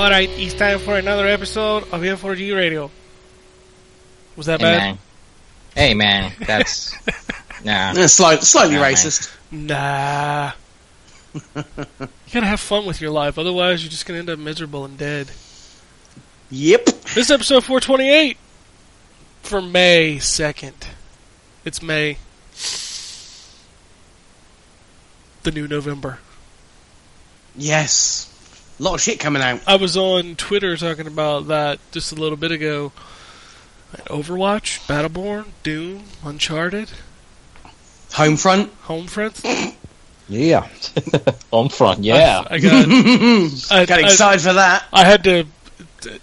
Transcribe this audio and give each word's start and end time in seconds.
podcast. 0.00 0.04
All 0.04 0.10
right, 0.10 0.28
it's 0.30 0.54
time 0.54 0.78
for 0.78 0.96
another 0.96 1.26
episode 1.26 1.84
of 1.84 2.00
N4G 2.02 2.54
Radio. 2.54 2.90
Was 4.36 4.46
that 4.46 4.60
Hey 4.60 4.64
bad? 4.66 4.78
man. 4.78 4.98
Hey 5.74 5.94
man, 5.94 6.32
that's 6.46 6.94
nah. 7.64 7.90
Uh, 7.96 8.08
slight, 8.08 8.42
slightly 8.42 8.76
Nah, 8.76 8.82
man. 8.82 8.92
racist. 8.94 9.36
Nah. 9.50 10.52
you 11.54 12.32
gotta 12.32 12.46
have 12.46 12.60
fun 12.60 12.86
with 12.86 13.00
your 13.00 13.10
life, 13.10 13.38
otherwise 13.38 13.82
you're 13.82 13.90
just 13.90 14.06
gonna 14.06 14.18
end 14.18 14.30
up 14.30 14.38
miserable 14.38 14.84
and 14.84 14.98
dead. 14.98 15.30
Yep. 16.50 16.84
This 16.86 17.16
is 17.26 17.30
episode 17.30 17.64
428 17.64 18.36
for 19.42 19.60
May 19.62 20.16
2nd. 20.16 20.72
It's 21.64 21.82
May. 21.82 22.16
The 25.42 25.50
new 25.52 25.68
November. 25.68 26.18
Yes. 27.56 28.29
A 28.80 28.82
lot 28.82 28.94
of 28.94 29.00
shit 29.02 29.20
coming 29.20 29.42
out. 29.42 29.60
I 29.66 29.76
was 29.76 29.94
on 29.96 30.36
Twitter 30.36 30.74
talking 30.76 31.06
about 31.06 31.48
that 31.48 31.78
just 31.92 32.12
a 32.12 32.14
little 32.14 32.38
bit 32.38 32.50
ago. 32.50 32.92
Overwatch, 34.06 34.86
Battleborn, 34.86 35.46
Doom, 35.62 36.04
Uncharted, 36.24 36.90
Homefront. 38.12 38.68
Homefront. 38.86 39.74
Yeah. 40.32 40.60
Homefront. 41.52 41.96
yeah. 42.02 42.44
I, 42.48 42.54
I 42.54 42.58
got. 42.60 42.86
I, 43.72 43.84
Got 43.84 43.98
I- 43.98 44.02
excited 44.06 44.40
for 44.40 44.52
that. 44.52 44.84
I 44.92 45.04
had 45.04 45.24
to. 45.24 45.44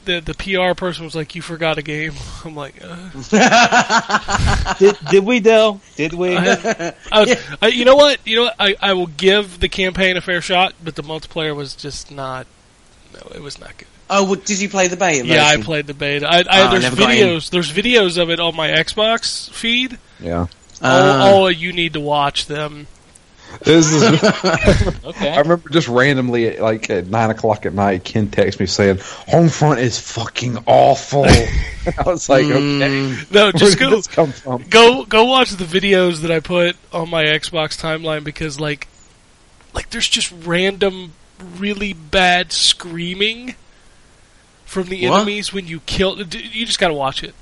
The, 0.05 0.19
the 0.21 0.33
PR 0.33 0.73
person 0.75 1.05
was 1.05 1.15
like, 1.15 1.35
"You 1.35 1.41
forgot 1.41 1.77
a 1.77 1.81
game." 1.81 2.13
I'm 2.45 2.55
like, 2.55 2.75
uh, 2.83 4.73
did, 4.79 4.97
did 5.09 5.23
we 5.23 5.39
though? 5.39 5.79
Did 5.95 6.13
we? 6.13 6.35
I 6.35 6.93
was, 7.13 7.35
I, 7.61 7.67
you 7.67 7.85
know 7.85 7.95
what? 7.95 8.19
You 8.25 8.37
know 8.37 8.43
what? 8.43 8.55
I, 8.59 8.75
I 8.81 8.93
will 8.93 9.07
give 9.07 9.59
the 9.59 9.69
campaign 9.69 10.17
a 10.17 10.21
fair 10.21 10.41
shot, 10.41 10.73
but 10.83 10.95
the 10.95 11.03
multiplayer 11.03 11.55
was 11.55 11.75
just 11.75 12.11
not. 12.11 12.47
No, 13.13 13.19
it 13.35 13.41
was 13.41 13.59
not 13.59 13.77
good. 13.77 13.87
Oh, 14.09 14.23
well, 14.23 14.35
did 14.35 14.61
you 14.61 14.69
play 14.69 14.87
the 14.87 14.95
beta 14.95 15.25
Yeah, 15.27 15.45
I 15.45 15.57
played 15.61 15.85
the 15.87 15.93
beta. 15.93 16.25
I, 16.27 16.37
I, 16.37 16.67
Oh, 16.67 16.71
there's 16.71 16.83
never 16.83 16.95
videos. 16.95 17.49
There's 17.49 17.71
videos 17.71 18.17
of 18.21 18.29
it 18.29 18.39
on 18.39 18.55
my 18.55 18.69
Xbox 18.69 19.49
feed. 19.51 19.99
yeah. 20.19 20.39
all, 20.39 20.47
Uh, 20.81 21.25
all 21.25 21.51
you 21.51 21.73
need 21.73 21.93
to 21.93 21.99
watch 21.99 22.45
them. 22.45 22.87
This 23.61 23.91
is, 23.91 24.03
Okay. 25.05 25.29
I 25.31 25.39
remember 25.39 25.69
just 25.69 25.87
randomly, 25.87 26.57
like 26.57 26.89
at 26.89 27.07
nine 27.07 27.29
o'clock 27.29 27.65
at 27.65 27.73
night, 27.73 28.03
Ken 28.03 28.27
texted 28.27 28.59
me 28.59 28.65
saying, 28.65 28.97
"Homefront 28.97 29.79
is 29.79 29.99
fucking 29.99 30.57
awful." 30.65 31.25
I 31.25 32.03
was 32.05 32.29
like, 32.29 32.45
mm. 32.45 32.81
"Okay, 32.81 33.27
No, 33.31 33.51
just 33.51 33.79
go. 33.79 33.89
this 33.89 34.07
come 34.07 34.31
from?" 34.31 34.63
go 34.69 35.05
go 35.05 35.25
watch 35.25 35.51
the 35.51 35.63
videos 35.65 36.21
that 36.21 36.31
I 36.31 36.39
put 36.39 36.75
on 36.93 37.09
my 37.09 37.23
Xbox 37.23 37.79
timeline 37.81 38.23
because 38.23 38.59
like 38.59 38.87
like 39.73 39.89
there's 39.89 40.07
just 40.09 40.31
random 40.45 41.13
really 41.57 41.93
bad 41.93 42.51
screaming 42.51 43.55
from 44.65 44.87
the 44.89 45.07
What? 45.07 45.17
enemies 45.17 45.53
when 45.53 45.67
you 45.67 45.79
kill 45.81 46.17
you 46.19 46.65
just 46.65 46.79
got 46.79 46.87
to 46.89 46.93
watch 46.93 47.23
it. 47.23 47.33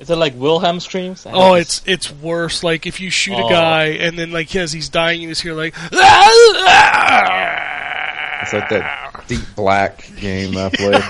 Is 0.00 0.08
it 0.10 0.16
like 0.16 0.34
Wilhelm 0.34 0.80
screams? 0.80 1.26
I 1.26 1.32
Oh, 1.32 1.54
it's 1.54 1.82
it's 1.86 2.10
worse 2.10 2.64
like 2.64 2.86
if 2.86 3.00
you 3.00 3.10
shoot 3.10 3.34
a 3.38 3.44
Oh. 3.44 3.48
guy 3.50 3.84
and 4.00 4.18
then 4.18 4.32
like 4.32 4.54
as 4.56 4.72
he's 4.72 4.88
dying 4.88 5.20
you 5.20 5.28
just 5.28 5.42
hear 5.42 5.52
like 5.54 5.74
It's 8.42 8.52
like 8.54 8.68
that 8.70 9.24
deep 9.28 9.42
black 9.54 10.10
game 10.16 10.56
I 10.56 10.70
played. 10.70 11.02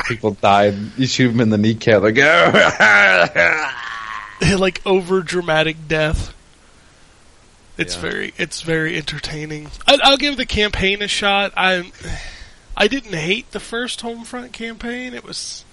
People 0.08 0.32
died. 0.32 0.74
You 0.98 1.06
shoot 1.06 1.28
them 1.30 1.40
in 1.40 1.50
the 1.50 1.58
kneecap, 1.58 2.02
like, 2.02 2.16
like 4.58 4.82
over 4.84 5.22
dramatic 5.22 5.76
death. 5.88 6.34
It's 7.78 7.94
Yeah. 7.94 8.00
very 8.00 8.34
it's 8.38 8.62
very 8.62 8.96
entertaining. 8.96 9.70
I, 9.86 9.98
I'll 10.02 10.16
give 10.16 10.36
the 10.36 10.46
campaign 10.46 11.00
a 11.02 11.08
shot. 11.08 11.52
I 11.56 11.90
I 12.76 12.88
didn't 12.88 13.14
hate 13.14 13.50
the 13.52 13.60
first 13.60 14.00
Homefront 14.02 14.52
campaign. 14.52 15.14
It 15.14 15.24
was 15.24 15.64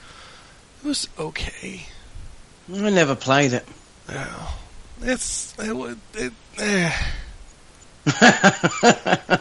it 0.84 0.88
was 0.88 1.08
okay. 1.18 1.88
I 2.72 2.90
never 2.90 3.16
played 3.16 3.54
it. 3.54 3.66
Yeah. 4.10 4.48
It's 5.02 5.54
it, 5.60 5.74
wa- 5.76 5.96
it 6.14 6.34
eh. 6.60 6.92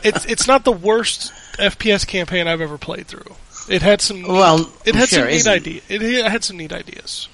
it's 0.03 0.25
it's 0.27 0.47
not 0.47 0.65
the 0.65 0.73
worst 0.73 1.33
FPS 1.59 2.07
campaign 2.07 2.47
I've 2.47 2.61
ever 2.61 2.79
played 2.79 3.07
through. 3.07 3.35
It 3.69 3.83
had 3.83 4.01
some 4.01 4.23
neat- 4.23 4.29
Well, 4.29 4.71
it 4.85 4.95
had 4.95 5.09
sure 5.09 5.21
some 5.21 5.29
neat 5.29 5.37
isn't. 5.37 5.53
idea. 5.53 5.81
It 5.89 6.31
had 6.31 6.43
some 6.45 6.57
neat 6.57 6.73
ideas. 6.73 7.29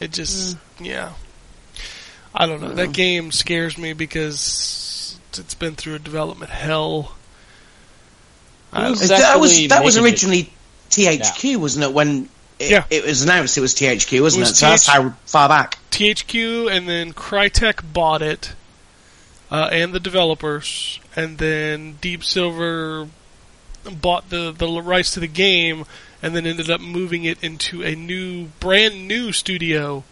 It 0.00 0.12
just 0.12 0.56
yeah. 0.80 1.12
I 2.34 2.46
don't 2.46 2.60
know. 2.60 2.74
That 2.74 2.92
game 2.92 3.32
scares 3.32 3.76
me 3.78 3.92
because 3.94 5.18
it's 5.36 5.54
been 5.54 5.74
through 5.74 5.94
a 5.94 5.98
development 5.98 6.50
hell. 6.50 7.14
I 8.72 8.82
that 8.92 9.38
was 9.40 9.68
that 9.68 9.82
was 9.82 9.96
making 9.96 10.06
it. 10.06 10.10
originally 10.12 10.52
THQ, 10.90 11.56
wasn't 11.56 11.86
it? 11.86 11.92
When 11.92 12.28
it, 12.58 12.70
Yeah. 12.70 12.84
it 12.90 13.04
was 13.04 13.22
announced, 13.22 13.56
it 13.56 13.60
was 13.60 13.74
THQ, 13.74 14.20
wasn't 14.22 14.42
It 14.42 14.46
it? 14.46 14.50
was 14.50 14.58
So 14.58 14.66
that's 14.66 14.86
how 14.86 15.14
far 15.26 15.48
back. 15.48 15.78
THQ 15.90 16.70
and 16.70 16.88
then 16.88 17.12
Crytek 17.12 17.92
bought 17.92 18.22
it, 18.22 18.52
uh, 19.50 19.68
and 19.72 19.92
the 19.92 20.00
developers, 20.00 21.00
and 21.16 21.38
then 21.38 21.98
Deep 22.00 22.22
Silver 22.24 23.08
bought 23.90 24.28
the 24.30 24.52
the 24.56 24.68
rights 24.82 25.12
to 25.14 25.20
the 25.20 25.26
game, 25.28 25.84
and 26.22 26.34
then 26.36 26.46
ended 26.46 26.70
up 26.70 26.80
moving 26.80 27.24
it 27.24 27.42
into 27.42 27.82
a 27.82 27.94
new, 27.94 28.46
brand 28.60 29.06
new 29.08 29.32
studio 29.32 30.04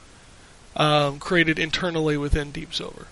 um, 0.76 1.18
created 1.18 1.58
internally 1.58 2.16
within 2.16 2.50
Deep 2.52 2.74
Silver. 2.74 3.06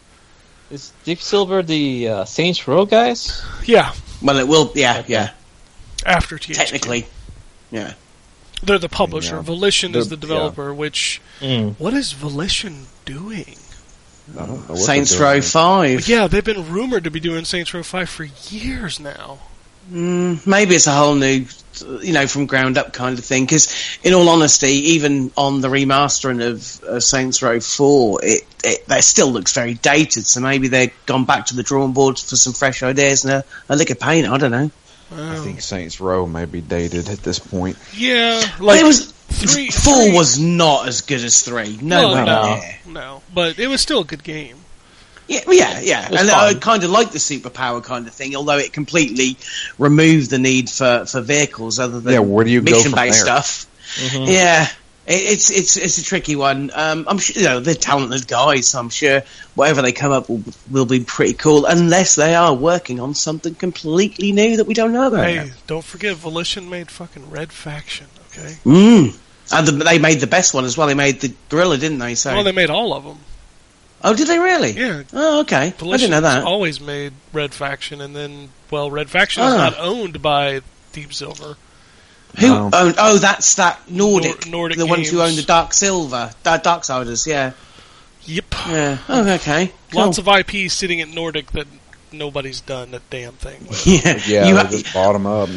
Is 0.70 0.92
Deep 1.04 1.20
Silver 1.20 1.62
the 1.62 2.08
uh, 2.08 2.24
Saints 2.24 2.66
Row 2.66 2.86
guys? 2.86 3.42
Yeah, 3.64 3.92
Well, 4.22 4.38
it 4.38 4.48
will. 4.48 4.72
Yeah, 4.74 5.02
yeah. 5.06 5.30
after 6.06 6.36
THQ, 6.38 6.54
Technically, 6.54 7.06
yeah. 7.70 7.92
They're 8.62 8.78
the 8.78 8.88
publisher. 8.88 9.36
Yeah. 9.36 9.42
Volition 9.42 9.94
is 9.94 10.08
They're- 10.08 10.16
the 10.16 10.20
developer. 10.26 10.72
Which 10.72 11.20
Mm. 11.40 11.74
what 11.78 11.94
is 11.94 12.12
Volition 12.12 12.86
doing? 13.04 13.56
I 14.38 14.46
don't 14.46 14.68
know 14.70 14.74
Saints 14.76 15.16
Row 15.16 15.32
doing. 15.32 15.42
Five. 15.42 16.08
Yeah, 16.08 16.26
they've 16.28 16.44
been 16.44 16.70
rumored 16.72 17.04
to 17.04 17.10
be 17.10 17.20
doing 17.20 17.44
Saints 17.44 17.74
Row 17.74 17.82
Five 17.82 18.08
for 18.08 18.24
years 18.50 18.98
now. 18.98 19.38
Mm, 19.92 20.46
maybe 20.46 20.74
it's 20.74 20.86
a 20.86 20.94
whole 20.94 21.14
new, 21.14 21.44
you 22.00 22.14
know, 22.14 22.26
from 22.26 22.46
ground 22.46 22.78
up 22.78 22.94
kind 22.94 23.18
of 23.18 23.24
thing. 23.24 23.44
Because, 23.44 23.68
in 24.02 24.14
all 24.14 24.30
honesty, 24.30 24.92
even 24.92 25.30
on 25.36 25.60
the 25.60 25.68
remastering 25.68 26.42
of 26.42 26.82
uh, 26.84 27.00
Saints 27.00 27.42
Row 27.42 27.60
Four, 27.60 28.20
it, 28.22 28.46
it 28.64 28.88
that 28.88 29.04
still 29.04 29.30
looks 29.30 29.52
very 29.52 29.74
dated. 29.74 30.26
So 30.26 30.40
maybe 30.40 30.68
they've 30.68 30.92
gone 31.04 31.26
back 31.26 31.46
to 31.46 31.56
the 31.56 31.62
drawing 31.62 31.92
board 31.92 32.18
for 32.18 32.36
some 32.36 32.54
fresh 32.54 32.82
ideas 32.82 33.24
and 33.26 33.34
a, 33.34 33.44
a 33.68 33.76
lick 33.76 33.90
of 33.90 34.00
paint. 34.00 34.26
I 34.26 34.38
don't 34.38 34.52
know. 34.52 34.70
I 35.12 35.36
think 35.36 35.60
Saints 35.60 36.00
Row 36.00 36.26
may 36.26 36.44
be 36.44 36.60
dated 36.60 37.08
at 37.08 37.18
this 37.22 37.38
point. 37.38 37.76
Yeah, 37.96 38.42
like 38.58 38.80
it 38.80 38.84
was 38.84 39.12
three- 39.30 39.70
four 39.70 40.02
three- 40.04 40.12
was 40.12 40.38
not 40.38 40.88
as 40.88 41.02
good 41.02 41.22
as 41.22 41.42
three. 41.42 41.78
No, 41.80 42.08
Well, 42.08 42.14
way 42.14 42.24
no, 42.24 42.54
near. 42.56 42.78
no, 42.86 43.22
but 43.32 43.58
it 43.58 43.68
was 43.68 43.80
still 43.80 44.00
a 44.00 44.04
good 44.04 44.24
game. 44.24 44.56
Yeah, 45.26 45.40
yeah, 45.48 45.80
yeah. 45.80 46.10
was 46.10 46.20
And 46.20 46.30
I 46.30 46.52
kind 46.54 46.84
of 46.84 46.90
like 46.90 47.12
the 47.12 47.18
superpower 47.18 47.82
kind 47.82 48.06
of 48.06 48.12
thing, 48.12 48.36
although 48.36 48.58
it 48.58 48.72
completely 48.74 49.38
removed 49.78 50.28
the 50.30 50.38
need 50.38 50.68
for, 50.68 51.06
for 51.06 51.22
vehicles 51.22 51.78
other 51.78 51.98
than 52.00 52.12
Yeah, 52.12 52.18
where 52.18 52.44
do 52.44 52.50
you 52.50 52.60
go 52.60 52.72
mission 52.76 52.90
from 52.90 53.00
based 53.00 53.24
there? 53.24 53.42
stuff. 53.42 53.66
Mhm. 53.96 54.28
Yeah. 54.30 54.68
It, 55.06 55.22
it's 55.32 55.50
it's 55.50 55.76
it's 55.76 55.98
a 55.98 56.02
tricky 56.04 56.34
one. 56.36 56.70
Um, 56.74 57.04
I'm 57.08 57.18
sure 57.18 57.40
you 57.42 57.48
know 57.48 57.60
they're 57.60 57.74
talented 57.74 58.26
guys. 58.26 58.68
So 58.68 58.78
I'm 58.78 58.88
sure 58.88 59.22
whatever 59.54 59.82
they 59.82 59.92
come 59.92 60.12
up 60.12 60.28
will, 60.28 60.42
will 60.70 60.86
be 60.86 61.00
pretty 61.00 61.34
cool, 61.34 61.66
unless 61.66 62.14
they 62.14 62.34
are 62.34 62.54
working 62.54 63.00
on 63.00 63.14
something 63.14 63.54
completely 63.54 64.32
new 64.32 64.56
that 64.56 64.66
we 64.66 64.74
don't 64.74 64.92
know 64.92 65.06
about. 65.08 65.24
Hey, 65.26 65.34
yet. 65.36 65.50
don't 65.66 65.84
forget, 65.84 66.16
Volition 66.16 66.70
made 66.70 66.90
fucking 66.90 67.30
Red 67.30 67.52
Faction. 67.52 68.06
Okay, 68.32 68.56
Mm. 68.64 69.16
And 69.52 69.66
the, 69.68 69.72
they 69.72 69.98
made 69.98 70.20
the 70.20 70.26
best 70.26 70.54
one 70.54 70.64
as 70.64 70.76
well. 70.78 70.86
They 70.86 70.94
made 70.94 71.20
the 71.20 71.34
Guerrilla, 71.50 71.76
didn't 71.76 71.98
they? 71.98 72.14
So 72.14 72.32
well 72.32 72.44
they 72.44 72.52
made 72.52 72.70
all 72.70 72.94
of 72.94 73.04
them. 73.04 73.18
Oh, 74.02 74.14
did 74.14 74.26
they 74.26 74.38
really? 74.38 74.72
Yeah, 74.72 75.02
Oh, 75.12 75.40
okay. 75.40 75.66
I 75.66 75.70
didn't 75.96 76.10
know 76.10 76.20
that. 76.22 76.44
always 76.44 76.80
made 76.80 77.12
Red 77.32 77.52
Faction, 77.54 78.00
and 78.00 78.16
then 78.16 78.48
well, 78.70 78.90
Red 78.90 79.10
Faction 79.10 79.42
is 79.44 79.52
Ah. 79.52 79.56
not 79.56 79.78
owned 79.78 80.20
by 80.22 80.60
Deep 80.92 81.12
Silver. 81.12 81.56
Who 82.38 82.48
No. 82.48 82.70
owned? 82.72 82.94
Oh, 82.98 83.18
that's 83.18 83.54
that 83.54 83.90
Nordic, 83.90 84.46
Nor- 84.46 84.60
Nordic 84.68 84.78
the 84.78 84.86
ones 84.86 85.08
who 85.10 85.20
own 85.20 85.36
the 85.36 85.42
Dark 85.42 85.72
Silver, 85.72 86.30
the 86.42 86.50
Darksiders. 86.50 87.26
Yeah, 87.26 87.52
Yep, 88.26 88.44
yeah. 88.68 88.98
Oh, 89.08 89.28
okay. 89.34 89.70
Cool. 89.92 90.00
lots 90.06 90.18
of 90.18 90.26
IP 90.28 90.68
sitting 90.70 91.00
at 91.00 91.08
Nordic 91.08 91.52
that 91.52 91.66
nobody's 92.10 92.60
done 92.62 92.94
a 92.94 93.00
damn 93.10 93.32
thing 93.34 93.66
with. 93.68 93.86
yeah. 93.86 94.18
Yeah, 94.26 94.46
You 94.48 94.54
they 94.54 94.60
ha- 94.62 94.68
just 94.70 94.92
bought 94.94 95.14
'em 95.14 95.26
up. 95.26 95.48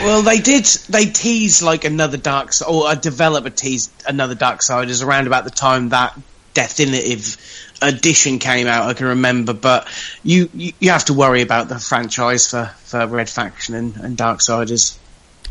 well, 0.00 0.22
they 0.22 0.38
did. 0.40 0.64
They 0.88 1.06
teased 1.06 1.62
like 1.62 1.84
another 1.84 2.16
Dark, 2.16 2.48
S- 2.48 2.62
or 2.62 2.90
a 2.90 2.96
developer 2.96 3.50
teased 3.50 3.90
another 4.06 4.34
Dark 4.34 4.60
Darksiders 4.60 5.04
around 5.04 5.26
about 5.28 5.44
the 5.44 5.50
time 5.50 5.90
that 5.90 6.18
definitive 6.54 7.36
edition 7.82 8.38
came 8.38 8.66
out. 8.66 8.88
I 8.88 8.94
can 8.94 9.06
remember, 9.08 9.52
but 9.52 9.86
you 10.24 10.48
you, 10.54 10.72
you 10.80 10.90
have 10.90 11.04
to 11.06 11.14
worry 11.14 11.42
about 11.42 11.68
the 11.68 11.78
franchise 11.78 12.48
for, 12.50 12.70
for 12.84 13.06
Red 13.06 13.28
Faction 13.28 13.74
and, 13.74 13.96
and 13.96 14.16
Darksiders. 14.16 14.96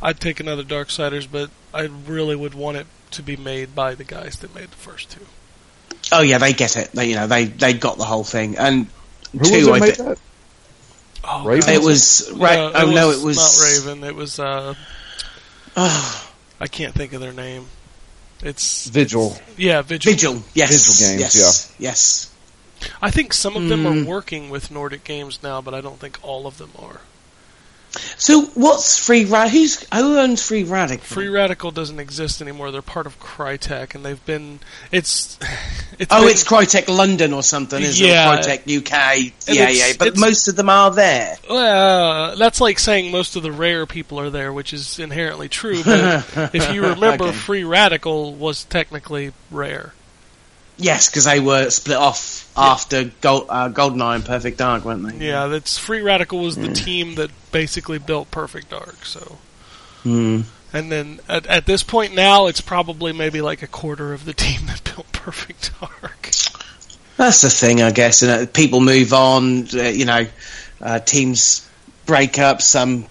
I'd 0.01 0.19
take 0.19 0.39
another 0.39 0.63
Darksiders, 0.63 1.27
but 1.31 1.49
I 1.73 1.83
really 1.83 2.35
would 2.35 2.53
want 2.53 2.77
it 2.77 2.87
to 3.11 3.23
be 3.23 3.35
made 3.37 3.73
by 3.75 3.95
the 3.95 4.03
guys 4.03 4.39
that 4.39 4.53
made 4.53 4.69
the 4.71 4.75
first 4.75 5.09
two. 5.11 5.25
Oh 6.11 6.21
yeah, 6.21 6.37
they 6.37 6.53
get 6.53 6.75
it. 6.77 6.91
They 6.91 7.09
you 7.09 7.15
know 7.15 7.27
they 7.27 7.45
they 7.45 7.73
got 7.73 7.97
the 7.97 8.03
whole 8.05 8.23
thing 8.23 8.57
and. 8.57 8.87
Who 9.31 9.39
two, 9.43 9.55
was 9.57 9.67
it 9.67 9.71
I 9.73 9.79
made 9.79 9.95
thi- 9.97 10.03
that? 10.03 10.19
Oh, 11.27 11.43
Raven? 11.45 11.73
It 11.73 11.81
was 11.81 12.31
right. 12.35 12.55
No, 12.55 12.71
oh 12.75 12.91
no, 12.91 13.09
it 13.11 13.21
was 13.23 13.37
not 13.37 13.87
Raven. 13.93 14.03
It 14.03 14.15
was 14.15 14.39
uh, 14.39 14.75
Oh, 15.75 16.31
I 16.59 16.67
can't 16.67 16.93
think 16.93 17.13
of 17.13 17.21
their 17.21 17.33
name. 17.33 17.65
It's 18.43 18.87
Vigil. 18.87 19.35
yeah, 19.57 19.81
Vigil. 19.81 20.11
Vigil. 20.13 20.43
Yes. 20.53 20.69
Vigil 20.71 21.07
Games, 21.17 21.35
Yes. 21.35 21.75
Yes. 21.79 22.31
I 23.01 23.09
think 23.09 23.33
some 23.33 23.55
of 23.55 23.67
them 23.67 23.83
Hmm. 23.85 24.03
are 24.03 24.09
working 24.09 24.49
with 24.49 24.69
Nordic 24.71 25.03
Games 25.03 25.39
now, 25.41 25.61
but 25.61 25.73
I 25.73 25.81
don't 25.81 25.99
think 25.99 26.19
all 26.21 26.45
of 26.45 26.57
them 26.59 26.71
are. 26.77 27.01
So 28.17 28.41
what's 28.55 29.03
Free 29.03 29.25
Rad? 29.25 29.49
Who's 29.49 29.85
who 29.93 30.17
owns 30.19 30.45
Free 30.45 30.63
Radical? 30.63 31.03
Free 31.05 31.27
Radical 31.29 31.71
doesn't 31.71 31.99
exist 31.99 32.41
anymore. 32.41 32.71
They're 32.71 32.81
part 32.81 33.07
of 33.07 33.19
Crytek, 33.19 33.95
and 33.95 34.05
they've 34.05 34.23
been. 34.25 34.59
It's. 34.91 35.37
it's 35.99 36.13
Oh, 36.13 36.21
been- 36.21 36.29
it's 36.29 36.43
Crytek 36.43 36.87
London 36.87 37.33
or 37.33 37.41
something, 37.43 37.81
isn't 37.81 38.05
Yeah. 38.05 38.33
it? 38.39 38.45
Crytek 38.45 38.77
UK. 38.77 39.33
Yeah, 39.53 39.69
yeah. 39.69 39.93
But 39.97 40.17
most 40.17 40.47
of 40.47 40.55
them 40.55 40.69
are 40.69 40.91
there. 40.91 41.37
Well, 41.49 42.35
that's 42.35 42.61
like 42.61 42.79
saying 42.79 43.11
most 43.11 43.35
of 43.35 43.43
the 43.43 43.51
rare 43.51 43.85
people 43.85 44.19
are 44.19 44.29
there, 44.29 44.51
which 44.53 44.73
is 44.73 44.99
inherently 44.99 45.49
true. 45.49 45.83
But 45.83 46.25
if 46.53 46.73
you 46.73 46.81
remember, 46.83 47.25
Okay. 47.25 47.33
Free 47.37 47.63
Radical 47.63 48.33
was 48.35 48.65
technically 48.65 49.31
rare. 49.49 49.93
Yes, 50.77 51.09
because 51.09 51.23
they 51.25 51.39
were 51.39 51.69
split 51.69 51.97
off 51.97 52.51
after 52.57 53.05
Gold, 53.21 53.45
uh, 53.49 53.69
Goldeneye 53.69 54.15
and 54.15 54.25
Perfect 54.25 54.57
Dark, 54.57 54.83
weren't 54.83 55.07
they? 55.07 55.27
Yeah, 55.27 55.47
that's 55.47 55.77
Free 55.77 56.01
Radical 56.01 56.39
was 56.39 56.55
the 56.57 56.71
team 56.73 57.15
that 57.15 57.31
basically 57.51 57.97
built 57.97 58.29
Perfect 58.31 58.69
Dark. 58.69 59.05
So, 59.05 59.37
Hmm. 60.03 60.41
and 60.73 60.91
then 60.91 61.19
at, 61.29 61.47
at 61.47 61.65
this 61.65 61.81
point 61.81 62.13
now, 62.13 62.47
it's 62.47 62.61
probably 62.61 63.13
maybe 63.13 63.41
like 63.41 63.61
a 63.63 63.67
quarter 63.67 64.13
of 64.13 64.25
the 64.25 64.33
team 64.33 64.65
that 64.67 64.83
built 64.83 65.09
Perfect 65.13 65.71
Dark. 65.79 66.31
That's 67.17 67.41
the 67.41 67.49
thing, 67.49 67.81
I 67.81 67.91
guess. 67.91 68.21
You 68.21 68.27
know, 68.27 68.45
people 68.45 68.81
move 68.81 69.13
on. 69.13 69.67
Uh, 69.73 69.83
you 69.83 70.03
know, 70.03 70.27
uh, 70.81 70.99
teams 70.99 71.67
break 72.05 72.37
up. 72.39 72.61
Some, 72.61 73.05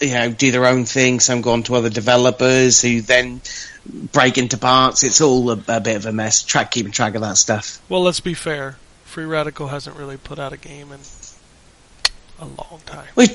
you 0.00 0.14
know, 0.14 0.30
do 0.32 0.50
their 0.50 0.66
own 0.66 0.84
thing. 0.84 1.20
Some 1.20 1.40
go 1.40 1.52
on 1.52 1.62
to 1.64 1.76
other 1.76 1.90
developers 1.90 2.82
who 2.82 3.00
then 3.00 3.40
break 3.88 4.38
into 4.38 4.58
parts. 4.58 5.02
It's 5.02 5.20
all 5.20 5.50
a, 5.50 5.60
a 5.68 5.80
bit 5.80 5.96
of 5.96 6.06
a 6.06 6.12
mess. 6.12 6.42
Track 6.42 6.70
keeping 6.70 6.92
track 6.92 7.14
of 7.14 7.22
that 7.22 7.36
stuff. 7.36 7.80
Well, 7.88 8.02
let's 8.02 8.20
be 8.20 8.34
fair. 8.34 8.76
Free 9.04 9.24
Radical 9.24 9.68
hasn't 9.68 9.96
really 9.96 10.16
put 10.16 10.38
out 10.38 10.52
a 10.52 10.56
game 10.56 10.92
in 10.92 11.00
a 12.40 12.44
long 12.44 12.80
time. 12.84 13.08
We, 13.16 13.28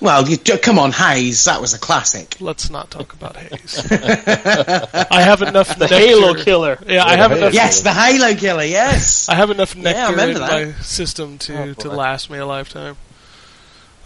well, 0.00 0.26
you, 0.28 0.36
come 0.38 0.78
on, 0.78 0.92
Haze. 0.92 1.44
That 1.44 1.60
was 1.60 1.74
a 1.74 1.78
classic. 1.78 2.36
Let's 2.40 2.70
not 2.70 2.90
talk 2.90 3.12
about 3.12 3.36
Haze. 3.36 3.86
I 3.92 5.22
have 5.22 5.42
enough 5.42 5.68
The 5.78 5.84
nectar. 5.86 5.96
Halo 5.96 6.34
killer. 6.34 6.78
Yeah, 6.86 7.04
I 7.04 7.16
have 7.16 7.30
the 7.30 7.38
enough. 7.38 7.54
Yes, 7.54 7.82
the 7.82 7.92
Halo 7.92 8.34
killer. 8.34 8.64
Yes. 8.64 9.28
I 9.28 9.34
have 9.34 9.50
enough 9.50 9.76
nectar 9.76 10.12
remember 10.12 10.34
in 10.34 10.40
that. 10.40 10.68
my 10.68 10.72
system 10.82 11.38
to, 11.38 11.70
Oh, 11.70 11.72
to 11.74 11.88
last 11.90 12.28
me 12.30 12.38
a 12.38 12.46
lifetime. 12.46 12.96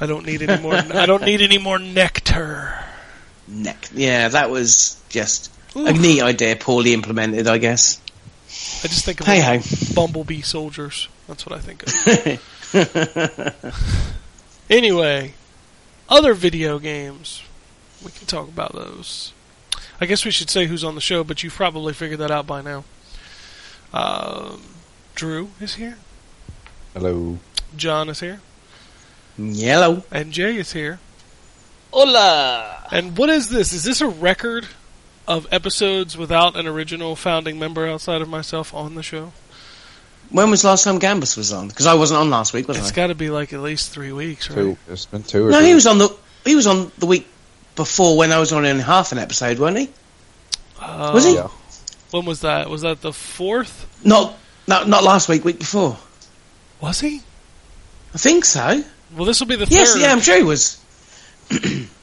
I 0.01 0.07
don't 0.07 0.27
need 0.27 0.43
any 0.43 0.61
more. 0.63 0.75
I 0.75 1.07
don't 1.07 1.25
need 1.25 1.41
any 1.41 1.59
more 1.59 1.79
nectar. 1.79 2.85
Neck. 3.49 3.89
Yeah, 3.95 4.29
that 4.29 4.51
was 4.51 5.01
just 5.09 5.51
a 5.75 5.93
neat 5.93 6.23
idea, 6.23 6.57
poorly 6.57 6.95
implemented, 6.95 7.47
I 7.47 7.59
guess. 7.59 8.01
I 8.83 8.89
just 8.89 9.05
think 9.05 9.21
of 9.21 9.27
Hey 9.27 9.43
like 9.43 9.63
bumblebee 9.95 10.41
soldiers. 10.41 11.09
That's 11.27 11.45
what 11.45 11.57
I 11.57 11.61
think 11.61 11.83
of. 11.83 11.95
Anyway, 14.71 15.33
other 16.09 16.35
video 16.35 16.79
games. 16.79 17.43
We 18.05 18.11
can 18.11 18.27
talk 18.27 18.49
about 18.49 18.75
those. 18.75 19.33
I 20.01 20.07
guess 20.07 20.25
we 20.25 20.31
should 20.31 20.51
say 20.51 20.67
who's 20.67 20.85
on 20.85 20.95
the 20.95 21.01
show, 21.01 21.25
but 21.25 21.43
you've 21.43 21.55
probably 21.55 21.95
figured 21.95 22.21
that 22.21 22.31
out 22.31 22.47
by 22.47 22.61
now. 22.61 22.85
Um, 23.93 24.63
Drew 25.15 25.51
is 25.61 25.75
here. 25.75 25.97
Hello. 26.93 27.39
John 27.77 28.09
is 28.09 28.21
here. 28.21 28.41
Yellow. 29.39 30.05
And 30.11 30.33
Jay 30.33 30.57
is 30.57 30.73
here. 30.73 31.01
Hola! 31.93 32.87
And 32.93 33.17
what 33.17 33.31
is 33.31 33.49
this? 33.49 33.73
Is 33.73 33.85
this 33.85 34.03
a 34.03 34.09
record 34.09 34.69
of 35.29 35.47
episodes 35.53 36.17
without 36.17 36.57
an 36.57 36.67
original 36.67 37.15
founding 37.15 37.59
member 37.59 37.87
outside 37.87 38.21
of 38.21 38.29
myself 38.29 38.75
on 38.75 38.97
the 38.97 39.03
show? 39.05 39.33
When 40.31 40.51
was 40.51 40.63
the 40.63 40.69
last 40.69 40.85
time 40.85 40.99
Gambus 40.99 41.37
was 41.37 41.53
on? 41.53 41.69
Because 41.69 41.87
I 41.87 41.95
wasn't 41.95 42.21
on 42.21 42.29
last 42.31 42.53
week, 42.53 42.67
was 42.69 42.77
It's 42.77 42.87
I? 42.87 42.89
It's 42.89 42.97
got 42.97 43.07
to 43.07 43.15
be 43.15 43.31
like 43.31 43.53
at 43.53 43.61
least 43.61 43.91
three 43.93 44.13
weeks, 44.13 44.51
right? 44.51 44.57
Two. 44.57 44.79
It's 44.89 45.07
been 45.07 45.23
two 45.23 45.47
or 45.47 45.51
No, 45.51 45.59
three. 45.59 45.69
he 45.69 45.75
was 45.75 45.87
on 45.87 45.99
the 45.99 46.15
he 46.45 46.55
was 46.57 46.67
on 46.67 46.91
the 46.99 47.07
week 47.07 47.27
before 47.77 48.17
when 48.19 48.33
I 48.33 48.39
was 48.39 48.53
on 48.53 48.65
in 48.67 48.79
half 48.81 49.13
an 49.13 49.19
episode, 49.19 49.59
wasn't 49.59 49.79
he? 49.79 49.91
Uh, 50.81 51.13
Was 51.15 51.25
he? 51.25 51.35
Yeah. 51.35 51.49
When 52.11 52.25
was 52.25 52.41
that? 52.41 52.69
Was 52.71 52.83
that 52.83 53.01
the 53.03 53.13
fourth? 53.13 53.87
Not 54.05 54.35
not 54.67 54.89
not 54.89 55.03
last 55.05 55.29
week, 55.29 55.45
week 55.45 55.59
before. 55.61 55.97
Was 56.81 57.01
he? 57.01 57.23
I 58.15 58.19
think 58.19 58.45
so. 58.45 58.83
Well, 59.17 59.25
this 59.25 59.41
will 59.41 59.47
be 59.47 59.57
the 59.57 59.67
Yes, 59.69 59.93
third. 59.95 60.03
yeah, 60.03 60.13
I'm 60.13 60.21
sure 60.21 60.37
he 60.37 60.43
was. 60.43 60.79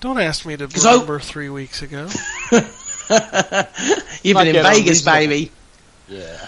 Don't 0.00 0.18
ask 0.18 0.46
me 0.46 0.56
to 0.56 0.66
'Cause 0.66 0.86
I- 0.86 0.92
remember 0.92 1.20
three 1.20 1.48
weeks 1.50 1.82
ago. 1.82 2.08
You've 4.22 4.36
been 4.36 4.48
in 4.56 4.62
Vegas, 4.62 5.02
baby. 5.02 5.50
Yeah. 6.08 6.46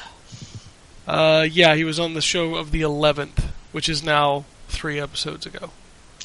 Uh, 1.07 1.47
yeah, 1.51 1.75
he 1.75 1.85
was 1.85 1.99
on 2.01 2.15
the 2.15 2.21
show 2.21 2.55
of 2.55 2.71
the 2.71 2.83
11th, 2.83 3.45
which 3.73 3.89
is 3.89 4.03
now 4.03 4.45
three 4.69 5.01
episodes 5.01 5.45
ago. 5.47 5.71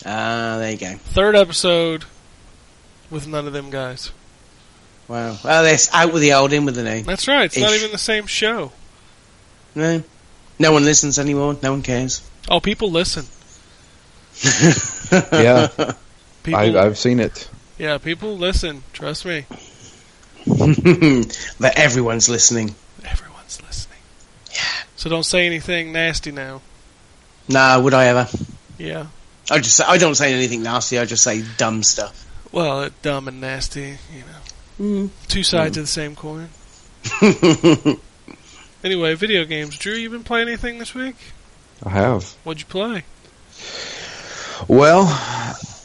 Ah, 0.05 0.57
there 0.59 0.71
you 0.71 0.77
go. 0.77 0.93
Third 0.97 1.35
episode 1.35 2.05
with 3.09 3.27
none 3.27 3.47
of 3.47 3.53
them 3.53 3.69
guys. 3.71 4.11
Wow. 5.07 5.37
Well, 5.43 5.65
it's 5.65 5.91
out 5.93 6.13
with 6.13 6.21
the 6.21 6.33
old, 6.33 6.53
in 6.53 6.65
with 6.65 6.75
the 6.75 6.83
new. 6.83 7.01
That's 7.03 7.27
right. 7.27 7.45
It's 7.45 7.57
not 7.57 7.73
even 7.73 7.91
the 7.91 7.97
same 7.97 8.27
show. 8.27 8.71
No, 9.73 10.03
no 10.59 10.71
one 10.71 10.85
listens 10.85 11.17
anymore. 11.17 11.57
No 11.63 11.71
one 11.71 11.81
cares. 11.81 12.21
Oh, 12.49 12.59
people 12.59 12.91
listen. 12.91 13.25
Yeah, 15.31 15.69
People, 16.47 16.77
I, 16.77 16.85
I've 16.85 16.97
seen 16.97 17.19
it. 17.19 17.49
yeah, 17.77 17.97
people 17.97 18.37
listen. 18.37 18.83
Trust 18.93 19.25
me. 19.25 19.45
but 21.59 21.77
everyone's 21.77 22.29
listening. 22.29 22.73
Everyone's 23.05 23.61
listening. 23.61 23.99
Yeah. 24.53 24.61
So 24.95 25.09
don't 25.09 25.25
say 25.25 25.45
anything 25.45 25.91
nasty 25.91 26.31
now. 26.31 26.61
Nah, 27.49 27.79
would 27.79 27.93
I 27.93 28.05
ever? 28.05 28.27
Yeah. 28.77 29.07
I 29.49 29.59
just 29.59 29.77
say, 29.77 29.83
I 29.87 29.97
don't 29.97 30.15
say 30.15 30.33
anything 30.33 30.63
nasty. 30.63 30.99
I 30.99 31.05
just 31.05 31.23
say 31.23 31.43
dumb 31.57 31.83
stuff. 31.83 32.25
Well, 32.51 32.83
it, 32.83 33.01
dumb 33.01 33.27
and 33.27 33.39
nasty, 33.39 33.97
you 34.13 34.23
know. 34.79 35.05
Mm. 35.05 35.09
Two 35.27 35.43
sides 35.43 35.77
of 35.77 35.83
the 35.83 35.87
same 35.87 36.15
coin. 36.15 36.49
Anyway, 38.83 39.15
video 39.15 39.43
games. 39.43 39.77
Drew, 39.77 39.95
you 39.95 40.09
been 40.09 40.23
playing 40.23 40.47
anything 40.47 40.77
this 40.77 40.93
week? 40.93 41.15
I 41.83 41.89
have. 41.89 42.23
What'd 42.43 42.61
you 42.61 42.67
play? 42.67 43.03
Well, 44.67 45.07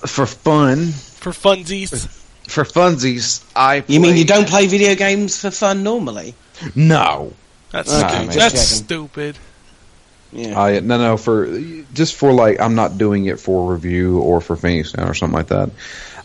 for 0.07 0.27
fun, 0.27 0.89
For 0.93 1.33
funsies. 1.33 2.07
for 2.49 2.65
funsies, 2.65 3.43
I. 3.55 3.85
you 3.87 4.01
mean 4.01 4.17
you 4.17 4.25
don't 4.25 4.49
play 4.49 4.67
video 4.67 4.95
games 4.95 5.39
for 5.41 5.51
fun 5.51 5.83
normally? 5.83 6.35
No. 6.75 7.33
That's 7.71 7.93
Okay, 7.93 8.09
stupid. 8.09 8.31
That's 8.35 8.53
checking. 8.55 8.85
stupid. 8.87 9.39
Yeah. 10.35 10.59
I 10.61 10.81
no 10.81 10.97
no 10.99 11.17
for 11.19 11.61
just 11.93 12.15
for 12.17 12.33
like 12.33 12.59
I'm 12.61 12.75
not 12.75 12.97
doing 12.97 13.27
it 13.27 13.39
for 13.39 13.73
review 13.73 14.19
or 14.21 14.41
for 14.41 14.57
Phoenix 14.57 14.93
Down 14.93 15.09
or 15.09 15.15
something 15.15 15.37
like 15.37 15.49
that. 15.49 15.71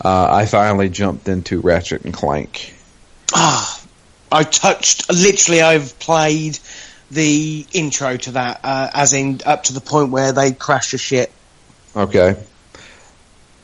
Uh, 0.03 0.27
I 0.31 0.45
finally 0.45 0.87
jumped 0.89 1.27
into 1.27 1.59
Ratchet 1.59 2.03
and 2.05 2.13
Clank. 2.13 2.73
Ah, 3.33 3.81
I 4.31 4.43
touched. 4.43 5.09
Literally, 5.11 5.61
I've 5.61 5.97
played 5.99 6.57
the 7.11 7.65
intro 7.73 8.15
to 8.17 8.31
that, 8.31 8.59
uh, 8.63 8.89
as 8.93 9.11
in 9.13 9.41
up 9.45 9.63
to 9.65 9.73
the 9.73 9.81
point 9.81 10.11
where 10.11 10.31
they 10.31 10.51
crash 10.53 10.91
the 10.91 10.97
ship. 10.97 11.31
Okay, 11.95 12.37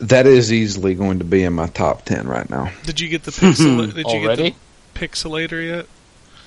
that 0.04 0.28
is 0.28 0.52
easily 0.52 0.96
going 0.96 1.20
to 1.20 1.26
be 1.26 1.44
in 1.44 1.54
my 1.54 1.68
top 1.68 2.04
ten 2.04 2.28
right 2.28 2.50
now. 2.50 2.72
Did 2.84 3.00
you 3.00 3.10
get 3.10 3.24
the 3.24 3.32
pixel? 3.32 3.94
did 3.94 4.06
you 4.08 4.22
Already? 4.22 4.44
get 4.52 4.56
the 4.94 5.00
Pixelizer 5.00 5.66
yet? 5.66 5.86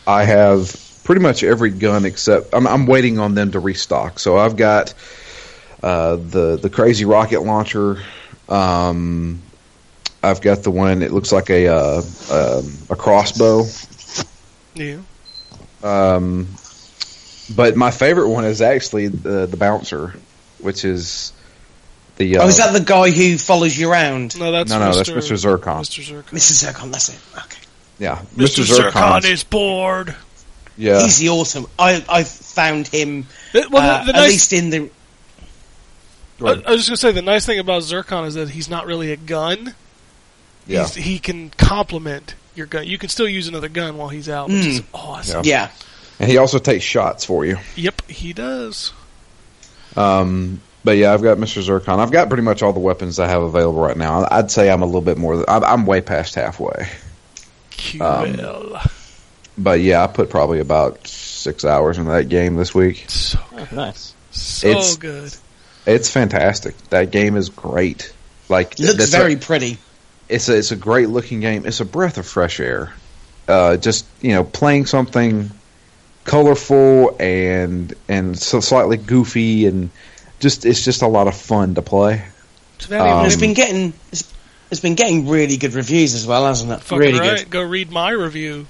I 0.07 0.25
have 0.25 1.01
pretty 1.05 1.21
much 1.21 1.43
every 1.43 1.71
gun 1.71 2.05
except 2.05 2.55
I'm, 2.55 2.67
I'm 2.67 2.87
waiting 2.87 3.19
on 3.19 3.35
them 3.35 3.53
to 3.53 3.61
restock. 3.61 4.19
So 4.19 4.37
I've 4.37 4.57
got 4.57 4.95
uh, 5.83 6.17
the 6.17 6.57
the 6.57 6.71
crazy 6.71 7.05
rocket 7.05 7.43
launcher. 7.43 8.03
Um, 8.49 9.43
I've 10.23 10.41
got 10.41 10.63
the 10.63 10.71
one. 10.71 11.03
It 11.03 11.13
looks 11.13 11.33
like 11.33 11.51
a 11.51 11.69
uh, 11.69 12.03
um 12.31 12.73
a 12.91 12.97
crossbow. 12.97 13.65
Yeah. 14.75 14.99
Um, 15.83 16.49
but 17.55 17.77
my 17.77 17.91
favorite 17.91 18.29
one 18.29 18.45
is 18.45 18.61
actually 18.61 19.09
the 19.09 19.47
the 19.47 19.57
bouncer, 19.57 20.15
which 20.59 20.85
is 20.85 21.33
the. 22.17 22.39
Uh, 22.39 22.45
Oh, 22.45 22.49
is 22.49 22.57
that 22.59 22.73
the 22.73 22.81
guy 22.81 23.11
who 23.11 23.39
follows 23.39 23.77
you 23.79 23.91
around? 23.91 24.39
No, 24.39 24.53
that's 24.53 24.71
No, 24.71 24.79
no, 24.79 24.91
Mr. 24.91 25.15
that's 25.15 25.29
Mr. 25.31 25.59
Zurkon. 25.59 25.81
Mr. 25.81 26.03
Zurkon. 26.05 26.31
Mr. 26.31 26.73
Zurkon, 26.73 26.91
that's 26.93 27.09
it. 27.11 27.19
Okay. 27.39 27.59
yeah, 27.99 28.23
Mr. 28.37 28.63
Mr. 28.65 28.91
Zurkon 28.91 29.21
Zurkon. 29.23 29.31
is 29.31 29.45
bored. 29.45 30.17
Yeah, 30.79 31.03
He's 31.03 31.19
the 31.19 31.31
awesome. 31.31 31.67
I 31.79 32.05
I 32.09 32.25
found 32.25 32.87
him 32.89 33.27
It- 33.55 33.71
well, 33.71 33.83
uh, 33.83 34.05
the, 34.05 34.13
the 34.13 34.19
at 34.19 34.23
nice, 34.23 34.31
least 34.31 34.53
in 34.53 34.71
the. 34.71 34.91
I, 36.39 36.51
I 36.67 36.71
was 36.73 36.87
just 36.87 36.89
gonna 36.89 36.97
say 36.99 37.13
the 37.13 37.23
nice 37.23 37.47
thing 37.47 37.59
about 37.59 37.83
Zurkon 37.83 38.27
is 38.27 38.35
that 38.35 38.51
he's 38.51 38.69
not 38.69 38.85
really 38.87 39.11
a 39.13 39.17
gun. 39.17 39.75
yeah. 40.67 40.83
He's, 40.83 40.95
he 40.95 41.19
can 41.19 41.49
complement 41.51 42.35
your 42.55 42.67
gun. 42.67 42.87
You 42.87 42.99
can 42.99 43.09
still 43.09 43.27
use 43.29 43.49
another 43.49 43.69
gun 43.71 43.97
while 43.97 44.09
he's 44.11 44.29
out, 44.29 44.49
which 44.49 44.67
is 44.67 44.83
awesome. 44.93 45.43
Yeah. 45.47 45.71
And 46.21 46.31
he 46.31 46.37
also 46.37 46.59
takes 46.59 46.85
shots 46.85 47.25
for 47.25 47.45
you. 47.47 47.57
Yep, 47.77 48.03
he 48.11 48.33
does. 48.35 48.93
Um, 49.97 50.61
but 50.87 50.97
yeah, 50.97 51.13
I've 51.13 51.21
got 51.23 51.37
Mr. 51.39 51.61
Zurkon. 51.67 51.99
I've 51.99 52.13
got 52.13 52.29
pretty 52.29 52.45
much 52.45 52.63
all 52.63 52.73
the 52.73 52.79
weapons 52.81 53.19
I 53.19 53.27
have 53.27 53.43
available 53.43 53.81
right 53.83 53.97
now. 53.97 54.25
I'd 54.31 54.51
say 54.53 54.71
I'm 54.71 54.83
a 54.83 54.87
little 54.87 55.01
bit 55.03 55.19
more. 55.19 55.45
I'm, 55.51 55.65
I'm 55.65 55.85
way 55.87 56.01
past 56.01 56.37
halfway. 56.37 56.89
QL. 57.73 58.91
But 59.59 59.81
yeah, 59.81 60.03
I 60.05 60.07
put 60.07 60.31
probably 60.31 60.61
about 60.61 61.07
six 61.07 61.65
hours 61.65 61.99
into 61.99 62.11
that 62.13 62.29
game 62.29 62.57
this 62.57 62.75
week. 62.75 63.05
so 63.09 63.39
Oh, 63.53 63.67
nice. 63.73 64.15
so 64.31 64.69
It's- 64.69 64.97
good. 64.97 65.35
It's 65.87 66.11
fantastic. 66.11 66.77
That 66.91 67.11
game 67.11 67.37
is 67.37 67.49
great. 67.49 68.13
Like 68.49 68.75
it 68.75 68.81
Looks 68.81 68.97
that's 68.99 69.15
a- 69.15 69.19
very 69.19 69.37
pretty. 69.37 69.79
it's 70.29 70.49
a 70.49 70.57
it's 70.57 70.73
a 70.73 70.77
great 70.77 71.09
looking 71.09 71.41
game. 71.41 71.65
It's 71.67 71.81
a 71.81 71.85
breath 71.85 72.19
of 72.19 72.27
fresh 72.27 72.59
air. 72.61 72.93
Uh, 73.49 73.77
just 73.77 74.05
you 74.21 74.35
know, 74.35 74.43
playing 74.45 74.87
something 74.87 75.51
colorful 76.25 77.17
and 77.21 77.95
and 78.09 78.37
so 78.39 78.59
slightly 78.61 78.97
goofy 78.97 79.67
and 79.67 79.91
just 80.41 80.65
it's 80.65 80.85
just 80.85 81.03
a 81.03 81.09
lot 81.09 81.29
of 81.29 81.37
fun 81.37 81.75
to 81.75 81.83
play. 81.83 82.25
It's 82.77 82.91
not 82.91 83.07
even 83.07 83.19
Um, 83.19 83.27
It's 83.27 83.37
been 83.37 83.55
getting 83.55 83.93
it's, 84.13 84.33
it's 84.71 84.81
been 84.81 84.95
getting 84.95 85.29
really 85.29 85.57
good 85.57 85.75
reviews 85.75 86.15
as 86.15 86.27
well, 86.27 86.47
hasn't 86.47 86.73
it? 86.73 86.81
fucking 86.81 86.99
really 86.99 87.21
right. 87.21 87.49
Go 87.49 87.63
read 87.63 87.91
my 87.91 88.11
review. 88.11 88.67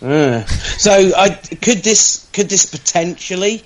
Uh, 0.00 0.44
so, 0.46 1.12
I, 1.16 1.30
could 1.30 1.78
this 1.78 2.28
could 2.32 2.48
this 2.48 2.66
potentially 2.66 3.62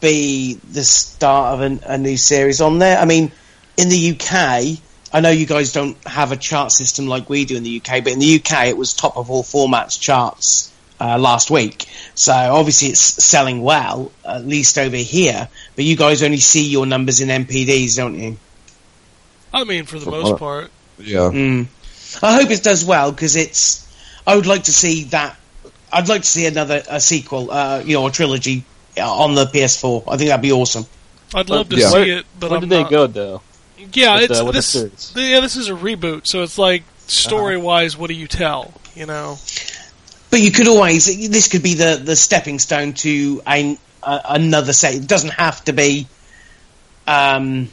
be 0.00 0.54
the 0.70 0.84
start 0.84 1.54
of 1.54 1.60
an, 1.62 1.80
a 1.84 1.96
new 1.96 2.16
series 2.16 2.60
on 2.60 2.78
there? 2.78 2.98
I 2.98 3.06
mean, 3.06 3.32
in 3.78 3.88
the 3.88 4.10
UK, 4.10 4.78
I 5.12 5.20
know 5.20 5.30
you 5.30 5.46
guys 5.46 5.72
don't 5.72 5.96
have 6.06 6.30
a 6.30 6.36
chart 6.36 6.72
system 6.72 7.06
like 7.06 7.30
we 7.30 7.46
do 7.46 7.56
in 7.56 7.62
the 7.62 7.80
UK, 7.80 8.04
but 8.04 8.12
in 8.12 8.18
the 8.18 8.36
UK, 8.36 8.66
it 8.66 8.76
was 8.76 8.92
top 8.92 9.16
of 9.16 9.30
all 9.30 9.42
formats 9.42 9.98
charts 9.98 10.70
uh, 11.00 11.18
last 11.18 11.50
week. 11.50 11.86
So 12.14 12.32
obviously, 12.32 12.88
it's 12.88 13.00
selling 13.00 13.62
well, 13.62 14.12
at 14.26 14.44
least 14.44 14.76
over 14.76 14.96
here. 14.96 15.48
But 15.78 15.84
you 15.84 15.94
guys 15.94 16.24
only 16.24 16.38
see 16.38 16.66
your 16.66 16.86
numbers 16.86 17.20
in 17.20 17.28
NPDs, 17.28 17.94
don't 17.96 18.18
you? 18.18 18.36
I 19.54 19.62
mean, 19.62 19.84
for 19.84 20.00
the 20.00 20.06
For 20.06 20.10
most 20.10 20.36
part. 20.40 20.72
Yeah, 20.98 21.30
Mm. 21.30 21.68
I 22.20 22.34
hope 22.34 22.50
it 22.50 22.64
does 22.64 22.84
well 22.84 23.12
because 23.12 23.36
it's. 23.36 23.86
I 24.26 24.34
would 24.34 24.46
like 24.46 24.64
to 24.64 24.72
see 24.72 25.04
that. 25.04 25.36
I'd 25.92 26.08
like 26.08 26.22
to 26.22 26.26
see 26.26 26.46
another 26.46 26.82
a 26.90 27.00
sequel, 27.00 27.52
uh, 27.52 27.80
you 27.86 27.94
know, 27.94 28.08
a 28.08 28.10
trilogy 28.10 28.64
uh, 28.98 29.08
on 29.08 29.36
the 29.36 29.46
PS4. 29.46 30.02
I 30.08 30.16
think 30.16 30.30
that'd 30.30 30.42
be 30.42 30.50
awesome. 30.50 30.84
I'd 31.32 31.48
love 31.48 31.68
to 31.68 31.76
Yeah. 31.76 31.90
see 31.90 31.94
Where- 31.94 32.18
it, 32.18 32.26
but 32.40 32.50
Where 32.50 32.56
I'm 32.56 32.60
did 32.62 32.70
they 32.70 32.82
not- 32.82 32.90
go 32.90 33.06
though? 33.06 33.40
Yeah, 33.92 34.16
with 34.16 34.30
it's 34.32 34.38
the- 34.40 34.44
with 34.46 34.54
the 34.56 34.90
this. 34.90 35.12
yeah, 35.14 35.38
this 35.38 35.54
is 35.54 35.68
a 35.68 35.74
reboot, 35.74 36.26
so 36.26 36.42
it's 36.42 36.58
like 36.58 36.82
story 37.06 37.56
wise, 37.56 37.96
what 37.96 38.08
do 38.08 38.14
you 38.14 38.26
tell? 38.26 38.74
You 38.96 39.06
know, 39.06 39.38
But 40.30 40.40
you 40.40 40.50
could 40.50 40.66
always. 40.66 41.06
This 41.30 41.46
could 41.46 41.62
be 41.62 41.74
the 41.74 42.00
the 42.04 42.16
stepping 42.16 42.58
stone 42.58 42.94
to 42.94 43.40
a, 43.46 43.78
a 44.02 44.20
another 44.30 44.72
set. 44.72 44.94
It 44.94 45.06
doesn't 45.06 45.32
have 45.34 45.64
to 45.64 45.72
be. 45.72 46.06
Um, 47.06 47.68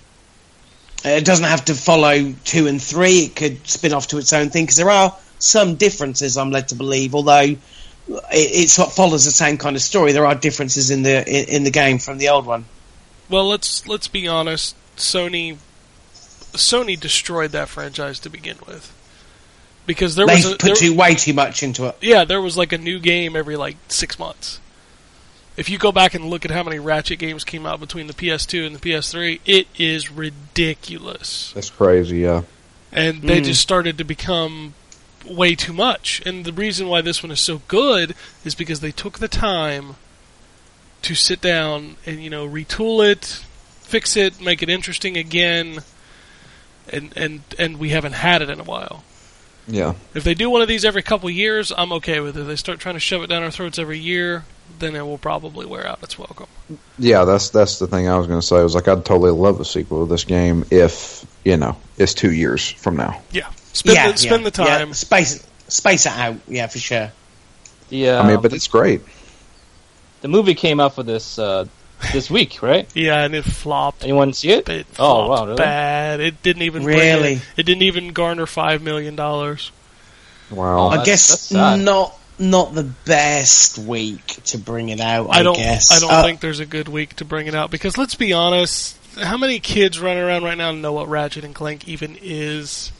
it 1.03 1.25
doesn't 1.25 1.45
have 1.45 1.65
to 1.65 1.75
follow 1.75 2.33
two 2.45 2.67
and 2.67 2.81
three. 2.81 3.25
It 3.25 3.35
could 3.35 3.67
spin 3.67 3.93
off 3.93 4.07
to 4.07 4.17
its 4.17 4.33
own 4.33 4.49
thing 4.49 4.63
because 4.63 4.77
there 4.77 4.89
are 4.89 5.15
some 5.39 5.75
differences. 5.75 6.37
I'm 6.37 6.51
led 6.51 6.69
to 6.69 6.75
believe, 6.75 7.13
although 7.13 7.41
it, 7.41 7.59
it 8.31 8.69
sort 8.69 8.87
of 8.89 8.93
follows 8.95 9.25
the 9.25 9.31
same 9.31 9.57
kind 9.57 9.75
of 9.75 9.81
story. 9.81 10.13
There 10.13 10.25
are 10.25 10.35
differences 10.35 10.89
in 10.91 11.03
the 11.03 11.27
in, 11.27 11.55
in 11.57 11.63
the 11.63 11.71
game 11.71 11.99
from 11.99 12.17
the 12.17 12.29
old 12.29 12.45
one. 12.45 12.65
well, 13.29 13.47
let's 13.47 13.87
let's 13.87 14.07
be 14.07 14.27
honest. 14.27 14.75
Sony, 14.97 15.57
Sony 16.53 16.97
destroyed 16.99 17.51
that 17.51 17.67
franchise 17.67 18.17
to 18.21 18.29
begin 18.29 18.57
with, 18.65 18.93
because 19.85 20.15
there 20.15 20.25
They 20.25 20.35
was 20.35 20.45
a, 20.45 20.49
put 20.51 20.61
there- 20.67 20.75
too 20.75 20.95
way 20.95 21.13
too 21.15 21.33
much 21.33 21.61
into 21.61 21.85
it. 21.87 21.97
yeah, 22.01 22.23
there 22.23 22.41
was 22.41 22.55
like 22.57 22.71
a 22.71 22.77
new 22.77 22.97
game 22.99 23.35
every 23.35 23.57
like 23.57 23.75
six 23.89 24.17
months. 24.17 24.59
If 25.57 25.69
you 25.69 25.77
go 25.77 25.91
back 25.91 26.13
and 26.13 26.25
look 26.25 26.43
at 26.43 26.51
how 26.51 26.63
many 26.63 26.79
Ratchet 26.79 27.17
games 27.19 27.43
came 27.45 27.65
out 27.65 27.79
between 27.79 28.07
the 28.07 28.13
PS2 28.13 28.65
and 28.67 28.75
the 28.75 28.79
PS3, 28.79 29.39
it 29.45 29.67
is 29.77 30.11
ridiculous. 30.11 31.51
that's 31.53 31.69
crazy. 31.69 32.19
Yeah, 32.19 32.41
and 32.91 33.21
they 33.21 33.39
Mm. 33.41 33.45
just 33.45 33.61
started 33.61 33.97
to 33.97 34.03
become 34.03 34.73
way 35.25 35.55
too 35.55 35.73
much. 35.73 36.21
And 36.25 36.45
the 36.45 36.53
reason 36.53 36.87
why 36.87 37.01
this 37.01 37.23
one 37.23 37.31
is 37.31 37.39
so 37.39 37.61
good 37.67 38.15
is 38.43 38.53
because 38.55 38.79
they 38.81 38.91
took 38.91 39.19
the 39.19 39.27
time 39.27 39.95
to 41.03 41.15
sit 41.15 41.39
down 41.41 41.95
and 42.05 42.21
you 42.23 42.29
know 42.29 42.47
retool 42.47 43.05
it, 43.07 43.41
fix 43.81 44.17
it, 44.17 44.41
make 44.41 44.61
it 44.61 44.69
interesting 44.69 45.15
again, 45.17 45.79
and 46.91 47.13
and 47.15 47.41
and 47.57 47.77
we 47.77 47.89
haven't 47.89 48.13
had 48.13 48.41
it 48.41 48.49
in 48.49 48.59
a 48.59 48.63
while. 48.63 49.03
Yeah. 49.67 49.93
If 50.13 50.23
they 50.23 50.33
do 50.33 50.49
one 50.49 50.61
of 50.61 50.67
these 50.67 50.85
every 50.85 51.01
couple 51.01 51.29
years, 51.29 51.71
I'm 51.75 51.91
okay 51.93 52.19
with 52.19 52.37
it. 52.37 52.41
If 52.41 52.47
they 52.47 52.55
start 52.55 52.79
trying 52.79 52.95
to 52.95 52.99
shove 52.99 53.23
it 53.23 53.27
down 53.27 53.43
our 53.43 53.51
throats 53.51 53.79
every 53.79 53.99
year, 53.99 54.43
then 54.79 54.95
it 54.95 55.01
will 55.01 55.17
probably 55.17 55.65
wear 55.65 55.87
out 55.87 56.03
its 56.03 56.19
welcome. 56.19 56.47
Yeah, 56.99 57.25
that's 57.25 57.49
that's 57.49 57.79
the 57.79 57.87
thing 57.87 58.07
I 58.07 58.17
was 58.17 58.27
going 58.27 58.39
to 58.39 58.45
say. 58.45 58.57
I 58.57 58.63
was 58.63 58.75
like, 58.75 58.87
I'd 58.87 59.05
totally 59.05 59.31
love 59.31 59.59
a 59.59 59.65
sequel 59.65 60.05
to 60.05 60.11
this 60.11 60.23
game 60.23 60.65
if 60.71 61.25
you 61.43 61.57
know 61.57 61.77
it's 61.97 62.13
two 62.13 62.31
years 62.31 62.71
from 62.71 62.97
now. 62.97 63.21
Yeah, 63.31 63.49
spend 63.73 63.95
yeah, 63.95 64.11
the, 64.11 64.17
spend 64.17 64.43
yeah, 64.43 64.49
the 64.49 64.51
time. 64.51 64.87
Yeah, 64.89 64.93
space 64.93 65.47
space 65.67 66.05
it 66.05 66.11
out. 66.11 66.37
Yeah, 66.47 66.67
for 66.67 66.79
sure. 66.79 67.11
The 67.89 68.09
uh, 68.09 68.23
I 68.23 68.27
mean, 68.27 68.41
but 68.41 68.53
it's 68.53 68.67
great. 68.67 69.01
the 70.21 70.27
movie 70.27 70.55
came 70.55 70.79
out 70.79 70.95
for 70.95 71.03
this 71.03 71.37
uh, 71.39 71.65
this 72.13 72.29
week, 72.29 72.61
right? 72.61 72.87
Yeah, 72.95 73.23
and 73.23 73.33
it 73.35 73.43
flopped. 73.45 74.03
Anyone 74.03 74.33
see 74.33 74.51
it? 74.51 74.67
It 74.69 74.87
Oh, 74.99 75.25
flopped 75.25 75.29
wow, 75.29 75.45
really? 75.45 75.57
bad. 75.57 76.19
It 76.19 76.41
didn't 76.43 76.63
even 76.63 76.83
Really? 76.85 77.33
in- 77.33 77.41
it 77.57 77.63
didn't 77.65 77.83
even 77.83 78.13
garner 78.13 78.45
five 78.45 78.81
million 78.81 79.15
dollars. 79.15 79.71
Wow. 80.51 80.77
Oh, 80.79 80.87
I 80.87 80.97
that's- 80.97 81.05
guess 81.05 81.49
that's 81.49 81.51
not 81.51 82.13
not 82.37 82.75
the 82.75 82.83
best 82.83 83.77
week 83.77 84.25
to 84.45 84.57
bring 84.57 84.89
it 84.89 84.99
out. 84.99 85.27
I, 85.31 85.39
I 85.39 85.43
don't. 85.43 85.55
guess. 85.55 85.91
I 85.91 85.99
don't 85.99 86.11
Uh, 86.11 86.21
think 86.23 86.41
there's 86.41 86.59
a 86.59 86.65
good 86.65 86.87
week 86.89 87.15
to 87.17 87.25
bring 87.25 87.47
it 87.47 87.55
out 87.55 87.71
because 87.71 87.97
let's 87.97 88.15
be 88.15 88.33
honest. 88.33 88.97
How 89.21 89.37
many 89.37 89.59
kids 89.59 89.97
running 89.99 90.21
around 90.21 90.43
right 90.43 90.57
now 90.57 90.71
know 90.71 90.91
what 90.91 91.07
Ratchet 91.07 91.45
and 91.45 91.55
Clank 91.55 91.87
even 91.87 92.17
is? 92.21 92.91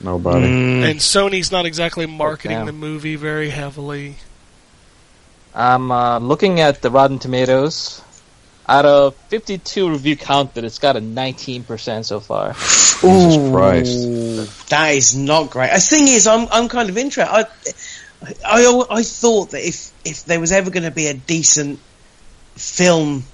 Nobody. 0.00 0.46
mm, 0.48 0.90
And 0.90 0.98
Sony's 0.98 1.52
not 1.52 1.64
exactly 1.66 2.06
marketing 2.06 2.56
damn. 2.56 2.66
the 2.66 2.72
movie 2.72 3.14
very 3.14 3.50
heavily. 3.50 4.16
I'm 5.54 5.90
uh, 5.92 6.18
looking 6.18 6.58
at 6.60 6.82
the 6.82 6.90
Rotten 6.90 7.18
Tomatoes. 7.18 8.02
Out 8.70 8.86
of 8.86 9.16
52 9.30 9.90
review 9.90 10.16
count, 10.16 10.54
counted, 10.54 10.64
it's 10.64 10.78
got 10.78 10.96
a 10.96 11.00
19% 11.00 12.04
so 12.04 12.20
far. 12.20 12.52
Jesus 12.52 13.50
Christ. 13.50 14.68
that 14.68 14.94
is 14.94 15.16
not 15.16 15.50
great. 15.50 15.72
The 15.72 15.80
thing 15.80 16.06
is, 16.06 16.28
I'm 16.28 16.46
I'm 16.52 16.68
kind 16.68 16.88
of 16.88 16.96
interested. 16.96 17.28
I, 17.28 17.46
I 18.46 18.84
I 18.88 19.02
thought 19.02 19.50
that 19.50 19.66
if 19.66 19.90
if 20.04 20.24
there 20.24 20.38
was 20.38 20.52
ever 20.52 20.70
going 20.70 20.84
to 20.84 20.92
be 20.92 21.08
a 21.08 21.14
decent 21.14 21.80
film. 22.54 23.24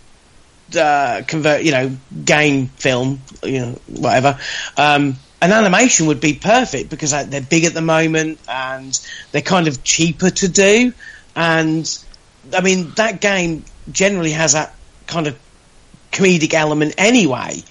Uh, 0.76 1.22
convert, 1.28 1.62
you 1.62 1.70
know, 1.70 1.96
game 2.24 2.66
film, 2.66 3.20
you 3.44 3.60
know, 3.60 3.78
whatever. 3.86 4.36
Um, 4.76 5.14
an 5.40 5.52
animation 5.52 6.06
would 6.06 6.20
be 6.20 6.32
perfect 6.34 6.90
because 6.90 7.12
uh, 7.12 7.22
they're 7.22 7.40
big 7.40 7.64
at 7.64 7.74
the 7.74 7.80
moment 7.82 8.40
and 8.48 8.98
they're 9.30 9.42
kind 9.42 9.68
of 9.68 9.84
cheaper 9.84 10.30
to 10.30 10.48
do. 10.48 10.92
And 11.36 12.04
I 12.52 12.62
mean, 12.62 12.90
that 12.96 13.20
game 13.20 13.64
generally 13.92 14.32
has 14.32 14.54
that 14.54 14.74
kind 15.06 15.26
of 15.26 15.38
comedic 16.12 16.54
element 16.54 16.94
anyway. 16.98 17.62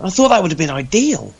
I 0.00 0.10
thought 0.10 0.28
that 0.28 0.42
would 0.42 0.50
have 0.50 0.58
been 0.58 0.70
ideal. 0.70 1.32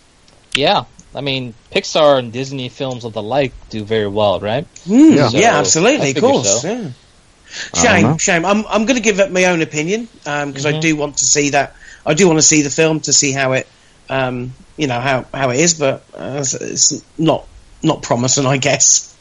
Yeah, 0.54 0.84
I 1.14 1.20
mean, 1.20 1.54
Pixar 1.72 2.18
and 2.18 2.32
Disney 2.32 2.68
films 2.68 3.04
of 3.04 3.12
the 3.12 3.22
like 3.22 3.52
do 3.70 3.84
very 3.84 4.06
well, 4.06 4.38
right? 4.40 4.66
Mm, 4.86 5.14
Yeah. 5.16 5.28
yeah. 5.32 5.58
Absolutely, 5.58 6.10
of 6.10 6.20
course. 6.20 6.62
so. 6.62 6.68
Yeah. 6.68 6.74
I 6.74 6.80
don't 6.80 8.02
know. 8.02 8.08
Shame, 8.10 8.18
shame. 8.18 8.44
I'm 8.44 8.66
I'm 8.66 8.84
going 8.86 8.96
to 8.96 9.02
give 9.02 9.20
up 9.20 9.30
my 9.30 9.44
own 9.46 9.62
opinion 9.62 10.08
because 10.24 10.66
I 10.66 10.72
Mhm. 10.72 10.80
do 10.80 10.96
want 10.96 11.18
to 11.18 11.24
see 11.24 11.50
that. 11.50 11.74
I 12.06 12.14
do 12.14 12.26
want 12.26 12.38
to 12.38 12.42
see 12.42 12.62
the 12.62 12.70
film 12.70 13.00
to 13.00 13.12
see 13.12 13.32
how 13.32 13.52
it, 13.52 13.66
um, 14.10 14.52
you 14.76 14.86
know, 14.86 15.00
how 15.00 15.24
how 15.32 15.50
it 15.50 15.60
is, 15.60 15.74
but 15.74 16.04
uh, 16.14 16.38
it's, 16.40 16.54
it's 16.54 17.02
not 17.18 17.46
not 17.82 18.02
promising, 18.02 18.46
I 18.46 18.56
guess. 18.58 19.13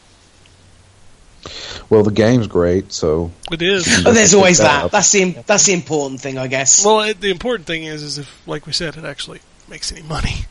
Well, 1.93 2.03
the 2.03 2.11
game's 2.11 2.47
great, 2.47 2.91
so 2.91 3.31
It 3.51 3.61
is. 3.61 4.03
But 4.03 4.13
there's 4.13 4.33
always 4.33 4.57
that 4.57 4.83
that. 4.83 4.91
That's 4.91 5.11
the 5.11 5.31
that's 5.45 5.65
the 5.67 5.73
important 5.73 6.21
thing, 6.21 6.39
I 6.39 6.47
guess. 6.47 6.83
Well, 6.83 7.01
it, 7.01 7.21
the 7.21 7.29
important 7.29 7.67
thing 7.67 7.83
is, 7.83 8.01
is 8.01 8.17
if, 8.17 8.47
like 8.47 8.65
we 8.65 8.73
said, 8.73 8.97
it 8.97 9.05
actually 9.05 9.41
makes 9.69 9.91
any 9.91 10.01
money. 10.01 10.45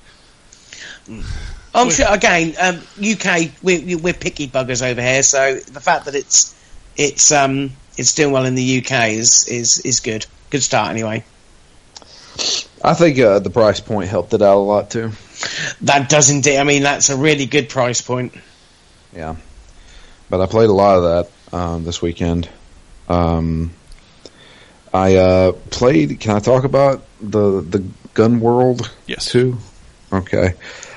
I'm 1.74 1.90
sure. 1.90 2.06
Again, 2.08 2.54
um, 2.60 2.80
UK, 3.02 3.50
we, 3.62 3.96
we're 3.96 4.12
picky 4.12 4.46
buggers 4.46 4.88
over 4.88 5.02
here, 5.02 5.24
so 5.24 5.56
the 5.56 5.80
fact 5.80 6.04
that 6.04 6.14
it's 6.14 6.54
it's 6.96 7.32
um 7.32 7.72
it's 7.96 8.14
doing 8.14 8.32
well 8.32 8.44
in 8.44 8.54
the 8.54 8.78
UK 8.78 9.08
is 9.10 9.48
is 9.48 9.78
is 9.80 9.98
good. 10.00 10.26
Good 10.50 10.62
start 10.62 10.90
anyway. 10.90 11.24
I 12.84 12.94
think 12.94 13.18
uh, 13.18 13.40
the 13.40 13.50
price 13.50 13.80
point 13.80 14.08
helped 14.08 14.32
it 14.32 14.42
out 14.42 14.58
a 14.58 14.58
lot 14.58 14.90
too. 14.90 15.10
That 15.82 16.08
does 16.08 16.30
indeed. 16.30 16.58
I 16.58 16.64
mean, 16.64 16.82
that's 16.82 17.10
a 17.10 17.16
really 17.16 17.46
good 17.46 17.68
price 17.68 18.00
point. 18.00 18.34
Yeah, 19.12 19.36
but 20.32 20.40
I 20.40 20.46
played 20.46 20.70
a 20.70 20.72
lot 20.72 20.96
of 20.96 21.02
that 21.50 21.56
um, 21.56 21.84
this 21.84 22.00
weekend. 22.00 22.48
Um, 23.06 23.70
I 24.94 25.16
uh, 25.16 25.52
played. 25.68 26.20
Can 26.20 26.34
I 26.34 26.40
talk 26.40 26.64
about 26.64 27.04
the 27.20 27.60
the 27.60 27.84
Gun 28.14 28.40
World 28.40 28.90
Yes. 29.06 29.26
two? 29.26 29.58
Okay, 30.10 30.54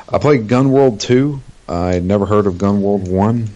I 0.08 0.18
played 0.20 0.48
Gun 0.48 0.72
World 0.72 1.02
two. 1.02 1.42
I 1.68 2.00
never 2.00 2.26
heard 2.26 2.48
of 2.48 2.58
Gun 2.58 2.82
World 2.82 3.08
one. 3.10 3.50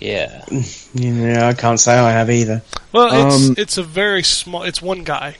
Yeah. 0.00 0.44
Yeah, 0.92 1.46
I 1.46 1.54
can't 1.54 1.78
say 1.78 1.96
I 1.96 2.10
have 2.10 2.28
either. 2.30 2.62
Well, 2.90 3.06
it's 3.28 3.48
Um, 3.50 3.54
it's 3.56 3.78
a 3.78 3.84
very 3.84 4.24
small. 4.24 4.64
It's 4.64 4.82
one 4.82 5.04
guy, 5.04 5.36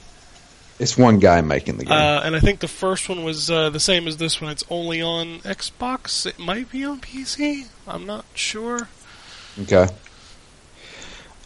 It's 0.79 0.97
one 0.97 1.19
guy 1.19 1.41
making 1.41 1.75
the 1.77 1.83
game. 1.83 1.91
uh, 1.91 2.21
and 2.23 2.37
I 2.37 2.39
think 2.39 2.61
the 2.61 2.69
first 2.69 3.09
one 3.09 3.25
was 3.25 3.51
uh, 3.51 3.69
the 3.69 3.81
same 3.81 4.07
as 4.07 4.15
this 4.15 4.39
one. 4.39 4.49
It's 4.49 4.63
only 4.69 5.01
on 5.01 5.39
Xbox. 5.41 6.25
It 6.25 6.39
might 6.39 6.71
be 6.71 6.85
on 6.85 7.01
PC. 7.01 7.65
I'm 7.85 8.05
not 8.05 8.23
sure. 8.33 8.87
Okay. 9.59 9.87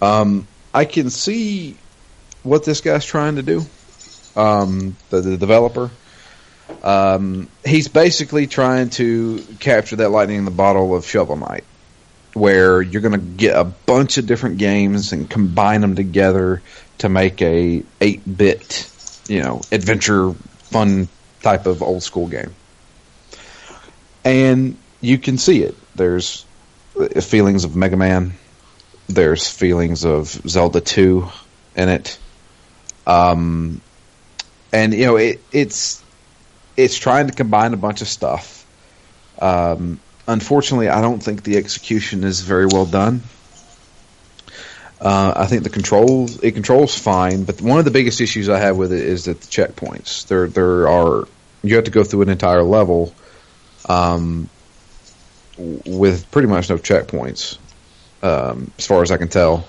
Um, 0.02 0.48
I 0.74 0.86
can 0.86 1.10
see 1.10 1.78
what 2.44 2.64
this 2.64 2.82
guy's 2.82 3.06
trying 3.06 3.36
to 3.36 3.44
do. 3.44 3.62
Um, 4.36 4.96
the, 5.10 5.22
the 5.22 5.38
developer. 5.38 5.90
Um, 6.84 7.48
he's 7.66 7.88
basically 7.88 8.48
trying 8.48 8.90
to 8.92 9.40
capture 9.60 9.98
that 9.98 10.10
lightning 10.10 10.38
in 10.38 10.46
the 10.46 10.52
bottle 10.52 10.96
of 10.96 11.06
Shovel 11.06 11.38
Knight, 11.38 11.64
where 12.34 12.82
you're 12.82 13.02
going 13.02 13.20
to 13.20 13.26
get 13.26 13.56
a 13.56 13.64
bunch 13.64 14.18
of 14.18 14.26
different 14.26 14.58
games 14.58 15.14
and 15.14 15.30
combine 15.30 15.82
them 15.82 15.96
together 15.96 16.62
to 17.00 17.10
make 17.10 17.42
a 17.42 17.84
8-bit, 18.02 18.92
you 19.28 19.42
know, 19.42 19.62
adventure 19.72 20.34
fun 20.34 21.08
type 21.42 21.66
of 21.66 21.82
old 21.82 22.04
school 22.04 22.28
game. 22.28 22.54
And 24.24 24.78
you 25.02 25.18
can 25.18 25.38
see 25.38 25.62
it. 25.62 25.76
There's 25.96 26.46
feelings 27.22 27.64
of 27.64 27.76
Mega 27.76 27.98
Man. 27.98 28.34
There's 29.08 29.50
feelings 29.50 30.06
of 30.06 30.28
Zelda 30.28 30.82
2 30.82 31.28
in 31.76 31.90
it. 31.90 32.18
Um, 33.06 33.82
and 34.72 34.94
you 34.94 35.06
know 35.06 35.16
it, 35.16 35.42
it's 35.52 36.04
it's 36.76 36.98
trying 36.98 37.28
to 37.28 37.34
combine 37.34 37.74
a 37.74 37.78
bunch 37.78 38.02
of 38.02 38.08
stuff. 38.08 38.66
Um, 39.40 40.00
unfortunately, 40.28 40.90
I 40.90 41.02
don't 41.02 41.22
think 41.22 41.44
the 41.44 41.58
execution 41.58 42.24
is 42.24 42.42
very 42.42 42.66
well 42.66 42.86
done. 42.86 43.22
Uh, 45.00 45.34
I 45.36 45.46
think 45.46 45.64
the 45.64 45.70
controls 45.70 46.42
it 46.42 46.52
controls 46.52 46.98
fine, 46.98 47.44
but 47.44 47.62
one 47.62 47.80
of 47.80 47.86
the 47.86 47.92
biggest 47.92 48.22
issues 48.22 48.50
I 48.50 48.60
have 48.60 48.78
with 48.78 48.92
it 48.92 49.04
is 49.04 49.26
that 49.26 49.40
the 49.42 49.48
checkpoints 49.48 50.28
there 50.28 50.48
there 50.48 50.88
are 50.90 51.28
you 51.64 51.76
have 51.76 51.86
to 51.86 51.92
go 51.92 52.04
through 52.04 52.24
an 52.24 52.30
entire 52.30 52.64
level 52.64 53.14
um, 53.88 54.50
with 55.58 56.30
pretty 56.32 56.48
much 56.48 56.70
no 56.70 56.78
checkpoints, 56.78 57.58
um, 58.22 58.72
as 58.78 58.86
far 58.86 59.02
as 59.02 59.12
I 59.12 59.18
can 59.18 59.28
tell. 59.28 59.68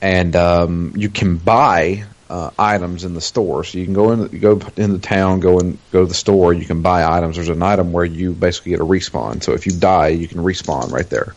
And 0.00 0.36
um, 0.36 0.92
you 0.96 1.08
can 1.08 1.36
buy 1.36 2.04
uh, 2.28 2.50
items 2.58 3.04
in 3.04 3.14
the 3.14 3.20
store, 3.20 3.64
so 3.64 3.78
you 3.78 3.84
can 3.84 3.94
go 3.94 4.12
in, 4.12 4.40
go 4.40 4.60
in 4.76 4.92
the 4.92 4.98
town, 4.98 5.40
go 5.40 5.58
and 5.58 5.78
go 5.90 6.02
to 6.02 6.06
the 6.06 6.14
store. 6.14 6.52
You 6.52 6.66
can 6.66 6.82
buy 6.82 7.04
items. 7.04 7.36
There's 7.36 7.48
an 7.48 7.62
item 7.62 7.92
where 7.92 8.04
you 8.04 8.32
basically 8.32 8.70
get 8.70 8.80
a 8.80 8.84
respawn. 8.84 9.42
So 9.42 9.52
if 9.52 9.66
you 9.66 9.72
die, 9.72 10.08
you 10.08 10.28
can 10.28 10.38
respawn 10.38 10.90
right 10.92 11.08
there. 11.08 11.34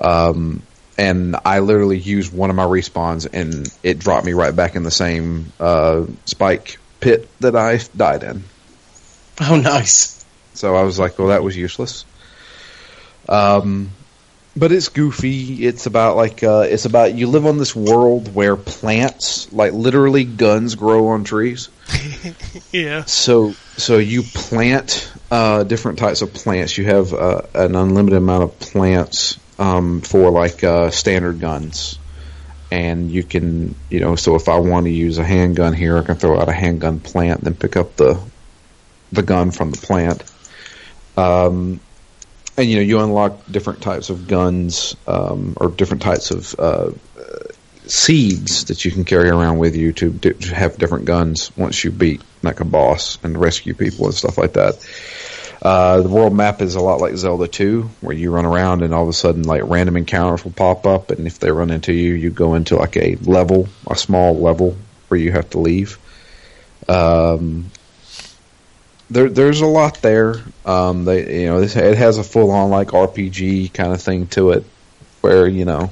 Um, 0.00 0.62
and 0.96 1.36
I 1.44 1.60
literally 1.60 1.98
used 1.98 2.32
one 2.32 2.50
of 2.50 2.56
my 2.56 2.64
respawns, 2.64 3.28
and 3.32 3.72
it 3.82 3.98
dropped 3.98 4.26
me 4.26 4.32
right 4.32 4.54
back 4.54 4.76
in 4.76 4.82
the 4.82 4.90
same 4.90 5.52
uh, 5.58 6.06
spike 6.24 6.78
pit 7.00 7.28
that 7.40 7.56
I 7.56 7.80
died 7.96 8.22
in. 8.22 8.44
Oh, 9.40 9.56
nice. 9.56 10.24
So 10.54 10.76
I 10.76 10.82
was 10.82 10.98
like, 10.98 11.18
well, 11.18 11.28
that 11.28 11.42
was 11.42 11.56
useless. 11.56 12.04
Um, 13.30 13.90
but 14.56 14.72
it's 14.72 14.88
goofy. 14.88 15.64
It's 15.64 15.86
about 15.86 16.16
like 16.16 16.42
uh, 16.42 16.66
it's 16.68 16.84
about 16.84 17.14
you 17.14 17.28
live 17.28 17.46
on 17.46 17.58
this 17.58 17.74
world 17.74 18.34
where 18.34 18.56
plants, 18.56 19.52
like 19.52 19.72
literally 19.72 20.24
guns, 20.24 20.74
grow 20.74 21.08
on 21.08 21.24
trees. 21.24 21.68
Yeah. 22.72 23.04
So 23.04 23.52
so 23.76 23.98
you 23.98 24.22
plant 24.22 25.12
uh, 25.30 25.64
different 25.64 25.98
types 25.98 26.22
of 26.22 26.32
plants. 26.32 26.78
You 26.78 26.84
have 26.84 27.12
uh, 27.12 27.42
an 27.54 27.74
unlimited 27.74 28.18
amount 28.18 28.44
of 28.44 28.58
plants 28.60 29.38
um, 29.58 30.00
for 30.00 30.30
like 30.30 30.62
uh, 30.62 30.90
standard 30.90 31.40
guns, 31.40 31.98
and 32.70 33.10
you 33.10 33.22
can 33.24 33.74
you 33.88 34.00
know. 34.00 34.14
So 34.14 34.36
if 34.36 34.48
I 34.48 34.58
want 34.58 34.86
to 34.86 34.90
use 34.90 35.18
a 35.18 35.24
handgun 35.24 35.72
here, 35.72 35.98
I 35.98 36.02
can 36.02 36.16
throw 36.16 36.40
out 36.40 36.48
a 36.48 36.52
handgun 36.52 37.00
plant, 37.00 37.42
then 37.42 37.54
pick 37.54 37.76
up 37.76 37.96
the 37.96 38.20
the 39.10 39.22
gun 39.22 39.50
from 39.50 39.72
the 39.72 39.78
plant. 39.78 40.22
Um, 41.16 41.80
and 42.60 42.70
you 42.70 42.76
know 42.76 42.82
you 42.82 43.00
unlock 43.00 43.46
different 43.50 43.82
types 43.82 44.10
of 44.10 44.28
guns 44.28 44.96
um, 45.06 45.54
or 45.56 45.68
different 45.68 46.02
types 46.02 46.30
of 46.30 46.54
uh, 46.58 46.90
seeds 47.86 48.66
that 48.66 48.84
you 48.84 48.90
can 48.90 49.04
carry 49.04 49.28
around 49.28 49.58
with 49.58 49.74
you 49.74 49.92
to, 49.92 50.12
to 50.12 50.54
have 50.54 50.78
different 50.78 51.04
guns 51.04 51.50
once 51.56 51.82
you 51.82 51.90
beat 51.90 52.22
like 52.42 52.60
a 52.60 52.64
boss 52.64 53.18
and 53.22 53.36
rescue 53.38 53.74
people 53.74 54.06
and 54.06 54.14
stuff 54.14 54.38
like 54.38 54.52
that. 54.54 54.86
Uh, 55.62 56.00
the 56.00 56.08
world 56.08 56.34
map 56.34 56.62
is 56.62 56.74
a 56.74 56.80
lot 56.80 57.00
like 57.00 57.16
Zelda 57.16 57.46
2, 57.46 57.82
where 58.00 58.16
you 58.16 58.30
run 58.30 58.46
around 58.46 58.82
and 58.82 58.94
all 58.94 59.02
of 59.02 59.08
a 59.08 59.12
sudden 59.12 59.42
like 59.42 59.62
random 59.64 59.96
encounters 59.96 60.42
will 60.44 60.52
pop 60.52 60.86
up, 60.86 61.10
and 61.10 61.26
if 61.26 61.38
they 61.38 61.50
run 61.50 61.70
into 61.70 61.92
you, 61.92 62.14
you 62.14 62.30
go 62.30 62.54
into 62.54 62.76
like 62.76 62.96
a 62.96 63.16
level, 63.16 63.68
a 63.86 63.96
small 63.96 64.38
level 64.38 64.76
where 65.08 65.20
you 65.20 65.32
have 65.32 65.50
to 65.50 65.58
leave. 65.58 65.98
Um, 66.88 67.70
there, 69.10 69.28
there's 69.28 69.60
a 69.60 69.66
lot 69.66 70.00
there. 70.02 70.36
Um, 70.64 71.04
they, 71.04 71.42
you 71.42 71.46
know, 71.48 71.60
it 71.62 71.72
has 71.74 72.18
a 72.18 72.24
full 72.24 72.50
on 72.50 72.70
like 72.70 72.88
RPG 72.88 73.72
kind 73.74 73.92
of 73.92 74.00
thing 74.00 74.26
to 74.28 74.50
it, 74.52 74.64
where 75.20 75.46
you 75.48 75.64
know 75.64 75.90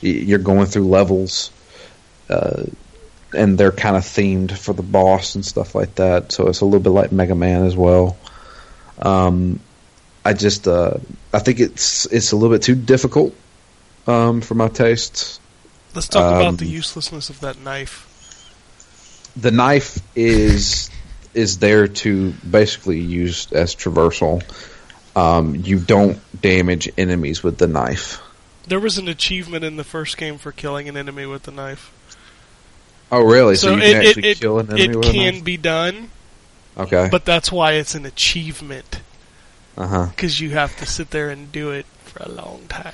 you're 0.00 0.38
going 0.38 0.66
through 0.66 0.88
levels, 0.88 1.50
uh, 2.28 2.64
and 3.34 3.56
they're 3.58 3.72
kind 3.72 3.96
of 3.96 4.02
themed 4.04 4.56
for 4.56 4.72
the 4.72 4.82
boss 4.82 5.34
and 5.34 5.44
stuff 5.44 5.74
like 5.74 5.94
that. 5.96 6.32
So 6.32 6.48
it's 6.48 6.60
a 6.60 6.64
little 6.64 6.80
bit 6.80 6.90
like 6.90 7.12
Mega 7.12 7.34
Man 7.34 7.64
as 7.64 7.76
well. 7.76 8.16
Um, 9.00 9.60
I 10.24 10.32
just, 10.34 10.66
uh, 10.68 10.94
I 11.32 11.38
think 11.38 11.60
it's 11.60 12.06
it's 12.06 12.32
a 12.32 12.36
little 12.36 12.54
bit 12.54 12.62
too 12.62 12.74
difficult 12.74 13.34
um, 14.06 14.40
for 14.40 14.54
my 14.54 14.68
tastes. 14.68 15.40
Let's 15.94 16.08
talk 16.08 16.22
Um, 16.34 16.40
about 16.40 16.58
the 16.58 16.66
uselessness 16.66 17.30
of 17.30 17.40
that 17.40 17.58
knife. 17.60 18.04
the 19.36 19.50
knife 19.50 20.00
is 20.16 20.90
is 21.38 21.58
there 21.58 21.86
to 21.86 22.32
basically 22.50 22.98
use 22.98 23.50
as 23.52 23.74
traversal. 23.76 24.42
Um, 25.14 25.54
you 25.54 25.78
don't 25.78 26.18
damage 26.40 26.88
enemies 26.98 27.42
with 27.42 27.58
the 27.58 27.68
knife. 27.68 28.20
There 28.66 28.80
was 28.80 28.98
an 28.98 29.06
achievement 29.08 29.64
in 29.64 29.76
the 29.76 29.84
first 29.84 30.16
game 30.16 30.36
for 30.38 30.50
killing 30.52 30.88
an 30.88 30.96
enemy 30.96 31.26
with 31.26 31.46
a 31.48 31.52
knife. 31.52 31.92
Oh, 33.10 33.22
really? 33.24 33.54
So, 33.54 33.68
So 33.68 33.76
you 33.76 33.82
it 33.82 33.92
can 33.92 34.02
it, 34.02 34.06
actually 34.08 34.28
it, 34.30 34.40
kill 34.40 34.58
an 34.58 34.66
enemy 34.66 34.82
it 34.84 34.96
with 34.96 35.06
a 35.08 35.12
can 35.12 35.34
knife? 35.34 35.44
be 35.44 35.56
done, 35.56 36.10
Okay. 36.76 37.08
but 37.10 37.24
that's 37.24 37.50
why 37.50 37.72
it's 37.74 37.94
an 37.94 38.04
achievement 38.04 39.00
uh 39.76 39.86
huh. 39.86 40.06
because 40.06 40.40
you 40.40 40.50
have 40.50 40.76
to 40.78 40.86
sit 40.86 41.10
there 41.10 41.30
and 41.30 41.50
do 41.52 41.70
it 41.70 41.86
for 42.04 42.22
a 42.24 42.28
long 42.28 42.62
time. 42.68 42.92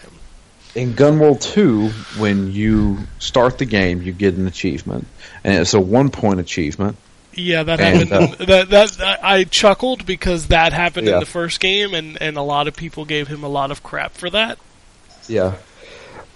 In 0.75 0.95
Gun 0.95 1.19
World 1.19 1.41
2, 1.41 1.89
when 2.19 2.53
you 2.53 2.99
start 3.19 3.59
the 3.59 3.65
game, 3.65 4.03
you 4.03 4.13
get 4.13 4.35
an 4.35 4.47
achievement, 4.47 5.07
and 5.43 5.55
it's 5.61 5.73
a 5.75 5.81
one 5.81 6.11
point 6.11 6.41
achievement. 6.41 6.97
Yeah, 7.37 7.63
that 7.65 7.81
And, 7.81 8.09
happened. 8.09 8.41
uh, 8.41 8.45
that 8.45 8.71
that 8.71 9.01
I 9.25 9.39
I 9.39 9.45
chuckled 9.45 10.07
because 10.07 10.47
that 10.49 10.73
happened 10.73 11.07
Yeah. 11.07 11.15
in 11.15 11.21
the 11.21 11.27
first 11.27 11.61
game, 11.61 11.95
and 11.95 12.21
and 12.21 12.37
a 12.37 12.43
lot 12.43 12.69
of 12.69 12.77
people 12.77 13.05
gave 13.05 13.29
him 13.29 13.43
a 13.45 13.49
lot 13.49 13.71
of 13.71 13.83
crap 13.83 14.13
for 14.15 14.31
that. 14.31 14.59
Yeah. 15.29 15.55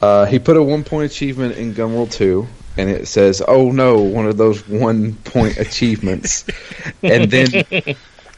Uh, 0.00 0.26
he 0.26 0.38
put 0.38 0.56
a 0.56 0.62
one 0.62 0.84
point 0.84 1.10
achievement 1.10 1.56
in 1.56 1.72
Gun 1.74 1.92
World 1.94 2.12
2, 2.12 2.46
and 2.76 2.88
it 2.88 3.08
says, 3.08 3.42
oh 3.46 3.72
no, 3.72 3.98
one 4.02 4.26
of 4.26 4.36
those 4.36 4.66
one 4.68 5.14
point 5.14 5.56
achievements. 5.58 6.44
and 7.02 7.30
then 7.30 7.64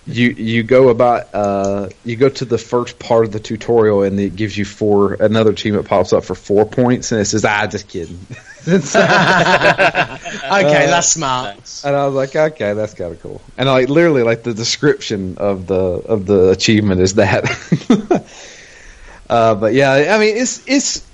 you 0.07 0.31
you 0.31 0.63
go 0.63 0.89
about 0.89 1.29
uh, 1.35 1.89
you 2.05 2.17
go 2.17 2.29
to 2.31 2.45
the 2.47 2.57
first 2.59 2.99
part 2.99 3.27
of 3.27 3.33
the 3.33 3.41
tutorial 3.41 4.03
and 4.03 4.19
it 4.19 4.35
gives 4.35 4.57
you 4.57 4.65
four 4.65 5.15
another 5.15 5.51
achievement 5.51 5.87
pops 5.87 6.13
up 6.15 6.25
for 6.25 6.35
four 6.35 6.65
points 6.65 7.13
and 7.13 7.21
it 7.21 7.27
says 7.27 7.45
ah 7.45 7.67
just 7.67 7.87
kidding 7.87 8.19
Okay, 10.51 10.87
that's 10.87 11.09
smart. 11.09 11.57
and 11.85 11.97
I 11.97 12.07
was 12.07 12.15
like 12.15 12.35
okay 12.35 12.75
that's 12.75 12.95
kind 12.95 13.13
of 13.13 13.23
cool 13.23 13.41
and 13.57 13.69
like 13.69 13.89
literally 13.89 14.23
like 14.23 14.43
the 14.43 14.55
description 14.55 15.39
of 15.39 15.67
the 15.67 15.75
of 15.75 16.27
the 16.27 16.51
achievement 16.51 17.01
is 17.01 17.15
that 17.15 17.45
uh, 19.31 19.55
but 19.55 19.75
yeah 19.75 20.15
I 20.15 20.19
mean 20.19 20.37
it's 20.37 20.67
it's 20.67 21.07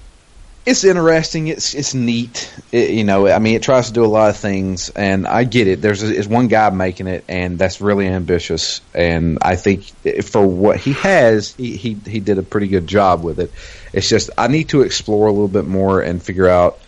it's 0.67 0.83
interesting. 0.83 1.47
It's 1.47 1.75
it's 1.75 1.95
neat. 1.95 2.53
It, 2.73 2.91
you 2.91 3.05
know, 3.05 3.29
I 3.29 3.39
mean, 3.39 3.55
it 3.55 3.63
tries 3.63 3.87
to 3.87 3.93
do 3.93 4.05
a 4.05 4.07
lot 4.07 4.31
of 4.31 4.37
things, 4.37 4.91
and 4.91 5.27
I 5.27 5.45
get 5.45 5.69
it. 5.69 5.81
There's 5.81 6.03
is 6.03 6.27
one 6.27 6.49
guy 6.49 6.69
making 6.71 7.07
it, 7.07 7.25
and 7.29 7.57
that's 7.57 7.81
really 7.81 8.09
ambitious. 8.09 8.81
And 8.93 9.39
I 9.43 9.55
think 9.55 9.85
for 10.25 10.45
what 10.45 10.79
he 10.79 10.95
has, 10.95 11.55
he, 11.55 11.77
he 11.77 11.95
he 11.95 12.19
did 12.19 12.39
a 12.39 12.43
pretty 12.43 12.67
good 12.67 12.89
job 12.89 13.23
with 13.23 13.39
it. 13.39 13.53
It's 13.93 14.09
just 14.09 14.31
I 14.37 14.49
need 14.49 14.71
to 14.71 14.83
explore 14.83 15.29
a 15.29 15.33
little 15.33 15.47
bit 15.47 15.67
more 15.67 16.01
and 16.01 16.21
figure 16.21 16.49
out 16.49 16.81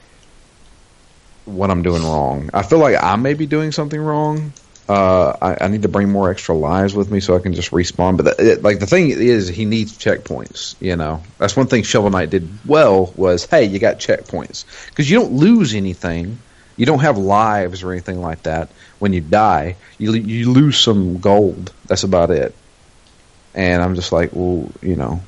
what 1.48 1.70
I'm 1.70 1.82
doing 1.82 2.02
wrong. 2.02 2.50
I 2.52 2.62
feel 2.62 2.78
like 2.78 3.02
I 3.02 3.16
may 3.16 3.34
be 3.34 3.46
doing 3.46 3.72
something 3.72 4.00
wrong. 4.00 4.52
Uh, 4.88 5.36
I, 5.42 5.64
I 5.64 5.68
need 5.68 5.82
to 5.82 5.88
bring 5.88 6.10
more 6.10 6.30
extra 6.30 6.54
lives 6.54 6.94
with 6.94 7.10
me 7.10 7.20
so 7.20 7.36
I 7.36 7.40
can 7.40 7.52
just 7.52 7.72
respawn. 7.72 8.16
But 8.16 8.36
the, 8.36 8.52
it, 8.52 8.62
like 8.62 8.78
the 8.78 8.86
thing 8.86 9.10
is, 9.10 9.48
he 9.48 9.66
needs 9.66 9.98
checkpoints. 9.98 10.76
You 10.80 10.96
know, 10.96 11.22
that's 11.36 11.56
one 11.56 11.66
thing 11.66 11.82
Shovel 11.82 12.10
Knight 12.10 12.30
did 12.30 12.48
well 12.66 13.12
was, 13.16 13.44
hey, 13.44 13.64
you 13.64 13.78
got 13.78 13.98
checkpoints 13.98 14.64
because 14.88 15.10
you 15.10 15.18
don't 15.18 15.32
lose 15.32 15.74
anything. 15.74 16.38
You 16.76 16.86
don't 16.86 17.00
have 17.00 17.18
lives 17.18 17.82
or 17.82 17.92
anything 17.92 18.22
like 18.22 18.44
that 18.44 18.70
when 18.98 19.12
you 19.12 19.20
die. 19.20 19.76
You 19.98 20.12
you 20.12 20.52
lose 20.52 20.78
some 20.78 21.18
gold. 21.18 21.72
That's 21.86 22.04
about 22.04 22.30
it. 22.30 22.54
And 23.54 23.82
I'm 23.82 23.94
just 23.94 24.12
like, 24.12 24.30
well, 24.32 24.70
you 24.80 24.94
know, 24.96 25.20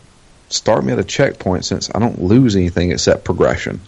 start 0.48 0.84
me 0.84 0.92
at 0.92 0.98
a 0.98 1.04
checkpoint 1.04 1.64
since 1.64 1.90
I 1.94 1.98
don't 1.98 2.22
lose 2.22 2.56
anything 2.56 2.92
except 2.92 3.24
progression 3.24 3.80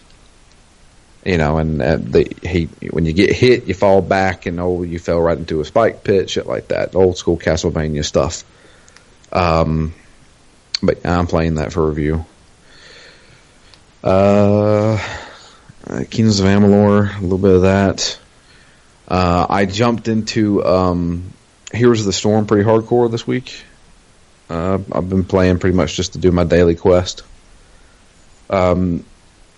you 1.25 1.37
know, 1.37 1.57
and 1.57 1.81
uh, 1.81 1.97
the, 1.97 2.35
he 2.41 2.65
when 2.89 3.05
you 3.05 3.13
get 3.13 3.31
hit, 3.31 3.65
you 3.65 3.73
fall 3.73 4.01
back, 4.01 4.45
and 4.45 4.59
oh, 4.59 4.83
you 4.83 4.99
fell 4.99 5.21
right 5.21 5.37
into 5.37 5.61
a 5.61 5.65
spike 5.65 6.03
pit, 6.03 6.29
shit 6.29 6.45
like 6.45 6.69
that, 6.69 6.95
old 6.95 7.17
school 7.17 7.37
Castlevania 7.37 8.03
stuff. 8.03 8.43
Um, 9.31 9.93
but 10.81 11.05
I'm 11.05 11.27
playing 11.27 11.55
that 11.55 11.71
for 11.71 11.87
review. 11.87 12.25
Uh, 14.03 14.99
of 15.85 16.45
Amalur, 16.45 17.17
a 17.17 17.21
little 17.21 17.37
bit 17.37 17.55
of 17.55 17.61
that. 17.63 18.19
Uh, 19.07 19.45
I 19.49 19.65
jumped 19.65 20.07
into 20.07 20.63
um, 20.63 21.31
Heroes 21.71 22.01
of 22.01 22.05
the 22.05 22.13
Storm 22.13 22.45
pretty 22.47 22.67
hardcore 22.67 23.09
this 23.09 23.25
week. 23.25 23.63
Uh, 24.49 24.79
I've 24.91 25.09
been 25.09 25.23
playing 25.23 25.59
pretty 25.59 25.75
much 25.75 25.95
just 25.95 26.13
to 26.13 26.19
do 26.19 26.31
my 26.31 26.43
daily 26.43 26.75
quest. 26.75 27.23
Um, 28.49 29.05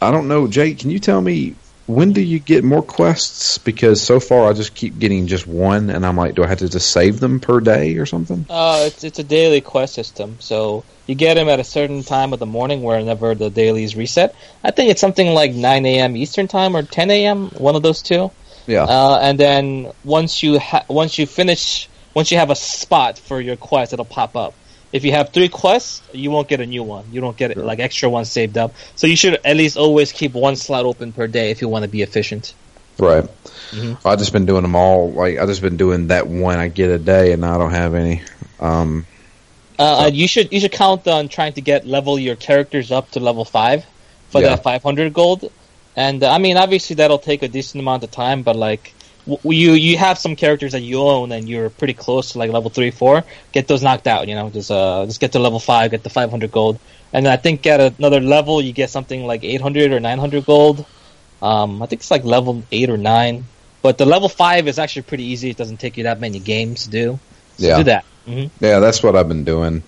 I 0.05 0.11
don't 0.11 0.27
know, 0.27 0.47
Jake. 0.47 0.79
Can 0.79 0.91
you 0.91 0.99
tell 0.99 1.19
me 1.19 1.55
when 1.87 2.13
do 2.13 2.21
you 2.21 2.37
get 2.39 2.63
more 2.63 2.83
quests? 2.83 3.57
Because 3.57 4.01
so 4.01 4.19
far 4.19 4.47
I 4.47 4.53
just 4.53 4.75
keep 4.75 4.99
getting 4.99 5.25
just 5.25 5.47
one, 5.47 5.89
and 5.89 6.05
I'm 6.05 6.15
like, 6.15 6.35
do 6.35 6.43
I 6.43 6.47
have 6.47 6.59
to 6.59 6.69
just 6.69 6.91
save 6.91 7.19
them 7.19 7.39
per 7.39 7.59
day 7.59 7.97
or 7.97 8.05
something? 8.05 8.45
Uh, 8.47 8.83
it's 8.85 9.03
it's 9.03 9.17
a 9.17 9.23
daily 9.23 9.61
quest 9.61 9.95
system, 9.95 10.37
so 10.39 10.85
you 11.07 11.15
get 11.15 11.35
them 11.35 11.49
at 11.49 11.59
a 11.59 11.63
certain 11.63 12.03
time 12.03 12.33
of 12.33 12.39
the 12.39 12.45
morning, 12.45 12.83
whenever 12.83 13.33
the 13.33 13.49
dailies 13.49 13.95
reset. 13.95 14.35
I 14.63 14.69
think 14.69 14.91
it's 14.91 15.01
something 15.01 15.33
like 15.33 15.53
9 15.53 15.85
a.m. 15.85 16.15
Eastern 16.15 16.47
time 16.47 16.75
or 16.75 16.83
10 16.83 17.09
a.m. 17.09 17.49
One 17.49 17.75
of 17.75 17.81
those 17.81 18.03
two. 18.03 18.31
Yeah. 18.67 18.83
Uh, 18.83 19.19
and 19.21 19.39
then 19.39 19.91
once 20.03 20.43
you 20.43 20.59
ha- 20.59 20.85
once 20.87 21.17
you 21.17 21.25
finish, 21.25 21.89
once 22.13 22.31
you 22.31 22.37
have 22.37 22.51
a 22.51 22.55
spot 22.55 23.17
for 23.17 23.41
your 23.41 23.55
quest, 23.55 23.93
it'll 23.93 24.05
pop 24.05 24.35
up. 24.35 24.53
If 24.95 25.03
you 25.03 25.11
have 25.11 25.29
three 25.33 25.49
quests, 25.49 26.01
you 26.13 26.31
won't 26.31 26.47
get 26.47 26.61
a 26.61 26.65
new 26.65 26.81
one. 26.83 27.03
You 27.11 27.19
don't 27.19 27.35
get 27.35 27.57
like 27.57 27.79
extra 27.79 28.09
ones 28.09 28.31
saved 28.31 28.57
up. 28.57 28.73
So 28.95 29.07
you 29.07 29.17
should 29.17 29.35
at 29.43 29.55
least 29.57 29.75
always 29.77 30.13
keep 30.13 30.33
one 30.33 30.55
slot 30.55 30.85
open 30.85 31.11
per 31.11 31.27
day 31.27 31.51
if 31.51 31.61
you 31.61 31.67
want 31.67 31.83
to 31.83 31.89
be 31.89 32.01
efficient. 32.01 32.53
Right. 32.97 33.25
Mhm. 33.71 33.97
I've 34.05 34.19
just 34.19 34.31
been 34.31 34.45
doing 34.45 34.61
them 34.61 34.75
all. 34.75 35.11
Like 35.11 35.37
I 35.37 35.45
just 35.45 35.61
been 35.61 35.75
doing 35.75 36.07
that 36.07 36.27
one 36.27 36.59
I 36.59 36.69
get 36.69 36.89
a 36.91 36.97
day, 36.97 37.33
and 37.33 37.43
I 37.45 37.57
don't 37.57 37.71
have 37.71 37.93
any. 37.93 38.21
Um, 38.59 39.05
Uh, 39.77 40.09
you 40.13 40.27
should 40.29 40.53
you 40.53 40.61
should 40.61 40.71
count 40.71 41.05
on 41.09 41.27
trying 41.27 41.51
to 41.59 41.61
get 41.61 41.85
level 41.85 42.17
your 42.17 42.37
characters 42.37 42.89
up 42.93 43.11
to 43.11 43.19
level 43.19 43.43
five 43.43 43.83
for 44.29 44.39
Yeah. 44.41 44.55
that 44.55 44.63
500 44.63 45.13
gold. 45.13 45.51
And 45.97 46.23
uh, 46.23 46.31
I 46.31 46.37
mean, 46.37 46.55
obviously 46.55 46.95
that'll 46.95 47.19
take 47.31 47.43
a 47.43 47.49
decent 47.49 47.81
amount 47.81 48.03
of 48.05 48.11
time, 48.11 48.43
but 48.43 48.55
like 48.55 48.93
you 49.25 49.73
you 49.73 49.97
have 49.97 50.17
some 50.17 50.35
characters 50.35 50.73
that 50.73 50.81
you 50.81 50.99
own 50.99 51.31
and 51.31 51.49
you're 51.49 51.69
pretty 51.69 51.93
close 51.93 52.31
to 52.33 52.37
like 52.37 52.51
level 52.51 52.69
three 52.69 52.91
four. 52.91 53.23
Get 53.53 53.67
those 53.67 53.81
knocked 53.81 54.07
out. 54.07 54.27
You 54.27 54.35
know, 54.35 54.49
just 54.49 54.69
uh 54.71 55.05
just 55.05 55.19
get 55.19 55.31
to 55.33 55.39
level 55.39 55.59
five, 55.59 55.91
get 55.91 56.03
the 56.03 56.09
500 56.09 56.51
gold, 56.51 56.79
and 57.13 57.25
then 57.25 57.33
I 57.33 57.37
think 57.37 57.65
at 57.65 57.79
another 57.99 58.19
level 58.21 58.61
you 58.61 58.73
get 58.73 58.89
something 58.89 59.25
like 59.25 59.43
800 59.43 59.91
or 59.91 59.99
900 59.99 60.45
gold. 60.45 60.85
Um, 61.41 61.81
I 61.81 61.87
think 61.87 62.01
it's 62.01 62.11
like 62.11 62.23
level 62.23 62.63
eight 62.71 62.89
or 62.89 62.97
nine. 62.97 63.43
But 63.81 63.97
the 63.97 64.05
level 64.05 64.29
five 64.29 64.67
is 64.67 64.79
actually 64.79 65.03
pretty 65.03 65.25
easy. 65.25 65.51
It 65.51 65.57
doesn't 65.57 65.77
take 65.79 65.97
you 65.97 66.03
that 66.03 66.19
many 66.19 66.39
games 66.39 66.83
to 66.85 66.89
do. 66.89 67.19
So 67.57 67.67
Yeah. 67.67 67.77
do 67.77 67.83
that. 67.83 68.05
hmm 68.25 68.45
yeah, 68.59 68.79
that's 68.79 69.03
what 69.03 69.15
I've 69.15 69.27
been 69.27 69.43
doing. 69.43 69.83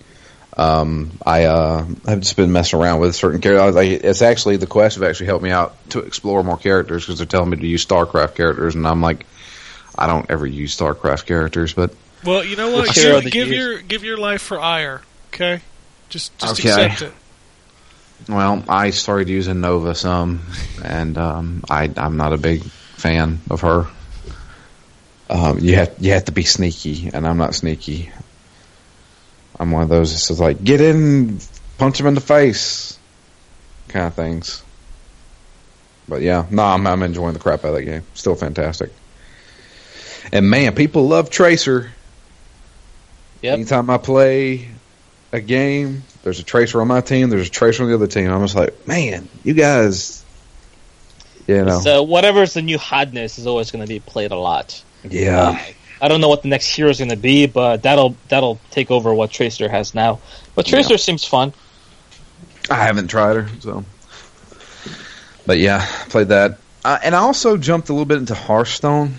Um, 0.58 1.12
I 1.24 1.44
uh, 1.44 1.86
I've 2.04 2.20
just 2.20 2.36
been 2.36 2.50
messing 2.50 2.80
around 2.80 2.98
with 3.00 3.14
certain 3.14 3.40
characters. 3.40 3.76
I 3.76 3.78
like, 3.78 4.04
it's 4.04 4.22
actually 4.22 4.56
the 4.56 4.66
quest 4.66 4.96
have 4.96 5.04
actually 5.04 5.26
helped 5.26 5.44
me 5.44 5.50
out 5.50 5.72
to 5.90 6.00
explore 6.00 6.42
more 6.42 6.56
characters 6.56 7.04
because 7.06 7.18
they're 7.18 7.26
telling 7.26 7.50
me 7.50 7.58
to 7.58 7.66
use 7.66 7.86
StarCraft 7.86 8.34
characters, 8.34 8.74
and 8.74 8.86
I'm 8.86 9.00
like, 9.00 9.24
I 9.96 10.08
don't 10.08 10.28
ever 10.30 10.46
use 10.46 10.76
StarCraft 10.76 11.26
characters, 11.26 11.74
but 11.74 11.94
Well, 12.24 12.44
you 12.44 12.56
know 12.56 12.70
what? 12.70 12.88
Which 12.88 12.94
Give, 12.94 13.30
give 13.30 13.48
your 13.48 13.78
give 13.78 14.02
your 14.02 14.16
life 14.18 14.42
for 14.42 14.56
Aiur. 14.56 15.00
Okay. 15.32 15.60
Just 16.08 16.36
just 16.38 16.58
Okay. 16.58 16.68
accept 16.70 17.02
it. 17.02 17.12
Well, 18.28 18.64
I 18.68 18.90
started 18.90 19.28
using 19.28 19.60
Nova 19.60 19.94
some, 19.94 20.40
and 20.82 21.16
um, 21.16 21.62
I 21.70 21.88
I'm 21.96 22.16
not 22.16 22.32
a 22.32 22.36
big 22.36 22.62
fan 22.62 23.38
of 23.48 23.60
her. 23.60 23.86
Um, 25.30 25.58
you 25.60 25.76
have 25.76 25.94
you 26.00 26.12
have 26.12 26.24
to 26.24 26.32
be 26.32 26.42
sneaky, 26.42 27.10
and 27.12 27.28
I'm 27.28 27.36
not 27.36 27.54
sneaky. 27.54 28.10
I'm 29.58 29.70
one 29.70 29.82
of 29.82 29.88
those 29.88 30.12
that 30.12 30.18
says 30.18 30.40
like, 30.40 30.62
get 30.62 30.80
in, 30.80 31.38
punch 31.78 31.98
him 32.00 32.06
in 32.06 32.14
the 32.14 32.20
face, 32.20 32.98
kind 33.88 34.06
of 34.06 34.14
things. 34.14 34.62
But 36.08 36.22
yeah, 36.22 36.46
no, 36.50 36.62
I'm 36.62 36.86
I'm 36.86 37.02
enjoying 37.02 37.34
the 37.34 37.40
crap 37.40 37.64
out 37.64 37.68
of 37.68 37.74
that 37.74 37.82
game. 37.82 38.02
Still 38.14 38.34
fantastic. 38.34 38.90
And 40.32 40.48
man, 40.48 40.74
people 40.74 41.06
love 41.08 41.30
Tracer. 41.30 41.90
Yep. 43.42 43.54
Anytime 43.54 43.90
I 43.90 43.98
play 43.98 44.68
a 45.32 45.40
game, 45.40 46.02
there's 46.22 46.40
a 46.40 46.44
tracer 46.44 46.80
on 46.80 46.88
my 46.88 47.00
team, 47.00 47.30
there's 47.30 47.46
a 47.48 47.50
tracer 47.50 47.82
on 47.82 47.88
the 47.88 47.94
other 47.94 48.06
team. 48.06 48.30
I'm 48.30 48.42
just 48.42 48.56
like, 48.56 48.88
man, 48.88 49.28
you 49.44 49.54
guys, 49.54 50.24
you 51.46 51.64
know, 51.64 51.78
So 51.80 52.02
whatever's 52.02 52.54
the 52.54 52.62
new 52.62 52.78
hotness 52.78 53.38
is 53.38 53.46
always 53.46 53.70
going 53.70 53.84
to 53.84 53.88
be 53.88 54.00
played 54.00 54.32
a 54.32 54.36
lot. 54.36 54.82
yeah, 55.08 55.40
uh, 55.50 55.58
I 56.00 56.08
don't 56.08 56.20
know 56.20 56.28
what 56.28 56.42
the 56.42 56.48
next 56.48 56.66
hero 56.74 56.90
is 56.90 56.98
going 56.98 57.10
to 57.10 57.16
be, 57.16 57.46
but 57.46 57.82
that'll 57.82 58.16
that'll 58.28 58.58
take 58.70 58.90
over 58.90 59.12
what 59.12 59.30
Tracer 59.30 59.68
has 59.68 59.94
now. 59.94 60.20
But 60.54 60.66
Tracer 60.66 60.92
Yeah. 60.94 60.96
seems 60.98 61.24
fun. 61.24 61.52
I 62.70 62.76
haven't 62.76 63.08
tried 63.08 63.36
her, 63.36 63.48
so. 63.60 63.84
But 65.46 65.58
yeah, 65.58 65.86
played 66.10 66.28
that, 66.28 66.58
uh, 66.84 66.98
and 67.02 67.14
I 67.14 67.20
also 67.20 67.56
jumped 67.56 67.88
a 67.88 67.92
little 67.92 68.04
bit 68.04 68.18
into 68.18 68.34
Hearthstone, 68.34 69.14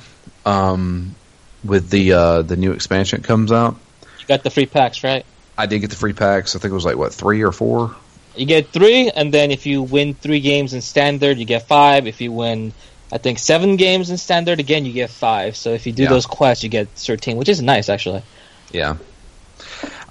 um, 0.45 1.15
with 1.63 1.89
the 1.89 2.13
uh, 2.13 2.41
the 2.43 2.55
new 2.55 2.71
expansion 2.71 3.21
that 3.21 3.27
comes 3.27 3.51
out. 3.51 3.75
You 4.19 4.27
got 4.27 4.43
the 4.43 4.51
free 4.51 4.67
packs, 4.67 5.03
right? 5.03 5.25
I 5.57 5.65
did 5.65 5.79
get 5.79 5.89
the 5.89 5.95
free 5.95 6.13
packs. 6.13 6.55
I 6.55 6.59
think 6.59 6.71
it 6.71 6.75
was 6.75 6.85
like 6.85 6.97
what 6.97 7.13
three 7.13 7.41
or 7.41 7.51
four. 7.51 7.95
You 8.35 8.45
get 8.45 8.67
three, 8.69 9.09
and 9.09 9.33
then 9.33 9.49
if 9.51 9.65
you 9.65 9.81
win 9.81 10.13
three 10.13 10.39
games 10.39 10.73
in 10.73 10.81
standard, 10.81 11.37
you 11.39 11.45
get 11.45 11.67
five. 11.67 12.05
If 12.07 12.21
you 12.21 12.31
win, 12.31 12.71
I 13.11 13.17
think 13.17 13.39
seven 13.39 13.75
games 13.75 14.09
in 14.09 14.17
standard, 14.17 14.59
again 14.59 14.85
you 14.85 14.93
get 14.93 15.09
five. 15.09 15.55
So 15.55 15.73
if 15.73 15.85
you 15.87 15.91
do 15.93 16.03
Yeah. 16.03 16.09
those 16.09 16.25
quests, 16.25 16.63
you 16.63 16.69
get 16.69 16.89
thirteen, 16.89 17.37
which 17.37 17.49
is 17.49 17.61
nice 17.61 17.89
actually. 17.89 18.21
Yeah. 18.71 18.97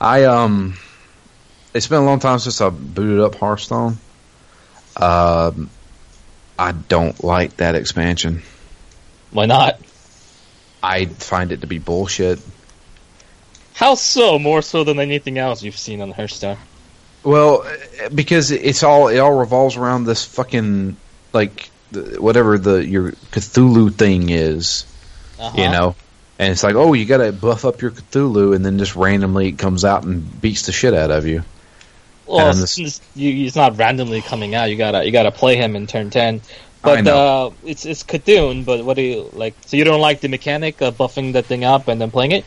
I 0.01 0.25
um 0.25 0.77
it's 1.75 1.87
been 1.87 2.03
a 2.03 2.05
long 2.05 2.19
time 2.19 2.39
since 2.39 2.61
I 2.61 2.71
booted 2.71 3.21
up 3.21 3.35
Hearthstone. 3.37 3.99
Um 4.97 5.71
I 6.59 6.73
don't 6.73 7.23
like 7.23 7.59
that 7.59 7.77
expansion. 7.77 8.43
Why 9.31 9.47
not? 9.47 9.79
I 10.83 11.07
find 11.07 11.53
it 11.53 11.61
to 11.61 11.67
be 11.67 11.79
bullshit. 11.79 12.41
How 13.75 13.95
so? 13.95 14.41
More 14.41 14.61
so 14.63 14.83
than 14.83 14.99
anything 14.99 15.39
else 15.39 15.63
you've 15.63 15.79
seen 15.79 16.01
on 16.01 16.11
Hearthstone. 16.11 16.57
Well, 17.23 17.65
because 18.13 18.51
it's 18.51 18.83
all 18.83 19.09
it 19.09 19.19
all 19.19 19.35
revolves 19.39 19.77
around 19.77 20.05
this 20.05 20.25
fucking 20.25 20.97
like 21.33 21.71
whatever 21.93 22.59
the 22.59 22.87
your 22.87 23.13
Cthulhu 23.33 23.93
thing 23.95 24.31
is, 24.31 24.85
Uh-huh. 25.39 25.61
you 25.61 25.69
know. 25.71 25.95
And 26.41 26.53
it's 26.53 26.63
like, 26.63 26.77
oh, 26.77 26.93
you 26.93 27.05
got 27.05 27.17
to 27.17 27.33
buff 27.33 27.65
up 27.65 27.83
your 27.83 27.91
Cthulhu, 27.91 28.55
and 28.55 28.65
then 28.65 28.79
just 28.79 28.95
randomly 28.95 29.49
it 29.49 29.59
comes 29.59 29.85
out 29.85 30.05
and 30.05 30.41
beats 30.41 30.67
the 30.67 30.73
shit 30.73 30.95
out 30.95 31.11
of 31.11 31.27
you. 31.27 31.43
Well, 32.27 32.51
it's, 32.51 32.79
you, 32.79 33.47
it's 33.47 33.57
not 33.57 33.77
randomly 33.79 34.21
coming 34.21 34.55
out. 34.55 34.71
You 34.71 34.77
gotta 34.77 35.05
you 35.05 35.11
gotta 35.11 35.31
play 35.33 35.57
him 35.57 35.75
in 35.75 35.87
turn 35.87 36.11
ten. 36.11 36.43
But 36.83 37.07
uh, 37.09 37.51
it's 37.65 37.85
it's 37.87 38.05
Cthulhu. 38.05 38.65
But 38.65 38.85
what 38.85 38.95
do 38.97 39.03
you 39.03 39.31
like? 39.33 39.55
So 39.67 39.77
you 39.77 39.85
don't 39.85 40.01
like 40.01 40.21
the 40.21 40.29
mechanic 40.29 40.81
of 40.81 40.97
buffing 40.97 41.33
that 41.33 41.47
thing 41.47 41.65
up 41.65 41.89
and 41.89 42.01
then 42.01 42.11
playing 42.11 42.33
it? 42.33 42.45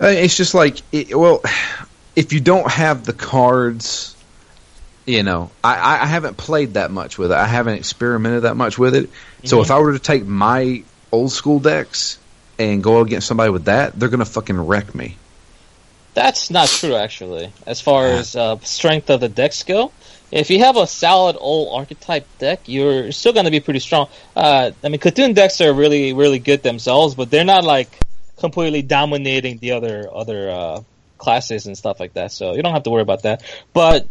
Uh, 0.00 0.06
It's 0.06 0.36
just 0.36 0.54
like, 0.54 0.78
it, 0.90 1.16
well, 1.16 1.42
if 2.16 2.32
you 2.32 2.40
don't 2.40 2.68
have 2.70 3.04
the 3.04 3.12
cards, 3.12 4.16
you 5.08 5.22
know, 5.22 5.50
I, 5.64 6.02
I- 6.02 6.06
haven't 6.06 6.36
played 6.36 6.74
that 6.74 6.90
much 6.90 7.16
with 7.18 7.32
it. 7.32 7.36
I 7.36 7.46
haven't 7.46 7.74
experimented 7.74 8.42
that 8.42 8.56
much 8.56 8.78
with 8.78 8.94
it. 8.94 9.10
So 9.44 9.58
Mhm. 9.58 9.62
if 9.62 9.70
I 9.70 9.78
were 9.78 9.92
to 9.94 9.98
take 9.98 10.26
my 10.26 10.82
old 11.10 11.32
school 11.32 11.60
decks 11.60 12.18
and 12.58 12.82
go 12.82 13.00
against 13.00 13.26
somebody 13.26 13.50
with 13.50 13.64
that, 13.64 13.98
they're 13.98 14.10
gonna 14.10 14.24
fucking 14.26 14.58
wreck 14.66 14.94
me. 14.94 15.16
That's 16.14 16.50
not 16.50 16.68
true, 16.68 16.94
actually. 16.96 17.52
As 17.66 17.80
far 17.80 18.06
as 18.08 18.34
uh, 18.34 18.58
strength 18.62 19.08
of 19.08 19.20
the 19.20 19.28
deck 19.28 19.52
skill, 19.52 19.92
if 20.32 20.50
you 20.50 20.58
have 20.58 20.76
a 20.76 20.86
solid 20.86 21.36
old 21.38 21.78
archetype 21.78 22.26
deck, 22.38 22.60
you're 22.66 23.12
still 23.12 23.32
going 23.32 23.44
to 23.44 23.52
be 23.52 23.60
pretty 23.60 23.78
strong. 23.78 24.08
Uh, 24.34 24.72
I 24.82 24.88
mean, 24.88 24.98
Cthulhu 25.00 25.34
decks 25.34 25.60
are 25.60 25.72
really, 25.72 26.12
really 26.14 26.40
good 26.40 26.62
themselves, 26.64 27.14
but 27.14 27.30
they're 27.30 27.44
not 27.44 27.62
like 27.62 27.88
completely 28.36 28.82
dominating 28.82 29.58
the 29.58 29.72
other 29.72 30.08
other 30.12 30.50
uh, 30.50 30.80
classes 31.18 31.66
and 31.66 31.78
stuff 31.78 32.00
like 32.00 32.14
that. 32.14 32.32
So 32.32 32.54
you 32.54 32.62
don't 32.62 32.72
have 32.72 32.82
to 32.84 32.90
worry 32.90 33.02
about 33.02 33.22
that. 33.22 33.42
But 33.72 34.06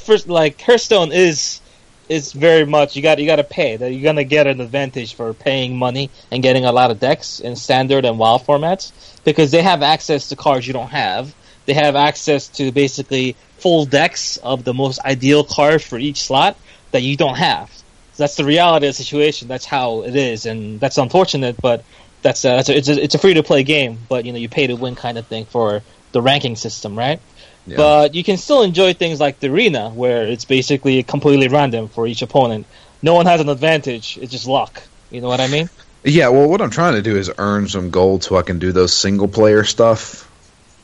first, 0.00 0.28
like 0.28 0.60
Hearthstone 0.60 1.12
is 1.12 1.60
is 2.08 2.32
very 2.32 2.66
much 2.66 2.96
you 2.96 3.02
got 3.02 3.18
you 3.18 3.26
got 3.26 3.36
to 3.36 3.44
pay. 3.44 3.76
That 3.76 3.92
you're 3.92 4.02
gonna 4.02 4.24
get 4.24 4.46
an 4.46 4.60
advantage 4.60 5.14
for 5.14 5.32
paying 5.32 5.76
money 5.76 6.10
and 6.30 6.42
getting 6.42 6.64
a 6.64 6.72
lot 6.72 6.90
of 6.90 6.98
decks 6.98 7.40
in 7.40 7.56
standard 7.56 8.04
and 8.04 8.18
wild 8.18 8.42
formats 8.44 8.92
because 9.24 9.50
they 9.50 9.62
have 9.62 9.82
access 9.82 10.28
to 10.30 10.36
cards 10.36 10.66
you 10.66 10.72
don't 10.72 10.90
have. 10.90 11.34
They 11.66 11.74
have 11.74 11.94
access 11.94 12.48
to 12.48 12.72
basically 12.72 13.36
full 13.58 13.84
decks 13.84 14.38
of 14.38 14.64
the 14.64 14.74
most 14.74 14.98
ideal 15.04 15.44
cards 15.44 15.84
for 15.84 15.98
each 15.98 16.22
slot 16.22 16.56
that 16.90 17.02
you 17.02 17.16
don't 17.16 17.36
have. 17.36 17.70
So 17.70 18.24
that's 18.24 18.36
the 18.36 18.44
reality 18.44 18.86
of 18.88 18.96
the 18.96 19.02
situation. 19.04 19.48
That's 19.48 19.64
how 19.64 20.02
it 20.02 20.16
is, 20.16 20.46
and 20.46 20.80
that's 20.80 20.98
unfortunate. 20.98 21.56
But 21.60 21.84
that's, 22.22 22.44
uh, 22.44 22.56
that's 22.56 22.68
a, 22.68 22.76
it's 22.76 22.88
a, 22.88 23.02
it's 23.02 23.14
a 23.14 23.18
free 23.18 23.34
to 23.34 23.42
play 23.42 23.62
game, 23.62 23.98
but 24.08 24.24
you 24.24 24.32
know 24.32 24.38
you 24.38 24.48
pay 24.48 24.66
to 24.66 24.74
win 24.74 24.96
kind 24.96 25.16
of 25.16 25.26
thing 25.26 25.44
for 25.44 25.82
the 26.12 26.20
ranking 26.20 26.56
system, 26.56 26.98
right? 26.98 27.20
Yeah. 27.70 27.76
But 27.76 28.14
you 28.16 28.24
can 28.24 28.36
still 28.36 28.62
enjoy 28.62 28.94
things 28.94 29.20
like 29.20 29.38
the 29.38 29.48
arena, 29.48 29.90
where 29.90 30.26
it's 30.26 30.44
basically 30.44 31.02
completely 31.04 31.46
random 31.48 31.86
for 31.88 32.06
each 32.06 32.20
opponent. 32.22 32.66
No 33.00 33.14
one 33.14 33.26
has 33.26 33.40
an 33.40 33.48
advantage; 33.48 34.18
it's 34.20 34.32
just 34.32 34.46
luck. 34.48 34.82
You 35.10 35.20
know 35.20 35.28
what 35.28 35.40
I 35.40 35.46
mean? 35.46 35.70
Yeah, 36.02 36.28
well, 36.30 36.48
what 36.48 36.60
I'm 36.60 36.70
trying 36.70 36.94
to 36.94 37.02
do 37.02 37.16
is 37.16 37.30
earn 37.38 37.68
some 37.68 37.90
gold 37.90 38.24
so 38.24 38.36
I 38.36 38.42
can 38.42 38.58
do 38.58 38.72
those 38.72 38.92
single 38.92 39.28
player 39.28 39.62
stuff 39.64 40.28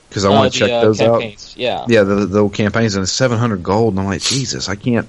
because 0.09 0.25
I 0.25 0.29
Uh, 0.29 0.35
want 0.35 0.53
to 0.53 0.59
check 0.59 0.71
uh, 0.71 0.81
those 0.83 1.01
out. 1.01 1.57
Yeah. 1.57 1.85
Yeah, 1.89 2.05
the 2.05 2.15
the 2.15 2.27
little 2.27 2.51
campaigns 2.51 2.95
and 2.95 3.03
it's 3.03 3.13
700 3.13 3.63
gold, 3.63 3.95
and 3.95 4.01
I'm 4.01 4.07
like, 4.07 4.23
Jesus, 4.23 4.69
I 4.69 4.77
can't, 4.77 5.09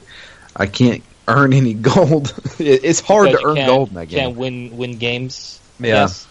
I 0.56 0.66
can't 0.66 1.04
earn 1.28 1.54
any 1.54 1.74
gold. 1.94 2.34
It's 2.58 3.02
hard 3.02 3.30
Because 3.30 3.42
to 3.42 3.48
earn 3.50 3.66
gold 3.68 3.90
in 3.90 3.96
that 3.96 4.10
Can't 4.10 4.36
win 4.36 4.78
win 4.78 4.98
games. 4.98 5.60
Yeah. 5.80 5.88
Yes. 6.08 6.26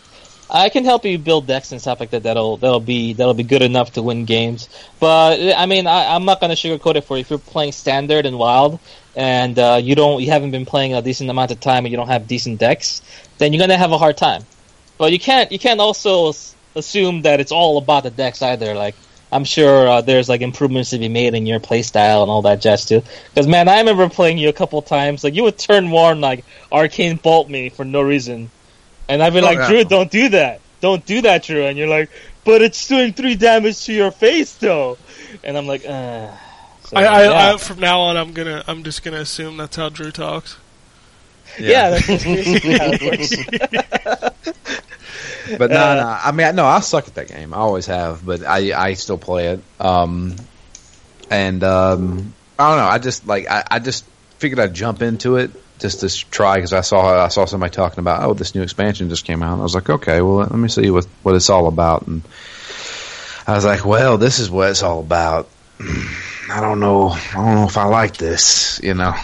I 0.48 0.68
can 0.68 0.84
help 0.84 1.04
you 1.04 1.18
build 1.18 1.46
decks 1.46 1.72
and 1.72 1.80
stuff 1.80 1.98
like 1.98 2.10
that. 2.10 2.22
That'll 2.22 2.56
that'll 2.56 2.80
be 2.80 3.14
that'll 3.14 3.34
be 3.34 3.42
good 3.42 3.62
enough 3.62 3.94
to 3.94 4.02
win 4.02 4.24
games. 4.24 4.68
But 5.00 5.54
I 5.56 5.66
mean, 5.66 5.86
I, 5.86 6.14
I'm 6.14 6.24
not 6.24 6.40
gonna 6.40 6.54
sugarcoat 6.54 6.96
it 6.96 7.04
for 7.04 7.16
you. 7.16 7.22
If 7.22 7.30
you're 7.30 7.38
playing 7.38 7.72
standard 7.72 8.26
and 8.26 8.38
wild, 8.38 8.78
and 9.16 9.58
uh, 9.58 9.80
you 9.82 9.94
don't 9.94 10.22
you 10.22 10.30
haven't 10.30 10.52
been 10.52 10.66
playing 10.66 10.94
a 10.94 11.02
decent 11.02 11.30
amount 11.30 11.50
of 11.50 11.60
time, 11.60 11.84
and 11.84 11.90
you 11.90 11.96
don't 11.96 12.08
have 12.08 12.28
decent 12.28 12.60
decks, 12.60 13.02
then 13.38 13.52
you're 13.52 13.60
gonna 13.60 13.76
have 13.76 13.92
a 13.92 13.98
hard 13.98 14.16
time. 14.16 14.44
But 14.98 15.12
you 15.12 15.18
can't 15.18 15.50
you 15.50 15.58
can't 15.58 15.80
also 15.80 16.32
assume 16.76 17.22
that 17.22 17.40
it's 17.40 17.52
all 17.52 17.78
about 17.78 18.04
the 18.04 18.10
decks 18.10 18.40
either. 18.42 18.74
Like 18.74 18.94
I'm 19.32 19.44
sure 19.44 19.88
uh, 19.88 20.00
there's 20.02 20.28
like 20.28 20.40
improvements 20.40 20.90
to 20.90 20.98
be 20.98 21.08
made 21.08 21.34
in 21.34 21.46
your 21.46 21.58
playstyle 21.58 22.22
and 22.22 22.30
all 22.30 22.42
that 22.42 22.60
jazz 22.60 22.84
too. 22.84 23.02
Because 23.28 23.48
man, 23.48 23.68
I 23.68 23.78
remember 23.78 24.08
playing 24.08 24.38
you 24.38 24.48
a 24.48 24.52
couple 24.52 24.80
times. 24.82 25.24
Like 25.24 25.34
you 25.34 25.42
would 25.42 25.58
turn 25.58 25.90
one 25.90 26.20
like 26.20 26.44
arcane 26.70 27.16
bolt 27.16 27.48
me 27.50 27.68
for 27.68 27.84
no 27.84 28.02
reason, 28.02 28.50
and 29.08 29.22
I'd 29.22 29.32
be 29.32 29.40
Oh, 29.40 29.42
like, 29.42 29.58
yeah. 29.58 29.68
Drew, 29.68 29.84
don't 29.84 30.10
do 30.10 30.28
that, 30.30 30.60
don't 30.80 31.04
do 31.06 31.22
that, 31.22 31.42
Drew. 31.44 31.62
And 31.64 31.76
you're 31.78 31.88
like, 31.88 32.10
but 32.44 32.62
it's 32.62 32.86
doing 32.88 33.12
three 33.12 33.34
damage 33.36 33.84
to 33.86 33.92
your 33.92 34.10
face 34.10 34.54
though, 34.54 34.98
and 35.44 35.56
I'm 35.56 35.66
like, 35.66 35.84
uh. 35.86 36.30
So, 36.84 36.96
I, 36.96 37.02
I, 37.04 37.24
yeah. 37.24 37.54
I, 37.54 37.56
from 37.56 37.80
now 37.80 37.98
on, 38.02 38.16
I'm 38.16 38.32
gonna, 38.32 38.62
I'm 38.68 38.84
just 38.84 39.02
gonna 39.02 39.16
assume 39.18 39.56
that's 39.56 39.74
how 39.76 39.88
Drew 39.88 40.12
talks. 40.12 40.56
yeah, 41.58 41.90
that's 41.90 42.06
basically 42.06 42.78
how 42.78 42.90
it 42.92 43.02
works. 43.02 44.54
But 45.58 45.70
no, 45.70 45.76
Uh, 45.76 45.94
no, 45.94 46.18
I 46.24 46.32
mean, 46.32 46.56
no, 46.56 46.64
I 46.64 46.80
suck 46.80 47.06
at 47.06 47.14
that 47.14 47.28
game. 47.28 47.54
I 47.54 47.58
always 47.58 47.86
have, 47.86 48.26
but 48.26 48.44
I, 48.44 48.76
I 48.88 48.94
still 48.94 49.16
play 49.18 49.48
it. 49.48 49.60
Um, 49.78 50.34
and 51.30 51.62
um, 51.62 52.34
I 52.58 52.68
don't 52.68 52.78
know. 52.78 52.88
I 52.90 52.98
just 52.98 53.26
like, 53.28 53.48
I, 53.48 53.62
I 53.70 53.78
just 53.78 54.04
figured 54.38 54.58
I'd 54.58 54.74
jump 54.74 55.02
into 55.02 55.36
it 55.36 55.50
just 55.78 56.00
to 56.00 56.08
try 56.30 56.56
because 56.56 56.72
I 56.72 56.80
saw, 56.80 57.24
I 57.24 57.28
saw 57.28 57.44
somebody 57.44 57.70
talking 57.72 57.98
about, 58.00 58.22
oh, 58.24 58.34
this 58.34 58.54
new 58.54 58.62
expansion 58.62 59.08
just 59.08 59.24
came 59.24 59.42
out. 59.42 59.52
And 59.52 59.60
I 59.60 59.64
was 59.64 59.74
like, 59.74 59.88
okay, 59.90 60.20
well, 60.22 60.36
let 60.36 60.52
me 60.52 60.68
see 60.68 60.90
what 60.90 61.04
what 61.22 61.34
it's 61.34 61.50
all 61.50 61.66
about. 61.68 62.06
And 62.06 62.22
I 63.46 63.54
was 63.54 63.64
like, 63.64 63.84
well, 63.84 64.18
this 64.18 64.38
is 64.38 64.50
what 64.50 64.70
it's 64.70 64.82
all 64.82 65.00
about. 65.00 65.48
I 66.50 66.60
don't 66.60 66.80
know. 66.80 67.08
I 67.10 67.32
don't 67.34 67.54
know 67.56 67.64
if 67.66 67.76
I 67.76 67.84
like 67.84 68.16
this. 68.16 68.80
You 68.82 68.94
know. 68.94 69.14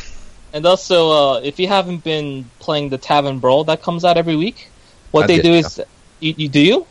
And 0.52 0.66
also, 0.66 1.10
uh, 1.10 1.40
if 1.40 1.58
you 1.58 1.66
haven't 1.68 2.04
been 2.04 2.44
playing 2.58 2.90
the 2.90 2.98
Tavern 2.98 3.38
Brawl 3.38 3.64
that 3.64 3.82
comes 3.82 4.04
out 4.04 4.18
every 4.18 4.36
week, 4.36 4.68
what 5.10 5.24
I 5.24 5.26
they 5.28 5.36
did, 5.36 5.42
do 5.44 5.50
yeah. 5.52 5.58
is, 5.60 5.80
you, 6.20 6.34
you 6.36 6.48
do 6.48 6.60
you? 6.60 6.86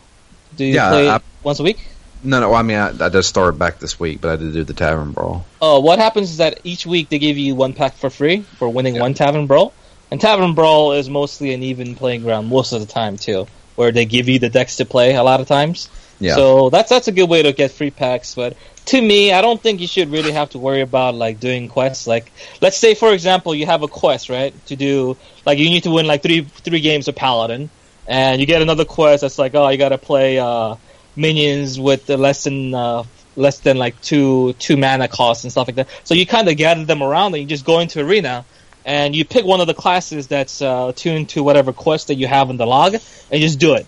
Do 0.55 0.65
you 0.65 0.73
Yeah, 0.75 0.89
play 0.89 1.09
I- 1.09 1.15
it 1.17 1.21
once 1.43 1.59
a 1.59 1.63
week? 1.63 1.79
No, 2.23 2.39
no. 2.39 2.53
I 2.53 2.61
mean, 2.61 2.77
I, 2.77 2.89
I 3.05 3.09
just 3.09 3.29
started 3.29 3.57
back 3.57 3.79
this 3.79 3.99
week, 3.99 4.21
but 4.21 4.31
I 4.31 4.35
did 4.35 4.53
do 4.53 4.63
the 4.63 4.73
Tavern 4.73 5.11
Brawl. 5.11 5.45
Uh, 5.61 5.79
what 5.79 5.99
happens 5.99 6.29
is 6.31 6.37
that 6.37 6.59
each 6.63 6.85
week 6.85 7.09
they 7.09 7.19
give 7.19 7.37
you 7.37 7.55
one 7.55 7.73
pack 7.73 7.95
for 7.95 8.09
free 8.09 8.41
for 8.41 8.69
winning 8.69 8.95
Yeah. 8.95 9.01
one 9.01 9.13
Tavern 9.13 9.47
Brawl. 9.47 9.73
And 10.11 10.19
Tavern 10.19 10.53
Brawl 10.53 10.91
is 10.93 11.09
mostly 11.09 11.53
an 11.53 11.63
even 11.63 11.95
playing 11.95 12.21
ground 12.23 12.47
most 12.49 12.73
of 12.73 12.81
the 12.81 12.85
time 12.85 13.17
too, 13.17 13.47
where 13.75 13.91
they 13.91 14.05
give 14.05 14.27
you 14.27 14.39
the 14.39 14.49
decks 14.49 14.75
to 14.77 14.85
play 14.85 15.15
a 15.15 15.23
lot 15.23 15.39
of 15.39 15.47
times. 15.47 15.89
Yeah. 16.19 16.35
So 16.35 16.69
that's 16.69 16.89
that's 16.89 17.07
a 17.07 17.11
good 17.11 17.29
way 17.29 17.41
to 17.43 17.53
get 17.53 17.71
free 17.71 17.89
packs. 17.91 18.35
But 18.35 18.55
to 18.87 19.01
me, 19.01 19.31
I 19.33 19.41
don't 19.41 19.59
think 19.59 19.79
you 19.79 19.87
should 19.87 20.11
really 20.11 20.31
have 20.31 20.49
to 20.51 20.59
worry 20.59 20.81
about 20.81 21.15
like 21.15 21.39
doing 21.39 21.67
quests. 21.69 22.05
Like, 22.07 22.31
let's 22.61 22.77
say 22.77 22.93
for 22.93 23.13
example, 23.13 23.55
you 23.55 23.65
have 23.65 23.81
a 23.81 23.87
quest 23.87 24.29
right 24.29 24.53
to 24.67 24.75
do, 24.75 25.17
like 25.45 25.57
you 25.57 25.69
need 25.69 25.83
to 25.83 25.91
win 25.91 26.05
like 26.05 26.21
three 26.21 26.41
three 26.41 26.81
games 26.81 27.07
of 27.07 27.15
Paladin, 27.15 27.69
and 28.05 28.39
you 28.39 28.45
get 28.45 28.61
another 28.61 28.85
quest 28.85 29.21
that's 29.21 29.39
like, 29.39 29.55
oh, 29.55 29.67
you 29.69 29.77
got 29.77 29.89
to 29.89 29.97
play 29.97 30.37
uh, 30.37 30.75
minions 31.15 31.79
with 31.79 32.05
the 32.05 32.17
less 32.17 32.43
than 32.43 32.73
uh, 32.73 33.03
less 33.35 33.59
than 33.59 33.77
like 33.77 33.99
two 34.01 34.53
two 34.53 34.77
mana 34.77 35.07
costs 35.07 35.43
and 35.43 35.51
stuff 35.51 35.67
like 35.67 35.75
that. 35.75 35.89
So 36.03 36.13
you 36.13 36.25
kind 36.25 36.47
of 36.47 36.57
gather 36.57 36.85
them 36.85 37.01
around 37.01 37.33
and 37.33 37.41
you 37.41 37.47
just 37.47 37.65
go 37.65 37.79
into 37.79 38.01
arena. 38.01 38.45
And 38.83 39.15
you 39.15 39.25
pick 39.25 39.45
one 39.45 39.61
of 39.61 39.67
the 39.67 39.75
classes 39.75 40.25
that's 40.25 40.59
uh, 40.59 40.87
attuned 40.89 41.29
to 41.29 41.43
whatever 41.43 41.71
quest 41.71 42.07
that 42.07 42.15
you 42.15 42.25
have 42.25 42.49
in 42.49 42.57
the 42.57 42.65
log, 42.65 42.95
and 42.95 43.41
just 43.41 43.59
do 43.59 43.75
it 43.75 43.85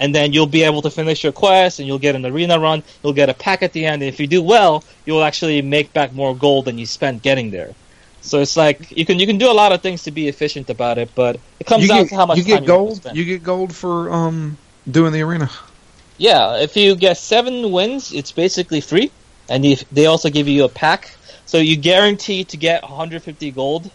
and 0.00 0.14
then 0.14 0.32
you'll 0.32 0.46
be 0.46 0.62
able 0.62 0.82
to 0.82 0.90
finish 0.90 1.22
your 1.22 1.32
quest 1.32 1.78
and 1.78 1.88
you'll 1.88 1.98
get 1.98 2.14
an 2.14 2.24
arena 2.24 2.58
run 2.58 2.82
you'll 3.02 3.12
get 3.12 3.28
a 3.28 3.34
pack 3.34 3.62
at 3.62 3.72
the 3.72 3.84
end 3.84 4.02
and 4.02 4.08
if 4.08 4.20
you 4.20 4.26
do 4.26 4.42
well 4.42 4.84
you'll 5.04 5.22
actually 5.22 5.62
make 5.62 5.92
back 5.92 6.12
more 6.12 6.34
gold 6.34 6.64
than 6.66 6.78
you 6.78 6.86
spent 6.86 7.22
getting 7.22 7.50
there 7.50 7.74
so 8.20 8.40
it's 8.40 8.56
like 8.56 8.96
you 8.96 9.04
can 9.04 9.18
you 9.18 9.26
can 9.26 9.38
do 9.38 9.50
a 9.50 9.52
lot 9.52 9.72
of 9.72 9.80
things 9.80 10.04
to 10.04 10.10
be 10.10 10.28
efficient 10.28 10.70
about 10.70 10.98
it 10.98 11.10
but 11.14 11.38
it 11.60 11.66
comes 11.66 11.82
you 11.82 11.88
down 11.88 12.02
get, 12.02 12.08
to 12.08 12.14
how 12.16 12.26
much 12.26 12.38
you 12.38 12.44
get 12.44 12.62
you 12.62 12.66
gold. 12.66 12.96
spend. 12.96 13.16
You 13.16 13.24
get 13.24 13.42
gold 13.42 13.74
for 13.74 14.10
um 14.12 14.58
doing 14.90 15.12
the 15.12 15.22
arena. 15.22 15.50
Yeah 16.18 16.56
if 16.58 16.76
you 16.76 16.96
get 16.96 17.16
seven 17.16 17.70
wins 17.70 18.12
it's 18.12 18.32
basically 18.32 18.80
free 18.80 19.10
and 19.48 19.64
if 19.64 19.88
they 19.90 20.06
also 20.06 20.30
give 20.30 20.48
you 20.48 20.64
a 20.64 20.68
pack 20.68 21.16
so 21.46 21.58
you 21.58 21.76
guarantee 21.76 22.44
to 22.44 22.56
get 22.56 22.82
150 22.82 23.50
gold 23.52 23.90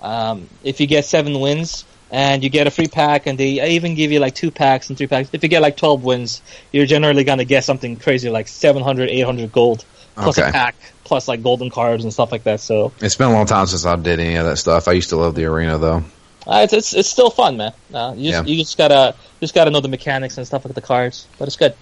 um, 0.00 0.48
if 0.62 0.80
you 0.80 0.86
get 0.86 1.04
seven 1.04 1.40
wins 1.40 1.84
and 2.10 2.44
you 2.44 2.50
get 2.50 2.66
a 2.66 2.70
free 2.70 2.86
pack 2.88 3.26
and 3.26 3.38
they 3.38 3.74
even 3.74 3.94
give 3.94 4.12
you 4.12 4.20
like 4.20 4.34
two 4.34 4.50
packs 4.50 4.88
and 4.88 4.98
three 4.98 5.06
packs 5.06 5.30
if 5.32 5.42
you 5.42 5.48
get 5.48 5.62
like 5.62 5.76
12 5.76 6.04
wins 6.04 6.42
you're 6.72 6.86
generally 6.86 7.24
going 7.24 7.38
to 7.38 7.44
get 7.44 7.64
something 7.64 7.96
crazy 7.96 8.28
like 8.30 8.46
700 8.48 9.08
800 9.08 9.50
gold 9.52 9.84
plus 10.14 10.38
Okay. 10.38 10.48
a 10.48 10.52
pack 10.52 10.76
plus 11.04 11.28
like 11.28 11.42
golden 11.42 11.70
cards 11.70 12.04
and 12.04 12.12
stuff 12.12 12.30
like 12.32 12.44
that 12.44 12.60
so 12.60 12.92
It's 13.00 13.16
been 13.16 13.28
a 13.28 13.32
long 13.32 13.46
time 13.46 13.66
since 13.66 13.84
I 13.86 13.96
did 13.96 14.20
any 14.20 14.36
of 14.36 14.46
that 14.46 14.56
stuff. 14.58 14.88
I 14.88 14.92
used 14.92 15.10
to 15.10 15.16
love 15.16 15.34
the 15.34 15.44
arena 15.46 15.78
though. 15.78 16.04
Uh, 16.46 16.60
it's, 16.64 16.72
it's 16.72 16.94
it's 16.94 17.08
still 17.08 17.30
fun 17.30 17.56
man 17.56 17.72
uh, 17.94 18.14
you, 18.16 18.30
just, 18.30 18.46
Yeah. 18.46 18.52
you 18.52 18.58
just 18.62 18.78
gotta 18.78 19.14
just 19.40 19.54
gotta 19.54 19.70
know 19.70 19.80
the 19.80 19.88
mechanics 19.88 20.36
and 20.38 20.46
stuff 20.46 20.64
like 20.64 20.74
the 20.74 20.80
cards 20.80 21.26
but 21.38 21.48
it's 21.48 21.56
good 21.56 21.74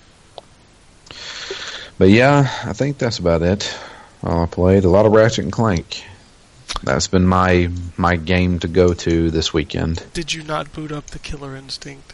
But 1.99 2.11
yeah, 2.11 2.51
I 2.65 2.73
think 2.73 2.99
that's 2.99 3.19
about 3.21 3.43
it. 3.43 3.73
Well, 4.21 4.43
I 4.43 4.47
played 4.47 4.85
a 4.85 4.89
lot 4.89 5.07
of 5.07 5.13
Ratchet 5.13 5.45
and 5.45 5.53
Clank. 5.53 6.03
That's 6.83 7.07
been 7.07 7.25
my 7.27 7.71
my 7.97 8.17
game 8.17 8.59
to 8.61 8.69
go 8.69 8.95
to 8.95 9.31
this 9.31 9.53
weekend. 9.55 10.03
Did 10.13 10.33
you 10.35 10.43
not 10.43 10.73
boot 10.73 10.91
up 10.91 11.07
the 11.09 11.21
Killer 11.21 11.55
Instinct? 11.55 12.13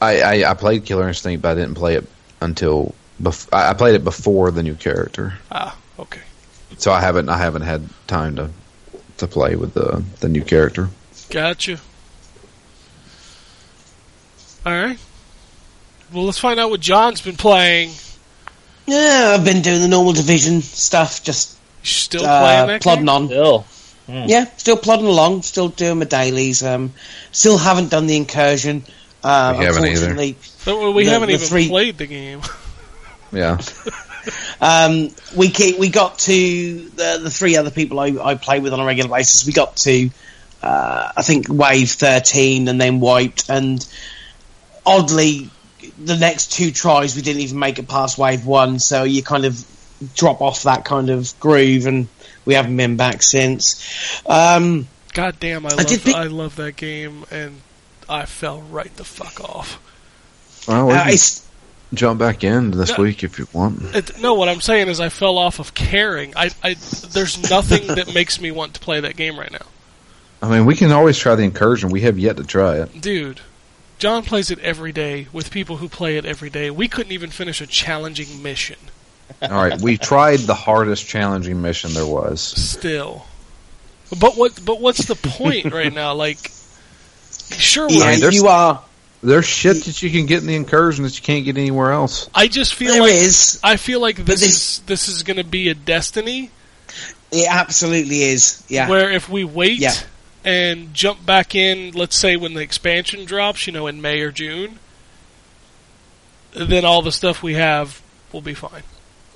I, 0.00 0.20
I, 0.20 0.50
I 0.50 0.54
played 0.54 0.84
Killer 0.84 1.08
Instinct, 1.08 1.40
but 1.40 1.52
I 1.52 1.54
didn't 1.54 1.74
play 1.76 1.94
it 1.94 2.06
until 2.42 2.94
bef- 3.22 3.48
I 3.50 3.70
I 3.70 3.74
played 3.74 3.94
it 3.94 4.04
before 4.04 4.50
the 4.50 4.62
new 4.62 4.74
character, 4.74 5.34
Ah, 5.50 5.74
okay. 5.98 6.20
so 6.76 6.92
I 6.92 7.00
haven't 7.00 7.30
I 7.30 7.38
haven't 7.38 7.62
had 7.62 7.88
time 8.06 8.36
to 8.36 8.50
to 9.18 9.26
play 9.26 9.56
with 9.56 9.72
the 9.72 10.04
the 10.20 10.28
new 10.28 10.42
character. 10.44 10.90
Gotcha. 11.30 11.78
All 14.66 14.72
right. 14.72 14.98
Well, 16.12 16.24
let's 16.24 16.38
find 16.38 16.60
out 16.60 16.70
what 16.70 16.80
John's 16.80 17.20
been 17.20 17.36
playing. 17.36 17.90
Yeah, 18.86 19.34
I've 19.38 19.44
been 19.44 19.62
doing 19.62 19.80
the 19.80 19.88
normal 19.88 20.12
division 20.12 20.60
stuff, 20.62 21.22
just 21.22 21.56
You 21.82 21.86
still 21.88 22.20
playing 22.22 22.60
uh, 22.60 22.66
that 22.66 22.82
plodding 22.82 23.06
game? 23.06 23.08
on. 23.14 23.26
still 23.28 23.66
Yeah, 24.08 24.44
still 24.56 24.76
plodding 24.76 25.06
along, 25.06 25.42
still 25.42 25.68
doing 25.68 25.98
my 25.98 26.04
dailies. 26.04 26.62
Um, 26.62 26.92
still 27.32 27.58
haven't 27.58 27.88
done 27.90 28.06
the 28.06 28.16
incursion. 28.16 28.84
Uh, 29.22 29.56
We 29.58 29.64
haven't 29.64 29.84
either. 29.86 30.10
unfortunately, 30.10 30.36
No, 30.66 30.90
we 30.92 31.04
the- 31.04 31.10
haven't 31.10 31.28
the 31.28 31.34
even 31.34 31.46
three- 31.48 31.68
played 31.68 31.98
the 31.98 32.06
game. 32.06 32.40
Yeah, 33.32 33.58
um, 34.60 35.08
we 35.34 35.50
ke- 35.50 35.76
we 35.76 35.88
got 35.88 36.20
to 36.20 36.88
the, 36.90 37.18
the 37.24 37.30
three 37.30 37.56
other 37.56 37.72
people 37.72 37.98
I, 37.98 38.10
I 38.22 38.34
play 38.36 38.60
with 38.60 38.72
on 38.72 38.78
a 38.78 38.84
regular 38.84 39.10
basis. 39.10 39.44
We 39.44 39.52
got 39.52 39.74
to 39.78 40.08
uh, 40.64 41.12
I 41.16 41.22
think 41.22 41.46
wave 41.48 41.90
thirteen 41.90 42.68
and 42.68 42.80
then 42.80 43.00
wiped. 43.00 43.48
And 43.50 43.86
oddly, 44.86 45.50
the 46.02 46.16
next 46.16 46.52
two 46.52 46.70
tries 46.70 47.14
we 47.16 47.22
didn't 47.22 47.42
even 47.42 47.58
make 47.58 47.78
it 47.78 47.88
past 47.88 48.18
wave 48.18 48.46
one. 48.46 48.78
So 48.78 49.04
you 49.04 49.22
kind 49.22 49.44
of 49.44 49.64
drop 50.14 50.40
off 50.40 50.64
that 50.64 50.84
kind 50.84 51.10
of 51.10 51.38
groove, 51.40 51.86
and 51.86 52.08
we 52.44 52.54
haven't 52.54 52.76
been 52.76 52.96
back 52.96 53.22
since. 53.22 54.22
Um, 54.26 54.88
God 55.12 55.36
damn, 55.40 55.64
I, 55.66 55.70
I 55.70 55.74
love 55.74 55.86
did 55.86 56.02
pick- 56.02 56.14
I 56.14 56.24
love 56.24 56.56
that 56.56 56.76
game, 56.76 57.24
and 57.30 57.60
I 58.08 58.26
fell 58.26 58.60
right 58.62 58.94
the 58.96 59.04
fuck 59.04 59.40
off. 59.40 59.80
Well, 60.66 60.86
we 60.88 60.92
uh, 60.94 61.04
can 61.04 61.12
it's 61.12 61.48
jump 61.92 62.18
back 62.18 62.42
in 62.42 62.72
this 62.72 62.96
No. 62.96 63.04
week 63.04 63.22
if 63.22 63.38
you 63.38 63.46
want. 63.52 63.94
It, 63.94 64.18
no, 64.20 64.34
what 64.34 64.48
I'm 64.48 64.60
saying 64.60 64.88
is 64.88 64.98
I 64.98 65.10
fell 65.10 65.38
off 65.38 65.60
of 65.60 65.74
caring. 65.74 66.34
I, 66.36 66.50
I 66.62 66.74
there's 66.74 67.50
nothing 67.50 67.86
that 67.94 68.12
makes 68.12 68.40
me 68.40 68.50
want 68.50 68.74
to 68.74 68.80
play 68.80 68.98
that 69.00 69.14
game 69.16 69.38
right 69.38 69.52
now, 69.52 69.66
I 70.42 70.48
mean, 70.50 70.66
we 70.66 70.74
can 70.74 70.92
always 70.92 71.16
try 71.18 71.34
the 71.34 71.42
incursion. 71.42 71.88
We 71.90 72.02
have 72.02 72.18
yet 72.18 72.36
to 72.36 72.44
try 72.44 72.76
it. 72.78 73.00
dude. 73.00 73.40
John 73.98 74.22
plays 74.24 74.50
it 74.50 74.58
every 74.58 74.92
day 74.92 75.28
with 75.32 75.50
people 75.50 75.76
who 75.78 75.88
play 75.88 76.16
it 76.18 76.26
every 76.26 76.50
day. 76.50 76.68
We 76.70 76.88
couldn't 76.88 77.12
even 77.12 77.30
finish 77.30 77.60
a 77.60 77.66
challenging 77.66 78.42
mission. 78.42 78.76
All 79.40 79.48
right, 79.50 79.80
we 79.80 79.96
tried 79.96 80.40
the 80.40 80.52
hardest 80.54 81.06
challenging 81.06 81.62
mission 81.62 81.94
there 81.94 82.04
was. 82.06 82.40
Still, 82.42 83.24
but 84.20 84.36
what? 84.36 84.62
But 84.62 84.80
what's 84.80 85.06
the 85.06 85.14
point 85.14 85.72
right 85.72 85.92
now? 85.94 86.12
Like, 86.14 86.50
sure, 87.50 87.88
yeah, 87.88 87.98
we're- 88.06 88.16
there's- 88.20 88.34
you 88.34 88.48
are. 88.48 88.82
There's 89.22 89.46
shit 89.46 89.84
that 89.84 90.02
you 90.02 90.10
can 90.10 90.26
get 90.26 90.40
in 90.42 90.46
the 90.48 90.54
incursion 90.56 91.04
that 91.04 91.16
you 91.16 91.22
can't 91.22 91.46
get 91.46 91.56
anywhere 91.56 91.92
else. 91.92 92.28
I 92.34 92.46
just 92.48 92.74
feel 92.74 92.92
There 92.92 93.02
like 93.02 93.12
is. 93.12 93.58
I 93.64 93.76
feel 93.76 94.00
like 94.00 94.16
this, 94.16 94.40
this- 94.40 94.42
is 94.50 94.82
this 94.86 95.08
is 95.08 95.22
going 95.22 95.38
to 95.38 95.44
be 95.44 95.70
a 95.70 95.74
destiny 95.74 96.50
It 97.32 97.46
absolutely 97.48 98.22
is. 98.24 98.62
Yeah. 98.68 98.88
where 98.90 99.10
if 99.10 99.30
we 99.30 99.44
wait 99.44 99.78
Yeah. 99.78 99.94
And 100.44 100.92
jump 100.94 101.24
back 101.24 101.54
in, 101.54 101.92
let's 101.92 102.16
say 102.16 102.36
when 102.36 102.54
the 102.54 102.60
expansion 102.60 103.24
drops, 103.24 103.66
you 103.66 103.72
know, 103.72 103.86
in 103.86 104.00
May 104.02 104.20
or 104.20 104.30
June, 104.30 104.78
then 106.52 106.84
all 106.84 107.02
the 107.02 107.12
stuff 107.12 107.42
we 107.42 107.54
have 107.54 108.00
will 108.32 108.40
be 108.42 108.54
fine. 108.54 108.82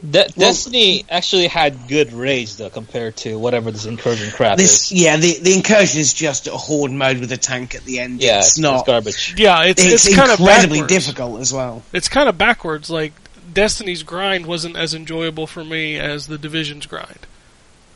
De- 0.09 0.19
Well- 0.19 0.29
Destiny 0.37 1.05
actually 1.11 1.49
had 1.49 1.89
good 1.89 2.13
raids 2.13 2.57
though 2.57 2.71
compared 2.71 3.17
to 3.17 3.37
whatever 3.37 3.73
this 3.73 3.85
incursion 3.85 4.31
crap 4.31 4.57
This, 4.57 4.93
is. 4.93 5.03
yeah, 5.03 5.17
the 5.17 5.39
the 5.41 5.55
incursion 5.55 5.99
is 6.01 6.13
just 6.15 6.47
a 6.47 6.53
horde 6.53 6.93
mode 6.93 7.19
with 7.19 7.33
a 7.33 7.37
tank 7.37 7.75
at 7.75 7.85
the 7.85 7.99
end. 7.99 8.21
Yeah, 8.23 8.39
it's 8.39 8.59
not. 8.59 8.87
garbage. 8.87 9.35
Yeah, 9.37 9.65
it's 9.65 9.83
It's, 9.85 10.07
it's, 10.07 10.15
kind 10.15 10.31
of 10.31 10.39
incredibly 10.39 10.83
backwards. 10.83 10.93
difficult 11.07 11.41
as 11.41 11.53
well. 11.53 11.83
It's 11.93 12.09
kind 12.09 12.29
of 12.29 12.39
backwards. 12.39 12.89
Like 12.91 13.13
Destiny's 13.53 14.05
grind 14.05 14.47
wasn't 14.47 14.77
as 14.77 14.95
enjoyable 14.95 15.49
for 15.49 15.65
me 15.65 15.99
as 15.99 16.29
the 16.29 16.39
Division's 16.39 16.87
grind. 16.87 17.27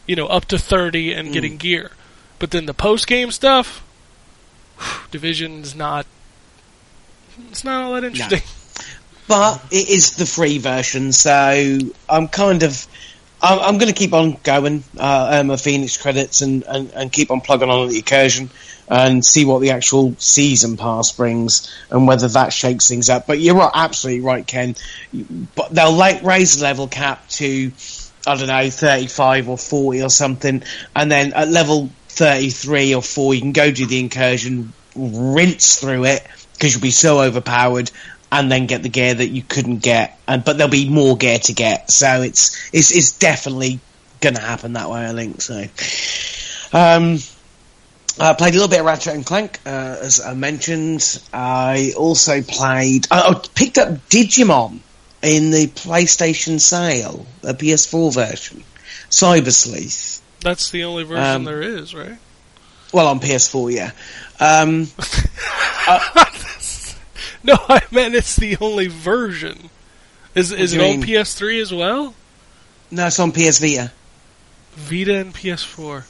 You 0.04 0.16
know, 0.16 0.26
up 0.26 0.46
to 0.46 0.58
thirty 0.58 1.12
and 1.12 1.28
Mm. 1.28 1.32
getting 1.32 1.56
gear, 1.56 1.92
but 2.42 2.50
then 2.50 2.66
the 2.66 2.74
post 2.74 3.06
game 3.06 3.30
stuff, 3.30 3.86
Division's 5.12 5.76
not. 5.76 6.06
It's 7.50 7.62
not 7.62 7.84
all 7.84 7.92
that 7.92 8.02
interesting. 8.02 8.40
but 9.28 9.64
it 9.70 9.88
is 9.88 10.16
the 10.16 10.26
free 10.26 10.58
version, 10.58 11.12
so 11.12 11.78
I'm 12.08 12.26
kind 12.26 12.64
of. 12.64 12.84
I'm, 13.40 13.60
I'm 13.60 13.78
going 13.78 13.92
to 13.92 13.96
keep 13.96 14.12
on 14.12 14.38
going, 14.42 14.82
uh, 14.98 15.30
earn 15.34 15.46
my 15.46 15.56
Phoenix 15.56 15.96
credits, 15.96 16.42
and, 16.42 16.64
and, 16.64 16.90
and 16.90 17.12
keep 17.12 17.30
on 17.30 17.42
plugging 17.42 17.70
on 17.70 17.88
the 17.88 17.98
incursion 17.98 18.50
and 18.88 19.24
see 19.24 19.44
what 19.44 19.60
the 19.60 19.70
actual 19.70 20.16
season 20.18 20.76
pass 20.76 21.12
brings, 21.12 21.72
and 21.90 22.08
whether 22.08 22.26
that 22.26 22.52
shakes 22.52 22.88
things 22.88 23.08
up. 23.08 23.28
But 23.28 23.38
you're 23.38 23.54
right, 23.54 23.70
absolutely 23.72 24.22
right, 24.22 24.44
Ken. 24.44 24.74
But 25.54 25.70
they'll 25.70 25.92
like 25.92 26.24
raise 26.24 26.56
the 26.56 26.64
level 26.64 26.88
cap 26.88 27.28
to, 27.28 27.70
I 28.26 28.34
don't 28.34 28.48
know, 28.48 28.68
35 28.68 29.48
or 29.48 29.56
40 29.56 30.02
or 30.02 30.10
something, 30.10 30.64
and 30.96 31.08
then 31.08 31.32
at 31.34 31.46
level 31.46 31.88
33 32.12 32.94
or 32.94 33.02
4, 33.02 33.34
you 33.34 33.40
can 33.40 33.52
go 33.52 33.70
do 33.70 33.86
the 33.86 34.00
incursion, 34.00 34.72
rinse 34.94 35.80
through 35.80 36.04
it 36.04 36.26
because 36.54 36.74
you'll 36.74 36.82
be 36.82 36.90
so 36.90 37.20
overpowered 37.20 37.90
and 38.30 38.50
then 38.50 38.66
get 38.66 38.82
the 38.82 38.88
gear 38.88 39.14
that 39.14 39.28
you 39.28 39.42
couldn't 39.42 39.78
get 39.78 40.18
and 40.26 40.44
but 40.44 40.56
there'll 40.56 40.70
be 40.70 40.88
more 40.88 41.16
gear 41.16 41.38
to 41.38 41.52
get 41.52 41.90
so 41.90 42.22
it's 42.22 42.70
it's, 42.72 42.94
it's 42.94 43.12
definitely 43.12 43.78
gonna 44.20 44.40
happen 44.40 44.72
that 44.72 44.88
way 44.88 45.04
I 45.06 45.12
think 45.12 45.42
so 45.42 45.64
um 46.72 47.18
I 48.20 48.34
played 48.34 48.50
a 48.50 48.56
little 48.56 48.68
bit 48.68 48.80
of 48.80 48.86
Ratchet 48.86 49.14
and 49.14 49.24
Clank, 49.24 49.58
uh, 49.64 49.96
as 50.02 50.20
I 50.20 50.34
mentioned. 50.34 51.22
I 51.32 51.94
also 51.96 52.42
played. 52.42 53.06
I, 53.10 53.22
I 53.22 53.42
picked 53.54 53.78
up 53.78 53.88
Digimon 54.10 54.80
in 55.22 55.50
the 55.50 55.68
PlayStation 55.68 56.60
sale, 56.60 57.24
the 57.40 57.54
PS4 57.54 58.12
version, 58.12 58.64
Cyber 59.08 59.50
Sleuth. 59.50 60.21
That's 60.42 60.70
the 60.70 60.84
only 60.84 61.04
version 61.04 61.24
Um, 61.24 61.44
there 61.44 61.62
is, 61.62 61.94
right? 61.94 62.18
Well, 62.92 63.08
on 63.08 63.20
PS4, 63.20 63.72
yeah. 63.72 63.90
Um, 64.40 64.88
No, 67.44 67.56
I 67.68 67.82
meant 67.90 68.14
it's 68.14 68.36
the 68.36 68.56
only 68.60 68.86
version. 68.86 69.68
Is 70.34 70.52
is 70.52 70.74
it 70.74 70.76
you 70.76 70.82
on 70.82 71.00
mean? 71.00 71.02
PS3 71.02 71.60
as 71.60 71.72
well? 71.74 72.14
no, 72.90 73.06
it's 73.06 73.18
on 73.18 73.32
PS 73.32 73.58
Vita. 73.58 73.90
Vita 74.76 75.16
and 75.16 75.34
PS4. 75.34 76.04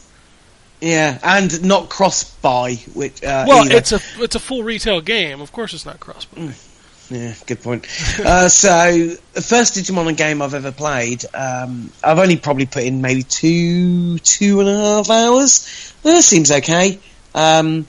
Yeah, 0.83 1.19
and 1.23 1.65
not 1.65 1.89
cross-buy, 1.89 2.75
which 2.93 3.23
uh, 3.25 3.45
Well, 3.49 3.65
either. 3.65 3.77
it's 3.77 3.93
a 3.93 4.01
it's 4.19 4.35
a 4.35 4.39
full 4.41 4.63
retail 4.63 5.01
game. 5.01 5.41
Of 5.41 5.53
course, 5.53 5.73
it's 5.73 5.87
not 5.87 6.01
crossplay. 6.01 6.53
Yeah, 7.11 7.35
good 7.47 7.63
point. 7.63 7.87
uh, 8.21 8.49
so, 8.49 9.17
the 9.33 9.43
first 9.43 9.75
Digimon 9.75 10.17
game 10.17 10.41
I've 10.41 10.55
ever 10.55 10.73
played, 10.73 11.25
um, 11.35 11.91
I've 12.03 12.19
only 12.19 12.37
probably 12.37 12.67
put 12.67 12.85
in 12.85 13.03
maybe 13.03 13.23
two, 13.23 14.19
two 14.19 14.61
and 14.61 14.69
a 14.69 14.77
half 14.77 15.11
hours. 15.11 15.95
That 16.03 16.23
seems 16.23 16.51
okay. 16.51 16.99
Um, 17.35 17.87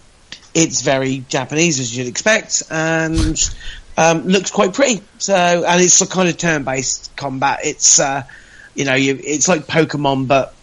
it's 0.54 0.82
very 0.82 1.20
Japanese, 1.28 1.80
as 1.80 1.96
you'd 1.96 2.08
expect, 2.08 2.64
and 2.70 3.38
um, 3.98 4.28
looks 4.28 4.52
quite 4.52 4.74
pretty. 4.74 5.02
So, 5.18 5.36
and 5.36 5.82
it's 5.82 6.02
a 6.02 6.08
kind 6.08 6.30
of 6.30 6.38
turn-based 6.38 7.16
combat. 7.16 7.60
It's, 7.64 8.00
uh, 8.00 8.24
you 8.76 8.86
know, 8.86 8.96
you, 8.96 9.20
it's 9.24 9.48
like 9.48 9.68
Pokemon, 9.68 10.28
but 10.28 10.54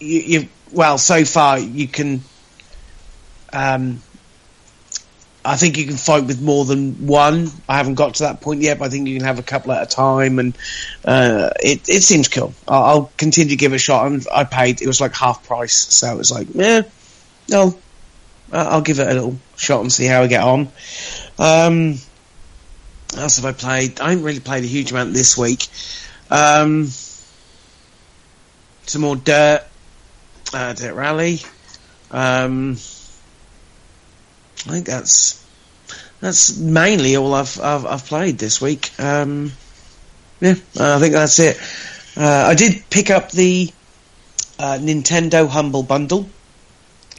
you, 0.00 0.20
you, 0.20 0.48
well, 0.72 0.98
so 0.98 1.24
far 1.24 1.58
you 1.58 1.88
can, 1.88 2.22
um, 3.52 4.02
I 5.44 5.56
think 5.56 5.76
you 5.76 5.86
can 5.86 5.96
fight 5.96 6.24
with 6.24 6.40
more 6.40 6.64
than 6.64 7.06
one. 7.06 7.48
I 7.68 7.76
haven't 7.76 7.94
got 7.94 8.14
to 8.14 8.24
that 8.24 8.40
point 8.40 8.62
yet, 8.62 8.78
but 8.78 8.86
I 8.86 8.88
think 8.90 9.08
you 9.08 9.16
can 9.16 9.26
have 9.26 9.38
a 9.40 9.42
couple 9.42 9.72
at 9.72 9.82
a 9.82 9.86
time, 9.86 10.38
and 10.38 10.56
uh, 11.04 11.50
it 11.60 11.88
it 11.88 12.02
seems 12.02 12.28
cool. 12.28 12.54
I'll, 12.68 12.84
I'll 12.84 13.12
continue 13.16 13.50
to 13.50 13.56
give 13.56 13.72
it 13.72 13.76
a 13.76 13.78
shot. 13.78 14.06
And 14.06 14.24
I 14.32 14.44
paid; 14.44 14.82
it 14.82 14.86
was 14.86 15.00
like 15.00 15.14
half 15.14 15.46
price, 15.46 15.74
so 15.74 16.12
it 16.12 16.16
was 16.16 16.30
like, 16.30 16.48
yeah, 16.54 16.82
no, 17.48 17.76
I'll 18.52 18.82
give 18.82 19.00
it 19.00 19.08
a 19.08 19.14
little 19.14 19.36
shot 19.56 19.80
and 19.80 19.92
see 19.92 20.06
how 20.06 20.22
I 20.22 20.26
get 20.28 20.42
on. 20.42 20.68
Um, 21.38 21.98
else 23.16 23.36
have 23.36 23.44
I 23.44 23.52
played? 23.52 24.00
I 24.00 24.10
haven't 24.10 24.24
really 24.24 24.40
played 24.40 24.64
a 24.64 24.68
huge 24.68 24.92
amount 24.92 25.12
this 25.12 25.36
week. 25.36 25.66
Um, 26.30 26.88
some 28.86 29.02
more 29.02 29.16
dirt, 29.16 29.64
uh, 30.52 30.72
dirt 30.74 30.94
rally. 30.94 31.40
Um, 32.10 32.76
I 34.66 34.70
think 34.70 34.86
that's 34.86 35.44
that's 36.20 36.56
mainly 36.56 37.16
all 37.16 37.34
I've 37.34 37.60
I've, 37.60 37.84
I've 37.86 38.04
played 38.06 38.38
this 38.38 38.60
week. 38.60 38.90
Um, 39.00 39.52
yeah, 40.40 40.54
I 40.78 40.98
think 40.98 41.14
that's 41.14 41.38
it. 41.38 41.56
Uh, 42.16 42.44
I 42.48 42.54
did 42.54 42.82
pick 42.90 43.10
up 43.10 43.30
the 43.30 43.70
uh, 44.58 44.78
Nintendo 44.80 45.48
Humble 45.48 45.82
Bundle. 45.82 46.28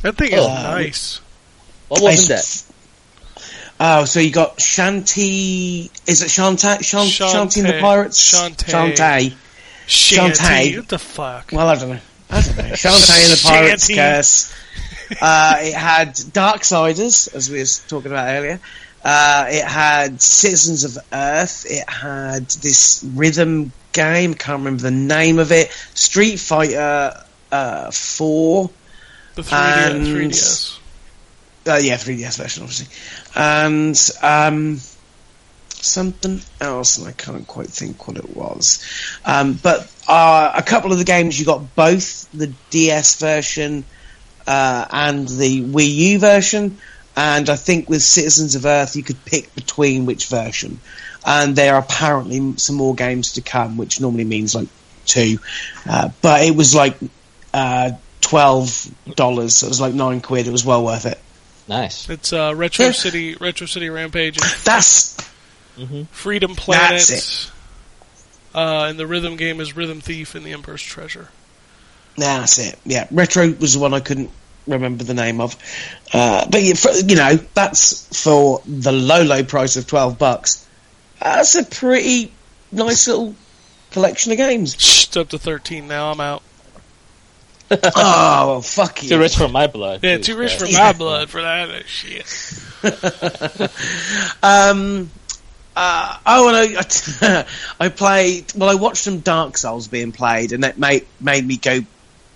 That 0.02 0.16
thing 0.18 0.32
is 0.34 0.40
Oh. 0.40 0.48
nice. 0.48 1.20
What 1.88 2.02
wasn't 2.02 2.30
that? 2.30 2.64
Oh, 3.80 4.06
so 4.06 4.20
you 4.20 4.32
got 4.32 4.62
Shanty? 4.62 5.92
Is 6.08 6.22
it 6.22 6.28
Shantae? 6.28 6.84
Shan- 6.84 7.08
Shanty 7.08 7.60
and 7.62 7.70
the 7.70 7.80
Pirates? 7.80 8.34
Shantae. 8.34 8.94
Shantae. 8.96 9.34
Shanty. 9.88 10.34
Shantae. 10.38 10.78
What 10.78 10.88
the 10.90 11.00
fuck? 11.00 11.50
Well, 11.52 11.68
I 11.68 11.76
don't 11.76 11.90
know. 11.90 12.00
I 12.30 12.42
don't 12.42 12.58
know. 12.58 12.64
Shantae 12.64 13.24
and 13.24 13.32
the 13.32 13.42
Pirates 13.44 13.88
Shanty. 13.88 13.96
Curse. 13.96 14.54
Uh, 15.22 15.56
it 15.60 15.74
had 15.74 16.10
Darksiders, 16.16 17.34
as 17.34 17.50
we 17.50 17.60
were 17.60 17.66
talking 17.88 18.12
about 18.12 18.30
earlier. 18.30 18.60
Uh, 19.04 19.48
it 19.50 19.66
had 19.66 20.22
Citizens 20.22 20.84
of 20.86 20.98
Earth. 21.12 21.66
It 21.70 21.90
had 21.90 22.48
this 22.50 23.04
rhythm 23.14 23.72
game. 23.92 24.34
Can't 24.34 24.60
remember 24.60 24.84
the 24.84 24.92
name 24.92 25.40
of 25.40 25.52
it. 25.52 25.72
Street 25.94 26.38
Fighter 26.40 27.14
uh, 27.52 27.92
Four. 27.92 28.70
The 29.36 29.42
3DS. 29.42 29.92
and- 29.92 30.08
3DS. 30.08 30.78
Uh, 31.66 31.80
yeah, 31.82 31.96
3DS 31.96 32.38
version, 32.38 32.64
obviously. 32.64 32.88
And 33.36 33.98
um, 34.22 34.80
something 35.70 36.42
else, 36.60 36.98
and 36.98 37.08
I 37.08 37.12
can't 37.12 37.48
quite 37.48 37.68
think 37.68 38.08
what 38.08 38.18
it 38.18 38.36
was. 38.36 38.86
Um, 39.26 39.54
but 39.62 39.90
uh, 40.08 40.52
a 40.56 40.62
couple 40.62 40.92
of 40.92 40.98
the 40.98 41.04
games 41.06 41.40
you 41.40 41.46
got 41.46 41.76
both 41.76 42.30
the 42.32 42.54
DS 42.70 43.20
version 43.20 43.86
uh, 44.48 44.86
and 44.92 45.28
the 45.28 45.62
Wii 45.64 45.96
U 45.96 46.20
version, 46.20 46.78
and 47.16 47.50
I 47.50 47.56
think 47.56 47.90
with 47.90 48.02
Citizens 48.04 48.56
of 48.56 48.66
Earth 48.66 48.96
you 48.96 49.04
could 49.04 49.24
pick 49.26 49.54
between 49.56 50.06
which 50.06 50.28
version. 50.28 50.80
And 51.26 51.56
there 51.56 51.76
are 51.76 51.80
apparently 51.82 52.58
some 52.58 52.76
more 52.76 52.96
games 52.96 53.34
to 53.34 53.42
come, 53.42 53.78
which 53.78 54.02
normally 54.02 54.26
means 54.26 54.54
like 54.56 54.68
two. 55.06 55.38
Uh, 55.90 56.10
but 56.22 56.44
it 56.44 56.56
was 56.56 56.76
like 56.76 56.98
uh, 57.54 57.92
twelve 58.20 58.90
dollars. 59.16 59.56
So 59.58 59.68
it 59.68 59.70
was 59.70 59.80
like 59.82 59.94
nine 59.94 60.20
quid. 60.20 60.48
It 60.48 60.52
was 60.52 60.66
well 60.66 60.84
worth 60.84 61.06
it. 61.06 61.20
Nice. 61.68 62.10
It's 62.10 62.34
uh, 62.34 62.54
Retro 62.54 62.92
City, 62.92 63.36
Retro 63.36 63.68
City 63.68 63.90
Rampage, 63.90 64.36
and 64.42 64.52
That's 64.66 65.16
Freedom 66.12 66.56
Planet. 66.56 66.92
That's 67.08 67.46
it. 67.48 67.52
uh, 68.54 68.88
and 68.90 69.00
the 69.00 69.08
rhythm 69.08 69.38
game 69.38 69.62
is 69.62 69.76
Rhythm 69.78 70.02
Thief 70.02 70.36
and 70.36 70.46
the 70.46 70.52
Emperor's 70.52 70.82
Treasure. 70.84 71.30
Nah, 72.18 72.40
that's 72.40 72.60
it. 72.60 72.78
Yeah, 72.86 73.08
retro 73.12 73.50
was 73.52 73.74
the 73.74 73.80
one 73.80 73.94
I 73.94 74.00
couldn't 74.00 74.30
remember 74.68 75.04
the 75.04 75.14
name 75.14 75.42
of. 75.42 75.56
Uh, 76.14 76.48
but 76.50 76.62
you, 76.62 76.76
for, 76.76 76.92
you 76.92 77.16
know, 77.16 77.36
that's 77.54 78.22
for 78.24 78.62
the 78.66 78.92
low, 78.92 79.24
low 79.24 79.44
price 79.44 79.78
of 79.78 79.88
twelve 79.88 80.18
bucks. 80.18 80.68
That's 81.22 81.56
a 81.56 81.64
pretty 81.64 82.32
nice 82.72 83.08
little 83.08 83.36
collection 83.92 84.32
of 84.32 84.38
games. 84.38 84.76
Shh, 84.80 85.08
It's 85.08 85.18
up 85.18 85.30
to 85.30 85.40
13 85.40 85.88
now. 85.88 86.12
I'm 86.12 86.20
out. 86.20 86.44
oh, 87.72 87.78
well, 87.96 88.62
fuck 88.62 89.02
you! 89.02 89.10
Too 89.10 89.20
rich 89.20 89.36
for 89.38 89.48
my 89.48 89.68
blood. 89.68 90.02
Yeah, 90.04 90.18
too 90.18 90.38
rich 90.38 90.54
for 90.54 90.66
Christ. 90.66 90.78
my 90.78 90.94
blood 90.94 91.30
for 91.30 91.42
that 91.42 91.88
shit. 91.88 92.26
Um, 94.44 95.10
uh, 95.76 96.18
oh, 96.26 96.50
and 96.50 96.78
I, 96.78 97.46
I 97.80 97.90
played. 97.90 98.54
Well, 98.56 98.70
I 98.70 98.76
watched 98.76 99.04
some 99.04 99.20
Dark 99.20 99.58
Souls 99.58 99.88
being 99.88 100.12
played, 100.12 100.52
and 100.52 100.64
that 100.64 100.78
made 100.78 101.08
made 101.20 101.46
me 101.48 101.58
go 101.58 101.80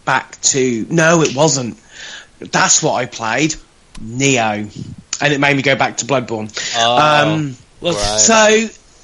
back 0.08 0.41
to. 0.41 0.88
No, 0.89 1.22
it 1.22 1.36
wasn't. 1.36 1.78
That's 2.39 2.82
what 2.82 2.93
I 2.93 3.05
played, 3.05 3.53
Nioh, 4.01 5.22
and 5.22 5.34
it 5.34 5.39
made 5.39 5.55
me 5.55 5.62
go 5.62 5.76
back 5.76 5.97
to 5.97 6.05
Bloodborne. 6.05 6.51
Oh, 6.78 6.97
um, 7.34 7.55
right. 7.82 7.93
so 7.93 8.34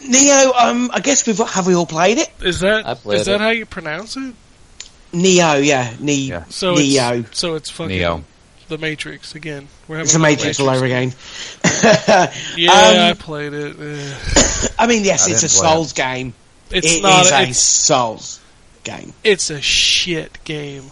Nioh, 0.08 0.56
um, 0.56 0.90
I 0.94 1.00
guess 1.00 1.28
we've 1.28 1.38
have 1.38 1.68
we 1.68 1.76
all 1.76 1.86
played 1.86 2.18
it? 2.18 2.30
Is 2.42 2.60
that 2.62 2.86
played 3.04 3.20
is 3.22 3.26
that 3.28 3.36
it. 3.36 3.42
how 3.42 3.50
you 3.50 3.66
pronounce 3.68 4.18
it? 4.18 4.34
Neo, 5.14 5.54
yeah, 5.58 5.94
ne- 6.00 6.14
Yeah. 6.16 6.46
So 6.50 6.74
Neo. 6.76 7.20
it's 7.20 7.38
so 7.40 7.54
it's 7.56 7.70
fucking 7.70 7.90
Neo. 7.96 8.24
the 8.70 8.78
Matrix 8.80 9.36
again. 9.36 9.68
We're 9.88 9.98
having 9.98 10.06
It's 10.08 10.16
a 10.16 10.20
Matrix 10.20 10.60
all 10.60 10.70
over 10.70 10.86
again. 10.86 11.14
Yeah, 12.56 12.72
Um, 12.72 12.98
I 12.98 13.14
played 13.18 13.54
it. 13.54 13.76
I 14.80 14.88
mean, 14.88 15.04
yes, 15.04 15.28
I 15.28 15.32
it's 15.32 15.44
a 15.44 15.48
didn't 15.48 15.66
it. 15.66 15.70
Souls 15.70 15.94
game. 15.94 16.34
It's 16.72 16.96
It 16.96 17.04
not. 17.04 17.26
is 17.26 17.32
a 17.32 17.42
it's, 17.50 17.60
Souls 17.60 18.40
game. 18.84 19.14
it's 19.24 19.50
a 19.50 19.62
shit 19.62 20.44
game. 20.44 20.92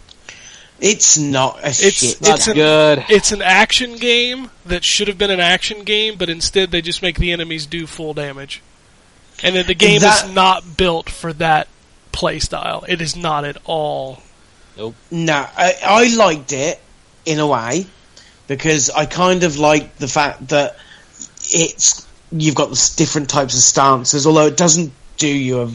It's 0.80 1.16
not 1.18 1.58
a 1.60 1.68
It's- 1.68 1.82
shit. 1.82 1.94
it's 1.94 2.22
Not 2.22 2.48
an- 2.48 2.54
good. 2.56 3.06
It's 3.10 3.32
an 3.32 3.42
action 3.44 3.98
game 3.98 4.50
that 4.66 4.84
should 4.84 5.08
have 5.08 5.18
been 5.18 5.30
an 5.30 5.39
action 5.39 5.84
game, 5.84 6.16
but 6.18 6.28
instead 6.30 6.72
they 6.72 6.82
just 6.82 7.02
make 7.04 7.20
the 7.20 7.32
enemies 7.32 7.66
do 7.68 7.86
full 7.86 8.14
damage. 8.16 8.62
And 9.44 9.56
then 9.56 9.68
the 9.68 9.76
game 9.76 10.02
That- 10.02 10.26
is 10.26 10.32
not 10.32 10.78
built 10.78 11.10
for 11.10 11.34
that 11.34 11.68
playstyle. 12.12 12.84
It 12.88 13.00
is 13.02 13.16
not 13.16 13.46
at 13.46 13.58
all. 13.66 14.24
Nope. 14.78 14.96
No, 15.12 15.46
I, 15.56 15.76
I 15.86 16.08
liked 16.16 16.52
it 16.52 16.80
in 17.26 17.38
a 17.39 17.46
way 17.46 17.86
because 18.48 18.89
I 18.89 19.06
kind 19.06 19.44
of 19.44 19.58
liked 19.60 20.00
the 20.00 20.08
fact 20.08 20.48
that 20.50 20.78
it's 21.52 22.06
you've 22.32 22.56
got 22.56 22.70
different 22.96 23.30
types 23.30 23.54
of 23.56 23.62
stances. 23.62 24.26
Although 24.26 24.48
it 24.48 24.58
doesn't 24.58 24.94
do 25.22 25.28
you 25.28 25.61
it- 25.61 25.72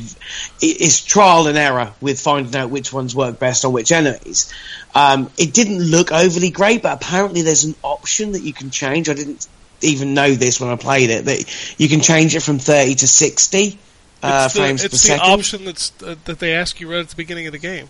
it's 0.60 1.00
trial 1.02 1.46
and 1.46 1.56
error 1.56 1.92
with 2.00 2.20
finding 2.20 2.54
out 2.60 2.70
which 2.70 2.92
ones 2.92 3.14
work 3.14 3.38
best 3.38 3.64
on 3.64 3.72
which 3.72 3.92
enemies. 3.92 4.52
Um, 4.94 5.30
it 5.38 5.52
didn't 5.54 5.82
look 5.82 6.10
overly 6.12 6.50
great, 6.50 6.82
but 6.82 6.92
apparently 6.94 7.42
there's 7.42 7.64
an 7.64 7.74
option 7.82 8.32
that 8.32 8.42
you 8.42 8.52
can 8.52 8.70
change. 8.70 9.08
I 9.08 9.14
didn't 9.14 9.46
even 9.82 10.14
know 10.14 10.34
this 10.34 10.60
when 10.60 10.70
I 10.70 10.76
played 10.76 11.10
it 11.10 11.26
that 11.26 11.44
you 11.78 11.88
can 11.88 12.00
change 12.00 12.34
it 12.34 12.40
from 12.40 12.58
30 12.58 12.94
to 12.96 13.06
60 13.06 13.78
uh, 14.22 14.42
it's 14.46 14.54
the, 14.54 14.60
frames 14.60 14.84
it's 14.84 14.92
per 14.92 14.96
the 14.96 14.98
second. 15.20 15.32
option 15.32 15.64
that's 15.66 15.92
uh, 16.02 16.16
that 16.24 16.38
they 16.38 16.54
ask 16.54 16.80
you 16.80 16.90
right 16.90 17.00
at 17.00 17.08
the 17.08 17.16
beginning 17.16 17.46
of 17.46 17.52
the 17.52 17.58
game. 17.58 17.88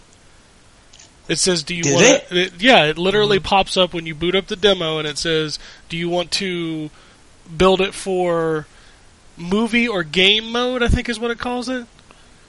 It 1.28 1.38
says, 1.38 1.62
"Do 1.62 1.74
you 1.74 1.82
Did 1.82 1.94
want?" 1.94 2.07
it? 2.07 2.26
It, 2.30 2.52
yeah, 2.61 2.84
it 2.84 2.98
literally 2.98 3.40
pops 3.40 3.76
up 3.76 3.94
when 3.94 4.07
you 4.07 4.14
boot 4.14 4.34
up 4.36 4.46
the 4.46 4.57
demo, 4.57 4.98
and 4.98 5.09
it 5.09 5.18
says, 5.18 5.59
"Do 5.88 5.96
you 5.96 6.09
want 6.09 6.30
to 6.32 6.90
build 7.57 7.80
it 7.80 7.94
for 7.94 8.66
movie 9.37 9.89
or 9.89 10.03
game 10.03 10.51
mode?" 10.53 10.82
I 10.82 10.89
think 10.89 11.09
is 11.09 11.18
what 11.18 11.30
it 11.30 11.39
calls 11.39 11.68
it. 11.68 11.87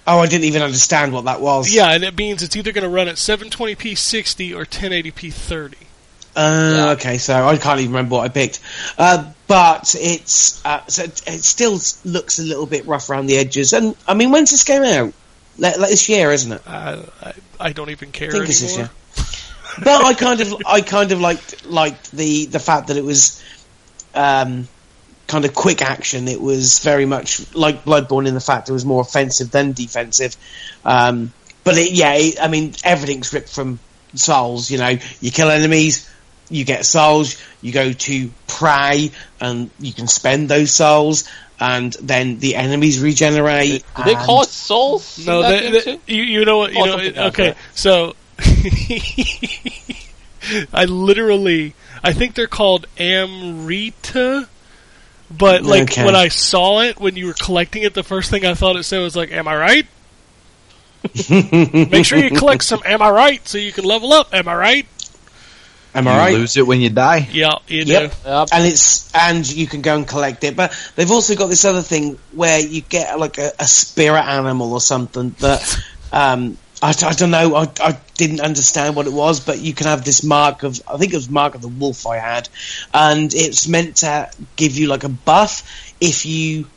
Oh, 0.10 0.20
I 0.20 0.28
didn't 0.28 0.46
even 0.46 0.62
understand 0.62 1.12
what 1.12 1.26
that 1.26 1.42
was. 1.42 1.70
Yeah, 1.74 1.92
and 1.92 2.04
it 2.04 2.18
means 2.18 2.42
it's 2.42 2.56
either 2.56 2.72
going 2.72 2.84
to 2.84 2.90
run 2.90 3.10
at 3.10 3.16
720p 3.16 3.98
60 3.98 4.54
or 4.54 4.64
1080p 4.64 5.34
30. 5.34 5.76
Uh, 6.34 6.74
Yeah. 6.76 6.90
Okay, 6.92 7.18
so 7.18 7.46
I 7.46 7.58
can't 7.58 7.80
even 7.82 7.92
remember 7.92 8.16
what 8.16 8.24
I 8.26 8.30
picked, 8.30 8.62
uh, 8.98 9.30
but 9.48 9.96
it's 10.00 10.64
uh, 10.66 10.86
so 10.88 11.04
it 11.04 11.22
it 11.28 11.44
still 11.44 11.80
looks 12.06 12.40
a 12.40 12.44
little 12.44 12.66
bit 12.68 12.86
rough 12.86 13.10
around 13.10 13.26
the 13.26 13.38
edges. 13.38 13.74
And 13.74 13.96
I 14.08 14.14
mean, 14.14 14.32
when's 14.32 14.52
this 14.52 14.64
game 14.64 14.84
out? 14.84 15.14
Let, 15.58 15.80
let 15.80 15.90
this 15.90 16.08
year, 16.08 16.32
isn't 16.32 16.52
it? 16.52 16.62
I, 16.68 17.04
I, 17.22 17.34
I 17.60 17.72
don't 17.74 17.90
even 17.90 18.12
care 18.12 18.30
I 18.30 18.32
think 18.32 18.50
it's 18.50 18.62
this 18.62 18.78
year. 18.78 18.90
But 19.84 20.06
I 20.06 20.14
kind 20.14 20.40
of, 20.42 20.54
I 20.66 20.82
kind 20.82 21.12
of 21.12 21.20
liked 21.20 21.66
liked 21.66 22.12
the 22.12 22.46
the 22.46 22.60
fact 22.60 22.88
that 22.88 22.98
it 22.98 23.04
was 23.04 23.44
um, 24.14 24.68
kind 25.28 25.46
of 25.46 25.54
quick 25.54 25.82
action. 25.82 26.28
It 26.28 26.42
was 26.42 26.80
very 26.80 27.06
much 27.06 27.54
like 27.54 27.84
Bloodborne 27.84 28.28
in 28.28 28.34
the 28.34 28.40
fact 28.40 28.70
it 28.70 28.74
was 28.74 28.86
more 28.86 29.02
offensive 29.02 29.52
than 29.52 29.74
defensive. 29.74 30.36
Um, 30.86 31.34
but 31.64 31.78
it, 31.78 31.92
yeah, 31.92 32.14
it, 32.14 32.42
I 32.42 32.48
mean, 32.48 32.74
everything's 32.84 33.32
ripped 33.34 33.50
from 33.54 33.80
Souls. 34.16 34.72
You 34.72 34.78
know, 34.78 34.98
you 35.20 35.32
kill 35.32 35.50
enemies, 35.50 36.10
you 36.50 36.64
get 36.64 36.86
souls. 36.86 37.38
You 37.62 37.74
go 37.74 37.92
to 37.92 38.32
pray, 38.48 39.12
and 39.42 39.70
you 39.80 39.92
can 39.92 40.08
spend 40.08 40.48
those 40.48 40.72
souls, 40.72 41.28
and 41.60 41.92
then 42.02 42.40
the 42.40 42.56
enemies 42.56 43.02
regenerate. 43.02 43.84
Do 43.98 44.04
they 44.04 44.14
and- 44.16 44.24
call 44.24 44.44
it 44.44 44.50
Souls? 44.50 45.26
No, 45.28 45.42
they, 45.42 45.72
they- 45.72 46.00
you, 46.08 46.24
you 46.24 46.46
know 46.46 46.60
what? 46.60 46.72
You 46.72 46.80
Oh, 46.80 46.86
know, 46.86 46.92
something 46.92 47.16
else, 47.18 47.34
okay, 47.34 47.48
right? 47.50 47.58
so 47.74 48.16
I 50.74 50.86
literally, 50.86 51.74
I 52.04 52.14
think 52.14 52.36
they're 52.36 52.48
called 52.48 52.88
Amrita. 52.98 54.48
But 55.30 55.64
like 55.64 55.84
Okay. 55.92 56.06
when 56.06 56.16
I 56.16 56.30
saw 56.30 56.82
it, 56.82 57.00
when 57.00 57.16
you 57.18 57.28
were 57.28 57.34
collecting 57.34 57.84
it, 57.84 57.94
the 57.94 58.04
first 58.04 58.30
thing 58.32 58.46
I 58.46 58.54
thought 58.54 58.76
it 58.78 58.84
said 58.84 59.00
was 59.02 59.16
like, 59.16 59.32
"Am 59.32 59.48
I 59.48 59.56
right?" 59.58 59.86
Make 61.30 62.06
sure 62.06 62.18
you 62.18 62.30
collect 62.32 62.64
some 62.64 62.82
"Am 62.86 63.02
I 63.02 63.10
right?" 63.10 63.46
so 63.48 63.58
you 63.58 63.72
can 63.72 63.84
level 63.86 64.14
up. 64.14 64.34
Am 64.34 64.48
I 64.48 64.56
right? 64.56 64.88
Am 65.96 66.06
You 66.06 66.12
I 66.12 66.18
right? 66.18 66.34
lose 66.34 66.58
it 66.58 66.66
when 66.68 66.80
you 66.82 66.90
die. 66.90 67.28
Yeah, 67.32 67.56
you 67.68 67.84
Yep. 67.84 68.12
do. 68.24 68.30
Yep. 68.30 68.48
and 68.52 68.66
it's 68.66 69.14
and 69.16 69.50
you 69.50 69.68
can 69.68 69.82
go 69.82 69.96
and 69.96 70.08
collect 70.08 70.44
it. 70.44 70.56
But 70.56 70.74
they've 70.96 71.10
also 71.12 71.36
got 71.36 71.48
this 71.48 71.66
other 71.66 71.82
thing 71.82 72.18
where 72.34 72.60
you 72.60 72.82
get 72.82 73.18
like 73.20 73.38
a, 73.38 73.52
a 73.60 73.66
spirit 73.68 74.22
animal 74.24 74.74
or 74.74 74.82
something 74.82 75.36
that 75.40 75.80
um, 76.12 76.58
I, 76.82 76.90
I 77.02 77.14
don't 77.14 77.32
know. 77.32 77.56
I, 77.56 77.68
I 77.80 77.98
didn't 78.18 78.42
understand 78.42 78.96
what 78.96 79.08
it 79.08 79.14
was, 79.14 79.40
but 79.40 79.60
you 79.60 79.74
can 79.74 79.88
have 79.88 80.04
this 80.04 80.24
mark 80.24 80.64
of 80.64 80.82
I 80.88 80.98
think 80.98 81.14
it 81.14 81.16
was 81.16 81.30
mark 81.30 81.56
of 81.56 81.62
the 81.62 81.68
wolf 81.68 82.06
I 82.06 82.18
had, 82.18 82.50
and 82.94 83.34
it's 83.34 83.68
meant 83.68 83.98
to 83.98 84.30
give 84.56 84.78
you 84.78 84.88
like 84.88 85.04
a 85.04 85.10
buff 85.10 85.94
if 86.02 86.26
you 86.26 86.68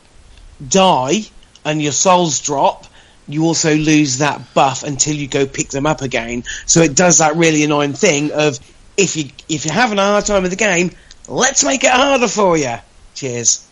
die 0.66 1.22
and 1.64 1.82
your 1.82 1.92
souls 1.92 2.40
drop. 2.40 2.86
You 3.26 3.44
also 3.44 3.76
lose 3.76 4.18
that 4.18 4.54
buff 4.54 4.82
until 4.82 5.14
you 5.14 5.28
go 5.28 5.46
pick 5.46 5.68
them 5.68 5.86
up 5.86 6.02
again. 6.02 6.44
So 6.66 6.80
it 6.80 6.96
does 6.96 7.18
that 7.18 7.36
really 7.36 7.62
annoying 7.62 7.92
thing 7.92 8.32
of 8.32 8.58
if 8.96 9.16
you 9.16 9.30
if 9.48 9.64
you're 9.64 9.74
having 9.74 9.98
a 9.98 10.02
hard 10.02 10.26
time 10.26 10.42
with 10.42 10.50
the 10.50 10.56
game, 10.56 10.90
let's 11.28 11.64
make 11.64 11.84
it 11.84 11.90
harder 11.90 12.28
for 12.28 12.56
you. 12.56 12.76
Cheers. 13.14 13.66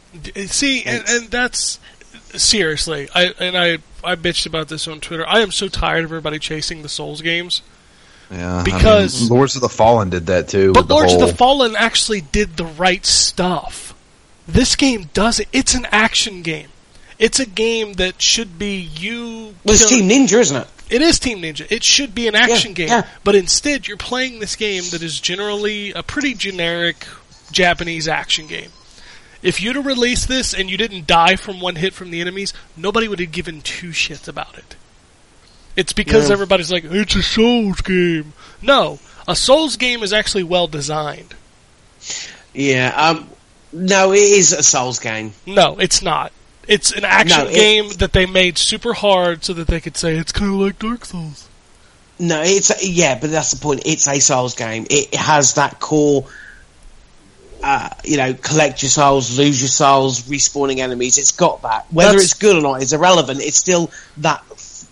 See, 0.47 0.85
and, 0.85 1.05
and 1.09 1.31
that's 1.31 1.79
seriously. 2.35 3.09
I 3.15 3.33
and 3.39 3.57
I 3.57 3.79
I 4.09 4.17
bitched 4.17 4.47
about 4.47 4.69
this 4.69 4.89
on 4.89 5.01
Twitter. 5.01 5.27
I 5.27 5.41
am 5.41 5.51
so 5.53 5.69
tired 5.69 6.05
of 6.05 6.11
everybody 6.11 6.39
chasing 6.39 6.83
the 6.83 6.89
Souls 6.89 7.21
games. 7.23 7.63
Yeah, 8.31 8.59
I 8.59 8.63
Because- 8.63 9.21
mean, 9.23 9.31
Lords 9.31 9.55
of 9.57 9.63
the 9.63 9.69
Fallen 9.69 10.11
did 10.11 10.27
that 10.27 10.49
too. 10.49 10.73
But 10.73 10.83
with 10.83 10.89
the 10.89 10.95
Lords 10.95 11.13
of 11.15 11.21
the 11.21 11.35
Fallen 11.35 11.75
actually 11.77 12.21
did 12.21 12.57
the 12.57 12.67
right 12.67 13.05
stuff. 13.07 13.95
This 14.47 14.77
game 14.77 15.11
doesn't. 15.15 15.49
It's 15.53 15.75
an 15.75 15.87
action 15.93 16.43
game. 16.43 16.69
It's 17.19 17.41
a 17.41 17.47
game 17.47 17.95
that 17.95 18.21
should 18.23 18.59
be 18.59 18.77
you. 18.77 19.55
Well, 19.65 19.75
it's 19.75 19.87
Team 19.89 20.09
Ninja, 20.09 20.39
isn't 20.41 20.57
it? 20.57 20.69
It 20.91 21.03
is 21.03 21.19
Team 21.19 21.43
Ninja. 21.43 21.67
It 21.71 21.85
should 21.85 22.15
be 22.15 22.29
an 22.29 22.35
action 22.35 22.71
Yeah, 22.71 22.75
game. 22.77 22.89
yeah. 22.89 23.03
But 23.25 23.35
instead, 23.35 23.87
you're 23.89 23.97
playing 23.99 24.39
this 24.39 24.57
game 24.57 24.85
that 24.93 25.03
is 25.03 25.21
generally 25.21 25.93
a 25.93 26.03
pretty 26.03 26.35
generic 26.35 27.07
Japanese 27.51 28.09
action 28.09 28.47
game. 28.47 28.71
If 29.43 29.63
you'd 29.63 29.77
have 29.77 29.87
released 29.87 30.27
this 30.29 30.53
and 30.53 30.69
you 30.69 30.77
didn't 30.77 31.07
die 31.07 31.37
from 31.37 31.61
one 31.61 31.77
hit 31.77 31.95
from 31.95 32.11
the 32.11 32.21
enemies, 32.21 32.53
nobody 32.77 33.07
would 33.09 33.21
have 33.21 33.31
given 33.33 33.61
two 33.61 33.91
shits 33.91 34.27
about 34.29 34.59
it. 34.59 34.75
It's 35.77 35.93
because 35.93 36.27
Yeah. 36.29 36.33
everybody's 36.33 36.73
like, 36.73 36.85
it's 36.85 37.15
a 37.15 37.23
Souls 37.23 37.81
game. 37.83 38.33
No, 38.61 38.99
a 39.29 39.37
Souls 39.37 39.77
game 39.77 40.03
is 40.03 40.13
actually 40.13 40.43
well 40.43 40.67
designed. 40.67 41.35
Yeah. 42.53 42.93
Um. 42.97 43.29
No, 43.73 44.13
it 44.13 44.19
is 44.19 44.53
a 44.53 44.63
Souls 44.63 44.99
game. 44.99 45.35
No, 45.47 45.79
it's 45.79 46.03
not. 46.03 46.33
It's 46.67 46.91
an 46.93 47.05
action 47.05 47.45
No, 47.45 47.47
it- 47.51 47.55
game 47.55 47.89
that 47.99 48.13
they 48.13 48.27
made 48.27 48.59
super 48.59 48.95
hard 48.95 49.45
so 49.45 49.53
that 49.55 49.69
they 49.69 49.81
could 49.81 49.97
say 49.97 50.17
it's 50.17 50.33
kind 50.33 50.53
of 50.53 50.59
like 50.59 50.79
Dark 50.79 51.05
Souls. 51.05 51.45
No, 52.19 52.43
it's 52.43 52.73
yeah, 52.85 53.17
but 53.21 53.31
that's 53.31 53.53
the 53.53 53.59
point. 53.61 53.83
It's 53.87 54.09
a 54.09 54.19
Souls 54.21 54.55
game. 54.55 54.87
It 54.91 55.15
has 55.15 55.55
that 55.55 55.79
core. 55.79 56.25
Uh, 57.63 57.89
you 58.05 58.17
know, 58.17 58.35
collect 58.35 58.83
your 58.83 58.91
souls, 58.91 59.37
lose 59.37 59.61
your 59.61 59.69
souls, 59.69 60.23
respawning 60.23 60.79
enemies. 60.79 61.19
It's 61.19 61.33
got 61.33 61.63
that. 61.63 61.87
Whether 61.93 62.11
That's- 62.13 62.25
it's 62.25 62.35
good 62.35 62.57
or 62.57 62.63
not 62.63 62.83
is 62.83 62.93
irrelevant. 62.93 63.41
It's 63.41 63.59
still 63.59 63.91
that. 64.19 64.43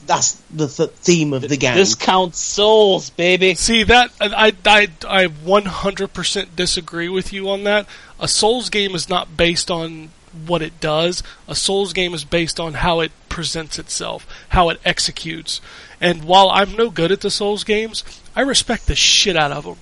That's 0.07 0.41
the 0.51 0.69
th- 0.69 0.91
theme 0.91 1.33
of 1.33 1.43
the 1.49 1.57
game. 1.57 1.77
Discount 1.77 2.37
Souls, 2.37 3.11
baby. 3.11 3.55
See 3.57 3.83
that 3.85 4.13
I 4.21 4.53
I 4.65 4.89
I 5.09 5.27
100% 5.27 6.57
disagree 6.57 7.09
with 7.09 7.33
you 7.33 7.49
on 7.51 7.65
that. 7.65 7.87
A 8.21 8.29
Souls 8.29 8.71
game 8.71 8.95
is 8.95 9.09
not 9.09 9.37
based 9.37 9.69
on 9.71 10.11
what 10.47 10.63
it 10.63 10.81
does. 10.81 11.23
A 11.49 11.55
Souls 11.57 11.93
game 11.93 12.15
is 12.15 12.25
based 12.25 12.61
on 12.61 12.75
how 12.75 13.01
it 13.01 13.11
presents 13.29 13.79
itself, 13.81 14.27
how 14.51 14.69
it 14.69 14.81
executes. 14.85 15.61
And 16.01 16.25
while 16.25 16.51
I'm 16.51 16.77
no 16.77 16.91
good 16.91 17.11
at 17.11 17.21
the 17.21 17.31
Souls 17.31 17.65
games, 17.65 18.05
I 18.37 18.43
respect 18.43 18.87
the 18.87 18.95
shit 18.95 19.37
out 19.37 19.51
of 19.51 19.65
them. 19.65 19.77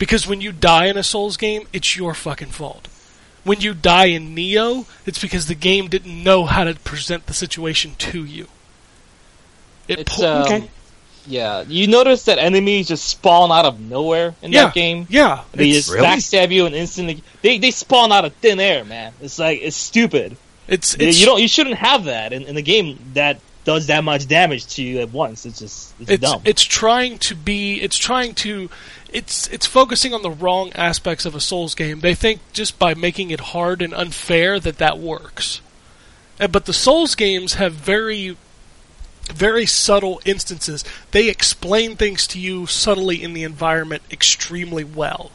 Because 0.00 0.26
when 0.26 0.40
you 0.40 0.50
die 0.50 0.86
in 0.86 0.96
a 0.96 1.02
Souls 1.04 1.36
game, 1.36 1.68
it's 1.72 1.94
your 1.96 2.14
fucking 2.14 2.48
fault. 2.48 2.88
When 3.44 3.60
you 3.60 3.74
die 3.74 4.06
in 4.06 4.34
Nioh, 4.34 4.86
it's 5.06 5.18
because 5.20 5.46
the 5.46 5.54
game 5.54 5.88
didn't 5.88 6.24
know 6.24 6.46
how 6.46 6.64
to 6.64 6.74
present 6.74 7.26
the 7.26 7.34
situation 7.34 7.92
to 7.98 8.24
you. 8.24 8.48
It 9.88 10.00
It's 10.00 10.16
pu- 10.16 10.24
um, 10.26 10.42
Okay. 10.44 10.70
yeah. 11.26 11.64
You 11.68 11.86
notice 11.86 12.24
that 12.24 12.38
enemies 12.38 12.88
just 12.88 13.04
spawn 13.08 13.52
out 13.52 13.66
of 13.66 13.78
nowhere 13.78 14.34
in 14.42 14.52
yeah, 14.52 14.64
that 14.66 14.74
game. 14.74 15.06
Yeah, 15.10 15.42
They 15.52 15.70
just 15.72 15.90
Really? 15.90 16.06
backstab 16.06 16.50
you 16.50 16.66
and 16.66 16.74
instantly 16.74 17.22
they 17.42 17.58
they 17.58 17.70
spawn 17.70 18.10
out 18.10 18.24
of 18.24 18.32
thin 18.36 18.58
air, 18.58 18.84
man. 18.84 19.12
It's 19.20 19.38
like 19.38 19.60
it's 19.62 19.76
stupid. 19.76 20.36
it's, 20.66 20.94
it's 20.94 21.20
you 21.20 21.26
don't 21.26 21.40
you 21.42 21.48
shouldn't 21.48 21.76
have 21.76 22.04
that 22.04 22.32
in, 22.32 22.44
in 22.44 22.56
a 22.56 22.62
game 22.62 22.98
that 23.14 23.38
does 23.64 23.88
that 23.88 24.02
much 24.04 24.26
damage 24.26 24.66
to 24.74 24.82
you 24.82 25.00
at 25.00 25.12
once. 25.12 25.44
It's 25.44 25.58
just 25.58 25.92
it's, 26.00 26.10
it's 26.10 26.20
dumb. 26.22 26.40
it's 26.44 26.62
trying 26.62 27.18
to 27.18 27.34
be 27.34 27.80
it's 27.80 27.98
trying 27.98 28.34
to 28.36 28.70
it's 29.12 29.46
it's 29.48 29.66
focusing 29.66 30.12
on 30.14 30.22
the 30.22 30.30
wrong 30.30 30.72
aspects 30.74 31.24
of 31.24 31.34
a 31.34 31.40
souls 31.40 31.74
game 31.74 32.00
they 32.00 32.14
think 32.14 32.40
just 32.52 32.78
by 32.78 32.94
making 32.94 33.30
it 33.30 33.40
hard 33.40 33.82
and 33.82 33.92
unfair 33.94 34.58
that 34.60 34.78
that 34.78 34.98
works 34.98 35.60
Uh, 36.38 36.46
but 36.46 36.64
the 36.66 36.72
souls 36.72 37.14
games 37.14 37.54
have 37.54 37.72
very 37.72 38.36
very 39.28 39.66
subtle 39.66 40.20
instances 40.24 40.84
they 41.10 41.28
explain 41.28 41.96
things 41.96 42.26
to 42.26 42.38
you 42.40 42.66
subtly 42.66 43.22
in 43.22 43.32
the 43.32 43.42
environment 43.44 44.02
extremely 44.10 44.84
well 44.84 45.30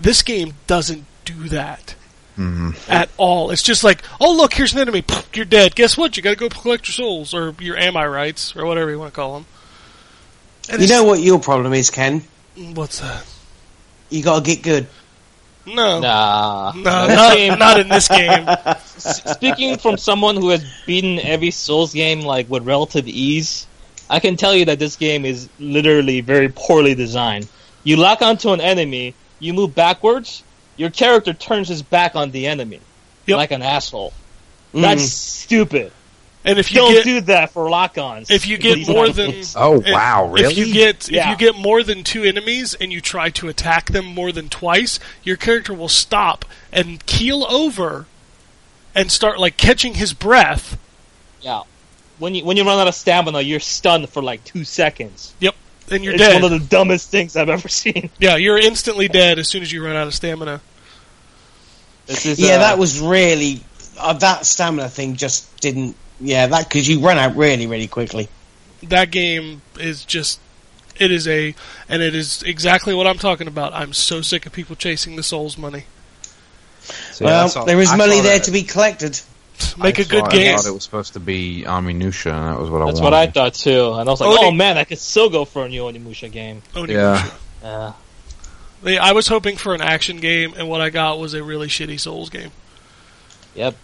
this 0.00 0.22
game 0.22 0.54
doesn't 0.66 1.04
do 1.24 1.48
that 1.48 1.94
at 2.88 3.08
all. 3.16 3.50
It's 3.50 3.64
just 3.64 3.82
like, 3.82 4.00
oh 4.20 4.32
look, 4.36 4.54
here's 4.54 4.72
an 4.72 4.78
enemy. 4.78 5.02
You're 5.34 5.44
dead. 5.44 5.74
Guess 5.74 5.96
what? 5.98 6.16
You 6.16 6.22
got 6.22 6.30
to 6.30 6.36
go 6.36 6.48
collect 6.48 6.86
your 6.86 6.92
souls 6.92 7.34
or 7.34 7.52
your 7.58 7.76
ami 7.76 8.04
rights 8.04 8.54
or 8.54 8.64
whatever 8.64 8.92
you 8.92 8.98
want 9.00 9.12
to 9.12 9.16
call 9.16 9.34
them. 9.34 9.46
And 10.70 10.80
You 10.80 10.86
know 10.86 11.02
what 11.02 11.18
your 11.18 11.40
problem 11.40 11.74
is, 11.74 11.90
Ken? 11.90 12.22
What's 12.74 13.00
that? 13.00 13.24
You 14.10 14.22
got 14.22 14.44
to 14.44 14.50
get 14.54 14.62
good. 14.62 14.86
No, 15.66 16.00
nah. 16.00 16.72
no, 16.74 16.82
not, 16.82 17.36
game- 17.36 17.58
not 17.58 17.78
in 17.78 17.88
this 17.88 18.08
game. 18.08 18.48
S- 18.48 19.22
Speaking 19.34 19.76
from 19.76 19.98
someone 19.98 20.36
who 20.36 20.48
has 20.48 20.64
beaten 20.86 21.18
every 21.18 21.50
Souls 21.50 21.92
game 21.92 22.22
like 22.22 22.48
with 22.48 22.64
relative 22.64 23.06
ease, 23.06 23.66
I 24.08 24.18
can 24.18 24.36
tell 24.36 24.54
you 24.54 24.64
that 24.66 24.78
this 24.78 24.96
game 24.96 25.26
is 25.26 25.48
literally 25.58 26.22
very 26.22 26.48
poorly 26.48 26.94
designed. 26.94 27.48
You 27.84 27.96
lock 27.96 28.22
onto 28.22 28.50
an 28.52 28.62
enemy, 28.62 29.14
you 29.40 29.52
move 29.52 29.74
backwards, 29.74 30.42
your 30.78 30.88
character 30.90 31.34
turns 31.34 31.68
his 31.68 31.82
back 31.82 32.16
on 32.16 32.30
the 32.30 32.46
enemy 32.46 32.80
Yep. 33.26 33.36
like 33.36 33.50
an 33.50 33.60
asshole. 33.62 34.14
Mm. 34.72 34.80
That's 34.82 35.02
stupid. 35.04 35.92
And 36.44 36.58
if 36.58 36.70
you 36.70 36.76
Don't 36.76 36.92
get 36.92 37.04
do 37.04 37.20
that 37.22 37.50
for 37.50 37.68
lock-ons. 37.68 38.30
if 38.30 38.46
you 38.46 38.58
get 38.58 38.86
more 38.88 39.08
than. 39.08 39.32
Oh 39.56 39.80
if- 39.80 39.92
wow, 39.92 40.28
really? 40.30 40.52
If 40.52 40.58
you 40.58 40.72
get 40.72 41.10
if 41.10 41.26
you 41.26 41.36
get 41.36 41.56
more 41.56 41.82
than 41.82 42.04
two 42.04 42.22
enemies 42.22 42.74
and 42.74 42.92
you 42.92 43.00
try 43.00 43.30
to 43.30 43.48
attack 43.48 43.90
them 43.90 44.06
more 44.06 44.30
than 44.32 44.48
twice, 44.48 45.00
your 45.24 45.36
character 45.36 45.74
will 45.74 45.88
stop 45.88 46.44
and 46.72 47.04
keel 47.06 47.44
over 47.50 48.06
and 48.94 49.10
start 49.10 49.38
like 49.38 49.56
catching 49.56 49.94
his 49.94 50.12
breath. 50.14 50.78
yeah, 51.40 51.62
when 52.18 52.34
you 52.34 52.44
when 52.44 52.56
you 52.56 52.64
run 52.64 52.78
out 52.78 52.88
of 52.88 52.94
stamina, 52.94 53.40
you're 53.40 53.60
stunned 53.60 54.08
for 54.08 54.22
like 54.22 54.42
two 54.44 54.64
seconds. 54.64 55.34
Yep, 55.40 55.54
and 55.90 56.04
you're 56.04 56.14
it's 56.14 56.22
dead. 56.22 56.40
one 56.42 56.52
of 56.52 56.60
the 56.60 56.66
dumbest 56.66 57.10
things 57.10 57.36
I've 57.36 57.48
ever 57.48 57.68
seen. 57.68 58.10
yeah, 58.18 58.36
you're 58.36 58.58
instantly 58.58 59.08
dead 59.08 59.38
as 59.40 59.48
soon 59.48 59.62
as 59.62 59.70
you 59.72 59.84
run 59.84 59.96
out 59.96 60.06
of 60.06 60.14
stamina. 60.14 60.60
This 62.06 62.24
is, 62.26 62.38
Yeah, 62.38 62.54
uh, 62.54 62.58
that 62.60 62.78
was 62.78 63.00
really 63.00 63.60
uh, 63.98 64.14
that 64.14 64.46
stamina 64.46 64.88
thing. 64.88 65.16
Just 65.16 65.60
didn't. 65.60 65.96
Yeah, 66.20 66.46
that 66.48 66.68
because 66.68 66.88
you 66.88 67.00
run 67.00 67.16
out 67.18 67.36
really, 67.36 67.66
really 67.66 67.86
quickly. 67.86 68.28
that 68.82 69.10
game 69.10 69.62
is 69.78 70.04
just 70.04 70.40
it 70.98 71.10
is 71.12 71.28
a 71.28 71.54
and 71.88 72.02
it 72.02 72.14
is 72.14 72.42
exactly 72.42 72.94
what 72.94 73.06
I'm 73.06 73.18
talking 73.18 73.46
about. 73.46 73.72
I'm 73.72 73.92
so 73.92 74.20
sick 74.20 74.44
of 74.46 74.52
people 74.52 74.74
chasing 74.76 75.16
the 75.16 75.22
souls 75.22 75.56
money. 75.58 75.84
See, 77.12 77.24
I 77.24 77.28
well, 77.28 77.48
saw- 77.48 77.64
there 77.64 77.80
is 77.80 77.90
I 77.90 77.96
money 77.96 78.20
there 78.20 78.38
that. 78.38 78.44
to 78.44 78.50
be 78.50 78.62
collected. 78.62 79.20
Make 79.78 79.98
I 79.98 80.02
a 80.02 80.04
good 80.06 80.20
thought- 80.22 80.30
game. 80.32 80.54
I 80.54 80.58
thought 80.58 80.68
it 80.68 80.74
was 80.74 80.84
supposed 80.84 81.12
to 81.14 81.20
be 81.20 81.64
Onimusha, 81.66 82.32
and 82.32 82.46
that 82.54 82.58
was 82.60 82.70
what 82.70 82.82
I 82.82 82.86
That's 82.86 83.00
wanted. 83.00 83.04
what 83.04 83.14
I 83.14 83.26
thought 83.30 83.54
too, 83.54 83.92
and 83.94 84.08
I 84.08 84.12
was 84.12 84.20
like, 84.20 84.30
Oni- 84.30 84.38
"Oh 84.46 84.50
man, 84.52 84.78
I 84.78 84.84
could 84.84 84.98
still 84.98 85.28
go 85.30 85.44
for 85.44 85.64
a 85.64 85.68
new 85.68 85.82
Onimusha 85.82 86.30
game." 86.32 86.62
Onimusha. 86.74 87.32
Yeah. 87.62 87.92
They- 88.82 88.98
I 88.98 89.12
was 89.12 89.26
hoping 89.28 89.56
for 89.56 89.74
an 89.74 89.80
action 89.80 90.18
game, 90.18 90.54
and 90.56 90.68
what 90.68 90.80
I 90.80 90.90
got 90.90 91.18
was 91.18 91.34
a 91.34 91.42
really 91.42 91.66
shitty 91.68 91.98
Souls 92.00 92.30
game. 92.30 92.50
yep. 93.54 93.74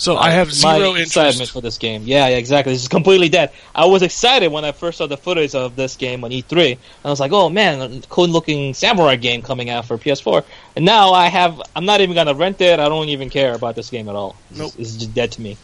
So 0.00 0.16
I 0.16 0.30
have 0.30 0.46
My 0.62 0.78
zero 0.78 0.94
excitement 0.94 1.34
interest. 1.34 1.52
for 1.52 1.60
this 1.60 1.76
game. 1.76 2.04
Yeah, 2.06 2.28
yeah, 2.28 2.36
exactly. 2.36 2.72
This 2.72 2.82
is 2.82 2.88
completely 2.88 3.28
dead. 3.28 3.50
I 3.74 3.84
was 3.86 4.02
excited 4.02 4.52
when 4.52 4.64
I 4.64 4.70
first 4.70 4.98
saw 4.98 5.08
the 5.08 5.16
footage 5.16 5.56
of 5.56 5.74
this 5.74 5.96
game 5.96 6.22
on 6.22 6.30
E3. 6.30 6.70
and 6.72 6.78
I 7.04 7.10
was 7.10 7.18
like, 7.18 7.32
"Oh 7.32 7.48
man, 7.50 7.80
a 7.80 8.00
cool-looking 8.08 8.74
samurai 8.74 9.16
game 9.16 9.42
coming 9.42 9.70
out 9.70 9.86
for 9.86 9.98
PS4." 9.98 10.44
And 10.76 10.84
now 10.84 11.12
I 11.12 11.26
have. 11.26 11.60
I'm 11.74 11.84
not 11.84 12.00
even 12.00 12.14
gonna 12.14 12.34
rent 12.34 12.60
it. 12.60 12.78
I 12.78 12.88
don't 12.88 13.08
even 13.08 13.28
care 13.28 13.54
about 13.54 13.74
this 13.74 13.90
game 13.90 14.08
at 14.08 14.14
all. 14.14 14.36
It's- 14.52 14.58
Nope. 14.58 14.72
It's 14.78 14.94
just 14.94 15.14
dead 15.14 15.32
to 15.32 15.40
me. 15.40 15.56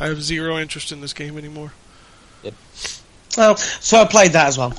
I 0.00 0.06
have 0.06 0.22
zero 0.22 0.56
interest 0.58 0.92
in 0.92 1.00
this 1.00 1.12
game 1.12 1.36
anymore. 1.36 1.72
Yep. 2.44 2.54
Well, 3.36 3.56
so 3.56 4.00
I 4.00 4.04
played 4.04 4.32
that 4.34 4.46
as 4.46 4.56
well. 4.56 4.72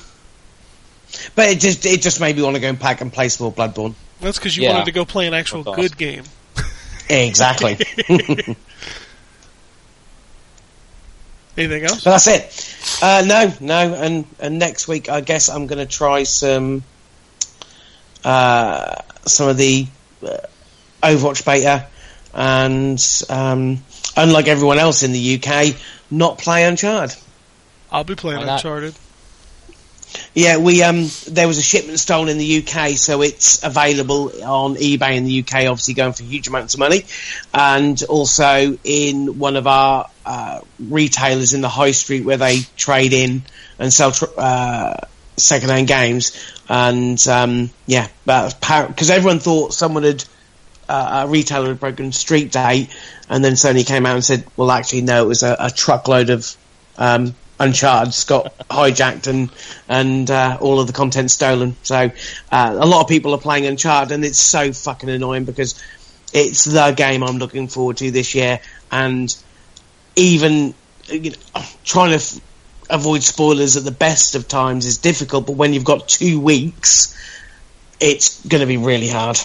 But 1.36 1.50
it 1.50 1.60
just 1.60 1.86
it 1.86 2.02
just 2.02 2.22
made 2.22 2.38
me 2.38 2.44
want 2.44 2.56
to 2.56 2.62
go 2.62 2.70
and 2.70 2.80
pack 2.80 3.02
and 3.02 3.12
play 3.12 3.28
some 3.28 3.44
more 3.46 3.54
Bloodborne. 3.54 3.94
That's 4.22 4.38
because 4.38 4.56
you 4.56 4.64
Yeah. 4.64 4.72
wanted 4.72 4.86
to 4.86 4.92
go 4.94 5.04
play 5.04 5.28
an 5.28 5.34
actual 5.34 5.64
That's 5.64 5.76
good 5.76 5.98
game. 5.98 6.24
Exactly. 7.10 7.78
Anything 11.58 11.84
else? 11.84 12.04
But 12.04 12.12
that's 12.12 12.28
it. 12.28 13.04
Uh, 13.04 13.24
no, 13.26 13.54
no, 13.60 13.94
and 13.96 14.26
and 14.40 14.60
next 14.60 14.88
week 14.88 15.10
I 15.10 15.22
guess 15.22 15.50
I'm 15.50 15.68
going 15.68 15.86
to 15.86 15.92
try 15.92 16.24
some 16.24 16.84
uh, 18.24 18.96
some 19.26 19.50
of 19.50 19.58
the 19.58 19.88
uh, 20.24 20.38
Overwatch 21.04 21.46
beta, 21.46 21.88
and 22.34 23.04
um, 23.30 23.84
unlike 24.16 24.48
everyone 24.48 24.80
else 24.80 25.04
in 25.04 25.12
the 25.12 25.42
UK, 25.42 25.76
not 26.12 26.38
play 26.38 26.64
Uncharted. 26.64 27.18
I'll 27.92 28.04
be 28.04 28.16
playing 28.16 28.42
Why 28.42 28.46
not? 28.46 28.62
Yeah, 30.34 30.58
we 30.58 30.84
um 30.84 31.08
there 31.28 31.48
was 31.48 31.58
a 31.58 31.62
shipment 31.64 32.00
stolen 32.00 32.30
in 32.30 32.38
the 32.38 32.64
UK, 32.64 32.98
so 32.98 33.22
it's 33.22 33.64
available 33.64 34.32
on 34.44 34.76
eBay 34.76 35.16
in 35.16 35.26
the 35.26 35.40
UK. 35.40 35.68
Obviously, 35.68 35.94
going 35.94 36.14
for 36.14 36.24
huge 36.24 36.48
amounts 36.48 36.74
of 36.74 36.80
money, 36.80 37.06
and 37.54 38.02
also 38.04 38.78
in 38.84 39.40
one 39.40 39.56
of 39.56 39.68
our 39.68 40.10
uh, 40.26 40.62
retailers 40.80 41.54
in 41.54 41.62
the 41.62 41.70
high 41.70 41.92
street 41.92 42.26
where 42.26 42.38
they 42.38 42.60
trade 42.78 43.14
in 43.14 43.44
and 43.78 43.92
sell 43.92 44.12
tr- 44.12 44.26
uh, 44.38 44.96
second-hand 45.38 45.88
games. 45.88 46.32
And 46.68 47.26
um, 47.28 47.70
yeah, 47.88 48.08
because 48.26 49.10
everyone 49.10 49.40
thought 49.40 49.74
someone 49.74 50.04
had 50.04 50.24
uh, 50.88 51.26
a 51.26 51.30
retailer 51.30 51.70
had 51.70 51.80
broken 51.80 52.12
street 52.12 52.52
date, 52.52 52.90
and 53.30 53.44
then 53.44 53.54
Sony 53.54 53.86
came 53.86 54.06
out 54.06 54.16
and 54.16 54.24
said, 54.24 54.46
"Well, 54.58 54.72
actually, 54.72 55.02
no, 55.02 55.24
it 55.24 55.28
was 55.28 55.44
a, 55.44 55.56
a 55.60 55.72
truckload 55.72 56.30
of 56.30 56.56
um, 56.98 57.36
Uncharted 57.60 58.28
got 58.28 58.58
hijacked 58.70 59.28
and 59.28 59.50
and 59.88 60.30
uh, 60.30 60.58
all 60.62 60.80
of 60.80 60.88
the 60.88 60.94
content 60.94 61.32
stolen." 61.32 61.76
So 61.84 62.12
uh, 62.52 62.78
a 62.80 62.86
lot 62.86 63.02
of 63.02 63.08
people 63.08 63.34
are 63.34 63.40
playing 63.40 63.66
Uncharted, 63.66 64.12
and 64.12 64.24
it's 64.26 64.40
so 64.40 64.72
fucking 64.74 65.10
annoying 65.10 65.46
because 65.46 65.82
it's 66.34 66.66
the 66.66 66.92
game 66.92 67.24
I'm 67.24 67.38
looking 67.38 67.68
forward 67.68 67.98
to 67.98 68.12
this 68.12 68.36
year, 68.36 68.60
and 68.92 69.36
even 70.16 70.74
you 71.08 71.32
know, 71.32 71.38
trying 71.84 72.10
to 72.10 72.16
f- 72.16 72.40
avoid 72.90 73.24
spoilers 73.24 73.78
at 73.78 73.84
the 73.84 73.92
best 73.92 74.36
of 74.36 74.48
times 74.48 74.86
is 74.86 74.98
difficult. 74.98 75.48
But 75.48 75.56
when 75.56 75.74
you've 75.74 75.84
got 75.84 76.08
two 76.08 76.40
weeks, 76.40 77.16
it's 78.00 78.46
going 78.46 78.62
to 78.62 78.68
be 78.68 78.78
really 78.78 79.10
hard. 79.10 79.38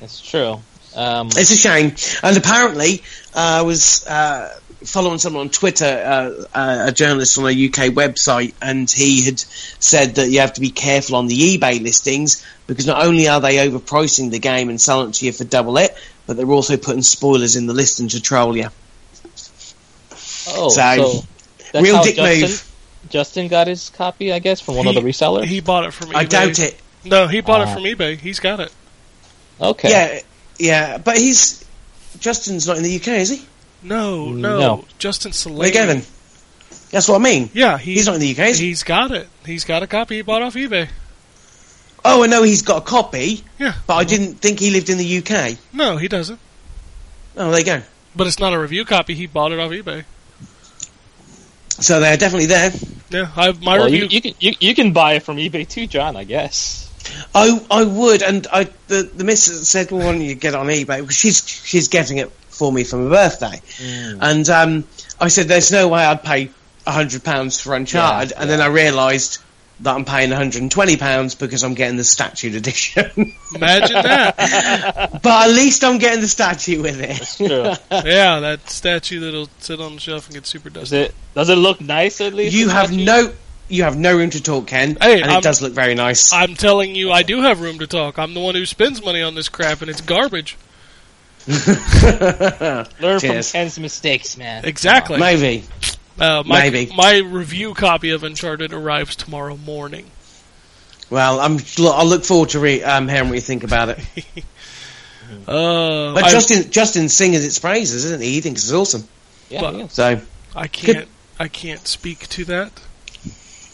It's 0.00 0.20
true. 0.20 0.60
Um, 0.96 1.28
It's 1.28 1.50
a 1.50 1.56
shame. 1.56 1.94
And 2.22 2.36
apparently, 2.36 3.02
uh, 3.34 3.60
I 3.60 3.62
was 3.62 4.06
uh, 4.06 4.58
following 4.84 5.18
someone 5.18 5.42
on 5.46 5.50
Twitter, 5.50 5.84
uh, 5.84 6.44
uh, 6.58 6.84
a 6.88 6.92
journalist 6.92 7.38
on 7.38 7.44
a 7.44 7.48
UK 7.50 7.92
website, 7.94 8.54
and 8.62 8.90
he 8.90 9.22
had 9.24 9.38
said 9.40 10.14
that 10.16 10.30
you 10.30 10.40
have 10.40 10.54
to 10.54 10.60
be 10.60 10.70
careful 10.70 11.16
on 11.16 11.26
the 11.26 11.58
eBay 11.58 11.82
listings 11.82 12.44
because 12.66 12.86
not 12.86 13.04
only 13.04 13.28
are 13.28 13.40
they 13.40 13.56
overpricing 13.68 14.30
the 14.30 14.38
game 14.38 14.68
and 14.70 14.80
selling 14.80 15.10
it 15.10 15.14
to 15.14 15.26
you 15.26 15.32
for 15.32 15.44
double 15.44 15.76
it, 15.78 15.94
but 16.26 16.36
they're 16.36 16.50
also 16.50 16.76
putting 16.76 17.02
spoilers 17.02 17.56
in 17.56 17.66
the 17.66 17.74
listing 17.74 18.08
to 18.08 18.20
troll 18.20 18.56
you. 18.56 18.68
oh, 20.48 20.68
So, 20.68 20.70
so 20.70 21.26
that's 21.72 21.84
Real 21.84 21.96
how 21.96 22.02
dick 22.02 22.16
Justin, 22.16 22.40
move. 22.50 22.66
Justin 23.10 23.48
got 23.48 23.66
his 23.66 23.90
copy, 23.90 24.32
I 24.32 24.38
guess, 24.38 24.60
from 24.60 24.76
one 24.76 24.86
of 24.86 24.94
the 24.94 25.00
resellers. 25.00 25.44
He 25.44 25.60
bought 25.60 25.84
it 25.84 25.92
from 25.92 26.08
eBay. 26.10 26.16
I 26.16 26.24
doubt 26.24 26.58
it. 26.58 26.78
No, 27.04 27.26
he 27.26 27.40
bought 27.40 27.62
Ah. 27.66 27.70
it 27.70 27.74
from 27.74 27.82
eBay. 27.84 28.18
He's 28.18 28.40
got 28.40 28.60
it. 28.60 28.72
okay. 29.60 29.90
Yeah, 29.90 30.20
yeah, 30.58 30.98
but 30.98 31.16
he's 31.16 31.64
Justin's 32.18 32.66
not 32.66 32.76
in 32.76 32.82
the 32.82 32.96
UK, 32.96 33.08
is 33.08 33.30
he? 33.30 33.42
No, 33.82 34.26
no. 34.30 34.58
No. 34.58 34.84
Justin 34.98 35.32
Salami. 35.32 35.58
Where 35.58 35.68
you 35.68 35.74
go? 35.74 36.00
That's 36.90 37.08
what 37.08 37.20
I 37.20 37.24
mean. 37.24 37.50
Yeah, 37.54 37.78
he, 37.78 37.94
He's 37.94 38.06
not 38.06 38.16
in 38.16 38.20
the 38.20 38.32
UK. 38.32 38.48
Is 38.50 38.58
he? 38.58 38.66
He's 38.68 38.82
got 38.82 39.10
it. 39.12 39.28
He's 39.46 39.64
got 39.64 39.82
a 39.82 39.86
copy 39.86 40.16
he 40.16 40.22
bought 40.22 40.42
off 40.42 40.54
eBay. 40.54 40.88
Oh, 42.04 42.24
I 42.24 42.26
know 42.26 42.42
he's 42.42 42.62
got 42.62 42.78
a 42.78 42.84
copy, 42.84 43.44
Yeah. 43.58 43.74
but 43.86 43.94
I 43.94 44.04
didn't 44.04 44.34
think 44.36 44.58
he 44.58 44.70
lived 44.70 44.88
in 44.90 44.98
the 44.98 45.18
UK. 45.18 45.58
No, 45.72 45.96
he 45.98 46.08
doesn't. 46.08 46.38
Oh, 47.36 47.50
there 47.50 47.60
you 47.60 47.64
go. 47.66 47.82
But 48.16 48.26
it's 48.26 48.38
not 48.40 48.52
a 48.52 48.58
review 48.58 48.84
copy. 48.84 49.14
He 49.14 49.26
bought 49.26 49.52
it 49.52 49.60
off 49.60 49.70
eBay. 49.70 50.04
So 51.78 52.00
they're 52.00 52.16
definitely 52.16 52.46
there. 52.46 52.72
Yeah, 53.10 53.30
I 53.36 53.52
my 53.52 53.78
Well, 53.78 53.84
review. 53.86 54.00
you, 54.04 54.08
you 54.10 54.20
can 54.20 54.34
you, 54.40 54.52
you 54.60 54.74
can 54.74 54.92
buy 54.92 55.14
it 55.14 55.22
from 55.22 55.36
eBay 55.36 55.66
too, 55.68 55.86
John. 55.86 56.16
I 56.16 56.24
guess. 56.24 56.89
I 57.34 57.60
I 57.70 57.84
would, 57.84 58.22
and 58.22 58.46
I 58.52 58.64
the 58.88 59.02
the 59.02 59.24
missus 59.24 59.68
said, 59.68 59.90
"Well, 59.90 60.00
why 60.04 60.12
don't 60.12 60.20
you 60.22 60.34
get 60.34 60.54
on 60.54 60.66
eBay?" 60.66 61.00
Because 61.00 61.16
she's 61.16 61.46
she's 61.48 61.88
getting 61.88 62.18
it 62.18 62.30
for 62.48 62.72
me 62.72 62.84
for 62.84 62.96
my 62.96 63.08
birthday, 63.10 63.60
and 64.20 64.48
um, 64.50 64.84
I 65.20 65.28
said, 65.28 65.48
"There's 65.48 65.70
no 65.72 65.88
way 65.88 66.04
I'd 66.04 66.22
pay 66.22 66.50
hundred 66.86 67.22
pounds 67.24 67.60
for 67.60 67.74
Uncharted," 67.74 68.32
Yeah, 68.32 68.42
and 68.42 68.50
then 68.50 68.60
I 68.60 68.66
realised 68.66 69.38
that 69.82 69.94
I'm 69.94 70.04
paying 70.04 70.28
120 70.28 70.98
pounds 70.98 71.34
because 71.34 71.64
I'm 71.64 71.72
getting 71.72 71.96
the 71.96 72.04
statute 72.04 72.54
edition. 72.54 73.32
Imagine 73.54 73.94
that. 74.02 75.22
but 75.22 75.48
at 75.48 75.54
least 75.54 75.84
I'm 75.84 75.96
getting 75.96 76.20
the 76.20 76.28
statue 76.28 76.82
with 76.82 77.00
it. 77.00 77.36
True. 77.38 77.72
yeah, 78.10 78.40
that 78.40 78.68
statue 78.68 79.20
that'll 79.20 79.48
sit 79.60 79.80
on 79.80 79.94
the 79.94 80.00
shelf 80.00 80.26
and 80.26 80.34
get 80.34 80.46
super 80.46 80.68
Does 80.68 80.90
dusty. 80.90 80.96
it 80.98 81.14
does 81.34 81.48
it 81.48 81.56
look 81.56 81.80
nice 81.80 82.20
at 82.20 82.34
least? 82.34 82.54
You 82.54 82.68
have 82.68 82.88
statue? 82.88 83.04
no 83.04 83.32
you 83.70 83.84
have 83.84 83.96
no 83.96 84.16
room 84.16 84.30
to 84.30 84.42
talk, 84.42 84.66
Ken, 84.66 84.96
Hey, 85.00 85.20
and 85.20 85.30
I'm- 85.30 85.38
it 85.38 85.42
does 85.44 85.62
look 85.62 85.72
very 85.72 85.94
nice. 85.94 86.32
I'm 86.32 86.54
telling 86.54 86.94
you, 86.94 87.10
I 87.12 87.22
do 87.22 87.42
have 87.42 87.60
room 87.60 87.78
to 87.78 87.86
talk. 87.86 88.18
I'm 88.18 88.34
the 88.34 88.40
one 88.40 88.54
who 88.54 88.66
spends 88.66 89.02
money 89.04 89.22
on 89.22 89.34
this 89.34 89.48
crap, 89.48 89.80
and 89.80 89.90
it's 89.90 90.00
garbage. 90.00 90.56
learn 91.48 92.86
Cheers. 93.20 93.50
from 93.50 93.58
Ken's 93.60 93.78
mistakes, 93.78 94.36
man. 94.36 94.64
Exactly. 94.64 95.18
Maybe. 95.18 95.64
Uh, 96.18 96.42
my, 96.44 96.68
Maybe. 96.70 96.92
my 96.94 97.16
review 97.18 97.72
copy 97.72 98.10
of 98.10 98.22
Uncharted 98.24 98.72
arrives 98.74 99.16
tomorrow 99.16 99.56
morning. 99.56 100.10
Well, 101.08 101.40
I'm. 101.40 101.58
I'll 101.78 102.06
look 102.06 102.24
forward 102.24 102.50
to 102.50 102.60
re- 102.60 102.82
um, 102.82 103.08
hearing 103.08 103.28
what 103.30 103.34
you 103.36 103.40
think 103.40 103.64
about 103.64 103.90
it. 103.90 103.98
Uh, 105.46 106.12
But 106.12 106.24
I, 106.24 106.30
Justin, 106.32 106.72
Justin 106.72 107.08
singing 107.08 107.40
its 107.40 107.60
praises, 107.60 108.04
isn't 108.04 108.20
he? 108.20 108.32
He 108.32 108.40
thinks 108.40 108.64
it's 108.64 108.72
awesome. 108.72 109.06
Yeah, 109.48 109.62
Well, 109.62 109.78
yeah. 109.78 109.86
So 109.86 110.20
I 110.56 110.66
can't. 110.66 111.06
I 111.38 111.46
can't 111.46 111.86
speak 111.86 112.26
to 112.30 112.44
that. 112.46 112.72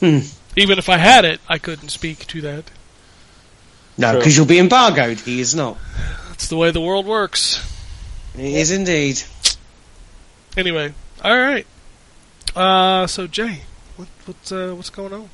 Hmm. 0.00 0.18
Even 0.56 0.78
if 0.78 0.88
I 0.88 0.96
had 0.96 1.24
it, 1.24 1.40
I 1.48 1.58
couldn't 1.58 1.88
speak 1.90 2.26
to 2.28 2.40
that. 2.42 2.64
no, 3.98 4.10
True. 4.12 4.20
because 4.20 4.36
you'll 4.36 4.46
be 4.46 4.58
embargoed. 4.58 5.20
He 5.20 5.40
is 5.40 5.54
not. 5.54 5.76
That's 6.28 6.48
the 6.48 6.56
way 6.56 6.70
the 6.70 6.80
world 6.80 7.06
works. 7.06 7.62
He 8.36 8.56
is 8.56 8.70
indeed. 8.70 9.22
Anyway, 10.56 10.92
all 11.22 11.36
right. 11.36 11.66
Uh, 12.54 13.06
so 13.06 13.26
Jay, 13.26 13.60
what, 13.96 14.08
what's 14.24 14.52
uh, 14.52 14.72
what's 14.74 14.90
going 14.90 15.12
on? 15.12 15.28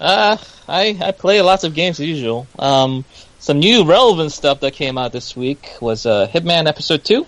Uh, 0.00 0.36
I 0.68 0.96
I 1.00 1.12
play 1.12 1.40
lots 1.42 1.64
of 1.64 1.74
games 1.74 2.00
as 2.00 2.06
usual. 2.06 2.46
Um, 2.58 3.04
some 3.38 3.58
new 3.60 3.84
relevant 3.84 4.32
stuff 4.32 4.60
that 4.60 4.72
came 4.72 4.96
out 4.98 5.12
this 5.12 5.36
week 5.36 5.70
was 5.80 6.06
uh, 6.06 6.26
Hitman 6.28 6.66
Episode 6.66 7.04
Two, 7.04 7.26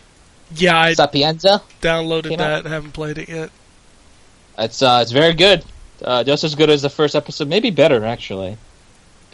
Yeah, 0.55 0.79
I 0.79 0.95
Sapienza. 0.95 1.63
downloaded 1.83 2.37
that. 2.39 2.41
out. 2.41 2.65
Haven't 2.67 2.93
played 2.93 3.19
it 3.19 3.29
yet. 3.29 3.51
It's 4.59 4.81
uh, 4.83 5.01
it's 5.03 5.13
very 5.13 5.35
good. 5.35 5.63
Uh, 6.03 6.25
just 6.25 6.45
as 6.45 6.55
good 6.55 6.71
as 6.71 6.83
the 6.83 6.91
first 6.91 7.15
episode, 7.15 7.49
maybe 7.49 7.71
better 7.71 8.05
actually. 8.05 8.57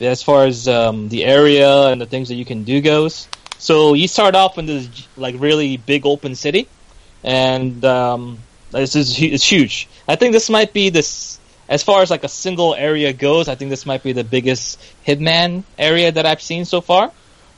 As 0.00 0.22
far 0.22 0.46
as 0.46 0.68
um, 0.68 1.08
the 1.08 1.24
area 1.24 1.88
and 1.88 2.00
the 2.00 2.06
things 2.06 2.28
that 2.28 2.34
you 2.34 2.44
can 2.44 2.64
do 2.64 2.80
goes, 2.80 3.28
so 3.58 3.94
you 3.94 4.08
start 4.08 4.34
off 4.34 4.58
in 4.58 4.66
this 4.66 4.88
like 5.16 5.36
really 5.38 5.76
big 5.76 6.04
open 6.06 6.34
city, 6.34 6.66
and 7.22 7.84
um, 7.84 8.38
this 8.72 8.96
is 8.96 9.20
it's 9.22 9.44
huge. 9.44 9.88
I 10.08 10.16
think 10.16 10.32
this 10.32 10.50
might 10.50 10.72
be 10.72 10.90
this 10.90 11.38
as 11.68 11.82
far 11.82 12.02
as 12.02 12.10
like 12.10 12.24
a 12.24 12.28
single 12.28 12.74
area 12.74 13.12
goes. 13.12 13.48
I 13.48 13.54
think 13.54 13.70
this 13.70 13.86
might 13.86 14.02
be 14.02 14.12
the 14.12 14.24
biggest 14.24 14.80
Hitman 15.06 15.62
area 15.78 16.10
that 16.10 16.26
I've 16.26 16.42
seen 16.42 16.64
so 16.64 16.80
far. 16.80 17.12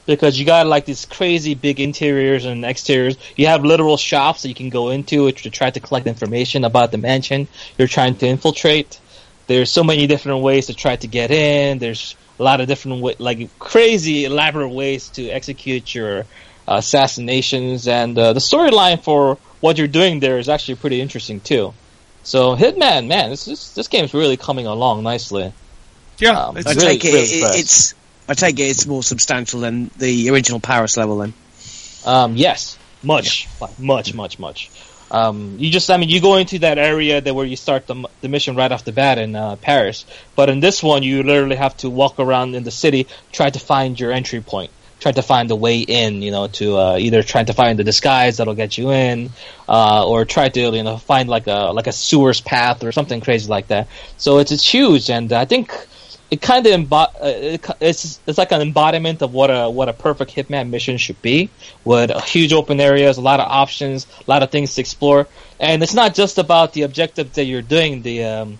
Because 0.05 0.37
you 0.37 0.45
got 0.45 0.67
like 0.67 0.85
these 0.85 1.05
crazy 1.05 1.55
big 1.55 1.79
interiors 1.79 2.45
and 2.45 2.63
exteriors. 2.63 3.17
You 3.35 3.47
have 3.47 3.65
literal 3.65 3.97
shops 3.97 4.43
that 4.43 4.49
you 4.49 4.55
can 4.55 4.69
go 4.69 4.89
into 4.89 5.31
to 5.31 5.49
try 5.49 5.71
to 5.71 5.79
collect 5.79 6.05
information 6.05 6.63
about 6.63 6.91
the 6.91 6.97
mansion 6.99 7.47
you're 7.77 7.87
trying 7.87 8.15
to 8.17 8.27
infiltrate. 8.27 8.99
There's 9.47 9.71
so 9.71 9.83
many 9.83 10.05
different 10.07 10.41
ways 10.43 10.67
to 10.67 10.73
try 10.75 10.95
to 10.95 11.07
get 11.07 11.31
in. 11.31 11.79
There's 11.79 12.15
a 12.39 12.43
lot 12.43 12.61
of 12.61 12.67
different 12.67 13.01
wa- 13.01 13.13
like 13.17 13.49
crazy 13.59 14.25
elaborate 14.25 14.69
ways 14.69 15.09
to 15.09 15.27
execute 15.29 15.95
your 15.95 16.19
uh, 16.67 16.75
assassinations, 16.77 17.87
and 17.87 18.17
uh, 18.17 18.33
the 18.33 18.39
storyline 18.39 19.03
for 19.03 19.37
what 19.61 19.77
you're 19.77 19.87
doing 19.87 20.19
there 20.19 20.37
is 20.39 20.49
actually 20.49 20.75
pretty 20.75 20.99
interesting 21.01 21.39
too. 21.39 21.73
So 22.23 22.55
Hitman, 22.55 23.07
man, 23.07 23.29
this 23.29 23.45
this, 23.45 23.71
this 23.73 23.87
game's 23.87 24.13
really 24.13 24.37
coming 24.37 24.65
along 24.67 25.03
nicely. 25.03 25.53
Yeah, 26.17 26.31
Um, 26.39 26.57
it's, 26.57 26.67
I 26.67 26.71
really- 26.73 26.85
take 26.99 27.05
it, 27.05 27.13
really 27.13 27.25
it- 27.41 27.59
it's. 27.59 27.93
I 28.27 28.33
take 28.33 28.59
it 28.59 28.63
it's 28.63 28.85
more 28.85 29.03
substantial 29.03 29.59
than 29.59 29.91
the 29.97 30.29
original 30.29 30.59
Paris 30.59 30.97
level. 30.97 31.17
Then. 31.17 31.33
Um, 32.05 32.35
yes, 32.35 32.77
much, 33.03 33.47
like, 33.59 33.79
much, 33.79 34.13
much, 34.13 34.39
much. 34.39 34.71
Um, 35.11 35.57
you 35.59 35.69
just, 35.69 35.89
I 35.91 35.97
mean, 35.97 36.09
you 36.09 36.19
go 36.19 36.35
into 36.35 36.59
that 36.59 36.77
area 36.77 37.21
that 37.21 37.33
where 37.35 37.45
you 37.45 37.55
start 37.55 37.85
the, 37.87 38.07
the 38.21 38.27
mission 38.27 38.55
right 38.55 38.71
off 38.71 38.83
the 38.85 38.91
bat 38.91 39.17
in 39.17 39.35
uh, 39.35 39.55
Paris, 39.55 40.05
but 40.35 40.49
in 40.49 40.59
this 40.59 40.81
one, 40.81 41.03
you 41.03 41.23
literally 41.23 41.55
have 41.55 41.77
to 41.77 41.89
walk 41.89 42.19
around 42.19 42.55
in 42.55 42.63
the 42.63 42.71
city, 42.71 43.07
try 43.31 43.49
to 43.49 43.59
find 43.59 43.99
your 43.99 44.11
entry 44.11 44.41
point, 44.41 44.71
try 44.99 45.11
to 45.11 45.21
find 45.21 45.49
the 45.49 45.55
way 45.55 45.79
in, 45.79 46.23
you 46.23 46.31
know, 46.31 46.47
to 46.47 46.77
uh, 46.77 46.97
either 46.97 47.21
try 47.21 47.43
to 47.43 47.53
find 47.53 47.77
the 47.77 47.83
disguise 47.83 48.37
that'll 48.37 48.55
get 48.55 48.77
you 48.77 48.91
in, 48.91 49.29
uh, 49.69 50.07
or 50.07 50.25
try 50.25 50.49
to, 50.49 50.59
you 50.59 50.83
know, 50.83 50.97
find 50.97 51.29
like 51.29 51.45
a 51.47 51.71
like 51.71 51.87
a 51.87 51.91
sewers 51.91 52.41
path 52.41 52.83
or 52.83 52.91
something 52.91 53.21
crazy 53.21 53.47
like 53.47 53.67
that. 53.67 53.87
So 54.17 54.39
it's 54.39 54.51
it's 54.51 54.67
huge, 54.67 55.11
and 55.11 55.31
I 55.31 55.45
think 55.45 55.71
it 56.35 56.41
kind 56.41 56.67
of 56.67 56.91
uh, 56.91 57.07
it, 57.21 57.65
it's 57.79 58.19
it's 58.27 58.37
like 58.37 58.51
an 58.51 58.61
embodiment 58.61 59.21
of 59.21 59.33
what 59.33 59.49
a 59.49 59.69
what 59.69 59.87
a 59.87 59.93
perfect 59.93 60.35
Hitman 60.35 60.69
mission 60.69 60.97
should 60.97 61.21
be, 61.21 61.49
with 61.85 62.11
huge 62.25 62.51
open 62.51 62.81
areas, 62.81 63.17
a 63.17 63.21
lot 63.21 63.39
of 63.39 63.49
options, 63.49 64.05
a 64.27 64.29
lot 64.29 64.43
of 64.43 64.51
things 64.51 64.75
to 64.75 64.81
explore, 64.81 65.27
and 65.61 65.81
it's 65.81 65.93
not 65.93 66.13
just 66.13 66.37
about 66.37 66.73
the 66.73 66.81
objective 66.81 67.33
that 67.35 67.45
you're 67.45 67.61
doing. 67.61 68.01
The 68.01 68.25
um, 68.25 68.59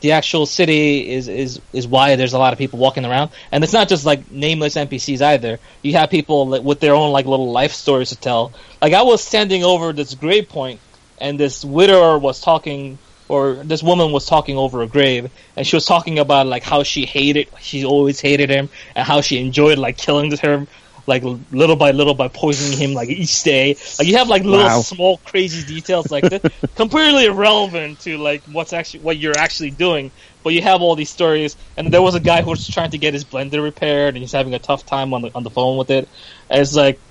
the 0.00 0.12
actual 0.12 0.46
city 0.46 1.10
is 1.10 1.28
is 1.28 1.60
is 1.74 1.86
why 1.86 2.16
there's 2.16 2.32
a 2.32 2.38
lot 2.38 2.54
of 2.54 2.58
people 2.58 2.78
walking 2.78 3.04
around, 3.04 3.30
and 3.52 3.62
it's 3.62 3.74
not 3.74 3.90
just 3.90 4.06
like 4.06 4.30
nameless 4.30 4.76
NPCs 4.76 5.20
either. 5.20 5.60
You 5.82 5.92
have 5.92 6.08
people 6.08 6.62
with 6.62 6.80
their 6.80 6.94
own 6.94 7.12
like 7.12 7.26
little 7.26 7.52
life 7.52 7.72
stories 7.72 8.08
to 8.10 8.16
tell. 8.16 8.52
Like 8.80 8.94
I 8.94 9.02
was 9.02 9.22
standing 9.22 9.62
over 9.62 9.92
this 9.92 10.14
grave 10.14 10.48
point, 10.48 10.80
and 11.20 11.38
this 11.38 11.66
widower 11.66 12.18
was 12.18 12.40
talking 12.40 12.96
or 13.30 13.64
this 13.64 13.82
woman 13.82 14.12
was 14.12 14.26
talking 14.26 14.56
over 14.56 14.82
a 14.82 14.88
grave 14.88 15.30
and 15.56 15.66
she 15.66 15.76
was 15.76 15.86
talking 15.86 16.18
about 16.18 16.46
like 16.46 16.62
how 16.64 16.82
she 16.82 17.06
hated 17.06 17.48
she 17.60 17.84
always 17.84 18.20
hated 18.20 18.50
him 18.50 18.68
and 18.94 19.06
how 19.06 19.20
she 19.20 19.38
enjoyed 19.40 19.78
like 19.78 19.96
killing 19.96 20.30
him 20.36 20.68
like 21.06 21.22
little 21.50 21.76
by 21.76 21.90
little 21.92 22.14
by 22.14 22.28
poisoning 22.28 22.78
him 22.78 22.94
like 22.94 23.08
each 23.08 23.42
day. 23.42 23.76
Like 23.98 24.08
you 24.08 24.16
have 24.18 24.28
like 24.28 24.44
little 24.44 24.70
Wow. 24.70 24.70
small 24.70 25.18
crazy 25.18 25.64
details 25.64 26.10
like 26.10 26.28
this 26.28 26.42
completely 26.74 27.26
irrelevant 27.26 28.00
to 28.00 28.18
like 28.18 28.44
what's 28.46 28.72
actually 28.72 29.00
what 29.00 29.18
you're 29.18 29.36
actually 29.36 29.70
doing. 29.72 30.12
But 30.44 30.54
you 30.54 30.62
have 30.62 30.82
all 30.82 30.96
these 30.96 31.10
stories 31.10 31.56
and 31.76 31.92
there 31.92 32.02
was 32.02 32.14
a 32.14 32.20
guy 32.20 32.42
who 32.42 32.50
was 32.50 32.68
trying 32.68 32.90
to 32.90 32.98
get 32.98 33.14
his 33.14 33.24
blender 33.24 33.62
repaired 33.62 34.14
and 34.14 34.22
he's 34.22 34.32
having 34.32 34.54
a 34.54 34.58
tough 34.60 34.84
time 34.84 35.14
on 35.14 35.22
the 35.22 35.30
on 35.34 35.42
the 35.44 35.50
phone 35.50 35.78
with 35.78 35.90
it. 35.90 36.10
And 36.48 36.60
it's 36.60 36.74
like 36.74 37.02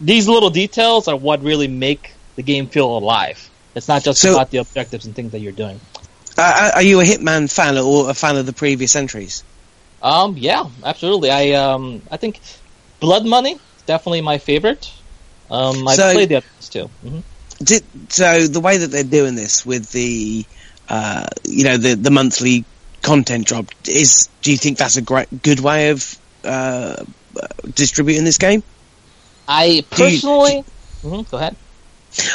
these 0.00 0.28
little 0.28 0.50
details 0.50 1.08
are 1.08 1.16
what 1.16 1.42
really 1.42 1.68
make 1.68 2.18
the 2.36 2.42
game 2.42 2.68
feel 2.68 2.96
alive 2.98 3.50
it's 3.76 3.86
not 3.86 4.02
just 4.02 4.20
So- 4.20 4.32
about 4.34 4.50
the 4.50 4.58
objectives 4.58 5.06
and 5.06 5.14
things 5.14 5.30
that 5.32 5.38
you're 5.40 5.52
doing. 5.52 5.78
Uh, 6.38 6.72
are 6.74 6.82
you 6.82 7.00
a 7.00 7.04
Hitman 7.04 7.50
fan 7.50 7.78
or 7.78 8.10
a 8.10 8.14
fan 8.14 8.36
of 8.36 8.44
the 8.44 8.52
previous 8.52 8.94
entries? 8.96 9.42
Um, 10.02 10.36
yeah, 10.36 10.64
absolutely. 10.84 11.30
I 11.30 11.52
um, 11.52 12.02
I 12.10 12.16
think 12.18 12.40
Blood 13.00 13.24
Money 13.24 13.52
is 13.52 13.82
definitely 13.86 14.20
my 14.20 14.38
favorite. 14.38 14.90
Um, 15.50 15.86
I've 15.88 15.96
So- 15.96 16.12
played 16.12 16.28
the 16.28 16.36
others 16.36 16.68
too. 16.68 16.90
hmm 17.02 17.20
Did, 17.62 17.84
so 18.10 18.46
the 18.48 18.60
way 18.60 18.76
that 18.78 18.88
they're 18.88 19.02
doing 19.18 19.34
this 19.34 19.64
with 19.64 19.90
the, 19.92 20.44
uh, 20.90 21.26
you 21.44 21.64
know, 21.64 21.78
the 21.78 21.94
the 21.94 22.10
monthly 22.10 22.64
content 23.00 23.46
drop 23.46 23.66
is. 23.88 24.28
Do 24.42 24.50
you 24.52 24.58
think 24.58 24.76
that's 24.76 24.96
a 24.98 25.02
great 25.02 25.42
good 25.42 25.60
way 25.60 25.88
of 25.90 26.18
uh, 26.44 26.96
distributing 27.74 28.24
this 28.24 28.36
game? 28.36 28.62
I 29.48 29.66
Do 29.68 29.74
you- 29.76 29.82
personally, 29.84 30.64
Mhm, 31.02 31.30
go 31.30 31.38
ahead. 31.38 31.56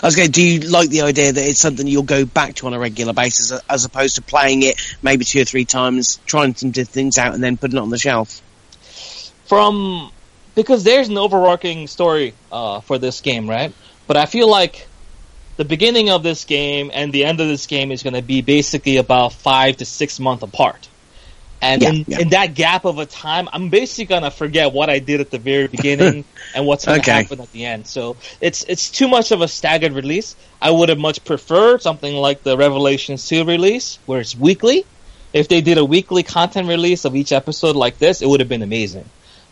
I 0.02 0.06
was 0.06 0.16
going. 0.16 0.32
Do 0.32 0.44
you 0.44 0.60
like 0.62 0.90
the 0.90 1.02
idea 1.02 1.32
that 1.32 1.50
it's 1.50 1.60
something 1.60 1.88
you'll 1.88 2.04
go 2.04 2.26
back 2.26 2.56
to 2.56 2.68
on 2.68 2.74
a 2.74 2.80
regular 2.80 3.14
basis, 3.14 3.52
as 3.70 3.86
opposed 3.86 4.16
to 4.16 4.22
playing 4.22 4.64
it 4.64 4.80
maybe 5.02 5.26
two 5.26 5.42
or 5.42 5.46
three 5.46 5.66
times, 5.66 6.20
trying 6.26 6.56
some 6.56 6.72
di- 6.72 6.84
things 6.84 7.18
out, 7.18 7.34
and 7.34 7.44
then 7.44 7.58
putting 7.58 7.78
it 7.78 7.82
on 7.82 7.90
the 7.90 7.98
shelf? 7.98 8.42
From 9.46 10.12
because 10.56 10.84
there's 10.84 11.10
an 11.10 11.18
overarching 11.18 11.88
story 11.88 12.34
uh, 12.52 12.82
for 12.82 12.98
this 12.98 13.22
game, 13.22 13.50
right? 13.50 13.74
But 14.08 14.18
I 14.18 14.26
feel 14.26 14.50
like 14.50 14.88
the 15.58 15.66
beginning 15.66 16.10
of 16.10 16.24
this 16.24 16.46
game 16.46 16.92
and 16.94 17.12
the 17.14 17.26
end 17.26 17.40
of 17.40 17.48
this 17.48 17.68
game 17.68 17.92
is 17.92 18.04
going 18.04 18.14
to 18.14 18.22
be 18.22 18.42
basically 18.42 18.98
about 18.98 19.34
five 19.34 19.78
to 19.78 19.86
six 19.86 20.20
months 20.20 20.44
apart. 20.44 20.91
And 21.62 21.82
Yeah, 21.82 21.90
in, 21.90 22.06
yeah. 22.08 22.20
in 22.22 22.30
that 22.30 22.56
gap 22.56 22.86
of 22.86 22.98
a 22.98 23.06
time, 23.06 23.48
I'm 23.54 23.70
basically 23.70 24.06
gonna 24.06 24.32
forget 24.32 24.74
what 24.74 24.90
I 24.90 25.00
did 25.00 25.22
at 25.22 25.30
the 25.30 25.38
very 25.38 25.68
beginning 25.68 26.26
and 26.56 26.66
what's 26.66 26.86
gonna 26.86 26.98
Okay. 27.00 27.12
happen 27.12 27.40
at 27.40 27.52
the 27.52 27.66
end. 27.66 27.86
So 27.88 28.18
it's 28.40 28.64
it's 28.68 28.90
too 28.90 29.08
much 29.08 29.32
of 29.32 29.42
a 29.42 29.48
staggered 29.48 29.94
release. 29.94 30.36
I 30.62 30.72
would 30.72 30.90
have 30.90 30.98
much 30.98 31.24
preferred 31.24 31.82
something 31.82 32.16
like 32.16 32.44
the 32.44 32.58
Revelations 32.58 33.28
2 33.28 33.46
release, 33.46 34.00
where 34.06 34.20
it's 34.22 34.36
weekly. 34.36 34.86
If 35.34 35.48
they 35.48 35.62
did 35.62 35.78
a 35.78 35.86
weekly 35.86 36.24
content 36.24 36.68
release 36.68 37.06
of 37.06 37.16
each 37.16 37.32
episode 37.32 37.76
like 37.76 37.98
this, 38.00 38.22
it 38.22 38.28
would 38.28 38.40
have 38.42 38.50
been 38.50 38.64
amazing. 38.64 39.06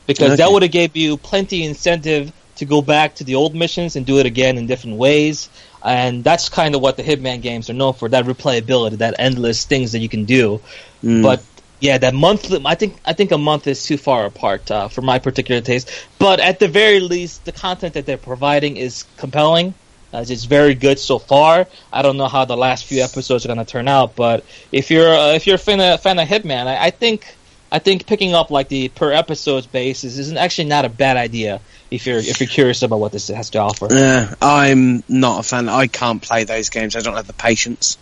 Because 0.07 0.37
that 0.37 0.51
would 0.51 0.63
have 0.63 0.71
gave 0.71 0.95
you 0.97 1.17
plenty 1.17 1.63
incentive 1.63 2.33
to 2.55 2.65
go 2.65 2.81
back 2.81 3.15
to 3.15 3.23
the 3.23 3.35
old 3.35 3.55
missions 3.55 3.95
and 3.95 4.05
do 4.05 4.19
it 4.19 4.25
again 4.25 4.57
in 4.57 4.67
different 4.67 4.97
ways. 4.97 5.49
And 5.81 6.23
that's 6.23 6.49
kind 6.49 6.75
of 6.75 6.81
what 6.81 6.97
the 6.97 7.03
Hitman 7.03 7.41
games 7.41 7.69
are 7.69 7.73
known 7.73 7.93
for 7.93 8.09
that 8.09 8.25
replayability, 8.25 8.97
that 8.97 9.15
endless 9.17 9.63
things 9.63 9.93
that 9.93 9.99
you 9.99 10.09
can 10.09 10.25
do. 10.25 10.59
Mm. 11.03 11.23
But 11.23 11.41
yeah, 11.79 11.97
that 11.97 12.13
monthly. 12.13 12.61
I 12.65 12.75
think 12.75 12.97
I 13.05 13.13
think 13.13 13.31
a 13.31 13.37
month 13.37 13.67
is 13.67 13.83
too 13.83 13.97
far 13.97 14.25
apart 14.25 14.69
uh, 14.69 14.87
for 14.89 15.01
my 15.01 15.19
particular 15.19 15.61
taste. 15.61 15.89
But 16.17 16.39
at 16.39 16.59
the 16.59 16.67
very 16.67 16.99
least, 16.99 17.45
the 17.45 17.51
content 17.51 17.93
that 17.93 18.05
they're 18.05 18.17
providing 18.17 18.77
is 18.77 19.05
compelling. 19.17 19.73
Uh, 20.11 20.25
it's 20.27 20.45
very 20.45 20.73
good 20.73 20.97
so 20.97 21.19
far. 21.19 21.67
I 21.93 22.01
don't 22.01 22.17
know 22.17 22.27
how 22.27 22.45
the 22.45 22.57
last 22.57 22.85
few 22.85 23.01
episodes 23.03 23.45
are 23.45 23.47
going 23.47 23.59
to 23.59 23.65
turn 23.65 23.87
out, 23.87 24.15
but 24.15 24.43
if 24.71 24.89
you're 24.89 25.13
uh, 25.13 25.33
if 25.33 25.45
you're 25.45 25.55
a 25.55 25.59
fan 25.59 25.79
of, 25.79 26.01
fan 26.01 26.19
of 26.19 26.27
Hitman, 26.27 26.67
I, 26.67 26.87
I 26.87 26.89
think 26.89 27.35
I 27.71 27.79
think 27.79 28.07
picking 28.07 28.33
up 28.33 28.49
like 28.49 28.67
the 28.69 28.89
per 28.89 29.11
episodes 29.11 29.67
basis 29.67 30.17
is 30.17 30.33
actually 30.33 30.69
not 30.69 30.85
a 30.85 30.89
bad 30.89 31.17
idea 31.17 31.61
if 31.91 32.07
you're 32.07 32.17
if 32.17 32.39
you're 32.39 32.49
curious 32.49 32.81
about 32.81 32.99
what 32.99 33.11
this 33.11 33.27
has 33.27 33.51
to 33.51 33.59
offer. 33.59 33.87
Yeah, 33.91 34.33
I'm 34.41 35.03
not 35.07 35.39
a 35.39 35.43
fan. 35.43 35.69
I 35.69 35.87
can't 35.87 36.21
play 36.21 36.43
those 36.43 36.69
games. 36.69 36.95
I 36.95 37.01
don't 37.01 37.15
have 37.15 37.27
the 37.27 37.33
patience. 37.33 37.97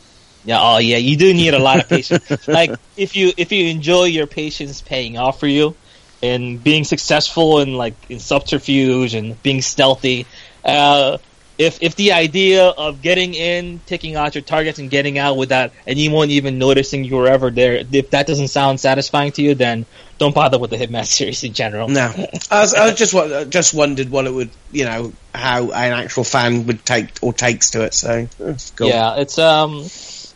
Yeah, 0.47 0.59
oh 0.61 0.77
yeah, 0.77 0.95
you 0.95 1.17
do 1.17 1.33
need 1.33 1.53
a 1.53 1.59
lot 1.59 1.81
of 1.81 1.89
patience. 1.95 2.47
like 2.47 2.71
if 2.95 3.17
you 3.17 3.33
if 3.35 3.51
you 3.51 3.67
enjoy 3.67 4.05
your 4.05 4.27
patience 4.27 4.81
paying 4.81 5.17
off 5.17 5.41
for 5.41 5.47
you 5.47 5.75
and 6.23 6.63
being 6.63 6.85
successful 6.85 7.59
in 7.59 7.73
like 7.73 7.95
in 8.09 8.19
subterfuge 8.19 9.13
and 9.13 9.43
being 9.43 9.61
stealthy, 9.61 10.25
uh, 10.63 11.17
if 11.57 11.79
if 11.81 11.97
the 11.97 12.13
idea 12.13 12.63
of 12.65 13.01
getting 13.01 13.33
in, 13.33 13.81
taking 13.87 14.15
out 14.15 14.35
your 14.35 14.41
targets 14.41 14.79
and 14.79 14.89
getting 14.89 15.17
out 15.17 15.35
without 15.35 15.73
anyone 15.85 16.29
even 16.29 16.57
noticing 16.57 17.03
you 17.03 17.17
were 17.17 17.27
ever 17.27 17.51
there, 17.51 17.83
if 17.91 18.11
that 18.11 18.25
doesn't 18.25 18.47
sound 18.47 18.79
satisfying 18.79 19.33
to 19.33 19.41
you, 19.41 19.53
then 19.53 19.85
don't 20.17 20.33
bother 20.33 20.57
with 20.57 20.69
the 20.69 20.77
Hitman 20.77 21.05
series 21.05 21.43
in 21.43 21.51
general. 21.51 21.89
No, 21.89 22.13
I, 22.51 22.61
was, 22.61 22.73
I 22.73 22.85
was 22.85 22.95
just 22.95 23.13
wa- 23.13 23.43
just 23.43 23.73
wondered 23.73 24.09
what 24.09 24.27
it 24.27 24.33
would, 24.33 24.51
you 24.71 24.85
know, 24.85 25.11
how 25.35 25.71
an 25.71 25.91
actual 25.91 26.23
fan 26.23 26.67
would 26.67 26.85
take 26.85 27.09
or 27.21 27.33
takes 27.33 27.71
to 27.71 27.83
it. 27.83 27.93
So 27.93 28.29
that's 28.39 28.71
cool. 28.71 28.87
Yeah, 28.87 29.15
it's 29.17 29.37
um 29.37 29.83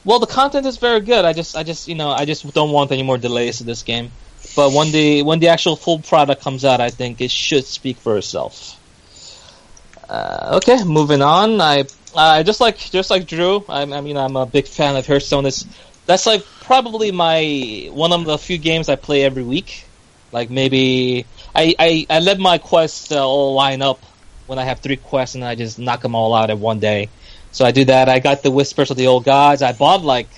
well 0.04 0.20
the 0.20 0.28
content 0.28 0.66
is 0.66 0.78
very 0.78 1.02
good. 1.02 1.26
I 1.26 1.34
just 1.34 1.56
I 1.56 1.64
just 1.64 1.88
you 1.88 1.96
know, 1.96 2.10
I 2.12 2.26
just 2.26 2.52
don't 2.54 2.72
want 2.72 2.92
any 2.92 3.04
more 3.04 3.18
delays 3.18 3.58
to 3.58 3.64
this 3.64 3.84
game. 3.84 4.12
But 4.56 4.74
when 4.74 4.92
the 4.92 5.24
when 5.24 5.40
the 5.40 5.50
actual 5.50 5.76
full 5.76 6.00
product 6.00 6.42
comes 6.42 6.66
out, 6.66 6.82
I 6.82 6.90
think 6.90 7.22
it 7.22 7.32
should 7.32 7.66
speak 7.66 7.98
for 7.98 8.18
itself. 8.18 8.78
Uh, 10.10 10.58
okay, 10.58 10.84
moving 10.84 11.22
on. 11.22 11.62
I 11.62 11.86
uh, 12.16 12.44
just 12.44 12.60
like 12.60 12.78
just 12.78 13.10
like 13.10 13.28
Drew. 13.28 13.64
I, 13.70 13.84
I 13.84 14.02
mean, 14.02 14.18
I'm 14.18 14.36
a 14.36 14.46
big 14.46 14.68
fan 14.68 14.96
of 14.96 15.08
Hearthstone. 15.08 15.46
It's, 15.46 15.66
that's 16.06 16.26
like 16.26 16.44
probably 16.62 17.12
my 17.12 17.90
one 17.94 18.12
of 18.12 18.26
the 18.26 18.38
few 18.38 18.58
games 18.58 18.90
I 18.90 18.96
play 18.96 19.24
every 19.24 19.44
week. 19.44 19.86
Like 20.32 20.50
maybe 20.50 21.26
I 21.56 21.76
I, 21.80 22.06
I 22.10 22.20
let 22.20 22.40
my 22.40 22.58
quests 22.58 23.12
uh, 23.12 23.26
all 23.26 23.54
line 23.54 23.82
up 23.82 24.04
when 24.48 24.60
I 24.60 24.64
have 24.64 24.80
three 24.80 24.98
quests 24.98 25.36
and 25.36 25.46
I 25.46 25.56
just 25.56 25.80
knock 25.80 26.02
them 26.02 26.16
all 26.16 26.34
out 26.34 26.50
in 26.50 26.60
one 26.60 26.80
day. 26.80 27.10
So 27.52 27.66
I 27.66 27.72
do 27.72 27.86
that. 27.86 28.10
I 28.10 28.20
got 28.20 28.44
the 28.44 28.52
Whispers 28.52 28.92
of 28.92 28.98
the 28.98 29.08
Old 29.08 29.26
Gods. 29.26 29.62
I 29.62 29.74
bought 29.74 30.04
like 30.04 30.30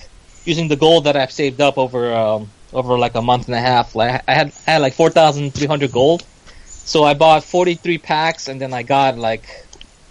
using 0.44 0.68
the 0.68 0.76
gold 0.76 1.04
that 1.04 1.16
I've 1.16 1.32
saved 1.32 1.60
up 1.60 1.78
over 1.78 2.12
um, 2.12 2.50
over 2.72 2.98
like 2.98 3.14
a 3.14 3.22
month 3.22 3.46
and 3.46 3.54
a 3.54 3.60
half. 3.60 3.94
Like 3.94 4.22
I 4.26 4.34
had 4.34 4.52
I 4.66 4.70
had 4.72 4.82
like 4.82 4.94
four 4.94 5.10
thousand 5.10 5.54
three 5.54 5.66
hundred 5.66 5.92
gold. 5.92 6.24
So 6.66 7.04
I 7.04 7.14
bought 7.14 7.44
forty 7.44 7.74
three 7.74 7.98
packs 7.98 8.48
and 8.48 8.60
then 8.60 8.74
I 8.74 8.82
got 8.82 9.16
like 9.16 9.46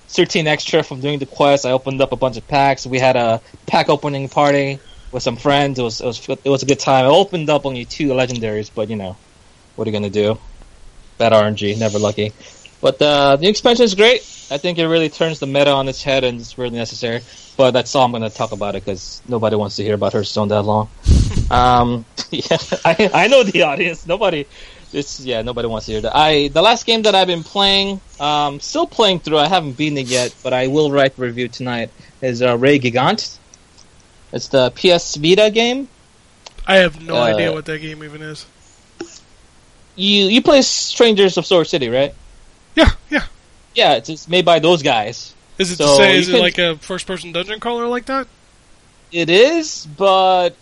thirteen 0.08 0.48
extra 0.48 0.82
from 0.82 1.02
doing 1.02 1.20
the 1.20 1.26
quest. 1.26 1.66
I 1.66 1.72
opened 1.72 2.02
up 2.02 2.12
a 2.14 2.16
bunch 2.16 2.38
of 2.38 2.48
packs. 2.48 2.86
We 2.86 3.00
had 3.00 3.16
a 3.16 3.42
pack 3.68 3.90
opening 3.90 4.30
party 4.30 4.80
with 5.12 5.24
some 5.24 5.36
friends. 5.36 5.80
It 5.80 5.84
was 5.84 6.02
it 6.02 6.06
was 6.06 6.30
it 6.30 6.50
was 6.50 6.64
a 6.64 6.66
good 6.66 6.80
time. 6.80 7.06
I 7.06 7.10
opened 7.10 7.50
up 7.50 7.66
only 7.66 7.86
two 7.86 8.10
legendaries, 8.10 8.72
but 8.74 8.90
you 8.90 8.96
know 8.96 9.18
what 9.76 9.88
are 9.88 9.92
you 9.92 9.94
gonna 9.94 10.10
do? 10.10 10.38
Bad 11.18 11.34
RNG, 11.34 11.78
never 11.78 12.00
lucky. 12.00 12.32
But 12.84 13.02
uh, 13.02 13.38
the 13.38 13.48
expansion 13.48 13.86
is 13.86 13.96
great. 13.96 14.22
I 14.52 14.58
think 14.60 14.78
it 14.78 14.88
really 14.88 15.10
turns 15.10 15.40
the 15.40 15.48
meta 15.48 15.72
on 15.72 15.88
its 15.88 16.04
head, 16.04 16.24
and 16.26 16.40
it's 16.40 16.58
really 16.58 16.78
necessary. 16.78 17.22
But 17.56 17.72
that's 17.72 17.96
all 17.96 18.04
I'm 18.06 18.12
going 18.12 18.24
to 18.24 18.30
talk 18.30 18.52
about 18.52 18.76
it 18.76 18.84
because 18.84 19.22
nobody 19.28 19.56
wants 19.56 19.78
to 19.78 19.84
hear 19.84 19.96
about 19.96 20.12
Hearthstone 20.14 20.50
that 20.50 20.64
long. 20.64 20.90
um, 21.52 22.06
yeah, 22.32 22.58
I, 22.84 23.10
I 23.14 23.28
know 23.28 23.44
the 23.44 23.64
audience. 23.64 24.06
Nobody, 24.06 24.46
it's 24.92 25.22
yeah, 25.22 25.42
nobody 25.44 25.70
wants 25.70 25.86
to 25.86 25.94
hear 25.94 26.02
that. 26.02 26.12
I 26.14 26.50
the 26.50 26.62
last 26.62 26.86
game 26.86 27.04
that 27.04 27.16
I've 27.16 27.28
been 27.28 27.44
playing, 27.44 28.02
um, 28.20 28.60
still 28.60 28.86
playing 28.86 29.22
through. 29.22 29.38
I 29.40 29.48
haven't 29.48 29.78
beaten 29.78 29.98
it 29.98 30.08
yet, 30.08 30.36
but 30.44 30.52
I 30.54 30.68
will 30.68 30.92
write 30.92 31.16
the 31.16 31.22
review 31.22 31.48
tonight. 31.48 31.90
Is 32.22 32.42
uh, 32.42 32.58
Ray 32.58 32.80
Gigant? 32.80 33.38
It's 34.34 34.50
the 34.50 34.72
PS 34.72 35.16
Vita 35.16 35.50
game. 35.52 35.88
I 36.68 36.78
have 36.78 37.02
no 37.02 37.16
Uh, 37.16 37.24
idea 37.34 37.54
what 37.54 37.66
that 37.66 37.80
game 37.80 38.04
even 38.04 38.22
is. 38.22 38.46
You 39.96 40.26
you 40.26 40.42
play 40.42 40.62
Strangers 40.64 41.38
of 41.38 41.46
Sword 41.46 41.68
City, 41.68 41.88
right? 41.90 42.14
Yeah, 42.76 42.90
yeah. 43.10 43.26
Yeah, 43.76 43.94
it's, 43.96 44.10
it's 44.10 44.28
made 44.28 44.46
by 44.46 44.60
those 44.60 44.84
guys. 44.84 45.34
Is 45.58 45.72
it 45.72 45.78
So 45.78 45.86
to 45.88 45.96
say? 45.96 46.18
Is 46.20 46.30
it 46.30 46.34
can- 46.34 46.42
like 46.42 46.58
a 46.58 46.76
first-person 46.78 47.32
dungeon 47.32 47.60
crawler 47.60 47.88
like 47.88 48.06
that? 48.06 48.28
It 49.12 49.30
is, 49.30 49.86
but 49.98 50.56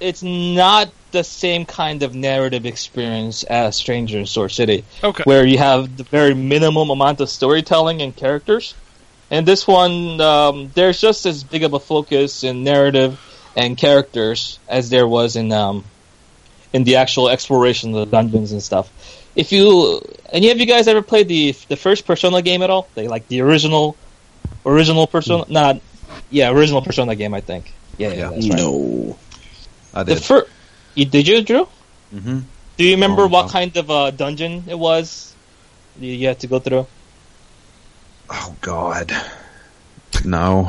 it's 0.00 0.22
not 0.22 0.90
the 1.12 1.22
same 1.22 1.64
kind 1.64 2.02
of 2.02 2.14
narrative 2.14 2.66
experience 2.66 3.44
as 3.44 3.76
Stranger 3.76 4.18
in 4.18 4.26
Sword 4.26 4.50
City, 4.50 4.84
Okay. 5.02 5.22
where 5.24 5.46
you 5.46 5.58
have 5.58 5.96
the 5.96 6.02
very 6.02 6.34
minimum 6.34 6.90
amount 6.90 7.20
of 7.20 7.30
storytelling 7.30 8.02
and 8.02 8.14
characters. 8.16 8.74
And 9.30 9.46
this 9.46 9.66
one, 9.66 10.20
um, 10.20 10.70
there's 10.74 11.00
just 11.00 11.24
as 11.26 11.44
big 11.44 11.62
of 11.62 11.72
a 11.72 11.80
focus 11.80 12.42
in 12.42 12.64
narrative 12.64 13.20
and 13.56 13.78
characters 13.78 14.58
as 14.68 14.90
there 14.90 15.06
was 15.06 15.36
in 15.36 15.52
um, 15.52 15.84
in 16.72 16.82
the 16.82 16.96
actual 16.96 17.28
exploration 17.28 17.94
of 17.94 18.00
the 18.00 18.06
dungeons 18.16 18.50
and 18.50 18.60
stuff. 18.62 18.90
If 19.36 19.52
you 19.52 20.00
any 20.32 20.50
of 20.50 20.58
you 20.58 20.66
guys 20.66 20.86
ever 20.88 21.02
played 21.02 21.28
the 21.28 21.52
the 21.68 21.76
first 21.76 22.06
Persona 22.06 22.42
game 22.42 22.62
at 22.62 22.70
all? 22.70 22.88
They 22.94 23.08
like 23.08 23.26
the 23.28 23.40
original 23.40 23.96
original 24.64 25.06
Persona, 25.06 25.44
not 25.48 25.80
yeah, 26.30 26.50
original 26.50 26.82
Persona 26.82 27.14
game. 27.16 27.34
I 27.34 27.40
think. 27.40 27.72
Yeah, 27.98 28.08
yeah, 28.08 28.14
Yeah. 28.14 28.30
that's 28.30 28.48
right. 28.48 28.58
No. 28.58 29.18
I 29.94 30.02
The 30.02 30.14
did. 30.14 30.22
fir- 30.24 30.46
you, 30.94 31.04
did 31.04 31.26
you, 31.28 31.42
Drew? 31.42 31.68
hmm 32.10 32.40
Do 32.76 32.84
you 32.84 32.94
remember 32.94 33.22
Oh, 33.22 33.26
what 33.28 33.46
no. 33.46 33.52
kind 33.52 33.76
of 33.76 33.90
uh, 33.90 34.10
dungeon 34.10 34.64
it 34.68 34.78
was? 34.78 35.34
You, 36.00 36.12
you 36.12 36.26
had 36.28 36.40
to 36.40 36.46
go 36.48 36.58
through. 36.58 36.86
Oh 38.30 38.54
God. 38.60 39.12
No. 40.24 40.64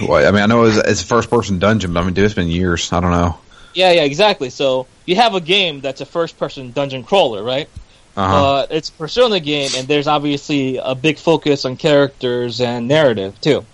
Why- 0.00 0.26
I 0.26 0.30
mean, 0.30 0.42
I 0.42 0.46
know 0.46 0.64
it's, 0.64 0.76
it's 0.76 1.02
a 1.02 1.06
first-person 1.06 1.58
dungeon, 1.58 1.92
but 1.92 2.00
I 2.00 2.04
mean, 2.04 2.14
dude, 2.14 2.24
it's 2.24 2.34
been 2.34 2.48
years. 2.48 2.92
I 2.92 3.00
don't 3.00 3.10
know. 3.12 3.38
Yeah, 3.74 3.92
yeah, 3.92 4.02
exactly. 4.02 4.50
So 4.50 4.86
you 5.06 5.16
have 5.16 5.34
a 5.34 5.40
game 5.40 5.80
that's 5.80 6.00
a 6.00 6.06
first-person 6.06 6.72
dungeon 6.72 7.04
crawler, 7.04 7.42
right? 7.42 7.68
Uh-huh. 8.16 8.54
Uh, 8.54 8.66
it's 8.70 8.88
a 8.88 8.92
Persona 8.92 9.40
game, 9.40 9.70
and 9.76 9.86
there's 9.88 10.06
obviously 10.06 10.76
a 10.78 10.94
big 10.94 11.18
focus 11.18 11.64
on 11.64 11.76
characters 11.76 12.60
and 12.60 12.88
narrative 12.88 13.40
too. 13.40 13.64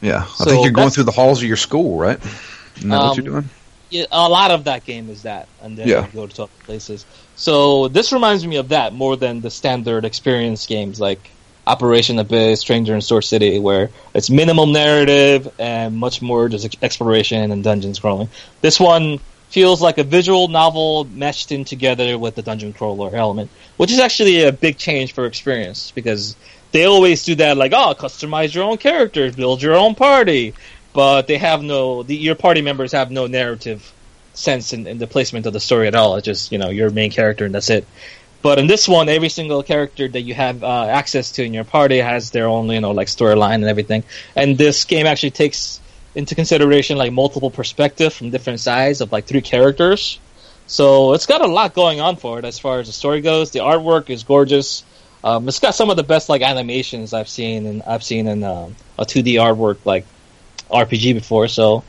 yeah. 0.00 0.24
I 0.24 0.26
so 0.34 0.44
think 0.50 0.64
you're 0.64 0.72
going 0.72 0.90
through 0.90 1.04
the 1.04 1.12
halls 1.12 1.38
of 1.42 1.48
your 1.48 1.56
school, 1.56 1.98
right? 1.98 2.18
Isn't 2.78 2.90
what 2.90 3.00
Um, 3.00 3.16
you're 3.16 3.24
doing? 3.24 3.48
Yeah, 3.90 4.04
a 4.12 4.28
lot 4.28 4.50
of 4.52 4.64
that 4.64 4.84
game 4.84 5.10
is 5.10 5.22
that, 5.22 5.48
and 5.62 5.76
then 5.76 5.88
Yeah. 5.88 6.06
you 6.06 6.12
go 6.14 6.26
to 6.26 6.42
other 6.44 6.52
places. 6.64 7.04
So 7.36 7.88
this 7.88 8.12
reminds 8.12 8.46
me 8.46 8.56
of 8.56 8.68
that 8.68 8.92
more 8.94 9.16
than 9.16 9.40
the 9.40 9.50
standard 9.50 10.04
experience 10.04 10.66
games 10.66 11.00
like 11.00 11.30
Operation 11.66 12.18
Abyss, 12.18 12.60
Stranger 12.60 12.94
in 12.94 13.00
Sword 13.00 13.24
City, 13.24 13.58
where 13.58 13.90
it's 14.14 14.30
minimal 14.30 14.66
narrative 14.66 15.48
and 15.58 15.96
much 15.96 16.22
more 16.22 16.48
just 16.48 16.76
exploration 16.82 17.50
and 17.50 17.64
dungeons 17.64 17.98
crawling. 17.98 18.28
This 18.60 18.78
one 18.78 19.18
feels 19.50 19.82
like 19.82 19.98
a 19.98 20.04
visual 20.04 20.48
novel 20.48 21.04
meshed 21.04 21.52
in 21.52 21.64
together 21.64 22.16
with 22.18 22.36
the 22.36 22.42
dungeon 22.42 22.72
crawler 22.72 23.14
element, 23.14 23.50
which 23.76 23.90
is 23.90 23.98
actually 23.98 24.44
a 24.44 24.52
big 24.52 24.78
change 24.78 25.12
for 25.12 25.26
experience 25.26 25.90
because 25.90 26.36
they 26.72 26.84
always 26.84 27.24
do 27.24 27.34
that 27.34 27.56
like, 27.56 27.72
oh, 27.72 27.94
customize 27.98 28.54
your 28.54 28.64
own 28.64 28.78
characters, 28.78 29.34
build 29.34 29.60
your 29.60 29.74
own 29.74 29.96
party, 29.96 30.54
but 30.92 31.26
they 31.26 31.36
have 31.36 31.62
no, 31.62 32.04
the, 32.04 32.16
your 32.16 32.36
party 32.36 32.62
members 32.62 32.92
have 32.92 33.10
no 33.10 33.26
narrative 33.26 33.92
sense 34.34 34.72
in, 34.72 34.86
in 34.86 34.98
the 34.98 35.08
placement 35.08 35.46
of 35.46 35.52
the 35.52 35.60
story 35.60 35.88
at 35.88 35.96
all. 35.96 36.14
It's 36.14 36.24
just, 36.24 36.52
you 36.52 36.58
know, 36.58 36.70
your 36.70 36.90
main 36.90 37.10
character 37.10 37.44
and 37.44 37.54
that's 37.54 37.70
it. 37.70 37.86
But 38.42 38.58
in 38.58 38.68
this 38.68 38.88
one, 38.88 39.08
every 39.08 39.28
single 39.28 39.62
character 39.64 40.08
that 40.08 40.22
you 40.22 40.32
have 40.34 40.62
uh, 40.62 40.86
access 40.86 41.32
to 41.32 41.44
in 41.44 41.52
your 41.52 41.64
party 41.64 41.98
has 41.98 42.30
their 42.30 42.46
own, 42.46 42.70
you 42.70 42.80
know, 42.80 42.92
like 42.92 43.08
storyline 43.08 43.56
and 43.56 43.64
everything. 43.64 44.04
And 44.34 44.56
this 44.56 44.84
game 44.84 45.06
actually 45.06 45.32
takes 45.32 45.80
into 46.14 46.34
consideration 46.34 46.98
like 46.98 47.12
multiple 47.12 47.50
perspective 47.50 48.12
from 48.12 48.30
different 48.30 48.60
sides 48.60 49.00
of 49.00 49.12
like 49.12 49.26
three 49.26 49.40
characters. 49.40 50.18
So 50.66 51.14
it's 51.14 51.26
got 51.26 51.40
a 51.40 51.46
lot 51.46 51.74
going 51.74 52.00
on 52.00 52.16
for 52.16 52.38
it 52.38 52.44
as 52.44 52.58
far 52.58 52.80
as 52.80 52.86
the 52.86 52.92
story 52.92 53.20
goes. 53.20 53.50
The 53.50 53.60
artwork 53.60 54.10
is 54.10 54.22
gorgeous. 54.22 54.84
Um, 55.22 55.48
it's 55.48 55.58
got 55.58 55.74
some 55.74 55.90
of 55.90 55.96
the 55.96 56.02
best 56.02 56.28
like 56.28 56.42
animations 56.42 57.12
I've 57.12 57.28
seen 57.28 57.66
and 57.66 57.82
I've 57.82 58.02
seen 58.02 58.26
in 58.26 58.42
um, 58.42 58.76
a 58.98 59.04
2D 59.04 59.34
artwork 59.34 59.84
like 59.84 60.06
RPG 60.70 61.14
before. 61.14 61.48
So, 61.48 61.84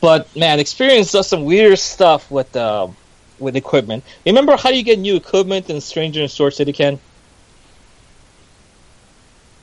but 0.00 0.34
man, 0.36 0.60
Experience 0.60 1.12
does 1.12 1.26
some 1.28 1.44
weird 1.44 1.78
stuff 1.78 2.30
with 2.30 2.54
um, 2.56 2.96
with 3.38 3.56
equipment. 3.56 4.04
Remember 4.24 4.56
how 4.56 4.70
you 4.70 4.82
get 4.82 4.98
new 4.98 5.16
equipment 5.16 5.70
in 5.70 5.80
Stranger 5.80 6.22
in 6.22 6.28
Sword 6.28 6.54
City, 6.54 6.72
Ken? 6.72 7.00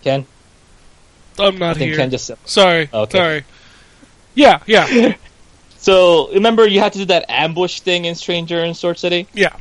Ken, 0.04 0.26
I'm 1.38 1.58
not 1.58 1.76
I 1.76 1.80
think 1.80 1.90
here. 1.90 1.98
Ken 1.98 2.10
just 2.10 2.32
Sorry. 2.46 2.90
Okay. 2.92 3.18
Sorry. 3.18 3.46
Yeah, 4.34 4.60
yeah, 4.66 5.16
So 5.82 6.32
remember 6.32 6.68
you 6.68 6.80
had 6.80 6.94
to 6.94 7.00
do 7.00 7.06
that 7.06 7.26
ambush 7.28 7.80
thing 7.80 8.06
in 8.06 8.14
Stranger 8.14 8.64
in 8.64 8.76
Sword 8.76 9.00
City, 9.00 9.28
yeah. 9.34 9.56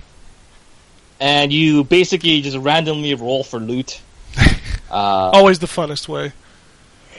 and 1.19 1.51
you 1.51 1.83
basically 1.83 2.43
just 2.43 2.59
randomly 2.59 3.15
roll 3.15 3.43
for 3.43 3.59
loot. 3.59 4.01
Uh, 4.91 5.31
Always 5.33 5.61
the 5.61 5.69
funnest 5.69 6.09
way. 6.09 6.33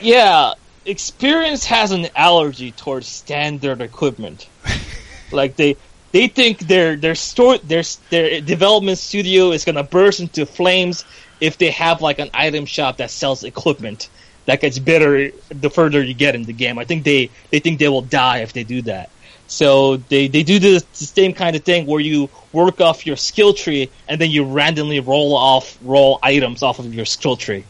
Yeah, 0.02 0.56
Experience 0.86 1.64
has 1.68 1.94
an 1.94 2.10
allergy 2.18 2.74
towards 2.74 3.08
standard 3.08 3.80
equipment. 3.80 4.50
like 5.32 5.56
they 5.56 5.78
they 6.12 6.28
think 6.28 6.60
their 6.60 6.98
their 6.98 7.16
store 7.16 7.60
their 7.60 7.84
their 8.10 8.42
development 8.42 8.98
studio 8.98 9.52
is 9.52 9.64
gonna 9.64 9.84
burst 9.84 10.20
into 10.20 10.46
flames 10.46 11.06
if 11.40 11.58
they 11.58 11.72
have 11.72 12.02
like 12.02 12.20
an 12.20 12.30
item 12.34 12.66
shop 12.66 12.98
that 12.98 13.10
sells 13.10 13.46
equipment 13.46 14.10
that 14.46 14.62
gets 14.62 14.80
better 14.80 15.32
the 15.50 15.70
further 15.70 16.02
you 16.04 16.14
get 16.14 16.36
in 16.36 16.44
the 16.44 16.54
game. 16.54 16.80
I 16.80 16.86
think 16.86 17.04
they 17.04 17.30
they 17.50 17.60
think 17.60 17.80
they 17.80 17.88
will 17.90 18.02
die 18.02 18.40
if 18.40 18.54
they 18.54 18.64
do 18.64 18.82
that. 18.84 19.10
So 19.48 19.98
they, 19.98 20.28
they 20.30 20.44
do 20.44 20.60
this 20.60 20.84
the 20.84 21.06
same 21.06 21.34
kind 21.34 21.56
of 21.58 21.64
thing 21.64 21.86
where 21.86 22.00
you 22.00 22.30
work 22.54 22.80
off 22.80 23.06
your 23.06 23.18
skill 23.18 23.54
tree 23.54 23.90
and 24.08 24.20
then 24.20 24.32
you 24.32 24.46
randomly 24.46 25.02
roll 25.02 25.36
off 25.36 25.78
roll 25.82 26.20
items 26.24 26.64
off 26.64 26.80
of 26.80 26.94
your 26.94 27.06
skill 27.06 27.36
tree. 27.36 27.66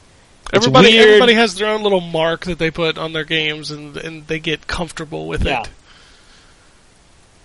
It's 0.53 0.65
Everybody, 0.67 0.89
weird. 0.89 1.07
everybody 1.07 1.33
has 1.33 1.55
their 1.55 1.69
own 1.69 1.81
little 1.81 2.01
mark 2.01 2.45
that 2.45 2.59
they 2.59 2.71
put 2.71 2.97
on 2.97 3.13
their 3.13 3.23
games, 3.23 3.71
and 3.71 3.95
and 3.97 4.27
they 4.27 4.37
get 4.39 4.67
comfortable 4.67 5.27
with 5.27 5.43
Yeah. 5.45 5.61
it. 5.61 5.69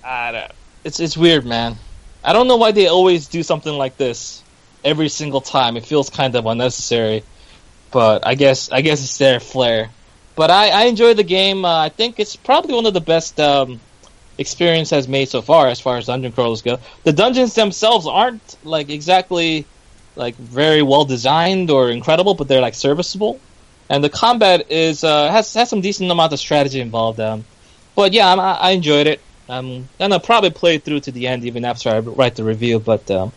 I 0.04 0.32
don't, 0.32 0.52
it's 0.84 1.00
it's 1.00 1.16
weird, 1.16 1.44
man. 1.46 1.76
I 2.24 2.32
don't 2.32 2.48
know 2.48 2.56
why 2.56 2.72
they 2.72 2.88
always 2.88 3.28
do 3.28 3.42
something 3.42 3.72
like 3.72 3.96
this 3.96 4.42
every 4.84 5.08
single 5.08 5.40
time. 5.40 5.76
It 5.76 5.84
feels 5.86 6.10
kind 6.10 6.34
of 6.34 6.46
unnecessary, 6.46 7.22
but 7.90 8.26
I 8.26 8.34
guess 8.34 8.70
I 8.70 8.80
guess 8.80 9.02
it's 9.02 9.18
their 9.18 9.40
flair. 9.40 9.90
But 10.34 10.50
I, 10.50 10.68
I 10.68 10.84
enjoy 10.84 11.14
the 11.14 11.24
game. 11.24 11.64
Uh, 11.64 11.78
I 11.78 11.88
think 11.88 12.20
it's 12.20 12.36
probably 12.36 12.74
one 12.74 12.84
of 12.86 12.92
the 12.92 13.00
best 13.00 13.40
um, 13.40 13.80
experience 14.38 14.90
has 14.90 15.08
made 15.08 15.28
so 15.28 15.40
far, 15.40 15.68
as 15.68 15.80
far 15.80 15.96
as 15.96 16.06
dungeon 16.06 16.32
crawlers 16.32 16.62
go. 16.62 16.78
The 17.04 17.12
dungeons 17.12 17.54
themselves 17.54 18.06
aren't 18.06 18.56
like 18.64 18.90
exactly 18.90 19.64
like 20.14 20.34
very 20.36 20.82
well 20.82 21.04
designed 21.04 21.70
or 21.70 21.90
incredible, 21.90 22.34
but 22.34 22.48
they're 22.48 22.60
like 22.60 22.74
serviceable. 22.74 23.40
And 23.88 24.02
the 24.02 24.10
combat 24.10 24.70
is 24.70 25.04
uh, 25.04 25.30
has 25.30 25.54
has 25.54 25.70
some 25.70 25.80
decent 25.80 26.10
amount 26.10 26.32
of 26.32 26.38
strategy 26.38 26.80
involved. 26.80 27.20
Um, 27.20 27.44
but 27.94 28.12
yeah, 28.12 28.30
I'm, 28.30 28.40
I, 28.40 28.70
enjoyed 28.70 29.06
it. 29.06 29.20
I'm 29.48 29.88
gonna 29.98 30.20
probably 30.20 30.50
play 30.50 30.78
through 30.78 31.00
to 31.00 31.12
the 31.12 31.28
end 31.28 31.44
even 31.44 31.64
after 31.64 31.90
I 31.90 32.00
write 32.00 32.34
the 32.34 32.44
review. 32.44 32.80
But 32.80 33.08
um, 33.10 33.32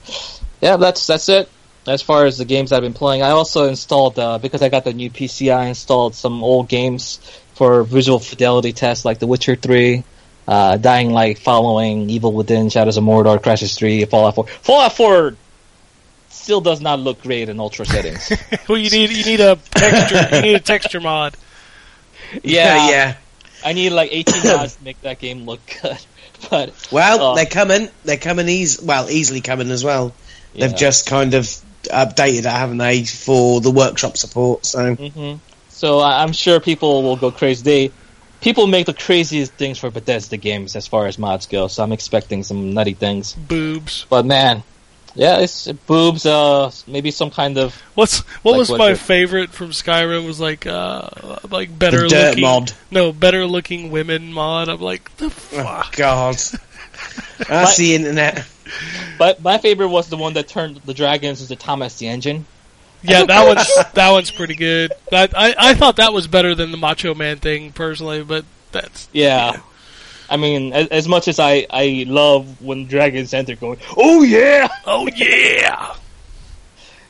yeah, 0.60 0.78
that's 0.78 1.06
that's 1.06 1.30
it. 1.30 1.50
As 1.90 2.02
far 2.02 2.26
as 2.26 2.38
the 2.38 2.46
games 2.46 2.72
I've 2.72 2.82
been 2.84 2.94
playing, 2.94 3.24
I 3.24 3.32
also 3.32 3.68
installed 3.68 4.18
uh, 4.20 4.38
because 4.38 4.62
I 4.62 4.70
got 4.70 4.84
the 4.84 4.94
new 4.94 5.10
PC. 5.10 5.54
I 5.54 5.66
installed 5.68 6.14
some 6.16 6.44
old 6.44 6.68
games 6.70 7.20
for 7.56 7.84
visual 7.84 8.20
fidelity 8.20 8.72
tests, 8.74 9.04
like 9.06 9.20
The 9.20 9.28
Witcher 9.28 9.56
Three, 9.56 10.04
uh, 10.48 10.78
Dying 10.78 11.12
Light, 11.12 11.40
Following, 11.40 12.10
Evil 12.10 12.32
Within, 12.32 12.70
Shadows 12.70 12.98
of 12.98 13.04
Mordor, 13.04 13.40
Crysis 13.42 13.76
Three, 13.78 14.06
Fallout 14.06 14.36
Four. 14.36 14.46
Fallout 14.48 14.94
Four 14.96 15.36
still 16.30 16.62
does 16.62 16.80
not 16.82 17.00
look 17.00 17.22
great 17.22 17.50
in 17.50 17.60
ultra 17.60 17.86
settings. 17.86 18.32
Well, 18.70 18.78
you 18.78 18.90
need 18.92 19.10
you 19.10 19.26
need 19.26 19.40
a 19.40 19.56
texture 19.56 20.36
you 20.36 20.42
need 20.44 20.56
a 20.56 20.60
texture 20.60 21.02
mod. 21.02 21.36
yeah, 22.44 22.90
yeah. 22.90 23.16
I 23.66 23.74
need 23.74 23.90
like 23.90 24.10
18 24.14 24.44
mods 24.46 24.76
to 24.76 24.84
make 24.84 25.02
that 25.02 25.20
game 25.20 25.46
look 25.46 25.60
good. 25.82 25.98
But 26.50 26.88
Well, 26.92 27.20
Oh. 27.22 27.36
they're 27.36 27.46
coming. 27.46 27.90
They're 28.06 28.16
coming 28.18 28.48
easy. 28.48 28.86
Well, 28.86 29.10
easily 29.10 29.42
coming 29.42 29.70
as 29.72 29.84
well. 29.84 30.14
yeah. 30.54 30.68
They've 30.68 30.78
just 30.78 31.06
kind 31.08 31.34
of 31.34 31.50
updated 31.90 32.40
it, 32.40 32.46
haven't 32.46 32.78
they, 32.78 33.04
for 33.04 33.62
the 33.62 33.72
workshop 33.72 34.18
support? 34.18 34.66
So 34.66 34.96
hmm 34.96 35.34
So 35.70 36.00
I- 36.00 36.24
I'm 36.24 36.34
sure 36.34 36.60
people 36.60 37.04
will 37.04 37.16
go 37.16 37.32
crazy. 37.32 37.64
They 37.64 37.92
people 38.42 38.68
make 38.68 38.86
the 38.86 38.94
craziest 38.94 39.54
things 39.54 39.78
for 39.78 39.90
Bethesda 39.90 40.38
games 40.38 40.76
as 40.76 40.88
far 40.88 41.08
as 41.08 41.18
mods 41.18 41.46
go. 41.48 41.68
So 41.68 41.84
I'm 41.84 41.92
expecting 41.92 42.44
some 42.44 42.74
nutty 42.74 42.94
things. 42.94 43.34
Boobs. 43.34 44.06
But 44.10 44.26
man, 44.26 44.64
yeah, 45.16 45.40
it's 45.40 45.68
boobs. 45.68 46.26
Uh, 46.26 46.72
maybe 46.88 47.12
some 47.12 47.32
kind 47.32 47.58
of 47.58 47.76
What's 47.96 48.20
what 48.44 48.52
Like 48.54 48.60
was 48.60 48.70
what 48.70 48.78
my 48.80 48.92
the- 48.94 48.98
favorite 49.00 49.50
from 49.52 49.72
Skyrim 49.72 50.26
was 50.26 50.40
like 50.40 50.66
uh 50.68 51.10
like 51.50 51.78
better 51.78 52.04
the 52.04 52.10
dirt 52.10 52.30
looking 52.30 52.42
mod. 52.44 52.72
no 52.92 53.12
better 53.12 53.46
looking 53.46 53.92
women 53.92 54.32
mod. 54.32 54.70
I'm 54.70 54.80
like 54.82 55.16
the 55.18 55.26
Oh, 55.26 55.30
fuck. 55.30 55.98
God, 57.38 57.48
that's 57.48 57.78
the 57.78 57.96
internet. 57.96 58.46
But 59.18 59.42
my 59.42 59.58
favorite 59.58 59.90
was 59.90 60.10
the 60.10 60.18
one 60.18 60.34
that 60.34 60.48
turned 60.48 60.78
the 60.78 60.94
dragons 60.94 61.42
into 61.42 61.56
Thomas 61.56 61.98
the 61.98 62.08
Engine. 62.08 62.46
Yeah, 63.02 63.26
that 63.26 63.48
one's 63.48 63.94
that 63.94 64.12
one's 64.12 64.32
pretty 64.32 64.56
good. 64.56 64.92
That, 65.12 65.34
I 65.36 65.56
I 65.58 65.74
thought 65.74 65.98
that 65.98 66.14
was 66.14 66.28
better 66.28 66.54
than 66.56 66.72
the 66.72 66.78
Macho 66.78 67.16
Man 67.16 67.38
thing 67.38 67.72
personally, 67.72 68.24
but 68.24 68.46
that's 68.72 69.08
Yeah. 69.14 69.62
I 70.30 70.38
mean, 70.38 70.74
as, 70.74 70.88
as 70.90 71.08
much 71.08 71.28
as 71.28 71.40
I, 71.40 71.66
I 71.72 72.06
love 72.08 72.62
when 72.62 72.86
dragons 72.86 73.34
enter 73.34 73.56
going, 73.56 73.80
oh 73.98 74.22
yeah! 74.22 74.68
oh 74.86 75.08
yeah. 75.16 75.96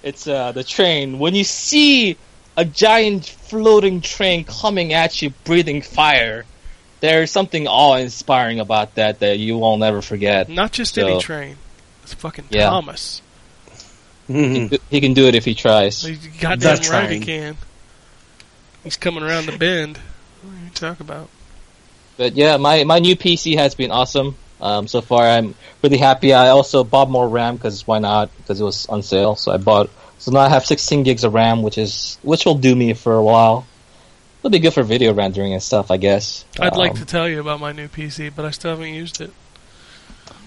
It's 0.03 0.25
uh, 0.25 0.53
the 0.53 0.63
train. 0.63 1.19
When 1.19 1.35
you 1.35 1.43
see 1.43 2.15
a 2.55 2.63
giant 2.63 3.25
floating 3.25 3.99
train 3.99 4.45
coming 4.45 4.93
at 4.93 5.21
you, 5.21 5.31
breathing 5.43 5.81
fire, 5.81 6.45
there's 6.99 7.31
something 7.31 7.67
awe-inspiring 7.67 8.59
about 8.59 8.95
that 8.95 9.19
that 9.19 9.37
you 9.39 9.57
won't 9.57 9.83
ever 9.83 10.01
forget. 10.01 10.49
Not 10.49 10.71
just 10.71 10.95
So- 10.95 11.07
any 11.07 11.19
train. 11.21 11.57
It's 12.03 12.13
fucking 12.15 12.45
Yeah. 12.49 12.69
Thomas. 12.69 13.21
Mhm. 14.29 14.79
He 14.89 15.01
can 15.01 15.13
do 15.13 15.27
it 15.27 15.35
if 15.35 15.45
he 15.45 15.55
tries. 15.55 16.01
He's 16.03 16.17
goddamn 16.39 16.77
The 16.77 16.89
right 16.91 17.09
he 17.11 17.19
can. 17.19 17.57
He's 18.83 18.95
coming 18.97 19.23
around 19.23 19.47
the 19.47 19.57
bend. 19.57 19.97
What 20.41 20.53
are 20.53 20.63
you 20.63 20.69
talking 20.73 21.05
about? 21.05 21.29
But 22.17 22.35
yeah, 22.35 22.57
my, 22.57 22.83
my 22.83 22.99
new 22.99 23.15
PC 23.15 23.57
has 23.57 23.75
been 23.75 23.91
awesome. 23.91 24.35
Um, 24.61 24.87
so 24.87 25.01
far, 25.01 25.23
I'm 25.25 25.55
really 25.81 25.97
happy. 25.97 26.33
I 26.33 26.49
also 26.49 26.83
bought 26.83 27.09
more 27.09 27.27
RAM 27.27 27.55
because 27.55 27.87
why 27.87 27.99
not? 27.99 28.29
Because 28.37 28.59
it 28.59 28.63
was 28.63 28.85
on 28.87 29.01
sale, 29.03 29.35
so 29.35 29.51
I 29.53 29.57
bought. 29.57 29.89
So 30.19 30.31
now 30.31 30.39
I 30.41 30.49
have 30.49 30.65
16 30.65 31.03
gigs 31.03 31.23
of 31.23 31.33
RAM, 31.33 31.61
which 31.63 31.77
is 31.77 32.17
which 32.23 32.45
will 32.45 32.55
do 32.55 32.75
me 32.75 32.93
for 32.93 33.15
a 33.15 33.23
while. 33.23 33.65
It'll 34.39 34.49
be 34.49 34.59
good 34.59 34.73
for 34.73 34.83
video 34.83 35.13
rendering 35.13 35.53
and 35.53 35.61
stuff, 35.61 35.91
I 35.91 35.97
guess. 35.97 36.45
I'd 36.59 36.75
like 36.77 36.91
Um, 36.91 36.97
to 36.97 37.05
tell 37.05 37.27
you 37.27 37.39
about 37.41 37.59
my 37.59 37.71
new 37.73 37.87
PC, 37.87 38.31
but 38.35 38.45
I 38.45 38.51
still 38.51 38.71
haven't 38.71 38.93
used 38.93 39.19
it. 39.21 39.31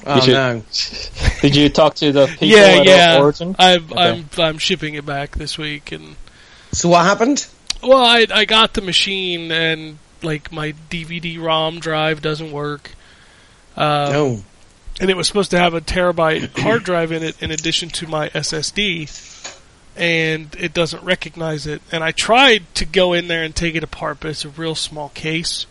Oh 0.06 0.18
should- 0.20 0.32
no! 0.34 0.62
Did 1.42 1.54
you 1.54 1.68
talk 1.68 1.94
to 1.96 2.10
the 2.10 2.26
people 2.26 2.48
yeah, 2.48 2.62
at 2.80 2.86
yeah. 2.86 3.18
Origin? 3.20 3.54
I'm 3.58 3.84
Okay. 3.84 3.94
I'm 4.00 4.28
I'm 4.38 4.58
shipping 4.58 4.94
it 4.94 5.06
back 5.06 5.32
this 5.36 5.56
week, 5.58 5.92
and 5.92 6.16
So 6.72 6.88
what 6.88 7.04
happened? 7.04 7.46
well, 7.82 8.02
I 8.04 8.26
I 8.32 8.44
got 8.44 8.74
the 8.74 8.80
machine, 8.80 9.52
and 9.52 9.98
like 10.22 10.50
my 10.50 10.72
DVD-ROM 10.90 11.78
drive 11.80 12.20
doesn't 12.22 12.50
work. 12.50 12.90
Uh, 13.76 14.10
oh, 14.14 14.44
and 15.00 15.08
it 15.10 15.16
was 15.16 15.26
supposed 15.28 15.50
to 15.52 15.58
have 15.58 15.74
a 15.74 15.80
terabyte 15.80 16.58
hard 16.58 16.82
drive 16.84 17.12
in 17.12 17.22
it 17.22 17.40
in 17.42 17.50
addition 17.50 17.88
to 17.90 18.06
my 18.08 18.28
SSD, 18.30 19.08
and 19.96 20.54
it 20.58 20.72
doesn't 20.72 21.02
recognize 21.04 21.66
it. 21.66 21.82
And 21.92 22.02
I 22.02 22.10
tried 22.12 22.62
to 22.76 22.84
go 22.84 23.12
in 23.12 23.28
there 23.28 23.42
and 23.42 23.54
take 23.54 23.74
it 23.74 23.82
apart, 23.84 24.18
but 24.20 24.30
it's 24.30 24.44
a 24.44 24.48
real 24.48 24.74
small 24.74 25.10
case, 25.10 25.66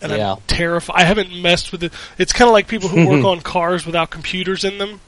and 0.00 0.12
Yeah. 0.12 0.32
I'm 0.34 0.38
terrified. 0.46 0.96
I 1.00 1.04
haven't 1.04 1.34
messed 1.40 1.72
with 1.72 1.82
it. 1.84 1.92
It's 2.18 2.32
kind 2.32 2.48
of 2.48 2.52
like 2.52 2.68
people 2.68 2.88
who 2.88 3.08
work 3.08 3.24
on 3.32 3.40
cars 3.40 3.84
without 3.86 4.10
computers 4.10 4.64
in 4.64 4.78
them. 4.78 5.00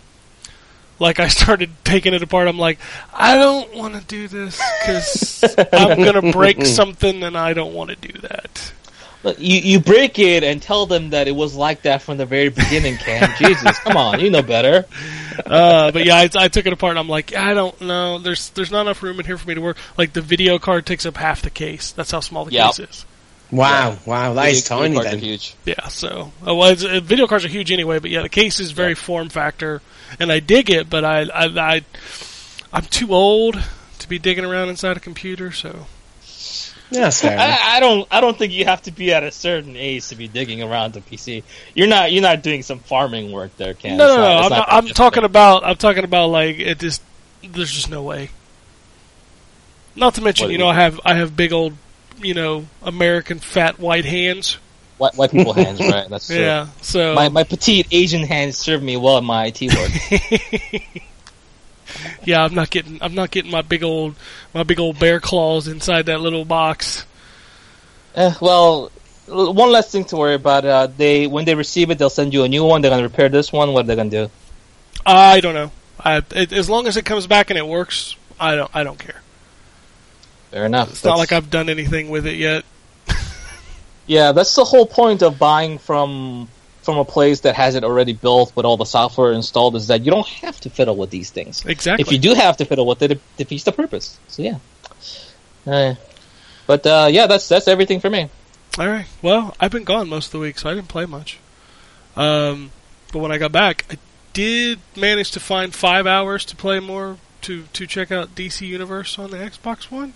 Like 0.98 1.18
I 1.18 1.28
started 1.28 1.70
taking 1.84 2.14
it 2.14 2.22
apart, 2.22 2.46
I'm 2.46 2.58
like, 2.58 2.78
I 3.12 3.34
don't 3.36 3.74
want 3.74 3.94
to 3.94 4.00
do 4.02 4.28
this 4.28 4.60
because 4.80 5.44
I'm 5.72 6.02
gonna 6.04 6.30
break 6.32 6.64
something, 6.64 7.24
and 7.24 7.36
I 7.36 7.54
don't 7.54 7.74
want 7.74 7.90
to 7.90 7.96
do 7.96 8.20
that. 8.20 8.72
Look, 9.24 9.38
You 9.40 9.58
you 9.58 9.80
break 9.80 10.18
it 10.18 10.44
and 10.44 10.60
tell 10.62 10.86
them 10.86 11.10
that 11.10 11.26
it 11.28 11.32
was 11.34 11.54
like 11.54 11.82
that 11.82 12.02
from 12.02 12.18
the 12.18 12.26
very 12.26 12.50
beginning, 12.50 12.96
Cam. 12.98 13.32
Jesus, 13.38 13.78
come 13.80 13.96
on, 13.96 14.20
you 14.20 14.30
know 14.30 14.42
better. 14.42 14.84
Uh, 15.46 15.90
but 15.92 16.04
yeah, 16.04 16.16
I, 16.16 16.28
I 16.36 16.48
took 16.48 16.66
it 16.66 16.72
apart. 16.72 16.90
and 16.92 16.98
I'm 16.98 17.08
like, 17.08 17.34
I 17.34 17.54
don't 17.54 17.80
know. 17.80 18.18
There's 18.18 18.50
there's 18.50 18.70
not 18.70 18.82
enough 18.82 19.02
room 19.02 19.18
in 19.20 19.26
here 19.26 19.36
for 19.38 19.48
me 19.48 19.54
to 19.54 19.60
work. 19.60 19.76
Like 19.98 20.12
the 20.12 20.20
video 20.22 20.58
card 20.58 20.86
takes 20.86 21.06
up 21.06 21.16
half 21.16 21.42
the 21.42 21.50
case. 21.50 21.92
That's 21.92 22.10
how 22.10 22.20
small 22.20 22.44
the 22.44 22.52
Yep. 22.52 22.66
case 22.66 22.78
is. 22.80 23.06
wow, 23.50 23.96
wow, 24.06 24.34
that 24.34 24.48
is 24.50 24.62
Video 24.66 24.78
tiny 24.82 24.94
cards 24.94 25.06
are 25.08 25.10
then. 25.10 25.18
huge. 25.20 25.54
Yeah. 25.64 25.88
So 25.88 26.32
uh, 26.46 26.54
well, 26.54 26.70
it's, 26.70 26.84
uh, 26.84 27.00
video 27.02 27.26
cards 27.26 27.44
are 27.44 27.48
huge 27.48 27.70
anyway. 27.72 27.98
But 27.98 28.10
yeah, 28.10 28.22
the 28.22 28.28
case 28.28 28.60
is 28.60 28.72
very 28.72 28.94
form 28.94 29.28
factor, 29.28 29.82
and 30.18 30.32
I 30.32 30.40
dig 30.40 30.70
it. 30.70 30.88
But 30.88 31.04
I 31.04 31.22
I, 31.22 31.44
I 31.76 31.84
I'm 32.72 32.84
too 32.84 33.12
old 33.14 33.62
to 33.98 34.08
be 34.08 34.18
digging 34.18 34.44
around 34.44 34.68
inside 34.70 34.96
a 34.96 35.00
computer. 35.00 35.52
So 35.52 35.86
Yeah, 36.92 37.00
that's 37.04 37.20
fair 37.20 37.32
enough. 37.32 37.58
I, 37.62 37.76
I 37.76 37.80
don't. 37.80 38.08
I 38.10 38.20
don't 38.20 38.36
think 38.38 38.52
you 38.52 38.64
have 38.66 38.82
to 38.82 38.90
be 38.92 39.12
at 39.12 39.22
a 39.24 39.30
certain 39.32 39.76
age 39.76 40.08
to 40.08 40.16
be 40.16 40.28
digging 40.28 40.62
around 40.62 40.92
the 40.92 41.00
PC. 41.00 41.42
You're 41.74 41.88
not. 41.88 42.12
You're 42.12 42.22
not 42.22 42.42
doing 42.42 42.62
some 42.62 42.78
farming 42.80 43.32
work 43.32 43.56
there, 43.56 43.74
Cam. 43.74 43.96
no, 43.96 44.04
It's 44.06 44.16
no, 44.16 44.22
not- 44.22 44.50
no. 44.50 44.56
I'm, 44.56 44.84
I'm 44.84 44.88
talking 44.88 45.24
about 45.24 45.64
I'm 45.64 45.76
talking 45.76 46.04
about 46.04 46.28
like 46.28 46.58
it 46.58 46.78
just 46.78 47.02
there's 47.42 47.72
just 47.72 47.90
no 47.90 48.02
way. 48.02 48.30
Not 49.96 50.14
to 50.14 50.22
mention, 50.22 50.46
What- 50.46 50.52
you 50.52 50.58
know, 50.58 50.68
I 50.68 50.74
have 50.74 51.00
I 51.04 51.14
have 51.14 51.36
big 51.36 51.52
old, 51.52 51.74
you 52.20 52.34
know, 52.34 52.66
American 52.82 53.38
fat 53.38 53.78
white 53.78 54.04
hands. 54.04 54.58
white, 54.98 55.14
white 55.16 55.30
people 55.30 55.52
hands, 55.52 55.80
right? 55.90 56.08
That's 56.08 56.26
true. 56.28 56.36
Yeah. 56.36 56.68
So 56.80 57.14
My 57.14 57.28
my 57.28 57.44
petite 57.44 57.88
Asian 57.90 58.22
hands 58.24 58.56
serve 58.56 58.82
me 58.82 58.96
well 58.96 59.18
in 59.18 59.24
my 59.24 59.46
IT 59.54 59.60
work. 59.74 60.82
yeah, 62.24 62.44
I'm 62.44 62.54
not 62.54 62.70
getting 62.70 62.98
I'm 63.02 63.14
not 63.14 63.30
getting 63.30 63.50
my 63.50 63.62
big 63.62 63.82
old 63.82 64.14
my 64.54 64.62
big 64.62 64.80
old 64.80 64.98
bear 64.98 65.20
claws 65.20 65.68
inside 65.68 66.06
that 66.06 66.20
little 66.20 66.44
box. 66.44 67.04
Eh, 68.14 68.34
well, 68.40 68.90
one 69.26 69.70
less 69.72 69.90
thing 69.90 70.04
to 70.06 70.16
worry 70.16 70.34
about. 70.34 70.64
Uh, 70.64 70.86
they 70.86 71.26
when 71.26 71.44
they 71.44 71.54
receive 71.54 71.90
it, 71.90 71.98
they'll 71.98 72.10
send 72.10 72.34
you 72.34 72.44
a 72.44 72.48
new 72.48 72.64
one. 72.64 72.82
They're 72.82 72.90
gonna 72.90 73.02
repair 73.02 73.28
this 73.28 73.52
one. 73.52 73.72
What 73.72 73.84
are 73.84 73.88
they 73.88 73.96
gonna 73.96 74.10
do? 74.10 74.30
I 75.04 75.40
don't 75.40 75.54
know. 75.54 75.72
I, 75.98 76.22
it, 76.30 76.52
as 76.52 76.68
long 76.68 76.86
as 76.86 76.96
it 76.96 77.04
comes 77.04 77.26
back 77.26 77.50
and 77.50 77.58
it 77.58 77.66
works, 77.66 78.16
I 78.38 78.54
don't 78.54 78.70
I 78.74 78.84
don't 78.84 78.98
care. 78.98 79.20
Fair 80.50 80.66
enough. 80.66 80.90
It's 80.90 81.04
not 81.04 81.18
like 81.18 81.32
I've 81.32 81.50
done 81.50 81.68
anything 81.68 82.10
with 82.10 82.26
it 82.26 82.36
yet. 82.36 82.64
Yeah, 84.04 84.32
that's 84.32 84.56
the 84.56 84.64
whole 84.64 84.84
point 84.84 85.22
of 85.22 85.38
buying 85.38 85.78
from 85.78 86.48
from 86.82 86.98
a 86.98 87.04
place 87.04 87.40
that 87.40 87.54
has 87.54 87.74
it 87.74 87.84
already 87.84 88.12
built 88.12 88.54
with 88.56 88.66
all 88.66 88.76
the 88.76 88.84
software 88.84 89.32
installed 89.32 89.76
is 89.76 89.86
that 89.86 90.04
you 90.04 90.10
don't 90.10 90.26
have 90.26 90.60
to 90.60 90.70
fiddle 90.70 90.96
with 90.96 91.10
these 91.10 91.30
things. 91.30 91.64
Exactly. 91.64 92.02
If 92.02 92.12
you 92.12 92.18
do 92.18 92.34
have 92.34 92.56
to 92.58 92.64
fiddle 92.64 92.86
with 92.86 93.02
it, 93.02 93.12
it 93.12 93.20
defeats 93.36 93.64
the 93.64 93.72
purpose. 93.72 94.18
So 94.28 94.42
yeah. 94.42 94.58
Uh, 95.66 95.94
but 96.66 96.86
uh, 96.86 97.08
yeah, 97.10 97.26
that's 97.26 97.48
that's 97.48 97.68
everything 97.68 98.00
for 98.00 98.10
me. 98.10 98.28
All 98.78 98.86
right. 98.86 99.06
Well, 99.20 99.54
I've 99.60 99.70
been 99.70 99.84
gone 99.84 100.08
most 100.08 100.26
of 100.26 100.32
the 100.32 100.38
week, 100.38 100.58
so 100.58 100.70
I 100.70 100.74
didn't 100.74 100.88
play 100.88 101.06
much. 101.06 101.38
Um, 102.16 102.72
but 103.12 103.20
when 103.20 103.30
I 103.30 103.38
got 103.38 103.52
back, 103.52 103.84
I 103.90 103.98
did 104.32 104.80
manage 104.96 105.30
to 105.32 105.40
find 105.40 105.74
five 105.74 106.06
hours 106.06 106.44
to 106.46 106.56
play 106.56 106.80
more 106.80 107.18
to 107.42 107.64
to 107.72 107.86
check 107.86 108.10
out 108.10 108.34
DC 108.34 108.66
Universe 108.66 109.18
on 109.18 109.30
the 109.30 109.36
Xbox 109.36 109.90
One. 109.90 110.14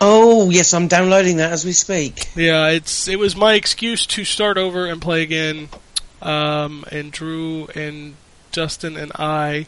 Oh 0.00 0.48
yes, 0.50 0.72
I'm 0.72 0.88
downloading 0.88 1.36
that 1.38 1.52
as 1.52 1.64
we 1.64 1.72
speak. 1.72 2.28
Yeah, 2.34 2.68
it's 2.68 3.06
it 3.08 3.18
was 3.18 3.36
my 3.36 3.54
excuse 3.54 4.06
to 4.06 4.24
start 4.24 4.56
over 4.56 4.86
and 4.86 5.00
play 5.02 5.22
again. 5.22 5.68
Um, 6.22 6.84
and 6.90 7.10
Drew 7.12 7.66
and 7.74 8.14
Justin 8.52 8.96
and 8.96 9.12
I 9.14 9.66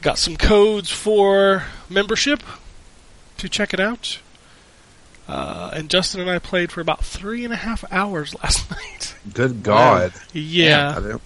got 0.00 0.18
some 0.18 0.36
codes 0.36 0.90
for 0.90 1.64
membership 1.88 2.42
to 3.38 3.48
check 3.48 3.72
it 3.74 3.80
out. 3.80 4.18
Uh, 5.28 5.70
and 5.72 5.88
Justin 5.88 6.20
and 6.20 6.28
I 6.30 6.38
played 6.40 6.72
for 6.72 6.80
about 6.80 7.04
three 7.04 7.44
and 7.44 7.52
a 7.52 7.56
half 7.56 7.84
hours 7.92 8.34
last 8.42 8.68
night. 8.70 9.14
Good 9.32 9.62
God. 9.62 10.12
Yeah. 10.32 10.94
I 10.96 11.00
don't- 11.00 11.22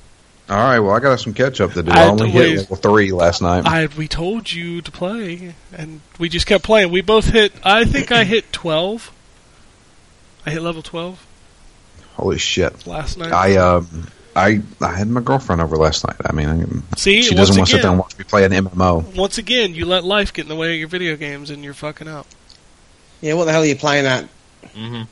All 0.48 0.56
right, 0.56 0.78
well, 0.78 0.94
I 0.94 1.00
got 1.00 1.18
some 1.18 1.34
catch 1.34 1.60
up 1.60 1.72
to 1.72 1.82
do. 1.82 1.90
I 1.90 2.04
I, 2.04 2.06
only 2.06 2.30
hit 2.30 2.58
level 2.58 2.76
three 2.76 3.10
last 3.10 3.42
night. 3.42 3.66
I 3.66 3.86
we 3.86 4.06
told 4.06 4.52
you 4.52 4.80
to 4.80 4.90
play, 4.92 5.54
and 5.72 6.00
we 6.20 6.28
just 6.28 6.46
kept 6.46 6.62
playing. 6.62 6.92
We 6.92 7.00
both 7.00 7.26
hit. 7.26 7.52
I 7.64 7.84
think 7.84 8.12
I 8.12 8.22
hit 8.24 8.52
twelve. 8.52 9.10
I 10.44 10.50
hit 10.50 10.62
level 10.62 10.82
twelve 10.82 11.24
Holy 12.14 12.38
shit! 12.38 12.86
last 12.86 13.18
night. 13.18 13.32
I 13.32 13.56
um, 13.56 14.06
I 14.36 14.60
I 14.80 14.92
had 14.94 15.08
my 15.08 15.20
girlfriend 15.20 15.60
over 15.62 15.76
last 15.76 16.06
night. 16.06 16.16
I 16.24 16.32
mean, 16.32 16.84
See, 16.96 17.22
she 17.22 17.34
doesn't 17.34 17.56
want 17.56 17.68
to 17.68 17.70
sit 17.72 17.80
again- 17.80 17.82
there 17.82 17.90
and 17.90 17.98
watch 17.98 18.16
me 18.16 18.24
play 18.24 18.44
an 18.44 18.52
MMO. 18.52 19.16
Once 19.16 19.38
again, 19.38 19.74
you 19.74 19.84
let 19.84 20.04
life 20.04 20.32
get 20.32 20.42
in 20.42 20.48
the 20.48 20.54
way 20.56 20.74
of 20.74 20.78
your 20.78 20.88
video 20.88 21.16
games, 21.16 21.50
and 21.50 21.64
you're 21.64 21.74
fucking 21.74 22.06
up. 22.06 22.26
Yeah, 23.20 23.34
what 23.34 23.46
the 23.46 23.52
hell 23.52 23.62
are 23.62 23.66
you 23.66 23.74
playing 23.74 24.06
at? 24.06 24.28
Mm-hmm. 24.76 25.02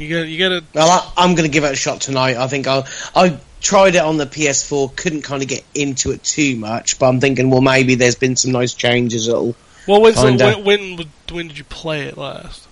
You 0.00 0.08
got 0.08 0.28
you 0.28 0.38
got 0.38 0.48
to. 0.50 0.64
Well, 0.74 0.88
I, 0.90 1.24
I'm 1.24 1.34
going 1.34 1.48
to 1.48 1.52
give 1.52 1.64
it 1.64 1.72
a 1.72 1.76
shot 1.76 2.00
tonight. 2.00 2.36
I 2.36 2.46
think 2.46 2.68
I'll. 2.68 2.86
I 3.16 3.38
tried 3.64 3.96
it 3.96 4.02
on 4.02 4.18
the 4.18 4.26
PS4, 4.26 4.94
couldn't 4.94 5.22
kind 5.22 5.42
of 5.42 5.48
get 5.48 5.64
into 5.74 6.12
it 6.12 6.22
too 6.22 6.54
much, 6.54 6.98
but 7.00 7.06
I'm 7.08 7.18
thinking, 7.18 7.50
well, 7.50 7.62
maybe 7.62 7.96
there's 7.96 8.14
been 8.14 8.36
some 8.36 8.52
nice 8.52 8.74
changes. 8.74 9.26
That'll. 9.26 9.56
Well, 9.88 10.00
when's 10.02 10.16
the, 10.22 10.36
when, 10.62 10.64
when 10.98 11.08
when 11.32 11.48
did 11.48 11.58
you 11.58 11.64
play 11.64 12.02
it 12.02 12.16
last? 12.16 12.68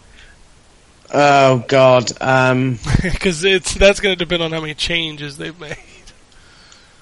Oh 1.12 1.64
God. 1.66 2.12
Um. 2.20 2.78
Because 3.02 3.42
it's 3.44 3.74
that's 3.74 3.98
going 4.00 4.14
to 4.16 4.24
depend 4.24 4.42
on 4.42 4.52
how 4.52 4.60
many 4.60 4.74
changes 4.74 5.36
they've 5.38 5.58
made. 5.58 5.76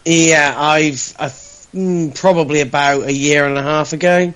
Yeah, 0.05 0.55
I've. 0.57 0.95
mm, 0.95 2.15
probably 2.15 2.61
about 2.63 3.03
a 3.05 3.13
year 3.13 3.45
and 3.47 3.59
a 3.59 3.63
half 3.63 3.93
ago. 3.93 4.33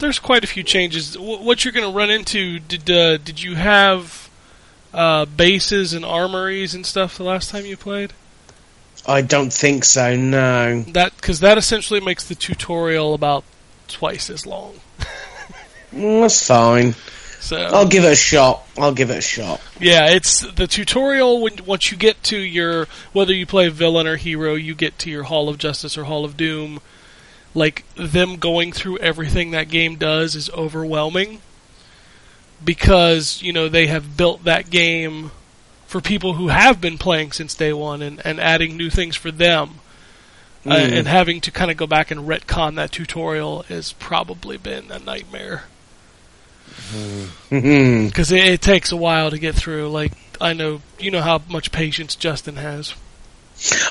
There's 0.00 0.18
quite 0.18 0.42
a 0.44 0.46
few 0.46 0.62
changes. 0.62 1.14
Wh- 1.14 1.40
What 1.42 1.64
you're 1.64 1.72
going 1.72 1.90
to 1.90 1.96
run 1.96 2.10
into? 2.10 2.58
Did 2.58 2.90
uh, 2.90 3.16
did 3.18 3.40
you 3.40 3.54
have 3.54 4.23
uh, 4.94 5.24
bases 5.26 5.92
and 5.92 6.04
armories 6.04 6.74
and 6.74 6.86
stuff 6.86 7.18
the 7.18 7.24
last 7.24 7.50
time 7.50 7.66
you 7.66 7.76
played? 7.76 8.12
I 9.06 9.20
don't 9.20 9.52
think 9.52 9.84
so. 9.84 10.16
No. 10.16 10.82
That 10.82 11.14
because 11.16 11.40
that 11.40 11.58
essentially 11.58 12.00
makes 12.00 12.24
the 12.26 12.34
tutorial 12.34 13.12
about 13.12 13.44
twice 13.88 14.30
as 14.30 14.46
long. 14.46 14.80
Mm, 15.92 16.22
That's 16.22 16.46
fine. 16.46 16.94
So 17.40 17.58
I'll 17.58 17.86
give 17.86 18.04
it 18.04 18.12
a 18.12 18.16
shot. 18.16 18.64
I'll 18.78 18.94
give 18.94 19.10
it 19.10 19.18
a 19.18 19.20
shot. 19.20 19.60
yeah, 19.78 20.06
it's 20.08 20.40
the 20.40 20.66
tutorial. 20.66 21.42
When 21.42 21.58
once 21.66 21.90
you 21.92 21.98
get 21.98 22.22
to 22.24 22.38
your 22.38 22.86
whether 23.12 23.34
you 23.34 23.44
play 23.44 23.68
villain 23.68 24.06
or 24.06 24.16
hero, 24.16 24.54
you 24.54 24.74
get 24.74 24.98
to 25.00 25.10
your 25.10 25.24
Hall 25.24 25.50
of 25.50 25.58
Justice 25.58 25.98
or 25.98 26.04
Hall 26.04 26.24
of 26.24 26.36
Doom. 26.38 26.80
Like 27.52 27.84
them 27.96 28.36
going 28.36 28.72
through 28.72 28.98
everything 28.98 29.50
that 29.50 29.68
game 29.68 29.96
does 29.96 30.34
is 30.34 30.48
overwhelming 30.50 31.40
because 32.64 33.42
you 33.42 33.52
know 33.52 33.68
they 33.68 33.86
have 33.86 34.16
built 34.16 34.44
that 34.44 34.70
game 34.70 35.30
for 35.86 36.00
people 36.00 36.34
who 36.34 36.48
have 36.48 36.80
been 36.80 36.98
playing 36.98 37.32
since 37.32 37.54
day 37.54 37.72
one 37.72 38.02
and, 38.02 38.24
and 38.26 38.40
adding 38.40 38.76
new 38.76 38.90
things 38.90 39.16
for 39.16 39.30
them. 39.30 39.76
Uh, 40.66 40.76
Mm. 40.76 40.92
and 41.00 41.06
having 41.08 41.40
to 41.42 41.50
kind 41.50 41.70
of 41.70 41.76
go 41.76 41.86
back 41.86 42.10
and 42.10 42.22
retcon 42.26 42.76
that 42.76 42.90
tutorial 42.90 43.64
has 43.64 43.92
probably 43.92 44.56
been 44.56 44.90
a 44.90 44.98
nightmare 44.98 45.64
because 47.50 48.32
it, 48.32 48.44
it 48.46 48.60
takes 48.62 48.90
a 48.92 48.96
while 48.96 49.30
to 49.30 49.38
get 49.38 49.54
through. 49.54 49.90
Like 49.90 50.12
I 50.40 50.52
know, 50.54 50.80
you 50.98 51.10
know 51.10 51.20
how 51.20 51.42
much 51.48 51.70
patience 51.72 52.14
Justin 52.16 52.56
has. 52.56 52.94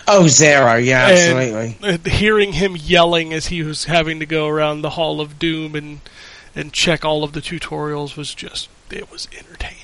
oh, 0.07 0.28
zero. 0.28 0.76
Yeah, 0.76 1.07
And- 1.09 1.39
absolutely. 1.39 2.11
Hearing 2.11 2.53
him 2.53 2.76
yelling 2.76 3.34
as 3.34 3.47
he 3.47 3.63
was 3.63 3.86
having 3.86 4.19
to 4.19 4.26
go 4.26 4.47
around 4.47 4.82
the 4.82 4.91
Hall 4.91 5.21
of 5.21 5.39
Doom 5.39 5.76
and 5.76 6.01
and 6.56 6.72
check 6.74 7.04
all 7.06 7.24
of 7.24 7.34
the 7.34 7.41
tutorials 7.41 8.16
was 8.18 8.34
just 8.34 8.70
it 8.91 9.12
was 9.12 9.28
entertaining. 9.38 9.80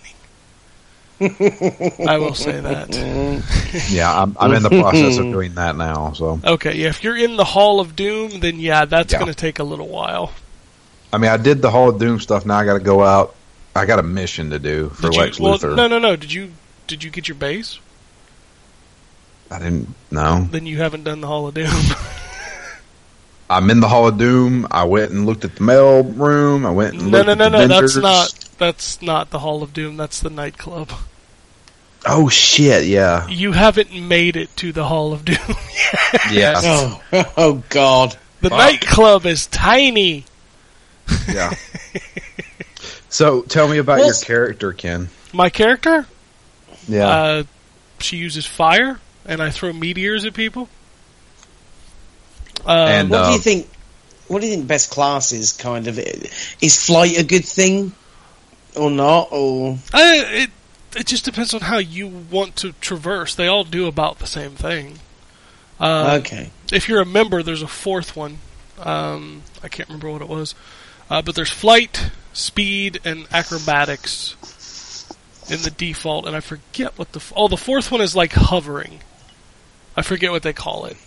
I 2.08 2.18
will 2.18 2.34
say 2.34 2.62
that. 2.62 2.90
Mm-hmm. 2.90 3.94
Yeah, 3.96 4.22
I'm, 4.22 4.38
I'm 4.40 4.54
in 4.54 4.64
the 4.64 4.70
process 4.70 5.18
of 5.18 5.26
doing 5.26 5.56
that 5.56 5.76
now. 5.76 6.14
So, 6.14 6.40
Okay, 6.46 6.76
yeah, 6.78 6.88
if 6.88 7.04
you're 7.04 7.18
in 7.18 7.36
the 7.36 7.44
Hall 7.44 7.80
of 7.82 7.96
Doom, 7.96 8.40
then 8.40 8.60
yeah, 8.60 8.86
that's 8.86 9.12
Yeah. 9.12 9.20
going 9.20 9.32
to 9.32 9.36
take 9.36 9.60
a 9.60 9.64
little 9.66 9.90
while. 9.90 10.32
I 11.12 11.18
mean, 11.18 11.30
I 11.32 11.36
did 11.38 11.62
the 11.62 11.72
Hall 11.72 11.90
of 11.90 12.00
Doom 12.00 12.20
stuff. 12.22 12.46
Now 12.46 12.58
I 12.58 12.66
got 12.66 12.76
to 12.76 12.80
go 12.80 13.04
out. 13.04 13.36
I 13.76 13.86
got 13.86 14.00
a 14.00 14.04
mission 14.04 14.52
to 14.52 14.60
do 14.60 14.90
for 14.90 15.10
Did 15.10 15.18
Lex 15.18 15.40
you? 15.40 15.46
Well, 15.46 15.58
Luthor. 15.58 15.76
no, 15.76 15.88
no, 15.88 16.00
no. 16.00 16.16
Did 16.16 16.32
you? 16.32 16.52
Did 16.88 17.04
you 17.04 17.10
get 17.12 17.28
your 17.28 17.36
base? 17.36 17.80
I 19.52 19.60
didn't 19.60 19.94
know. 20.12 20.48
Then 20.50 20.66
you 20.66 20.78
haven't 20.78 21.04
done 21.04 21.22
the 21.22 21.28
Hall 21.28 21.48
of 21.48 21.54
Doom. 21.56 21.68
I'm 23.50 23.70
in 23.72 23.80
the 23.80 23.88
Hall 23.88 24.08
of 24.08 24.18
Doom. 24.18 24.68
I 24.70 24.84
went 24.84 25.12
and 25.12 25.26
looked 25.26 25.44
at 25.44 25.56
the 25.56 25.64
mail 25.64 26.04
room. 26.04 26.66
I 26.66 26.72
went 26.72 26.94
and 26.94 27.12
no, 27.12 27.18
looked 27.18 27.26
no, 27.28 27.32
at 27.32 27.38
no, 27.38 27.50
the 27.50 27.68
no. 27.68 27.82
That's 27.82 27.96
not. 27.98 28.50
That's 28.60 29.02
not 29.02 29.30
the 29.32 29.40
Hall 29.40 29.64
of 29.64 29.74
Doom. 29.74 29.98
That's 29.98 30.20
the 30.20 30.30
nightclub. 30.30 30.92
Oh 32.06 32.30
shit! 32.30 32.86
Yeah, 32.86 33.28
You 33.28 33.52
haven't 33.52 33.92
made 33.94 34.38
it 34.38 34.56
to 34.58 34.72
the 34.72 34.86
Hall 34.86 35.12
of 35.14 35.26
Doom. 35.26 35.38
yeah, 36.32 36.54
Oh, 36.64 37.02
oh 37.38 37.64
God. 37.70 38.18
the 38.42 38.50
Fuck. 38.50 38.58
nightclub 38.58 39.26
is 39.26 39.48
tiny. 39.48 40.24
yeah. 41.28 41.54
so, 43.10 43.42
tell 43.42 43.68
me 43.68 43.80
about 43.80 43.98
Well, 44.00 44.08
your 44.08 44.16
character, 44.16 44.72
Ken. 44.72 45.10
My 45.34 45.50
character, 45.50 46.06
Yeah. 46.88 47.08
uh, 47.08 47.44
she 48.00 48.16
uses 48.18 48.46
fire, 48.46 49.00
and 49.26 49.42
I 49.42 49.50
throw 49.50 49.74
meteors 49.74 50.24
at 50.24 50.34
people. 50.34 50.70
Um, 52.66 52.78
And, 52.78 53.10
What 53.10 53.18
do 53.18 53.24
uh, 53.24 53.32
you 53.34 53.40
think? 53.40 53.70
What 54.28 54.42
do 54.42 54.48
you 54.48 54.56
think? 54.56 54.68
Best 54.68 54.92
class 54.92 55.32
is 55.32 55.54
kind 55.54 55.88
of 55.88 55.98
is 55.98 56.86
flight 56.86 57.18
a 57.18 57.24
good 57.24 57.46
thing 57.46 57.94
or 58.76 58.92
not? 58.92 59.30
Or 59.32 59.78
I, 59.94 60.44
it 60.44 60.50
it 60.96 61.08
just 61.08 61.26
depends 61.26 61.54
on 61.54 61.62
how 61.62 61.78
you 61.78 62.08
want 62.08 62.56
to 62.58 62.74
traverse. 62.74 63.36
They 63.36 63.48
all 63.48 63.64
do 63.64 63.88
about 63.88 64.20
the 64.20 64.28
same 64.28 64.52
thing. 64.52 65.00
Um, 65.80 66.20
okay, 66.22 66.50
If 66.72 66.90
you're 66.90 67.02
a 67.02 67.06
member, 67.06 67.42
there's 67.42 67.62
a 67.62 67.68
fourth 67.68 68.16
one. 68.16 68.40
Um, 68.80 69.44
I 69.64 69.68
can't 69.70 69.88
remember 69.88 70.10
what 70.12 70.22
it 70.22 70.28
was, 70.28 70.54
uh, 71.10 71.22
but 71.22 71.36
there's 71.36 71.52
flight, 71.52 72.12
speed, 72.34 73.00
and 73.06 73.28
acrobatics 73.32 74.36
in 75.50 75.62
the 75.62 75.72
default, 75.72 76.26
and 76.26 76.36
I 76.36 76.40
forget 76.42 76.98
what 76.98 77.14
the 77.14 77.20
f- 77.20 77.34
oh 77.36 77.48
the 77.48 77.58
fourth 77.58 77.92
one 77.92 78.02
is 78.02 78.16
like 78.16 78.34
hovering. 78.34 79.00
I 79.96 80.02
forget 80.02 80.32
what 80.32 80.44
they 80.44 80.54
call 80.54 80.86
it. 80.86 80.98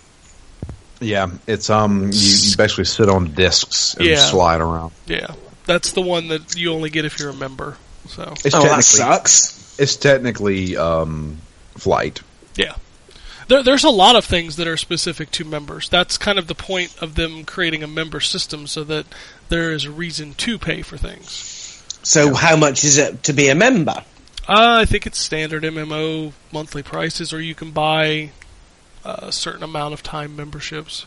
Yeah, 0.99 1.27
it's 1.47 1.69
um, 1.69 2.03
you, 2.03 2.09
you 2.49 2.57
basically 2.57 2.85
sit 2.85 3.09
on 3.09 3.33
discs 3.33 3.95
and 3.95 4.05
Yeah. 4.05 4.15
slide 4.17 4.61
around. 4.61 4.93
Yeah, 5.05 5.35
that's 5.65 5.91
the 5.91 6.01
one 6.01 6.27
that 6.29 6.55
you 6.55 6.71
only 6.73 6.89
get 6.89 7.05
if 7.05 7.19
you're 7.19 7.29
a 7.29 7.33
member. 7.35 7.77
So 8.07 8.33
It's 8.43 8.53
oh 8.55 8.59
that 8.59 8.67
technically 8.69 8.81
sucks. 8.83 9.75
it's 9.79 9.95
technically 9.95 10.75
um, 10.77 11.37
flight. 11.77 12.21
yeah, 12.55 12.75
there, 13.47 13.63
there's 13.63 13.83
a 13.85 13.89
lot 13.89 14.15
of 14.15 14.25
things 14.25 14.55
that 14.57 14.67
are 14.67 14.77
specific 14.77 15.31
to 15.31 15.45
members. 15.45 15.87
That's 15.89 16.17
kind 16.17 16.37
of 16.37 16.47
the 16.47 16.55
point 16.55 16.95
of 17.01 17.15
them 17.15 17.43
creating 17.45 17.81
a 17.83 17.87
member 17.87 18.19
system, 18.19 18.67
so 18.67 18.83
that 18.85 19.05
there 19.49 19.71
is 19.71 19.85
a 19.85 19.91
reason 19.91 20.33
to 20.35 20.57
pay 20.59 20.81
for 20.81 20.97
things. 20.97 21.59
So 22.03 22.33
how 22.33 22.55
much 22.57 22.83
is 22.83 22.97
it 22.97 23.23
to 23.23 23.33
be 23.33 23.47
a 23.47 23.55
member? 23.55 24.03
Uh, 24.45 24.79
I 24.81 24.85
think 24.85 25.07
it's 25.07 25.17
standard 25.19 25.63
MMO 25.63 26.33
monthly 26.51 26.83
prices, 26.83 27.31
or 27.31 27.39
you 27.39 27.55
can 27.55 27.71
buy 27.71 28.31
a 29.05 29.31
certain 29.31 29.63
amount 29.63 29.93
of 29.93 30.03
time 30.03 30.35
memberships. 30.35 31.05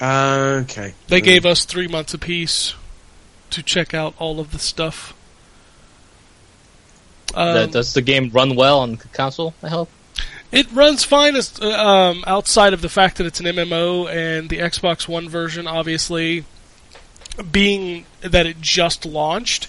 Uh, 0.00 0.60
okay, 0.62 0.94
They 1.08 1.20
gave 1.20 1.44
us 1.44 1.64
three 1.64 1.86
months 1.88 2.14
apiece 2.14 2.74
to 3.50 3.62
check 3.62 3.92
out 3.92 4.14
all 4.18 4.40
of 4.40 4.52
the 4.52 4.58
stuff. 4.58 5.12
Um, 7.34 7.54
That- 7.54 7.72
does 7.72 7.92
the 7.94 8.02
game 8.02 8.30
run 8.32 8.56
well 8.56 8.80
on 8.80 8.96
console? 8.96 9.54
I 9.62 9.68
hope. 9.68 9.90
It 10.52 10.66
runs 10.72 11.04
fine 11.04 11.36
as 11.36 11.52
uh, 11.60 11.68
um, 11.70 12.24
outside 12.26 12.72
of 12.72 12.80
the 12.82 12.88
fact 12.88 13.18
that 13.18 13.26
it's 13.26 13.38
an 13.38 13.46
MMO 13.46 14.08
and 14.10 14.48
the 14.50 14.58
Xbox 14.58 15.06
One 15.06 15.28
version 15.28 15.68
obviously 15.68 16.44
being 17.52 18.04
that 18.20 18.46
it 18.46 18.60
just 18.60 19.06
launched, 19.06 19.68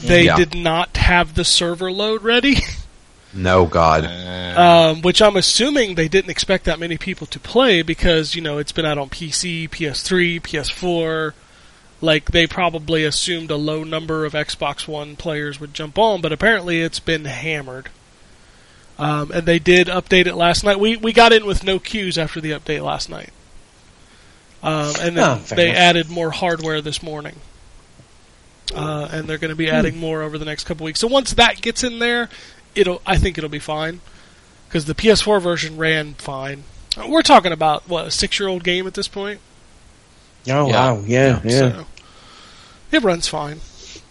they 0.00 0.24
Yeah. 0.24 0.36
did 0.36 0.54
not 0.54 0.96
have 0.96 1.34
the 1.34 1.44
server 1.44 1.92
load 1.92 2.22
ready. 2.22 2.58
No, 3.38 3.66
God. 3.66 4.04
um, 4.56 5.02
which 5.02 5.22
I'm 5.22 5.36
assuming 5.36 5.94
they 5.94 6.08
didn't 6.08 6.30
expect 6.30 6.64
that 6.64 6.78
many 6.78 6.98
people 6.98 7.26
to 7.28 7.38
play 7.38 7.82
because 7.82 8.34
you 8.34 8.42
know 8.42 8.58
it's 8.58 8.72
been 8.72 8.84
out 8.86 8.98
on 8.98 9.08
PC, 9.08 9.68
PS3, 9.70 10.40
PS4. 10.42 11.32
Like 12.00 12.30
they 12.30 12.46
probably 12.46 13.04
assumed 13.04 13.50
a 13.50 13.56
low 13.56 13.82
number 13.84 14.24
of 14.24 14.32
Xbox 14.32 14.86
One 14.86 15.16
players 15.16 15.58
would 15.60 15.74
jump 15.74 15.98
on, 15.98 16.20
but 16.20 16.32
apparently 16.32 16.80
it's 16.80 17.00
been 17.00 17.24
hammered. 17.24 17.88
Um, 18.98 19.30
and 19.32 19.46
they 19.46 19.58
did 19.60 19.86
update 19.86 20.26
it 20.26 20.34
last 20.34 20.64
night. 20.64 20.78
We 20.80 20.96
we 20.96 21.12
got 21.12 21.32
in 21.32 21.46
with 21.46 21.62
no 21.64 21.78
queues 21.78 22.18
after 22.18 22.40
the 22.40 22.50
update 22.52 22.84
last 22.84 23.08
night. 23.08 23.30
Um, 24.62 24.92
and 25.00 25.16
then 25.16 25.18
Oh, 25.18 25.34
they 25.54 25.68
enough. 25.70 25.78
added 25.78 26.08
more 26.10 26.30
hardware 26.32 26.80
this 26.80 27.00
morning. 27.02 27.36
Uh, 28.74 29.08
and 29.12 29.26
they're 29.28 29.38
going 29.38 29.50
to 29.50 29.56
be 29.56 29.70
adding 29.70 29.96
more 29.98 30.20
over 30.22 30.36
the 30.36 30.44
next 30.44 30.64
couple 30.64 30.84
weeks. 30.84 31.00
So 31.00 31.06
once 31.08 31.32
that 31.34 31.62
gets 31.62 31.84
in 31.84 32.00
there, 32.00 32.28
it'll 32.78 33.02
I 33.06 33.16
think 33.18 33.36
it'll 33.38 33.50
be 33.50 33.58
fine 33.58 34.00
because 34.68 34.84
the 34.86 34.94
PS4 34.94 35.40
version 35.42 35.76
ran 35.76 36.14
fine. 36.14 36.64
We're 37.08 37.22
talking 37.22 37.52
about 37.52 37.88
what 37.88 38.06
a 38.06 38.10
six-year-old 38.10 38.64
game 38.64 38.86
at 38.86 38.94
this 38.94 39.08
point. 39.08 39.40
Oh 40.48 40.68
Yeah. 40.68 40.72
wow, 40.92 41.02
yeah, 41.06 41.40
yeah. 41.44 41.50
So 41.50 41.86
it 42.92 43.02
runs 43.02 43.28
fine. 43.28 43.60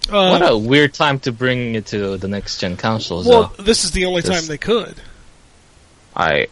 Uh, 0.09 0.29
What 0.39 0.49
a 0.49 0.57
weird 0.57 0.93
time 0.93 1.19
to 1.21 1.31
bring 1.33 1.75
it 1.75 1.87
to 1.87 2.17
the 2.17 2.27
next 2.29 2.59
gen 2.59 2.77
consoles. 2.77 3.27
well, 3.27 3.53
though. 3.57 3.63
this 3.63 3.83
is 3.83 3.91
the 3.91 4.05
only 4.05 4.21
time 4.21 4.45
they 4.47 4.57
could. 4.57 4.95
I 6.15 6.47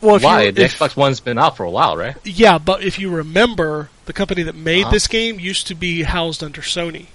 Well, 0.00 0.16
if 0.16 0.22
why 0.22 0.42
you, 0.42 0.52
the 0.52 0.64
if- 0.64 0.78
Xbox 0.78 0.96
One's 0.96 1.20
been 1.20 1.38
out 1.38 1.56
for 1.56 1.64
a 1.64 1.70
while, 1.70 1.96
right? 1.96 2.14
yeah, 2.24 2.58
but 2.58 2.82
if 2.84 2.98
you 2.98 3.10
remember, 3.10 3.90
the 4.06 4.12
company 4.12 4.42
that 4.44 4.54
made 4.54 4.82
Uh-huh. 4.84 4.92
this 4.92 5.06
game 5.08 5.40
used 5.40 5.66
to 5.68 5.74
be 5.74 6.02
housed 6.04 6.44
under 6.44 6.60
Sony. 6.60 7.06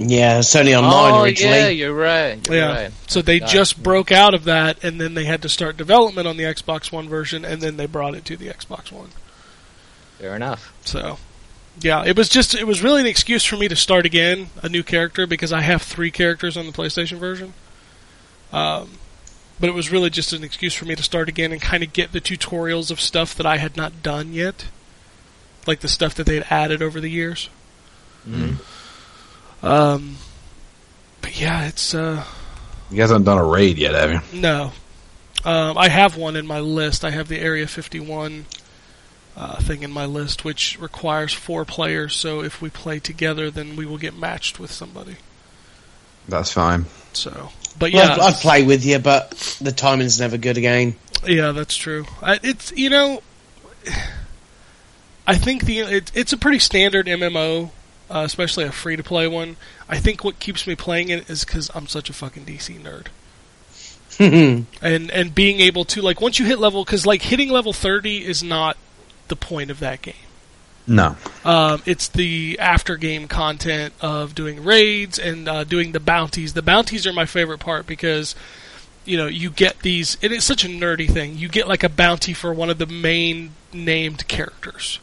Yeah, 0.00 0.38
it's 0.38 0.54
only 0.54 0.74
Online 0.76 1.12
oh 1.14 1.22
originally. 1.24 1.56
yeah, 1.58 1.68
you're 1.68 1.92
right. 1.94 2.46
You're 2.46 2.56
yeah, 2.56 2.82
right. 2.84 2.92
so 3.08 3.20
they 3.20 3.40
Got 3.40 3.48
just 3.48 3.72
it. 3.78 3.82
broke 3.82 4.12
out 4.12 4.32
of 4.32 4.44
that, 4.44 4.82
and 4.84 5.00
then 5.00 5.14
they 5.14 5.24
had 5.24 5.42
to 5.42 5.48
start 5.48 5.76
development 5.76 6.28
on 6.28 6.36
the 6.36 6.44
Xbox 6.44 6.92
One 6.92 7.08
version, 7.08 7.44
and 7.44 7.60
then 7.60 7.76
they 7.76 7.86
brought 7.86 8.14
it 8.14 8.24
to 8.26 8.36
the 8.36 8.46
Xbox 8.46 8.92
One. 8.92 9.08
Fair 10.18 10.36
enough. 10.36 10.72
So, 10.84 11.18
yeah, 11.80 12.04
it 12.04 12.16
was 12.16 12.28
just 12.28 12.54
it 12.54 12.64
was 12.66 12.80
really 12.82 13.00
an 13.00 13.06
excuse 13.08 13.44
for 13.44 13.56
me 13.56 13.66
to 13.66 13.74
start 13.76 14.06
again 14.06 14.50
a 14.62 14.68
new 14.68 14.84
character 14.84 15.26
because 15.26 15.52
I 15.52 15.62
have 15.62 15.82
three 15.82 16.12
characters 16.12 16.56
on 16.56 16.66
the 16.66 16.72
PlayStation 16.72 17.18
version. 17.18 17.54
Um, 18.52 18.90
but 19.60 19.68
it 19.68 19.74
was 19.74 19.90
really 19.90 20.10
just 20.10 20.32
an 20.32 20.44
excuse 20.44 20.74
for 20.74 20.84
me 20.84 20.94
to 20.94 21.02
start 21.02 21.28
again 21.28 21.50
and 21.50 21.60
kind 21.60 21.82
of 21.82 21.92
get 21.92 22.12
the 22.12 22.20
tutorials 22.20 22.92
of 22.92 23.00
stuff 23.00 23.34
that 23.34 23.46
I 23.46 23.56
had 23.58 23.76
not 23.76 24.02
done 24.04 24.32
yet, 24.32 24.66
like 25.66 25.80
the 25.80 25.88
stuff 25.88 26.14
that 26.14 26.26
they'd 26.26 26.44
added 26.50 26.80
over 26.82 27.00
the 27.00 27.10
years. 27.10 27.48
Mhm. 28.28 28.58
Um, 29.62 30.16
but 31.20 31.40
yeah, 31.40 31.66
it's 31.66 31.94
uh, 31.94 32.24
You 32.90 32.96
guys 32.96 33.10
haven't 33.10 33.24
done 33.24 33.38
a 33.38 33.44
raid 33.44 33.78
yet, 33.78 33.94
have 33.94 34.10
you? 34.32 34.40
no. 34.40 34.72
Um, 35.44 35.78
I 35.78 35.88
have 35.88 36.16
one 36.16 36.34
in 36.36 36.46
my 36.46 36.58
list. 36.60 37.04
I 37.04 37.10
have 37.10 37.28
the 37.28 37.38
Area 37.38 37.66
51 37.68 38.46
uh, 39.36 39.56
thing 39.60 39.84
in 39.84 39.90
my 39.92 40.04
list, 40.04 40.44
which 40.44 40.76
requires 40.80 41.32
four 41.32 41.64
players. 41.64 42.16
So 42.16 42.42
if 42.42 42.60
we 42.60 42.70
play 42.70 42.98
together, 42.98 43.48
then 43.50 43.76
we 43.76 43.86
will 43.86 43.98
get 43.98 44.16
matched 44.16 44.58
with 44.58 44.72
somebody. 44.72 45.16
That's 46.28 46.52
fine. 46.52 46.86
So, 47.12 47.50
but 47.78 47.92
Well, 47.92 48.04
yeah, 48.06 48.14
I'd, 48.14 48.34
I'd 48.34 48.34
play 48.34 48.64
with 48.64 48.84
you, 48.84 48.98
but 48.98 49.30
the 49.60 49.70
timing's 49.72 50.18
never 50.18 50.36
good 50.38 50.58
again. 50.58 50.96
yeah, 51.24 51.52
that's 51.52 51.76
true. 51.76 52.04
I, 52.20 52.40
it's 52.42 52.72
you 52.72 52.90
know, 52.90 53.22
I 55.26 55.36
think 55.36 55.64
the 55.66 55.78
it, 55.80 56.12
it's 56.14 56.32
a 56.32 56.36
pretty 56.36 56.58
standard 56.58 57.06
MMO, 57.06 57.70
uh, 58.10 58.20
especially 58.24 58.64
a 58.64 58.72
free 58.72 58.96
to 58.96 59.02
play 59.02 59.26
one. 59.28 59.56
I 59.88 59.98
think 59.98 60.24
what 60.24 60.38
keeps 60.40 60.66
me 60.66 60.74
playing 60.74 61.08
it 61.10 61.28
is 61.30 61.44
because 61.44 61.70
I'm 61.74 61.86
such 61.86 62.08
a 62.10 62.12
fucking 62.12 62.44
DC 62.44 62.80
nerd. 62.80 63.06
and 64.20 64.66
and 64.82 65.34
being 65.34 65.60
able 65.60 65.84
to 65.84 66.02
like 66.02 66.20
once 66.20 66.38
you 66.40 66.46
hit 66.46 66.58
level 66.58 66.84
because 66.84 67.06
like 67.06 67.22
hitting 67.22 67.50
level 67.50 67.72
30 67.72 68.26
is 68.26 68.42
not 68.42 68.76
the 69.28 69.36
point 69.36 69.70
of 69.70 69.78
that 69.78 70.02
game 70.02 70.14
No. 70.88 71.16
um, 71.44 71.82
it's 71.86 72.08
the 72.08 72.58
after 72.58 72.96
game 72.96 73.28
content 73.28 73.94
of 74.00 74.34
doing 74.34 74.64
raids 74.64 75.20
and 75.20 75.46
uh, 75.48 75.62
doing 75.62 75.92
the 75.92 76.00
bounties 76.00 76.54
the 76.54 76.62
bounties 76.62 77.06
are 77.06 77.12
my 77.12 77.26
favorite 77.26 77.58
part 77.60 77.86
because 77.86 78.34
you 79.04 79.16
know 79.16 79.26
you 79.28 79.50
get 79.50 79.80
these 79.80 80.16
it 80.20 80.32
is 80.32 80.42
such 80.42 80.64
a 80.64 80.68
nerdy 80.68 81.08
thing 81.08 81.36
you 81.36 81.48
get 81.48 81.68
like 81.68 81.84
a 81.84 81.88
bounty 81.88 82.32
for 82.32 82.52
one 82.52 82.70
of 82.70 82.78
the 82.78 82.86
main 82.86 83.50
named 83.72 84.26
characters 84.26 84.98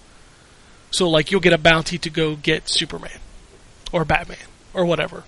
so 0.96 1.10
like 1.10 1.32
you'll 1.32 1.42
get 1.42 1.54
a 1.54 1.58
bounty 1.58 1.98
to 1.98 2.10
go 2.10 2.36
get 2.36 2.68
superman 2.70 3.20
or 3.92 4.06
batman 4.06 4.38
or 4.74 4.86
whatever 4.86 5.24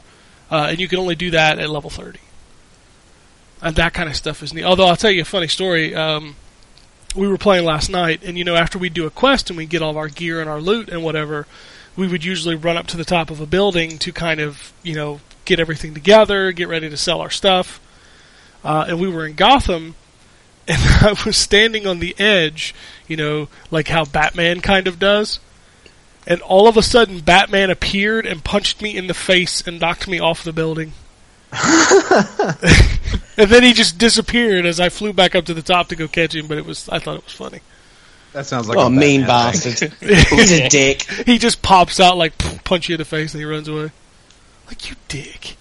uh, 0.49 0.67
and 0.69 0.79
you 0.79 0.87
can 0.87 0.99
only 0.99 1.15
do 1.15 1.31
that 1.31 1.59
at 1.59 1.69
level 1.69 1.89
30 1.89 2.19
and 3.61 3.75
that 3.75 3.93
kind 3.93 4.09
of 4.09 4.15
stuff 4.15 4.43
is 4.43 4.53
neat. 4.53 4.63
Although 4.63 4.87
I'll 4.87 4.95
tell 4.95 5.11
you 5.11 5.21
a 5.21 5.25
funny 5.25 5.47
story. 5.47 5.95
Um, 5.95 6.35
we 7.15 7.27
were 7.27 7.37
playing 7.37 7.65
last 7.65 7.89
night, 7.89 8.23
and 8.23 8.37
you 8.37 8.43
know, 8.43 8.55
after 8.55 8.77
we 8.77 8.89
do 8.89 9.05
a 9.05 9.09
quest 9.09 9.49
and 9.49 9.57
we 9.57 9.65
get 9.65 9.81
all 9.81 9.91
of 9.91 9.97
our 9.97 10.09
gear 10.09 10.41
and 10.41 10.49
our 10.49 10.61
loot 10.61 10.89
and 10.89 11.03
whatever, 11.03 11.47
we 11.95 12.07
would 12.07 12.23
usually 12.23 12.55
run 12.55 12.77
up 12.77 12.87
to 12.87 12.97
the 12.97 13.05
top 13.05 13.31
of 13.31 13.41
a 13.41 13.45
building 13.45 13.97
to 13.99 14.11
kind 14.11 14.39
of, 14.39 14.73
you 14.83 14.93
know, 14.93 15.19
get 15.45 15.59
everything 15.59 15.93
together, 15.93 16.51
get 16.51 16.67
ready 16.67 16.89
to 16.89 16.97
sell 16.97 17.21
our 17.21 17.29
stuff. 17.29 17.79
Uh, 18.63 18.85
and 18.89 18.99
we 18.99 19.09
were 19.09 19.25
in 19.25 19.35
Gotham, 19.35 19.95
and 20.67 20.77
I 20.79 21.15
was 21.25 21.37
standing 21.37 21.87
on 21.87 21.99
the 21.99 22.15
edge, 22.19 22.75
you 23.07 23.17
know, 23.17 23.47
like 23.71 23.87
how 23.87 24.05
Batman 24.05 24.61
kind 24.61 24.87
of 24.87 24.99
does. 24.99 25.39
And 26.27 26.41
all 26.41 26.67
of 26.67 26.75
a 26.75 26.83
sudden, 26.83 27.21
Batman 27.21 27.69
appeared 27.69 28.25
and 28.25 28.43
punched 28.43 28.81
me 28.81 28.95
in 28.95 29.07
the 29.07 29.13
face 29.13 29.65
and 29.65 29.79
knocked 29.79 30.09
me 30.09 30.19
off 30.19 30.43
the 30.43 30.51
building. 30.51 30.91
and 33.37 33.49
then 33.49 33.63
he 33.63 33.71
just 33.71 33.97
disappeared 33.97 34.65
as 34.65 34.81
I 34.81 34.89
flew 34.89 35.13
back 35.13 35.33
up 35.33 35.45
to 35.45 35.53
the 35.53 35.61
top 35.61 35.87
to 35.87 35.95
go 35.95 36.09
catch 36.09 36.35
him. 36.35 36.47
But 36.47 36.57
it 36.57 36.65
was 36.65 36.89
I 36.89 36.99
thought 36.99 37.15
it 37.15 37.23
was 37.23 37.33
funny. 37.33 37.61
That 38.33 38.45
sounds 38.45 38.67
like 38.67 38.75
What 38.75 38.83
a 38.83 38.87
a 38.87 38.89
mean 38.89 39.21
Batman 39.21 39.53
bastard. 39.53 39.93
He's 40.01 40.51
a 40.51 40.67
dick. 40.67 41.03
He 41.25 41.37
just 41.37 41.61
pops 41.61 42.01
out 42.01 42.17
like 42.17 42.37
punch 42.65 42.89
you 42.89 42.95
in 42.95 42.99
the 42.99 43.05
face 43.05 43.33
and 43.33 43.39
he 43.39 43.45
runs 43.45 43.69
away. 43.69 43.91
Like 44.67 44.89
you 44.89 44.97
dick. 45.07 45.55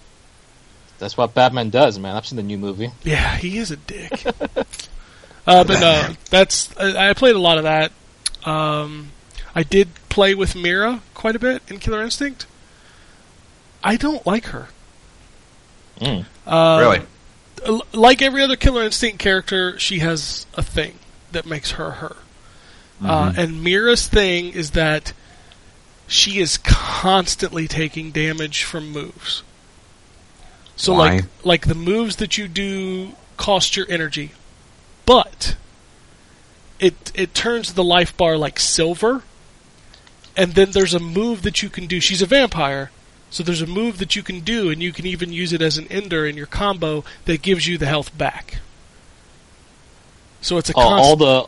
That's 0.99 1.15
what 1.15 1.33
Batman 1.33 1.69
does, 1.69 1.97
man. 1.97 2.15
I've 2.17 2.25
seen 2.25 2.37
the 2.37 2.43
new 2.43 2.57
movie. 2.57 2.91
Yeah, 3.03 3.37
he 3.37 3.57
is 3.57 3.71
a 3.71 3.77
dick. 3.77 4.25
uh, 5.47 5.63
but 5.63 5.79
no, 5.79 6.13
that's 6.29 6.75
I, 6.77 7.11
I 7.11 7.13
played 7.13 7.35
a 7.35 7.39
lot 7.39 7.57
of 7.57 7.63
that. 7.63 7.93
Um, 8.43 9.11
I 9.57 9.63
did 9.63 9.89
play 10.07 10.35
with 10.35 10.55
Mira 10.55 11.01
quite 11.15 11.35
a 11.35 11.39
bit 11.39 11.63
in 11.67 11.79
Killer 11.79 12.03
Instinct. 12.03 12.45
I 13.83 13.97
don't 13.97 14.23
like 14.23 14.45
her. 14.45 14.67
Mm. 15.99 16.25
Uh, 16.45 16.77
Really? 16.79 17.81
like 17.91 18.21
every 18.21 18.43
other 18.43 18.55
Killer 18.55 18.83
Instinct 18.83 19.17
character, 19.17 19.79
she 19.79 19.97
has 19.97 20.45
a 20.53 20.61
thing 20.61 20.99
that 21.31 21.47
makes 21.47 21.71
her 21.71 21.89
her. 21.89 22.15
Uh, 23.03 23.33
and 23.35 23.63
Mira's 23.63 24.07
thing 24.07 24.53
is 24.53 24.71
that 24.71 25.13
she 26.07 26.37
is 26.39 26.57
constantly 26.63 27.67
taking 27.67 28.11
damage 28.11 28.63
from 28.63 28.91
moves. 28.91 29.41
So 30.75 30.93
Why? 30.93 30.99
like 31.15 31.25
like 31.43 31.67
the 31.67 31.73
moves 31.75 32.17
that 32.17 32.37
you 32.37 32.47
do 32.47 33.13
cost 33.37 33.75
your 33.75 33.87
energy, 33.89 34.33
but 35.07 35.55
it 36.79 37.11
it 37.15 37.33
turns 37.33 37.73
the 37.73 37.83
life 37.83 38.15
bar 38.15 38.37
like 38.37 38.59
silver. 38.59 39.23
And 40.37 40.53
then 40.53 40.71
there's 40.71 40.93
a 40.93 40.99
move 40.99 41.41
that 41.41 41.61
you 41.63 41.69
can 41.69 41.87
do. 41.87 41.99
She's 41.99 42.21
a 42.21 42.27
vampire, 42.27 42.91
so 43.31 43.41
there's 43.43 43.61
a 43.61 43.67
move 43.67 43.97
that 43.97 44.15
you 44.15 44.21
can 44.23 44.41
do, 44.41 44.69
and 44.69 44.81
you 44.81 44.93
can 44.93 45.05
even 45.05 45.33
use 45.33 45.51
it 45.51 45.61
as 45.61 45.77
an 45.79 45.87
ender 45.89 46.25
in 46.25 46.37
your 46.37 46.45
combo 46.45 47.03
that 47.25 47.41
gives 47.41 47.67
you 47.67 47.77
the 47.77 47.87
health 47.87 48.15
back. 48.17 48.59
So 50.41 50.57
it's 50.57 50.69
a 50.69 50.73
Oh, 50.75 50.81
const- 50.81 51.03
all 51.03 51.15
the, 51.15 51.47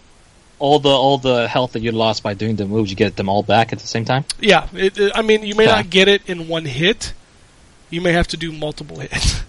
all 0.57 0.79
the, 0.79 0.89
all 0.89 1.17
the 1.19 1.47
health 1.47 1.73
that 1.73 1.81
you 1.81 1.91
lost 1.91 2.23
by 2.23 2.33
doing 2.33 2.55
the 2.55 2.65
moves, 2.65 2.89
you 2.89 2.95
get 2.95 3.15
them 3.15 3.29
all 3.29 3.43
back 3.43 3.71
at 3.71 3.79
the 3.79 3.87
same 3.87 4.05
time. 4.05 4.25
yeah. 4.39 4.67
It, 4.73 4.97
it- 4.97 5.11
I 5.15 5.21
mean, 5.21 5.43
you 5.43 5.55
may 5.55 5.65
Okay. 5.65 5.75
not 5.75 5.89
get 5.89 6.07
it 6.07 6.23
in 6.27 6.47
one 6.47 6.65
hit. 6.65 7.13
You 7.91 8.01
may 8.01 8.11
have 8.11 8.27
to 8.29 8.37
do 8.37 8.51
multiple 8.51 8.99
hits. 9.01 9.43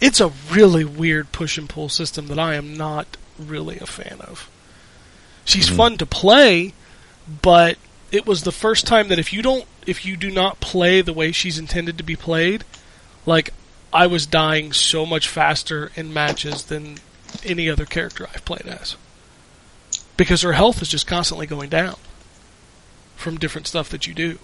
It's 0.00 0.20
a 0.20 0.28
really 0.50 0.84
weird 0.84 1.30
push 1.32 1.58
and 1.58 1.68
pull 1.68 1.88
system 1.88 2.28
that 2.28 2.38
I 2.38 2.54
am 2.54 2.74
not 2.74 3.16
really 3.38 3.78
a 3.78 3.86
fan 3.86 4.18
of. 4.20 4.48
She's 5.44 5.66
mm-hmm. 5.66 5.76
fun 5.76 5.98
to 5.98 6.06
play, 6.06 6.72
but 7.42 7.76
it 8.12 8.26
was 8.26 8.42
the 8.42 8.52
first 8.52 8.86
time 8.86 9.08
that 9.08 9.18
if 9.18 9.32
you 9.32 9.42
don't, 9.42 9.64
if 9.86 10.04
you 10.04 10.16
do 10.16 10.30
not 10.30 10.60
play 10.60 11.00
the 11.00 11.12
way 11.12 11.32
she's 11.32 11.58
intended 11.58 11.98
to 11.98 12.04
be 12.04 12.16
played, 12.16 12.64
like 13.26 13.50
I 13.92 14.06
was 14.06 14.26
dying 14.26 14.72
so 14.72 15.04
much 15.06 15.28
faster 15.28 15.90
in 15.96 16.12
matches 16.12 16.64
than 16.64 16.98
any 17.44 17.68
other 17.70 17.84
character 17.86 18.26
I've 18.34 18.44
played 18.44 18.66
as, 18.66 18.96
because 20.16 20.42
her 20.42 20.52
health 20.52 20.82
is 20.82 20.88
just 20.88 21.06
constantly 21.06 21.46
going 21.46 21.68
down 21.70 21.96
from 23.16 23.38
different 23.38 23.66
stuff 23.66 23.88
that 23.90 24.06
you 24.06 24.14
do. 24.14 24.38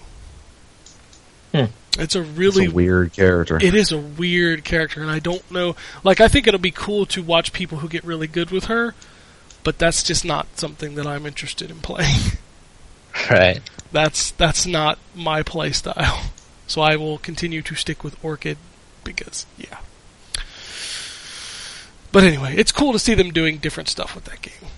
Hmm. 1.52 1.64
It's 1.98 2.14
a 2.14 2.20
It's 2.20 2.30
really 2.38 2.66
a 2.66 2.70
weird 2.70 3.14
character. 3.14 3.56
it 3.56 3.74
is 3.74 3.90
a 3.90 3.98
weird 3.98 4.64
character, 4.64 5.00
and 5.00 5.10
I 5.10 5.18
don't 5.18 5.50
know. 5.50 5.74
Like, 6.04 6.20
I 6.20 6.28
think 6.28 6.46
it'll 6.46 6.60
be 6.60 6.70
cool 6.70 7.06
to 7.06 7.22
watch 7.22 7.52
people 7.54 7.78
who 7.78 7.88
get 7.88 8.04
really 8.04 8.26
good 8.26 8.50
with 8.50 8.66
her, 8.66 8.94
but 9.64 9.78
that's 9.78 10.02
just 10.02 10.22
not 10.24 10.58
something 10.58 10.94
that 10.96 11.06
I'm 11.06 11.24
interested 11.24 11.70
in 11.70 11.78
playing. 11.80 12.20
Right. 13.30 13.60
That's 13.92 14.30
that's 14.32 14.66
not 14.66 14.98
my 15.14 15.42
play 15.42 15.72
style. 15.72 16.22
So 16.68 16.80
I 16.80 16.96
will 16.96 17.18
continue 17.18 17.62
to 17.62 17.76
stick 17.76 18.02
with 18.02 18.16
Orchid 18.24 18.58
because 19.04 19.46
yeah. 19.56 19.78
But 22.10 22.24
anyway, 22.24 22.56
it's 22.56 22.72
cool 22.72 22.92
to 22.92 22.98
see 22.98 23.14
them 23.14 23.30
doing 23.30 23.58
different 23.58 23.88
stuff 23.88 24.16
with 24.16 24.24
that 24.24 24.42
game. 24.42 24.70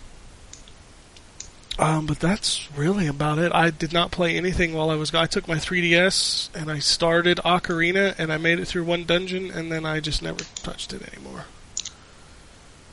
Um, 1.79 2.07
but 2.07 2.19
that's 2.19 2.69
really 2.77 3.07
about 3.07 3.39
it. 3.39 3.53
I 3.55 3.71
did 3.71 3.93
not 3.93 4.11
play 4.11 4.37
anything 4.37 4.75
while 4.75 4.91
I 4.91 4.97
was. 4.97 5.15
I 5.15 5.27
took 5.27 5.47
my 5.47 5.55
3DS 5.55 6.55
and 6.55 6.71
I 6.71 6.81
started 6.81 7.39
Ocarina 7.39 8.19
and 8.19 8.33
I 8.33 8.37
made 8.37 8.59
it 8.59 8.67
through 8.67 8.85
one 8.85 9.05
dungeon 9.05 9.51
and 9.51 9.71
then 9.71 9.87
I 9.87 10.01
just 10.01 10.21
never 10.21 10.45
touched 10.57 10.93
it 10.93 11.03
anymore. 11.15 11.45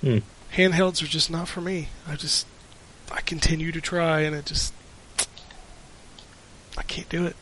Hmm. 0.01 0.19
Handhelds 0.53 1.01
are 1.01 1.07
just 1.07 1.31
not 1.31 1.47
for 1.47 1.61
me. 1.61 1.89
I 2.07 2.15
just 2.15 2.45
I 3.11 3.21
continue 3.21 3.71
to 3.71 3.81
try 3.81 4.21
and 4.21 4.35
it 4.35 4.45
just 4.45 4.71
I 6.77 6.83
can't 6.83 7.09
do 7.09 7.25
it. 7.25 7.35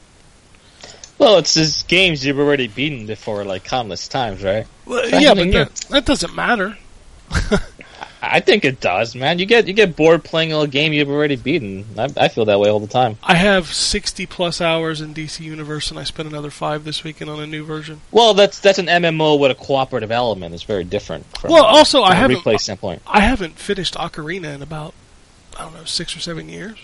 Well, 1.18 1.38
it's 1.38 1.54
just 1.54 1.88
games 1.88 2.26
you've 2.26 2.40
already 2.40 2.68
beaten 2.68 3.06
before, 3.06 3.46
like 3.46 3.64
countless 3.64 4.08
times, 4.08 4.44
right? 4.44 4.68
Well, 4.86 5.08
yeah, 5.10 5.34
but 5.34 5.52
that, 5.52 5.76
that 5.90 6.06
doesn't 6.06 6.36
matter. 6.36 6.78
I 8.26 8.40
think 8.40 8.64
it 8.64 8.80
does, 8.80 9.16
man. 9.16 9.38
You 9.38 9.46
get 9.46 9.68
you 9.68 9.74
get 9.74 9.98
bored 9.98 10.24
playing 10.24 10.54
a 10.54 10.66
game 10.66 10.94
you've 10.94 11.10
already 11.10 11.36
beaten. 11.36 11.86
I, 11.98 12.10
I 12.16 12.28
feel 12.30 12.46
that 12.46 12.58
way 12.58 12.70
all 12.70 12.80
the 12.80 12.88
time. 12.88 13.18
I 13.22 13.36
have 13.36 13.68
60 13.68 14.26
plus 14.28 14.62
hours 14.62 15.02
in 15.02 15.14
DC 15.14 15.42
Universe, 15.42 15.92
and 15.92 16.00
I 16.00 16.06
spent 16.06 16.30
another 16.30 16.50
five 16.50 16.86
this 16.86 17.04
weekend 17.04 17.30
on 17.30 17.42
a 17.42 17.46
new 17.46 17.66
version. 17.66 18.00
Well, 18.12 18.34
that's 18.34 18.60
that's 18.60 18.80
an 18.80 18.88
MMO 18.88 19.38
with 19.38 19.52
a 19.52 19.56
cooperative 19.56 20.10
element. 20.10 20.54
It's 20.54 20.64
very 20.64 20.86
different. 20.86 21.26
From, 21.38 21.52
Well, 21.52 21.66
also, 21.66 22.02
I 22.02 22.16
haven't 22.16 22.38
replay 22.38 22.60
standpoint. 22.60 23.02
I 23.06 23.20
haven't 23.20 23.60
finished 23.60 23.96
Ocarina 23.96 24.56
in 24.56 24.62
about 24.62 24.94
I 25.60 25.64
don't 25.64 25.74
know 25.74 25.84
six 25.84 26.16
or 26.16 26.22
seven 26.22 26.48
years. 26.48 26.80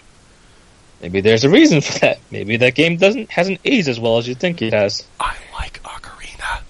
Maybe 1.01 1.21
there's 1.21 1.43
a 1.43 1.49
reason 1.49 1.81
for 1.81 1.99
that. 1.99 2.19
Maybe 2.31 2.57
that 2.57 2.75
game 2.75 2.97
doesn't 2.97 3.31
hasn't 3.31 3.59
aged 3.63 3.87
as 3.87 3.99
well 3.99 4.17
as 4.17 4.27
you 4.27 4.35
think 4.35 4.61
it 4.61 4.73
has. 4.73 5.05
I 5.19 5.35
like 5.53 5.81
Ocarina. 5.83 6.61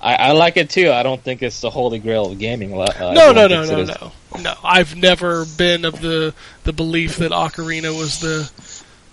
I, 0.00 0.14
I 0.14 0.32
like 0.32 0.56
it 0.56 0.70
too. 0.70 0.90
I 0.90 1.02
don't 1.02 1.22
think 1.22 1.42
it's 1.42 1.60
the 1.60 1.70
holy 1.70 2.00
grail 2.00 2.32
of 2.32 2.38
gaming. 2.38 2.72
Uh, 2.72 3.12
no, 3.14 3.32
no, 3.32 3.46
no, 3.46 3.64
no, 3.64 3.84
no, 3.84 4.12
no. 4.40 4.54
I've 4.64 4.96
never 4.96 5.44
been 5.44 5.84
of 5.84 6.00
the 6.00 6.34
the 6.64 6.72
belief 6.72 7.16
that 7.16 7.30
Ocarina 7.30 7.96
was 7.96 8.20
the 8.20 8.50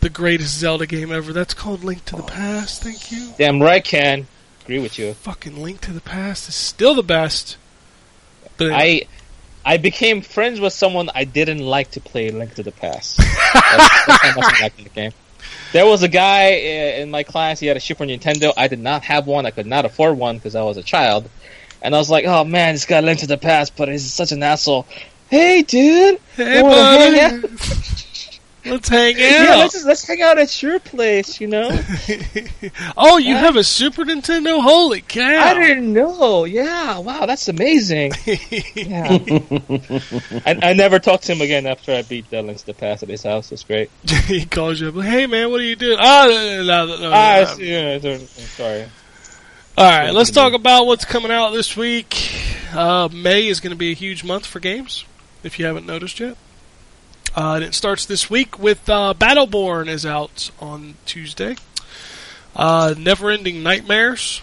the 0.01 0.09
greatest 0.09 0.57
Zelda 0.57 0.87
game 0.87 1.11
ever. 1.11 1.31
That's 1.31 1.53
called 1.53 1.83
Link 1.83 2.05
to 2.05 2.15
the 2.15 2.23
Past. 2.23 2.81
Thank 2.81 3.11
you. 3.11 3.33
Damn 3.37 3.61
right, 3.61 3.83
Ken. 3.83 4.27
Agree 4.63 4.79
with 4.79 4.97
you. 4.97 5.13
Fucking 5.13 5.61
Link 5.61 5.81
to 5.81 5.91
the 5.91 6.01
Past 6.01 6.49
is 6.49 6.55
still 6.55 6.95
the 6.95 7.03
best. 7.03 7.57
But 8.57 8.71
I 8.73 9.03
I 9.65 9.77
became 9.77 10.21
friends 10.21 10.59
with 10.59 10.73
someone 10.73 11.09
I 11.13 11.25
didn't 11.25 11.59
like 11.59 11.91
to 11.91 12.01
play 12.01 12.31
Link 12.31 12.55
to 12.55 12.63
the 12.63 12.71
Past. 12.71 13.17
that's, 13.53 14.05
that's 14.05 14.23
how 14.23 14.35
much 14.35 14.61
I 14.61 14.69
the 14.69 14.89
game. 14.89 15.11
There 15.71 15.85
was 15.85 16.01
a 16.01 16.07
guy 16.07 16.53
uh, 16.53 17.01
in 17.01 17.11
my 17.11 17.23
class. 17.23 17.59
He 17.59 17.67
had 17.67 17.77
a 17.77 17.79
Super 17.79 18.05
Nintendo. 18.05 18.53
I 18.57 18.67
did 18.67 18.79
not 18.79 19.03
have 19.03 19.27
one. 19.27 19.45
I 19.45 19.51
could 19.51 19.67
not 19.67 19.85
afford 19.85 20.17
one 20.17 20.37
because 20.37 20.55
I 20.55 20.63
was 20.63 20.77
a 20.77 20.83
child. 20.83 21.29
And 21.81 21.95
I 21.95 21.97
was 21.97 22.09
like, 22.09 22.25
"Oh 22.25 22.43
man, 22.43 22.73
this 22.73 22.85
guy 22.85 22.99
Link 22.99 23.19
to 23.19 23.27
the 23.27 23.37
Past, 23.37 23.75
but 23.77 23.87
he's 23.87 24.11
such 24.11 24.31
an 24.31 24.43
asshole." 24.43 24.85
Hey, 25.29 25.61
dude. 25.61 26.19
hey, 26.35 26.57
You 26.57 26.63
wanna 26.63 26.75
hang 26.81 27.41
buddy, 27.41 27.53
let's 28.65 28.89
hang 28.89 29.15
out. 29.15 29.19
Yeah, 29.19 29.55
let's 29.57 29.73
just, 29.73 29.85
let's 29.85 30.05
hang 30.07 30.21
out 30.21 30.37
at 30.37 30.61
your 30.61 30.79
place. 30.79 31.39
You 31.41 31.47
know. 31.47 31.69
oh, 32.97 33.17
you 33.17 33.35
have 33.35 33.55
a 33.55 33.63
Super 33.63 34.03
Nintendo? 34.03 34.61
Holy 34.61 35.01
cow! 35.01 35.21
I 35.21 35.53
didn't 35.53 35.91
know. 35.93 36.45
Yeah. 36.45 36.99
Wow, 36.99 37.25
that's 37.25 37.47
amazing. 37.47 38.11
Yeah. 38.75 39.17
I, 40.45 40.57
I 40.69 40.73
never 40.73 40.99
talked 40.99 41.23
to 41.25 41.33
him 41.33 41.41
again 41.41 41.65
after 41.65 41.93
I 41.93 42.01
beat 42.01 42.29
the 42.29 42.41
Links 42.41 42.61
to 42.61 42.67
the 42.67 42.73
Past 42.73 43.03
at 43.03 43.09
his 43.09 43.23
house. 43.23 43.51
It's 43.51 43.63
great. 43.63 43.89
he 44.27 44.45
calls 44.45 44.79
you 44.81 44.89
up. 44.89 44.95
Hey 45.03 45.27
man, 45.27 45.51
what 45.51 45.59
are 45.59 45.63
you 45.63 45.75
doing? 45.75 45.97
Ah, 45.99 46.25
no, 46.27 46.63
no, 46.63 46.85
no, 46.97 47.11
Ah, 47.11 47.35
no. 47.35 47.41
it's- 47.41 47.59
yeah, 47.59 47.95
it's- 47.95 48.21
I'm 48.39 48.45
sorry. 48.45 48.85
All 49.77 49.85
right, 49.85 50.11
let's 50.13 50.31
talk 50.31 50.53
about 50.53 50.87
what's 50.87 51.05
coming 51.05 51.31
out 51.31 51.51
this 51.51 51.77
week. 51.77 52.33
Uh, 52.73 53.07
May 53.13 53.47
is 53.47 53.59
going 53.61 53.71
to 53.71 53.77
be 53.77 53.91
a 53.91 53.95
huge 53.95 54.23
month 54.25 54.45
for 54.45 54.59
games, 54.59 55.05
if 55.41 55.57
you 55.57 55.65
haven't 55.65 55.85
noticed 55.85 56.19
yet. 56.19 56.35
Uh, 57.35 57.53
and 57.55 57.63
it 57.63 57.73
starts 57.73 58.05
this 58.05 58.29
week 58.29 58.59
with 58.59 58.89
uh, 58.89 59.13
Battleborn 59.17 59.87
is 59.87 60.05
out 60.05 60.51
on 60.59 60.95
Tuesday. 61.05 61.55
Uh, 62.55 62.93
Neverending 62.97 63.61
Nightmares. 63.61 64.41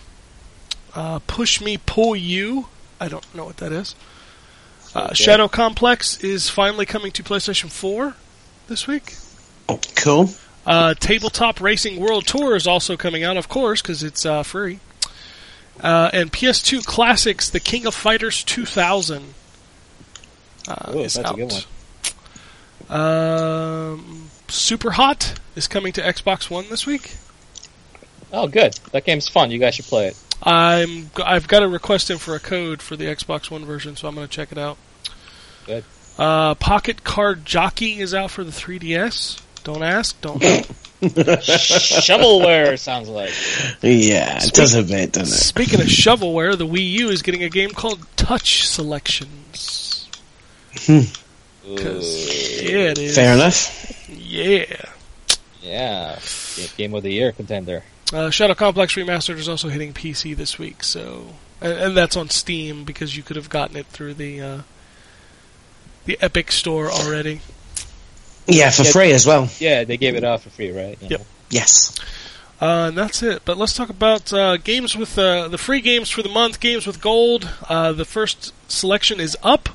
Uh, 0.95 1.19
Push 1.27 1.61
Me 1.61 1.77
Pull 1.77 2.17
You. 2.17 2.69
I 3.01 3.09
don't 3.09 3.35
know 3.35 3.45
what 3.45 3.59
that 3.59 3.73
is. 3.73 3.95
Uh, 4.95 5.13
Shadow 5.13 5.47
Complex 5.47 6.23
is 6.25 6.49
finally 6.49 6.87
coming 6.87 7.13
to 7.13 7.23
PlayStation 7.23 7.71
4 7.71 8.15
this 8.69 8.87
week. 8.87 9.15
Cool. 9.97 10.31
Uh, 10.65 10.95
Tabletop 10.95 11.61
Racing 11.61 12.01
World 12.01 12.27
Tour 12.27 12.57
is 12.57 12.67
also 12.67 12.97
coming 12.97 13.23
out, 13.23 13.37
of 13.37 13.49
course, 13.49 13.83
because 13.83 14.03
it's 14.03 14.25
uh, 14.25 14.43
free. 14.43 14.81
Uh, 15.81 16.11
and 16.13 16.33
PS2 16.33 16.85
Classics, 16.87 17.51
The 17.51 17.61
King 17.61 17.87
of 17.87 17.95
Fighters 17.95 18.43
2000 18.43 19.35
uh, 20.67 20.93
Ooh, 20.95 21.01
is 21.01 21.15
that's 21.15 21.31
a 21.31 21.43
out. 21.43 21.67
Good 22.89 22.95
one. 22.95 23.01
Um, 23.01 24.29
Super 24.49 24.93
Hot 24.93 25.39
is 25.55 25.67
coming 25.69 25.93
to 25.95 26.01
Xbox 26.03 26.51
One 26.51 26.67
this 26.69 26.87
week. 26.87 27.17
Oh, 28.33 28.49
good. 28.49 28.75
That 28.93 29.05
game's 29.05 29.29
fun. 29.29 29.51
You 29.51 29.59
guys 29.59 29.75
should 29.75 29.85
play 29.87 30.09
it. 30.09 30.17
I'm 30.43 31.11
I've 31.25 31.49
got 31.49 31.63
a 31.63 31.69
request 31.69 32.11
in 32.11 32.19
for 32.19 32.35
a 32.35 32.41
code 32.41 32.83
for 32.83 32.97
the 32.97 33.07
Xbox 33.07 33.51
One 33.51 33.65
version, 33.65 33.97
so 33.97 34.07
I'm 34.09 34.15
going 34.15 34.27
to 34.27 34.33
check 34.33 34.53
it 34.53 34.59
out. 34.59 34.77
Good. 35.65 35.85
Uh, 36.19 36.55
Pocket 36.55 37.05
Card 37.05 37.45
Jockey 37.45 38.01
is 38.01 38.15
out 38.15 38.31
for 38.31 38.45
the 38.45 38.51
3DS. 38.51 39.41
Don't 39.65 39.83
ask, 39.83 40.21
don't. 40.21 40.41
Shovelware 41.03 42.79
sounds 42.79 43.09
like. 43.09 43.33
Yeah, 43.83 44.39
it 44.43 44.53
does 44.55 44.75
a 44.75 44.83
bit, 44.83 45.13
doesn't 45.13 45.35
it? 45.35 45.39
Speaking 45.39 45.81
of 45.81 45.87
shovelware, 45.87 46.57
the 46.57 46.67
Wii 46.67 46.89
U 46.91 47.09
is 47.11 47.23
getting 47.23 47.43
a 47.43 47.49
game 47.49 47.71
called 47.71 48.07
Touch 48.17 48.67
Selections. 48.67 50.09
Because 51.75 52.63
yeah, 52.63 52.91
it 52.91 52.99
is. 52.99 53.15
Fair 53.15 53.35
enough. 53.35 54.09
Yeah. 54.09 54.65
Yeah. 55.63 56.19
Game 56.77 56.95
of 56.95 57.03
the 57.03 57.11
year 57.13 57.33
contender. 57.33 57.83
Uh, 58.13 58.31
Shadow 58.31 58.55
Complex 58.55 58.95
Remastered 58.95 59.37
is 59.37 59.49
also 59.49 59.69
hitting 59.69 59.93
PC 59.93 60.37
this 60.37 60.59
week, 60.59 60.85
so 60.85 61.35
and, 61.61 61.73
and 61.73 61.97
that's 61.97 62.17
on 62.17 62.31
Steam 62.31 62.85
because 62.85 63.17
you 63.17 63.23
could 63.25 63.35
have 63.37 63.49
gotten 63.49 63.77
it 63.77 63.87
through 63.87 64.15
the 64.15 64.41
uh, 64.41 64.59
the 66.05 66.17
Epic 66.21 66.53
Store 66.53 66.89
already. 66.91 67.41
Yeah, 68.47 68.71
for 68.71 68.85
Yeah. 68.85 68.93
free 68.93 69.11
as 69.13 69.27
well. 69.27 69.49
Yeah, 69.59 69.83
they 69.83 69.97
gave 69.97 70.15
it 70.15 70.23
out 70.23 70.43
for 70.43 70.51
free, 70.51 70.71
right? 70.71 70.97
Yeah. 71.01 71.09
Yep. 71.11 71.27
Yes. 71.51 71.99
Uh, 72.61 72.87
and 72.89 72.97
that's 72.97 73.23
it. 73.25 73.43
But 73.45 73.59
let's 73.59 73.73
talk 73.75 73.89
about 73.91 74.33
uh, 74.33 74.57
games 74.57 74.97
with 74.97 75.19
uh, 75.19 75.49
the 75.49 75.59
free 75.59 75.81
games 75.81 76.09
for 76.09 76.23
the 76.23 76.29
month. 76.29 76.61
Games 76.61 76.87
with 76.87 77.01
gold. 77.01 77.49
Uh, 77.69 77.91
the 77.93 78.05
first 78.05 78.53
selection 78.71 79.19
is 79.19 79.37
up, 79.43 79.69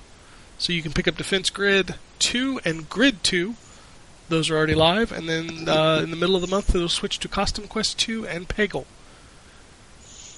so 0.62 0.72
you 0.72 0.84
can 0.84 0.94
pick 0.94 1.08
up 1.08 1.18
Defense 1.18 1.50
Grid 1.50 1.96
two 2.20 2.62
and 2.64 2.88
Grid 2.88 3.24
two. 3.24 3.56
Those 4.30 4.52
are 4.52 4.56
already 4.56 4.76
live, 4.76 5.12
and 5.12 5.28
then 5.28 5.68
uh, 5.68 6.02
in 6.04 6.12
the 6.12 6.16
middle 6.16 6.36
of 6.36 6.42
the 6.42 6.48
month 6.48 6.74
it'll 6.76 6.88
switch 6.88 7.18
to 7.20 7.28
Costume 7.28 7.68
Quest 7.68 7.98
two 7.98 8.28
and 8.28 8.48
Peggle 8.48 8.86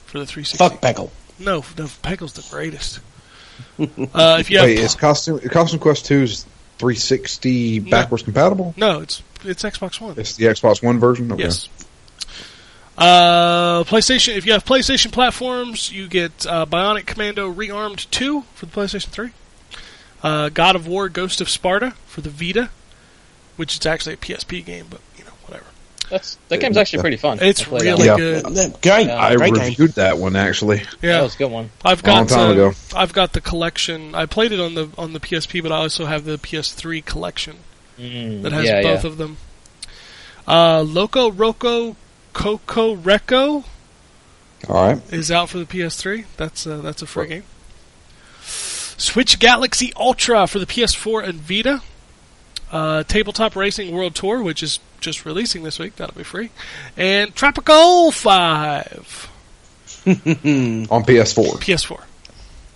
for 0.06 0.20
the 0.20 0.26
360. 0.26 0.58
Fuck 0.58 0.82
Peggle. 0.82 1.12
No, 1.38 1.58
no, 1.78 1.88
Peggle's 2.02 2.34
the 2.34 2.48
greatest. 2.50 3.02
uh, 3.80 4.38
if 4.40 4.50
you 4.50 4.60
have 4.60 4.68
Wait, 4.68 4.80
is 4.80 4.95
Costume 4.95 5.40
Costume 5.40 5.82
Quest 5.82 6.06
2's 6.06 6.45
360 6.78 7.80
backwards 7.80 8.24
compatible? 8.24 8.74
no, 8.78 9.02
it's 9.02 9.22
it's 9.44 9.64
Xbox 9.64 10.00
One. 10.00 10.18
It's 10.18 10.38
the 10.38 10.45
Xbox 10.45 10.82
One 10.82 11.00
version. 11.00 11.34
Okay. 11.34 11.44
Yes. 11.44 11.68
Uh, 12.98 13.84
PlayStation. 13.84 14.38
If 14.38 14.45
you 14.45 14.54
have 14.54 14.64
PlayStation 14.64 15.12
platforms, 15.12 15.91
you 15.91 16.08
get 16.08 16.48
uh, 16.48 16.66
Bionic 16.66 17.08
Commando 17.08 17.52
Rearmed 17.52 18.10
Two 18.10 18.44
for 18.56 18.68
the 18.68 18.72
PlayStation 18.72 19.08
Three. 19.08 19.32
Uh, 20.24 20.50
God 20.50 20.76
of 20.76 20.88
War: 20.88 21.10
Ghost 21.10 21.41
of 21.41 21.50
Sparta 21.50 21.91
for 22.08 22.22
the 22.22 22.30
Vita, 22.30 22.70
which 23.58 23.78
is 23.78 23.86
actually 23.86 24.14
a 24.14 24.18
PSP 24.18 24.64
game, 24.66 24.88
but 24.90 25.02
you 25.18 25.26
know 25.26 25.32
whatever. 25.45 25.66
That's 26.10 26.38
that 26.50 26.60
game's 26.60 26.78
actually 26.78 27.02
pretty 27.02 27.18
fun. 27.18 27.40
It's 27.41 27.62
I 27.62 27.66
played 27.66 27.82
that 27.82 27.91
really. 27.98 28.06
Yeah. 28.06 28.18
good. 28.18 28.45
Uh, 28.45 28.78
Great. 28.82 29.08
Yeah. 29.08 29.20
I 29.22 29.36
Great 29.36 29.54
game. 29.54 29.64
reviewed 29.70 29.91
that 29.94 30.18
one 30.18 30.36
actually. 30.36 30.78
That 30.78 30.95
Yeah, 31.02 31.22
was 31.24 31.36
a 31.36 31.38
good 31.40 31.52
one. 31.52 31.72
I've 31.84 32.04
Long 32.06 32.26
got 32.26 32.30
time 32.30 32.50
uh, 32.50 32.54
ago. 32.54 32.72
I've 32.95 33.14
got 33.14 33.34
the 33.34 33.41
collection. 33.41 34.16
I 34.16 34.26
played 34.26 34.52
it 34.52 34.60
on 34.60 34.76
the 34.76 34.90
on 34.98 35.14
the 35.14 35.20
PSP, 35.20 35.62
but 35.62 35.72
I 35.72 35.78
also 35.78 36.06
have 36.06 36.24
the 36.26 36.38
PS3 36.38 37.04
collection. 37.04 37.58
Mm, 38.00 38.41
that 38.44 38.52
has 38.54 38.66
yeah, 38.66 38.82
both 38.82 39.04
yeah. 39.04 39.10
of 39.10 39.18
them. 39.18 39.38
Uh, 40.48 40.82
Loco 40.82 41.32
Roco 41.32 41.95
Coco 42.34 42.95
Reco 42.95 43.64
All 44.68 44.76
right. 44.88 45.14
is 45.14 45.32
out 45.32 45.50
for 45.50 45.58
the 45.58 45.66
PS3. 45.66 46.26
That's 46.38 46.66
uh, 46.68 46.78
that's 46.82 47.02
a 47.02 47.06
free 47.08 47.28
game. 47.28 47.44
Switch 49.03 49.38
Galaxy 49.39 49.91
Ultra 49.97 50.47
for 50.47 50.59
the 50.59 50.65
PS4 50.65 51.27
and 51.27 51.39
Vita. 51.41 51.81
Uh, 52.71 53.03
Tabletop 53.03 53.55
Racing 53.55 53.91
World 53.93 54.15
Tour, 54.15 54.41
which 54.41 54.63
is 54.63 54.80
just 54.99 55.25
releasing 55.25 55.63
this 55.63 55.77
week, 55.77 55.97
that'll 55.97 56.15
be 56.15 56.23
free. 56.23 56.49
And 56.97 57.35
Tropico 57.35 58.11
Five 58.13 59.30
On 60.07 61.03
PS4. 61.03 61.57
PS4. 61.59 62.01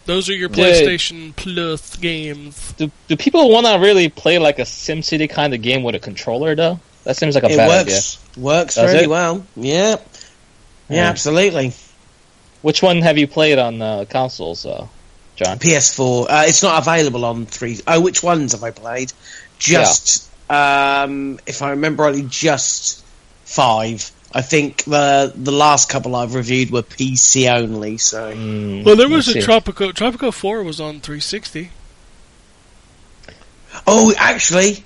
Those 0.05 0.29
are 0.29 0.33
your 0.35 0.49
Yeah. 0.51 0.55
PlayStation 0.65 1.35
Plus 1.35 1.95
games. 1.97 2.73
Do 2.77 2.91
do 3.07 3.15
people 3.17 3.49
want 3.49 3.65
to 3.65 3.77
really 3.79 4.07
play 4.09 4.37
like 4.39 4.59
a 4.59 4.63
SimCity 4.63 5.29
kind 5.29 5.53
of 5.53 5.61
game 5.61 5.83
with 5.83 5.95
a 5.95 5.99
controller 5.99 6.55
though? 6.55 6.79
That 7.05 7.15
seems 7.17 7.35
like 7.35 7.43
a 7.45 7.49
it 7.51 7.57
bad 7.57 7.87
works 7.87 8.17
works 8.37 8.75
Does 8.75 8.91
really 8.91 9.05
it? 9.05 9.09
well. 9.09 9.45
Yeah. 9.55 9.95
Yeah, 9.95 9.97
Yeah. 10.89 11.09
absolutely. 11.09 11.73
Which 12.61 12.81
one 12.83 13.01
have 13.01 13.17
you 13.17 13.27
played 13.27 13.59
on 13.59 13.81
uh, 13.81 14.05
consoles, 14.09 14.65
uh, 14.65 14.87
John? 15.37 15.57
PS4. 15.59 16.25
Uh, 16.29 16.43
it's 16.47 16.61
not 16.63 16.81
available 16.81 17.23
on 17.25 17.45
three 17.45 17.79
oh 17.87 18.01
which 18.01 18.21
ones 18.21 18.51
have 18.51 18.63
I 18.63 18.71
played? 18.71 19.13
Just 19.59 20.29
um, 20.51 21.39
if 21.47 21.61
I 21.61 21.71
remember 21.71 22.03
rightly, 22.03 22.25
just 22.27 23.03
five. 23.45 24.11
I 24.33 24.41
think 24.41 24.83
the 24.83 25.31
the 25.35 25.51
last 25.53 25.89
couple 25.89 26.15
I've 26.15 26.35
reviewed 26.35 26.69
were 26.71 26.81
PC 26.81 27.49
only. 27.49 27.97
So 27.97 28.33
Mm, 28.35 28.83
Well, 28.83 28.95
there 28.97 29.07
was 29.07 29.27
a 29.29 29.33
let's 29.33 29.45
see. 29.45 29.51
Tropico. 29.51 29.91
Tropico 29.93 30.33
Four 30.33 30.63
was 30.63 30.79
on 30.81 30.99
360, 30.99 31.69
oh, 33.87 34.13
actually, 34.17 34.83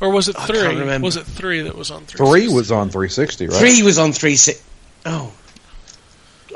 or 0.00 0.10
was 0.10 0.28
it 0.28 0.38
I 0.38 0.46
three? 0.46 0.58
can't 0.58 0.78
remember. 0.78 1.04
Was 1.04 1.16
it 1.16 1.24
three 1.26 1.62
that 1.62 1.76
was 1.76 1.90
on 1.90 2.04
360? 2.06 2.46
Three 2.48 2.54
was 2.54 2.70
on 2.70 2.90
360, 2.90 3.46
right? 3.48 3.56
three 3.56 3.82
was 3.82 3.98
on 3.98 4.12
three 4.12 4.36
six. 4.36 4.62
Oh, 5.06 5.32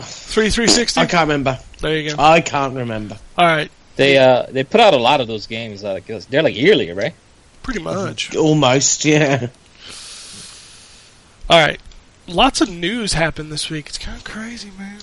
three 0.00 0.50
360. 0.50 1.00
I 1.00 1.06
can't 1.06 1.22
remember. 1.28 1.58
There 1.80 1.96
you 1.96 2.10
go. 2.10 2.22
I 2.22 2.40
can't 2.40 2.74
remember. 2.74 3.16
All 3.36 3.46
right, 3.46 3.70
They 3.96 4.18
uh 4.18 4.46
they 4.48 4.64
put 4.64 4.80
out 4.80 4.94
a 4.94 4.98
lot 4.98 5.20
of 5.20 5.28
those 5.28 5.46
games. 5.46 5.82
Like 5.82 6.06
they're 6.06 6.42
like 6.42 6.56
yearly, 6.56 6.90
right? 6.92 7.14
pretty 7.62 7.80
much. 7.82 8.34
Almost, 8.34 9.04
yeah. 9.04 9.48
All 11.50 11.58
right, 11.58 11.80
lots 12.26 12.60
of 12.60 12.68
news 12.70 13.12
happened 13.14 13.50
this 13.52 13.68
week. 13.70 13.88
It's 13.88 13.98
kind 13.98 14.16
of 14.16 14.24
crazy, 14.24 14.70
man. 14.78 14.98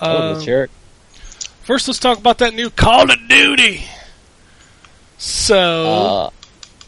oh, 0.00 0.16
Um, 0.28 0.32
let's 0.34 0.44
hear 0.44 0.64
it. 0.64 0.70
First, 1.62 1.86
let's 1.88 1.98
talk 1.98 2.18
about 2.18 2.38
that 2.38 2.54
new 2.54 2.70
Call 2.70 3.10
of 3.10 3.18
Duty. 3.28 3.84
So, 5.18 6.32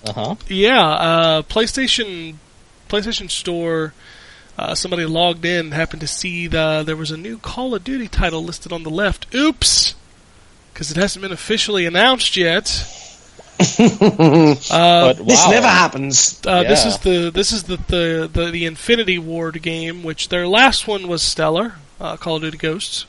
Uh 0.07 0.13
huh. 0.13 0.35
yeah, 0.49 0.89
uh, 0.89 1.43
PlayStation 1.43 2.37
PlayStation 2.89 3.31
Store. 3.31 3.93
Uh, 4.59 4.75
somebody 4.75 5.07
logged 5.07 5.45
in, 5.45 5.71
happened 5.73 6.01
to 6.03 6.07
see 6.07 6.47
the, 6.47 6.83
there 6.85 6.97
was 6.97 7.11
a 7.11 7.17
new 7.17 7.39
Call 7.39 7.75
of 7.75 7.83
Duty 7.83 8.09
title 8.09 8.45
listed 8.45 8.73
on 8.73 8.83
the 8.83 8.91
left. 8.91 9.35
Oops, 9.35 9.95
because 10.73 10.91
it 10.91 10.97
hasn't 10.99 11.23
been 11.23 11.33
officially 11.33 11.87
announced 11.87 12.37
yet. 12.37 12.97
Uh, 13.79 14.57
But 15.13 15.19
wow, 15.21 15.25
This 15.27 15.49
never 15.49 15.67
happens. 15.69 16.41
uh, 16.47 16.63
This 16.63 16.85
is 16.87 16.99
the 16.99 17.31
this 17.31 17.53
is 17.53 17.65
the, 17.65 17.77
the 17.89 18.31
the 18.33 18.51
the 18.51 18.65
Infinity 18.65 19.19
Ward 19.19 19.61
game, 19.63 20.03
which 20.03 20.29
their 20.31 20.47
last 20.49 20.87
one 20.89 21.09
was 21.09 21.23
stellar. 21.23 21.75
Uh, 22.01 22.17
Call 22.17 22.37
of 22.37 22.43
Duty 22.43 22.57
Ghosts. 22.59 23.05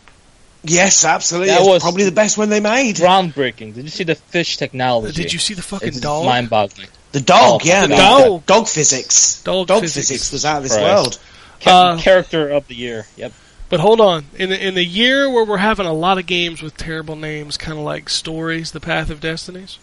Yes, 0.63 1.05
absolutely. 1.05 1.47
That 1.49 1.59
It's 1.61 1.68
was- 1.69 1.81
probably 1.81 2.03
the 2.03 2.11
best 2.11 2.38
one 2.38 2.49
they 2.49 2.59
made. 2.59 2.97
groundbreaking. 2.97 3.73
Did 3.76 3.85
you 3.85 3.89
see 3.89 4.03
the 4.03 4.15
fish 4.15 4.57
technology? 4.57 5.13
Did 5.23 5.31
you 5.34 5.39
see 5.39 5.53
the 5.53 5.61
fucking 5.61 5.88
It's 5.88 5.99
dog? 6.01 6.26
mind-boggling. 6.26 6.88
The 7.13 7.22
dog, 7.22 7.61
Oh, 7.63 7.65
yeah, 7.68 7.81
the 7.84 7.88
the 7.88 7.95
dog. 7.95 8.22
dog, 8.22 8.45
dog 8.45 8.68
physics. 8.68 9.41
Dog 9.43 9.68
physics. 9.69 9.93
physics. 10.09 10.31
was 10.31 10.45
out 10.45 10.57
of 10.57 10.63
this 10.63 10.73
Christ. 10.73 10.84
world. 10.85 11.19
Ca- 11.62 11.72
Uh, 11.94 11.98
character 12.00 12.50
of 12.50 12.68
the 12.68 12.76
year. 12.76 13.08
Yep. 13.18 13.34
But 13.70 13.80
hold 13.80 14.02
on, 14.02 14.26
in 14.38 14.50
the, 14.50 14.68
in 14.68 14.74
the 14.74 14.84
year 14.84 15.30
where 15.30 15.46
we're 15.46 15.58
having 15.58 15.86
a 15.86 15.94
lot 15.94 16.18
of 16.18 16.26
games 16.26 16.62
with 16.62 16.76
terrible 16.76 17.16
names, 17.16 17.56
kind 17.58 17.78
of 17.78 17.86
like 17.86 18.10
Stories, 18.10 18.72
The 18.72 18.82
Path 18.82 19.10
of 19.10 19.22
Destinies, 19.22 19.80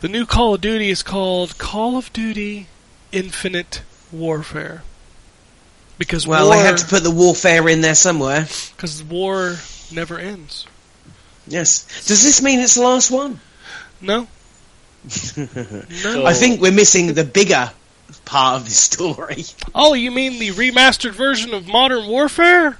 the 0.00 0.08
new 0.08 0.26
Call 0.26 0.54
of 0.54 0.60
Duty 0.60 0.90
is 0.90 1.02
called 1.04 1.56
Call 1.58 1.96
of 1.96 2.12
Duty 2.12 2.66
Infinite 3.12 3.82
Warfare. 4.10 4.82
Because 5.98 6.26
Well, 6.26 6.46
war, 6.46 6.56
they 6.56 6.62
had 6.62 6.78
to 6.78 6.86
put 6.86 7.02
the 7.04 7.10
warfare 7.10 7.68
in 7.68 7.80
there 7.80 7.94
somewhere. 7.94 8.46
because 8.76 9.02
war 9.04 9.56
never 9.92 10.18
ends. 10.18 10.66
Yes. 11.46 11.84
Does 12.06 12.22
this 12.24 12.42
mean 12.42 12.58
it's 12.60 12.74
the 12.74 12.82
last 12.82 13.10
one? 13.10 13.40
No, 14.00 14.26
no. 15.36 16.26
I 16.26 16.32
think 16.34 16.60
we're 16.60 16.72
missing 16.72 17.14
the 17.14 17.24
bigger 17.24 17.70
part 18.24 18.60
of 18.60 18.64
this 18.64 18.78
story. 18.78 19.44
Oh, 19.74 19.94
you 19.94 20.10
mean 20.10 20.38
the 20.38 20.50
remastered 20.50 21.12
version 21.12 21.54
of 21.54 21.66
Modern 21.66 22.06
Warfare? 22.08 22.78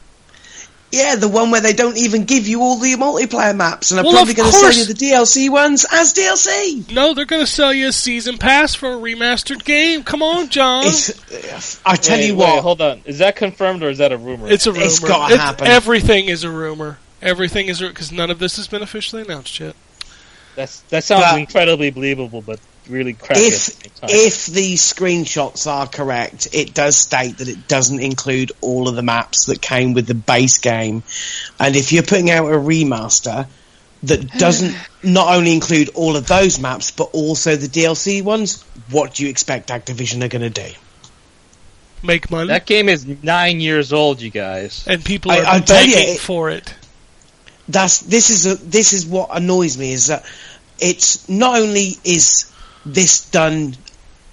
Yeah, 0.91 1.17
the 1.17 1.29
one 1.29 1.51
where 1.51 1.61
they 1.61 1.75
don't 1.75 1.99
even 1.99 2.25
give 2.25 2.49
you 2.49 2.63
all 2.63 2.77
the 2.79 2.95
multiplayer 2.95 3.55
maps 3.55 3.91
and 3.91 4.01
are 4.01 4.05
Well, 4.05 4.15
probably 4.15 4.33
going 4.33 4.51
to 4.51 4.57
sell 4.57 4.73
you 4.73 4.87
the 4.87 4.95
DLC 4.95 5.51
ones 5.51 5.85
as 5.93 6.15
DLC. 6.15 6.91
No, 6.91 7.13
they're 7.13 7.27
going 7.27 7.43
to 7.45 7.51
sell 7.51 7.75
you 7.75 7.89
a 7.89 7.93
season 7.93 8.39
pass 8.39 8.75
for 8.75 8.89
a 8.93 8.97
remastered 8.97 9.65
game. 9.65 10.03
Come 10.03 10.23
on, 10.23 10.49
John. 10.49 10.85
It's, 10.87 11.79
I 11.85 11.97
tell 11.97 12.17
Wait, 12.17 12.29
you 12.29 12.37
wait, 12.37 12.55
what, 12.55 12.63
hold 12.63 12.81
on. 12.81 13.03
Is 13.05 13.19
that 13.19 13.37
confirmed 13.37 13.83
or 13.83 13.91
is 13.91 13.99
that 13.99 14.13
a 14.13 14.17
rumor? 14.17 14.49
It's 14.49 14.67
a 14.67 14.73
rumor. 14.73 14.85
It's 14.87 14.99
gotta 15.01 15.37
happen. 15.37 15.67
Everything 15.67 16.31
is 16.31 16.43
a 16.45 16.51
rumor. 16.51 16.99
Everything 17.21 17.67
is 17.69 17.81
because 17.81 18.11
none 18.11 18.31
of 18.31 18.39
this 18.39 18.57
has 18.57 18.67
been 18.67 18.81
officially 18.81 19.21
announced 19.21 19.61
yet. 19.61 19.77
That's 20.57 20.81
that 20.89 21.05
sounds 21.05 21.25
But- 21.31 21.39
incredibly 21.39 21.91
believable, 21.91 22.41
but 22.41 22.61
really 22.89 23.15
crappy. 23.15 23.41
if 23.41 23.67
the 23.79 24.07
if 24.09 24.47
the 24.47 24.75
screenshots 24.75 25.67
are 25.67 25.87
correct, 25.87 26.49
it 26.53 26.75
does 26.75 26.97
state 26.97 27.39
that 27.39 27.49
it 27.49 27.69
doesn't 27.69 28.01
include 28.01 28.53
all 28.61 28.89
of 28.89 28.97
the 28.97 29.03
maps 29.03 29.47
that 29.47 29.61
came 29.61 29.95
with 29.95 30.07
the 30.07 30.15
base 30.15 30.59
game. 30.59 31.03
And 31.59 31.77
if 31.77 31.93
you're 31.93 32.03
putting 32.03 32.31
out 32.31 32.47
a 32.47 32.57
remaster 32.57 33.47
that 34.05 34.31
doesn't 34.39 34.75
not 35.03 35.35
only 35.35 35.53
include 35.53 35.91
all 35.95 36.17
of 36.17 36.27
those 36.27 36.59
maps 36.59 36.91
but 36.91 37.11
also 37.13 37.57
the 37.57 37.67
DLC 37.69 38.23
ones, 38.23 38.63
what 38.91 39.15
do 39.15 39.25
you 39.25 39.29
expect 39.31 39.69
Activision 39.71 40.23
are 40.25 40.29
going 40.29 40.43
to 40.43 40.51
do? 40.51 40.71
Make 42.03 42.31
money, 42.31 42.47
that 42.49 42.65
game 42.65 42.89
is 42.89 43.05
nine 43.25 43.61
years 43.61 43.93
old, 43.93 44.21
you 44.21 44.31
guys. 44.31 44.85
and 44.87 45.05
people 45.05 45.33
are 45.33 45.43
I'll 45.45 45.61
tell 45.61 45.85
you, 45.85 45.95
begging 45.95 46.15
it- 46.15 46.21
for 46.21 46.49
it. 46.51 46.73
that's 47.69 47.99
this 47.99 48.31
is 48.31 48.47
a, 48.47 48.55
this 48.55 48.93
is 48.93 49.05
what 49.05 49.31
annoys 49.33 49.77
me 49.77 49.93
is 49.93 50.07
that 50.07 50.25
it's 50.79 51.29
not 51.29 51.59
only 51.61 51.97
is 52.05 52.53
this 52.85 53.29
done 53.31 53.77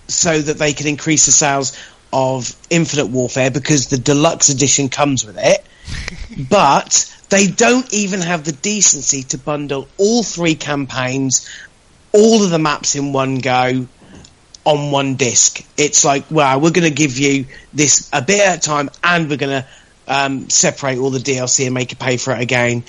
so 0.08 0.40
that 0.40 0.58
they 0.58 0.74
can 0.74 0.88
increase 0.88 1.26
the 1.26 1.32
sales 1.32 1.78
of 2.14 2.56
Infinite 2.70 3.08
Warfare 3.08 3.52
because 3.52 3.88
the 3.88 3.98
deluxe 3.98 4.50
edition 4.50 4.90
comes 4.90 5.26
with 5.26 5.38
it, 5.38 5.66
but 6.50 7.12
they 7.30 7.48
don't 7.48 7.92
even 7.94 8.22
have 8.22 8.46
the 8.46 8.52
decency 8.52 9.24
to 9.24 9.38
bundle 9.38 9.88
all 9.98 10.24
three 10.24 10.56
campaigns, 10.56 11.50
all 12.14 12.44
of 12.44 12.50
the 12.52 12.60
maps 12.60 12.96
in 12.96 13.14
one 13.14 13.40
go 13.40 13.88
on 14.64 14.92
one 14.92 15.16
disc. 15.16 15.66
It's 15.78 16.06
like, 16.06 16.26
well, 16.30 16.60
we're 16.60 16.72
going 16.72 16.88
to 16.88 16.96
give 16.96 17.18
you 17.18 17.46
this 17.74 18.10
a 18.14 18.22
bit 18.22 18.48
at 18.48 18.58
a 18.58 18.62
time, 18.62 18.90
and 19.04 19.30
we're 19.30 19.38
going 19.38 19.62
to 19.62 19.68
um, 20.08 20.50
separate 20.50 20.98
all 20.98 21.10
the 21.10 21.20
DLC 21.20 21.66
and 21.66 21.74
make 21.74 21.92
you 21.92 21.98
pay 21.98 22.18
for 22.18 22.34
it 22.34 22.42
again. 22.42 22.84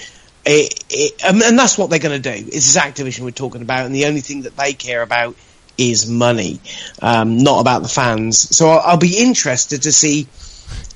It, 0.44 0.84
it, 0.88 1.24
um, 1.24 1.42
and 1.42 1.58
that's 1.58 1.76
what 1.76 1.90
they're 1.90 1.98
going 1.98 2.22
to 2.22 2.36
do. 2.36 2.44
This 2.44 2.68
is 2.68 2.76
Activision 2.76 3.20
we're 3.20 3.30
talking 3.32 3.62
about, 3.62 3.86
and 3.86 3.94
the 3.94 4.06
only 4.06 4.20
thing 4.20 4.42
that 4.42 4.56
they 4.56 4.72
care 4.72 5.02
about 5.02 5.34
is 5.78 6.08
money, 6.08 6.60
um, 7.02 7.38
not 7.38 7.60
about 7.60 7.82
the 7.82 7.88
fans. 7.88 8.56
So 8.56 8.68
I'll, 8.68 8.80
I'll 8.92 8.96
be 8.98 9.18
interested 9.18 9.82
to 9.82 9.92
see 9.92 10.26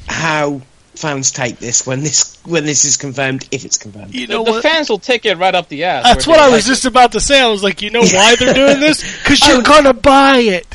how 0.08 0.62
fans 0.94 1.30
take 1.30 1.58
this 1.58 1.86
when 1.86 2.00
this 2.00 2.36
when 2.44 2.64
this 2.66 2.84
is 2.84 2.96
confirmed, 2.96 3.46
if 3.50 3.64
it's 3.64 3.78
confirmed. 3.78 4.14
You 4.14 4.26
know 4.26 4.44
the 4.44 4.50
what? 4.52 4.62
fans 4.62 4.88
will 4.90 4.98
take 4.98 5.24
it 5.24 5.36
right 5.38 5.54
up 5.54 5.68
the 5.68 5.84
ass. 5.84 6.04
That's 6.04 6.26
what 6.26 6.36
they 6.38 6.42
I 6.42 6.48
was 6.48 6.64
like 6.64 6.64
just 6.64 6.84
about 6.84 7.12
to 7.12 7.20
say. 7.20 7.40
I 7.40 7.48
was 7.48 7.62
like, 7.62 7.80
you 7.82 7.90
know 7.90 8.02
why 8.02 8.36
they're 8.36 8.54
doing 8.54 8.80
this? 8.80 9.02
Because 9.22 9.46
you're 9.46 9.58
Oh. 9.58 9.62
gonna 9.62 9.94
buy 9.94 10.38
it. 10.38 10.66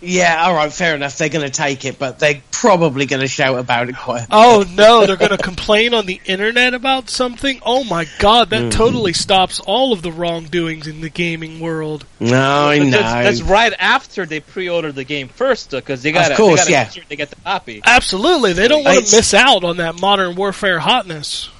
Yeah, 0.00 0.44
all 0.44 0.54
right, 0.54 0.72
fair 0.72 0.94
enough. 0.94 1.16
They're 1.16 1.28
going 1.28 1.46
to 1.46 1.52
take 1.52 1.84
it, 1.84 1.98
but 1.98 2.18
they're 2.18 2.42
probably 2.50 3.06
going 3.06 3.20
to 3.20 3.28
shout 3.28 3.58
about 3.58 3.88
it 3.88 3.96
quite. 3.96 4.26
Oh 4.30 4.64
no, 4.74 5.06
they're 5.06 5.16
gonna 5.16 5.38
complain 5.38 5.94
on 5.94 6.06
the 6.06 6.20
internet 6.24 6.74
about 6.74 7.10
something. 7.10 7.60
Oh 7.64 7.84
my 7.84 8.06
god, 8.18 8.50
that 8.50 8.62
hmm. 8.64 8.68
totally 8.70 9.12
stops 9.12 9.60
all 9.60 9.92
of 9.92 10.02
the 10.02 10.10
wrongdoings 10.10 10.86
in 10.86 11.00
the 11.00 11.08
gaming 11.08 11.60
world. 11.60 12.06
No, 12.18 12.68
I 12.68 12.78
know. 12.78 12.90
that's, 12.90 13.40
that's 13.40 13.42
right 13.42 13.72
after 13.78 14.26
they 14.26 14.40
pre-order 14.40 14.92
the 14.92 15.04
game 15.04 15.28
first, 15.28 15.70
because 15.70 16.02
they 16.02 16.12
got 16.12 16.36
course, 16.36 16.64
they 16.64 16.72
gotta 16.72 16.86
yeah. 16.86 16.88
sure 16.88 17.04
they 17.08 17.16
get 17.16 17.30
the 17.30 17.36
copy. 17.36 17.82
Absolutely, 17.84 18.52
they 18.52 18.68
don't 18.68 18.84
want 18.84 19.06
to 19.06 19.16
miss 19.16 19.34
out 19.34 19.64
on 19.64 19.78
that 19.78 20.00
modern 20.00 20.34
warfare 20.34 20.78
hotness. 20.78 21.50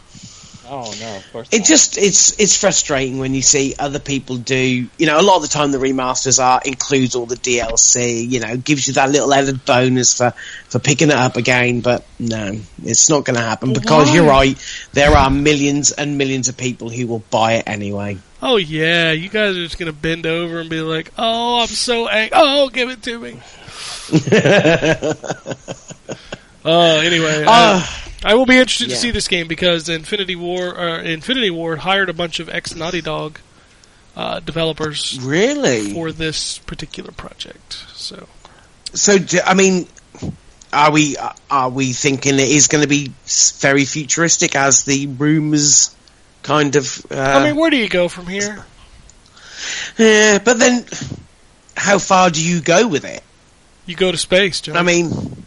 Oh 0.68 0.94
no, 1.00 1.16
of 1.16 1.32
course. 1.32 1.48
It 1.52 1.58
not. 1.58 1.66
just 1.66 1.98
it's 1.98 2.38
it's 2.40 2.58
frustrating 2.58 3.18
when 3.18 3.34
you 3.34 3.42
see 3.42 3.74
other 3.78 3.98
people 3.98 4.36
do. 4.36 4.86
You 4.98 5.06
know, 5.06 5.20
a 5.20 5.22
lot 5.22 5.36
of 5.36 5.42
the 5.42 5.48
time 5.48 5.72
the 5.72 5.78
remasters 5.78 6.42
are 6.42 6.60
includes 6.64 7.14
all 7.14 7.26
the 7.26 7.36
DLC. 7.36 8.28
You 8.28 8.40
know, 8.40 8.56
gives 8.56 8.88
you 8.88 8.94
that 8.94 9.10
little 9.10 9.32
added 9.32 9.64
bonus 9.64 10.16
for 10.16 10.32
for 10.68 10.78
picking 10.78 11.08
it 11.08 11.16
up 11.16 11.36
again. 11.36 11.80
But 11.80 12.04
no, 12.18 12.58
it's 12.82 13.08
not 13.08 13.24
going 13.24 13.36
to 13.36 13.42
happen 13.42 13.72
because 13.72 14.08
Why? 14.08 14.14
you're 14.14 14.26
right. 14.26 14.88
There 14.92 15.10
are 15.10 15.30
millions 15.30 15.92
and 15.92 16.18
millions 16.18 16.48
of 16.48 16.56
people 16.56 16.90
who 16.90 17.06
will 17.06 17.22
buy 17.30 17.54
it 17.54 17.64
anyway. 17.66 18.18
Oh 18.42 18.56
yeah, 18.56 19.12
you 19.12 19.28
guys 19.28 19.56
are 19.56 19.64
just 19.64 19.78
gonna 19.78 19.92
bend 19.92 20.26
over 20.26 20.60
and 20.60 20.68
be 20.68 20.80
like, 20.80 21.10
"Oh, 21.16 21.60
I'm 21.60 21.68
so 21.68 22.06
angry. 22.06 22.38
Oh, 22.38 22.68
give 22.68 22.90
it 22.90 23.02
to 23.04 23.18
me." 23.18 23.40
Uh, 26.66 27.00
anyway, 27.04 27.44
uh, 27.44 27.50
Uh, 27.50 27.86
I 28.24 28.34
will 28.34 28.46
be 28.46 28.56
interested 28.58 28.88
yeah. 28.88 28.94
to 28.94 29.00
see 29.00 29.10
this 29.12 29.28
game 29.28 29.46
because 29.46 29.88
Infinity 29.88 30.34
War, 30.36 30.78
uh, 30.78 31.02
Infinity 31.02 31.50
Ward 31.50 31.78
hired 31.80 32.08
a 32.08 32.12
bunch 32.12 32.40
of 32.40 32.48
ex 32.48 32.74
Naughty 32.74 33.00
Dog 33.00 33.38
uh, 34.16 34.40
developers 34.40 35.18
really? 35.22 35.92
for 35.92 36.10
this 36.10 36.58
particular 36.58 37.12
project. 37.12 37.74
So 37.94 38.26
So 38.92 39.18
do, 39.18 39.38
I 39.44 39.54
mean, 39.54 39.86
are 40.72 40.90
we 40.90 41.16
are 41.50 41.70
we 41.70 41.92
thinking 41.92 42.34
it 42.34 42.48
is 42.48 42.66
going 42.66 42.82
to 42.82 42.88
be 42.88 43.12
very 43.60 43.84
futuristic 43.84 44.56
as 44.56 44.84
the 44.84 45.06
rumors 45.06 45.94
kind 46.42 46.74
of? 46.74 47.06
Uh, 47.10 47.20
I 47.20 47.44
mean, 47.44 47.56
where 47.56 47.70
do 47.70 47.76
you 47.76 47.88
go 47.88 48.08
from 48.08 48.26
here? 48.26 48.64
Yeah, 49.98 50.38
but 50.38 50.58
then 50.58 50.84
how 51.76 51.98
far 51.98 52.30
do 52.30 52.42
you 52.42 52.60
go 52.60 52.88
with 52.88 53.04
it? 53.04 53.22
You 53.86 53.94
go 53.94 54.10
to 54.10 54.18
space, 54.18 54.60
John. 54.60 54.76
I 54.76 54.82
mean, 54.82 55.45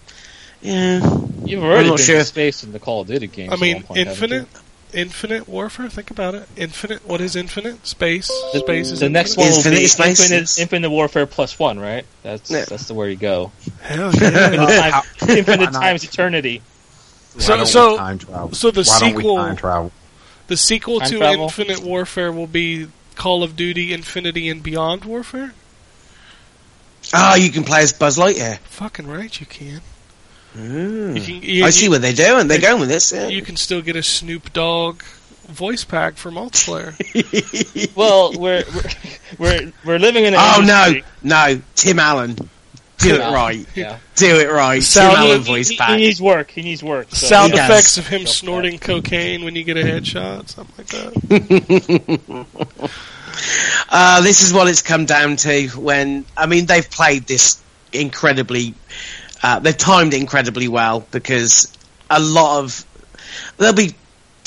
yeah, 0.62 1.00
You've 1.46 1.64
already 1.64 1.90
not 1.90 1.98
been 1.98 2.06
sure. 2.06 2.24
space 2.24 2.64
in 2.64 2.72
the 2.72 2.80
Call 2.80 3.02
of 3.02 3.08
Duty 3.08 3.28
games. 3.28 3.52
I 3.52 3.54
at 3.56 3.60
mean, 3.60 3.76
one 3.78 3.84
point, 3.84 4.00
infinite, 4.00 4.48
infinite 4.94 5.48
warfare. 5.48 5.90
Think 5.90 6.12
about 6.12 6.36
it. 6.36 6.48
Infinite. 6.58 7.08
What 7.08 7.22
is 7.22 7.36
infinite? 7.36 7.86
Space. 7.88 8.30
you? 8.54 8.60
Space 8.60 8.92
is 8.92 9.00
the 9.00 9.10
next 9.10 9.38
one 9.38 9.48
infinite. 9.48 9.66
will 9.66 9.72
be 9.78 9.84
Infinite 9.84 9.90
space, 9.90 10.32
infinite, 10.32 10.60
infinite 10.60 10.90
warfare 10.90 11.26
plus 11.26 11.58
one, 11.58 11.80
right? 11.80 12.06
That's 12.24 12.50
Yeah. 12.52 12.66
that's 12.68 12.88
the 12.88 12.94
where 12.94 13.10
you 13.10 13.16
go. 13.16 13.52
Hell 13.82 14.14
yeah. 14.16 14.28
Infinite, 14.52 14.68
time, 14.80 15.04
infinite 15.38 15.72
times 15.72 16.04
eternity. 16.04 16.62
So- 17.38 17.38
Why 17.40 17.48
don't 17.48 17.60
we 17.60 17.66
so- 17.66 17.98
time 17.98 18.18
travel? 18.18 18.52
so 18.54 18.72
the 18.72 18.82
Why 18.82 19.00
sequel- 19.00 19.36
time 19.38 19.56
travel? 19.56 19.92
the 20.48 20.58
sequel 20.58 21.00
Time 21.00 21.10
to 21.12 21.18
travel? 21.20 21.44
Infinite 21.46 21.80
Warfare 21.84 22.32
will 22.32 22.48
be 22.48 22.88
Call 23.16 23.44
of 23.44 23.56
Duty 23.56 23.94
Infinity 23.94 24.50
and 24.50 24.64
Beyond 24.64 25.06
Warfare. 25.06 25.54
ah, 27.14 27.36
you 27.36 27.52
can 27.52 27.64
play 27.64 27.82
as 27.84 27.94
Buzz 27.94 28.18
Lightyear. 28.18 28.58
Fucking 28.60 29.06
right, 29.08 29.40
you 29.40 29.46
can. 29.46 29.82
Mm. 30.60 31.16
You 31.16 31.22
can. 31.22 31.42
You, 31.44 31.66
I 31.66 31.70
see 31.70 31.86
you, 31.86 31.92
what 31.92 32.02
they're 32.02 32.14
doing. 32.14 32.48
They're 32.48 32.58
you- 32.58 32.64
going 32.64 32.80
with 32.80 32.90
this. 32.90 33.12
Yeah. 33.12 33.28
you 33.28 33.42
can 33.42 33.56
still 33.56 33.82
get 33.82 33.96
a 33.96 34.04
Snoop 34.04 34.52
Dogg 34.54 35.02
voice 35.48 35.84
pack 35.84 36.18
for 36.18 36.32
multiplayer. 36.32 36.94
Well, 37.96 38.34
we're 38.38 38.64
we're 38.76 38.90
we're, 39.40 39.72
we're 39.86 40.00
living 40.00 40.26
in 40.26 40.34
an 40.34 40.40
oh 40.42 40.62
no, 40.66 40.88
industry- 40.88 41.04
no, 41.24 41.62
Tim 41.76 42.00
Allen, 42.00 42.34
do 42.36 43.14
it 43.16 43.20
Yeah. 43.20 43.34
right. 43.34 43.66
Yeah. 43.76 43.98
Do 44.16 44.40
it 44.40 44.50
right. 44.50 44.82
Sound- 44.84 45.16
Tim 45.16 45.24
Allen 45.26 45.42
voice 45.42 45.70
he- 45.70 45.76
he 45.78 45.96
needs 45.98 46.22
work. 46.22 46.52
He 46.52 46.62
needs 46.62 46.84
work. 46.84 47.08
So 47.12 47.28
Sound 47.28 47.54
he 47.54 47.60
effects 47.60 47.98
of 47.98 48.08
him 48.08 48.26
snorting 48.28 48.78
cocaine 48.80 49.44
when 49.46 49.56
you 49.56 49.64
get 49.64 49.78
a 49.78 49.82
headshot, 49.84 50.50
something 50.50 50.76
like 50.78 50.88
that. 50.88 52.46
Uh, 53.92 54.22
this 54.22 54.42
is 54.44 54.52
what 54.54 54.68
it's 54.68 54.82
come 54.82 55.06
down 55.06 55.36
to 55.38 55.68
when 55.70 56.26
I 56.36 56.46
mean 56.46 56.66
they've 56.66 56.90
played 56.90 57.24
this 57.24 57.62
incredibly 57.94 58.74
uh, 59.44 59.60
they've 59.60 59.78
timed 59.78 60.14
it 60.14 60.20
incredibly 60.20 60.68
well 60.68 61.06
because 61.12 61.72
a 62.10 62.20
lot 62.20 62.60
of 62.60 62.86
there'll 63.58 63.76
be 63.76 63.96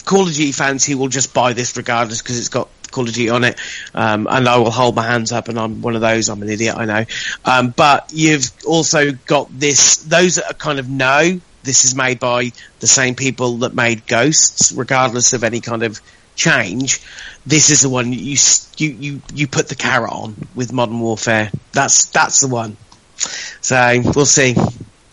Call 0.04 0.22
of 0.22 0.34
Duty 0.34 0.52
fans 0.52 0.84
who 0.84 0.98
will 0.98 1.08
just 1.08 1.32
buy 1.32 1.52
this 1.52 1.76
regardless 1.76 2.22
because 2.22 2.38
it's 2.38 2.48
got 2.48 2.68
Call 2.90 3.04
of 3.04 3.14
Duty 3.14 3.30
on 3.30 3.44
it 3.44 3.58
um, 3.94 4.26
and 4.30 4.48
I 4.48 4.58
will 4.58 4.70
hold 4.70 4.94
my 4.94 5.06
hands 5.06 5.32
up 5.32 5.48
and 5.48 5.58
I'm 5.58 5.82
one 5.82 5.94
of 5.94 6.00
those 6.00 6.28
I'm 6.28 6.42
an 6.42 6.48
idiot 6.48 6.76
I 6.76 6.84
know 6.84 7.04
um, 7.44 7.70
but 7.70 8.10
you've 8.12 8.50
also 8.66 9.12
got 9.12 9.48
this 9.58 9.96
those 9.98 10.36
that 10.36 10.50
are 10.50 10.54
kind 10.54 10.78
of 10.78 10.88
know 10.88 11.40
this 11.62 11.84
is 11.84 11.94
made 11.94 12.18
by 12.18 12.50
the 12.80 12.86
same 12.86 13.14
people 13.14 13.58
that 13.58 13.74
made 13.74 14.06
Ghosts 14.06 14.72
regardless 14.72 15.32
of 15.32 15.44
any 15.44 15.60
kind 15.60 15.82
of 15.84 16.00
change 16.34 17.00
this 17.44 17.70
is 17.70 17.80
the 17.82 17.88
one 17.88 18.12
you 18.12 18.36
you 18.76 18.90
you 18.90 19.22
you 19.34 19.46
put 19.46 19.68
the 19.68 19.74
carrot 19.74 20.12
on 20.12 20.36
with 20.54 20.72
Modern 20.72 21.00
Warfare. 21.00 21.50
That's 21.72 22.06
that's 22.06 22.40
the 22.40 22.48
one. 22.48 22.76
So 23.16 24.00
we'll 24.14 24.26
see 24.26 24.54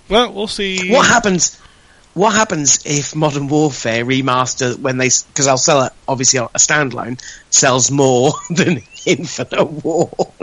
Well, 0.10 0.34
we'll 0.34 0.48
see. 0.48 0.92
what 0.92 1.06
happens. 1.08 1.60
What 2.16 2.34
happens 2.34 2.86
if 2.86 3.16
Modern 3.16 3.48
Warfare 3.48 4.04
remaster 4.04 4.78
when 4.78 4.98
they 4.98 5.06
because 5.28 5.48
I'll 5.48 5.58
sell 5.58 5.84
it 5.84 5.94
obviously 6.08 6.40
a 6.40 6.48
standalone 6.58 7.22
sells 7.50 7.92
more 7.92 8.34
than 8.50 8.82
Infinite 9.06 9.66
War. 9.66 10.10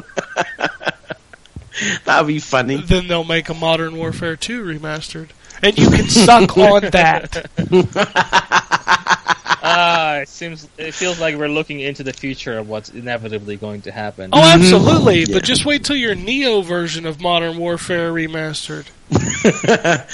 That'd 2.05 2.29
be 2.29 2.39
funny. 2.39 2.77
Then 2.77 3.09
they'll 3.09 3.25
make 3.25 3.49
a 3.51 3.55
Modern 3.55 3.97
Warfare 3.99 4.37
2 4.37 4.65
remastered. 4.65 5.29
And 5.63 5.77
you 5.77 5.91
can 5.91 6.09
suck 6.09 6.57
on 6.57 6.83
that. 6.91 7.51
Ah, 9.69 10.17
it 10.19 10.29
seems 10.29 10.69
it 10.79 10.93
feels 10.95 11.19
like 11.21 11.37
we're 11.37 11.49
looking 11.49 11.81
into 11.81 12.03
the 12.03 12.13
future 12.13 12.57
of 12.59 12.69
what's 12.69 12.91
inevitably 12.91 13.57
going 13.57 13.83
to 13.83 13.93
happen. 13.93 14.31
Oh, 14.33 14.41
absolutely. 14.43 15.21
Yeah. 15.21 15.35
But 15.35 15.45
just 15.45 15.65
wait 15.65 15.85
till 15.85 15.97
your 15.97 16.15
Neo 16.15 16.63
version 16.63 17.05
of 17.07 17.21
Modern 17.21 17.59
Warfare 17.59 18.13
remastered. 18.13 18.87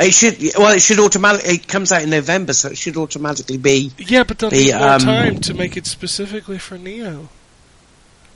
It 0.00 0.12
should 0.14 0.38
well, 0.56 0.74
it 0.74 0.80
should 0.80 0.98
automatically. 1.00 1.54
It 1.54 1.68
comes 1.68 1.90
out 1.92 2.02
in 2.02 2.10
November, 2.10 2.52
so 2.52 2.68
it 2.70 2.76
should 2.78 2.96
automatically 2.96 3.56
be. 3.58 3.90
Yeah, 3.98 4.22
but 4.24 4.38
they'll 4.38 4.50
The, 4.50 4.56
need 4.66 4.74
more 4.78 4.88
um, 4.90 5.00
time 5.00 5.40
to 5.40 5.54
make 5.54 5.76
it 5.76 5.86
specifically 5.86 6.58
for 6.58 6.78
Neo. 6.78 7.28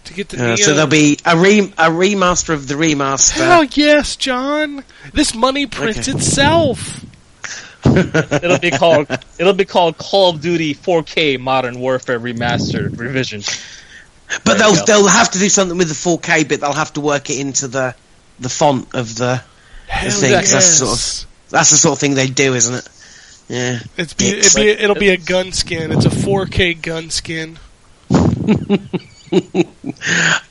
To 0.04 0.14
get 0.14 0.28
the 0.30 0.42
Uh, 0.42 0.46
Neo. 0.48 0.56
so 0.56 0.74
there'll 0.74 0.90
be 0.90 1.18
a 1.24 1.36
re 1.38 1.60
a 1.78 1.88
remaster 1.90 2.52
of 2.52 2.66
the 2.66 2.74
remaster. 2.74 3.32
Hell 3.44 3.64
yes, 3.64 4.16
John. 4.16 4.84
This 5.14 5.34
money 5.34 5.66
prints 5.66 6.08
Okay. 6.08 6.16
itself. 6.18 7.04
It'll 8.42 8.58
be 8.58 8.70
called 8.70 9.06
it'll 9.38 9.52
be 9.52 9.64
called 9.64 9.98
Call 9.98 10.30
of 10.30 10.40
Duty 10.40 10.74
4K 10.74 11.38
Modern 11.40 11.80
Warfare 11.80 12.18
Remastered 12.20 12.98
Revision. 12.98 13.42
But 14.44 14.58
There 14.58 14.70
they'll 14.72 14.84
they'll 14.84 15.06
have 15.08 15.30
to 15.32 15.38
do 15.38 15.48
something 15.48 15.76
with 15.76 15.88
the 15.88 15.94
4K 15.94 16.48
bit. 16.48 16.60
They'll 16.60 16.72
have 16.72 16.92
to 16.94 17.00
work 17.00 17.28
it 17.30 17.38
into 17.40 17.68
the 17.68 17.94
the 18.40 18.48
font 18.48 18.94
of 18.94 19.14
the. 19.16 19.42
thing. 19.88 20.10
thing, 20.10 20.32
'cause 20.32 20.50
that's 20.52 20.52
yes. 20.52 20.78
sort 20.78 20.92
of- 20.92 21.50
That's 21.50 21.70
the 21.70 21.76
sort 21.76 21.92
of 21.96 21.98
thing 22.00 22.14
they 22.14 22.28
do, 22.28 22.54
isn't 22.54 22.74
it? 22.74 22.88
Yeah. 23.48 23.80
It's 23.98 24.14
be, 24.14 24.30
Dicks. 24.30 24.56
it'd 24.56 24.62
be, 24.78 24.82
it'll 24.84 24.94
be 24.96 25.10
a 25.10 25.16
gun 25.18 25.52
skin. 25.52 25.92
It's 25.92 26.06
a 26.06 26.10
4K 26.10 26.80
gun 26.80 27.10
skin. 27.10 27.58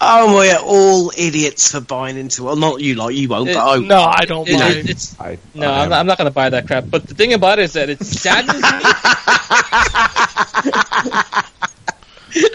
Oh, 0.04 0.36
we're 0.36 0.58
all 0.58 1.12
idiots 1.16 1.72
for 1.72 1.80
buying 1.82 2.18
into. 2.18 2.44
Well, 2.44 2.56
not 2.56 2.82
you, 2.82 2.96
like 2.96 3.16
you 3.16 3.30
won't. 3.30 3.50
It- 3.50 3.54
but 3.56 3.68
I, 3.68 3.78
No, 3.78 4.02
I 4.02 4.26
don't 4.26 4.48
It- 4.50 4.58
buy 4.60 4.70
it- 4.70 4.78
it. 4.78 4.90
it's 4.90 5.20
I, 5.22 5.38
no, 5.54 5.70
I 5.72 5.84
I'm 5.84 5.90
not, 5.90 6.00
I'm 6.00 6.08
not 6.08 6.18
going 6.18 6.26
to 6.30 6.34
buy 6.34 6.50
that 6.50 6.66
crap. 6.68 6.86
But 6.90 7.06
the 7.08 7.14
thing 7.14 7.34
about 7.34 7.60
it 7.60 7.64
is 7.64 7.74
that 7.74 7.90
it 7.90 8.02
saddens 8.04 8.62
me 8.62 8.70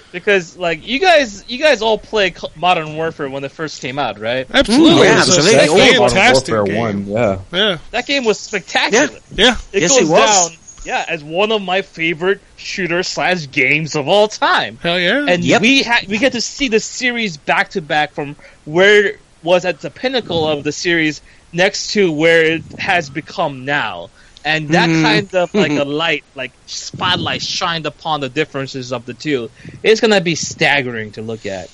because, 0.13 0.57
like, 0.57 0.87
you 0.87 0.99
guys, 0.99 1.45
you 1.49 1.59
guys 1.59 1.83
all 1.83 1.99
play 1.99 2.35
Modern 2.57 2.97
Warfare 2.97 3.29
when 3.29 3.45
it 3.45 3.53
first 3.53 3.81
came 3.81 3.99
out, 3.99 4.19
right? 4.19 4.47
Absolutely. 4.53 5.05
Yeah, 5.05 5.19
It's 5.21 5.29
a 5.29 5.33
absolutely. 5.41 5.69
All 5.69 6.07
of 6.07 6.15
Modern 6.15 6.33
Warfare 6.33 6.65
game. 6.65 6.77
One, 6.79 7.07
yeah. 7.07 7.39
Yeah, 7.53 7.79
That 7.93 8.07
game 8.07 8.25
was 8.25 8.41
spectacular. 8.41 9.21
yeah. 9.35 9.57
It 9.73 9.83
Yes, 9.83 9.93
goes 9.99 10.09
it 10.09 10.13
was. 10.13 10.49
down, 10.51 10.59
yeah, 10.87 11.05
as 11.09 11.23
one 11.25 11.53
of 11.53 11.61
my 11.63 11.83
favorite 11.83 12.41
shooter 12.57 13.03
slash 13.03 13.51
games 13.51 13.95
of 13.97 14.09
all 14.09 14.29
time. 14.29 14.79
Hell 14.83 14.99
yeah. 14.99 15.27
and 15.29 15.45
Yep. 15.45 15.61
we 15.63 15.83
ha- 15.83 16.03
we 16.09 16.19
get 16.19 16.33
to 16.33 16.41
see 16.41 16.69
the 16.69 16.81
series 16.81 17.37
back 17.37 17.71
to 17.71 17.83
back 17.83 18.15
from 18.15 18.37
where 18.65 19.07
it 19.07 19.21
was 19.43 19.65
at 19.65 19.81
the 19.81 19.91
pinnacle 19.91 20.47
of 20.49 20.65
the 20.65 20.73
series 20.73 21.21
next 21.53 21.93
to 21.93 22.11
where 22.13 22.45
it 22.45 22.65
has 22.79 23.11
become 23.11 23.65
now. 23.65 24.11
And 24.45 24.71
that 24.71 24.89
Mhm. 24.89 25.03
kind 25.03 25.35
of 25.35 25.53
like 25.55 25.73
a 25.85 25.85
light, 25.85 26.25
like 26.35 26.53
spotlight 26.67 27.43
shined 27.43 27.87
upon 27.87 28.21
the 28.21 28.29
differences 28.29 28.93
of 28.93 29.05
the 29.05 29.15
two. 29.15 29.51
It's 29.83 30.01
gonna 30.01 30.21
be 30.21 30.35
staggering 30.37 31.13
to 31.13 31.23
look 31.23 31.47
at. 31.47 31.69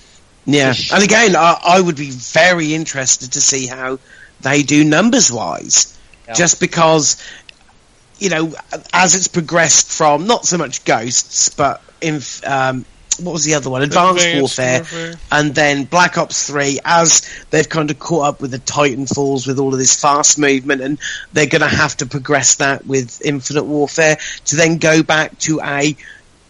yeah. 0.46 0.74
And 0.92 1.04
again, 1.04 1.36
I, 1.36 1.58
I 1.62 1.80
would 1.80 1.96
be 1.96 2.10
very 2.10 2.74
interested 2.74 3.32
to 3.32 3.40
see 3.40 3.66
how 3.66 3.98
they 4.40 4.62
do 4.62 4.84
numbers 4.84 5.30
wise. 5.30 5.98
Yeah. 6.26 6.34
Just 6.34 6.60
because, 6.60 7.16
you 8.22 8.30
know, 8.30 8.54
as 8.92 9.16
it's 9.16 9.26
progressed 9.26 9.90
from 9.90 10.28
not 10.28 10.46
so 10.46 10.56
much 10.56 10.84
ghosts, 10.84 11.48
but 11.48 11.82
in 12.00 12.20
um, 12.46 12.84
what 13.20 13.32
was 13.32 13.44
the 13.44 13.54
other 13.54 13.68
one? 13.68 13.82
Advanced, 13.82 14.26
Warfare. 14.36 15.14
and 15.32 15.54
then 15.54 15.84
Black 15.84 16.16
Ops 16.18 16.46
3 16.46 16.78
as 16.84 17.28
they've 17.50 17.68
kind 17.68 17.90
of 17.90 17.98
caught 17.98 18.26
up 18.26 18.40
with 18.40 18.52
the 18.52 18.60
Titanfalls 18.60 19.46
with 19.46 19.58
all 19.58 19.72
of 19.72 19.78
this 19.78 20.00
fast 20.00 20.38
movement 20.38 20.82
and 20.82 20.98
they're 21.32 21.46
going 21.46 21.62
to 21.62 21.68
have 21.68 21.96
to 21.96 22.06
progress 22.06 22.56
that 22.56 22.86
with 22.86 23.20
Infinite 23.24 23.64
Warfare 23.64 24.18
to 24.46 24.56
then 24.56 24.78
go 24.78 25.02
back 25.02 25.36
to 25.40 25.60
a 25.60 25.96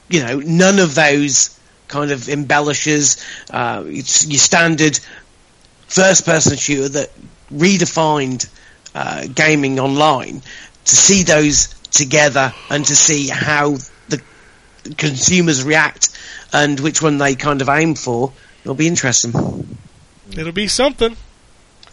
you 0.08 0.20
know 0.22 0.40
none 0.40 0.78
of 0.78 0.94
those 0.94 1.58
kind 1.88 2.10
of 2.10 2.28
embellishes 2.28 3.24
uh, 3.50 3.82
it's 3.86 4.26
your 4.26 4.38
standard 4.38 4.98
first 5.88 6.26
person 6.26 6.56
shooter 6.56 6.88
that 6.90 7.10
redefined 7.50 8.48
uh, 8.94 9.26
gaming 9.26 9.80
online 9.80 10.42
to 10.84 10.96
see 10.96 11.22
those 11.22 11.68
together 11.90 12.52
and 12.70 12.84
to 12.84 12.96
see 12.96 13.28
how 13.28 13.76
the 14.08 14.22
consumers 14.96 15.62
react 15.64 16.08
and 16.52 16.78
which 16.80 17.02
one 17.02 17.18
they 17.18 17.34
kind 17.34 17.60
of 17.62 17.68
aim 17.68 17.94
for. 17.94 18.32
It'll 18.62 18.74
be 18.74 18.86
interesting. 18.86 19.76
It'll 20.36 20.52
be 20.52 20.68
something. 20.68 21.16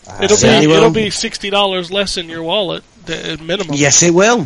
I- 0.07 0.23
It'll 0.23 0.37
be 0.37 0.67
will. 0.67 0.75
it'll 0.77 0.89
be 0.91 1.09
sixty 1.09 1.49
dollars 1.49 1.91
less 1.91 2.17
in 2.17 2.29
your 2.29 2.41
wallet 2.43 2.83
the- 3.05 3.33
at 3.33 3.41
minimum. 3.41 3.75
Yes, 3.75 4.01
it 4.03 4.13
will. 4.13 4.41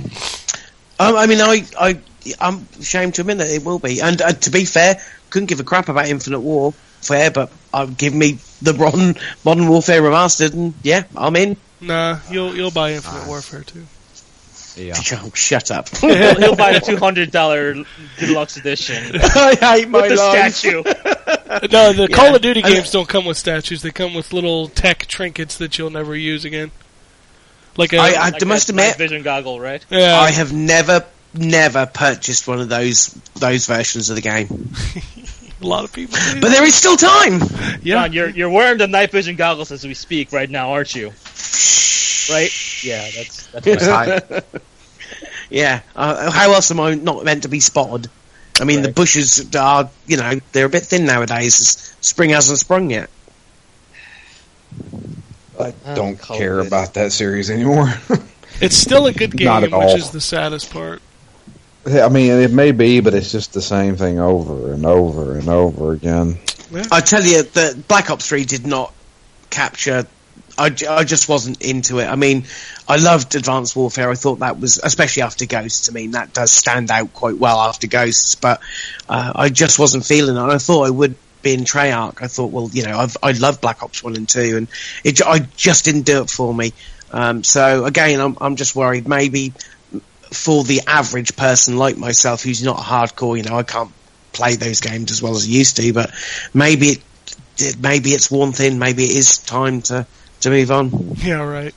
Um, 1.00 1.16
I 1.16 1.26
mean, 1.28 1.40
I, 1.42 1.64
I, 1.80 2.00
I'm 2.40 2.68
ashamed 2.80 3.16
to 3.16 3.22
admit 3.22 3.38
that 3.40 3.50
it 3.50 3.64
will 3.64 3.80
be. 3.80 4.02
And 4.02 4.22
uh, 4.22 4.32
to 4.34 4.52
be 4.52 4.66
fair, 4.66 5.02
couldn't 5.30 5.48
give 5.48 5.60
a 5.60 5.64
crap 5.64 5.90
about 5.90 6.08
Infinite 6.08 6.40
War. 6.42 6.74
Fair, 7.02 7.32
but 7.32 7.52
uh, 7.74 7.86
give 7.86 8.14
me 8.14 8.38
the 8.62 8.74
modern, 8.74 9.16
modern 9.44 9.68
Warfare 9.68 10.02
remastered, 10.02 10.54
and 10.54 10.74
yeah, 10.84 11.04
I'm 11.18 11.36
in. 11.36 11.58
Nah, 11.82 12.20
you'll 12.32 12.56
you'll 12.56 12.72
buy 12.72 12.94
Infinite 12.94 13.28
Warfare 13.28 13.64
too. 13.64 13.86
Yeah. 14.76 14.96
Oh, 15.14 15.32
shut 15.36 15.70
up. 15.72 15.90
He'll, 15.98 16.36
he'll 16.36 16.56
buy 16.56 16.74
the 16.74 16.80
two 16.86 16.98
hundred 16.98 17.32
dollar 17.32 17.76
deluxe 18.18 18.58
edition 18.58 18.96
I 19.16 19.56
hate 19.60 19.90
my 19.90 20.02
with 20.02 20.10
the 20.10 20.16
life. 20.16 20.54
statue. 20.56 20.84
No, 21.72 21.94
the 21.94 22.10
Call 22.12 22.36
of 22.36 22.42
Duty 22.42 22.64
I- 22.64 22.70
games 22.70 22.90
don't 22.92 23.08
come 23.08 23.26
with 23.26 23.38
statues. 23.38 23.82
They 23.84 23.92
come 23.92 24.14
with 24.14 24.34
little 24.34 24.68
tech 24.70 25.06
trinkets 25.06 25.58
that 25.58 25.78
you'll 25.78 25.92
never 25.92 26.16
use 26.16 26.44
again. 26.46 26.72
Like 27.78 27.94
a 27.94 27.98
I, 27.98 28.08
I 28.18 28.30
Like 28.30 28.46
must 28.46 28.68
that 28.68 28.74
night 28.74 28.94
admit, 28.94 28.98
vision 28.98 29.24
goggle, 29.24 29.60
right? 29.60 29.84
yeah, 29.90 30.20
I 30.20 30.32
have 30.32 30.54
never, 30.54 31.06
never 31.34 31.86
purchased 31.86 32.48
one 32.48 32.60
of 32.60 32.70
those 32.70 33.08
those 33.36 33.66
versions 33.68 34.10
of 34.10 34.16
the 34.16 34.22
game. 34.22 34.72
A 35.62 35.66
lot 35.68 35.84
of 35.84 35.94
people. 35.94 36.18
do. 36.34 36.42
But 36.42 36.50
there 36.50 36.64
is 36.66 36.76
still 36.76 36.98
time. 36.98 37.40
yeah, 37.84 37.96
John, 38.04 38.14
you're 38.14 38.30
you're 38.30 38.50
wearing 38.50 38.78
the 38.80 38.88
night 38.88 39.12
vision 39.12 39.36
goggles 39.36 39.72
as 39.72 39.86
we 39.86 39.94
speak 39.94 40.32
right 40.32 40.50
now, 40.50 40.72
aren't 40.74 40.94
you? 40.96 41.14
Right? 42.30 42.50
Yeah, 42.84 43.10
that's 43.16 43.48
that's 43.48 43.88
right. 43.88 44.44
yeah. 45.50 45.82
Uh, 45.96 46.30
how 46.32 46.52
else 46.54 46.72
am 46.72 46.80
I 46.80 46.96
not 46.96 47.24
meant 47.24 47.44
to 47.44 47.50
be 47.50 47.60
spotted? 47.60 48.10
I 48.60 48.66
mean, 48.66 48.82
the 48.84 48.92
bushes 48.92 49.54
are, 49.56 49.90
you 50.06 50.18
know, 50.18 50.40
they're 50.52 50.68
a 50.68 50.70
bit 50.70 50.84
thin 50.84 51.06
nowadays. 51.06 51.96
Spring 52.02 52.30
hasn't 52.30 52.60
sprung 52.60 52.92
yet. 52.92 53.10
I 55.60 55.74
Oh, 55.86 55.96
don't 55.96 56.18
COVID. 56.18 56.38
care 56.38 56.60
about 56.60 56.96
that 56.96 57.12
series 57.12 57.50
anymore. 57.50 57.94
it's 58.62 58.76
still 58.76 59.06
a 59.08 59.14
good 59.14 59.36
game, 59.36 59.46
Not 59.46 59.64
at 59.64 59.72
which 59.72 59.74
all. 59.74 59.96
is 59.96 60.12
the 60.12 60.22
saddest 60.22 60.72
part. 60.72 61.02
I 61.86 62.10
mean, 62.10 62.32
it 62.32 62.52
may 62.52 62.72
be, 62.72 63.02
but 63.02 63.14
it's 63.14 63.32
just 63.32 63.54
the 63.54 63.62
same 63.62 63.98
thing 63.98 64.20
over 64.20 64.72
and 64.74 64.86
over 64.86 65.38
and 65.38 65.50
over 65.50 65.92
again. 65.94 66.38
I 66.92 67.02
tell 67.02 67.24
you 67.24 67.44
that 67.44 67.88
Black 67.88 68.10
Ops 68.10 68.28
3 68.28 68.46
did 68.46 68.66
not 68.66 68.94
capture. 69.50 70.08
I, 70.58 70.76
I 70.90 71.04
just 71.04 71.28
wasn't 71.30 71.62
into 71.62 72.00
it. 72.00 72.06
I 72.06 72.16
mean, 72.16 72.46
I 72.88 72.98
loved 72.98 73.36
Advanced 73.36 73.76
Warfare. 73.76 74.10
I 74.10 74.16
thought 74.16 74.40
that 74.40 74.60
was, 74.60 74.80
especially 74.84 75.24
after 75.24 75.46
Ghosts. 75.46 75.90
I 75.90 75.94
mean, 75.94 76.12
that 76.12 76.34
does 76.34 76.52
stand 76.52 76.92
out 76.92 77.14
quite 77.14 77.38
well 77.38 77.60
after 77.60 77.88
Ghosts, 77.88 78.36
but 78.36 78.62
uh, 79.10 79.34
I 79.36 79.50
just 79.50 79.80
wasn't 79.80 80.06
feeling 80.06 80.36
it. 80.36 80.42
And 80.42 80.52
I 80.52 80.58
thought 80.58 80.88
I 80.88 80.90
would 80.90 81.16
be 81.42 81.54
in 81.54 81.62
Treyarch. 81.62 82.22
I 82.22 82.28
thought, 82.28 82.52
well, 82.52 82.70
you 82.72 82.84
know, 82.84 82.98
I've, 82.98 83.18
I 83.24 83.32
love 83.32 83.62
Black 83.62 83.82
Ops 83.82 84.04
1 84.04 84.16
and 84.16 84.30
2, 84.30 84.58
and 84.58 84.68
it, 85.04 85.22
I 85.22 85.40
just 85.40 85.86
didn't 85.86 86.04
do 86.04 86.22
it 86.22 86.30
for 86.30 86.54
me. 86.54 86.74
Um, 87.12 87.44
so 87.44 87.86
again, 87.86 88.20
I'm, 88.20 88.38
I'm 88.42 88.56
just 88.56 88.76
worried. 88.76 89.08
Maybe 89.08 89.54
for 90.34 90.64
the 90.64 90.82
average 90.88 91.36
person 91.36 91.78
like 91.78 91.98
myself 91.98 92.44
who's 92.44 92.64
not 92.64 92.78
hardcore, 92.78 93.38
you 93.38 93.44
know, 93.44 93.56
I 93.56 93.64
can't 93.64 93.92
play 94.32 94.56
those 94.56 94.82
games 94.82 95.12
as 95.12 95.22
well 95.22 95.36
as 95.36 95.46
I 95.46 95.50
used 95.50 95.78
to, 95.78 95.94
but 95.94 96.12
maybe 96.54 96.98
it, 97.58 97.80
maybe 97.80 98.10
it's 98.10 98.32
one 98.32 98.52
thing, 98.52 98.80
maybe 98.80 99.04
it 99.04 99.16
is 99.16 99.38
time 99.38 99.84
to, 99.84 100.08
to 100.44 100.50
move 100.50 100.72
on. 100.72 100.92
Yeah, 101.18 101.44
right. 101.44 101.74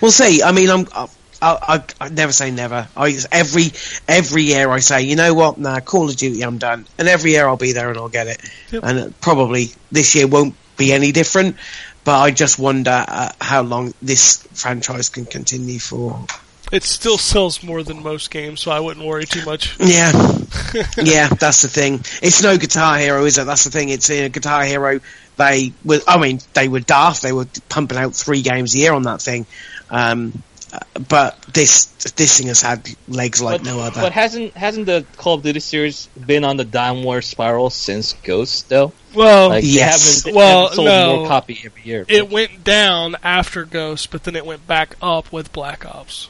We'll 0.00 0.12
see. 0.12 0.42
I 0.42 0.52
mean, 0.52 0.70
I'm, 0.70 0.86
I, 0.94 1.08
I, 1.42 1.84
I 2.00 2.08
never 2.08 2.32
say 2.32 2.50
never. 2.50 2.88
I 2.96 3.16
every 3.32 3.72
every 4.06 4.42
year 4.42 4.70
I 4.70 4.78
say, 4.78 5.02
you 5.02 5.16
know 5.16 5.34
what? 5.34 5.58
Nah, 5.58 5.80
Call 5.80 6.08
of 6.08 6.16
Duty, 6.16 6.42
I'm 6.42 6.58
done. 6.58 6.86
And 6.98 7.08
every 7.08 7.32
year 7.32 7.46
I'll 7.46 7.56
be 7.56 7.72
there 7.72 7.88
and 7.88 7.98
I'll 7.98 8.08
get 8.08 8.28
it. 8.28 8.40
Yep. 8.70 8.82
And 8.84 9.20
probably 9.20 9.72
this 9.90 10.14
year 10.14 10.26
won't 10.26 10.54
be 10.76 10.92
any 10.92 11.12
different. 11.12 11.56
But 12.04 12.20
I 12.20 12.30
just 12.30 12.58
wonder 12.58 13.04
uh, 13.08 13.32
how 13.40 13.62
long 13.62 13.94
this 14.02 14.46
franchise 14.52 15.08
can 15.08 15.24
continue 15.24 15.78
for. 15.78 16.26
It 16.78 16.82
still 16.82 17.18
sells 17.18 17.62
more 17.62 17.84
than 17.84 18.02
most 18.02 18.30
games, 18.32 18.60
so 18.60 18.72
I 18.72 18.80
wouldn't 18.80 19.06
worry 19.06 19.26
too 19.26 19.44
much. 19.44 19.76
Yeah, 19.78 20.10
yeah, 21.00 21.28
that's 21.28 21.62
the 21.62 21.68
thing. 21.68 22.00
It's 22.20 22.42
no 22.42 22.58
Guitar 22.58 22.98
Hero, 22.98 23.24
is 23.24 23.38
it? 23.38 23.44
That's 23.44 23.62
the 23.64 23.70
thing. 23.70 23.90
It's 23.90 24.10
a 24.10 24.28
Guitar 24.28 24.64
Hero. 24.64 24.98
They 25.36 25.72
were, 25.84 26.00
I 26.06 26.18
mean, 26.18 26.40
they 26.52 26.66
were 26.68 26.80
daft. 26.80 27.22
They 27.22 27.32
were 27.32 27.46
pumping 27.68 27.96
out 27.98 28.14
three 28.14 28.42
games 28.42 28.74
a 28.74 28.78
year 28.78 28.92
on 28.92 29.04
that 29.04 29.22
thing. 29.22 29.46
Um, 29.88 30.42
uh, 30.72 30.80
but 31.08 31.40
this 31.52 31.86
this 32.16 32.38
thing 32.38 32.48
has 32.48 32.60
had 32.60 32.88
legs 33.06 33.40
like 33.40 33.62
but, 33.62 33.70
no 33.70 33.78
other. 33.78 34.00
but 34.00 34.10
hasn't 34.12 34.54
hasn't 34.54 34.86
the 34.86 35.06
Call 35.16 35.34
of 35.34 35.42
Duty 35.44 35.60
series 35.60 36.06
been 36.26 36.42
on 36.42 36.56
the 36.56 36.64
downward 36.64 37.22
spiral 37.22 37.70
since 37.70 38.14
Ghost 38.24 38.68
though? 38.68 38.92
Well, 39.14 39.50
Like 39.50 39.62
yes. 39.64 40.24
they 40.24 40.32
haven't, 40.32 40.34
they 40.34 40.36
Well, 40.36 40.62
haven't 40.62 40.74
sold 40.74 40.86
no. 40.88 41.16
more 41.18 41.28
copy 41.28 41.62
every 41.64 41.82
year. 41.82 42.04
it 42.08 42.28
went 42.30 42.64
down 42.64 43.14
after 43.22 43.64
Ghost, 43.64 44.10
but 44.10 44.24
then 44.24 44.34
it 44.34 44.44
went 44.44 44.66
back 44.66 44.96
up 45.00 45.30
with 45.30 45.52
Black 45.52 45.86
Ops. 45.86 46.28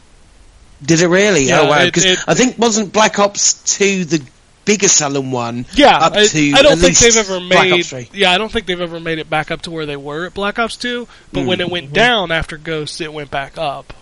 Did 0.84 1.00
it 1.00 1.08
really? 1.08 1.44
Yeah, 1.44 1.60
oh 1.60 1.68
wow! 1.68 1.84
Because 1.84 2.24
I 2.26 2.34
think 2.34 2.58
wasn't 2.58 2.92
Black 2.92 3.18
Ops 3.18 3.76
two 3.76 4.04
the 4.04 4.24
bigger 4.64 4.88
selling 4.88 5.30
one? 5.30 5.66
Yeah, 5.74 5.96
up 5.96 6.12
I, 6.14 6.26
to 6.26 6.52
I 6.52 6.62
don't 6.62 6.72
at 6.72 6.78
think 6.78 6.98
they've 6.98 7.16
ever 7.16 7.40
made. 7.40 8.08
Yeah, 8.12 8.32
I 8.32 8.38
don't 8.38 8.50
think 8.50 8.66
they've 8.66 8.80
ever 8.80 9.00
made 9.00 9.18
it 9.18 9.30
back 9.30 9.50
up 9.50 9.62
to 9.62 9.70
where 9.70 9.86
they 9.86 9.96
were 9.96 10.26
at 10.26 10.34
Black 10.34 10.58
Ops 10.58 10.76
Two. 10.76 11.08
But 11.32 11.46
when 11.46 11.60
it 11.60 11.66
hmm. 11.66 11.72
went 11.72 11.92
down 11.92 12.32
after 12.32 12.58
Ghost, 12.58 13.00
it 13.00 13.12
went 13.12 13.30
back 13.30 13.56
up 13.56 13.92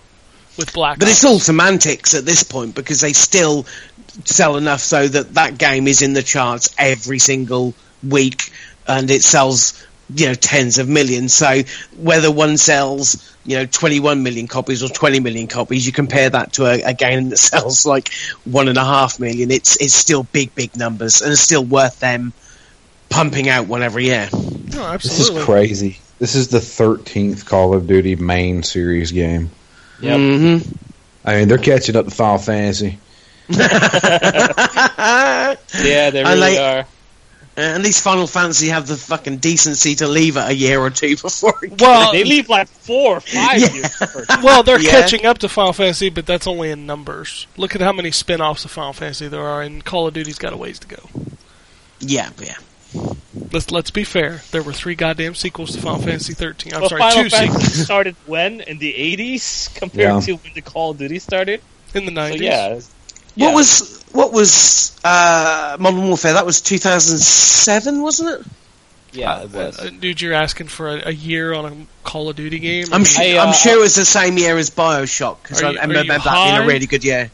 with 0.57 0.73
Black. 0.73 0.93
Ops. 0.93 0.99
But 0.99 1.07
Ops. 1.07 1.11
it's 1.11 1.25
all 1.25 1.39
semantics 1.39 2.15
at 2.15 2.25
this 2.25 2.43
point 2.43 2.75
because 2.75 3.01
they 3.01 3.13
still 3.13 3.65
sell 4.25 4.57
enough 4.57 4.81
so 4.81 5.07
that 5.07 5.33
that 5.35 5.57
game 5.57 5.87
is 5.87 6.01
in 6.01 6.13
the 6.13 6.23
charts 6.23 6.73
every 6.77 7.19
single 7.19 7.73
week 8.07 8.51
and 8.87 9.09
it 9.09 9.23
sells, 9.23 9.85
you 10.15 10.27
know, 10.27 10.33
tens 10.33 10.77
of 10.77 10.87
millions. 10.89 11.33
So 11.33 11.61
whether 11.97 12.31
one 12.31 12.57
sells, 12.57 13.35
you 13.45 13.57
know, 13.57 13.65
21 13.65 14.23
million 14.23 14.47
copies 14.47 14.83
or 14.83 14.89
20 14.89 15.19
million 15.19 15.47
copies, 15.47 15.85
you 15.85 15.91
compare 15.91 16.29
that 16.29 16.53
to 16.53 16.65
a, 16.65 16.81
a 16.81 16.93
game 16.93 17.29
that 17.29 17.37
sells 17.37 17.85
like 17.85 18.13
one 18.45 18.67
and 18.67 18.77
a 18.77 18.83
half 18.85 19.19
million, 19.19 19.51
it's, 19.51 19.77
it's 19.81 19.93
still 19.93 20.23
big, 20.23 20.53
big 20.55 20.75
numbers 20.77 21.21
and 21.21 21.31
it's 21.31 21.41
still 21.41 21.63
worth 21.63 21.99
them 21.99 22.33
pumping 23.09 23.49
out 23.49 23.67
one 23.67 23.83
every 23.83 24.05
year. 24.05 24.29
No, 24.31 24.97
This 24.97 25.19
is 25.19 25.43
crazy. 25.43 25.99
This 26.19 26.35
is 26.35 26.49
the 26.49 26.59
13th 26.59 27.45
Call 27.45 27.73
of 27.73 27.87
Duty 27.87 28.15
main 28.15 28.63
series 28.63 29.11
game. 29.11 29.49
Yep. 30.01 30.17
hmm 30.17 30.57
I 31.25 31.37
mean, 31.37 31.47
they're 31.47 31.57
catching 31.57 31.95
up 31.95 32.05
to 32.05 32.11
Final 32.11 32.37
Fantasy. 32.37 32.99
Yeah, 33.49 33.59
they 36.11 36.23
I 36.23 36.33
really 36.33 36.39
like- 36.39 36.59
are. 36.59 36.85
Uh, 37.55 37.61
at 37.61 37.81
least 37.81 38.03
Final 38.03 38.25
Fantasy 38.25 38.69
have 38.69 38.87
the 38.87 38.95
fucking 38.97 39.37
decency 39.37 39.93
to 39.95 40.07
leave 40.07 40.37
it 40.37 40.47
a 40.49 40.55
year 40.55 40.79
or 40.79 40.89
two 40.89 41.15
before 41.21 41.53
it 41.63 41.79
Well, 41.79 42.11
They 42.11 42.23
leave 42.23 42.49
like 42.49 42.67
four 42.67 43.17
or 43.17 43.19
five 43.19 43.59
Yeah. 43.61 43.73
years. 43.73 43.95
well, 44.43 44.63
they're 44.63 44.79
Yeah. 44.79 44.89
catching 44.89 45.25
up 45.27 45.37
to 45.39 45.49
Final 45.49 45.71
Fantasy, 45.73 46.09
but 46.09 46.25
that's 46.25 46.47
only 46.47 46.71
in 46.71 46.85
numbers. 46.87 47.45
Look 47.55 47.75
at 47.75 47.81
how 47.81 47.91
many 47.93 48.09
spin-offs 48.09 48.65
of 48.65 48.71
Final 48.71 48.93
Fantasy 48.93 49.27
there 49.27 49.45
are, 49.45 49.61
and 49.61 49.85
Call 49.85 50.07
of 50.07 50.15
Duty's 50.15 50.39
got 50.39 50.51
a 50.53 50.57
ways 50.57 50.79
to 50.79 50.87
go. 50.87 50.97
Yeah, 51.99 52.29
yeah. 52.41 52.55
Let's 53.51 53.71
let's 53.71 53.91
be 53.91 54.03
fair. 54.03 54.41
There 54.51 54.61
were 54.63 54.73
three 54.73 54.95
goddamn 54.95 55.35
sequels 55.35 55.73
to 55.73 55.81
Final 55.81 55.99
Fantasy 56.01 56.33
13. 56.33 56.73
I'm 56.73 56.81
Well, 56.81 56.89
sorry, 56.89 57.01
Final 57.01 57.23
two 57.23 57.29
Fantasy 57.29 57.59
sequels 57.65 57.85
started 57.85 58.15
when 58.25 58.61
in 58.61 58.77
the 58.79 58.93
'80s 58.93 59.69
compared 59.75 60.15
Yeah. 60.15 60.19
to 60.21 60.33
when 60.33 60.53
the 60.53 60.61
Call 60.61 60.91
of 60.91 60.97
Duty 60.97 61.19
started. 61.19 61.61
in 61.93 62.05
the 62.05 62.11
So 62.11 62.15
90s. 62.15 62.41
yeah, 62.41 62.79
yeah. 63.35 63.45
What 63.47 63.55
was 63.55 64.02
what 64.13 64.31
was 64.31 64.97
uh, 65.03 65.77
Modern 65.79 66.07
Warfare? 66.07 66.33
That 66.33 66.45
was 66.45 66.61
2007, 66.61 68.01
wasn't 68.01 68.41
it? 68.41 68.47
yeah, 69.11 69.43
it 69.43 69.51
was. 69.51 69.79
Uh, 69.79 69.89
dude, 69.99 70.21
you're 70.21 70.33
asking 70.33 70.67
for 70.67 70.89
a, 70.89 71.09
a 71.09 71.11
year 71.11 71.53
on 71.53 71.65
a 71.65 71.85
Call 72.03 72.29
of 72.29 72.35
Duty 72.35 72.59
game? 72.59 72.87
I'm, 72.91 73.05
su- 73.05 73.21
I, 73.21 73.37
uh, 73.37 73.45
I'm 73.45 73.53
sure 73.53 73.77
it 73.77 73.81
was 73.81 73.95
the 73.95 74.05
same 74.05 74.37
year 74.37 74.57
as 74.57 74.69
Bioshock 74.69 75.41
because 75.43 75.61
I, 75.61 75.71
you- 75.71 75.79
I 75.79 75.81
remember 75.83 76.13
you 76.13 76.19
that 76.19 76.23
being 76.23 76.63
a 76.63 76.67
really 76.67 76.85
good 76.85 77.03
year. 77.03 77.31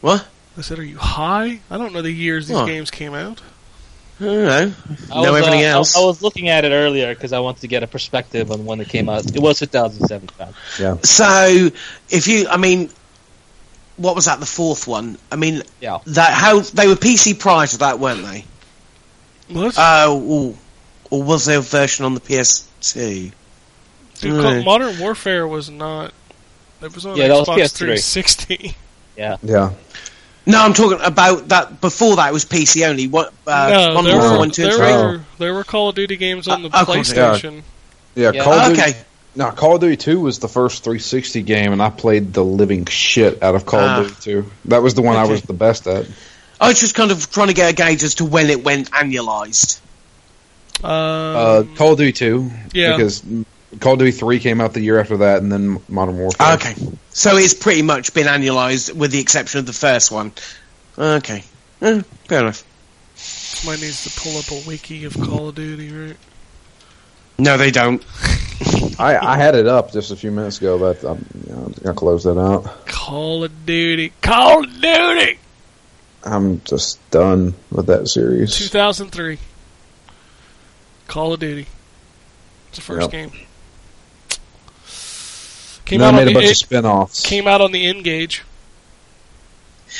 What? 0.00 0.26
I 0.56 0.60
said, 0.60 0.78
are 0.78 0.84
you 0.84 0.98
high? 0.98 1.60
I 1.70 1.78
don't 1.78 1.92
know 1.92 2.02
the 2.02 2.10
years 2.10 2.48
these 2.48 2.56
What? 2.56 2.66
games 2.66 2.90
came 2.90 3.14
out. 3.14 3.40
I 4.20 4.24
don't 4.24 4.44
know. 4.44 4.72
I 5.12 5.22
know 5.22 5.32
was, 5.32 5.42
everything 5.42 5.64
uh, 5.64 5.68
else. 5.68 5.96
I, 5.96 6.00
was 6.00 6.22
looking 6.22 6.48
at 6.48 6.64
it 6.64 6.72
earlier 6.72 7.14
because 7.14 7.32
I 7.32 7.38
wanted 7.38 7.60
to 7.60 7.68
get 7.68 7.84
a 7.84 7.86
perspective 7.86 8.50
on 8.50 8.64
when 8.64 8.80
it 8.80 8.88
came 8.88 9.08
out. 9.08 9.24
It 9.24 9.40
was 9.40 9.60
2007. 9.60 10.28
John. 10.76 11.02
So, 11.04 11.70
if 12.10 12.26
you, 12.26 12.48
I 12.48 12.56
mean, 12.56 12.90
what 13.98 14.14
was 14.14 14.24
that? 14.24 14.40
The 14.40 14.46
fourth 14.46 14.86
one. 14.86 15.18
I 15.30 15.36
mean, 15.36 15.62
Yeah. 15.80 15.98
that 16.06 16.32
how 16.32 16.60
they 16.60 16.86
were 16.88 16.94
PC 16.96 17.34
prior 17.38 17.66
to 17.66 17.78
that, 17.78 17.98
weren't 18.00 18.24
they? 18.24 18.44
What? 19.48 19.74
Oh, 19.78 20.56
or 21.10 21.22
was 21.22 21.44
there 21.46 21.58
a 21.58 21.62
version 21.62 22.04
on 22.04 22.14
the 22.14 22.20
PS2? 22.20 23.32
Dude, 24.20 24.32
right. 24.32 24.54
Call- 24.54 24.62
Modern 24.64 24.98
Warfare 24.98 25.46
was 25.46 25.70
not. 25.70 26.12
It 26.82 26.94
was 26.94 27.06
on 27.06 27.16
Yeah, 27.16 27.28
that 27.28 27.38
was 27.38 27.48
Xbox 27.48 27.72
360. 27.72 28.74
Yeah. 29.16 29.36
Yeah. 29.42 29.70
No, 30.46 30.62
I'm 30.62 30.72
talking 30.72 30.98
about 31.02 31.48
that. 31.48 31.80
Before 31.80 32.16
that, 32.16 32.28
it 32.28 32.32
was 32.32 32.44
PC 32.44 32.86
only. 32.88 33.06
What? 33.08 33.32
Uh, 33.46 33.68
no, 33.68 33.94
Modern 33.94 34.04
there 34.04 34.14
Warfare 34.14 34.32
were, 34.32 34.38
one, 34.38 34.50
two, 34.50 34.62
and 34.62 34.72
there 34.72 34.78
three. 34.78 34.92
were 34.92 35.20
there 35.38 35.54
were 35.54 35.64
Call 35.64 35.88
of 35.90 35.94
Duty 35.94 36.16
games 36.16 36.46
on 36.48 36.62
the 36.62 36.68
Uh, 36.70 36.80
of 36.80 36.86
course, 36.86 37.12
yeah. 37.12 37.30
PlayStation. 37.32 37.62
Yeah, 38.14 38.30
Yeah. 38.34 38.44
Call 38.44 38.54
of 38.54 38.76
Duty. 38.76 38.92
Okay. 39.38 39.44
No, 39.50 39.50
Call 39.54 39.74
of 39.76 39.80
Duty 39.80 39.96
2 39.96 40.20
was 40.20 40.38
the 40.40 40.48
first 40.48 40.84
360 40.84 41.42
game, 41.42 41.72
and 41.72 41.80
I 41.82 41.90
played 41.90 42.32
the 42.32 42.44
living 42.44 42.86
shit 42.86 43.42
out 43.42 43.54
of 43.54 43.64
Call 43.66 43.80
Ah. 43.80 44.00
of 44.00 44.08
Duty 44.08 44.42
2. 44.42 44.50
That 44.66 44.82
was 44.82 44.94
the 44.94 45.02
one 45.02 45.16
I 45.16 45.24
was 45.26 45.42
the 45.42 45.52
best 45.52 45.86
at. 45.86 46.06
I 46.60 46.68
was 46.68 46.80
just 46.80 46.94
kind 46.94 47.10
of 47.12 47.30
trying 47.30 47.48
to 47.48 47.54
get 47.54 47.70
a 47.70 47.72
gauge 47.74 48.02
as 48.02 48.16
to 48.16 48.24
when 48.24 48.50
it 48.50 48.64
went 48.64 48.90
annualized. 48.90 49.78
Um, 50.82 50.90
Uh, 50.90 51.62
Call 51.76 51.92
of 51.92 51.98
Duty 51.98 52.12
2. 52.12 52.50
yeah. 52.72 52.96
Because 52.96 53.22
Call 53.80 53.92
of 53.94 53.98
Duty 54.00 54.10
3 54.12 54.40
came 54.40 54.60
out 54.60 54.72
the 54.74 54.80
year 54.80 54.98
after 54.98 55.18
that, 55.18 55.40
and 55.42 55.52
then 55.52 55.78
Modern 55.88 56.18
Warfare. 56.18 56.54
Okay, 56.54 56.74
so 57.10 57.36
it's 57.36 57.54
pretty 57.54 57.82
much 57.82 58.14
been 58.14 58.26
annualized 58.26 58.92
with 58.92 59.10
the 59.12 59.20
exception 59.20 59.60
of 59.60 59.66
the 59.66 59.72
first 59.72 60.10
one. 60.10 60.32
Okay, 60.98 61.44
Eh, 61.80 62.02
fair 62.28 62.40
enough. 62.40 62.64
Somebody 63.14 63.82
needs 63.82 64.02
to 64.04 64.20
pull 64.20 64.36
up 64.38 64.50
a 64.50 64.68
wiki 64.68 65.04
of 65.04 65.14
Call 65.14 65.50
of 65.50 65.54
Duty, 65.54 65.92
right? 65.92 66.16
No, 67.38 67.56
they 67.56 67.70
don't. 67.70 68.02
I, 68.98 69.16
I 69.16 69.36
had 69.36 69.54
it 69.54 69.66
up 69.66 69.92
just 69.92 70.10
a 70.10 70.16
few 70.16 70.30
minutes 70.32 70.58
ago, 70.58 70.78
but 70.78 71.04
I'm, 71.08 71.24
you 71.46 71.52
know, 71.52 71.58
I'm 71.66 71.72
going 71.72 71.82
to 71.84 71.94
close 71.94 72.24
that 72.24 72.38
out. 72.38 72.86
Call 72.86 73.44
of 73.44 73.64
Duty. 73.66 74.12
Call 74.20 74.64
of 74.64 74.80
Duty! 74.80 75.38
I'm 76.24 76.60
just 76.64 76.98
done 77.10 77.54
with 77.70 77.86
that 77.86 78.08
series. 78.08 78.56
2003. 78.56 79.38
Call 81.06 81.32
of 81.34 81.40
Duty. 81.40 81.66
It's 82.68 82.78
the 82.78 82.82
first 82.82 83.12
Yep. 83.12 83.30
game. 83.30 83.30
Came 85.84 86.02
And 86.02 86.02
out, 86.02 86.06
I 86.06 86.08
on 86.08 86.16
made 86.16 86.22
a 86.22 86.26
the, 86.30 86.34
bunch 86.34 86.46
it 86.46 86.50
of 86.50 86.56
spin 86.56 86.84
offs. 86.84 87.24
came 87.24 87.46
out 87.46 87.60
on 87.60 87.72
the 87.72 87.86
N-Gage. 87.86 88.42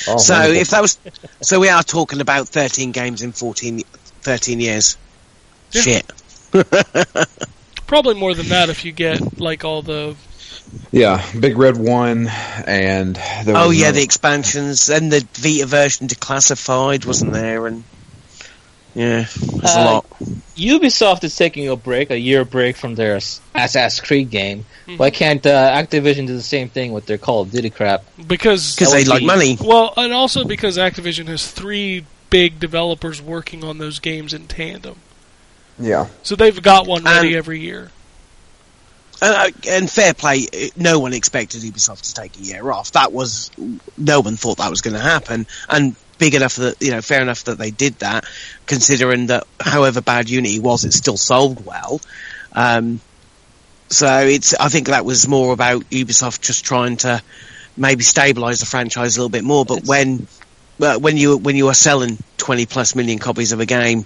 Oh, 0.06 0.18
so 0.18 0.34
wonderful. 0.34 0.60
if 0.60 0.68
that 0.70 0.82
was, 0.82 0.98
so 1.40 1.60
we 1.60 1.68
are 1.70 1.82
talking 1.82 2.20
about 2.20 2.48
13 2.48 2.92
games 2.92 3.22
in 3.22 3.32
14, 3.32 3.80
13 4.20 4.60
years. 4.60 4.98
Yeah. 5.72 5.82
Shit. 5.82 6.12
Probably 7.88 8.14
more 8.14 8.34
than 8.34 8.48
that 8.50 8.68
if 8.68 8.84
you 8.84 8.92
get 8.92 9.40
like 9.40 9.64
all 9.64 9.82
the 9.82 10.14
yeah, 10.92 11.24
Big 11.38 11.56
Red 11.58 11.76
One, 11.76 12.28
and 12.66 13.16
there 13.16 13.56
Oh 13.56 13.70
yeah, 13.70 13.86
another- 13.86 13.96
the 13.98 14.02
expansions 14.04 14.88
and 14.88 15.10
the 15.10 15.26
Vita 15.34 15.66
version 15.66 16.06
declassified 16.06 17.04
wasn't 17.06 17.32
there, 17.32 17.66
and 17.66 17.82
yeah, 18.94 19.24
there's 19.40 19.74
a 19.74 19.78
Uh, 19.80 19.84
lot. 19.84 20.06
Ubisoft 20.56 21.24
is 21.24 21.34
taking 21.36 21.68
a 21.68 21.76
break, 21.76 22.10
a 22.10 22.18
year 22.18 22.44
break 22.44 22.76
from 22.76 22.94
their 22.96 23.16
S- 23.16 23.40
Assassin's 23.54 24.06
Creed 24.06 24.28
game. 24.30 24.66
Why 24.96 25.10
can't 25.10 25.44
uh, 25.46 25.70
Activision 25.72 26.26
do 26.26 26.34
the 26.34 26.42
same 26.42 26.68
thing 26.68 26.92
with 26.92 27.06
their 27.06 27.18
Call 27.18 27.42
of 27.42 27.50
Duty 27.52 27.70
crap? 27.70 28.04
because 28.26 28.74
Because 28.74 28.92
they 28.92 29.04
like 29.04 29.22
money. 29.22 29.56
well, 29.60 29.94
and 29.96 30.12
also 30.12 30.44
because 30.44 30.76
Activision 30.76 31.26
has 31.28 31.46
three 31.50 32.04
big 32.28 32.58
developers 32.60 33.22
working 33.22 33.64
on 33.64 33.78
those 33.78 33.98
games 34.00 34.34
in 34.34 34.46
tandem, 34.48 34.96
yeah. 35.78 36.06
so 36.22 36.36
they've 36.36 36.60
got 36.62 36.86
one 36.86 37.04
ready 37.04 37.28
And- 37.28 37.36
every 37.36 37.60
year. 37.60 37.90
Uh, 39.20 39.50
and 39.68 39.90
fair 39.90 40.14
play, 40.14 40.46
uh, 40.52 40.66
no 40.76 41.00
one 41.00 41.12
expected 41.12 41.62
Ubisoft 41.62 42.02
to 42.02 42.14
take 42.14 42.36
a 42.38 42.40
year 42.40 42.70
off. 42.70 42.92
That 42.92 43.12
was 43.12 43.50
no 43.96 44.20
one 44.20 44.36
thought 44.36 44.58
that 44.58 44.70
was 44.70 44.80
going 44.80 44.94
to 44.94 45.00
happen, 45.02 45.48
and 45.68 45.96
big 46.18 46.36
enough 46.36 46.54
that 46.56 46.80
you 46.80 46.92
know, 46.92 47.00
fair 47.02 47.20
enough 47.20 47.42
that 47.44 47.58
they 47.58 47.72
did 47.72 47.98
that, 47.98 48.24
considering 48.66 49.26
that 49.26 49.44
however 49.58 50.00
bad 50.02 50.30
Unity 50.30 50.60
was, 50.60 50.84
it 50.84 50.92
still 50.92 51.16
sold 51.16 51.66
well. 51.66 52.00
Um, 52.52 53.00
so 53.88 54.20
it's, 54.20 54.54
I 54.54 54.68
think 54.68 54.86
that 54.86 55.04
was 55.04 55.26
more 55.26 55.52
about 55.52 55.82
Ubisoft 55.90 56.40
just 56.42 56.64
trying 56.64 56.98
to 56.98 57.20
maybe 57.76 58.04
stabilize 58.04 58.60
the 58.60 58.66
franchise 58.66 59.16
a 59.16 59.20
little 59.20 59.30
bit 59.30 59.42
more. 59.42 59.64
But 59.64 59.78
It's- 59.78 59.88
when 59.88 60.28
when 61.00 61.16
you 61.16 61.38
when 61.38 61.56
you 61.56 61.66
are 61.66 61.74
selling 61.74 62.18
twenty 62.36 62.66
plus 62.66 62.94
million 62.94 63.18
copies 63.18 63.50
of 63.50 63.58
a 63.58 63.66
game, 63.66 64.00
uh, 64.00 64.04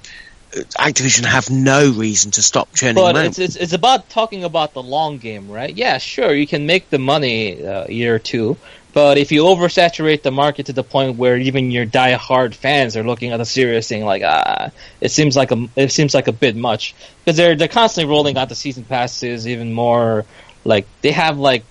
Activision 0.53 1.25
have 1.25 1.51
no 1.51 1.91
reason 1.93 2.31
to 2.33 2.43
stop 2.43 2.75
churning 2.75 2.97
But 2.97 3.17
out. 3.17 3.25
it's, 3.25 3.39
it's 3.39 3.57
it's 3.57 3.73
about 3.73 4.11
talking 4.11 4.45
about 4.45 4.75
the 4.75 4.83
long 4.83 5.19
game, 5.19 5.51
right? 5.51 5.75
Yeah, 5.75 5.99
sure, 5.99 6.35
you 6.35 6.47
can 6.47 6.67
make 6.67 6.91
the 6.91 6.99
money 6.99 7.65
uh, 7.65 7.87
year 7.89 8.15
or 8.15 8.19
two, 8.19 8.59
but 8.93 9.17
if 9.17 9.33
you 9.33 9.45
oversaturate 9.45 10.23
the 10.23 10.31
market 10.31 10.67
to 10.67 10.75
the 10.75 10.85
point 10.85 11.17
where 11.17 11.39
even 11.39 11.71
your 11.71 11.87
die-hard 11.87 12.55
fans 12.55 12.97
are 12.99 13.03
looking 13.03 13.33
at 13.33 13.39
the 13.39 13.47
series 13.47 13.87
saying 13.87 14.05
like, 14.05 14.23
ah, 14.23 14.71
it 15.01 15.11
seems 15.11 15.37
like 15.37 15.53
a 15.53 15.69
it 15.75 15.91
seems 15.91 16.13
like 16.13 16.29
a 16.29 16.33
bit 16.33 16.55
much 16.55 16.95
because 17.25 17.37
they're 17.39 17.57
they're 17.57 17.69
constantly 17.69 18.11
rolling 18.11 18.37
out 18.37 18.51
the 18.51 18.55
season 18.55 18.85
passes, 18.85 19.49
even 19.49 19.73
more 19.73 20.27
like 20.65 20.87
they 21.01 21.13
have 21.13 21.39
like. 21.39 21.65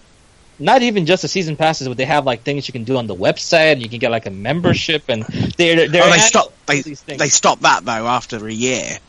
Not 0.62 0.82
even 0.84 1.06
just 1.06 1.24
the 1.24 1.28
season 1.28 1.56
passes, 1.58 1.88
but 1.88 1.98
they 1.98 2.06
have 2.06 2.26
like 2.26 2.44
things 2.44 2.68
you 2.68 2.72
can 2.72 2.84
do 2.84 2.98
on 2.98 3.08
the 3.08 3.16
website. 3.16 3.82
You 3.82 3.90
can 3.90 4.00
get 4.00 4.12
like 4.12 4.26
a 4.28 4.32
membership, 4.32 5.04
and 5.10 5.24
they're 5.58 5.88
they're 5.88 6.04
Oh, 6.04 6.12
they 6.12 6.20
stopped. 6.20 6.68
They 6.68 6.82
they 6.82 7.30
stopped 7.30 7.64
that 7.64 7.84
though 7.84 8.08
after 8.08 8.48
a 8.48 8.54
year. 8.54 9.00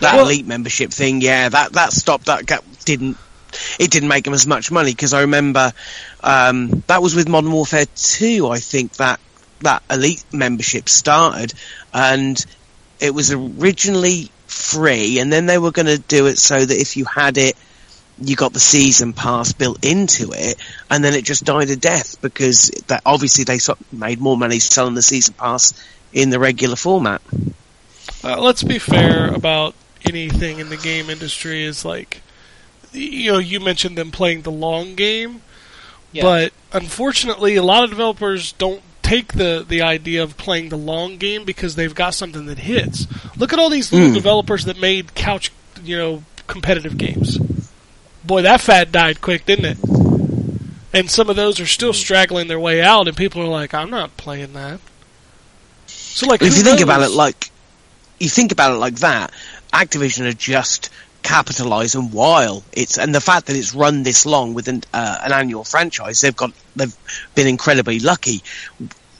That 0.00 0.14
Well- 0.14 0.24
elite 0.26 0.46
membership 0.46 0.90
thing, 0.92 1.20
yeah, 1.20 1.48
that 1.48 1.72
that 1.74 1.92
stopped. 1.92 2.26
That 2.26 2.46
got, 2.46 2.64
didn't. 2.84 3.18
It 3.78 3.90
didn't 3.90 4.08
make 4.08 4.24
them 4.24 4.34
as 4.34 4.46
much 4.46 4.70
money 4.70 4.90
because 4.90 5.12
I 5.12 5.20
remember 5.22 5.72
um, 6.22 6.82
that 6.88 7.02
was 7.02 7.14
with 7.14 7.28
Modern 7.28 7.52
Warfare 7.52 7.86
Two. 7.94 8.48
I 8.48 8.58
think 8.58 8.94
that 8.94 9.20
that 9.60 9.82
elite 9.90 10.24
membership 10.32 10.88
started, 10.88 11.54
and 11.92 12.44
it 13.00 13.14
was 13.14 13.32
originally 13.32 14.30
free, 14.46 15.18
and 15.18 15.32
then 15.32 15.46
they 15.46 15.58
were 15.58 15.70
going 15.70 15.86
to 15.86 15.98
do 15.98 16.26
it 16.26 16.38
so 16.38 16.64
that 16.64 16.76
if 16.76 16.96
you 16.96 17.04
had 17.04 17.38
it, 17.38 17.56
you 18.22 18.36
got 18.36 18.52
the 18.52 18.60
season 18.60 19.12
pass 19.12 19.52
built 19.52 19.84
into 19.84 20.30
it, 20.32 20.56
and 20.90 21.02
then 21.04 21.14
it 21.14 21.24
just 21.24 21.44
died 21.44 21.68
a 21.70 21.76
death 21.76 22.20
because 22.22 22.68
that 22.86 23.02
obviously 23.04 23.44
they 23.44 23.58
made 23.92 24.20
more 24.20 24.36
money 24.36 24.58
selling 24.60 24.94
the 24.94 25.02
season 25.02 25.34
pass 25.34 25.72
in 26.12 26.30
the 26.30 26.38
regular 26.38 26.76
format. 26.76 27.20
Uh, 28.22 28.40
let's 28.40 28.62
be 28.62 28.78
fair 28.78 29.32
about 29.34 29.74
anything 30.04 30.58
in 30.60 30.68
the 30.68 30.76
game 30.76 31.10
industry. 31.10 31.64
Is 31.64 31.84
like, 31.84 32.22
you 32.92 33.32
know, 33.32 33.38
you 33.38 33.60
mentioned 33.60 33.98
them 33.98 34.10
playing 34.10 34.42
the 34.42 34.52
long 34.52 34.94
game, 34.94 35.42
Yeah. 36.12 36.22
but 36.22 36.52
unfortunately, 36.72 37.56
a 37.56 37.62
lot 37.62 37.84
of 37.84 37.90
developers 37.90 38.52
don't 38.52 38.82
take 39.02 39.32
the 39.34 39.64
the 39.68 39.82
idea 39.82 40.22
of 40.22 40.36
playing 40.36 40.68
the 40.70 40.76
long 40.78 41.18
game 41.18 41.44
because 41.44 41.74
they've 41.74 41.94
got 41.94 42.14
something 42.14 42.46
that 42.46 42.58
hits. 42.60 43.06
Look 43.36 43.52
at 43.52 43.58
all 43.58 43.68
these 43.70 43.92
little 43.92 44.10
Mm. 44.10 44.14
developers 44.14 44.64
that 44.66 44.80
made 44.80 45.14
couch, 45.14 45.50
you 45.84 45.98
know, 45.98 46.22
competitive 46.46 46.96
games. 46.96 47.38
Boy, 48.24 48.42
that 48.42 48.60
fat 48.60 48.90
died 48.90 49.20
quick, 49.20 49.44
didn't 49.44 49.64
it? 49.66 49.78
And 50.92 51.10
some 51.10 51.28
of 51.28 51.36
those 51.36 51.60
are 51.60 51.66
still 51.66 51.92
straggling 51.92 52.48
their 52.48 52.60
way 52.60 52.80
out, 52.80 53.08
and 53.08 53.16
people 53.16 53.42
are 53.42 53.48
like, 53.48 53.74
"I'm 53.74 53.90
not 53.90 54.16
playing 54.16 54.52
that." 54.52 54.80
So, 55.86 56.26
like, 56.26 56.40
if 56.40 56.52
who 56.52 56.58
you 56.58 56.62
think 56.62 56.80
about 56.80 57.02
it 57.02 57.10
like 57.10 57.50
you 58.20 58.28
think 58.28 58.52
about 58.52 58.72
it 58.72 58.76
like 58.76 58.96
that, 58.96 59.32
Activision 59.72 60.28
are 60.28 60.32
just 60.32 60.90
capitalising 61.22 62.12
while 62.12 62.62
it's 62.72 62.98
and 62.98 63.14
the 63.14 63.20
fact 63.20 63.46
that 63.46 63.56
it's 63.56 63.74
run 63.74 64.02
this 64.02 64.26
long 64.26 64.52
with 64.54 64.68
an, 64.68 64.82
uh, 64.92 65.18
an 65.24 65.32
annual 65.32 65.64
franchise, 65.64 66.20
they've 66.20 66.36
got 66.36 66.52
they've 66.76 66.96
been 67.34 67.46
incredibly 67.46 67.98
lucky. 67.98 68.42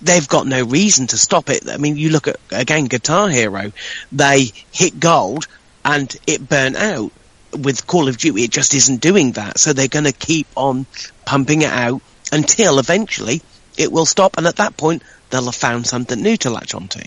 They've 0.02 0.28
got 0.28 0.46
no 0.46 0.62
reason 0.62 1.06
to 1.08 1.16
stop 1.16 1.48
it. 1.48 1.68
I 1.68 1.78
mean, 1.78 1.96
you 1.96 2.10
look 2.10 2.28
at 2.28 2.36
again 2.52 2.84
Guitar 2.84 3.28
Hero, 3.28 3.72
they 4.12 4.50
hit 4.70 5.00
gold 5.00 5.46
and 5.84 6.14
it 6.26 6.48
burnt 6.48 6.76
out. 6.76 7.10
With 7.58 7.86
Call 7.86 8.08
of 8.08 8.18
Duty, 8.18 8.44
it 8.44 8.50
just 8.50 8.74
isn't 8.74 9.00
doing 9.00 9.32
that. 9.32 9.58
So 9.58 9.72
they're 9.72 9.88
going 9.88 10.04
to 10.06 10.12
keep 10.12 10.46
on 10.56 10.86
pumping 11.24 11.62
it 11.62 11.70
out 11.70 12.00
until 12.32 12.78
eventually 12.78 13.42
it 13.76 13.90
will 13.92 14.06
stop. 14.06 14.36
And 14.36 14.46
at 14.46 14.56
that 14.56 14.76
point, 14.76 15.02
they'll 15.30 15.44
have 15.46 15.54
found 15.54 15.86
something 15.86 16.20
new 16.20 16.36
to 16.38 16.50
latch 16.50 16.74
onto. 16.74 17.00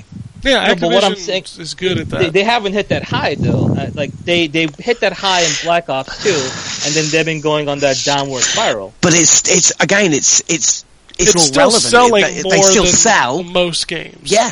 Yeah, 0.43 0.67
No, 0.67 0.75
but 0.75 0.91
what 0.91 1.03
I'm 1.03 1.15
saying- 1.15 1.45
is 1.59 1.73
good 1.73 1.97
at 1.97 2.09
that. 2.09 2.19
they, 2.19 2.29
they 2.29 2.43
haven't 2.43 2.73
hit 2.73 2.89
that 2.89 3.03
high 3.03 3.35
though. 3.35 3.67
Uh, 3.75 3.89
like 3.95 4.11
they 4.11 4.47
they 4.47 4.67
hit 4.77 4.99
that 5.01 5.11
high 5.13 5.41
in 5.41 5.51
Black 5.63 5.89
Ops 5.89 6.23
2, 6.23 6.29
and 6.29 6.95
then 6.95 7.05
they've 7.11 7.25
been 7.25 7.41
going 7.41 7.67
on 7.67 7.79
that 7.79 8.01
downward 8.05 8.43
spiral. 8.43 8.93
but 9.01 9.13
it's 9.15 9.49
it's 9.51 9.73
again 9.79 10.13
it's 10.13 10.41
it's 10.41 10.85
it's, 11.17 11.33
it's 11.33 11.35
all 11.35 11.41
still 11.41 11.57
relevant. 11.61 11.83
selling 11.83 12.21
they, 12.23 12.43
more 12.43 12.51
they 12.51 12.61
still 12.61 12.83
than 12.83 12.93
sell. 12.93 13.43
most 13.43 13.87
games. 13.87 14.31
Yeah, 14.31 14.51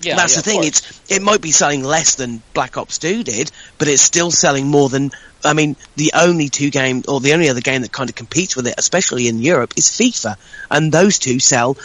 Yeah, 0.00 0.16
that's 0.16 0.34
yeah, 0.34 0.42
the 0.42 0.42
thing. 0.42 0.64
It's 0.64 1.10
it 1.10 1.22
might 1.22 1.40
be 1.40 1.52
selling 1.52 1.82
less 1.82 2.16
than 2.16 2.42
Black 2.52 2.76
Ops 2.76 2.98
Two 2.98 3.22
did, 3.22 3.50
but 3.78 3.88
it's 3.88 4.02
still 4.02 4.30
selling 4.30 4.66
more 4.66 4.88
than. 4.88 5.10
I 5.44 5.52
mean, 5.52 5.76
the 5.94 6.12
only 6.14 6.48
two 6.48 6.70
game 6.70 7.02
or 7.06 7.20
the 7.20 7.32
only 7.32 7.48
other 7.48 7.60
game 7.60 7.82
that 7.82 7.92
kind 7.92 8.10
of 8.10 8.16
competes 8.16 8.56
with 8.56 8.66
it, 8.66 8.74
especially 8.78 9.28
in 9.28 9.38
Europe, 9.38 9.74
is 9.76 9.88
FIFA, 9.88 10.36
and 10.70 10.90
those 10.90 11.18
two 11.18 11.38
sell 11.38 11.76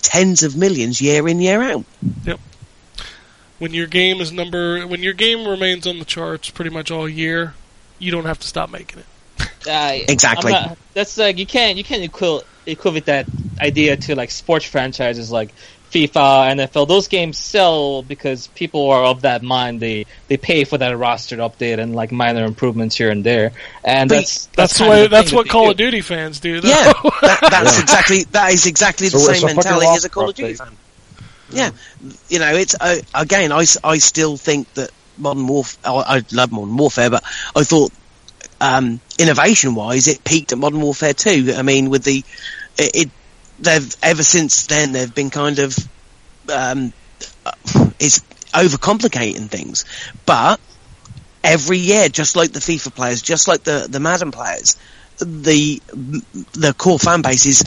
tens 0.00 0.42
of 0.42 0.56
millions 0.56 1.00
year 1.00 1.26
in 1.28 1.40
year 1.40 1.60
out. 1.62 1.84
Yep. 2.24 2.40
When 3.58 3.74
your 3.74 3.86
game 3.86 4.20
is 4.20 4.32
number, 4.32 4.86
when 4.86 5.02
your 5.02 5.12
game 5.12 5.46
remains 5.46 5.86
on 5.86 5.98
the 5.98 6.04
charts 6.04 6.48
pretty 6.48 6.70
much 6.70 6.90
all 6.90 7.08
year, 7.08 7.54
you 7.98 8.10
don't 8.10 8.24
have 8.24 8.38
to 8.38 8.46
stop 8.46 8.70
making 8.70 9.00
it. 9.00 9.06
Uh, 9.68 9.98
Exactly. 10.08 10.52
Not- 10.52 10.78
that's 10.94 11.18
like 11.18 11.36
you 11.36 11.44
can't 11.44 11.76
you 11.76 11.84
can't 11.84 12.02
equal 12.02 12.44
equate 12.66 13.04
that 13.04 13.26
idea 13.60 13.94
to 13.94 14.14
like 14.14 14.30
sports 14.30 14.64
franchises 14.64 15.30
like 15.30 15.52
FIFA, 15.90 16.52
NFL. 16.54 16.86
Those 16.86 17.08
games 17.08 17.36
sell 17.38 18.02
because 18.02 18.46
people 18.48 18.90
are 18.90 19.04
of 19.04 19.22
that 19.22 19.42
mind. 19.42 19.80
They 19.80 20.06
they 20.28 20.36
pay 20.36 20.64
for 20.64 20.78
that 20.78 20.96
roster 20.96 21.36
update 21.38 21.78
and 21.78 21.94
like 21.94 22.12
minor 22.12 22.44
improvements 22.44 22.96
here 22.96 23.10
and 23.10 23.24
there. 23.24 23.52
And 23.84 24.08
But 24.08 24.16
that's 24.16 24.46
That's, 24.46 24.72
the 24.74 24.78
kind 24.78 24.90
way. 24.90 25.06
That's 25.08 25.32
what 25.32 25.44
they 25.44 25.50
Call 25.50 25.64
do. 25.66 25.70
of 25.72 25.76
Duty 25.76 26.00
fans 26.00 26.40
do. 26.40 26.60
Though. 26.60 26.68
Yeah, 26.68 26.92
that, 27.22 27.38
that's 27.50 27.80
exactly 27.80 28.22
that 28.30 28.52
is 28.52 28.66
exactly 28.66 29.08
the 29.08 29.18
So 29.18 29.30
it's 29.30 29.40
same 29.40 29.50
a 29.50 29.54
mentality 29.54 29.86
as 29.88 30.04
a 30.04 30.08
Call 30.08 30.28
of 30.28 30.34
Duty 30.34 30.54
fan. 30.54 30.76
Yeah, 31.50 31.70
you 32.28 32.38
know, 32.38 32.54
it's 32.54 32.76
uh, 32.80 32.96
again, 33.12 33.50
I 33.50 33.64
still 33.64 34.36
think 34.36 34.72
that 34.74 34.90
Modern 35.18 35.46
Warfare. 35.48 35.80
I 35.84 36.24
love 36.32 36.52
Modern 36.52 36.76
Warfare, 36.76 37.10
but 37.10 37.24
I 37.56 37.64
thought 37.64 37.92
um, 38.60 39.00
innovation 39.18 39.74
wise, 39.74 40.06
it 40.06 40.22
peaked 40.22 40.52
at 40.52 40.58
Modern 40.58 40.80
Warfare 40.80 41.14
Two. 41.14 41.52
I 41.56 41.62
mean, 41.62 41.90
with 41.90 42.04
the 42.04 42.24
it, 42.78 42.96
it 42.96 43.10
they've 43.60 43.96
ever 44.02 44.22
since 44.22 44.66
then 44.66 44.92
they've 44.92 45.14
been 45.14 45.30
kind 45.30 45.58
of 45.58 45.76
um, 46.52 46.92
uh, 47.46 47.52
it's 47.98 48.20
overcomplicating 48.52 49.48
things, 49.48 49.84
but 50.26 50.60
every 51.44 51.78
year, 51.78 52.08
just 52.08 52.36
like 52.36 52.52
the 52.52 52.60
FIFA 52.60 52.94
players, 52.94 53.22
just 53.22 53.48
like 53.48 53.62
the 53.62 53.86
the 53.88 54.00
Madden 54.00 54.30
players, 54.32 54.76
the 55.18 55.80
the 56.52 56.74
core 56.76 56.98
fan 56.98 57.22
base 57.22 57.46
is 57.46 57.64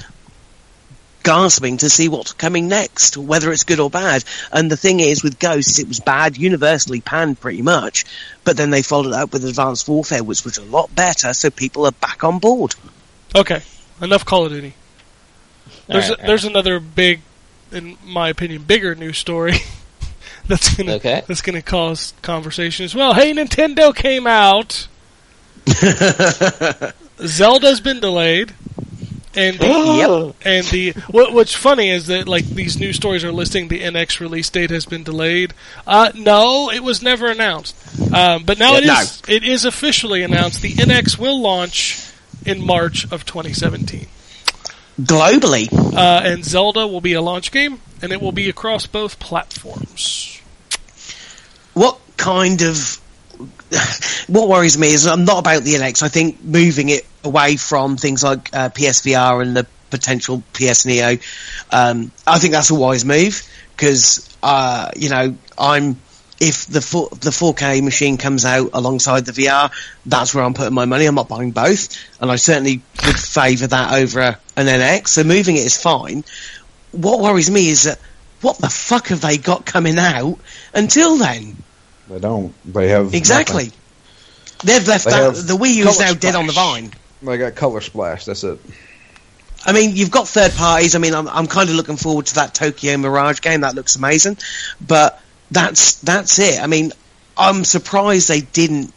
gasping 1.24 1.78
to 1.78 1.90
see 1.90 2.10
what's 2.10 2.34
coming 2.34 2.68
next, 2.68 3.16
whether 3.16 3.52
it's 3.52 3.64
good 3.64 3.80
or 3.80 3.90
bad. 3.90 4.24
And 4.52 4.70
the 4.70 4.78
thing 4.78 5.00
is, 5.00 5.24
with 5.24 5.40
Ghosts, 5.40 5.80
it 5.80 5.88
was 5.88 6.02
bad, 6.02 6.38
universally 6.38 7.00
panned 7.00 7.40
pretty 7.40 7.62
much, 7.62 8.06
but 8.44 8.58
then 8.58 8.70
they 8.72 8.82
followed 8.82 9.14
up 9.14 9.32
with 9.32 9.46
Advanced 9.46 9.88
Warfare, 9.88 10.24
which 10.24 10.44
was 10.44 10.58
a 10.58 10.66
lot 10.66 10.94
better, 10.94 11.34
so 11.34 11.50
people 11.50 11.86
are 11.86 11.94
back 11.94 12.24
on 12.24 12.40
board. 12.40 12.76
Okay, 13.34 13.62
enough 14.02 14.26
Call 14.26 14.46
of 14.46 14.52
Duty. 14.52 14.74
There's 15.88 16.10
Alright, 16.10 16.26
there's 16.28 16.46
another 16.46 16.80
big, 16.80 17.22
in 17.72 17.98
my 18.04 18.30
opinion, 18.30 18.64
bigger 18.64 18.96
news 18.96 19.18
story 19.18 19.54
that's 20.48 20.76
gonna 20.76 20.94
Okay. 20.94 21.24
that's 21.28 21.42
gonna 21.42 21.62
cause 21.62 22.14
conversation 22.22 22.86
as 22.86 22.96
well. 22.96 23.14
Hey, 23.14 23.34
Nintendo 23.34 23.94
came 23.96 24.26
out. 24.28 24.88
Zelda's 27.26 27.82
been 27.82 28.00
delayed. 28.00 28.54
And 29.36 29.58
the, 29.58 29.66
Yep. 30.36 30.36
and 30.46 30.66
the 30.68 30.92
what, 31.10 31.34
what's 31.34 31.56
funny 31.56 31.90
is 31.90 32.06
that 32.08 32.28
like 32.28 32.46
these 32.46 32.80
news 32.80 32.96
stories 32.98 33.24
are 33.24 33.32
listing 33.32 33.68
the 33.68 33.82
NX 33.82 34.20
release 34.20 34.50
date 34.50 34.70
has 34.70 34.86
been 34.86 35.04
delayed. 35.04 35.54
Uh, 35.88 36.12
no, 36.14 36.70
it 36.70 36.84
was 36.84 37.02
never 37.02 37.28
announced. 37.32 37.76
Um, 38.14 38.44
but 38.44 38.60
now 38.60 38.74
Yeah, 38.74 38.78
it 38.80 38.86
no. 38.86 39.00
is 39.00 39.22
it 39.28 39.44
is 39.44 39.66
officially 39.66 40.22
announced. 40.22 40.62
The 40.62 40.74
NX 40.74 41.18
will 41.18 41.42
launch 41.42 42.08
in 42.46 42.64
March 42.64 43.06
of 43.12 43.26
2017, 43.26 44.06
Globally, 45.02 45.72
uh, 45.74 46.22
and 46.24 46.46
Zelda 46.46 46.88
will 46.88 47.02
be 47.02 47.14
a 47.14 47.22
launch 47.22 47.52
game, 47.52 47.80
and 48.02 48.12
it 48.12 48.22
will 48.22 48.32
be 48.32 48.50
across 48.50 48.86
both 48.86 49.20
platforms. 49.20 50.40
what 51.74 52.00
kind 52.18 52.62
of 52.62 53.00
what 54.28 54.48
worries 54.50 54.78
me 54.78 54.94
is 54.94 55.08
I'm 55.08 55.26
not 55.26 55.40
about 55.40 55.64
the 55.64 55.74
NX. 55.74 56.04
I 56.04 56.10
think 56.10 56.44
moving 56.44 56.90
it 56.90 57.06
away 57.24 57.56
from 57.58 57.98
things 57.98 58.24
like 58.24 58.50
uh, 58.54 58.70
PSVR 58.70 59.42
and 59.42 59.56
the 59.56 59.66
potential 59.90 60.44
PS 60.54 60.86
Neo, 60.86 61.18
um, 61.72 62.12
I 62.26 62.40
think 62.40 62.54
that's 62.54 62.70
a 62.70 62.76
wise 62.76 63.06
move 63.06 63.48
because 63.76 64.30
uh, 64.44 64.92
you 64.96 65.10
know 65.10 65.36
I'm 65.58 66.00
if 66.44 66.66
the 66.68 66.82
four, 66.82 67.10
the 67.10 67.30
4K 67.30 67.82
machine 67.82 68.18
comes 68.18 68.44
out 68.44 68.72
alongside 68.74 69.26
the 69.26 69.32
VR, 69.32 69.72
that's 70.06 70.36
where 70.36 70.44
I'm 70.44 70.54
putting 70.54 70.74
my 70.74 70.86
money. 70.86 71.06
I'm 71.06 71.16
not 71.16 71.30
buying 71.30 71.52
both, 71.52 71.98
and 72.22 72.30
I 72.30 72.36
certainly 72.36 72.82
would 73.06 73.18
favour 73.18 73.68
that 73.68 73.94
over 73.94 74.20
a, 74.20 74.40
an 74.58 74.68
NX. 74.68 75.08
So 75.08 75.24
moving 75.24 75.56
it 75.56 75.66
is 75.66 75.82
fine. 75.82 76.24
What 76.92 77.22
worries 77.22 77.50
me 77.50 77.70
is 77.70 77.84
that 77.84 78.00
what 78.42 78.58
the 78.58 78.70
fuck 78.70 79.08
have 79.08 79.22
they 79.22 79.38
got 79.38 79.66
coming 79.66 79.98
out 79.98 80.38
until 80.74 81.18
then? 81.18 81.56
They 82.10 82.20
don't. 82.20 82.54
They 82.72 82.90
have 82.90 83.14
Exactly. 83.14 83.66
nothing. 83.66 83.80
They've 84.66 84.88
left 84.88 85.06
They 85.06 85.12
that. 85.12 85.36
The 85.36 85.56
Wii 85.58 85.76
U 85.76 85.88
is 85.88 86.00
now 86.00 86.14
dead 86.14 86.36
on 86.36 86.48
the 86.48 86.54
vine. 86.54 86.92
They 87.22 87.38
got 87.38 87.56
color 87.56 87.80
splash. 87.80 88.26
That's 88.26 88.44
it. 88.44 88.60
I 89.66 89.72
mean, 89.72 89.96
you've 89.96 90.12
got 90.12 90.28
third 90.28 90.52
parties. 90.52 90.94
I 90.94 91.00
mean, 91.00 91.14
I'm, 91.16 91.28
I'm 91.30 91.48
kind 91.48 91.70
of 91.70 91.76
looking 91.78 91.96
forward 91.96 92.26
to 92.28 92.36
that 92.36 92.54
Tokyo 92.54 92.98
Mirage 92.98 93.40
game. 93.40 93.62
That 93.62 93.76
looks 93.76 93.96
amazing. 93.96 94.38
But 94.86 95.22
that's 95.54 95.96
that's 96.02 96.40
it. 96.40 96.60
I 96.62 96.68
mean, 96.68 96.92
I'm 97.38 97.64
surprised 97.64 98.28
they 98.28 98.42
didn't 98.42 98.94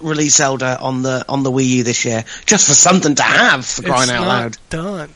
release 0.00 0.36
Zelda 0.36 0.78
on 0.80 1.02
the 1.02 1.24
on 1.28 1.42
the 1.42 1.50
Wii 1.50 1.66
U 1.68 1.82
this 1.82 2.04
year, 2.04 2.24
just 2.46 2.66
for 2.68 2.74
something 2.74 3.14
to 3.14 3.22
have 3.22 3.64
for 3.64 3.82
crying 3.82 4.02
it's 4.02 4.12
out 4.12 4.20
not 4.20 4.28
loud. 4.28 4.58
done. 4.70 5.10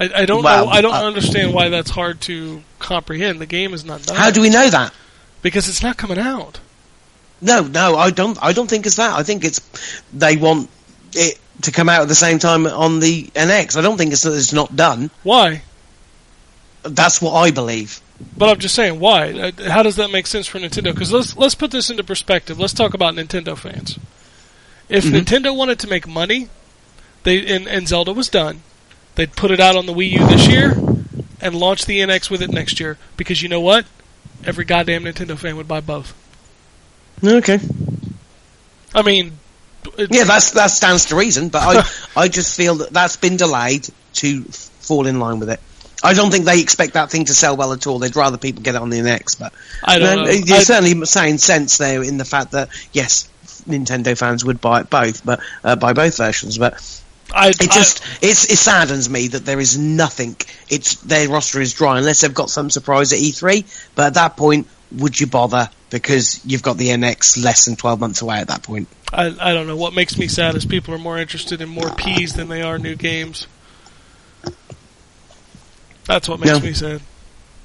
I, 0.00 0.22
I 0.22 0.26
don't 0.26 0.42
Well, 0.44 0.66
know. 0.66 0.70
I 0.72 0.80
don't 0.80 0.94
uh, 0.94 1.04
understand 1.06 1.52
why 1.52 1.68
that's 1.70 1.90
hard 1.90 2.20
to 2.22 2.62
comprehend. 2.78 3.40
The 3.40 3.46
game 3.46 3.74
is 3.74 3.84
not 3.84 4.02
done. 4.04 4.16
How 4.16 4.30
do 4.30 4.40
we 4.40 4.48
know 4.50 4.68
that? 4.68 4.92
Because 5.42 5.68
it's 5.68 5.82
not 5.82 5.96
coming 5.96 6.18
out. 6.18 6.60
No, 7.40 7.62
no, 7.62 7.96
I 7.96 8.10
don't. 8.10 8.38
I 8.42 8.52
don't 8.52 8.68
think 8.68 8.86
it's 8.86 8.96
that. 8.96 9.16
I 9.16 9.22
think 9.22 9.44
it's 9.44 9.60
they 10.12 10.36
want 10.36 10.70
it 11.14 11.38
to 11.62 11.72
come 11.72 11.88
out 11.88 12.02
at 12.02 12.08
the 12.08 12.14
same 12.14 12.38
time 12.38 12.66
on 12.66 13.00
the 13.00 13.24
NX. 13.24 13.76
I 13.76 13.82
don't 13.82 13.96
think 13.98 14.12
it's 14.12 14.22
that 14.22 14.34
it's 14.34 14.52
not 14.52 14.74
done. 14.74 15.10
Why? 15.22 15.62
That's 16.82 17.20
what 17.20 17.34
I 17.34 17.50
believe. 17.50 18.00
But 18.36 18.48
I'm 18.48 18.58
just 18.58 18.74
saying, 18.74 18.98
why? 19.00 19.32
Uh, 19.32 19.70
How 19.70 19.82
does 19.82 19.96
that 19.96 20.10
make 20.10 20.26
sense 20.26 20.46
for 20.46 20.58
Nintendo? 20.58 20.92
Because 20.92 21.12
let's 21.12 21.36
let's 21.36 21.54
put 21.54 21.70
this 21.70 21.90
into 21.90 22.02
perspective. 22.04 22.58
Let's 22.58 22.72
talk 22.72 22.94
about 22.94 23.14
Nintendo 23.14 23.56
fans. 23.56 23.98
If 24.88 25.04
Mhm. 25.04 25.20
Nintendo 25.22 25.54
wanted 25.54 25.78
to 25.80 25.86
make 25.88 26.06
money, 26.08 26.48
they 27.24 27.44
and, 27.46 27.66
and 27.68 27.86
Zelda 27.86 28.12
was 28.12 28.28
done, 28.28 28.62
they'd 29.14 29.34
put 29.36 29.50
it 29.50 29.60
out 29.60 29.76
on 29.76 29.86
the 29.86 29.92
Wii 29.94 30.12
U 30.12 30.26
this 30.26 30.46
year 30.48 30.76
and 31.40 31.54
launch 31.54 31.84
the 31.86 32.00
NX 32.00 32.28
with 32.30 32.42
it 32.42 32.50
next 32.50 32.80
year. 32.80 32.96
Because 33.16 33.42
you 33.42 33.48
know 33.48 33.60
what? 33.60 33.86
Every 34.44 34.64
goddamn 34.64 35.04
Nintendo 35.04 35.36
fan 35.38 35.56
would 35.56 35.68
buy 35.68 35.80
both. 35.80 36.14
Okay. 37.22 37.58
I 38.94 39.02
mean, 39.02 39.38
it- 39.96 40.08
Yeah, 40.12 40.24
that's 40.24 40.52
that 40.52 40.70
stands 40.70 41.06
to 41.06 41.16
reason, 41.16 41.48
but 41.50 41.62
I 41.62 41.88
I 42.24 42.28
just 42.28 42.56
feel 42.56 42.76
that 42.76 42.92
that's 42.92 43.16
been 43.16 43.36
delayed 43.36 43.88
to 44.14 44.42
fall 44.80 45.06
in 45.06 45.20
line 45.20 45.38
with 45.38 45.50
it. 45.50 45.60
I 46.02 46.14
don't 46.14 46.30
think 46.30 46.44
they 46.44 46.60
expect 46.60 46.94
that 46.94 47.10
thing 47.10 47.24
to 47.26 47.34
sell 47.34 47.56
well 47.56 47.72
at 47.72 47.86
all. 47.86 47.98
They'd 47.98 48.14
rather 48.14 48.38
people 48.38 48.62
get 48.62 48.74
it 48.74 48.80
on 48.80 48.90
the 48.90 48.98
NX, 48.98 49.38
but 49.38 49.52
I 49.82 49.98
don't 49.98 50.16
No, 50.16 50.24
know. 50.24 50.30
You're 50.30 50.58
I- 50.58 50.62
certainly 50.62 51.04
saying 51.06 51.38
sense 51.38 51.78
there 51.78 52.02
in 52.02 52.18
the 52.18 52.24
fact 52.24 52.52
that 52.52 52.68
yes, 52.92 53.28
Nintendo 53.68 54.16
fans 54.16 54.44
would 54.44 54.60
buy 54.60 54.80
it 54.80 54.90
both, 54.90 55.24
but 55.24 55.40
uh, 55.64 55.76
buy 55.76 55.92
both 55.92 56.16
versions. 56.16 56.56
But 56.56 56.74
I, 57.34 57.48
it 57.48 57.70
just 57.70 58.02
it's, 58.22 58.50
it 58.50 58.56
saddens 58.56 59.10
me 59.10 59.28
that 59.28 59.44
there 59.44 59.58
is 59.60 59.76
nothing. 59.76 60.36
It's 60.68 60.94
their 61.02 61.28
roster 61.28 61.60
is 61.60 61.74
dry 61.74 61.98
unless 61.98 62.20
they've 62.20 62.32
got 62.32 62.48
some 62.50 62.70
surprise 62.70 63.12
at 63.12 63.18
E3. 63.18 63.90
But 63.94 64.06
at 64.06 64.14
that 64.14 64.36
point, 64.36 64.68
would 64.92 65.18
you 65.18 65.26
bother? 65.26 65.68
Because 65.90 66.40
you've 66.44 66.62
got 66.62 66.76
the 66.76 66.88
NX 66.88 67.42
less 67.42 67.64
than 67.64 67.74
12 67.76 67.98
months 67.98 68.20
away 68.22 68.36
at 68.38 68.48
that 68.48 68.62
point. 68.62 68.88
I, 69.12 69.34
I 69.40 69.54
don't 69.54 69.66
know. 69.66 69.76
What 69.76 69.94
makes 69.94 70.18
me 70.18 70.28
sad 70.28 70.54
is 70.54 70.64
people 70.66 70.94
are 70.94 70.98
more 70.98 71.18
interested 71.18 71.60
in 71.62 71.68
more 71.70 71.90
P's 71.94 72.34
than 72.34 72.48
they 72.48 72.60
are 72.62 72.78
new 72.78 72.94
games. 72.94 73.46
That's 76.08 76.28
what 76.28 76.40
makes 76.40 76.58
Yeah. 76.58 76.64
me 76.64 76.72
sad. 76.72 77.00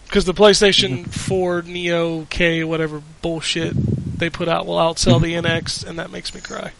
Because 0.05 0.25
the 0.25 0.33
PlayStation 0.33 1.05
mm-hmm. 1.05 1.09
4 1.09 1.63
Neo 1.63 2.27
K 2.29 2.63
whatever 2.63 3.01
bullshit 3.23 3.73
they 4.19 4.29
put 4.29 4.47
out 4.47 4.67
will 4.67 4.77
outsell 4.77 5.19
the 5.19 5.33
mm-hmm. 5.33 5.45
NX, 5.45 5.87
and 5.87 5.97
that 5.97 6.11
makes 6.11 6.35
me 6.35 6.41
cry. 6.41 6.71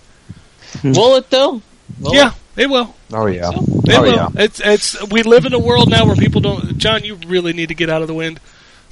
Mm-hmm. 0.74 0.92
Will 0.92 1.16
it 1.16 1.32
though? 1.32 1.62
Will 2.00 2.14
yeah, 2.14 2.34
it 2.56 2.70
will. 2.70 2.94
Oh 3.12 3.26
yeah. 3.26 3.50
It 3.50 3.98
oh 3.98 4.02
will. 4.02 4.14
yeah. 4.14 4.30
It's 4.36 4.60
it's. 4.60 5.10
We 5.10 5.24
live 5.24 5.46
in 5.46 5.54
a 5.54 5.60
world 5.60 5.90
now 5.90 6.06
where 6.06 6.16
people 6.16 6.42
don't. 6.42 6.78
John, 6.78 7.04
you 7.04 7.16
really 7.26 7.54
need 7.54 7.70
to 7.70 7.76
get 7.76 7.90
out 7.90 8.02
of 8.02 8.08
the 8.08 8.14
wind. 8.14 8.40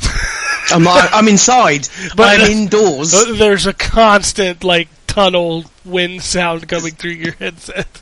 I'm, 0.71 0.87
I'm 0.87 1.27
inside, 1.27 1.87
But- 2.15 2.39
I'm 2.39 2.51
indoors. 2.57 3.11
There's 3.37 3.65
a 3.65 3.73
constant 3.73 4.63
like 4.63 4.87
tunnel 5.07 5.65
wind 5.83 6.21
sound 6.21 6.67
coming 6.69 6.93
through 6.93 7.11
your 7.11 7.33
headset. 7.33 8.01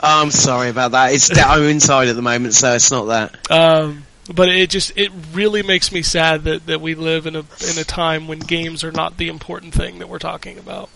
I'm 0.00 0.30
sorry 0.30 0.68
about 0.68 0.92
that. 0.92 1.12
It's 1.12 1.36
I'm 1.36 1.62
inside 1.64 2.08
at 2.08 2.16
the 2.16 2.22
moment, 2.22 2.54
so 2.54 2.74
it's 2.74 2.90
not 2.90 3.04
that. 3.04 3.50
Um, 3.50 4.04
but 4.32 4.48
it 4.48 4.70
just 4.70 4.92
it 4.96 5.10
really 5.32 5.62
makes 5.62 5.92
me 5.92 6.02
sad 6.02 6.44
that, 6.44 6.66
that 6.66 6.80
we 6.80 6.94
live 6.94 7.26
in 7.26 7.36
a 7.36 7.40
in 7.40 7.78
a 7.78 7.84
time 7.84 8.28
when 8.28 8.38
games 8.38 8.84
are 8.84 8.92
not 8.92 9.16
the 9.16 9.28
important 9.28 9.74
thing 9.74 9.98
that 9.98 10.08
we're 10.08 10.18
talking 10.18 10.58
about. 10.58 10.88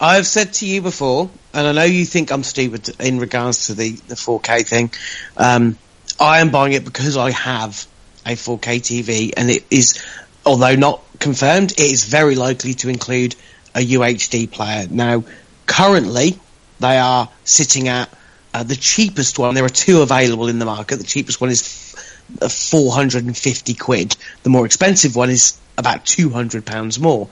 I've 0.00 0.26
said 0.26 0.52
to 0.54 0.66
you 0.66 0.82
before, 0.82 1.30
and 1.54 1.66
I 1.66 1.72
know 1.72 1.84
you 1.84 2.04
think 2.04 2.30
I'm 2.30 2.42
stupid 2.42 3.00
in 3.00 3.18
regards 3.18 3.68
to 3.68 3.74
the, 3.74 3.92
the 3.92 4.14
4K 4.14 4.66
thing. 4.66 4.90
Um, 5.38 5.78
I 6.20 6.40
am 6.40 6.50
buying 6.50 6.74
it 6.74 6.84
because 6.84 7.16
I 7.16 7.30
have 7.30 7.86
a 8.26 8.32
4K 8.32 8.80
TV, 8.80 9.32
and 9.34 9.50
it 9.50 9.64
is, 9.70 10.04
although 10.44 10.74
not 10.74 11.02
confirmed, 11.18 11.72
it 11.72 11.80
is 11.80 12.04
very 12.04 12.34
likely 12.34 12.74
to 12.74 12.90
include 12.90 13.36
a 13.74 13.80
UHD 13.80 14.50
player. 14.50 14.86
Now, 14.90 15.24
currently, 15.64 16.38
they 16.80 16.98
are 16.98 17.28
sitting 17.44 17.88
at 17.88 18.08
uh, 18.54 18.62
the 18.62 18.76
cheapest 18.76 19.38
one. 19.38 19.54
There 19.54 19.64
are 19.64 19.68
two 19.68 20.02
available 20.02 20.48
in 20.48 20.58
the 20.58 20.64
market. 20.64 20.96
The 20.96 21.04
cheapest 21.04 21.40
one 21.40 21.50
is 21.50 21.94
uh, 22.40 22.48
450 22.48 23.74
quid. 23.74 24.16
The 24.42 24.50
more 24.50 24.66
expensive 24.66 25.16
one 25.16 25.30
is 25.30 25.58
about 25.78 26.06
200 26.06 26.64
pounds 26.64 26.98
more 26.98 27.28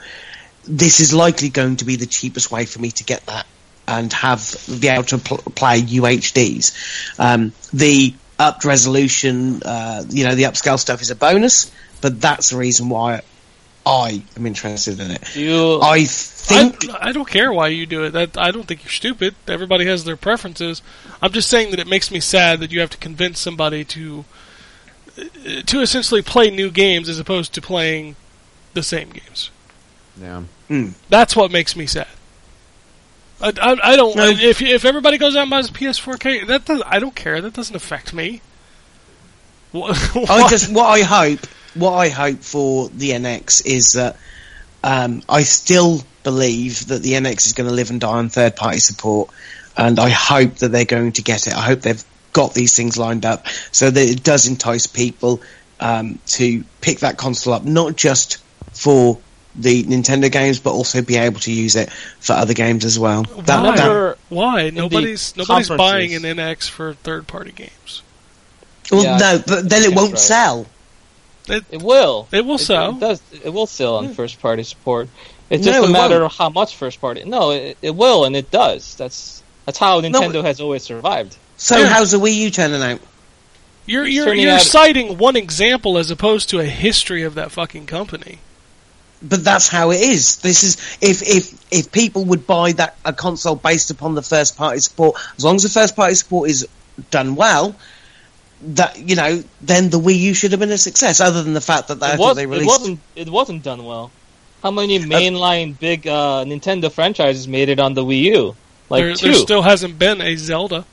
this 0.66 1.01
is 1.01 1.12
likely 1.12 1.49
going 1.49 1.77
to 1.77 1.85
be 1.85 1.97
the 1.97 2.07
cheapest 2.07 2.51
way 2.51 2.65
for 2.65 2.81
me 2.81 2.91
to 2.91 3.05
get 3.05 3.25
that 3.27 3.47
and 3.87 4.12
have 4.12 4.57
be 4.81 4.89
able 4.89 5.05
to 5.05 5.19
pl- 5.19 5.39
play 5.39 5.83
UHDs. 5.83 7.19
Um, 7.19 7.53
the 7.73 8.15
upped 8.39 8.65
resolution, 8.65 9.62
uh, 9.62 10.05
you 10.09 10.25
know, 10.25 10.35
the 10.35 10.45
upscale 10.45 10.79
stuff 10.79 11.03
is 11.03 11.11
a 11.11 11.16
bonus, 11.16 11.71
but 12.01 12.21
that's 12.21 12.51
the 12.51 12.57
reason 12.57 12.89
why 12.89 13.21
I 13.86 14.23
am 14.36 14.47
interested 14.47 14.98
in 14.98 15.11
it. 15.11 15.36
You? 15.36 15.81
I 15.82 16.05
think 16.05 16.90
I, 16.90 17.09
I 17.09 17.12
don't 17.12 17.28
care 17.28 17.52
why 17.52 17.69
you 17.69 17.85
do 17.86 18.05
it. 18.05 18.11
That 18.11 18.36
I 18.39 18.51
don't 18.51 18.66
think 18.66 18.82
you're 18.82 18.90
stupid. 18.90 19.35
Everybody 19.47 19.85
has 19.86 20.05
their 20.05 20.16
preferences. 20.16 20.81
I'm 21.20 21.32
just 21.32 21.51
saying 21.51 21.70
that 21.70 21.81
it 21.81 21.86
makes 21.86 22.11
me 22.11 22.20
sad 22.20 22.61
that 22.61 22.73
you 22.73 22.81
have 22.81 22.90
to 22.90 22.98
convince 22.98 23.39
somebody 23.40 23.85
to 23.85 24.24
uh, 25.19 25.62
to 25.66 25.81
essentially 25.81 26.23
play 26.23 26.51
new 26.51 26.70
games 26.70 27.09
as 27.09 27.19
opposed 27.19 27.52
to 27.55 27.61
playing 27.61 28.16
the 28.73 28.82
same 28.82 29.11
games. 29.11 29.51
Yeah. 30.20 30.43
That's 31.09 31.36
what 31.36 31.51
makes 31.51 31.77
me 31.77 31.86
sad. 31.86 32.09
I, 33.40 33.52
I, 33.61 33.93
I 33.93 33.97
don't. 33.97 34.16
No. 34.16 34.28
If 34.28 34.62
if 34.62 34.85
everybody 34.85 35.19
goes 35.19 35.36
out 35.36 35.43
and 35.43 35.51
buys 35.51 35.69
a 35.69 35.73
PS4K, 35.73 36.47
that 36.47 36.65
does, 36.65 36.82
I 36.86 36.98
don't 36.98 37.15
care. 37.15 37.40
That 37.40 37.52
doesn't 37.52 37.77
affect 37.77 38.15
me. 38.15 38.40
Wha- 39.73 39.89
I 40.28 40.48
just 40.48 40.73
what 40.73 40.86
I 40.86 41.02
hope, 41.02 41.40
what 41.75 41.93
I 41.93 42.09
hope 42.09 42.41
for 42.41 42.89
the 42.89 43.11
NX 43.11 43.65
is 43.67 43.93
that 43.93 44.17
um, 44.83 45.23
I 45.29 45.43
still 45.43 46.03
believe 46.23 46.87
that 46.89 47.03
the 47.03 47.13
NX 47.13 47.47
is 47.47 47.53
going 47.53 47.69
to 47.69 47.75
live 47.75 47.91
and 47.91 48.01
die 48.01 48.09
on 48.09 48.29
third 48.29 48.57
party 48.57 48.79
support, 48.79 49.31
and 49.77 49.99
I 49.99 50.09
hope 50.11 50.57
that 50.57 50.69
they're 50.69 50.85
going 50.85 51.13
to 51.13 51.23
get 51.23 51.47
it. 51.47 51.55
I 51.55 51.61
hope 51.63 51.81
they've 51.81 52.05
got 52.33 52.55
these 52.55 52.77
things 52.77 52.97
lined 52.99 53.25
up 53.25 53.47
so 53.73 53.91
that 53.91 54.09
it 54.09 54.23
does 54.23 54.47
entice 54.47 54.87
people 54.87 55.41
um, 55.81 56.19
to 56.27 56.65
pick 56.81 57.01
that 57.01 57.17
console 57.17 57.55
up, 57.55 57.65
not 57.65 57.97
just 57.97 58.39
for 58.73 59.19
the 59.57 59.85
Nintendo 59.85 60.31
games, 60.31 60.59
but 60.59 60.73
also 60.73 61.01
be 61.01 61.17
able 61.17 61.39
to 61.41 61.53
use 61.53 61.77
it 61.77 61.91
for 62.21 62.33
other 62.33 62.55
games 62.55 62.85
as 62.85 62.99
well. 62.99 63.23
That, 63.23 63.63
Why? 63.63 63.77
that- 63.77 64.19
Why 64.29 64.71
nobody's 64.71 65.37
nobody's 65.37 65.69
buying 65.69 66.15
an 66.15 66.23
NX 66.23 66.69
for 66.69 66.95
third 66.95 67.27
party 67.29 67.53
games? 67.53 68.03
well, 68.91 69.03
Yeah, 69.05 69.19
no, 69.19 69.43
but 69.47 69.69
then 69.69 69.83
it 69.85 69.95
won't 69.95 70.13
right. 70.13 70.19
sell. 70.19 70.67
It 71.49 71.83
will. 71.83 72.27
It 72.33 72.45
will 72.47 72.55
It, 72.55 72.59
sell. 72.61 72.91
it 72.97 73.01
does. 73.01 73.23
It 73.45 73.51
will 73.51 73.66
sell 73.66 73.97
on 73.97 74.15
first 74.15 74.41
party 74.41 74.62
support. 74.62 75.09
It's 75.51 75.65
just 75.65 75.79
it 75.83 75.89
a 75.89 75.93
matter 75.93 76.21
won't. 76.21 76.33
of 76.33 76.39
how 76.39 76.49
much 76.49 76.75
first 76.77 77.01
party. 77.01 77.25
No, 77.25 77.51
it, 77.51 77.77
it 77.83 77.95
will, 77.95 78.25
and 78.25 78.35
it 78.35 78.51
does. 78.51 78.95
That's 78.97 79.43
that's 79.66 79.79
how 79.79 80.01
Nintendo 80.01 80.43
has 80.43 80.61
always 80.61 80.83
survived. 80.83 81.37
So 81.57 81.77
Yeah. 81.79 81.87
how's 81.89 82.12
the 82.12 82.19
Wii 82.19 82.35
U 82.37 82.51
turning 82.51 82.83
out? 82.83 83.01
You're 83.87 84.07
you're 84.07 84.25
turning 84.25 84.43
you're 84.45 84.53
out- 84.55 84.62
citing 84.62 85.19
one 85.19 85.37
example 85.37 85.99
as 85.99 86.11
opposed 86.11 86.49
to 86.51 86.61
a 86.61 86.65
history 86.65 87.25
of 87.25 87.35
that 87.35 87.51
fucking 87.53 87.87
company. 87.87 88.39
But 89.23 89.45
that's 89.45 89.69
how 89.69 89.91
it 89.91 90.01
is. 90.01 90.37
This 90.37 90.62
is 90.65 90.77
if 91.03 91.23
if 91.23 91.73
if 91.73 91.93
people 91.93 92.25
would 92.27 92.47
buy 92.47 92.73
that 92.73 92.97
a 93.05 93.12
console 93.12 93.55
based 93.57 93.91
upon 93.91 94.15
the 94.15 94.23
first 94.23 94.57
party 94.57 94.81
support, 94.81 95.16
as 95.37 95.45
long 95.45 95.57
as 95.57 95.62
the 95.62 95.69
first 95.69 95.95
party 95.95 96.15
support 96.15 96.49
is 96.49 96.66
done 97.11 97.35
well, 97.35 97.75
that 98.77 98.99
you 98.99 99.16
know, 99.16 99.43
then 99.61 99.91
the 99.91 99.99
Wii 100.01 100.19
U 100.19 100.35
should 100.35 100.53
have 100.53 100.61
been 100.61 100.70
a 100.70 100.78
success. 100.78 101.20
Other 101.20 101.43
than 101.43 101.55
the 101.55 101.61
fact 101.61 101.89
that 101.89 102.01
they, 102.01 102.12
It, 102.15 102.19
was, 102.19 102.36
they 102.36 102.45
it 102.45 102.49
released. 102.49 102.66
wasn't. 102.66 103.01
It 103.15 103.28
wasn't 103.31 103.62
done 103.62 103.85
well. 103.85 104.11
How 104.62 104.70
many 104.70 104.99
mainline 104.99 105.78
big 105.78 106.07
uh, 106.07 106.45
Nintendo 106.47 106.91
franchises 106.91 107.47
made 107.47 107.69
it 107.69 107.78
on 107.81 107.95
the 107.95 108.05
Wii 108.05 108.23
U? 108.23 108.57
Like 108.89 109.03
there, 109.03 109.15
two. 109.15 109.27
there 109.28 109.35
still 109.35 109.62
hasn't 109.62 109.99
been 109.99 110.20
a 110.20 110.36
Zelda. 110.36 110.85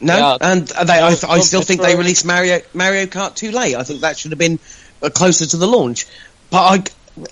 No, 0.00 0.16
Yeah. 0.16 0.36
and 0.40 0.66
they, 0.66 0.94
I, 0.98 1.08
I 1.28 1.36
No, 1.36 1.42
still 1.42 1.62
think 1.62 1.80
they 1.80 1.94
released 1.94 2.24
Mario 2.24 2.60
Mario 2.74 3.06
Kart 3.06 3.36
too 3.36 3.52
late. 3.52 3.76
I 3.76 3.84
think 3.84 4.00
that 4.00 4.18
should 4.18 4.32
have 4.32 4.38
been 4.38 4.58
uh, 5.02 5.10
closer 5.10 5.46
to 5.46 5.56
the 5.56 5.66
launch. 5.68 6.06
But 6.50 6.58
I, 6.58 6.84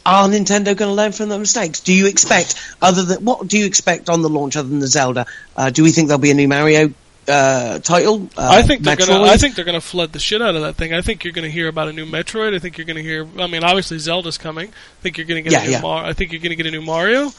are 0.07 0.29
Nintendo 0.29 0.77
going 0.77 0.91
to 0.91 0.95
learn 0.95 1.11
from 1.13 1.31
their 1.31 1.39
mistakes? 1.39 1.81
Do 1.81 1.93
you 1.93 2.07
expect 2.07 2.55
other 2.81 3.03
than 3.05 3.25
what 3.25 3.47
do 3.49 3.59
you 3.59 3.67
expect 3.67 4.09
on 4.09 4.23
the 4.23 4.29
launch 4.29 4.57
other 4.57 4.69
than 4.69 4.79
the 4.79 4.87
Zelda? 4.87 5.27
Uh, 5.57 5.71
do 5.71 5.83
we 5.83 5.91
think 5.91 6.07
there'll 6.09 6.21
be 6.21 6.31
a 6.31 6.35
new 6.35 6.47
Mario 6.49 6.93
uh, 7.29 7.79
title? 7.81 8.29
Uh, 8.37 8.49
I 8.53 8.63
think 8.63 8.83
they're 8.83 8.97
gonna. 8.97 9.23
I 9.23 9.37
think 9.37 9.55
they're 9.55 9.65
gonna 9.65 9.81
flood 9.81 10.13
the 10.13 10.19
shit 10.19 10.43
out 10.43 10.55
of 10.57 10.63
that 10.63 10.77
thing. 10.77 10.93
I 10.95 11.01
think 11.03 11.25
you're 11.25 11.33
gonna 11.33 11.49
hear 11.49 11.69
about 11.69 11.89
a 11.89 11.93
new 11.93 12.07
Metroid. 12.07 12.55
I 12.55 12.59
think 12.59 12.79
you're 12.79 12.87
gonna 12.87 13.03
hear. 13.03 13.27
I 13.39 13.47
mean, 13.47 13.63
obviously 13.65 13.99
Zelda's 13.99 14.39
coming. 14.39 14.69
I 14.69 15.03
think 15.03 15.19
you're 15.19 15.27
gonna 15.27 15.43
get 15.43 15.53
Yeah, 15.53 15.61
a 15.63 15.65
new 15.67 15.71
yeah. 15.73 15.81
Mar- 15.81 16.05
I 16.05 16.13
think 16.13 16.33
you're 16.33 16.41
gonna 16.41 16.55
get 16.57 16.67
a 16.67 16.71
new 16.71 16.83
Mario. 16.83 17.31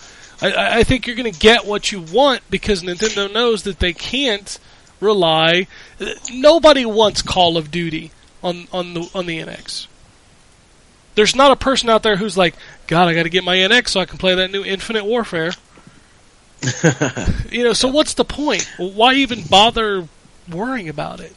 I, 0.41 0.51
I, 0.51 0.77
I 0.79 0.83
think 0.83 1.07
you're 1.07 1.15
gonna 1.15 1.31
get 1.31 1.65
what 1.65 1.91
you 1.91 2.01
want 2.01 2.41
because 2.49 2.83
Nintendo 2.83 3.31
knows 3.31 3.63
that 3.63 3.79
they 3.79 3.93
can't 3.93 4.57
rely. 4.99 5.67
Nobody 6.31 6.85
wants 6.85 7.21
Call 7.21 7.57
of 7.57 7.71
Duty 7.71 8.11
on 8.43 8.67
on 8.71 8.93
the 8.93 9.09
on 9.13 9.25
the 9.25 9.39
NX. 9.39 9.87
There's 11.15 11.35
not 11.35 11.51
a 11.51 11.57
person 11.57 11.89
out 11.89 12.03
there 12.03 12.15
who's 12.15 12.37
like, 12.37 12.55
God, 12.87 13.09
I 13.09 13.13
got 13.13 13.23
to 13.23 13.29
get 13.29 13.43
my 13.43 13.57
NX 13.57 13.89
so 13.89 13.99
I 13.99 14.05
can 14.05 14.17
play 14.17 14.33
that 14.35 14.49
new 14.49 14.63
Infinite 14.63 15.03
Warfare. 15.03 15.51
you 17.51 17.63
know, 17.63 17.73
so 17.73 17.87
what's 17.87 18.13
the 18.13 18.25
point? 18.25 18.69
Why 18.77 19.15
even 19.15 19.43
bother 19.43 20.07
worrying 20.49 20.89
about 20.89 21.19
it? 21.19 21.35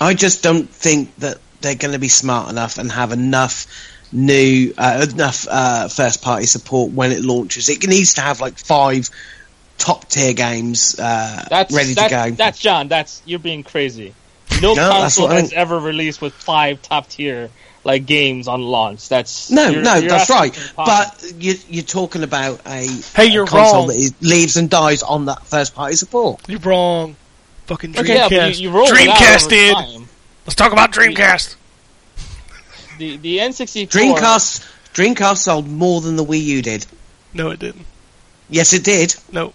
I 0.00 0.14
just 0.14 0.42
don't 0.42 0.68
think 0.68 1.14
that 1.16 1.38
they're 1.60 1.74
going 1.74 1.92
to 1.92 1.98
be 1.98 2.08
smart 2.08 2.50
enough 2.50 2.78
and 2.78 2.90
have 2.90 3.12
enough 3.12 3.66
new 4.12 4.74
uh, 4.76 5.06
enough 5.10 5.46
uh, 5.50 5.88
first 5.88 6.22
party 6.22 6.46
support 6.46 6.92
when 6.92 7.12
it 7.12 7.22
launches. 7.22 7.68
It 7.68 7.86
needs 7.86 8.14
to 8.14 8.20
have 8.20 8.40
like 8.40 8.58
five 8.58 9.08
top 9.78 10.08
tier 10.08 10.34
games 10.34 10.98
uh, 10.98 11.44
That's 11.48 11.74
ready 11.74 11.94
that's, 11.94 12.12
to 12.12 12.30
go. 12.30 12.36
That's 12.36 12.58
John. 12.58 12.88
That's 12.88 13.22
you're 13.24 13.38
being 13.38 13.62
crazy. 13.62 14.14
No, 14.60 14.74
No, 14.74 14.88
that's 14.88 15.16
console 15.16 15.28
has 15.28 15.52
ever 15.52 15.78
released 15.78 16.20
with 16.20 16.34
five 16.34 16.82
top 16.82 17.08
tier 17.08 17.50
like 17.84 18.06
games 18.06 18.46
on 18.48 18.62
launch. 18.62 19.08
That's 19.08 19.50
No, 19.50 19.68
you're- 19.68 19.82
no, 19.82 19.94
you're 19.96 20.08
that's 20.10 20.30
right. 20.30 20.56
But 20.76 21.32
you, 21.38 21.54
you're 21.68 21.82
talking 21.84 22.22
about 22.22 22.60
a, 22.66 22.86
Hey, 23.14 23.26
a 23.28 23.30
you're 23.30 23.46
console 23.46 23.80
wrong. 23.80 23.88
that 23.88 23.96
is, 23.96 24.14
lives 24.20 24.56
and 24.56 24.70
dies 24.70 25.02
on 25.02 25.24
that 25.26 25.44
first 25.46 25.74
party 25.74 25.96
support. 25.96 26.40
You're 26.48 26.60
wrong. 26.60 27.16
Fucking 27.66 27.92
Dreamcast. 27.94 28.26
Okay, 28.26 28.36
yeah, 28.36 28.46
you, 28.46 28.68
you 28.68 28.70
roll 28.70 28.86
out 28.88 28.94
Dreamcast 28.96 29.48
did. 29.48 29.74
time. 29.74 30.08
Let's 30.46 30.54
talk 30.56 30.72
about 30.72 30.92
Dreamcast. 30.92 31.56
The 32.98 33.16
the 33.16 33.38
N64 33.38 33.88
Dreamcast, 33.88 34.68
Dreamcast 34.94 35.38
sold 35.38 35.66
more 35.68 36.00
than 36.00 36.16
the 36.16 36.24
Wii 36.24 36.42
U 36.42 36.62
did. 36.62 36.86
No, 37.34 37.50
it 37.50 37.58
didn't. 37.60 37.86
Yes, 38.50 38.72
it 38.74 38.84
did. 38.84 39.14
No. 39.32 39.52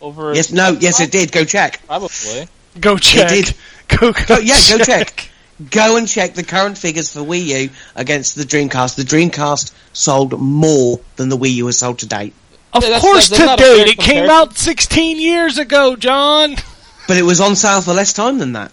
over 0.00 0.34
Yes, 0.34 0.50
no, 0.50 0.70
yes, 0.80 1.00
it 1.00 1.10
did. 1.12 1.30
Go 1.32 1.44
check. 1.44 1.80
probably. 1.86 2.48
Go 2.80 2.96
check. 2.96 3.30
It 3.32 3.46
did. 3.46 3.54
Go, 3.98 4.12
go, 4.12 4.24
Go, 4.26 4.38
yeah, 4.38 4.54
go 4.68 4.78
check. 4.78 5.29
Go 5.70 5.96
and 5.96 6.08
check 6.08 6.34
the 6.34 6.42
current 6.42 6.78
figures 6.78 7.12
for 7.12 7.20
Wii 7.20 7.44
U 7.64 7.70
against 7.94 8.34
the 8.36 8.44
Dreamcast. 8.44 8.94
The 8.96 9.02
Dreamcast 9.02 9.72
sold 9.92 10.38
more 10.40 11.00
than 11.16 11.28
the 11.28 11.36
Wii 11.36 11.52
U 11.54 11.66
has 11.66 11.78
sold 11.78 11.98
to 11.98 12.06
date. 12.06 12.32
Of 12.72 12.82
Yeah, 12.82 12.90
that's- 12.90 13.02
course, 13.02 13.28
that's 13.28 13.40
not 13.42 13.58
to 13.58 13.64
date. 13.64 13.88
It 13.88 13.98
came 13.98 14.30
out 14.30 14.56
16 14.56 15.18
years 15.20 15.58
ago, 15.58 15.96
John. 15.96 16.56
But 17.08 17.16
it 17.16 17.22
was 17.24 17.40
on 17.40 17.56
sale 17.56 17.80
for 17.82 17.92
less 17.92 18.12
time 18.12 18.38
than 18.38 18.52
that. 18.52 18.70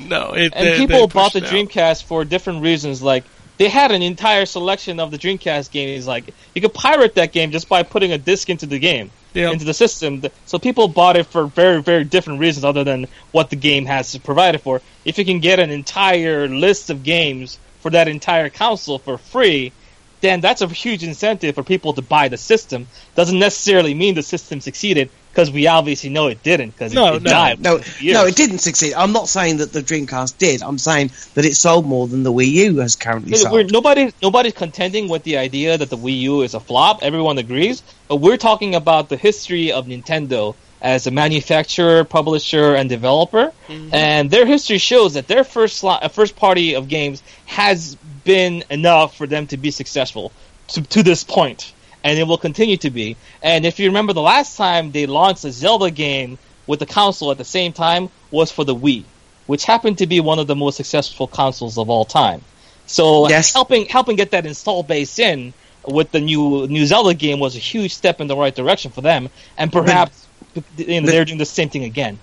No, 0.00 0.32
it. 0.32 0.52
And 0.54 0.68
they- 0.68 0.76
people 0.78 1.08
they 1.08 1.12
bought 1.12 1.32
the 1.32 1.44
out. 1.44 1.50
Dreamcast 1.50 2.04
for 2.04 2.24
different 2.24 2.62
reasons. 2.62 3.02
Like 3.02 3.24
they 3.58 3.68
had 3.68 3.90
an 3.90 4.00
entire 4.02 4.46
selection 4.46 5.00
of 5.00 5.10
the 5.10 5.18
Dreamcast 5.18 5.72
games. 5.72 6.06
Like 6.06 6.32
you 6.54 6.60
could 6.62 6.72
pirate 6.72 7.16
that 7.16 7.32
game 7.32 7.50
just 7.50 7.68
by 7.68 7.82
putting 7.82 8.12
a 8.12 8.18
disc 8.18 8.48
into 8.48 8.66
the 8.66 8.78
game, 8.78 9.10
Yeah. 9.34 9.50
into 9.50 9.64
the 9.64 9.74
system. 9.74 10.22
So 10.46 10.58
people 10.58 10.88
bought 10.88 11.16
it 11.16 11.26
for 11.26 11.46
very, 11.46 11.82
very 11.82 12.04
different 12.04 12.40
reasons 12.40 12.64
other 12.64 12.84
than 12.84 13.06
what 13.30 13.50
the 13.50 13.56
game 13.56 13.86
has 13.86 14.16
provided 14.18 14.60
for. 14.60 14.80
If 15.04 15.18
you 15.18 15.24
can 15.24 15.40
get 15.40 15.58
an 15.58 15.70
entire 15.70 16.48
list 16.48 16.90
of 16.90 17.02
games 17.02 17.58
for 17.80 17.90
that 17.90 18.08
entire 18.08 18.50
console 18.50 18.98
for 18.98 19.18
free, 19.18 19.72
then 20.20 20.40
that's 20.40 20.62
a 20.62 20.68
huge 20.68 21.02
incentive 21.02 21.54
for 21.54 21.62
people 21.62 21.94
to 21.94 22.02
buy 22.02 22.28
the 22.28 22.36
system. 22.36 22.86
Doesn't 23.14 23.38
necessarily 23.38 23.94
mean 23.94 24.14
the 24.14 24.22
system 24.22 24.60
succeeded 24.60 25.10
because 25.32 25.50
we 25.50 25.66
obviously 25.66 26.10
know 26.10 26.26
it 26.28 26.42
didn't 26.42 26.70
because 26.70 26.92
No, 26.92 27.14
it, 27.14 27.16
it 27.16 27.22
no, 27.22 27.30
died. 27.30 27.60
No, 27.60 27.80
no, 28.02 28.26
it 28.26 28.36
didn't 28.36 28.58
succeed. 28.58 28.92
I'm 28.94 29.12
not 29.12 29.28
saying 29.28 29.56
that 29.58 29.72
the 29.72 29.80
Dreamcast 29.80 30.36
did. 30.36 30.62
I'm 30.62 30.76
saying 30.78 31.10
that 31.34 31.44
it 31.46 31.56
sold 31.56 31.86
more 31.86 32.06
than 32.06 32.22
the 32.22 32.32
Wii 32.32 32.48
U 32.48 32.76
has 32.78 32.96
currently 32.96 33.32
Yeah, 33.32 33.50
we're, 33.50 33.60
sold. 33.62 33.72
nobody, 33.72 34.12
nobody's 34.22 34.52
contending 34.52 35.08
with 35.08 35.22
the 35.22 35.38
idea 35.38 35.78
that 35.78 35.88
the 35.88 35.96
Wii 35.96 36.20
U 36.20 36.42
is 36.42 36.52
a 36.54 36.60
flop. 36.60 37.02
Everyone 37.02 37.38
agrees, 37.38 37.82
but 38.08 38.16
we're 38.16 38.36
talking 38.36 38.74
about 38.74 39.08
the 39.08 39.16
history 39.16 39.72
of 39.72 39.86
Nintendo 39.86 40.54
as 40.82 41.06
a 41.06 41.10
manufacturer, 41.12 42.04
publisher, 42.04 42.74
and 42.74 42.88
developer. 42.90 43.52
And 43.92 44.30
their 44.30 44.44
history 44.44 44.78
shows 44.78 45.14
that 45.14 45.28
their 45.28 45.44
first 45.44 45.82
sli- 45.82 45.98
uh, 46.02 46.08
first 46.08 46.36
party 46.36 46.74
of 46.74 46.88
games 46.88 47.22
has 47.46 47.96
been 48.24 48.64
enough 48.68 49.16
for 49.16 49.26
them 49.26 49.46
to 49.46 49.56
be 49.56 49.70
successful 49.70 50.30
to, 50.68 50.82
to 50.82 51.02
this 51.02 51.24
point, 51.24 51.72
and 52.04 52.18
it 52.18 52.24
will 52.26 52.38
continue 52.38 52.76
to 52.78 52.90
be. 52.90 53.16
And 53.42 53.64
if 53.64 53.78
you 53.78 53.86
remember, 53.86 54.12
the 54.12 54.22
last 54.22 54.56
time 54.56 54.92
they 54.92 55.06
launched 55.06 55.44
a 55.44 55.52
Zelda 55.52 55.90
game 55.90 56.38
with 56.66 56.80
the 56.80 56.86
console 56.86 57.30
at 57.30 57.38
the 57.38 57.44
same 57.44 57.72
time 57.72 58.08
was 58.30 58.50
for 58.50 58.64
the 58.64 58.74
Wii, 58.74 59.04
which 59.46 59.64
happened 59.64 59.98
to 59.98 60.06
be 60.06 60.20
one 60.20 60.38
of 60.38 60.46
the 60.46 60.56
most 60.56 60.76
successful 60.76 61.26
consoles 61.26 61.78
of 61.78 61.90
all 61.90 62.04
time. 62.04 62.42
So 62.86 63.28
Yes. 63.28 63.52
helping 63.52 63.86
helping 63.86 64.16
get 64.16 64.32
that 64.32 64.46
install 64.46 64.82
base 64.82 65.18
in 65.18 65.52
with 65.86 66.10
the 66.12 66.20
new 66.20 66.66
new 66.68 66.86
Zelda 66.86 67.14
game 67.14 67.40
was 67.40 67.56
a 67.56 67.58
huge 67.58 67.94
step 67.94 68.20
in 68.20 68.26
the 68.26 68.36
right 68.36 68.54
direction 68.54 68.90
for 68.90 69.00
them, 69.00 69.28
and 69.56 69.72
perhaps 69.72 70.26
you 70.54 70.62
know, 71.00 71.06
but- 71.06 71.10
they're 71.10 71.24
doing 71.24 71.38
the 71.38 71.44
same 71.46 71.68
thing 71.70 71.84
again. 71.84 72.18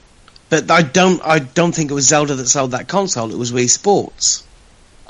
But 0.49 0.69
I 0.71 0.81
don't. 0.81 1.21
I 1.23 1.39
don't 1.39 1.73
think 1.75 1.91
it 1.91 1.93
was 1.93 2.07
Zelda 2.07 2.35
that 2.35 2.47
sold 2.47 2.71
that 2.71 2.87
console. 2.87 3.31
It 3.31 3.37
was 3.37 3.51
Wii 3.51 3.69
Sports. 3.69 4.43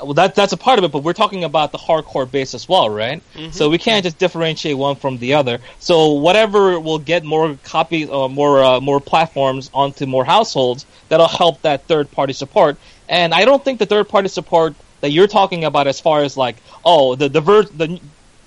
Well, 0.02 0.14
that 0.14 0.34
that's 0.34 0.52
a 0.52 0.56
part 0.56 0.78
of 0.78 0.84
it, 0.84 0.92
but 0.92 1.02
we're 1.02 1.12
talking 1.12 1.44
about 1.44 1.72
the 1.72 1.78
hardcore 1.78 2.30
base 2.30 2.54
as 2.54 2.68
well, 2.68 2.88
right? 2.88 3.22
So 3.52 3.68
we 3.68 3.78
can't 3.78 4.02
just 4.04 4.18
differentiate 4.18 4.76
one 4.76 4.96
from 4.96 5.18
the 5.18 5.34
other. 5.34 5.58
So 5.78 6.12
whatever 6.12 6.78
will 6.80 6.98
get 6.98 7.24
more 7.24 7.56
copies 7.64 8.08
or 8.08 8.28
more 8.28 8.62
uh, 8.62 8.80
more 8.80 9.00
platforms 9.00 9.70
onto 9.74 10.06
more 10.06 10.24
households, 10.24 10.86
that'll 11.08 11.28
help 11.28 11.62
that 11.62 11.84
third 11.86 12.10
party 12.10 12.32
support. 12.32 12.78
And 13.08 13.34
I 13.34 13.44
don't 13.44 13.62
think 13.64 13.78
the 13.78 13.86
third 13.86 14.08
party 14.08 14.28
support 14.28 14.74
that 15.00 15.10
you're 15.10 15.26
talking 15.26 15.64
about, 15.64 15.86
as 15.86 16.00
far 16.00 16.22
as 16.22 16.36
like, 16.36 16.56
oh, 16.84 17.14
the 17.16 17.28
the 17.28 17.40
ver- 17.40 17.64
the 17.64 18.00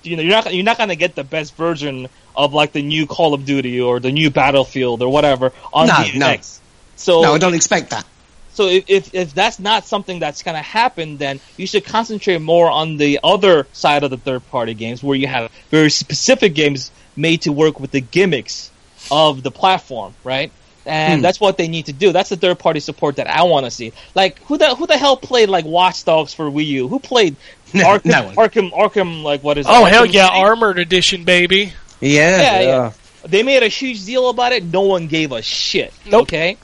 you 0.03 0.15
know 0.17 0.23
you're 0.23 0.31
not 0.31 0.53
you're 0.53 0.63
not 0.63 0.77
gonna 0.77 0.95
get 0.95 1.15
the 1.15 1.23
best 1.23 1.55
version 1.55 2.07
of 2.35 2.53
like 2.53 2.71
the 2.71 2.81
new 2.81 3.05
Call 3.05 3.33
of 3.33 3.45
Duty 3.45 3.79
or 3.81 3.99
the 3.99 4.11
new 4.11 4.29
Battlefield 4.29 5.01
or 5.01 5.09
whatever 5.09 5.51
on 5.71 5.87
No, 5.87 6.03
the 6.03 6.17
no. 6.17 6.27
NX. 6.27 6.59
So 6.95 7.21
No, 7.21 7.33
I 7.35 7.37
don't 7.37 7.53
expect 7.53 7.91
that. 7.91 8.05
So 8.53 8.67
if, 8.67 8.83
if 8.87 9.13
if 9.13 9.33
that's 9.33 9.59
not 9.59 9.85
something 9.85 10.19
that's 10.19 10.43
going 10.43 10.55
to 10.55 10.61
happen, 10.61 11.17
then 11.17 11.39
you 11.57 11.67
should 11.67 11.85
concentrate 11.85 12.39
more 12.39 12.69
on 12.69 12.97
the 12.97 13.19
other 13.23 13.67
side 13.73 14.03
of 14.03 14.09
the 14.11 14.17
third 14.17 14.47
party 14.49 14.73
games 14.73 15.01
where 15.03 15.15
you 15.17 15.27
have 15.27 15.51
very 15.69 15.89
specific 15.89 16.53
games 16.55 16.91
made 17.15 17.41
to 17.41 17.51
work 17.51 17.79
with 17.79 17.91
the 17.91 18.01
gimmicks 18.01 18.71
of 19.11 19.43
the 19.43 19.51
platform, 19.51 20.13
right? 20.23 20.51
And 20.85 21.19
Hmm. 21.19 21.21
that's 21.21 21.39
what 21.39 21.57
they 21.57 21.67
need 21.69 21.85
to 21.85 21.93
do. 21.93 22.11
That's 22.11 22.29
the 22.29 22.35
third 22.35 22.59
party 22.59 22.79
support 22.81 23.15
that 23.15 23.27
I 23.27 23.43
want 23.43 23.65
to 23.65 23.71
see. 23.71 23.93
Like 24.15 24.39
who 24.43 24.57
the 24.57 24.75
who 24.75 24.85
the 24.85 24.97
hell 24.97 25.15
played 25.15 25.47
like 25.49 25.63
Watch 25.65 26.03
Dogs 26.03 26.33
for 26.33 26.45
Wii 26.51 26.65
U? 26.67 26.87
Who 26.89 26.99
played 26.99 27.35
Arkham 27.73 28.05
no. 28.05 28.31
Arkham 28.35 28.71
Arkham 28.71 29.23
like 29.23 29.43
what 29.43 29.57
is 29.57 29.65
it? 29.65 29.69
Oh 29.71 29.85
hell 29.85 30.05
yeah, 30.05 30.27
City? 30.27 30.39
Armored 30.39 30.79
Edition, 30.79 31.23
baby. 31.23 31.71
Yeah. 32.01 32.41
Yeah, 32.41 32.41
yeah. 32.41 32.61
Yeah. 32.61 32.91
They 33.25 33.43
made 33.43 33.63
a 33.63 33.69
huge 33.69 34.03
deal 34.05 34.27
about 34.29 34.51
it. 34.51 34.65
No 34.65 34.81
one 34.81 35.07
gave 35.07 35.31
a 35.31 35.41
shit. 35.41 35.93
Nope. 36.05 36.23
Okay. 36.23 36.57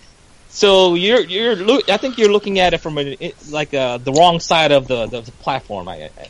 So 0.49 0.95
you're 0.95 1.21
you're 1.21 1.55
loo- 1.55 1.81
I 1.87 1.97
think 1.97 2.17
you're 2.17 2.31
looking 2.31 2.59
at 2.59 2.73
it 2.73 2.79
from 2.79 2.97
a, 2.97 3.33
like 3.49 3.73
uh, 3.73 3.97
the 3.97 4.11
wrong 4.11 4.39
side 4.39 4.71
of 4.71 4.87
the 4.87 5.05
the, 5.05 5.21
the 5.21 5.31
platform. 5.31 5.87
I, 5.87 6.09
I, 6.17 6.29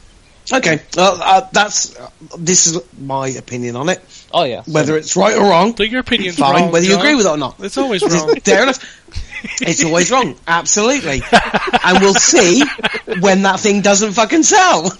Okay. 0.51 0.81
Well, 0.97 1.19
uh, 1.21 1.47
that's. 1.53 1.95
Uh, 1.95 2.09
this 2.39 2.65
is 2.65 2.79
my 2.99 3.27
opinion 3.27 3.75
on 3.75 3.87
it. 3.87 4.01
oh 4.33 4.45
yeah. 4.45 4.63
Whether 4.65 4.97
it's 4.97 5.15
right 5.15 5.37
or 5.37 5.43
wrong, 5.47 5.77
So 5.77 5.83
your 5.83 5.99
opinion's 5.99 6.37
fine. 6.37 6.55
wrong. 6.63 6.71
whether 6.71 6.85
you 6.85 6.93
John. 6.93 7.01
agree 7.01 7.13
with 7.15 7.27
it 7.27 7.29
or 7.29 7.37
not. 7.37 7.55
It's 7.59 7.77
always 7.77 8.01
wrong. 8.01 8.35
Fair 8.39 8.63
enough. 8.63 8.79
It's 9.61 9.83
always 9.83 10.09
wrong. 10.09 10.35
Absolutely. 10.47 11.21
and 11.83 11.99
we'll 11.99 12.15
see 12.15 12.63
when 13.19 13.43
that 13.43 13.59
thing 13.59 13.81
doesn't 13.81 14.13
fucking 14.13 14.41
sell. 14.41 14.91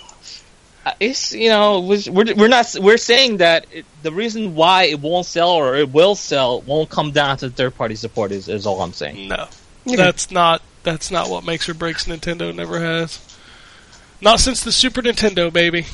Uh, 0.89 0.93
it's 0.99 1.33
you 1.33 1.49
know 1.49 1.81
we're 1.81 2.33
we're 2.33 2.47
not 2.47 2.75
we're 2.79 2.97
saying 2.97 3.37
that 3.37 3.67
it, 3.71 3.85
the 4.01 4.11
reason 4.11 4.55
why 4.55 4.85
it 4.85 4.99
won't 4.99 5.25
sell 5.25 5.51
or 5.51 5.75
it 5.75 5.91
will 5.91 6.15
sell 6.15 6.61
won't 6.61 6.89
come 6.89 7.11
down 7.11 7.37
to 7.37 7.49
third 7.49 7.75
party 7.75 7.93
support 7.93 8.31
is, 8.31 8.49
is 8.49 8.65
all 8.65 8.81
I'm 8.81 8.93
saying. 8.93 9.27
No, 9.27 9.47
that's 9.85 10.31
not 10.31 10.63
that's 10.81 11.11
not 11.11 11.29
what 11.29 11.45
makes 11.45 11.69
or 11.69 11.75
breaks 11.75 12.05
Nintendo. 12.05 12.55
Never 12.55 12.79
has. 12.79 13.19
Not 14.19 14.39
since 14.39 14.63
the 14.63 14.71
Super 14.71 15.03
Nintendo, 15.03 15.53
baby. 15.53 15.85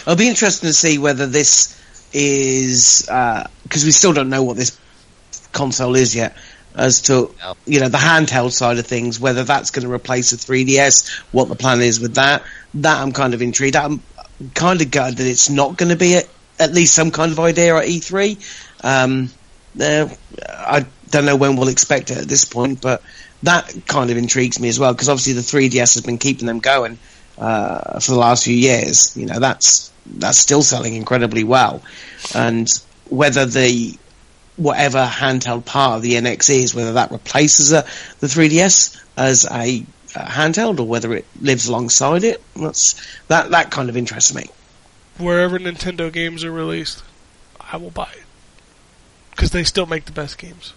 It'll 0.00 0.16
be 0.16 0.28
interesting 0.28 0.68
to 0.68 0.74
see 0.74 0.96
whether 0.96 1.26
this 1.26 1.78
is 2.14 3.06
uh, 3.10 3.46
because 3.64 3.84
we 3.84 3.90
still 3.90 4.14
don't 4.14 4.30
know 4.30 4.44
what 4.44 4.56
this 4.56 4.78
console 5.52 5.94
is 5.94 6.16
yet. 6.16 6.36
As 6.74 7.02
to 7.02 7.34
you 7.66 7.80
know 7.80 7.88
the 7.88 7.98
handheld 7.98 8.52
side 8.52 8.78
of 8.78 8.86
things, 8.86 9.20
whether 9.20 9.44
that's 9.44 9.70
going 9.70 9.86
to 9.86 9.92
replace 9.92 10.30
the 10.30 10.38
3DS, 10.38 11.20
what 11.32 11.48
the 11.48 11.54
plan 11.54 11.82
is 11.82 12.00
with 12.00 12.14
that. 12.14 12.44
That 12.74 13.00
I'm 13.00 13.12
kind 13.12 13.34
of 13.34 13.42
intrigued. 13.42 13.76
I'm 13.76 14.02
kind 14.54 14.80
of 14.80 14.90
gutted 14.90 15.18
that 15.18 15.26
it's 15.26 15.50
not 15.50 15.76
going 15.76 15.90
to 15.90 15.96
be 15.96 16.16
at, 16.16 16.28
at 16.58 16.72
least 16.72 16.94
some 16.94 17.10
kind 17.10 17.32
of 17.32 17.40
idea 17.40 17.76
at 17.76 17.86
E3. 17.86 18.84
Um, 18.84 19.30
uh, 19.80 20.08
I 20.48 20.86
don't 21.10 21.24
know 21.24 21.36
when 21.36 21.56
we'll 21.56 21.68
expect 21.68 22.10
it 22.10 22.18
at 22.18 22.28
this 22.28 22.44
point, 22.44 22.80
but 22.80 23.02
that 23.42 23.72
kind 23.86 24.10
of 24.10 24.16
intrigues 24.16 24.58
me 24.58 24.68
as 24.68 24.78
well 24.78 24.92
because 24.92 25.08
obviously 25.08 25.34
the 25.34 25.40
3DS 25.40 25.94
has 25.94 26.00
been 26.00 26.18
keeping 26.18 26.46
them 26.46 26.60
going 26.60 26.98
uh, 27.38 28.00
for 28.00 28.12
the 28.12 28.18
last 28.18 28.44
few 28.44 28.56
years. 28.56 29.16
You 29.16 29.26
know 29.26 29.38
that's 29.38 29.92
that's 30.06 30.38
still 30.38 30.62
selling 30.62 30.94
incredibly 30.94 31.44
well, 31.44 31.82
and 32.34 32.68
whether 33.08 33.46
the 33.46 33.98
whatever 34.56 35.04
handheld 35.04 35.64
part 35.64 35.96
of 35.96 36.02
the 36.02 36.12
NX 36.12 36.50
is, 36.50 36.74
whether 36.74 36.92
that 36.94 37.10
replaces 37.10 37.72
a, 37.72 37.84
the 38.20 38.26
3DS 38.26 39.02
as 39.16 39.46
a, 39.50 39.84
uh 40.14 40.26
handheld 40.26 40.78
or 40.80 40.84
whether 40.84 41.12
it 41.14 41.26
lives 41.40 41.68
alongside 41.68 42.24
it, 42.24 42.42
that's 42.54 42.94
that 43.28 43.50
that 43.50 43.70
kind 43.70 43.88
of 43.88 43.96
interests 43.96 44.34
me. 44.34 44.46
Wherever 45.18 45.58
Nintendo 45.58 46.12
games 46.12 46.44
are 46.44 46.52
released, 46.52 47.02
I 47.60 47.76
will 47.76 47.90
buy 47.90 48.10
it 48.12 48.24
because 49.30 49.50
they 49.50 49.64
still 49.64 49.86
make 49.86 50.04
the 50.04 50.12
best 50.12 50.38
games. 50.38 50.72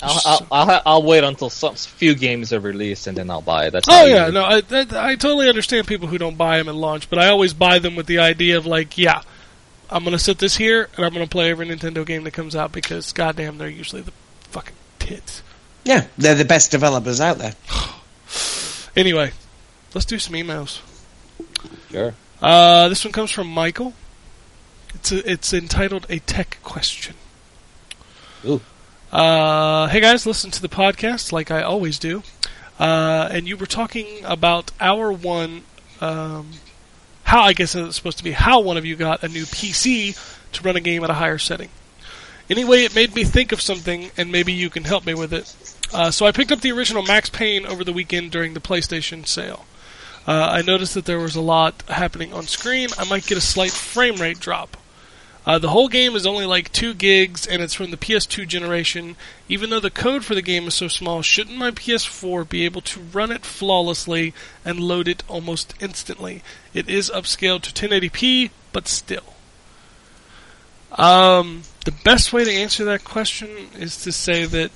I'll, 0.00 0.20
I'll, 0.24 0.46
I'll, 0.70 0.82
I'll 0.86 1.02
wait 1.02 1.24
until 1.24 1.50
some 1.50 1.74
few 1.74 2.14
games 2.14 2.52
are 2.52 2.60
released 2.60 3.08
and 3.08 3.18
then 3.18 3.30
I'll 3.30 3.42
buy 3.42 3.66
it. 3.66 3.70
That's 3.70 3.88
Oh 3.90 4.06
yeah, 4.06 4.30
no, 4.30 4.44
I, 4.44 4.60
that, 4.60 4.92
I 4.92 5.16
totally 5.16 5.48
understand 5.48 5.88
people 5.88 6.06
who 6.06 6.18
don't 6.18 6.38
buy 6.38 6.58
them 6.58 6.68
at 6.68 6.76
launch, 6.76 7.10
but 7.10 7.18
I 7.18 7.28
always 7.28 7.52
buy 7.52 7.80
them 7.80 7.96
with 7.96 8.06
the 8.06 8.18
idea 8.18 8.56
of 8.56 8.66
like, 8.66 8.96
yeah, 8.96 9.22
I'm 9.90 10.04
gonna 10.04 10.18
sit 10.18 10.38
this 10.38 10.56
here 10.56 10.88
and 10.96 11.04
I'm 11.04 11.12
gonna 11.12 11.26
play 11.26 11.50
every 11.50 11.66
Nintendo 11.66 12.06
game 12.06 12.24
that 12.24 12.30
comes 12.32 12.54
out 12.54 12.70
because 12.72 13.12
goddamn, 13.12 13.58
they're 13.58 13.68
usually 13.68 14.02
the 14.02 14.12
fucking 14.42 14.76
tits. 15.00 15.42
Yeah, 15.88 16.04
they're 16.18 16.34
the 16.34 16.44
best 16.44 16.70
developers 16.70 17.20
out 17.20 17.38
there. 17.38 17.54
Anyway, 18.96 19.30
let's 19.94 20.06
do 20.06 20.18
some 20.18 20.34
emails. 20.34 20.80
Sure. 21.88 22.14
Uh, 22.42 22.88
this 22.88 23.04
one 23.04 23.12
comes 23.12 23.30
from 23.30 23.46
Michael. 23.46 23.92
It's 24.94 25.12
a, 25.12 25.30
it's 25.30 25.52
entitled 25.52 26.04
a 26.10 26.18
tech 26.18 26.58
question. 26.64 27.14
Ooh. 28.44 28.60
Uh, 29.12 29.86
hey 29.86 30.00
guys, 30.00 30.26
listen 30.26 30.50
to 30.50 30.60
the 30.60 30.68
podcast 30.68 31.30
like 31.30 31.52
I 31.52 31.62
always 31.62 32.00
do. 32.00 32.24
Uh, 32.80 33.28
and 33.30 33.46
you 33.46 33.56
were 33.56 33.66
talking 33.66 34.24
about 34.24 34.72
our 34.80 35.12
one, 35.12 35.62
um, 36.00 36.50
how 37.22 37.42
I 37.42 37.52
guess 37.52 37.76
it's 37.76 37.94
supposed 37.94 38.18
to 38.18 38.24
be 38.24 38.32
how 38.32 38.58
one 38.58 38.76
of 38.76 38.84
you 38.84 38.96
got 38.96 39.22
a 39.22 39.28
new 39.28 39.44
PC 39.44 40.18
to 40.54 40.62
run 40.64 40.74
a 40.74 40.80
game 40.80 41.04
at 41.04 41.10
a 41.10 41.14
higher 41.14 41.38
setting. 41.38 41.68
Anyway, 42.50 42.82
it 42.82 42.96
made 42.96 43.14
me 43.14 43.22
think 43.22 43.52
of 43.52 43.60
something, 43.60 44.10
and 44.16 44.32
maybe 44.32 44.52
you 44.52 44.70
can 44.70 44.82
help 44.82 45.06
me 45.06 45.14
with 45.14 45.32
it. 45.32 45.54
Uh, 45.92 46.10
so 46.10 46.26
I 46.26 46.32
picked 46.32 46.52
up 46.52 46.60
the 46.60 46.72
original 46.72 47.02
Max 47.02 47.30
Payne 47.30 47.64
over 47.64 47.82
the 47.82 47.92
weekend 47.92 48.30
during 48.30 48.54
the 48.54 48.60
PlayStation 48.60 49.26
sale. 49.26 49.64
Uh, 50.26 50.48
I 50.52 50.62
noticed 50.62 50.94
that 50.94 51.06
there 51.06 51.18
was 51.18 51.36
a 51.36 51.40
lot 51.40 51.82
happening 51.88 52.34
on 52.34 52.46
screen. 52.46 52.88
I 52.98 53.04
might 53.04 53.26
get 53.26 53.38
a 53.38 53.42
slight 53.42 53.70
frame 53.70 54.16
rate 54.16 54.38
drop. 54.38 54.76
Uh, 55.46 55.58
the 55.58 55.70
whole 55.70 55.88
game 55.88 56.14
is 56.14 56.26
only 56.26 56.44
like 56.44 56.70
2 56.72 56.92
gigs 56.92 57.46
and 57.46 57.62
it's 57.62 57.72
from 57.72 57.90
the 57.90 57.96
PS2 57.96 58.46
generation. 58.46 59.16
Even 59.48 59.70
though 59.70 59.80
the 59.80 59.90
code 59.90 60.22
for 60.22 60.34
the 60.34 60.42
game 60.42 60.68
is 60.68 60.74
so 60.74 60.88
small, 60.88 61.22
shouldn't 61.22 61.56
my 61.56 61.70
PS4 61.70 62.46
be 62.46 62.66
able 62.66 62.82
to 62.82 63.00
run 63.00 63.32
it 63.32 63.46
flawlessly 63.46 64.34
and 64.66 64.78
load 64.78 65.08
it 65.08 65.22
almost 65.26 65.72
instantly? 65.80 66.42
It 66.74 66.90
is 66.90 67.08
upscaled 67.08 67.62
to 67.62 67.72
1080p, 67.72 68.50
but 68.74 68.88
still. 68.88 69.34
Um, 70.92 71.62
the 71.86 71.92
best 71.92 72.34
way 72.34 72.44
to 72.44 72.52
answer 72.52 72.84
that 72.84 73.04
question 73.04 73.48
is 73.74 74.02
to 74.02 74.12
say 74.12 74.44
that 74.44 74.70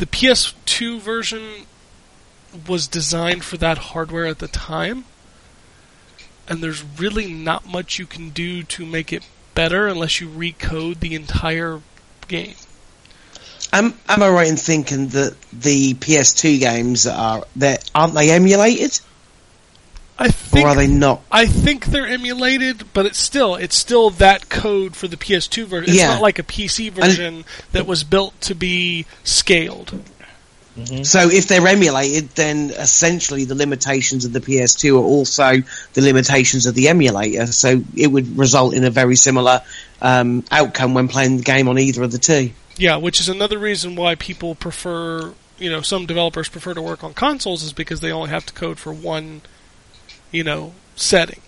the 0.00 0.06
PS2 0.06 0.98
version 0.98 1.66
was 2.66 2.88
designed 2.88 3.44
for 3.44 3.58
that 3.58 3.76
hardware 3.76 4.24
at 4.24 4.38
the 4.38 4.48
time 4.48 5.04
and 6.48 6.62
there's 6.62 6.82
really 6.82 7.30
not 7.30 7.66
much 7.66 7.98
you 7.98 8.06
can 8.06 8.30
do 8.30 8.62
to 8.62 8.86
make 8.86 9.12
it 9.12 9.22
better 9.54 9.86
unless 9.86 10.18
you 10.18 10.26
recode 10.26 11.00
the 11.00 11.14
entire 11.14 11.82
game. 12.28 12.54
Am 13.74 13.94
am 14.08 14.22
I 14.22 14.28
right 14.30 14.48
in 14.48 14.56
thinking 14.56 15.08
that 15.08 15.36
the 15.52 15.92
PS2 15.92 16.58
games 16.60 17.06
are 17.06 17.44
that 17.56 17.88
aren't 17.94 18.14
they 18.14 18.30
emulated 18.30 18.98
I 20.20 20.28
think 20.28 20.66
or 20.66 20.68
are 20.68 20.74
they 20.76 20.86
not? 20.86 21.22
I 21.32 21.46
think 21.46 21.86
they're 21.86 22.06
emulated, 22.06 22.92
but 22.92 23.06
it's 23.06 23.18
still 23.18 23.54
it's 23.54 23.74
still 23.76 24.10
that 24.10 24.50
code 24.50 24.94
for 24.94 25.08
the 25.08 25.16
PS2 25.16 25.64
version. 25.64 25.90
It's 25.90 25.98
Yeah. 25.98 26.08
not 26.08 26.22
like 26.22 26.38
a 26.38 26.42
PC 26.42 26.90
version 26.90 27.44
that 27.72 27.86
was 27.86 28.04
built 28.04 28.38
to 28.42 28.54
be 28.54 29.06
scaled. 29.24 29.98
So 31.02 31.28
if 31.28 31.48
they're 31.48 31.66
emulated, 31.66 32.30
then 32.36 32.70
essentially 32.70 33.44
the 33.44 33.54
limitations 33.54 34.24
of 34.24 34.32
the 34.32 34.40
PS2 34.40 34.96
are 34.98 35.04
also 35.04 35.62
the 35.94 36.00
limitations 36.00 36.64
of 36.66 36.74
the 36.74 36.88
emulator. 36.88 37.46
So 37.48 37.82
it 37.96 38.06
would 38.06 38.38
result 38.38 38.74
in 38.74 38.84
a 38.84 38.90
very 38.90 39.16
similar 39.16 39.62
um, 40.00 40.44
outcome 40.50 40.94
when 40.94 41.08
playing 41.08 41.38
the 41.38 41.42
game 41.42 41.68
on 41.68 41.78
either 41.78 42.02
of 42.02 42.12
the 42.12 42.18
two. 42.18 42.50
Yeah, 42.76 42.96
which 42.96 43.20
is 43.20 43.28
another 43.28 43.58
reason 43.58 43.94
why 43.96 44.14
people 44.14 44.54
prefer, 44.54 45.34
you 45.58 45.70
know, 45.70 45.82
some 45.82 46.06
developers 46.06 46.48
prefer 46.48 46.72
to 46.72 46.80
work 46.80 47.04
on 47.04 47.12
consoles 47.14 47.62
is 47.62 47.72
because 47.74 48.00
they 48.00 48.12
only 48.12 48.30
have 48.30 48.46
to 48.46 48.52
code 48.54 48.78
for 48.78 48.92
one, 48.92 49.42
you 50.30 50.44
know, 50.44 50.74
setting. 50.96 51.40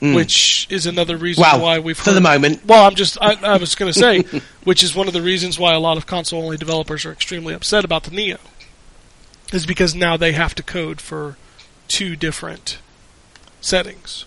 Mm. 0.00 0.16
Which 0.16 0.66
is 0.70 0.86
another 0.86 1.16
reason 1.16 1.40
Well, 1.40 1.62
why 1.62 1.78
we've 1.78 1.96
for 1.96 2.12
the 2.12 2.20
moment. 2.20 2.66
Well, 2.66 2.84
I'm 2.84 2.94
just 2.94 3.16
I, 3.22 3.36
I 3.42 3.56
was 3.56 3.74
going 3.74 3.90
to 3.92 3.98
say, 3.98 4.20
which 4.64 4.82
is 4.82 4.94
one 4.94 5.06
of 5.06 5.14
the 5.14 5.22
reasons 5.22 5.58
why 5.58 5.72
a 5.72 5.78
lot 5.78 5.96
of 5.96 6.04
console-only 6.04 6.58
developers 6.58 7.06
are 7.06 7.12
extremely 7.12 7.54
upset 7.54 7.84
about 7.84 8.02
the 8.04 8.10
Neo, 8.10 8.38
is 9.52 9.64
because 9.64 9.94
now 9.94 10.16
they 10.16 10.32
have 10.32 10.54
to 10.56 10.62
code 10.62 11.00
for 11.00 11.36
two 11.88 12.16
different 12.16 12.78
settings. 13.60 14.26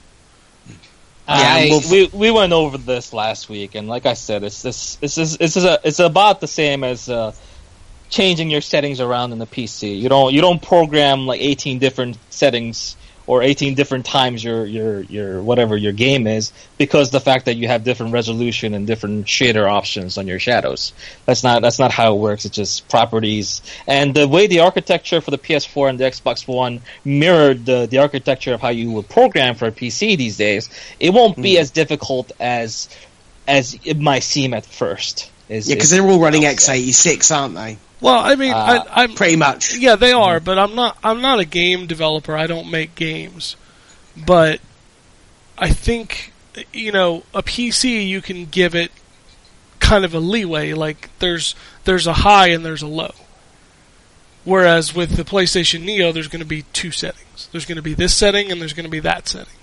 I, 1.27 1.67
well, 1.69 1.79
f- 1.79 1.91
we 1.91 2.07
we 2.07 2.31
went 2.31 2.53
over 2.53 2.77
this 2.77 3.11
last 3.11 3.49
week, 3.49 3.75
and 3.75 3.87
like 3.87 4.05
I 4.05 4.13
said, 4.13 4.43
it's 4.43 4.61
this 4.61 4.97
it's 5.01 5.15
this, 5.15 5.37
it's 5.39 5.57
a, 5.57 5.79
it's 5.83 5.99
about 5.99 6.39
the 6.39 6.47
same 6.47 6.85
as 6.85 7.09
uh, 7.09 7.33
changing 8.09 8.49
your 8.49 8.61
settings 8.61 9.01
around 9.01 9.33
in 9.33 9.39
the 9.39 9.45
PC. 9.45 9.99
You 9.99 10.07
don't 10.07 10.33
you 10.33 10.39
don't 10.39 10.61
program 10.61 11.27
like 11.27 11.41
18 11.41 11.79
different 11.79 12.17
settings 12.29 12.95
or 13.27 13.43
18 13.43 13.75
different 13.75 14.05
times 14.05 14.43
your 14.43 14.65
your 14.65 15.01
your 15.01 15.43
whatever 15.43 15.75
your 15.75 15.91
game 15.91 16.25
is 16.25 16.53
because 16.77 17.11
the 17.11 17.19
fact 17.19 17.45
that 17.45 17.55
you 17.55 17.67
have 17.67 17.83
different 17.83 18.13
resolution 18.13 18.73
and 18.73 18.87
different 18.87 19.25
shader 19.25 19.69
options 19.69 20.17
on 20.17 20.25
your 20.25 20.39
shadows. 20.39 20.93
That's 21.25 21.43
not 21.43 21.61
that's 21.61 21.77
not 21.77 21.91
how 21.91 22.15
it 22.15 22.19
works. 22.19 22.45
It's 22.45 22.55
just 22.55 22.87
properties 22.87 23.61
and 23.85 24.15
the 24.15 24.27
way 24.27 24.47
the 24.47 24.61
architecture 24.61 25.21
for 25.21 25.31
the 25.31 25.37
PS4 25.37 25.89
and 25.89 25.99
the 25.99 26.05
Xbox 26.05 26.47
One 26.47 26.81
mirrored 27.03 27.65
the 27.65 27.85
the 27.85 27.99
architecture 27.99 28.53
of 28.53 28.61
how 28.61 28.69
you 28.69 28.91
would 28.91 29.09
program 29.09 29.55
for 29.55 29.67
a 29.67 29.71
PC 29.71 30.17
these 30.17 30.37
days. 30.37 30.69
It 30.99 31.13
won't 31.13 31.35
be 31.39 31.55
hmm. 31.55 31.61
as 31.61 31.71
difficult 31.71 32.31
as 32.39 32.87
as 33.47 33.77
it 33.83 33.99
might 33.99 34.23
seem 34.23 34.53
at 34.53 34.65
first. 34.65 35.31
Is- 35.49 35.69
Yeah, 35.69 35.75
because 35.75 35.89
they're 35.89 36.03
all 36.03 36.19
running 36.19 36.43
x86, 36.43 37.35
aren't 37.35 37.55
they? 37.55 37.77
Well, 37.99 38.19
I 38.23 38.35
mean, 38.35 38.53
Uh, 38.53 38.83
I, 38.89 39.03
I'm 39.03 39.13
Pretty 39.13 39.35
much. 39.35 39.75
Yeah, 39.77 39.95
they 39.95 40.11
are, 40.11 40.39
but 40.39 40.59
I'm 40.59 40.75
not. 40.75 40.97
I'm 41.03 41.21
not 41.21 41.39
a 41.39 41.45
game 41.45 41.87
developer. 41.87 42.35
I 42.35 42.47
don't 42.47 42.69
make 42.69 42.95
games, 42.95 43.55
but 44.15 44.59
I 45.57 45.69
think 45.69 46.33
you 46.73 46.91
know 46.91 47.23
a 47.33 47.41
PC 47.41 48.07
you 48.07 48.21
can 48.21 48.45
give 48.45 48.75
it 48.75 48.91
kind 49.79 50.05
of 50.05 50.13
a 50.13 50.19
leeway. 50.19 50.73
Like 50.73 51.09
there's 51.19 51.55
there's 51.85 52.05
a 52.07 52.13
high 52.13 52.49
and 52.49 52.63
there's 52.65 52.81
a 52.81 52.87
low. 52.87 53.13
Whereas 54.43 54.95
with 54.95 55.17
the 55.17 55.23
PlayStation 55.23 55.83
Neo, 55.83 56.13
there's 56.13 56.29
going 56.29 56.39
to 56.39 56.45
be 56.45 56.61
two 56.71 56.91
settings. 56.91 57.49
There's 57.51 57.65
going 57.65 57.75
to 57.75 57.81
be 57.81 57.93
this 57.93 58.13
setting 58.13 58.49
and 58.49 58.61
there's 58.61 58.71
going 58.73 58.85
to 58.85 58.89
be 58.89 59.01
that 59.01 59.27
setting. 59.27 59.53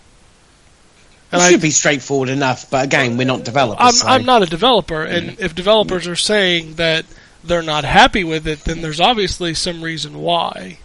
It 1.32 1.40
should 1.40 1.58
I, 1.60 1.62
be 1.62 1.70
straightforward 1.70 2.28
enough, 2.28 2.70
but 2.70 2.84
again, 2.84 3.16
we're 3.16 3.26
not 3.26 3.44
developers. 3.44 3.80
I'm, 3.80 3.92
so- 3.94 4.06
I'm 4.06 4.24
not 4.24 4.42
a 4.42 4.46
developer, 4.46 5.02
and 5.02 5.40
if 5.40 5.54
developers 5.54 6.06
are 6.06 6.16
saying 6.16 6.74
that 6.74 7.06
they're 7.44 7.62
not 7.62 7.84
happy 7.84 8.24
with 8.24 8.46
it, 8.46 8.64
then 8.64 8.80
there's 8.80 9.00
obviously 9.00 9.54
some 9.54 9.82
reason 9.82 10.18
why. 10.18 10.78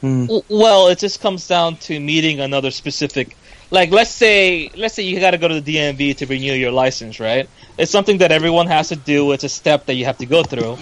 Hmm. 0.00 0.26
W- 0.26 0.42
Well, 0.48 0.88
it 0.88 0.98
just 0.98 1.20
comes 1.20 1.46
down 1.46 1.76
to 1.88 1.98
meeting 1.98 2.40
another 2.40 2.70
specific. 2.70 3.36
Like, 3.70 3.90
let's 3.90 4.10
say, 4.10 4.70
let's 4.76 4.94
say 4.94 5.02
you 5.04 5.18
got 5.20 5.32
to 5.32 5.38
go 5.38 5.48
to 5.48 5.60
the 5.60 5.76
DMV 5.76 6.14
to 6.18 6.26
renew 6.26 6.52
your 6.52 6.70
license, 6.70 7.18
right? 7.18 7.48
It's 7.78 7.90
something 7.90 8.18
that 8.18 8.30
everyone 8.30 8.66
has 8.68 8.88
to 8.90 8.96
do. 8.96 9.32
It's 9.32 9.44
a 9.44 9.48
step 9.48 9.86
that 9.86 9.94
you 9.94 10.04
have 10.04 10.18
to 10.18 10.26
go 10.26 10.44
through. 10.44 10.78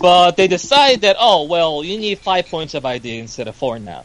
But 0.00 0.36
they 0.36 0.46
decide 0.46 1.00
that, 1.00 1.16
oh, 1.18 1.44
well, 1.44 1.82
you 1.82 1.98
need 1.98 2.18
five 2.20 2.48
points 2.48 2.74
of 2.74 2.84
ID 2.84 3.18
instead 3.18 3.48
of 3.48 3.56
four 3.56 3.78
now. 3.78 4.04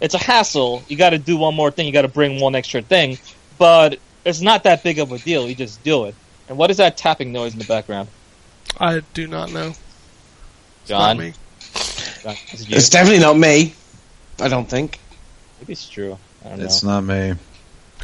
it's 0.00 0.14
a 0.14 0.18
hassle. 0.18 0.84
You 0.88 0.96
got 0.96 1.10
to 1.10 1.18
do 1.18 1.36
one 1.36 1.54
more 1.54 1.70
thing. 1.70 1.86
You 1.86 1.92
got 1.92 2.02
to 2.02 2.08
bring 2.08 2.40
one 2.40 2.54
extra 2.54 2.82
thing, 2.82 3.18
but 3.58 3.98
it's 4.24 4.40
not 4.40 4.64
that 4.64 4.82
big 4.84 4.98
of 4.98 5.12
a 5.12 5.18
deal. 5.18 5.48
You 5.48 5.54
just 5.54 5.82
do 5.82 6.04
it. 6.06 6.14
And 6.48 6.58
what 6.58 6.70
is 6.70 6.76
that 6.78 6.96
tapping 6.96 7.32
noise 7.32 7.52
in 7.54 7.58
the 7.58 7.64
background, 7.64 8.08
I 8.78 9.00
do 9.14 9.26
not 9.26 9.52
know. 9.52 9.68
It's 9.68 9.78
John? 10.86 11.16
not 11.16 11.24
me. 11.24 11.32
John, 12.22 12.36
is 12.52 12.62
it? 12.62 12.72
It's 12.72 12.88
definitely 12.88 13.20
not 13.20 13.36
me. 13.36 13.74
I 14.40 14.48
don't 14.48 14.68
think. 14.68 14.98
Maybe 15.60 15.72
it's 15.72 15.88
true. 15.88 16.18
I 16.44 16.50
don't 16.50 16.60
It's 16.60 16.82
know. 16.82 17.00
not 17.00 17.04
me. 17.04 17.34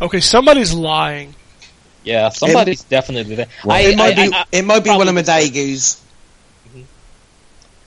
Okay, 0.02 0.20
somebody's 0.20 0.72
lying. 0.74 1.34
Yeah, 2.02 2.28
somebody's 2.30 2.82
definitely 2.82 3.36
there. 3.36 3.46
Well, 3.64 3.76
I, 3.76 3.80
it 3.80 3.96
might 3.96 4.18
I- 4.18 4.26
be. 4.28 4.34
I- 4.34 4.44
it 4.52 4.64
might 4.64 4.84
be 4.84 4.90
one 4.90 5.08
of 5.08 5.14
probably- 5.14 5.22
Medagu's. 5.50 6.00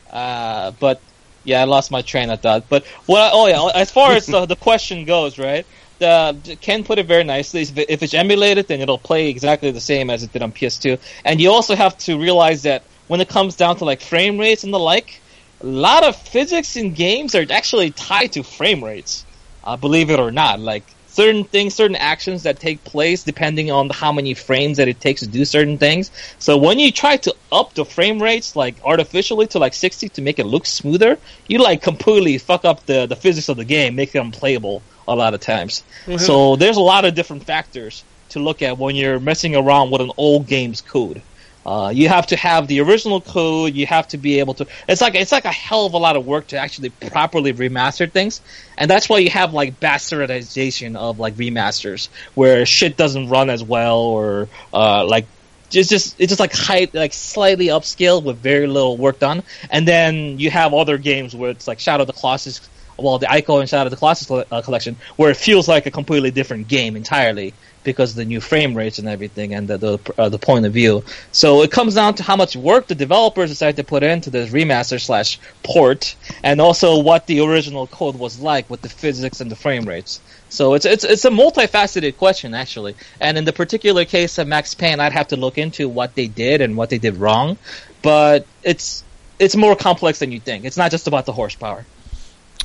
Uh, 0.09 0.71
but 0.79 1.01
yeah, 1.43 1.61
I 1.61 1.65
lost 1.65 1.91
my 1.91 2.01
train 2.01 2.29
of 2.29 2.39
thought. 2.41 2.69
But 2.69 2.85
what? 3.05 3.19
I, 3.21 3.29
Oh 3.33 3.47
yeah, 3.47 3.79
as 3.79 3.91
far 3.91 4.13
as 4.13 4.25
the, 4.25 4.45
the 4.45 4.55
question 4.55 5.05
goes, 5.05 5.37
right? 5.37 5.65
The 5.99 6.57
Ken 6.61 6.83
put 6.83 6.99
it 6.99 7.07
very 7.07 7.23
nicely. 7.23 7.61
If 7.61 8.03
it's 8.03 8.13
emulated, 8.13 8.67
then 8.67 8.81
it'll 8.81 8.97
play 8.97 9.29
exactly 9.29 9.71
the 9.71 9.81
same 9.81 10.09
as 10.09 10.23
it 10.23 10.31
did 10.33 10.41
on 10.41 10.51
PS2. 10.51 10.99
And 11.25 11.41
you 11.41 11.51
also 11.51 11.75
have 11.75 11.97
to 11.99 12.19
realize 12.19 12.63
that 12.63 12.83
when 13.07 13.21
it 13.21 13.29
comes 13.29 13.55
down 13.55 13.77
to 13.77 13.85
like 13.85 14.01
frame 14.01 14.37
rates 14.37 14.63
and 14.63 14.73
the 14.73 14.79
like, 14.79 15.21
a 15.61 15.65
lot 15.65 16.03
of 16.03 16.15
physics 16.15 16.75
in 16.75 16.93
games 16.93 17.33
are 17.33 17.45
actually 17.49 17.91
tied 17.91 18.33
to 18.33 18.43
frame 18.43 18.83
rates. 18.83 19.25
Uh, 19.63 19.75
believe 19.75 20.09
it 20.09 20.19
or 20.19 20.31
not, 20.31 20.59
like 20.59 20.83
certain 21.07 21.43
things, 21.43 21.73
certain 21.73 21.95
actions 21.95 22.43
that 22.43 22.59
take 22.59 22.83
place 22.83 23.23
depending 23.23 23.71
on 23.71 23.89
how 23.89 24.11
many 24.11 24.33
frames 24.35 24.77
that 24.77 24.87
it 24.87 25.01
takes 25.01 25.21
to 25.21 25.27
do 25.27 25.43
certain 25.45 25.77
things. 25.77 26.11
So 26.37 26.57
when 26.57 26.77
you 26.77 26.91
try 26.91 27.17
to 27.17 27.35
up 27.51 27.73
the 27.73 27.85
frame 27.85 28.21
rates 28.21 28.55
like 28.55 28.75
artificially 28.85 29.47
to 29.47 29.59
like 29.59 29.73
60 29.73 30.09
to 30.09 30.21
make 30.21 30.37
it 30.37 30.45
look 30.45 30.65
smoother, 30.65 31.17
you 31.47 31.57
like 31.57 31.81
completely 31.81 32.37
fuck 32.37 32.65
up 32.65 32.85
the, 32.85 33.07
the 33.07 33.15
physics 33.15 33.49
of 33.49 33.57
the 33.57 33.65
game, 33.65 33.95
make 33.95 34.13
it 34.13 34.19
unplayable 34.19 34.83
a 35.07 35.15
lot 35.15 35.33
of 35.33 35.39
times. 35.39 35.83
So 36.19 36.55
there's 36.55 36.77
a 36.77 36.81
lot 36.81 37.05
of 37.05 37.15
different 37.15 37.43
factors 37.43 38.03
to 38.29 38.39
look 38.39 38.61
at 38.61 38.77
when 38.77 38.95
you're 38.95 39.19
messing 39.19 39.55
around 39.55 39.91
with 39.91 40.01
an 40.01 40.11
old 40.17 40.47
game's 40.47 40.81
code. 40.81 41.21
Uh, 41.65 41.89
you 41.89 42.07
have 42.07 42.27
to 42.27 42.37
have 42.37 42.67
the 42.67 42.79
original 42.79 43.19
code. 43.19 43.73
You 43.73 43.85
have 43.87 44.07
to 44.09 44.17
be 44.17 44.39
able 44.39 44.53
to. 44.53 44.67
It's 44.87 45.01
like 45.01 45.15
it's 45.15 45.33
like 45.33 45.43
a 45.43 45.51
hell 45.51 45.85
of 45.85 45.93
a 45.93 45.97
lot 45.97 46.15
of 46.15 46.25
work 46.25 46.47
to 46.47 46.57
actually 46.57 46.91
properly 46.91 47.51
remaster 47.51 48.09
things, 48.09 48.39
and 48.77 48.89
that's 48.89 49.09
why 49.09 49.17
you 49.17 49.29
have 49.31 49.53
like 49.53 49.77
bastardization 49.81 50.95
of 50.95 51.19
like 51.19 51.35
remasters 51.35 52.07
where 52.35 52.65
shit 52.65 52.95
doesn't 52.95 53.27
run 53.27 53.49
as 53.49 53.61
well 53.63 53.99
or 53.99 54.47
uh, 54.73 55.05
like 55.05 55.25
just 55.69 55.89
just 55.89 56.15
it's 56.19 56.29
just 56.29 56.39
like 56.39 56.53
high 56.53 56.87
like 56.93 57.11
slightly 57.13 57.67
upscaled 57.67 58.23
with 58.23 58.37
very 58.37 58.67
little 58.67 58.95
work 58.95 59.19
done, 59.19 59.43
and 59.69 59.85
then 59.85 60.39
you 60.39 60.49
have 60.49 60.73
other 60.73 60.97
games 60.97 61.35
where 61.35 61.49
it's 61.49 61.67
like 61.67 61.81
Shadow 61.81 62.03
of 62.03 62.07
the 62.07 62.13
Colossus. 62.13 62.61
Well, 62.97 63.19
the 63.19 63.27
Ico 63.27 63.59
and 63.59 63.69
Shadow 63.69 63.85
of 63.85 63.91
the 63.91 63.97
Colossus 63.97 64.29
uh, 64.29 64.61
collection, 64.61 64.95
where 65.15 65.29
it 65.29 65.37
feels 65.37 65.67
like 65.67 65.85
a 65.85 65.91
completely 65.91 66.31
different 66.31 66.67
game 66.67 66.95
entirely 66.95 67.53
because 67.83 68.11
of 68.11 68.17
the 68.17 68.25
new 68.25 68.41
frame 68.41 68.75
rates 68.75 68.99
and 68.99 69.07
everything 69.07 69.53
and 69.53 69.67
the 69.67 69.77
the, 69.77 70.13
uh, 70.17 70.29
the 70.29 70.37
point 70.37 70.65
of 70.65 70.73
view. 70.73 71.03
So 71.31 71.61
it 71.61 71.71
comes 71.71 71.95
down 71.95 72.15
to 72.15 72.23
how 72.23 72.35
much 72.35 72.55
work 72.55 72.87
the 72.87 72.95
developers 72.95 73.49
decided 73.49 73.77
to 73.77 73.83
put 73.83 74.03
into 74.03 74.29
this 74.29 74.51
remaster 74.51 74.99
slash 74.99 75.39
port, 75.63 76.15
and 76.43 76.59
also 76.59 76.99
what 77.01 77.27
the 77.27 77.39
original 77.41 77.87
code 77.87 78.17
was 78.19 78.39
like 78.39 78.69
with 78.69 78.81
the 78.81 78.89
physics 78.89 79.41
and 79.41 79.49
the 79.49 79.55
frame 79.55 79.85
rates. 79.85 80.19
So 80.49 80.73
it's 80.73 80.85
it's 80.85 81.03
it's 81.03 81.25
a 81.25 81.29
multifaceted 81.29 82.17
question 82.17 82.53
actually. 82.53 82.95
And 83.21 83.37
in 83.37 83.45
the 83.45 83.53
particular 83.53 84.05
case 84.05 84.37
of 84.37 84.47
Max 84.47 84.73
Payne, 84.75 84.99
I'd 84.99 85.13
have 85.13 85.29
to 85.29 85.37
look 85.37 85.57
into 85.57 85.87
what 85.87 86.15
they 86.15 86.27
did 86.27 86.61
and 86.61 86.75
what 86.75 86.89
they 86.89 86.97
did 86.97 87.17
wrong, 87.17 87.57
but 88.01 88.45
it's 88.63 89.03
it's 89.39 89.55
more 89.55 89.75
complex 89.75 90.19
than 90.19 90.31
you 90.31 90.39
think. 90.39 90.65
It's 90.65 90.77
not 90.77 90.91
just 90.91 91.07
about 91.07 91.25
the 91.25 91.33
horsepower. 91.33 91.85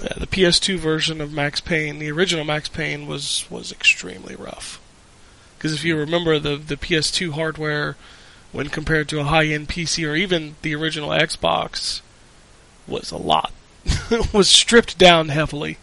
Yeah, 0.00 0.14
the 0.16 0.26
PS2 0.26 0.78
version 0.78 1.20
of 1.20 1.32
Max 1.32 1.60
Payne, 1.60 1.98
the 1.98 2.10
original 2.10 2.44
Max 2.44 2.68
Payne, 2.68 3.06
was 3.06 3.44
was 3.50 3.72
extremely 3.72 4.34
rough. 4.34 4.80
Because 5.56 5.74
if 5.74 5.84
you 5.84 5.96
remember 5.96 6.38
the 6.38 6.56
the 6.56 6.76
PS2 6.76 7.32
hardware, 7.32 7.96
when 8.52 8.68
compared 8.68 9.08
to 9.10 9.20
a 9.20 9.24
high-end 9.24 9.68
PC 9.68 10.08
or 10.08 10.14
even 10.14 10.56
the 10.62 10.74
original 10.74 11.10
Xbox, 11.10 12.00
was 12.86 13.10
a 13.10 13.16
lot. 13.16 13.52
it 14.10 14.32
was 14.32 14.48
stripped 14.48 14.98
down 14.98 15.28
heavily. 15.28 15.78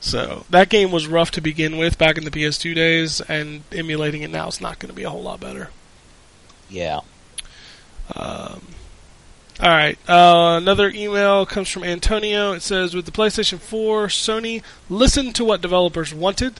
So 0.00 0.44
that 0.50 0.68
game 0.68 0.90
was 0.90 1.06
rough 1.06 1.30
to 1.32 1.40
begin 1.40 1.76
with 1.76 1.96
back 1.96 2.18
in 2.18 2.24
the 2.24 2.30
PS2 2.30 2.74
days, 2.74 3.20
and 3.20 3.62
emulating 3.70 4.22
it 4.22 4.30
now 4.30 4.48
is 4.48 4.60
not 4.60 4.80
going 4.80 4.90
to 4.90 4.96
be 4.96 5.04
a 5.04 5.10
whole 5.10 5.22
lot 5.22 5.40
better. 5.40 5.70
Yeah. 6.68 7.00
Um, 8.16 8.66
all 9.62 9.68
right. 9.68 9.96
Uh, 10.08 10.58
another 10.60 10.90
email 10.90 11.46
comes 11.46 11.68
from 11.68 11.84
Antonio. 11.84 12.50
It 12.52 12.62
says, 12.62 12.94
"With 12.94 13.06
the 13.06 13.12
PlayStation 13.12 13.60
4, 13.60 14.08
Sony 14.08 14.60
listened 14.90 15.36
to 15.36 15.44
what 15.44 15.60
developers 15.60 16.12
wanted, 16.12 16.54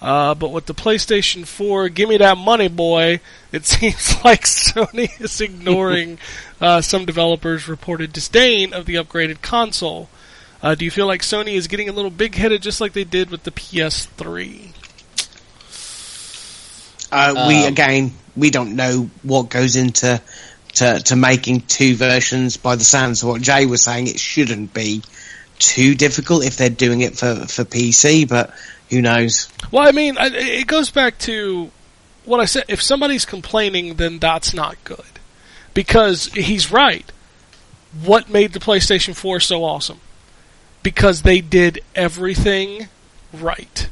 uh, 0.00 0.34
but 0.34 0.50
with 0.50 0.66
the 0.66 0.74
PlayStation 0.74 1.46
4, 1.46 1.88
give 1.88 2.08
me 2.08 2.16
that 2.16 2.36
money, 2.36 2.66
boy. 2.66 3.20
It 3.52 3.64
seems 3.74 4.24
like 4.24 4.42
Sony 4.42 5.20
is 5.20 5.40
ignoring 5.40 6.18
uh, 6.60 6.80
some 6.80 7.04
developers' 7.04 7.68
reported 7.68 8.12
disdain 8.12 8.72
of 8.72 8.86
the 8.86 8.96
upgraded 8.96 9.40
console. 9.40 10.08
Uh, 10.60 10.74
do 10.74 10.84
you 10.84 10.90
feel 10.90 11.06
like 11.06 11.22
Sony 11.22 11.54
is 11.54 11.68
getting 11.68 11.88
a 11.88 11.92
little 11.92 12.10
big-headed, 12.10 12.60
just 12.60 12.80
like 12.80 12.92
they 12.92 13.04
did 13.04 13.30
with 13.30 13.44
the 13.44 13.52
PS3?" 13.52 14.72
Uh, 17.12 17.46
we 17.46 17.66
Um, 17.66 17.72
again, 17.72 18.12
we 18.34 18.50
don't 18.50 18.74
know 18.74 19.10
what 19.22 19.48
goes 19.48 19.76
into 19.76 20.20
to, 20.74 21.00
to 21.00 21.16
making 21.16 21.62
two 21.62 21.94
versions. 21.96 22.56
By 22.56 22.76
the 22.76 22.84
sounds 22.84 23.22
of 23.22 23.28
what 23.28 23.42
Jay 23.42 23.66
was 23.66 23.82
saying, 23.82 24.06
it 24.06 24.18
shouldn't 24.20 24.72
be 24.74 25.02
too 25.58 25.94
difficult 25.94 26.44
if 26.44 26.56
they're 26.56 26.70
doing 26.70 27.00
it 27.02 27.16
for 27.16 27.46
for 27.46 27.64
PC. 27.64 28.28
But 28.28 28.52
who 28.90 29.00
knows? 29.02 29.48
Well, 29.70 29.86
I 29.86 29.92
mean, 29.92 30.16
it 30.18 30.66
goes 30.66 30.90
back 30.90 31.18
to 31.20 31.70
what 32.24 32.40
I 32.40 32.44
said. 32.46 32.64
If 32.68 32.82
somebody's 32.82 33.24
complaining, 33.24 33.94
then 33.94 34.18
that's 34.18 34.52
not 34.54 34.76
good. 34.84 35.00
Because 35.74 36.26
he's 36.34 36.70
right. 36.70 37.10
What 38.04 38.28
made 38.30 38.52
the 38.52 38.58
PlayStation 38.60 39.14
4 39.14 39.40
so 39.40 39.64
awesome? 39.64 40.00
Because 40.82 41.22
they 41.22 41.40
did 41.40 41.80
everything 41.94 42.88
right. 43.32 43.88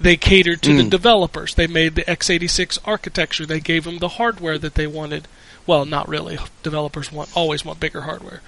They 0.00 0.16
catered 0.16 0.60
to 0.62 0.76
the 0.76 0.82
Mm. 0.84 0.90
developers. 0.90 1.54
They 1.54 1.66
made 1.66 1.94
the 1.94 2.08
x86 2.10 2.78
architecture. 2.84 3.46
They 3.46 3.60
gave 3.60 3.84
them 3.84 3.98
the 3.98 4.08
hardware 4.10 4.58
that 4.58 4.74
they 4.74 4.86
wanted. 4.86 5.26
Well, 5.66 5.84
not 5.84 6.08
really. 6.08 6.38
Developers 6.62 7.10
want 7.10 7.30
always 7.36 7.64
want 7.64 7.80
bigger 7.80 8.02
hardware. 8.02 8.40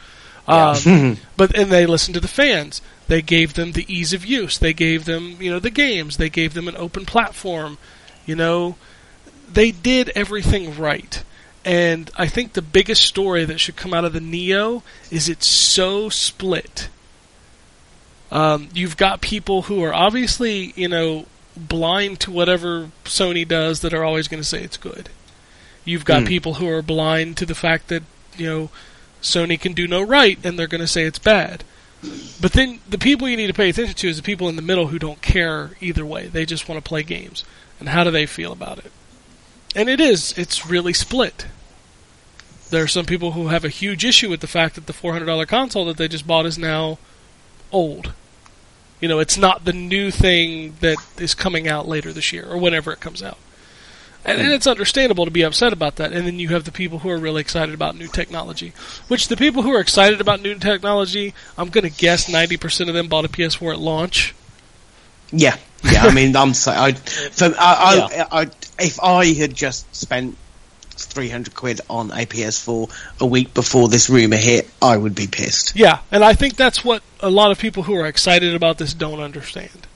Um, 0.46 1.18
but 1.36 1.56
and 1.56 1.70
they 1.70 1.86
listened 1.86 2.14
to 2.14 2.20
the 2.20 2.28
fans. 2.28 2.80
They 3.06 3.22
gave 3.22 3.54
them 3.54 3.72
the 3.72 3.92
ease 3.92 4.12
of 4.12 4.24
use. 4.24 4.58
They 4.58 4.72
gave 4.72 5.04
them, 5.04 5.36
you 5.40 5.50
know, 5.50 5.58
the 5.58 5.70
games. 5.70 6.16
They 6.16 6.30
gave 6.30 6.54
them 6.54 6.68
an 6.68 6.76
open 6.76 7.04
platform. 7.04 7.78
You 8.26 8.36
know, 8.36 8.76
they 9.50 9.70
did 9.70 10.10
everything 10.14 10.76
right. 10.76 11.22
And 11.64 12.10
I 12.16 12.28
think 12.28 12.52
the 12.52 12.62
biggest 12.62 13.02
story 13.04 13.44
that 13.44 13.58
should 13.58 13.76
come 13.76 13.92
out 13.92 14.04
of 14.04 14.12
the 14.12 14.20
Neo 14.20 14.82
is 15.10 15.28
it's 15.28 15.46
so 15.46 16.08
split. 16.08 16.88
Um, 18.30 18.68
you've 18.74 18.96
got 18.96 19.20
people 19.20 19.62
who 19.62 19.82
are 19.82 19.92
obviously, 19.92 20.72
you 20.76 20.88
know, 20.88 21.26
blind 21.56 22.20
to 22.20 22.30
whatever 22.30 22.90
Sony 23.04 23.46
does 23.46 23.80
that 23.80 23.92
are 23.92 24.04
always 24.04 24.28
going 24.28 24.42
to 24.42 24.48
say 24.48 24.62
it's 24.62 24.76
good. 24.76 25.08
You've 25.88 26.04
got 26.04 26.20
Hmm. 26.22 26.26
people 26.26 26.54
who 26.54 26.68
are 26.68 26.82
blind 26.82 27.36
to 27.38 27.46
the 27.46 27.54
fact 27.54 27.88
that, 27.88 28.02
you 28.36 28.46
know, 28.46 28.70
Sony 29.22 29.58
can 29.60 29.72
do 29.72 29.88
no 29.88 30.02
right 30.02 30.38
and 30.44 30.58
they're 30.58 30.66
going 30.66 30.80
to 30.82 30.86
say 30.86 31.04
it's 31.04 31.18
bad. 31.18 31.64
But 32.40 32.52
then 32.52 32.80
the 32.88 32.98
people 32.98 33.28
you 33.28 33.36
need 33.36 33.48
to 33.48 33.54
pay 33.54 33.70
attention 33.70 33.94
to 33.96 34.08
is 34.08 34.16
the 34.16 34.22
people 34.22 34.48
in 34.48 34.56
the 34.56 34.62
middle 34.62 34.88
who 34.88 34.98
don't 34.98 35.20
care 35.22 35.70
either 35.80 36.04
way. 36.06 36.26
They 36.28 36.46
just 36.46 36.68
want 36.68 36.82
to 36.82 36.88
play 36.88 37.02
games. 37.02 37.42
And 37.80 37.88
how 37.88 38.04
do 38.04 38.10
they 38.10 38.26
feel 38.26 38.52
about 38.52 38.78
it? 38.78 38.92
And 39.74 39.88
it 39.88 40.00
is, 40.00 40.32
it's 40.36 40.66
really 40.66 40.92
split. 40.92 41.46
There 42.70 42.82
are 42.84 42.88
some 42.88 43.06
people 43.06 43.32
who 43.32 43.48
have 43.48 43.64
a 43.64 43.68
huge 43.70 44.04
issue 44.04 44.28
with 44.28 44.40
the 44.40 44.46
fact 44.46 44.74
that 44.74 44.86
the 44.86 44.92
$400 44.92 45.48
console 45.48 45.86
that 45.86 45.96
they 45.96 46.06
just 46.06 46.26
bought 46.26 46.46
is 46.46 46.58
now 46.58 46.98
old. 47.72 48.12
You 49.00 49.08
know, 49.08 49.18
it's 49.20 49.38
not 49.38 49.64
the 49.64 49.72
new 49.72 50.10
thing 50.10 50.76
that 50.80 50.98
is 51.18 51.34
coming 51.34 51.66
out 51.66 51.88
later 51.88 52.12
this 52.12 52.32
year 52.32 52.46
or 52.46 52.58
whenever 52.58 52.92
it 52.92 53.00
comes 53.00 53.22
out. 53.22 53.38
And, 54.28 54.40
and 54.40 54.52
it's 54.52 54.66
understandable 54.66 55.24
to 55.24 55.30
be 55.30 55.42
upset 55.42 55.72
about 55.72 55.96
that. 55.96 56.12
And 56.12 56.26
then 56.26 56.38
you 56.38 56.48
have 56.48 56.64
the 56.64 56.72
people 56.72 57.00
who 57.00 57.08
are 57.08 57.18
really 57.18 57.40
excited 57.40 57.74
about 57.74 57.96
new 57.96 58.08
technology. 58.08 58.72
Which 59.08 59.28
the 59.28 59.36
people 59.36 59.62
who 59.62 59.72
are 59.74 59.80
excited 59.80 60.20
about 60.20 60.42
new 60.42 60.54
technology, 60.56 61.34
I'm 61.56 61.70
going 61.70 61.90
to 61.90 61.96
guess 61.96 62.30
90% 62.30 62.88
of 62.88 62.94
them 62.94 63.08
bought 63.08 63.24
a 63.24 63.28
PS4 63.28 63.72
at 63.72 63.78
launch. 63.78 64.34
Yeah, 65.30 65.56
yeah. 65.84 66.04
I 66.04 66.14
mean, 66.14 66.34
I'm 66.36 66.54
so 66.54 66.72
I, 66.72 66.92
for, 66.92 67.46
I, 67.58 68.26
I, 68.30 68.42
I, 68.42 68.50
if 68.78 68.98
I 69.02 69.26
had 69.34 69.54
just 69.54 69.94
spent 69.94 70.36
three 70.90 71.28
hundred 71.28 71.54
quid 71.54 71.80
on 71.88 72.10
a 72.10 72.26
PS4 72.26 72.90
a 73.20 73.26
week 73.26 73.54
before 73.54 73.88
this 73.88 74.08
rumor 74.08 74.36
hit, 74.36 74.68
I 74.80 74.96
would 74.96 75.14
be 75.14 75.26
pissed. 75.26 75.76
Yeah, 75.76 76.00
and 76.10 76.24
I 76.24 76.34
think 76.34 76.56
that's 76.56 76.84
what 76.84 77.02
a 77.20 77.30
lot 77.30 77.50
of 77.50 77.58
people 77.58 77.82
who 77.84 77.94
are 77.94 78.06
excited 78.06 78.54
about 78.54 78.78
this 78.78 78.94
don't 78.94 79.20
understand. 79.20 79.86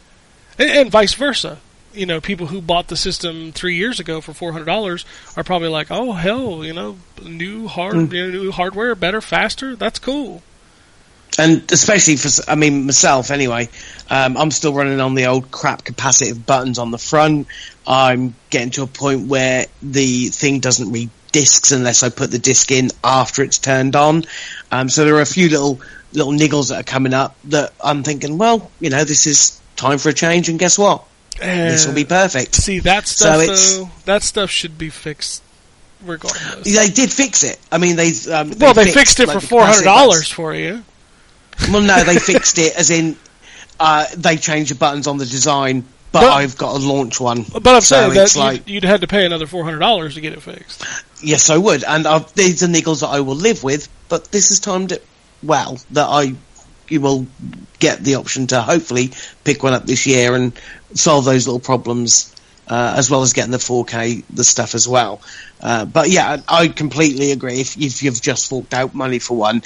And, 0.58 0.70
and 0.70 0.90
vice 0.90 1.14
versa. 1.14 1.58
You 1.94 2.06
know, 2.06 2.20
people 2.20 2.46
who 2.46 2.60
bought 2.60 2.88
the 2.88 2.96
system 2.96 3.52
three 3.52 3.76
years 3.76 4.00
ago 4.00 4.20
for 4.20 4.32
four 4.32 4.52
hundred 4.52 4.66
dollars 4.66 5.04
are 5.36 5.44
probably 5.44 5.68
like, 5.68 5.88
"Oh 5.90 6.12
hell, 6.12 6.64
you 6.64 6.72
know, 6.72 6.96
new 7.22 7.68
hard, 7.68 8.12
you 8.12 8.30
know, 8.30 8.42
new 8.42 8.52
hardware, 8.52 8.94
better, 8.94 9.20
faster. 9.20 9.76
That's 9.76 9.98
cool." 9.98 10.42
and 11.38 11.70
especially 11.72 12.16
for 12.16 12.28
I 12.50 12.54
mean 12.54 12.86
myself 12.86 13.30
anyway. 13.30 13.68
Um, 14.10 14.36
I'm 14.36 14.50
still 14.50 14.74
running 14.74 15.00
on 15.00 15.14
the 15.14 15.26
old 15.26 15.50
crap 15.50 15.84
capacitive 15.84 16.44
buttons 16.44 16.78
on 16.78 16.90
the 16.90 16.98
front. 16.98 17.46
I'm 17.86 18.34
getting 18.50 18.70
to 18.72 18.82
a 18.82 18.86
point 18.86 19.28
where 19.28 19.66
the 19.82 20.28
thing 20.28 20.60
doesn't 20.60 20.92
read 20.92 21.10
discs 21.32 21.72
unless 21.72 22.02
I 22.02 22.10
put 22.10 22.30
the 22.30 22.38
disc 22.38 22.70
in 22.70 22.90
after 23.02 23.42
it's 23.42 23.58
turned 23.58 23.96
on. 23.96 24.24
Um, 24.70 24.88
so 24.88 25.04
there 25.04 25.16
are 25.16 25.22
a 25.22 25.26
few 25.26 25.48
little 25.48 25.80
little 26.12 26.32
niggles 26.32 26.68
that 26.68 26.80
are 26.80 26.84
coming 26.84 27.14
up 27.14 27.36
that 27.44 27.72
I'm 27.82 28.02
thinking, 28.02 28.36
well, 28.36 28.70
you 28.80 28.90
know, 28.90 29.04
this 29.04 29.26
is 29.26 29.58
time 29.76 29.98
for 29.98 30.10
a 30.10 30.12
change, 30.12 30.48
and 30.48 30.58
guess 30.58 30.78
what? 30.78 31.04
This 31.38 31.86
will 31.86 31.94
be 31.94 32.04
perfect. 32.04 32.54
See 32.54 32.80
that 32.80 33.06
So 33.08 33.24
stuff 33.26 33.42
it's- 33.42 33.76
though. 33.76 33.90
That 34.04 34.22
stuff 34.22 34.50
should 34.50 34.76
be 34.78 34.90
fixed 34.90 35.42
regardless. 36.04 36.64
They 36.64 36.88
did 36.88 37.10
fix 37.12 37.44
it. 37.44 37.58
I 37.70 37.78
mean, 37.78 37.96
they 37.96 38.12
um, 38.32 38.52
well, 38.58 38.74
they 38.74 38.90
fixed 38.92 39.20
it 39.20 39.28
like, 39.28 39.40
for 39.40 39.46
four 39.46 39.64
hundred 39.64 39.84
dollars 39.84 40.28
for 40.28 40.54
you. 40.54 40.82
Well, 41.70 41.82
no, 41.82 42.02
they 42.04 42.18
fixed 42.32 42.58
it 42.58 42.74
as 42.76 42.90
in 42.90 43.16
uh, 43.78 44.06
they 44.16 44.36
changed 44.36 44.70
the 44.70 44.74
buttons 44.74 45.06
on 45.06 45.18
the 45.18 45.26
design, 45.26 45.82
but, 46.12 46.20
But- 46.20 46.30
I've 46.32 46.56
got 46.56 46.76
a 46.76 46.78
launch 46.78 47.20
one. 47.20 47.44
But 47.52 47.66
I'm 47.66 47.80
So 47.80 48.10
saying 48.10 48.14
that 48.14 48.36
like- 48.36 48.68
you'd, 48.68 48.74
you'd 48.74 48.84
had 48.84 49.00
to 49.02 49.06
pay 49.06 49.24
another 49.26 49.46
four 49.46 49.64
hundred 49.64 49.80
dollars 49.80 50.14
to 50.14 50.20
get 50.20 50.32
it 50.32 50.42
fixed. 50.42 50.84
Yes, 51.22 51.50
I 51.50 51.56
would, 51.56 51.84
and 51.84 52.06
I've, 52.06 52.32
these 52.34 52.62
are 52.62 52.66
niggles 52.66 53.00
that 53.00 53.08
I 53.08 53.20
will 53.20 53.36
live 53.36 53.62
with. 53.62 53.88
But 54.08 54.26
this 54.32 54.48
has 54.48 54.58
timed 54.60 54.92
it 54.92 55.04
well 55.42 55.78
that 55.92 56.06
I 56.08 56.34
you 56.92 57.00
will 57.00 57.26
get 57.78 58.00
the 58.04 58.16
option 58.16 58.46
to 58.48 58.60
hopefully 58.60 59.10
pick 59.44 59.62
one 59.62 59.72
up 59.72 59.86
this 59.86 60.06
year 60.06 60.34
and 60.34 60.52
solve 60.94 61.24
those 61.24 61.46
little 61.46 61.60
problems, 61.60 62.34
uh, 62.68 62.94
as 62.96 63.10
well 63.10 63.22
as 63.22 63.32
getting 63.32 63.50
the 63.50 63.58
4K 63.58 64.22
the 64.30 64.44
stuff 64.44 64.74
as 64.74 64.86
well. 64.86 65.20
Uh, 65.60 65.84
but 65.84 66.10
yeah, 66.10 66.40
I 66.48 66.68
completely 66.68 67.32
agree. 67.32 67.60
If, 67.60 67.76
if 67.76 68.02
you've 68.02 68.20
just 68.20 68.48
forked 68.48 68.74
out 68.74 68.94
money 68.94 69.18
for 69.18 69.36
one, 69.36 69.62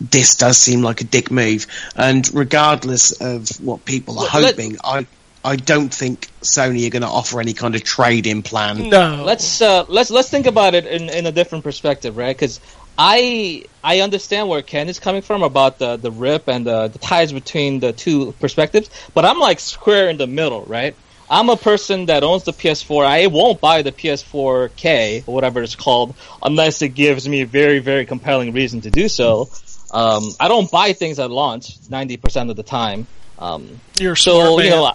this 0.00 0.34
does 0.34 0.58
seem 0.58 0.82
like 0.82 1.00
a 1.00 1.04
dick 1.04 1.30
move. 1.30 1.66
And 1.96 2.28
regardless 2.34 3.12
of 3.12 3.48
what 3.60 3.84
people 3.84 4.18
are 4.18 4.40
let- 4.40 4.56
hoping, 4.56 4.78
I 4.82 5.06
I 5.46 5.56
don't 5.56 5.92
think 5.92 6.30
Sony 6.40 6.86
are 6.86 6.90
going 6.90 7.02
to 7.02 7.08
offer 7.08 7.38
any 7.38 7.52
kind 7.52 7.74
of 7.74 7.84
trade-in 7.84 8.42
plan. 8.42 8.88
No, 8.88 9.22
let's 9.24 9.60
uh, 9.60 9.84
let's 9.88 10.10
let's 10.10 10.30
think 10.30 10.46
about 10.46 10.74
it 10.74 10.86
in, 10.86 11.10
in 11.10 11.26
a 11.26 11.32
different 11.32 11.64
perspective, 11.64 12.16
right? 12.16 12.34
Because 12.34 12.60
I 12.98 13.64
I 13.82 14.00
understand 14.00 14.48
where 14.48 14.62
Ken 14.62 14.88
is 14.88 14.98
coming 14.98 15.22
from 15.22 15.42
about 15.42 15.78
the 15.78 15.96
the 15.96 16.10
rip 16.10 16.48
and 16.48 16.66
the, 16.66 16.88
the 16.88 16.98
ties 16.98 17.32
between 17.32 17.80
the 17.80 17.92
two 17.92 18.32
perspectives, 18.40 18.88
but 19.14 19.24
I'm 19.24 19.38
like 19.38 19.60
square 19.60 20.08
in 20.08 20.16
the 20.16 20.26
middle, 20.26 20.62
right? 20.62 20.94
I'm 21.28 21.48
a 21.48 21.56
person 21.56 22.06
that 22.06 22.22
owns 22.22 22.44
the 22.44 22.52
PS4. 22.52 23.06
I 23.06 23.26
won't 23.28 23.60
buy 23.60 23.82
the 23.82 23.92
PS4K 23.92 25.26
or 25.26 25.34
whatever 25.34 25.62
it's 25.62 25.74
called 25.74 26.14
unless 26.42 26.82
it 26.82 26.90
gives 26.90 27.26
me 27.28 27.40
a 27.40 27.46
very 27.46 27.80
very 27.80 28.06
compelling 28.06 28.52
reason 28.52 28.82
to 28.82 28.90
do 28.90 29.08
so. 29.08 29.48
Um, 29.90 30.24
I 30.40 30.48
don't 30.48 30.70
buy 30.70 30.92
things 30.92 31.18
at 31.18 31.30
launch 31.30 31.78
90% 31.88 32.50
of 32.50 32.56
the 32.56 32.64
time. 32.64 33.06
Um, 33.38 33.80
you're 33.98 34.16
so 34.16 34.60
you 34.60 34.70
know, 34.70 34.92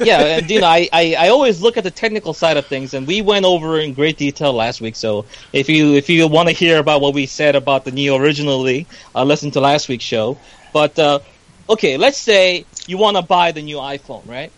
yeah, 0.00 0.38
and 0.38 0.50
you 0.50 0.60
know, 0.60 0.66
I, 0.66 0.88
I, 0.92 1.16
I 1.18 1.28
always 1.28 1.60
look 1.60 1.76
at 1.76 1.84
the 1.84 1.90
technical 1.90 2.34
side 2.34 2.56
of 2.56 2.66
things, 2.66 2.94
and 2.94 3.06
we 3.06 3.22
went 3.22 3.44
over 3.44 3.78
in 3.78 3.94
great 3.94 4.16
detail 4.16 4.52
last 4.52 4.80
week. 4.80 4.96
So 4.96 5.26
if 5.52 5.68
you 5.68 5.94
if 5.94 6.08
you 6.08 6.26
want 6.28 6.48
to 6.48 6.54
hear 6.54 6.78
about 6.78 7.00
what 7.00 7.14
we 7.14 7.26
said 7.26 7.56
about 7.56 7.84
the 7.84 7.90
Neo 7.92 8.16
originally, 8.16 8.86
uh, 9.14 9.24
listen 9.24 9.50
to 9.52 9.60
last 9.60 9.88
week's 9.88 10.04
show. 10.04 10.38
But 10.72 10.98
uh, 10.98 11.20
okay, 11.68 11.96
let's 11.96 12.18
say 12.18 12.66
you 12.86 12.98
want 12.98 13.16
to 13.16 13.22
buy 13.22 13.52
the 13.52 13.62
new 13.62 13.76
iPhone, 13.76 14.26
right? 14.28 14.52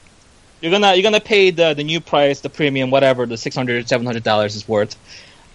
You're 0.61 0.73
gonna 0.73 0.95
you're 0.95 1.03
gonna 1.03 1.21
pay 1.21 1.51
the 1.51 1.75
the 1.75 1.85
new 1.85 2.01
price, 2.01 2.41
the 2.41 2.51
premium, 2.51 2.91
whatever 2.91 3.27
the 3.27 3.37
600 3.37 3.89
700 3.89 4.23
dollars 4.23 4.57
is 4.57 4.69
worth. 4.69 4.97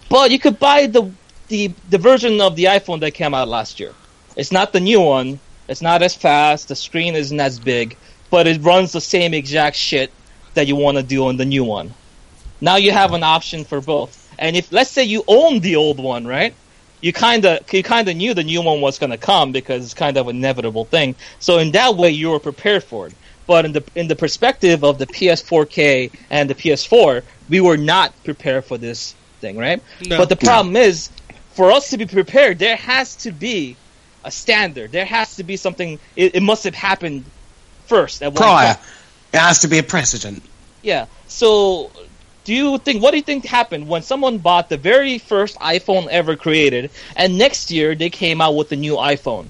But 0.08 0.30
you 0.30 0.38
could 0.38 0.58
buy 0.58 0.86
the 0.86 1.10
the 1.48 1.74
the 1.88 1.98
version 1.98 2.40
of 2.40 2.56
the 2.56 2.64
iPhone 2.64 3.00
that 3.00 3.12
came 3.12 3.34
out 3.34 3.48
last 3.48 3.78
year. 3.78 3.94
It's 4.36 4.52
not 4.52 4.72
the 4.72 4.80
new 4.80 5.00
one. 5.00 5.40
It's 5.68 5.82
not 5.82 6.02
as 6.02 6.14
fast. 6.14 6.68
The 6.68 6.76
screen 6.76 7.14
isn't 7.14 7.40
as 7.40 7.58
big, 7.58 7.96
but 8.30 8.46
it 8.46 8.62
runs 8.62 8.92
the 8.92 9.00
same 9.00 9.34
exact 9.34 9.76
shit 9.76 10.10
that 10.54 10.66
you 10.66 10.76
want 10.76 10.96
to 10.96 11.02
do 11.02 11.26
on 11.26 11.36
the 11.36 11.44
new 11.44 11.64
one. 11.64 11.94
Now 12.60 12.76
you 12.76 12.92
have 12.92 13.12
an 13.12 13.22
option 13.22 13.64
for 13.64 13.80
both. 13.80 14.22
And 14.38 14.56
if 14.56 14.72
let's 14.72 14.90
say 14.90 15.04
you 15.04 15.24
own 15.26 15.60
the 15.60 15.76
old 15.76 15.98
one, 15.98 16.26
right? 16.26 16.54
You 17.00 17.12
kind 17.12 17.44
of 17.44 17.72
you 17.72 17.82
kind 17.82 18.08
of 18.08 18.16
knew 18.16 18.34
the 18.34 18.44
new 18.44 18.62
one 18.62 18.80
was 18.80 18.98
going 18.98 19.10
to 19.10 19.18
come 19.18 19.52
because 19.52 19.84
it's 19.84 19.94
kind 19.94 20.16
of 20.16 20.28
an 20.28 20.36
inevitable 20.36 20.84
thing. 20.84 21.14
So 21.38 21.58
in 21.58 21.72
that 21.72 21.96
way 21.96 22.10
you 22.10 22.30
were 22.30 22.40
prepared 22.40 22.84
for 22.84 23.06
it. 23.06 23.14
But 23.46 23.64
in 23.64 23.72
the 23.72 23.84
in 23.94 24.08
the 24.08 24.16
perspective 24.16 24.82
of 24.82 24.98
the 24.98 25.06
PS4K 25.06 26.10
and 26.30 26.50
the 26.50 26.54
PS4, 26.54 27.22
we 27.48 27.60
were 27.60 27.76
not 27.76 28.12
prepared 28.24 28.64
for 28.64 28.76
this 28.76 29.14
thing, 29.40 29.56
right? 29.56 29.80
No. 30.04 30.18
But 30.18 30.28
the 30.28 30.36
problem 30.36 30.74
is, 30.74 31.10
for 31.52 31.70
us 31.70 31.90
to 31.90 31.98
be 31.98 32.06
prepared, 32.06 32.58
there 32.58 32.76
has 32.76 33.14
to 33.16 33.30
be 33.30 33.76
a 34.24 34.30
standard. 34.30 34.90
There 34.90 35.04
has 35.04 35.36
to 35.36 35.44
be 35.44 35.56
something. 35.56 36.00
It, 36.16 36.34
it 36.34 36.42
must 36.42 36.64
have 36.64 36.74
happened 36.74 37.24
first 37.86 38.22
at 38.22 38.28
one 38.32 38.36
Prior, 38.36 38.74
point. 38.74 38.86
it 39.32 39.38
has 39.38 39.60
to 39.60 39.68
be 39.68 39.78
a 39.78 39.82
precedent. 39.82 40.42
Yeah. 40.82 41.06
So, 41.28 41.90
do 42.44 42.54
you 42.54 42.78
think? 42.78 43.02
What 43.02 43.10
do 43.10 43.16
you 43.16 43.22
think 43.22 43.44
happened 43.44 43.88
when 43.88 44.02
someone 44.02 44.38
bought 44.38 44.68
the 44.68 44.76
very 44.76 45.18
first 45.18 45.58
iPhone 45.58 46.06
ever 46.08 46.36
created, 46.36 46.90
and 47.16 47.38
next 47.38 47.70
year 47.70 47.94
they 47.94 48.10
came 48.10 48.40
out 48.40 48.54
with 48.54 48.68
the 48.68 48.76
new 48.76 48.94
iPhone? 48.94 49.48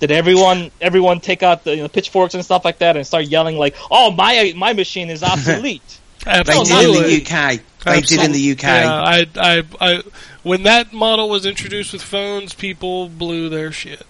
Did 0.00 0.10
everyone 0.12 0.70
everyone 0.80 1.20
take 1.20 1.42
out 1.42 1.64
the 1.64 1.76
you 1.76 1.82
know, 1.82 1.88
pitchforks 1.88 2.34
and 2.34 2.44
stuff 2.44 2.64
like 2.64 2.78
that 2.78 2.96
and 2.96 3.06
start 3.06 3.26
yelling 3.26 3.56
like, 3.58 3.74
"Oh, 3.90 4.10
my 4.10 4.52
my 4.56 4.72
machine 4.72 5.10
is 5.10 5.22
obsolete"? 5.22 5.82
They 6.24 6.42
did 6.42 6.68
in 6.68 7.02
the 7.02 7.22
UK. 7.22 7.60
They 7.84 8.00
did 8.00 8.20
in 8.22 8.32
the 8.32 8.52
UK. 8.52 8.62
Yeah, 8.62 9.02
I, 9.02 9.26
I, 9.36 9.62
I, 9.80 10.02
when 10.42 10.64
that 10.64 10.92
model 10.92 11.30
was 11.30 11.46
introduced 11.46 11.92
with 11.92 12.02
phones, 12.02 12.52
people 12.52 13.08
blew 13.08 13.48
their 13.48 13.72
shit. 13.72 14.04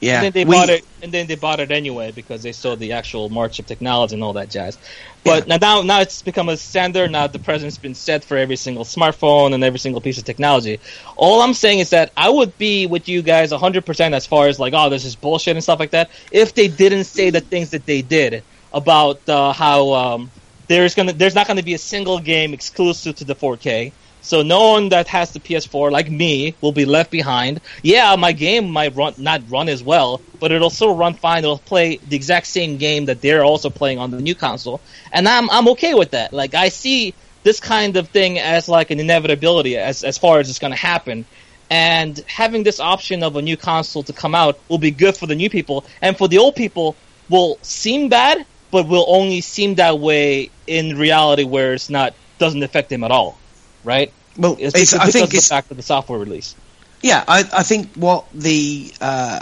Yeah, 0.00 0.14
and 0.14 0.22
then 0.22 0.32
they 0.32 0.44
we- 0.44 0.50
bought 0.56 0.70
it, 0.70 0.84
and 1.02 1.12
then 1.12 1.26
they 1.26 1.36
bought 1.36 1.60
it 1.60 1.72
anyway 1.72 2.12
because 2.12 2.42
they 2.42 2.52
saw 2.52 2.76
the 2.76 2.92
actual 2.92 3.30
march 3.30 3.58
of 3.58 3.66
technology 3.66 4.14
and 4.14 4.22
all 4.24 4.34
that 4.34 4.50
jazz. 4.50 4.78
But 5.24 5.48
now, 5.48 5.58
now, 5.60 5.82
now 5.82 6.00
it's 6.02 6.22
become 6.22 6.48
a 6.48 6.56
standard. 6.56 7.10
Now 7.10 7.26
the 7.28 7.38
precedent's 7.40 7.78
been 7.78 7.94
set 7.94 8.24
for 8.24 8.36
every 8.36 8.56
single 8.56 8.84
smartphone 8.84 9.54
and 9.54 9.64
every 9.64 9.78
single 9.80 10.00
piece 10.02 10.18
of 10.18 10.24
technology. 10.24 10.80
All 11.16 11.42
I'm 11.42 11.54
saying 11.54 11.80
is 11.80 11.90
that 11.90 12.12
I 12.16 12.30
would 12.30 12.58
be 12.58 12.86
with 12.86 13.08
you 13.08 13.22
guys 13.22 13.52
100% 13.52 14.14
as 14.14 14.26
far 14.26 14.48
as 14.48 14.58
like, 14.60 14.74
oh, 14.76 14.90
this 14.90 15.04
is 15.04 15.16
bullshit 15.16 15.56
and 15.56 15.62
stuff 15.62 15.80
like 15.80 15.92
that. 15.92 16.10
If 16.30 16.54
they 16.54 16.68
didn't 16.68 17.04
say 17.04 17.30
the 17.30 17.40
things 17.40 17.70
that 17.70 17.86
they 17.86 18.02
did 18.02 18.44
about 18.72 19.28
uh, 19.28 19.52
how 19.52 19.92
um, 19.94 20.32
there's 20.68 20.94
gonna, 20.94 21.12
there's 21.14 21.34
not 21.34 21.46
gonna 21.48 21.62
be 21.62 21.74
a 21.74 21.78
single 21.78 22.20
game 22.20 22.54
exclusive 22.54 23.16
to 23.16 23.24
the 23.24 23.34
4K. 23.36 23.94
So 24.26 24.42
no 24.42 24.72
one 24.72 24.88
that 24.88 25.06
has 25.06 25.30
the 25.30 25.38
PS4, 25.38 25.92
like 25.92 26.10
me, 26.10 26.56
will 26.60 26.72
be 26.72 26.84
left 26.84 27.12
behind. 27.12 27.60
Yeah, 27.84 28.16
my 28.16 28.32
game 28.32 28.68
might 28.68 28.96
run 28.96 29.14
not 29.18 29.48
run 29.48 29.68
as 29.68 29.84
well, 29.84 30.20
but 30.40 30.50
it'll 30.50 30.68
still 30.68 30.96
run 30.96 31.14
fine. 31.14 31.44
It'll 31.44 31.58
play 31.58 31.98
the 31.98 32.16
exact 32.16 32.48
same 32.48 32.76
game 32.76 33.04
that 33.04 33.20
they're 33.20 33.44
also 33.44 33.70
playing 33.70 34.00
on 34.00 34.10
the 34.10 34.20
new 34.20 34.34
console, 34.34 34.80
and 35.12 35.28
I'm 35.28 35.48
I'm 35.48 35.68
okay 35.68 35.94
with 35.94 36.10
that. 36.10 36.32
Like 36.32 36.54
I 36.54 36.70
see 36.70 37.14
this 37.44 37.60
kind 37.60 37.96
of 37.96 38.08
thing 38.08 38.40
as 38.40 38.68
like 38.68 38.90
an 38.90 38.98
inevitability 38.98 39.76
as 39.76 40.02
as 40.02 40.18
far 40.18 40.40
as 40.40 40.50
it's 40.50 40.58
going 40.58 40.72
to 40.72 40.76
happen. 40.92 41.24
And 41.70 42.18
having 42.26 42.64
this 42.64 42.80
option 42.80 43.22
of 43.22 43.36
a 43.36 43.42
new 43.42 43.56
console 43.56 44.02
to 44.04 44.12
come 44.12 44.34
out 44.34 44.58
will 44.68 44.78
be 44.78 44.90
good 44.90 45.16
for 45.16 45.28
the 45.28 45.36
new 45.36 45.50
people, 45.50 45.84
and 46.02 46.18
for 46.18 46.26
the 46.26 46.38
old 46.38 46.56
people 46.56 46.96
will 47.28 47.58
seem 47.62 48.08
bad, 48.08 48.44
but 48.72 48.88
will 48.88 49.04
only 49.06 49.40
seem 49.40 49.76
that 49.76 50.00
way 50.00 50.50
in 50.66 50.98
reality, 50.98 51.44
where 51.44 51.74
it's 51.74 51.88
not 51.88 52.12
doesn't 52.38 52.64
affect 52.64 52.88
them 52.88 53.04
at 53.04 53.12
all, 53.12 53.38
right? 53.84 54.12
Well, 54.38 54.56
It's, 54.58 54.74
it's, 54.74 54.94
I 54.94 55.10
think 55.10 55.34
it's 55.34 55.48
fact 55.48 55.70
of 55.70 55.76
the 55.76 55.82
software 55.82 56.18
release. 56.18 56.54
yeah. 57.02 57.24
I, 57.26 57.40
I 57.52 57.62
think 57.62 57.94
what 57.94 58.26
the 58.32 58.88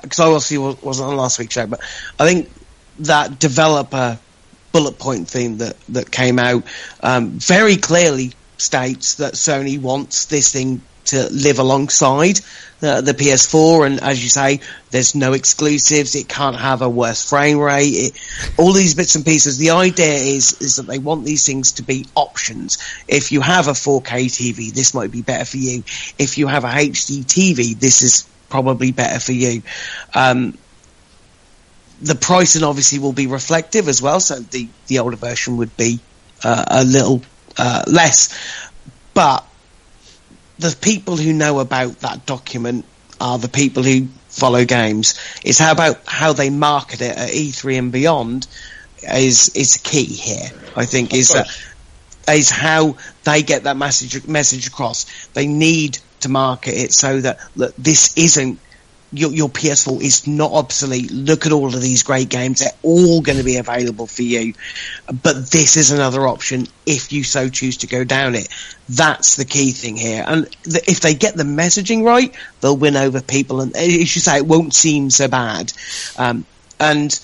because 0.03 0.21
I 0.21 0.27
obviously 0.27 0.59
wasn't 0.59 1.11
on 1.11 1.16
last 1.16 1.39
week's 1.39 1.55
show, 1.55 1.66
but 1.66 1.81
I 2.19 2.27
think 2.27 2.51
that 3.01 3.39
developer 3.39 4.19
bullet 4.73 4.99
point 4.99 5.29
thing 5.29 5.59
that 5.59 5.77
that 5.89 6.11
came 6.11 6.39
out 6.39 6.65
um, 7.01 7.31
very 7.31 7.77
clearly 7.77 8.33
states 8.57 9.16
that 9.16 9.35
Sony 9.35 9.81
wants 9.81 10.27
this 10.27 10.53
thing 10.53 10.81
to 11.07 11.29
live 11.31 11.59
alongside 11.59 12.41
the, 12.85 13.01
the 13.01 13.15
PS4, 13.15 13.86
and 13.86 14.01
as 14.02 14.23
you 14.23 14.28
say, 14.28 14.61
there's 14.90 15.15
no 15.15 15.32
exclusives. 15.32 16.15
It 16.15 16.28
can't 16.28 16.56
have 16.56 16.82
a 16.82 16.89
worse 16.89 17.28
frame 17.28 17.59
rate. 17.59 17.89
It, 17.89 18.20
all 18.59 18.73
these 18.73 18.94
bits 18.94 19.15
and 19.15 19.24
pieces. 19.24 19.56
The 19.56 19.70
idea 19.70 20.15
is 20.15 20.61
is 20.61 20.77
that 20.77 20.86
they 20.86 20.98
want 20.98 21.24
these 21.24 21.47
things 21.47 21.73
to 21.73 21.82
be 21.82 22.06
options. 22.15 22.78
If 23.09 23.32
you 23.32 23.40
have 23.40 23.69
a 23.69 23.73
4K 23.73 24.27
TV, 24.27 24.73
this 24.73 24.93
might 24.93 25.11
be 25.11 25.23
better 25.23 25.47
for 25.47 25.56
you. 25.56 25.82
If 26.19 26.36
you 26.36 26.47
have 26.47 26.65
a 26.65 26.69
HD 26.69 27.24
TV, 27.24 27.78
this 27.78 28.02
is 28.02 28.28
probably 28.51 28.93
better 28.93 29.19
for 29.19 29.32
you. 29.32 29.62
Um, 30.15 30.59
the 32.02 32.15
pricing 32.15 32.65
obviously 32.65 32.98
will 32.98 33.15
be 33.15 33.27
reflective 33.27 33.89
as 33.89 34.02
well, 34.02 34.20
so 34.20 34.40
the, 34.40 34.69
the 34.89 34.98
older 34.98 35.16
version 35.16 35.56
would 35.56 35.74
be 35.78 36.01
uh, 36.43 36.65
a 36.69 36.85
little 36.85 37.23
uh, 37.56 37.85
less. 37.86 38.70
But 39.15 39.47
the 40.59 40.76
people 40.81 41.16
who 41.16 41.32
know 41.32 41.60
about 41.60 42.01
that 42.01 42.26
document 42.26 42.85
are 43.20 43.39
the 43.39 43.48
people 43.48 43.82
who 43.82 44.09
follow 44.28 44.64
games. 44.64 45.18
It's 45.44 45.59
how 45.59 45.72
about 45.72 46.01
how 46.06 46.32
they 46.32 46.51
market 46.51 47.01
it 47.01 47.16
at 47.16 47.31
E3 47.31 47.78
and 47.78 47.93
beyond 47.93 48.47
is 49.02 49.51
is 49.51 49.76
key 49.78 50.05
here. 50.05 50.51
I 50.76 50.86
think 50.86 51.14
is 51.14 51.28
that 51.28 51.48
is 52.28 52.51
how 52.51 52.97
they 53.24 53.43
get 53.43 53.64
that 53.64 53.76
message 53.76 54.26
message 54.26 54.66
across. 54.66 55.26
They 55.28 55.47
need 55.47 55.98
to 56.20 56.28
market 56.28 56.74
it 56.74 56.93
so 56.93 57.20
that 57.20 57.39
look, 57.55 57.74
this 57.76 58.16
isn't 58.16 58.59
your, 59.15 59.32
your 59.32 59.49
PS4 59.49 60.03
is 60.03 60.27
not 60.27 60.53
obsolete. 60.53 61.11
Look 61.11 61.47
at 61.47 61.53
all 61.53 61.66
of 61.66 61.81
these 61.81 62.03
great 62.03 62.28
games; 62.28 62.61
they're 62.61 62.70
all 62.82 63.20
going 63.20 63.39
to 63.39 63.45
be 63.45 63.57
available 63.57 64.07
for 64.07 64.23
you. 64.23 64.55
But 65.07 65.51
this 65.51 65.77
is 65.77 65.91
another 65.91 66.27
option 66.27 66.66
if 66.85 67.12
you 67.12 67.24
so 67.24 67.49
choose 67.49 67.78
to 67.78 67.86
go 67.86 68.05
down 68.05 68.35
it. 68.35 68.49
That's 68.89 69.36
the 69.36 69.45
key 69.45 69.73
thing 69.73 69.97
here. 69.97 70.24
And 70.27 70.51
th- 70.65 70.89
if 70.89 71.01
they 71.01 71.15
get 71.15 71.36
the 71.36 71.45
messaging 71.45 72.05
right, 72.05 72.35
they'll 72.61 72.77
win 72.77 72.97
over 72.97 73.23
people. 73.23 73.61
And 73.61 73.77
as 73.77 73.89
you 73.93 74.07
say, 74.07 74.39
it 74.39 74.47
won't 74.47 74.74
seem 74.74 75.11
so 75.11 75.28
bad. 75.28 75.73
Um, 76.19 76.45
and 76.81 77.19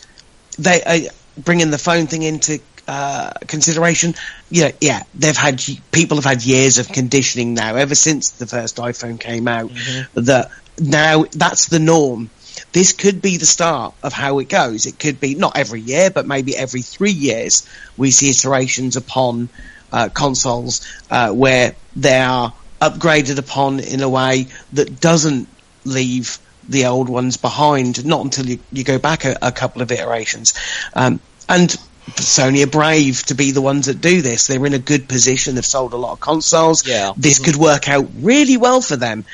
they 0.59 0.83
uh, 0.83 1.11
bringing 1.39 1.71
the 1.71 1.79
phone 1.79 2.07
thing 2.07 2.23
into 2.23 2.61
uh, 2.87 3.33
consideration. 3.47 4.15
Yeah, 4.51 4.73
yeah, 4.81 5.03
they've 5.15 5.37
had 5.37 5.63
people 5.93 6.17
have 6.17 6.25
had 6.25 6.43
years 6.43 6.79
of 6.79 6.89
conditioning 6.89 7.55
now, 7.55 7.77
ever 7.77 7.95
since 7.95 8.31
the 8.31 8.47
first 8.47 8.77
iPhone 8.77 9.21
came 9.21 9.49
out. 9.49 9.71
That 10.15 10.51
now 10.81 11.25
that's 11.31 11.69
the 11.69 11.79
norm. 11.79 12.31
This 12.73 12.93
could 12.93 13.23
be 13.23 13.37
the 13.37 13.47
start 13.47 13.95
of 14.03 14.13
how 14.13 14.39
it 14.39 14.49
goes. 14.49 14.87
It 14.87 14.99
could 14.99 15.21
be 15.21 15.35
not 15.35 15.57
every 15.57 15.81
year, 15.81 16.11
but 16.11 16.27
maybe 16.27 16.57
every 16.57 16.83
three 16.83 17.13
years 17.13 17.69
we 17.97 18.11
see 18.11 18.31
iterations 18.31 18.97
upon 18.97 19.49
uh, 19.93 20.09
consoles 20.09 20.87
uh, 21.11 21.33
where 21.33 21.75
they 21.97 22.21
are 22.21 22.53
upgraded 22.81 23.39
upon 23.39 23.81
in 23.81 24.01
a 24.03 24.09
way 24.09 24.47
that 24.73 25.01
doesn't 25.01 25.49
leave 25.85 26.39
the 26.69 26.87
old 26.87 27.09
ones 27.09 27.37
behind. 27.37 28.05
Not 28.05 28.25
until 28.25 28.47
you, 28.47 28.59
you 28.73 28.85
go 28.85 28.99
back 28.99 29.25
a, 29.25 29.37
a 29.43 29.53
couple 29.53 29.83
of 29.83 29.91
iterations. 29.91 30.55
Um, 30.95 31.21
and 31.49 31.77
Sony 32.07 32.65
are 32.65 32.71
brave 32.71 33.25
to 33.27 33.35
be 33.35 33.51
the 33.51 33.61
ones 33.61 33.87
that 33.87 34.01
do 34.01 34.23
this. 34.23 34.47
They're 34.47 34.65
in 34.65 34.75
a 34.75 34.79
good 34.79 35.09
position. 35.09 35.55
They've 35.55 35.67
sold 35.67 35.93
a 35.93 35.97
lot 35.97 36.13
of 36.13 36.21
consoles. 36.21 36.87
Yeah. 36.87 37.13
This 37.17 37.39
could 37.39 37.57
work 37.57 37.89
out 37.89 38.09
really 38.21 38.57
well 38.57 38.81
for 38.81 38.97
them. 38.97 39.25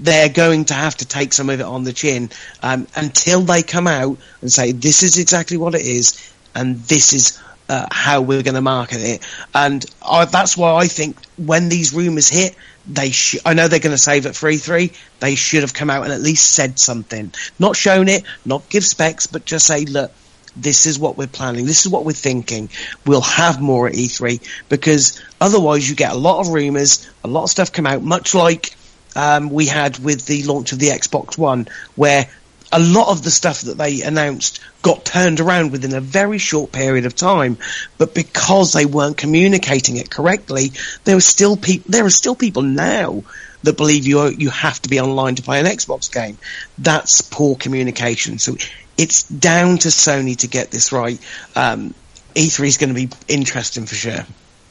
They're 0.00 0.28
going 0.28 0.66
to 0.66 0.74
have 0.74 0.96
to 0.96 1.06
take 1.06 1.32
some 1.32 1.50
of 1.50 1.60
it 1.60 1.64
on 1.64 1.84
the 1.84 1.92
chin 1.92 2.30
um, 2.62 2.86
until 2.94 3.40
they 3.40 3.62
come 3.62 3.86
out 3.86 4.18
and 4.40 4.50
say, 4.50 4.72
this 4.72 5.02
is 5.02 5.18
exactly 5.18 5.56
what 5.56 5.74
it 5.74 5.82
is, 5.82 6.32
and 6.54 6.76
this 6.80 7.12
is 7.12 7.40
uh, 7.68 7.86
how 7.90 8.22
we're 8.22 8.42
going 8.42 8.54
to 8.54 8.60
market 8.60 9.00
it. 9.00 9.26
And 9.54 9.84
I, 10.06 10.24
that's 10.24 10.56
why 10.56 10.74
I 10.74 10.86
think 10.86 11.16
when 11.36 11.68
these 11.68 11.92
rumours 11.92 12.28
hit, 12.28 12.56
they 12.86 13.10
sh- 13.10 13.36
I 13.44 13.54
know 13.54 13.68
they're 13.68 13.80
going 13.80 13.94
to 13.94 13.98
save 13.98 14.26
it 14.26 14.34
for 14.34 14.50
E3. 14.50 14.94
They 15.20 15.34
should 15.34 15.62
have 15.62 15.74
come 15.74 15.90
out 15.90 16.04
and 16.04 16.12
at 16.12 16.20
least 16.20 16.50
said 16.50 16.78
something. 16.78 17.32
Not 17.58 17.76
shown 17.76 18.08
it, 18.08 18.24
not 18.44 18.68
give 18.70 18.84
specs, 18.84 19.26
but 19.26 19.44
just 19.44 19.66
say, 19.66 19.84
look, 19.84 20.12
this 20.56 20.86
is 20.86 20.98
what 20.98 21.16
we're 21.16 21.26
planning. 21.26 21.66
This 21.66 21.84
is 21.84 21.92
what 21.92 22.04
we're 22.04 22.12
thinking. 22.12 22.70
We'll 23.06 23.20
have 23.20 23.60
more 23.60 23.86
at 23.86 23.94
E3 23.94 24.40
because 24.68 25.22
otherwise 25.40 25.88
you 25.88 25.94
get 25.94 26.12
a 26.12 26.18
lot 26.18 26.40
of 26.40 26.48
rumours, 26.48 27.08
a 27.22 27.28
lot 27.28 27.44
of 27.44 27.50
stuff 27.50 27.72
come 27.72 27.86
out, 27.86 28.02
much 28.02 28.34
like 28.34 28.74
um, 29.18 29.50
we 29.50 29.66
had 29.66 29.98
with 29.98 30.26
the 30.26 30.44
launch 30.44 30.70
of 30.70 30.78
the 30.78 30.90
Xbox 30.90 31.36
One, 31.36 31.66
where 31.96 32.28
a 32.70 32.78
lot 32.78 33.08
of 33.10 33.22
the 33.22 33.32
stuff 33.32 33.62
that 33.62 33.76
they 33.76 34.02
announced 34.02 34.60
got 34.82 35.04
turned 35.04 35.40
around 35.40 35.72
within 35.72 35.92
a 35.92 36.00
very 36.00 36.38
short 36.38 36.70
period 36.70 37.04
of 37.04 37.16
time. 37.16 37.58
But 37.98 38.14
because 38.14 38.72
they 38.72 38.86
weren't 38.86 39.16
communicating 39.16 39.96
it 39.96 40.08
correctly, 40.08 40.70
there 41.02 41.16
were 41.16 41.20
still 41.20 41.56
people. 41.56 41.90
There 41.90 42.04
are 42.04 42.10
still 42.10 42.36
people 42.36 42.62
now 42.62 43.24
that 43.64 43.76
believe 43.76 44.06
you 44.06 44.20
are, 44.20 44.30
you 44.30 44.50
have 44.50 44.80
to 44.82 44.88
be 44.88 45.00
online 45.00 45.34
to 45.34 45.42
play 45.42 45.58
an 45.58 45.66
Xbox 45.66 46.12
game. 46.12 46.38
That's 46.78 47.20
poor 47.22 47.56
communication. 47.56 48.38
So 48.38 48.56
it's 48.96 49.24
down 49.24 49.78
to 49.78 49.88
Sony 49.88 50.36
to 50.36 50.46
get 50.46 50.70
this 50.70 50.92
right. 50.92 51.18
Um, 51.56 51.92
E3 52.36 52.68
is 52.68 52.78
going 52.78 52.94
to 52.94 52.94
be 52.94 53.08
interesting 53.26 53.86
for 53.86 53.96
sure. 53.96 54.24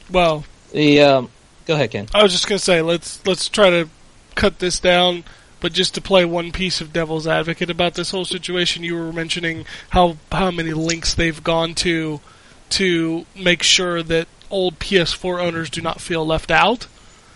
Well, 0.09 0.45
The 0.71 1.01
um, 1.01 1.29
go 1.65 1.73
ahead, 1.73 1.91
Ken. 1.91 2.07
I 2.13 2.23
was 2.23 2.31
just 2.31 2.47
gonna 2.47 2.59
say 2.59 2.81
let's 2.81 3.25
let's 3.25 3.49
try 3.49 3.69
to 3.71 3.89
cut 4.37 4.59
this 4.59 4.79
down, 4.79 5.25
but 5.59 5.73
just 5.73 5.95
to 5.95 6.01
play 6.01 6.23
one 6.23 6.51
piece 6.51 6.79
of 6.79 6.93
devil's 6.93 7.27
advocate 7.27 7.69
about 7.69 7.95
this 7.95 8.11
whole 8.11 8.25
situation, 8.25 8.83
you 8.83 8.95
were 8.95 9.11
mentioning 9.11 9.65
how 9.89 10.17
how 10.31 10.51
many 10.51 10.71
links 10.71 11.13
they've 11.13 11.43
gone 11.43 11.73
to 11.75 12.21
to 12.69 13.25
make 13.35 13.63
sure 13.63 14.03
that 14.03 14.27
old 14.49 14.79
PS4 14.79 15.41
owners 15.41 15.69
do 15.69 15.81
not 15.81 15.99
feel 15.99 16.25
left 16.25 16.51
out. 16.51 16.87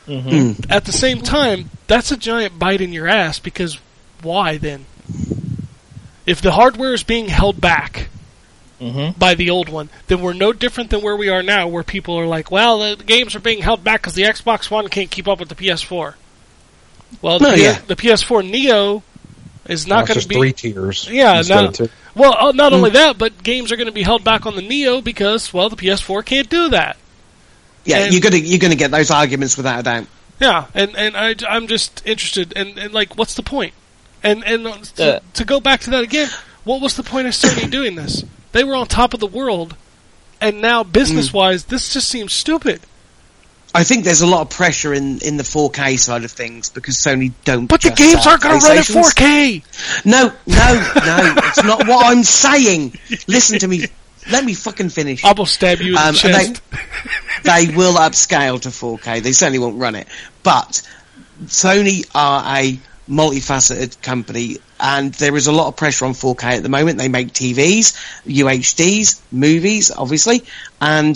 Mm-hmm. 0.08 0.72
At 0.72 0.86
the 0.86 0.92
same 0.92 1.22
time, 1.22 1.70
that's 1.88 2.12
a 2.12 2.18
giant 2.18 2.58
bite 2.58 2.82
in 2.82 2.94
your 2.94 3.08
ass 3.08 3.40
because 3.40 3.80
why 4.22 4.58
then? 4.58 4.86
If 6.26 6.42
the 6.42 6.52
hardware 6.52 6.94
is 6.94 7.04
being 7.04 7.28
held 7.28 7.60
back 7.60 8.08
Mm-hmm. 8.80 9.20
by 9.20 9.36
the 9.36 9.52
old 9.52 9.70
one, 9.70 9.92
then 10.08 10.22
we're 10.22 10.34
no 10.34 10.54
different 10.54 10.90
than 10.90 11.04
where 11.04 11.16
we 11.16 11.30
are 11.30 11.44
now, 11.44 11.68
where 11.68 11.84
people 11.84 12.18
are 12.18 12.26
like, 12.26 12.50
"Well, 12.50 12.80
the, 12.80 12.96
the 12.96 13.04
games 13.04 13.36
are 13.36 13.40
being 13.40 13.62
held 13.62 13.84
back 13.84 14.02
because 14.02 14.16
the 14.16 14.24
Xbox 14.24 14.72
One 14.72 14.88
can't 14.88 15.12
keep 15.12 15.28
up 15.28 15.40
with 15.40 15.50
the 15.50 15.56
PS4." 15.56 16.16
Well, 17.22 17.40
the, 17.40 17.50
No, 17.50 17.56
P- 17.56 17.64
yeah. 17.64 17.80
the 17.88 17.96
PS4 17.96 18.50
Neo 18.50 19.04
is 19.68 19.86
not 19.88 20.08
going 20.08 20.20
to 20.20 20.28
be. 20.28 20.36
three 20.36 20.54
tiers. 20.54 21.08
Yeah, 21.10 21.38
instead 21.40 21.62
no- 21.62 21.68
of 21.70 21.74
two. 21.76 21.90
Well, 22.14 22.36
uh, 22.38 22.52
not 22.52 22.74
only 22.74 22.90
that, 22.92 23.18
but 23.18 23.42
games 23.42 23.72
are 23.72 23.78
going 23.78 23.86
to 23.88 23.94
be 23.94 24.04
held 24.04 24.24
back 24.24 24.46
on 24.46 24.56
the 24.56 24.62
Neo 24.62 25.00
because, 25.02 25.54
well, 25.54 25.70
the 25.70 25.78
PS4 25.78 26.26
can't 26.26 26.50
do 26.50 26.70
that. 26.70 26.98
Yeah, 27.86 28.00
And- 28.00 28.14
you're 28.14 28.22
gonna 28.22 28.38
you're 28.38 28.60
gonna 28.60 28.76
get 28.76 28.92
those 28.92 29.10
arguments 29.12 29.56
without 29.58 29.80
a 29.80 29.84
doubt. 29.84 30.08
Yeah, 30.40 30.66
and 30.76 30.96
and 30.96 31.16
I 31.18 31.36
I'm 31.50 31.68
just 31.68 32.02
interested, 32.06 32.54
and, 32.56 32.78
and 32.78 32.94
like, 32.94 33.18
what's 33.18 33.36
the 33.36 33.44
point? 33.44 33.74
And 34.24 34.44
and 34.44 34.68
uh, 34.68 34.78
to, 34.98 35.16
Uh. 35.16 35.20
to 35.36 35.46
go 35.46 35.60
back 35.60 35.82
to 35.82 35.90
that 35.92 36.04
again, 36.04 36.30
what 36.64 36.82
was 36.82 36.96
the 36.96 37.02
point 37.04 37.28
of 37.28 37.34
Sony 37.34 37.70
doing 37.72 37.96
this? 37.96 38.24
They 38.52 38.64
were 38.64 38.76
on 38.76 38.86
top 38.88 39.14
of 39.16 39.20
the 39.20 39.26
world, 39.28 39.76
and 40.42 40.62
now 40.62 40.84
business 40.84 41.32
wise, 41.34 41.66
this 41.66 41.94
just 41.94 42.08
seems 42.10 42.34
stupid. 42.34 42.82
I 43.74 43.84
think 43.86 44.04
there's 44.04 44.22
a 44.22 44.28
lot 44.28 44.42
of 44.42 44.50
pressure 44.50 44.94
in, 44.94 45.20
in 45.20 45.38
the 45.38 45.44
4K 45.44 45.98
side 45.98 46.24
of 46.26 46.32
things 46.32 46.70
because 46.70 46.98
Sony 46.98 47.32
don't. 47.46 47.68
But 47.68 47.82
the 47.82 47.92
games 47.92 48.28
aren't 48.28 48.42
going 48.44 48.60
to 48.60 48.68
run 48.68 48.78
at 48.78 48.84
4K. 48.86 50.06
No, 50.06 50.28
no, 50.46 50.74
no. 51.06 51.34
it's 51.38 51.64
not 51.64 51.88
what 51.88 52.06
I'm 52.06 52.24
saying. 52.24 52.96
Listen 53.28 53.60
to 53.60 53.68
me. 53.68 53.86
Let 54.30 54.44
me 54.46 54.54
fucking 54.54 54.90
finish. 54.90 55.24
I 55.24 55.32
will 55.34 55.46
stab 55.46 55.80
you 55.80 55.94
in 55.94 55.98
Um, 55.98 56.14
the 56.16 56.22
and 56.26 56.36
they- 56.36 56.48
chest. 56.48 56.62
they 57.44 57.76
will 57.76 57.94
upscale 57.96 58.60
to 58.62 58.70
4K. 58.70 59.24
They 59.24 59.32
certainly 59.32 59.60
won't 59.60 59.78
run 59.78 59.96
it. 59.96 60.08
But 60.44 60.82
Sony 61.46 62.06
are 62.14 62.44
a 62.58 62.78
multifaceted 63.10 64.02
company 64.02 64.58
and 64.80 65.14
there 65.16 65.36
is 65.36 65.48
a 65.48 65.52
lot 65.52 65.68
of 65.68 65.76
pressure 65.76 66.06
on 66.06 66.14
4K 66.14 66.44
at 66.58 66.64
the 66.64 66.70
moment. 66.70 66.98
They 66.98 67.08
make 67.10 67.34
TVs, 67.34 67.94
UHDs, 68.26 69.22
movies, 69.32 69.92
obviously, 69.92 70.44
and 70.80 71.16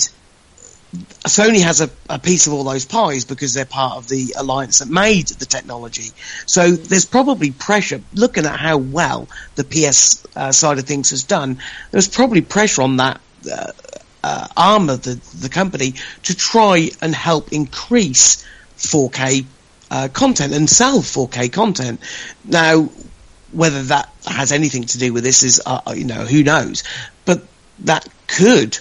Sony 0.96 1.62
has 1.62 1.82
a, 1.82 1.90
a 2.10 2.20
piece 2.20 2.48
of 2.48 2.54
all 2.54 2.64
those 2.64 2.86
pies 2.86 3.26
because 3.26 3.54
they're 3.54 3.66
part 3.66 3.98
of 3.98 4.08
the 4.08 4.36
alliance 4.38 4.80
that 4.80 4.90
made 4.90 5.28
the 5.28 5.46
technology. 5.46 6.12
So 6.46 6.72
there's 6.72 7.06
probably 7.06 7.52
pressure, 7.52 8.02
looking 8.14 8.46
at 8.46 8.60
how 8.60 8.78
well 8.78 9.28
the 9.56 9.64
PS 9.64 10.26
uh, 10.36 10.52
side 10.52 10.80
of 10.80 10.86
things 10.86 11.12
has 11.12 11.24
done, 11.24 11.60
there's 11.92 12.08
probably 12.08 12.42
pressure 12.42 12.82
on 12.82 12.98
that 12.98 13.22
uh, 13.52 13.72
uh, 14.24 14.48
arm 14.58 14.90
of 14.90 15.04
the, 15.04 15.16
the 15.40 15.50
company 15.50 15.94
to 16.24 16.36
try 16.36 16.90
and 17.02 17.14
help 17.14 17.54
increase 17.54 18.44
4K 18.78 19.46
uh, 19.92 20.08
content 20.12 20.54
and 20.54 20.70
sell 20.70 21.00
4K 21.00 21.54
content. 21.54 22.00
Now, 22.44 22.90
whether 23.52 23.84
that 23.84 24.10
has 24.26 24.52
anything 24.52 24.84
to 24.84 24.98
do 24.98 25.14
with 25.14 25.24
this 25.24 25.44
is, 25.44 25.62
uh, 25.66 25.94
you 25.96 26.06
know, 26.06 26.26
who 26.26 26.44
knows? 26.44 26.84
But 27.26 27.44
that 27.80 28.08
could 28.28 28.78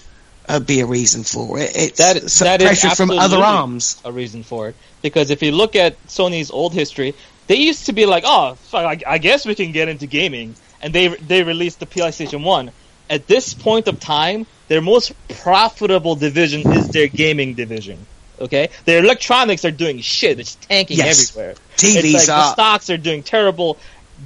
uh, 0.48 0.60
be 0.60 0.80
a 0.80 0.86
reason 0.86 1.24
for 1.24 1.58
it. 1.58 1.72
It's 1.74 1.98
That- 1.98 2.22
that 2.22 2.60
is 2.62 2.80
pressure 2.80 2.94
from 2.94 3.10
other 3.10 3.38
arms. 3.38 3.96
a 4.04 4.12
reason 4.12 4.42
for 4.42 4.68
it. 4.68 4.74
Because 5.02 5.30
if 5.30 5.42
you 5.42 5.52
look 5.52 5.76
at 5.76 5.94
Sony's 6.06 6.50
old 6.50 6.72
history, 6.74 7.14
they 7.46 7.56
used 7.56 7.86
to 7.86 7.92
be 7.92 8.06
like, 8.06 8.24
"Oh, 8.26 8.56
fuck, 8.70 8.84
I, 8.84 8.98
I 9.14 9.18
guess 9.18 9.44
we 9.44 9.54
can 9.54 9.72
get 9.72 9.88
into 9.88 10.06
gaming," 10.06 10.54
and 10.82 10.92
they 10.94 11.08
they 11.08 11.42
released 11.42 11.80
the 11.80 11.86
PlayStation 11.86 12.42
One. 12.42 12.70
At 13.10 13.26
this 13.26 13.52
point 13.52 13.86
of 13.86 14.00
time, 14.00 14.46
their 14.68 14.80
most 14.80 15.12
profitable 15.42 16.14
division 16.16 16.72
is 16.72 16.88
their 16.88 17.06
gaming 17.08 17.52
division. 17.54 17.98
Okay, 18.40 18.70
their 18.86 18.98
electronics 19.04 19.64
are 19.64 19.70
doing 19.70 20.00
shit. 20.00 20.40
It's 20.40 20.54
tanking 20.68 20.96
Yes. 20.98 21.30
everywhere. 21.30 21.54
TVs 21.76 22.14
like 22.14 22.26
the 22.26 22.32
are- 22.32 22.52
stocks 22.52 22.90
are 22.90 22.96
doing 22.96 23.22
terrible. 23.22 23.76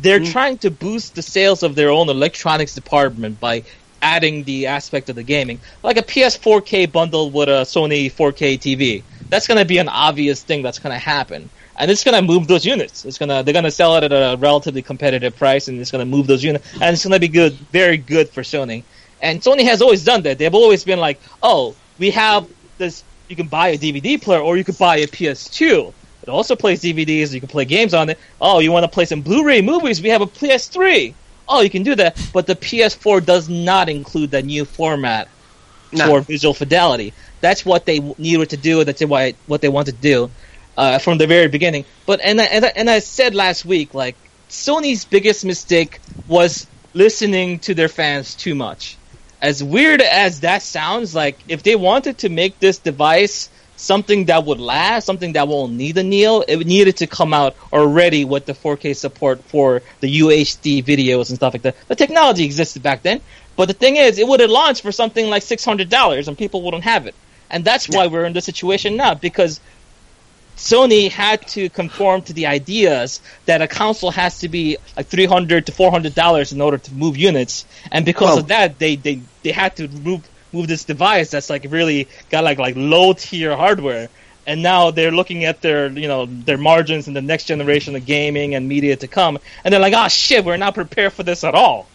They're 0.01 0.21
Mm. 0.21 0.33
trying 0.33 0.59
to 0.59 0.71
boost 0.71 1.15
the 1.17 1.23
sales 1.23 1.63
of 1.63 1.75
their 1.75 1.91
own 1.91 2.09
electronics 2.09 2.75
department 2.75 3.41
by 3.41 3.65
adding 4.03 4.45
the 4.45 4.67
aspect 4.67 5.09
of 5.09 5.17
the 5.17 5.23
gaming, 5.23 5.61
like 5.83 5.97
a 5.97 6.03
PS4K 6.03 6.91
bundle 6.91 7.31
with 7.31 7.49
a 7.49 7.63
Sony 7.63 8.11
4K 8.13 8.59
TV. 8.59 9.03
That's 9.29 9.47
going 9.47 9.59
to 9.59 9.65
be 9.65 9.79
an 9.79 9.89
obvious 9.89 10.43
thing 10.43 10.63
that's 10.63 10.79
going 10.79 10.95
to 10.95 10.99
happen, 10.99 11.51
and 11.77 11.91
it's 11.91 12.05
going 12.05 12.15
to 12.15 12.23
move 12.23 12.47
those 12.47 12.65
units. 12.65 13.05
It's 13.05 13.19
going 13.19 13.29
to 13.29 13.43
they're 13.43 13.53
going 13.53 13.65
to 13.65 13.71
sell 13.71 13.97
it 13.97 14.05
at 14.05 14.13
a 14.13 14.37
relatively 14.39 14.83
competitive 14.83 15.37
price, 15.37 15.69
and 15.69 15.81
it's 15.81 15.91
going 15.91 16.01
to 16.05 16.11
move 16.11 16.27
those 16.27 16.43
units, 16.43 16.67
and 16.75 16.95
it's 16.95 17.05
going 17.05 17.15
to 17.15 17.21
be 17.21 17.29
good, 17.29 17.53
very 17.53 17.97
good 17.97 18.29
for 18.31 18.43
Sony. 18.43 18.85
And 19.21 19.41
Sony 19.41 19.65
has 19.65 19.83
always 19.83 20.05
done 20.05 20.23
that. 20.23 20.39
They've 20.39 20.55
always 20.55 20.85
been 20.85 21.01
like, 21.01 21.21
oh, 21.43 21.75
we 21.99 22.11
have 22.11 22.49
this. 22.79 23.05
You 23.29 23.37
can 23.37 23.49
buy 23.49 23.69
a 23.69 23.79
DVD 23.79 24.21
player, 24.21 24.41
or 24.41 24.57
you 24.57 24.65
could 24.65 24.79
buy 24.79 24.99
a 24.99 25.07
PS2. 25.07 25.93
It 26.23 26.29
also 26.29 26.57
plays 26.57 26.83
DVDs. 26.83 27.33
You 27.33 27.41
can 27.41 27.49
play 27.49 27.65
games 27.65 27.95
on 27.95 28.09
it. 28.11 28.19
Oh, 28.41 28.59
you 28.61 28.73
want 28.73 28.85
to 28.85 28.89
play 28.89 29.05
some 29.05 29.23
Blu-ray 29.23 29.61
movies? 29.63 30.01
We 30.03 30.09
have 30.11 30.23
a 30.23 30.27
PS3. 30.27 31.15
Oh, 31.49 31.61
you 31.61 31.71
can 31.71 31.83
do 31.83 31.95
that. 31.97 32.19
But 32.33 32.47
the 32.47 32.55
PS4 32.57 33.25
does 33.25 33.49
not 33.49 33.89
include 33.89 34.31
that 34.33 34.45
new 34.45 34.65
format 34.65 35.29
No. 35.93 36.07
for 36.07 36.21
visual 36.21 36.55
fidelity. 36.55 37.15
That's 37.41 37.65
what 37.65 37.87
they 37.87 38.01
needed 38.19 38.51
to 38.51 38.57
do. 38.57 38.85
That's 38.85 39.03
why 39.05 39.35
what 39.47 39.61
they 39.61 39.69
wanted 39.69 39.97
to 39.97 40.01
do 40.03 40.31
uh, 40.77 40.99
from 40.99 41.19
the 41.19 41.27
very 41.27 41.49
beginning. 41.49 41.85
But 42.07 42.21
and 42.23 42.41
I, 42.41 42.45
and 42.45 42.65
I, 42.65 42.73
and 42.77 42.91
I 42.91 42.99
said 43.01 43.35
last 43.35 43.65
week, 43.65 43.95
like 43.95 44.17
Sony's 44.49 45.05
biggest 45.05 45.45
mistake 45.45 46.01
was 46.27 46.67
listening 46.95 47.59
to 47.61 47.75
their 47.75 47.89
fans 47.89 48.35
too 48.35 48.55
much. 48.55 48.97
As 49.41 49.63
weird 49.63 50.01
as 50.03 50.41
that 50.41 50.63
sounds, 50.63 51.15
like 51.15 51.39
if 51.49 51.63
they 51.63 51.77
wanted 51.77 52.19
to 52.19 52.29
make 52.29 52.59
this 52.59 52.79
device 52.79 53.49
something 53.79 54.27
that 54.27 54.45
would 54.45 54.61
last, 54.61 55.07
something 55.07 55.33
that 55.33 55.49
won't 55.49 55.73
need 55.73 55.97
a 55.97 56.03
Neo, 56.03 56.41
it 56.41 56.67
needed 56.67 56.99
to 56.99 57.07
come 57.07 57.33
out 57.33 57.57
already 57.73 58.25
with 58.25 58.45
the 58.45 58.53
4K 58.53 58.95
support 58.95 59.43
for 59.45 59.83
the 60.01 60.21
UHD 60.21 60.85
videos 60.85 61.31
and 61.31 61.37
stuff 61.37 61.55
like 61.55 61.63
that. 61.63 61.77
The 61.89 61.95
technology 61.95 62.45
existed 62.45 62.83
back 62.83 63.03
then, 63.03 63.21
but 63.57 63.69
the 63.69 63.75
thing 63.75 63.97
is, 63.97 64.19
it 64.19 64.27
would 64.27 64.41
have 64.41 64.51
launched 64.51 64.83
for 64.83 64.93
something 64.93 65.31
like 65.31 65.43
six 65.43 65.65
hundred 65.65 65.89
dollars, 65.89 66.29
and 66.29 66.37
people 66.37 66.63
wouldn't 66.63 66.85
have 66.85 67.07
it. 67.07 67.15
And 67.51 67.65
that's 67.65 67.89
why 67.89 68.09
we're 68.09 68.27
in 68.27 68.35
this 68.35 68.45
situation 68.45 68.97
now 68.97 69.15
because 69.15 69.59
Sony 70.57 71.09
had 71.09 71.47
to 71.49 71.69
conform 71.71 72.23
to 72.23 72.33
the 72.33 72.47
ideas 72.47 73.21
that 73.47 73.63
a 73.63 73.69
console 73.69 74.11
has 74.11 74.41
to 74.41 74.49
be 74.49 74.77
like 74.97 75.07
three 75.07 75.25
hundred 75.27 75.67
to 75.67 75.73
four 75.73 75.91
hundred 75.91 76.15
dollars 76.15 76.53
in 76.53 76.61
order 76.61 76.79
to 76.79 76.93
move 76.93 77.17
units, 77.17 77.65
and 77.93 78.05
because 78.05 78.31
Well- 78.31 78.39
of 78.39 78.49
that, 78.49 78.79
they, 78.79 78.97
they 78.97 79.21
they 79.45 79.53
had 79.53 79.77
to 79.77 79.89
move 79.89 80.29
move 80.53 80.69
this 80.69 80.85
device 80.85 81.31
that's 81.31 81.51
like 81.51 81.67
really 81.69 82.09
got 82.31 82.45
like 82.45 82.59
like 82.59 82.75
low 82.77 83.13
tier 83.13 83.57
hardware. 83.57 84.09
And 84.47 84.63
now 84.63 84.91
they're 84.91 85.13
looking 85.13 85.45
at 85.45 85.61
their 85.61 85.91
you 85.91 86.09
know 86.09 86.27
their 86.27 86.57
margins 86.57 87.07
in 87.07 87.15
the 87.15 87.23
next 87.23 87.45
generation 87.45 87.95
of 87.97 88.07
gaming 88.07 88.55
and 88.55 88.67
media 88.67 88.97
to 88.97 89.07
come, 89.07 89.39
and 89.63 89.73
they're 89.73 89.81
like, 89.81 89.95
oh 89.95 90.09
shit, 90.09 90.45
we're 90.45 90.57
not 90.57 90.75
prepared 90.75 91.13
for 91.13 91.23
this 91.23 91.45
at 91.45 91.55
all. 91.55 91.87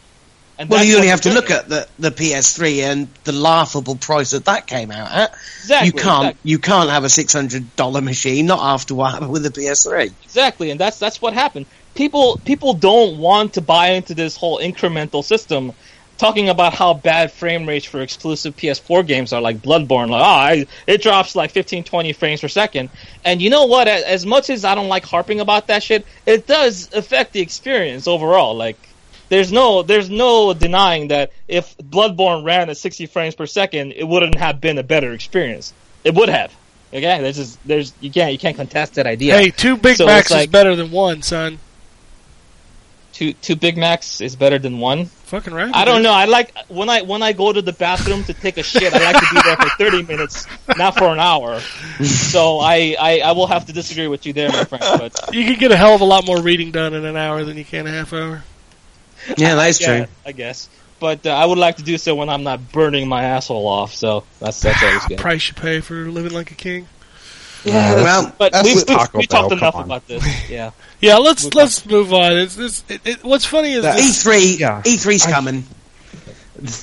And 0.58 0.70
Well, 0.70 0.84
you 0.84 0.96
only 0.96 1.08
have 1.08 1.22
to 1.22 1.34
look 1.34 1.50
at 1.50 1.68
the, 1.68 1.88
the 1.98 2.12
PS3 2.12 2.84
and 2.84 3.08
the 3.24 3.32
laughable 3.32 3.96
price 3.96 4.32
that 4.32 4.46
that 4.46 4.68
came 4.68 4.92
out 4.92 5.12
at. 5.12 5.34
exactly, 5.34 5.88
you 5.88 5.94
can't 5.94 6.26
exactly. 6.26 6.52
you 6.52 6.60
can't 6.60 6.90
have 6.92 7.04
a 7.04 7.10
six 7.10 7.34
hundred 7.34 7.76
dollar 7.76 8.02
machine. 8.02 8.46
Not 8.46 8.60
after 8.62 8.94
what 8.94 9.14
happened 9.14 9.32
with 9.32 9.44
the 9.44 9.50
PS3. 9.50 10.12
Exactly, 10.24 10.70
and 10.70 10.80
that's 10.80 11.00
that's 11.00 11.20
what 11.22 11.34
happened. 11.34 11.66
People 11.96 12.40
people 12.46 12.76
don't 12.76 13.18
want 13.18 13.54
to 13.56 13.62
buy 13.62 13.90
into 13.92 14.14
this 14.14 14.38
whole 14.38 14.60
incremental 14.60 15.24
system. 15.24 15.74
Talking 16.18 16.50
about 16.50 16.74
how 16.74 16.94
bad 16.94 17.32
frame 17.32 17.68
rates 17.68 17.86
for 17.86 18.02
exclusive 18.02 18.56
PS4 18.56 19.06
games 19.06 19.34
are, 19.34 19.42
like 19.42 19.58
Bloodborne, 19.58 20.10
like 20.10 20.22
oh, 20.22 20.24
I, 20.24 20.66
it 20.86 21.02
drops 21.02 21.36
like 21.36 21.52
15, 21.52 21.84
20 21.84 22.14
frames 22.14 22.42
per 22.42 22.48
second. 22.48 22.90
And 23.26 23.42
you 23.42 23.50
know 23.50 23.66
what? 23.66 23.88
As, 23.88 24.04
as 24.04 24.26
much 24.26 24.50
as 24.50 24.64
I 24.64 24.76
don't 24.76 24.90
like 24.90 25.06
harping 25.06 25.40
about 25.40 25.68
that 25.68 25.84
shit, 25.84 26.06
it 26.26 26.48
does 26.48 26.94
affect 26.94 27.34
the 27.34 27.42
experience 27.42 28.08
overall. 28.08 28.56
Like, 28.56 28.78
there's 29.30 29.52
no 29.52 29.82
there's 29.82 30.10
no 30.10 30.54
denying 30.54 31.08
that 31.08 31.32
if 31.48 31.76
Bloodborne 31.78 32.46
ran 32.46 32.70
at 32.70 32.78
60 32.78 33.08
frames 33.08 33.34
per 33.34 33.48
second, 33.48 33.94
it 33.94 34.08
wouldn't 34.08 34.36
have 34.36 34.62
been 34.62 34.78
a 34.78 34.84
better 34.84 35.12
experience. 35.14 35.74
It 36.04 36.14
would 36.14 36.30
have. 36.30 36.54
Okay, 36.94 37.22
there's 37.22 37.38
just 37.38 37.68
there's 37.68 37.94
you 38.02 38.12
can't 38.12 38.32
you 38.32 38.38
can't 38.38 38.56
contest 38.56 38.96
that 38.96 39.08
idea. 39.08 39.36
Hey, 39.36 39.50
two 39.50 39.78
Big 39.78 39.98
So 39.98 40.06
Macs 40.06 40.30
like- 40.30 40.42
is 40.42 40.52
better 40.52 40.76
than 40.76 40.92
one, 40.92 41.24
son. 41.24 41.58
Two 43.24 43.34
two 43.34 43.56
Big 43.56 43.78
Macs 43.78 44.22
is 44.22 44.36
better 44.36 44.60
than 44.60 44.80
one. 44.80 45.06
Fucking 45.06 45.54
right. 45.54 45.74
I 45.74 45.86
don't 45.86 46.04
know. 46.04 46.12
I 46.12 46.26
like 46.26 46.54
when 46.68 46.90
I 46.90 47.02
when 47.02 47.24
I 47.24 47.34
go 47.34 47.52
to 47.52 47.62
the 47.62 47.74
bathroom 47.74 48.24
to 48.26 48.34
take 48.34 48.58
a 48.58 48.64
shit. 48.64 48.94
I 48.94 49.12
like 49.12 49.16
to 49.16 49.34
be 49.34 49.42
there 49.42 49.56
for 49.56 49.70
thirty 49.78 50.04
minutes, 50.04 50.46
not 50.78 50.98
for 50.98 51.06
an 51.06 51.20
hour. 51.20 51.60
So 52.04 52.60
I, 52.60 52.96
I, 53.00 53.20
I 53.20 53.32
will 53.32 53.48
have 53.48 53.66
to 53.68 53.74
disagree 53.74 54.08
with 54.08 54.26
you 54.26 54.34
there, 54.34 54.50
my 54.50 54.64
friend. 54.66 54.84
But 55.00 55.34
You 55.34 55.46
can 55.46 55.58
get 55.58 55.72
a 55.72 55.78
hell 55.78 55.96
of 55.96 56.02
a 56.02 56.06
lot 56.06 56.26
more 56.26 56.42
reading 56.42 56.72
done 56.72 56.94
in 56.94 57.06
an 57.06 57.16
hour 57.16 57.44
than 57.44 57.58
you 57.58 57.66
can 57.66 57.88
a 57.88 57.92
half 57.92 58.14
hour. 58.14 58.44
Yeah, 59.38 59.56
that 59.56 59.70
is 59.70 59.82
yeah, 59.82 60.06
true. 60.06 60.14
I 60.26 60.32
guess. 60.34 60.70
But 61.00 61.26
uh, 61.26 61.32
I 61.32 61.46
would 61.46 61.58
like 61.58 61.78
to 61.78 61.84
do 61.84 61.98
so 61.98 62.16
when 62.16 62.30
I'm 62.30 62.44
not 62.44 62.72
burning 62.72 63.08
my 63.08 63.24
asshole 63.24 63.68
off. 63.68 63.94
So 63.94 64.24
that's 64.40 64.62
that's 64.62 64.84
always 64.84 65.06
good. 65.06 65.18
Price 65.18 65.48
you 65.48 65.54
pay 65.54 65.80
for 65.82 66.10
living 66.10 66.34
like 66.34 66.52
a 66.52 66.56
king. 66.56 66.88
Yeah, 67.66 67.96
Well, 67.96 68.36
but 68.38 68.52
that's 68.52 68.68
we, 68.68 68.76
with 68.76 68.90
we, 68.90 68.96
Taco 68.96 69.18
we 69.20 69.28
Bell, 69.28 69.42
talked 69.50 69.54
enough 69.62 69.76
on. 69.76 69.84
about 69.86 70.08
this. 70.08 70.24
Yeah. 70.50 70.72
Yeah, 71.00 71.18
let's 71.18 71.44
We'll 71.44 71.52
let's 71.56 71.86
move 71.86 72.14
on. 72.14 72.38
It's, 72.38 72.58
it's, 72.58 72.84
it, 72.90 73.02
it, 73.06 73.24
what's 73.24 73.46
funny 73.46 73.74
is 73.74 73.84
E3, 73.86 74.60
Yeah. 74.60 74.82
E3's 74.82 75.26
I- 75.26 75.32
coming. 75.32 75.64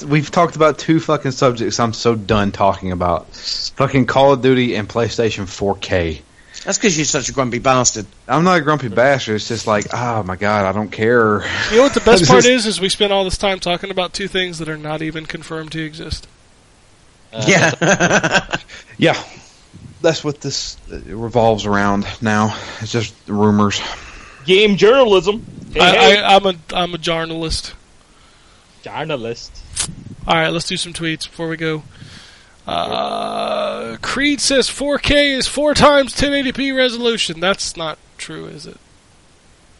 We've 0.07 0.31
talked 0.31 0.57
about 0.57 0.79
two 0.79 1.01
fucking 1.01 1.31
subjects 1.31 1.81
I'm 1.81 1.93
so 1.95 2.15
done 2.15 2.53
talking 2.53 2.93
about. 2.93 3.29
Fucking 3.35 4.07
Call 4.07 4.33
of 4.35 4.43
Duty 4.43 4.75
and 4.75 4.87
PlayStation 4.89 5.45
4K. 5.45 6.21
That's 6.65 6.77
because 6.77 6.99
you're 6.99 7.07
such 7.07 7.31
a 7.31 7.33
grumpy 7.33 7.61
bastard. 7.61 8.05
I'm 8.29 8.45
not 8.45 8.59
a 8.59 8.61
grumpy 8.61 8.89
bastard. 8.89 9.37
It's 9.37 9.49
just 9.49 9.67
like, 9.67 9.87
oh 9.95 10.23
my 10.25 10.37
god, 10.37 10.67
I 10.67 10.73
don't 10.73 10.91
care. 10.91 11.43
you 11.71 11.77
know 11.79 11.83
what 11.85 11.95
the 11.95 12.01
best 12.03 12.27
part 12.29 12.45
is- 12.45 12.67
is? 12.67 12.67
Is 12.67 12.81
we 12.81 12.91
spend 12.91 13.13
all 13.13 13.25
this 13.25 13.39
time 13.39 13.59
talking 13.61 13.91
about 13.91 14.13
two 14.13 14.29
things 14.29 14.59
that 14.59 14.69
are 14.69 14.77
not 14.77 15.01
even 15.01 15.25
confirmed 15.25 15.73
to 15.73 15.83
exist. 15.83 16.27
Uh, 17.33 17.45
yeah. 17.47 18.57
Yeah, 18.99 19.15
that's 20.01 20.23
what 20.25 20.41
this 20.41 20.77
revolves 20.89 21.67
around 21.67 22.07
now. 22.23 22.57
It's 22.81 22.93
just 22.93 23.15
rumors. 23.27 23.81
Game 24.47 24.77
journalism. 24.77 25.45
Hey, 25.73 25.81
I, 25.81 25.91
hey. 25.91 26.19
I, 26.23 26.37
I'm 26.37 26.47
a 26.47 26.55
I'm 26.73 26.95
a 26.95 26.99
journalist. 26.99 27.75
journalist. 28.83 29.53
All 30.27 30.35
right, 30.35 30.49
let's 30.51 30.67
do 30.69 30.77
some 30.77 30.93
tweets 30.93 31.25
before 31.29 31.49
we 31.49 31.57
go. 31.57 31.83
Uh, 32.67 33.97
Creed 34.03 34.41
says 34.41 34.69
4K 34.69 35.37
is 35.37 35.47
four 35.49 35.75
times 35.75 36.15
1080p 36.15 36.77
resolution. 36.77 37.41
That's 37.41 37.77
not 37.77 37.99
true, 38.19 38.47
is 38.47 38.67
it? 38.67 38.77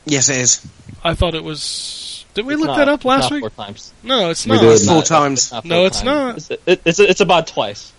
yes, 0.07 0.29
it 0.29 0.39
is. 0.39 0.67
I 1.05 1.15
thought 1.15 1.35
it 1.35 1.45
was. 1.45 2.25
Did 2.35 2.47
we 2.47 2.55
It's 2.55 2.61
look 2.61 2.69
not- 2.69 2.79
that 2.79 2.89
up 2.89 3.05
last 3.05 3.31
week? 3.31 3.41
Four 3.41 3.51
times. 3.51 3.93
No, 4.03 4.31
it's 4.31 4.47
not. 4.47 4.55
We 4.55 4.57
not. 4.59 4.63
did. 4.63 4.73
It's 4.75 4.87
four 4.87 4.97
not- 4.97 5.07
times. 5.07 5.53
not 5.53 5.65
No, 5.65 5.85
it's 5.87 6.01
times. 6.01 6.51
not. 6.51 6.59
It's, 6.67 6.83
it's 6.85 6.99
it's 7.01 7.21
about 7.21 7.47
twice. 7.47 7.93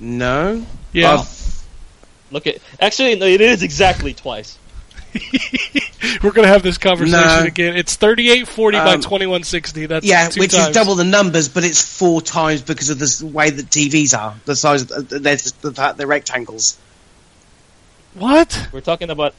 No. 0.00 0.64
Yeah, 0.92 1.18
I've- 1.18 1.28
Look 2.32 2.46
at 2.46 2.58
actually, 2.80 3.16
no, 3.16 3.26
it 3.26 3.40
is 3.40 3.62
exactly 3.64 4.14
twice. 4.14 4.56
we're 6.22 6.30
gonna 6.30 6.46
have 6.46 6.62
this 6.62 6.78
conversation 6.78 7.20
No. 7.20 7.42
again. 7.44 7.76
It's 7.76 7.96
3840 7.96 8.78
by 8.78 8.94
Um, 8.94 9.00
2160. 9.00 9.86
That's 9.86 10.06
yeah, 10.06 10.28
two 10.28 10.38
which 10.40 10.52
times. 10.52 10.68
is 10.68 10.74
double 10.74 10.94
the 10.94 11.02
numbers, 11.04 11.48
but 11.48 11.64
it's 11.64 11.82
four 11.82 12.22
times 12.22 12.62
because 12.62 12.88
of 12.90 13.00
the 13.00 13.26
way 13.26 13.50
that 13.50 13.66
TVs 13.70 14.16
are. 14.16 14.36
The 14.44 14.54
size, 14.54 14.82
of, 14.82 14.92
uh, 14.92 15.18
they're, 15.18 15.36
the 15.60 15.72
fact 15.74 15.96
they're 15.98 16.06
rectangles. 16.06 16.78
What? 18.14 18.68
We're 18.72 18.80
talking 18.80 19.10
about 19.10 19.34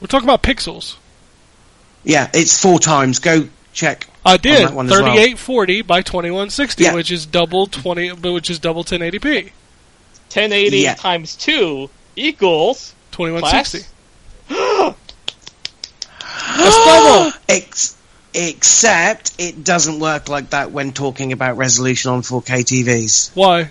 We're 0.00 0.06
talking 0.08 0.28
about 0.28 0.42
pixels. 0.42 0.96
Yeah, 2.04 2.28
it's 2.34 2.60
four 2.60 2.78
times. 2.78 3.18
Go 3.18 3.48
check. 3.72 4.08
I 4.26 4.36
did 4.36 4.68
that 4.68 4.74
one 4.74 4.86
as 4.86 4.92
well. 4.92 5.00
3840 5.02 5.82
by 5.82 6.02
2160, 6.02 6.84
Yeah. 6.84 6.94
which 6.94 7.10
is 7.10 7.24
double 7.24 7.66
20, 7.66 8.10
which 8.12 8.50
is 8.50 8.58
double 8.58 8.84
1080p. 8.84 9.52
1080 10.28 10.78
Yeah. 10.78 10.94
times 10.94 11.36
two 11.36 11.88
equals 12.16 12.94
2160. 13.12 13.86
That's 16.56 16.76
double. 16.84 17.32
Ex- 17.48 17.96
except 18.34 19.32
it 19.38 19.64
doesn't 19.64 19.98
work 20.00 20.28
like 20.28 20.50
that 20.50 20.70
when 20.70 20.92
talking 20.92 21.32
about 21.32 21.56
resolution 21.56 22.10
on 22.10 22.22
4K 22.22 22.64
TVs. 22.64 23.30
Why? 23.34 23.70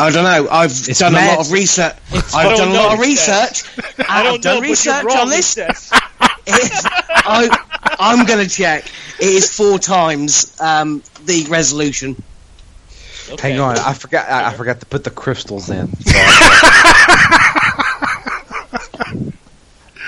I 0.00 0.10
don't 0.10 0.22
know. 0.24 0.48
I've 0.48 0.70
It's 0.70 1.00
done 1.00 1.14
a 1.14 1.26
lot 1.26 1.40
of 1.40 1.50
research. 1.50 1.96
I 2.12 2.46
I've 2.46 2.56
done 2.56 2.68
a 2.68 2.72
lot 2.74 2.94
of 2.94 3.00
research. 3.00 3.64
I 4.08 4.22
don't 4.22 4.34
I've 4.34 4.40
done 4.42 4.62
know, 4.62 4.68
research 4.68 5.04
on 5.06 5.28
this. 5.28 5.58
I, 6.50 7.96
I'm 7.98 8.24
going 8.24 8.46
to 8.46 8.48
check. 8.48 8.84
It 9.18 9.26
is 9.26 9.54
four 9.54 9.80
times 9.80 10.56
um, 10.60 11.02
the 11.24 11.46
resolution. 11.48 12.22
Okay. 13.30 13.50
Hang 13.50 13.60
on, 13.60 13.78
I 13.78 13.92
forgot. 13.92 14.28
I, 14.28 14.48
I 14.48 14.54
forgot 14.54 14.80
to 14.80 14.86
put 14.86 15.04
the 15.04 15.10
crystals 15.10 15.70
in. 15.70 15.88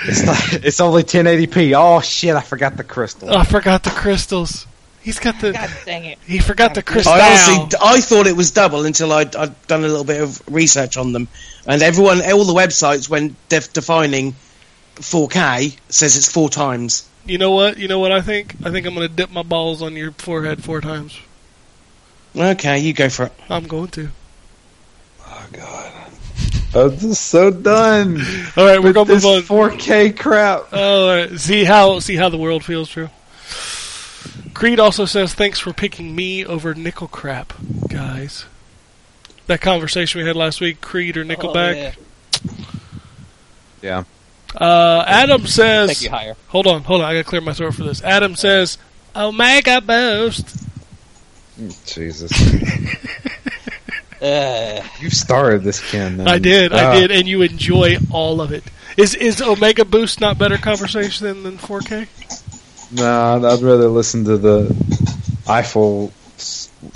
it's 0.05 0.25
not, 0.25 0.63
It's 0.65 0.79
only 0.81 1.03
1080p. 1.03 1.73
Oh 1.77 2.01
shit! 2.01 2.35
I 2.35 2.41
forgot 2.41 2.77
the 2.77 2.83
crystals. 2.83 3.31
Oh, 3.31 3.37
I 3.37 3.43
forgot 3.43 3.83
the 3.83 3.91
crystals. 3.91 4.65
He's 5.01 5.19
got 5.19 5.39
the. 5.41 5.51
God 5.53 5.69
dang 5.85 6.05
it. 6.05 6.19
He 6.27 6.39
forgot 6.39 6.75
the 6.75 6.83
crystal. 6.83 7.13
I 7.13 7.19
honestly, 7.19 7.77
I 7.81 8.01
thought 8.01 8.27
it 8.27 8.35
was 8.35 8.51
double 8.51 8.85
until 8.85 9.11
I'd, 9.11 9.35
I'd 9.35 9.67
done 9.67 9.83
a 9.83 9.87
little 9.87 10.03
bit 10.03 10.21
of 10.21 10.41
research 10.47 10.97
on 10.97 11.11
them, 11.11 11.27
and 11.65 11.81
everyone, 11.81 12.21
all 12.21 12.43
the 12.45 12.53
websites, 12.53 13.09
when 13.09 13.35
def- 13.49 13.73
defining 13.73 14.35
4K, 14.95 15.77
says 15.89 16.17
it's 16.17 16.31
four 16.31 16.49
times. 16.49 17.07
You 17.25 17.37
know 17.37 17.51
what? 17.51 17.77
You 17.77 17.87
know 17.87 17.99
what 17.99 18.11
I 18.11 18.21
think? 18.21 18.55
I 18.63 18.71
think 18.71 18.85
I'm 18.85 18.93
going 18.93 19.07
to 19.07 19.13
dip 19.13 19.31
my 19.31 19.43
balls 19.43 19.81
on 19.81 19.95
your 19.95 20.11
forehead 20.11 20.63
four 20.63 20.81
times. 20.81 21.19
Okay, 22.35 22.79
you 22.79 22.93
go 22.93 23.09
for 23.09 23.25
it. 23.25 23.33
I'm 23.49 23.67
going 23.67 23.89
to. 23.89 24.09
Oh 25.25 25.47
god. 25.51 25.91
I'm 26.73 26.97
just 26.97 27.25
so 27.27 27.51
done. 27.51 28.21
All 28.55 28.65
right, 28.65 28.81
we're 28.81 28.93
going 28.93 29.07
to 29.07 29.13
this 29.13 29.23
move 29.25 29.51
on. 29.51 29.71
4K 29.71 30.17
crap. 30.17 30.67
Oh, 30.71 31.01
all 31.09 31.15
right. 31.15 31.37
see 31.39 31.65
how 31.65 31.99
see 31.99 32.15
how 32.15 32.29
the 32.29 32.37
world 32.37 32.63
feels, 32.63 32.89
true. 32.89 33.09
Creed 34.53 34.79
also 34.79 35.05
says 35.05 35.33
thanks 35.33 35.59
for 35.59 35.73
picking 35.73 36.15
me 36.15 36.45
over 36.45 36.73
Nickel 36.73 37.07
Crap, 37.07 37.53
guys. 37.89 38.45
That 39.47 39.59
conversation 39.59 40.21
we 40.21 40.27
had 40.27 40.35
last 40.35 40.61
week, 40.61 40.79
Creed 40.81 41.17
or 41.17 41.25
Nickelback. 41.25 41.93
Oh, 41.93 42.51
yeah. 43.81 44.03
Yeah. 44.03 44.03
Uh, 44.55 45.03
Adam 45.07 45.47
says, 45.47 45.89
Thank 45.89 46.01
you 46.03 46.09
higher. 46.09 46.35
"Hold 46.49 46.67
on, 46.67 46.83
hold 46.83 47.01
on, 47.01 47.07
I 47.09 47.13
gotta 47.13 47.23
clear 47.23 47.41
my 47.41 47.53
throat 47.53 47.73
for 47.73 47.83
this." 47.83 48.03
Adam 48.03 48.35
says, 48.35 48.77
"Omega 49.15 49.81
Boost." 49.81 50.57
Jesus. 51.85 52.31
Uh, 54.21 54.83
you 54.99 55.09
started 55.09 55.63
this, 55.63 55.79
Ken. 55.91 56.27
I 56.27 56.39
did, 56.39 56.73
I 56.73 56.85
Ah. 56.85 56.93
did, 56.99 57.11
and 57.11 57.27
you 57.27 57.41
enjoy 57.41 57.97
all 58.11 58.41
of 58.41 58.51
it. 58.51 58.63
Is 58.97 59.15
is 59.15 59.41
Omega 59.41 59.85
Boost 59.85 60.19
not 60.19 60.37
better 60.37 60.57
conversation 60.57 61.25
than, 61.27 61.43
than 61.43 61.57
4K? 61.57 62.07
Nah, 62.91 63.35
I'd 63.35 63.61
rather 63.61 63.87
listen 63.87 64.25
to 64.25 64.37
the 64.37 64.75
Eiffel 65.47 66.11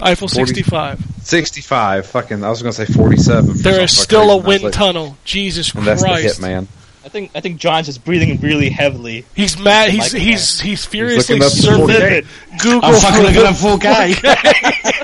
Eiffel 0.01 0.27
40 0.27 0.47
65. 0.55 0.99
65. 1.21 2.05
Fucking, 2.07 2.43
I 2.43 2.49
was 2.49 2.61
going 2.61 2.73
to 2.73 2.85
say 2.85 2.91
47. 2.91 3.61
There 3.61 3.81
is 3.81 3.97
still 3.97 4.23
a 4.23 4.23
fucking 4.23 4.27
reason. 4.27 4.31
I 4.31 4.35
was 4.35 4.45
wind 4.45 4.63
like, 4.63 4.73
tunnel. 4.73 5.17
Jesus 5.23 5.73
And 5.73 5.85
that's 5.85 6.01
the 6.01 6.07
hit, 6.09 6.21
Christ. 6.21 6.41
man. 6.41 6.67
I 7.05 7.09
think 7.09 7.29
I 7.35 7.39
think 7.39 7.57
John's 7.59 7.85
just 7.85 8.03
breathing 8.03 8.39
really 8.41 8.69
heavily. 8.69 9.25
He's 9.35 9.59
mad. 9.59 9.91
He's 9.91 10.11
Like 10.13 10.21
he's 10.21 10.59
he's 10.59 10.83
furiously 10.85 11.37
looking 11.37 11.45
up 11.45 11.51
the 11.87 11.93
surfing 11.93 12.23
4K. 12.23 12.61
Google. 12.63 12.89
I'm 12.89 12.95
fucking 12.99 13.17
for 13.17 13.23
looking 13.23 13.43
the- 13.43 13.47
at 13.47 13.55
4K. 14.95 15.01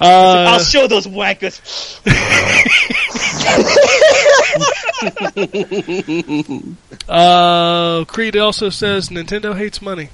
I'll 0.00 0.54
Uh, 0.54 0.58
show 0.60 0.86
those 0.86 1.06
wankers. 1.08 1.60
uh, 7.08 8.04
Creed 8.06 8.36
also 8.36 8.68
says 8.70 9.08
Nintendo 9.08 9.56
hates 9.56 9.80
money. 9.82 10.10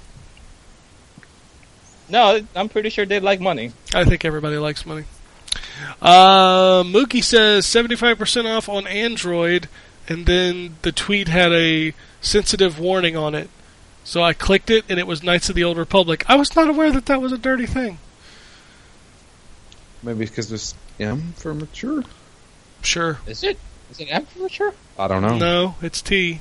No, 2.08 2.40
I'm 2.54 2.68
pretty 2.68 2.90
sure 2.90 3.04
they 3.04 3.20
like 3.20 3.40
money. 3.40 3.72
I 3.94 4.04
think 4.04 4.24
everybody 4.24 4.56
likes 4.58 4.86
money. 4.86 5.04
Uh, 6.00 6.82
Mookie 6.84 7.22
says 7.22 7.66
75% 7.66 8.56
off 8.56 8.68
on 8.68 8.86
Android, 8.86 9.68
and 10.08 10.26
then 10.26 10.76
the 10.82 10.92
tweet 10.92 11.28
had 11.28 11.52
a 11.52 11.94
sensitive 12.20 12.78
warning 12.78 13.16
on 13.16 13.34
it. 13.34 13.50
So 14.04 14.22
I 14.22 14.34
clicked 14.34 14.70
it, 14.70 14.84
and 14.88 15.00
it 15.00 15.06
was 15.06 15.22
Knights 15.22 15.48
of 15.48 15.56
the 15.56 15.64
Old 15.64 15.76
Republic. 15.76 16.24
I 16.28 16.36
was 16.36 16.54
not 16.54 16.68
aware 16.68 16.92
that 16.92 17.06
that 17.06 17.20
was 17.20 17.32
a 17.32 17.38
dirty 17.38 17.66
thing. 17.66 17.98
Maybe 20.02 20.26
because 20.26 20.52
it's 20.52 20.74
M 21.00 21.32
for 21.36 21.52
mature? 21.52 22.04
Sure. 22.82 23.18
Is 23.26 23.42
it? 23.42 23.58
Is 23.90 23.98
it 23.98 24.04
M 24.04 24.24
for 24.26 24.40
mature? 24.40 24.72
I 24.98 25.08
don't 25.08 25.22
know. 25.22 25.38
No, 25.38 25.74
it's 25.82 26.00
T. 26.00 26.40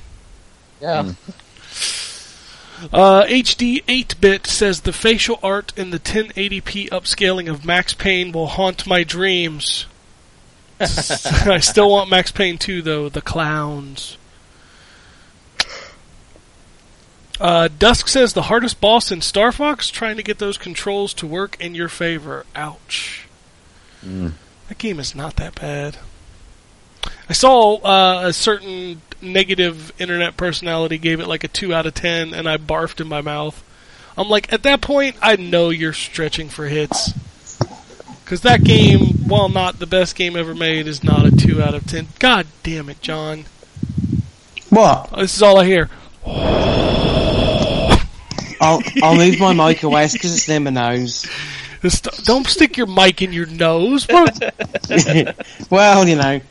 Yeah. 0.79 1.03
Hmm. 1.03 1.31
Uh, 2.91 3.23
HD 3.23 3.83
8-bit 3.85 4.45
says 4.45 4.81
the 4.81 4.91
facial 4.91 5.39
art 5.41 5.71
in 5.77 5.91
the 5.91 5.99
1080p 5.99 6.89
upscaling 6.89 7.49
of 7.49 7.63
Max 7.63 7.93
Payne 7.93 8.33
will 8.33 8.47
haunt 8.47 8.85
my 8.85 9.03
dreams. 9.03 9.85
I 10.79 11.59
still 11.59 11.89
want 11.89 12.09
Max 12.09 12.31
Payne 12.31 12.57
2 12.57 12.81
though, 12.81 13.09
the 13.09 13.21
clowns. 13.21 14.17
Uh, 17.39 17.67
Dusk 17.79 18.07
says 18.07 18.33
the 18.33 18.43
hardest 18.43 18.79
boss 18.79 19.11
in 19.11 19.21
Star 19.21 19.51
Fox 19.51 19.89
trying 19.89 20.15
to 20.17 20.23
get 20.23 20.39
those 20.39 20.57
controls 20.57 21.13
to 21.15 21.27
work 21.27 21.57
in 21.59 21.75
your 21.75 21.89
favor. 21.89 22.45
Ouch. 22.55 23.27
Mm. 24.05 24.33
That 24.69 24.77
game 24.77 24.99
is 24.99 25.13
not 25.13 25.35
that 25.35 25.55
bad. 25.55 25.97
I 27.29 27.33
saw 27.33 27.75
uh, 27.77 28.27
a 28.27 28.33
certain 28.33 29.01
negative 29.21 29.91
internet 29.99 30.37
personality 30.37 30.97
gave 30.97 31.19
it 31.19 31.27
like 31.27 31.43
a 31.43 31.47
2 31.47 31.73
out 31.73 31.85
of 31.85 31.93
10, 31.93 32.33
and 32.33 32.47
I 32.47 32.57
barfed 32.57 33.01
in 33.01 33.07
my 33.07 33.21
mouth. 33.21 33.63
I'm 34.17 34.29
like, 34.29 34.51
at 34.53 34.63
that 34.63 34.81
point, 34.81 35.15
I 35.21 35.35
know 35.35 35.69
you're 35.69 35.93
stretching 35.93 36.49
for 36.49 36.67
hits. 36.67 37.13
Because 38.25 38.41
that 38.41 38.63
game, 38.63 39.27
while 39.27 39.49
not 39.49 39.77
the 39.77 39.85
best 39.85 40.15
game 40.15 40.35
ever 40.35 40.55
made, 40.55 40.87
is 40.87 41.03
not 41.03 41.27
a 41.27 41.31
2 41.31 41.61
out 41.61 41.75
of 41.75 41.85
10. 41.85 42.07
God 42.17 42.47
damn 42.63 42.89
it, 42.89 42.99
John. 42.99 43.45
what? 44.71 45.11
This 45.11 45.35
is 45.35 45.43
all 45.43 45.59
I 45.59 45.65
hear. 45.65 45.91
I'll, 48.59 48.81
I'll 49.03 49.15
move 49.15 49.39
my 49.39 49.53
mic 49.53 49.83
away 49.83 50.09
because 50.11 50.33
it's 50.33 50.47
near 50.47 50.59
my 50.59 50.71
nose. 50.71 51.29
Just 51.83 52.25
don't 52.25 52.47
stick 52.47 52.77
your 52.77 52.87
mic 52.87 53.21
in 53.21 53.31
your 53.31 53.45
nose. 53.45 54.07
What? 54.07 54.41
well, 55.69 56.07
you 56.07 56.15
know. 56.15 56.41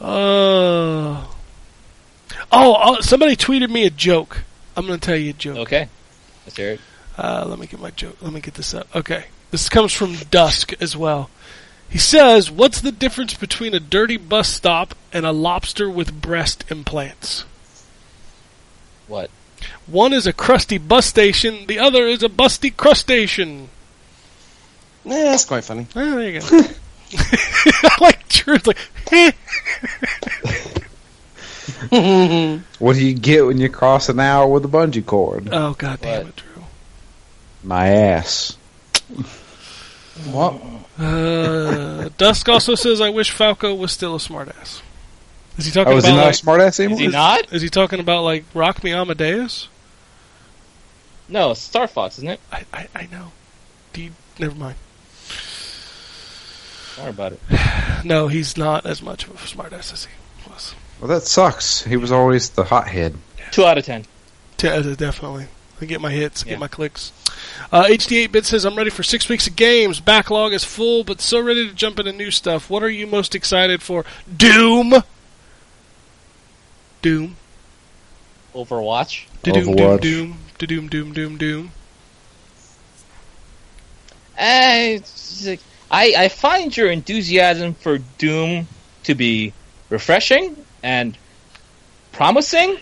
Uh, 0.00 1.26
oh, 1.26 1.26
oh, 2.50 3.00
somebody 3.02 3.36
tweeted 3.36 3.68
me 3.68 3.84
a 3.84 3.90
joke. 3.90 4.44
I'm 4.78 4.86
going 4.86 4.98
to 4.98 5.06
tell 5.06 5.16
you 5.16 5.30
a 5.30 5.34
joke. 5.34 5.58
Okay. 5.58 5.90
Let's 6.46 6.56
hear 6.56 6.70
it. 6.70 6.80
Uh, 7.18 7.44
let 7.46 7.58
me 7.58 7.66
get 7.66 7.80
my 7.80 7.90
joke. 7.90 8.16
Let 8.22 8.32
me 8.32 8.40
get 8.40 8.54
this 8.54 8.72
up. 8.72 8.88
Okay. 8.96 9.26
This 9.54 9.68
comes 9.68 9.92
from 9.92 10.16
Dusk 10.32 10.72
as 10.82 10.96
well. 10.96 11.30
He 11.88 11.96
says, 11.96 12.50
What's 12.50 12.80
the 12.80 12.90
difference 12.90 13.34
between 13.34 13.72
a 13.72 13.78
dirty 13.78 14.16
bus 14.16 14.48
stop 14.48 14.96
and 15.12 15.24
a 15.24 15.30
lobster 15.30 15.88
with 15.88 16.20
breast 16.20 16.64
implants? 16.72 17.44
What? 19.06 19.30
One 19.86 20.12
is 20.12 20.26
a 20.26 20.32
crusty 20.32 20.76
bus 20.78 21.06
station, 21.06 21.66
the 21.68 21.78
other 21.78 22.08
is 22.08 22.24
a 22.24 22.28
busty 22.28 22.76
crustacean. 22.76 23.68
Yeah, 25.04 25.22
that's 25.22 25.44
quite 25.44 25.62
funny. 25.62 25.86
Oh, 25.94 26.16
there 26.16 26.30
you 26.30 26.40
go. 26.40 26.46
I 27.16 27.96
like 28.00 28.26
truth. 28.28 28.66
Like, 28.66 28.78
eh. 29.12 29.30
What 32.80 32.96
do 32.96 33.06
you 33.06 33.14
get 33.14 33.46
when 33.46 33.58
you 33.58 33.68
cross 33.68 34.08
an 34.08 34.18
hour 34.18 34.48
with 34.48 34.64
a 34.64 34.68
bungee 34.68 35.06
cord? 35.06 35.48
oh, 35.52 35.74
god 35.74 36.00
damn 36.00 36.24
What? 36.24 36.28
it, 36.30 36.36
Drew. 36.38 36.64
My 37.62 37.86
ass. 37.86 38.56
What? 40.30 40.60
Uh, 40.98 42.08
Dusk 42.16 42.48
also 42.48 42.74
says, 42.76 43.00
I 43.00 43.10
wish 43.10 43.30
Falco 43.30 43.74
was 43.74 43.90
still 43.92 44.14
a 44.14 44.18
smartass. 44.18 44.80
Is 45.58 45.66
he 45.66 45.72
talking 45.72 45.92
Oh, 45.92 45.96
is 45.96 46.04
about 46.04 46.10
he 46.12 46.16
not 46.16 46.24
like, 46.26 46.34
a 46.34 46.38
smartass 46.70 46.80
anymore? 46.80 46.94
Is 46.94 47.00
he 47.00 47.08
not? 47.08 47.52
Is 47.52 47.62
he 47.62 47.68
talking 47.68 48.00
about 48.00 48.22
like 48.22 48.44
Rock 48.54 48.82
Me 48.84 48.92
Amadeus? 48.92 49.68
No, 51.28 51.50
it's 51.52 51.60
Star 51.60 51.86
Fox, 51.88 52.18
isn't 52.18 52.28
it? 52.28 52.40
I, 52.52 52.64
I, 52.72 52.88
I 52.94 53.06
know. 53.10 53.32
Do 53.92 54.02
you, 54.02 54.10
never 54.38 54.54
mind. 54.54 54.76
Don't 56.96 57.08
about 57.08 57.32
it. 57.32 57.40
No, 58.04 58.28
he's 58.28 58.58
not 58.58 58.84
as 58.84 59.00
much 59.00 59.24
of 59.26 59.30
a 59.30 59.34
smartass 59.38 59.90
as 59.92 60.04
he 60.04 60.50
was. 60.50 60.74
Well, 61.00 61.08
that 61.08 61.22
sucks. 61.22 61.82
He 61.82 61.96
was 61.96 62.12
always 62.12 62.50
the 62.50 62.64
hothead. 62.64 63.16
Two 63.50 63.64
out 63.64 63.78
of 63.78 63.84
ten. 63.86 64.04
T- 64.58 64.68
uh, 64.68 64.82
definitely. 64.94 65.46
I 65.80 65.86
get 65.86 66.02
my 66.02 66.10
hits, 66.10 66.44
Yeah. 66.44 66.50
get 66.52 66.58
my 66.60 66.68
clicks. 66.68 67.12
Uh, 67.74 67.86
HD8-bit 67.86 68.46
says, 68.46 68.64
I'm 68.64 68.76
ready 68.76 68.90
for 68.90 69.02
six 69.02 69.28
weeks 69.28 69.48
of 69.48 69.56
games. 69.56 69.98
Backlog 69.98 70.52
is 70.52 70.62
full, 70.62 71.02
but 71.02 71.20
so 71.20 71.40
ready 71.40 71.68
to 71.68 71.74
jump 71.74 71.98
into 71.98 72.12
new 72.12 72.30
stuff. 72.30 72.70
What 72.70 72.84
are 72.84 72.88
you 72.88 73.04
most 73.04 73.34
excited 73.34 73.82
for? 73.82 74.04
Doom! 74.36 74.94
Doom. 77.02 77.34
Overwatch. 78.54 79.24
Doom, 79.42 79.54
doom, 79.54 79.74
Overwatch. 79.74 80.00
doom. 80.02 80.38
Doom, 80.58 80.88
doom, 80.88 81.12
doom, 81.12 81.36
doom. 81.36 81.72
Eh, 84.38 85.00
I 85.90 86.14
I 86.16 86.28
find 86.28 86.76
your 86.76 86.90
enthusiasm 86.92 87.74
for 87.74 87.98
Doom 88.18 88.68
to 89.02 89.14
be 89.16 89.52
refreshing 89.90 90.56
and 90.82 91.18
promising, 92.12 92.78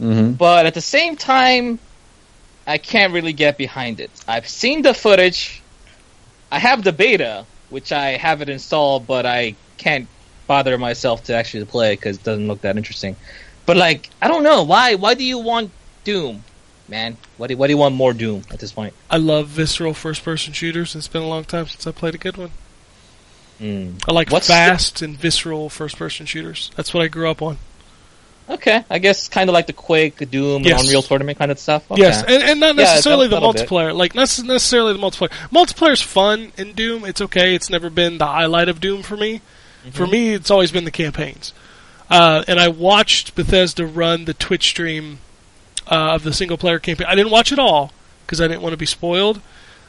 Mm-hmm. 0.00 0.32
but 0.34 0.66
at 0.66 0.74
the 0.74 0.80
same 0.80 1.16
time, 1.16 1.78
I 2.66 2.78
can't 2.78 3.12
really 3.12 3.32
get 3.32 3.56
behind 3.58 4.00
it. 4.00 4.10
I've 4.26 4.48
seen 4.48 4.82
the 4.82 4.92
footage. 4.94 5.62
I 6.50 6.58
have 6.58 6.82
the 6.84 6.92
beta, 6.92 7.44
which 7.70 7.92
I 7.92 8.10
have 8.16 8.42
it 8.42 8.48
installed, 8.48 9.06
but 9.06 9.26
I 9.26 9.54
can't 9.78 10.08
bother 10.46 10.78
myself 10.78 11.24
to 11.24 11.34
actually 11.34 11.64
play 11.64 11.94
because 11.94 12.16
it 12.16 12.22
doesn't 12.24 12.46
look 12.48 12.62
that 12.62 12.76
interesting. 12.76 13.16
But 13.66 13.76
like, 13.76 14.10
I 14.22 14.28
don't 14.28 14.42
know 14.42 14.62
why. 14.62 14.94
Why 14.94 15.14
do 15.14 15.24
you 15.24 15.38
want 15.38 15.70
Doom, 16.04 16.44
man? 16.88 17.16
What 17.36 17.48
do, 17.48 17.56
why 17.56 17.66
do 17.66 17.72
you 17.72 17.78
want 17.78 17.94
more 17.94 18.12
Doom 18.12 18.42
at 18.50 18.60
this 18.60 18.72
point? 18.72 18.94
I 19.10 19.16
love 19.16 19.48
visceral 19.48 19.92
first-person 19.94 20.52
shooters. 20.52 20.94
It's 20.94 21.08
been 21.08 21.22
a 21.22 21.28
long 21.28 21.44
time 21.44 21.66
since 21.66 21.86
I 21.86 21.90
played 21.92 22.14
a 22.14 22.18
good 22.18 22.36
one. 22.36 22.50
Hmm. 23.58 23.92
I 24.08 24.12
like 24.12 24.30
What's 24.30 24.46
the- 24.48 24.52
fast 24.52 25.02
and 25.02 25.16
visceral 25.16 25.68
first-person 25.68 26.26
shooters. 26.26 26.70
That's 26.76 26.92
what 26.94 27.02
I 27.02 27.08
grew 27.08 27.28
up 27.30 27.42
on. 27.42 27.58
Okay, 28.48 28.84
I 28.88 28.98
guess 28.98 29.28
kind 29.28 29.50
of 29.50 29.54
like 29.54 29.66
the 29.66 29.72
Quake, 29.72 30.30
Doom, 30.30 30.62
Yes. 30.62 30.84
Unreal 30.84 31.02
Tournament 31.02 31.36
kind 31.38 31.50
of 31.50 31.58
stuff. 31.58 31.90
Okay. 31.90 32.00
Yes, 32.02 32.22
and, 32.22 32.42
and 32.42 32.60
not 32.60 32.76
necessarily 32.76 33.26
that- 33.28 33.40
the 33.40 33.46
multiplayer. 33.46 33.94
Like 33.94 34.14
not 34.14 34.22
necessarily 34.44 34.92
the 34.92 34.98
multiplayer. 35.00 35.30
Multiplayer's 35.50 36.00
fun 36.00 36.52
in 36.56 36.72
Doom. 36.72 37.04
It's 37.04 37.20
okay. 37.20 37.54
It's 37.54 37.68
never 37.70 37.90
been 37.90 38.18
the 38.18 38.26
highlight 38.26 38.68
of 38.68 38.80
Doom 38.80 39.02
for 39.02 39.16
me. 39.16 39.40
Mm-hmm. 39.82 39.90
For 39.90 40.06
me, 40.06 40.34
it's 40.34 40.50
always 40.50 40.70
been 40.70 40.84
the 40.84 40.90
campaigns. 40.92 41.52
Uh, 42.08 42.44
and 42.46 42.60
I 42.60 42.68
watched 42.68 43.34
Bethesda 43.34 43.84
run 43.84 44.26
the 44.26 44.34
Twitch 44.34 44.68
stream 44.68 45.18
uh, 45.90 46.14
of 46.14 46.22
the 46.22 46.32
single 46.32 46.56
player 46.56 46.78
campaign. 46.78 47.06
I 47.08 47.16
didn't 47.16 47.32
watch 47.32 47.50
it 47.50 47.58
all 47.58 47.92
because 48.24 48.40
I 48.40 48.46
didn't 48.46 48.62
want 48.62 48.74
to 48.74 48.76
be 48.78 48.86
spoiled. 48.86 49.40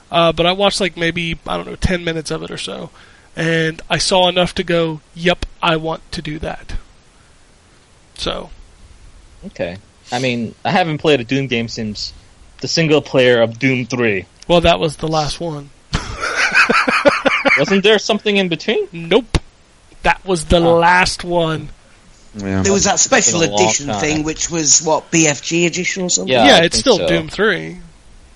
Uh, 0.10 0.32
but 0.32 0.46
I 0.48 0.52
watched 0.54 0.80
like 0.82 0.98
maybe 0.98 1.38
I 1.46 1.58
don't 1.58 1.68
know 1.68 1.76
ten 1.76 2.04
minutes 2.04 2.32
of 2.32 2.42
it 2.42 2.50
or 2.50 2.58
so, 2.58 2.90
and 3.36 3.82
I 3.90 3.98
saw 4.00 4.30
enough 4.30 4.56
to 4.56 4.64
go, 4.64 5.02
"Yep, 5.16 5.46
I 5.62 5.76
want 5.76 6.10
to 6.14 6.22
do 6.22 6.40
that." 6.40 6.74
So 8.18 8.50
Okay. 9.46 9.78
I 10.12 10.20
mean, 10.20 10.56
I 10.66 10.72
haven't 10.72 10.98
played 11.00 11.20
a 11.20 11.24
Doom 11.24 11.48
game 11.48 11.68
since 11.68 12.14
the 12.62 12.68
single 12.68 13.02
player 13.02 13.42
of 13.42 13.60
Doom 13.60 13.86
3. 13.86 14.26
well, 14.48 14.62
that 14.62 14.80
was 14.80 14.98
the 14.98 15.08
last 15.08 15.40
one. 15.40 15.70
Wasn't 17.58 17.84
there 17.84 17.98
something 18.00 18.38
in 18.38 18.50
between? 18.50 18.88
Nope. 18.92 19.40
That 20.04 20.24
was 20.26 20.46
the 20.46 20.58
Oh. 20.60 20.78
last 20.78 21.24
one. 21.24 21.70
Yeah. 22.36 22.62
There 22.62 22.72
was 22.74 22.84
that 22.84 23.00
special 23.00 23.40
Been 23.40 23.50
a 23.50 23.54
long 23.54 23.64
edition 23.64 23.88
time. 23.88 24.00
thing, 24.00 24.24
which 24.24 24.50
was 24.52 24.82
what 24.84 25.10
BFG 25.12 25.66
edition 25.66 26.04
or 26.04 26.10
something. 26.10 26.32
Yeah, 26.32 26.46
Yeah, 26.46 26.64
it's 26.64 26.78
still 26.78 26.98
so. 26.98 27.08
Doom 27.08 27.30
3. 27.30 27.78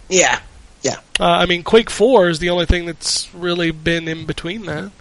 Yeah. 0.10 0.40
Yeah. 0.82 0.96
Uh, 1.20 1.26
I 1.26 1.46
mean, 1.46 1.62
Quake 1.64 1.92
4 1.92 2.30
is 2.30 2.40
the 2.40 2.50
only 2.50 2.66
thing 2.66 2.86
that's 2.88 3.28
really 3.34 3.70
been 3.72 4.08
in 4.08 4.26
between 4.26 4.66
that. 4.66 4.92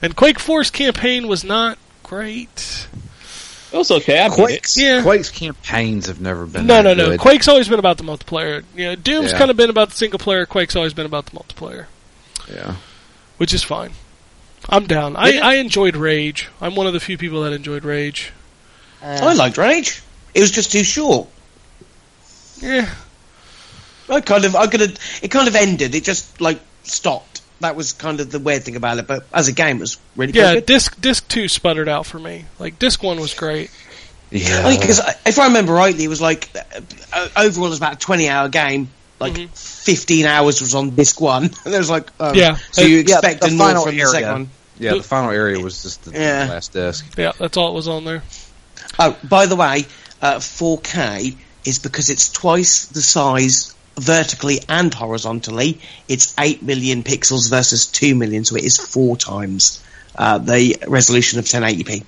And 0.00 0.14
Quake 0.14 0.38
4's 0.38 0.70
campaign 0.70 1.26
was 1.26 1.42
not 1.42 1.78
great. 2.04 2.86
It 3.74 3.78
was 3.78 3.90
okay. 3.90 4.20
I 4.20 4.28
beat 4.28 4.34
it. 4.34 4.36
Quake's, 4.36 4.76
Yeah. 4.76 5.02
Quake's 5.02 5.30
campaigns 5.30 6.06
have 6.06 6.20
never 6.20 6.46
been. 6.46 6.66
No, 6.68 6.80
no, 6.80 6.90
that 6.90 6.96
no. 6.96 7.06
good. 7.08 7.18
Quake's 7.20 7.48
always 7.48 7.68
been 7.68 7.80
about 7.80 7.98
the 7.98 8.04
multiplayer. 8.04 8.62
You 8.76 8.84
know, 8.84 8.94
Doom's 8.94 9.32
Yeah. 9.32 9.38
kind 9.38 9.50
of 9.50 9.56
been 9.56 9.68
about 9.68 9.90
the 9.90 9.96
single 9.96 10.20
player. 10.20 10.46
Quake's 10.46 10.76
always 10.76 10.94
been 10.94 11.06
about 11.06 11.26
the 11.26 11.32
multiplayer, 11.32 11.86
Yeah. 12.48 12.76
which 13.38 13.52
is 13.52 13.64
fine. 13.64 13.90
I'm 14.68 14.86
down. 14.86 15.16
I, 15.16 15.38
I 15.38 15.54
enjoyed 15.54 15.96
Rage. 15.96 16.48
I'm 16.60 16.76
one 16.76 16.86
of 16.86 16.92
the 16.92 17.00
few 17.00 17.18
people 17.18 17.42
that 17.42 17.52
enjoyed 17.52 17.84
Rage. 17.84 18.30
I 19.02 19.34
liked 19.34 19.58
Rage. 19.58 20.00
It 20.34 20.40
was 20.40 20.52
just 20.52 20.70
too 20.70 20.84
short. 20.84 21.26
Yeah, 22.60 22.88
I 24.08 24.20
kind 24.20 24.44
of, 24.44 24.54
I 24.54 24.68
could 24.68 24.80
have. 24.80 24.96
It 25.20 25.28
kind 25.32 25.48
of 25.48 25.56
ended. 25.56 25.94
It 25.96 26.04
just 26.04 26.40
like 26.40 26.60
stopped. 26.84 27.33
That 27.64 27.76
was 27.76 27.92
kind 27.94 28.20
of 28.20 28.30
the 28.30 28.38
weird 28.38 28.62
thing 28.62 28.76
about 28.76 28.98
it. 28.98 29.06
But 29.06 29.26
as 29.32 29.48
a 29.48 29.52
game, 29.52 29.78
it 29.78 29.80
was 29.80 29.96
really 30.16 30.32
quite 30.34 30.40
yeah. 30.42 30.54
good. 30.54 30.66
Disc 30.66 31.00
Disc 31.00 31.26
Two 31.28 31.48
sputtered 31.48 31.88
out 31.88 32.04
for 32.06 32.18
me. 32.18 32.44
Like 32.58 32.78
Disc 32.78 33.02
One 33.02 33.18
was 33.18 33.32
great. 33.34 33.70
Yeah. 34.30 34.68
Because 34.68 35.00
if 35.26 35.38
I 35.38 35.46
remember 35.46 35.72
rightly, 35.72 36.04
it 36.04 36.08
was 36.08 36.20
like 36.20 36.48
uh, 37.12 37.28
overall 37.36 37.66
it 37.66 37.70
was 37.70 37.78
about 37.78 37.94
a 37.94 37.98
twenty-hour 37.98 38.48
game. 38.50 38.88
Like 39.20 39.34
Mhm. 39.34 39.48
fifteen 39.56 40.26
hours 40.26 40.60
was 40.60 40.74
on 40.74 40.90
disc 40.90 41.20
one, 41.20 41.44
and 41.64 41.72
there 41.72 41.78
was 41.80 41.88
like, 41.90 42.10
oh, 42.20 42.32
Yeah. 42.34 42.56
So 42.72 42.82
you 42.82 42.96
Yeah, 42.96 43.18
expected 43.18 43.50
the 43.52 43.56
final 43.58 43.84
from 43.84 43.94
the 43.94 44.00
area. 44.02 44.12
second 44.12 44.32
one. 44.32 44.50
yeah, 44.78 44.94
the 44.94 45.02
final 45.02 45.30
area 45.30 45.60
was 45.60 45.82
just 45.82 46.04
the 46.04 46.12
Yeah. 46.12 46.48
last 46.50 46.72
disc. 46.72 47.04
Yeah, 47.16 47.32
that's 47.38 47.56
all 47.56 47.70
it 47.70 47.74
was 47.74 47.88
on 47.88 48.04
there. 48.04 48.22
Oh, 48.98 49.16
by 49.24 49.46
the 49.46 49.56
way, 49.56 49.86
uh, 50.20 50.40
4K 50.40 51.36
is 51.64 51.78
because 51.78 52.10
it's 52.10 52.28
twice 52.30 52.86
the 52.86 53.00
size 53.02 53.73
vertically 53.96 54.60
and 54.68 54.92
horizontally. 54.92 55.80
It's 56.08 56.34
8 56.38 56.62
million 56.62 57.02
pixels 57.02 57.50
versus 57.50 57.86
2 57.86 58.14
million, 58.14 58.44
so 58.44 58.56
it 58.56 58.64
is 58.64 58.76
four 58.78 59.16
times 59.16 59.82
uh, 60.16 60.38
the 60.38 60.76
resolution 60.88 61.38
of 61.38 61.44
1080p. 61.44 62.04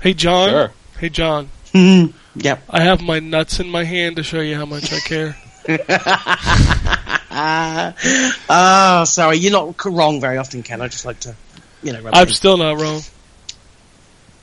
Hey 0.00 0.14
John. 0.14 0.48
Sure. 0.50 0.72
Hey 0.98 1.08
John. 1.08 1.48
Yep. 1.74 2.62
I 2.70 2.80
have 2.82 3.02
my 3.02 3.20
nuts 3.20 3.60
in 3.60 3.68
my 3.68 3.84
hand 3.84 4.16
to 4.16 4.22
show 4.22 4.40
you 4.40 4.56
how 4.56 4.66
much 4.66 4.92
I 4.92 5.00
care. 5.00 5.36
Ah, 7.34 9.04
sorry, 9.06 9.38
you're 9.38 9.52
not 9.52 9.82
wrong 9.86 10.20
very 10.20 10.36
often, 10.36 10.62
Ken. 10.62 10.80
I 10.82 10.88
just 10.88 11.06
like 11.06 11.20
to, 11.20 11.34
you 11.82 11.92
know, 11.92 12.10
I'm 12.12 12.28
in. 12.28 12.34
still 12.34 12.56
not 12.58 12.78
wrong. 12.78 13.00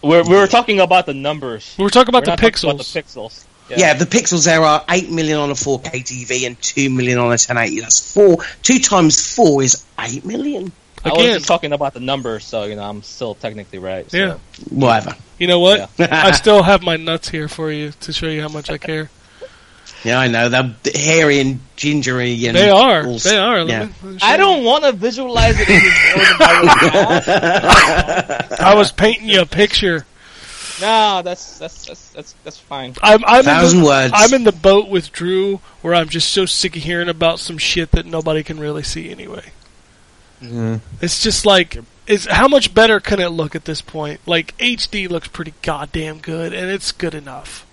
We're, 0.01 0.23
we 0.23 0.35
were 0.35 0.47
talking 0.47 0.79
about 0.79 1.05
the 1.05 1.13
numbers. 1.13 1.75
We 1.77 1.83
were 1.83 1.89
talking 1.89 2.09
about 2.09 2.21
We're 2.21 2.35
the 2.35 2.41
not 2.41 2.51
talking 2.53 2.69
about 2.69 2.81
pixels. 2.85 2.93
the 2.93 3.01
pixels. 3.01 3.45
Yeah. 3.77 3.93
the 3.93 4.05
pixels 4.05 4.45
there 4.45 4.61
are 4.61 4.83
8 4.89 5.09
million 5.11 5.37
on 5.39 5.49
a 5.49 5.53
4K 5.53 6.03
TV 6.03 6.45
and 6.47 6.59
2 6.61 6.89
million 6.89 7.17
on 7.19 7.25
a 7.25 7.39
1080. 7.39 7.81
That's 7.81 8.13
four. 8.13 8.37
Two 8.63 8.79
times 8.79 9.33
four 9.35 9.61
is 9.63 9.85
8 9.99 10.25
million. 10.25 10.71
I 11.03 11.09
was 11.09 11.17
Again, 11.19 11.33
just 11.35 11.47
talking 11.47 11.71
about 11.71 11.93
the 11.93 12.01
numbers, 12.01 12.43
so 12.43 12.65
you 12.65 12.75
know 12.75 12.83
I'm 12.83 13.03
still 13.03 13.33
technically 13.33 13.79
right. 13.79 14.09
So. 14.11 14.17
Yeah. 14.17 14.37
Whatever. 14.69 15.15
you 15.37 15.47
know 15.47 15.61
what? 15.61 15.89
Yeah. 15.97 16.07
I 16.11 16.31
still 16.31 16.61
have 16.61 16.83
my 16.83 16.97
nuts 16.97 17.29
here 17.29 17.47
for 17.47 17.71
you 17.71 17.91
to 18.01 18.11
show 18.11 18.27
you 18.27 18.41
how 18.41 18.49
much 18.49 18.69
I 18.69 18.77
care. 18.77 19.09
Yeah, 20.03 20.17
I 20.19 20.27
know. 20.29 20.47
They're 20.47 20.73
hairy 20.95 21.39
and 21.41 21.59
gingery 21.75 22.45
and 22.45 22.55
They 22.55 22.69
are. 22.69 23.05
all- 23.05 23.17
They 23.17 23.37
are. 23.37 23.59
Yeah. 23.63 23.85
me- 23.85 23.91
let 24.01 24.13
me 24.13 24.19
show 24.19 24.25
I 24.25 24.37
don't 24.37 24.63
want 24.63 24.85
to 24.85 24.93
visualize 24.93 25.59
it 25.59 25.69
any 25.69 25.83
more 25.83 26.25
than 26.25 26.37
I 26.39 28.45
would 28.49 28.59
I 28.61 28.75
was 28.75 28.93
painting 28.93 29.27
you 29.27 29.41
a 29.41 29.45
picture. 29.45 30.05
No, 30.81 31.21
that's 31.23 31.59
that's 31.59 31.85
that's 31.85 32.09
that's 32.09 32.35
that's 32.43 32.57
fine. 32.59 32.95
I'm, 33.01 33.23
I'm 33.25 33.43
Thousand 33.43 33.79
in 33.79 33.83
the, 33.83 33.89
words. 33.89 34.13
I'm 34.15 34.33
in 34.33 34.43
the 34.43 34.51
boat 34.51 34.89
with 34.89 35.11
Drew, 35.11 35.57
where 35.81 35.93
I'm 35.93 36.09
just 36.09 36.31
so 36.31 36.45
sick 36.45 36.75
of 36.75 36.83
hearing 36.83 37.09
about 37.09 37.39
some 37.39 37.57
shit 37.57 37.91
that 37.91 38.05
nobody 38.05 38.43
can 38.43 38.59
really 38.59 38.83
see 38.83 39.09
anyway. 39.09 39.51
Yeah. 40.41 40.79
It's 41.01 41.21
just 41.21 41.45
like, 41.45 41.77
it's 42.07 42.25
how 42.25 42.47
much 42.47 42.73
better 42.73 42.99
can 42.99 43.19
it 43.19 43.29
look 43.29 43.55
at 43.55 43.65
this 43.65 43.81
point? 43.81 44.21
Like 44.25 44.57
HD 44.57 45.09
looks 45.09 45.27
pretty 45.27 45.53
goddamn 45.61 46.19
good, 46.19 46.53
and 46.53 46.69
it's 46.69 46.91
good 46.91 47.13
enough. 47.13 47.65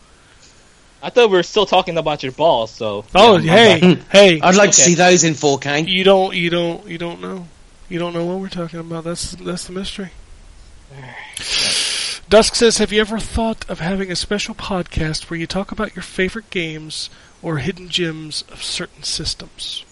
I 1.02 1.10
thought 1.10 1.30
we 1.30 1.36
were 1.36 1.42
still 1.44 1.66
talking 1.66 1.98
about 1.98 2.22
your 2.22 2.32
balls. 2.32 2.72
So 2.72 3.04
Oh, 3.14 3.38
yeah, 3.38 3.52
hey, 3.52 3.94
hmm. 3.94 4.00
hey, 4.10 4.40
I'd 4.40 4.56
like 4.56 4.70
to 4.70 4.80
see 4.80 4.94
those 4.94 5.22
in 5.22 5.34
4K. 5.34 5.86
you 5.86 6.02
don't, 6.02 6.34
you 6.34 6.50
don't, 6.50 6.86
you 6.88 6.98
don't 6.98 7.20
know, 7.20 7.46
you 7.88 7.98
don't 7.98 8.12
know 8.14 8.24
what 8.24 8.40
we're 8.40 8.48
talking 8.48 8.80
about. 8.80 9.04
That's 9.04 9.32
that's 9.32 9.66
the 9.66 9.72
mystery. 9.72 10.10
Dusk 12.28 12.54
says, 12.56 12.78
"Have 12.78 12.92
you 12.92 13.00
ever 13.00 13.18
thought 13.18 13.64
of 13.68 13.80
having 13.80 14.10
a 14.10 14.16
special 14.16 14.54
podcast 14.54 15.30
where 15.30 15.38
you 15.38 15.46
talk 15.46 15.70
about 15.70 15.94
your 15.94 16.02
favorite 16.02 16.50
games 16.50 17.08
or 17.42 17.58
hidden 17.58 17.88
gems 17.88 18.42
of 18.50 18.62
certain 18.62 19.02
systems?" 19.04 19.84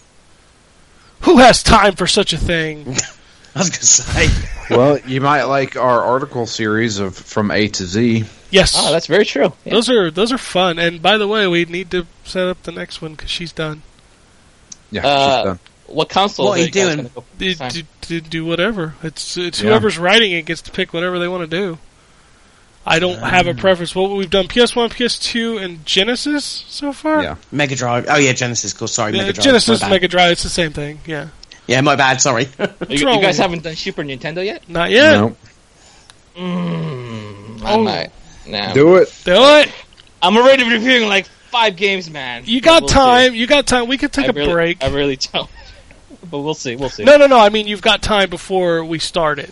Who 1.21 1.37
has 1.37 1.63
time 1.63 1.95
for 1.95 2.07
such 2.07 2.33
a 2.33 2.37
thing? 2.37 2.97
I 3.55 3.59
was 3.59 3.69
going 3.69 3.79
to 3.79 3.85
say. 3.85 4.29
well, 4.69 4.99
you 5.07 5.21
might 5.21 5.43
like 5.43 5.77
our 5.77 6.03
article 6.03 6.45
series 6.45 6.99
of 6.99 7.15
from 7.15 7.51
A 7.51 7.69
to 7.69 7.85
Z. 7.85 8.25
Yes, 8.51 8.75
Oh, 8.77 8.91
that's 8.91 9.07
very 9.07 9.23
true. 9.25 9.53
Yeah. 9.63 9.73
those 9.73 9.89
are 9.89 10.11
those 10.11 10.33
are 10.33 10.37
fun. 10.37 10.77
And 10.77 11.01
by 11.01 11.17
the 11.17 11.27
way, 11.27 11.47
we 11.47 11.63
need 11.63 11.89
to 11.91 12.05
set 12.25 12.47
up 12.47 12.61
the 12.63 12.73
next 12.73 13.01
one 13.01 13.13
because 13.15 13.29
she's 13.29 13.53
done. 13.53 13.81
Yeah, 14.91 15.07
Uh, 15.07 15.37
she's 15.37 15.45
done. 15.45 15.59
What 15.87 16.09
console? 16.09 16.47
What 16.47 16.55
are 16.57 16.59
you 16.59 16.65
you 16.65 16.71
doing? 16.71 17.11
go 17.15 17.23
Do, 17.37 17.53
do, 17.55 17.83
do, 18.01 18.21
do 18.21 18.45
whatever. 18.45 18.95
It's 19.03 19.37
it's 19.37 19.61
Yeah. 19.61 19.69
whoever's 19.69 19.97
writing 19.97 20.33
it 20.33 20.45
gets 20.45 20.61
to 20.63 20.71
pick 20.71 20.93
whatever 20.93 21.17
they 21.17 21.27
want 21.29 21.49
to 21.49 21.57
do. 21.57 21.77
I 22.85 22.99
don't 22.99 23.17
have 23.19 23.47
a 23.47 23.53
preference. 23.55 23.95
What 23.95 24.11
we've 24.11 24.29
done 24.29 24.47
PS1, 24.47 24.89
PS2, 24.93 25.59
and 25.63 25.83
Genesis 25.85 26.65
so 26.67 26.93
far. 26.93 27.23
Yeah. 27.23 27.35
Mega 27.51 27.75
Drive. 27.75 28.05
Oh, 28.07 28.17
yeah, 28.17 28.33
Genesis. 28.33 28.73
Cool. 28.73 28.87
Sorry, 28.87 29.13
Yeah, 29.13 29.21
Mega 29.23 29.33
Drive. 29.33 29.43
Genesis. 29.45 29.81
Mega 29.89 30.07
Drive, 30.07 30.31
it's 30.33 30.43
the 30.43 30.49
same 30.49 30.71
thing. 30.71 30.99
Yeah, 31.05 31.29
Yeah, 31.67 31.81
my 31.81 31.95
bad. 31.95 32.21
Sorry. 32.21 32.47
You, 32.87 32.97
you 33.09 33.21
guys 33.21 33.37
haven't 33.39 33.63
done 33.63 33.75
Super 33.75 34.03
Nintendo 34.03 34.45
yet? 34.45 34.69
not 34.69 34.91
yet. 34.91 35.11
No, 35.13 35.35
Mm, 36.37 37.63
I 37.63 37.73
Oh. 37.73 37.81
might. 37.83 38.11
No. 38.45 38.73
do 38.73 38.95
it. 38.97 39.11
Do 39.23 39.33
it. 39.33 39.71
I'm 40.21 40.37
already 40.37 40.63
reviewing 40.69 41.07
like 41.07 41.25
five 41.49 41.75
games, 41.75 42.09
man. 42.09 42.43
You 42.45 42.61
got 42.61 42.83
we'll 42.83 42.89
see. 42.89 42.93
time. 42.95 43.35
You 43.35 43.47
got 43.47 43.65
time. 43.65 43.87
We 43.87 43.97
could 43.97 44.11
take 44.11 44.25
I 44.25 44.29
a 44.29 44.33
really, 44.33 44.51
break. 44.53 44.83
I 44.83 44.89
really 44.89 45.15
don't. 45.33 45.49
but 46.29 46.39
we'll 46.39 46.53
see. 46.53 46.75
We'll 46.75 46.89
see. 46.89 47.03
No, 47.03 47.17
no, 47.17 47.27
no. 47.27 47.39
I 47.39 47.49
mean, 47.49 47.67
you've 47.67 47.81
got 47.81 48.01
time 48.01 48.29
before 48.29 48.83
we 48.83 48.99
start 48.99 49.39
it 49.39 49.51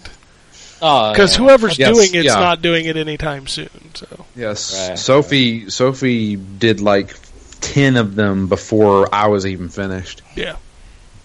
Oh, 0.85 1.11
because 1.13 1.31
yeah. 1.37 1.43
whoever's 1.43 1.79
Yes, 1.79 1.93
doing 1.95 2.09
it's 2.13 2.33
yeah. 2.33 2.39
not 2.39 2.61
doing 2.61 2.85
it 2.85 2.97
anytime 2.97 3.47
soon. 3.47 3.69
So 3.93 4.25
Yes, 4.35 4.89
Right. 4.89 4.99
Sophie. 4.99 5.69
Sophie 5.69 6.35
did 6.35 6.81
like 6.81 7.15
ten 7.61 7.95
of 7.95 8.15
them 8.15 8.47
before 8.47 9.07
I 9.15 9.27
was 9.27 9.45
even 9.45 9.69
finished, 9.69 10.21
yeah, 10.35 10.57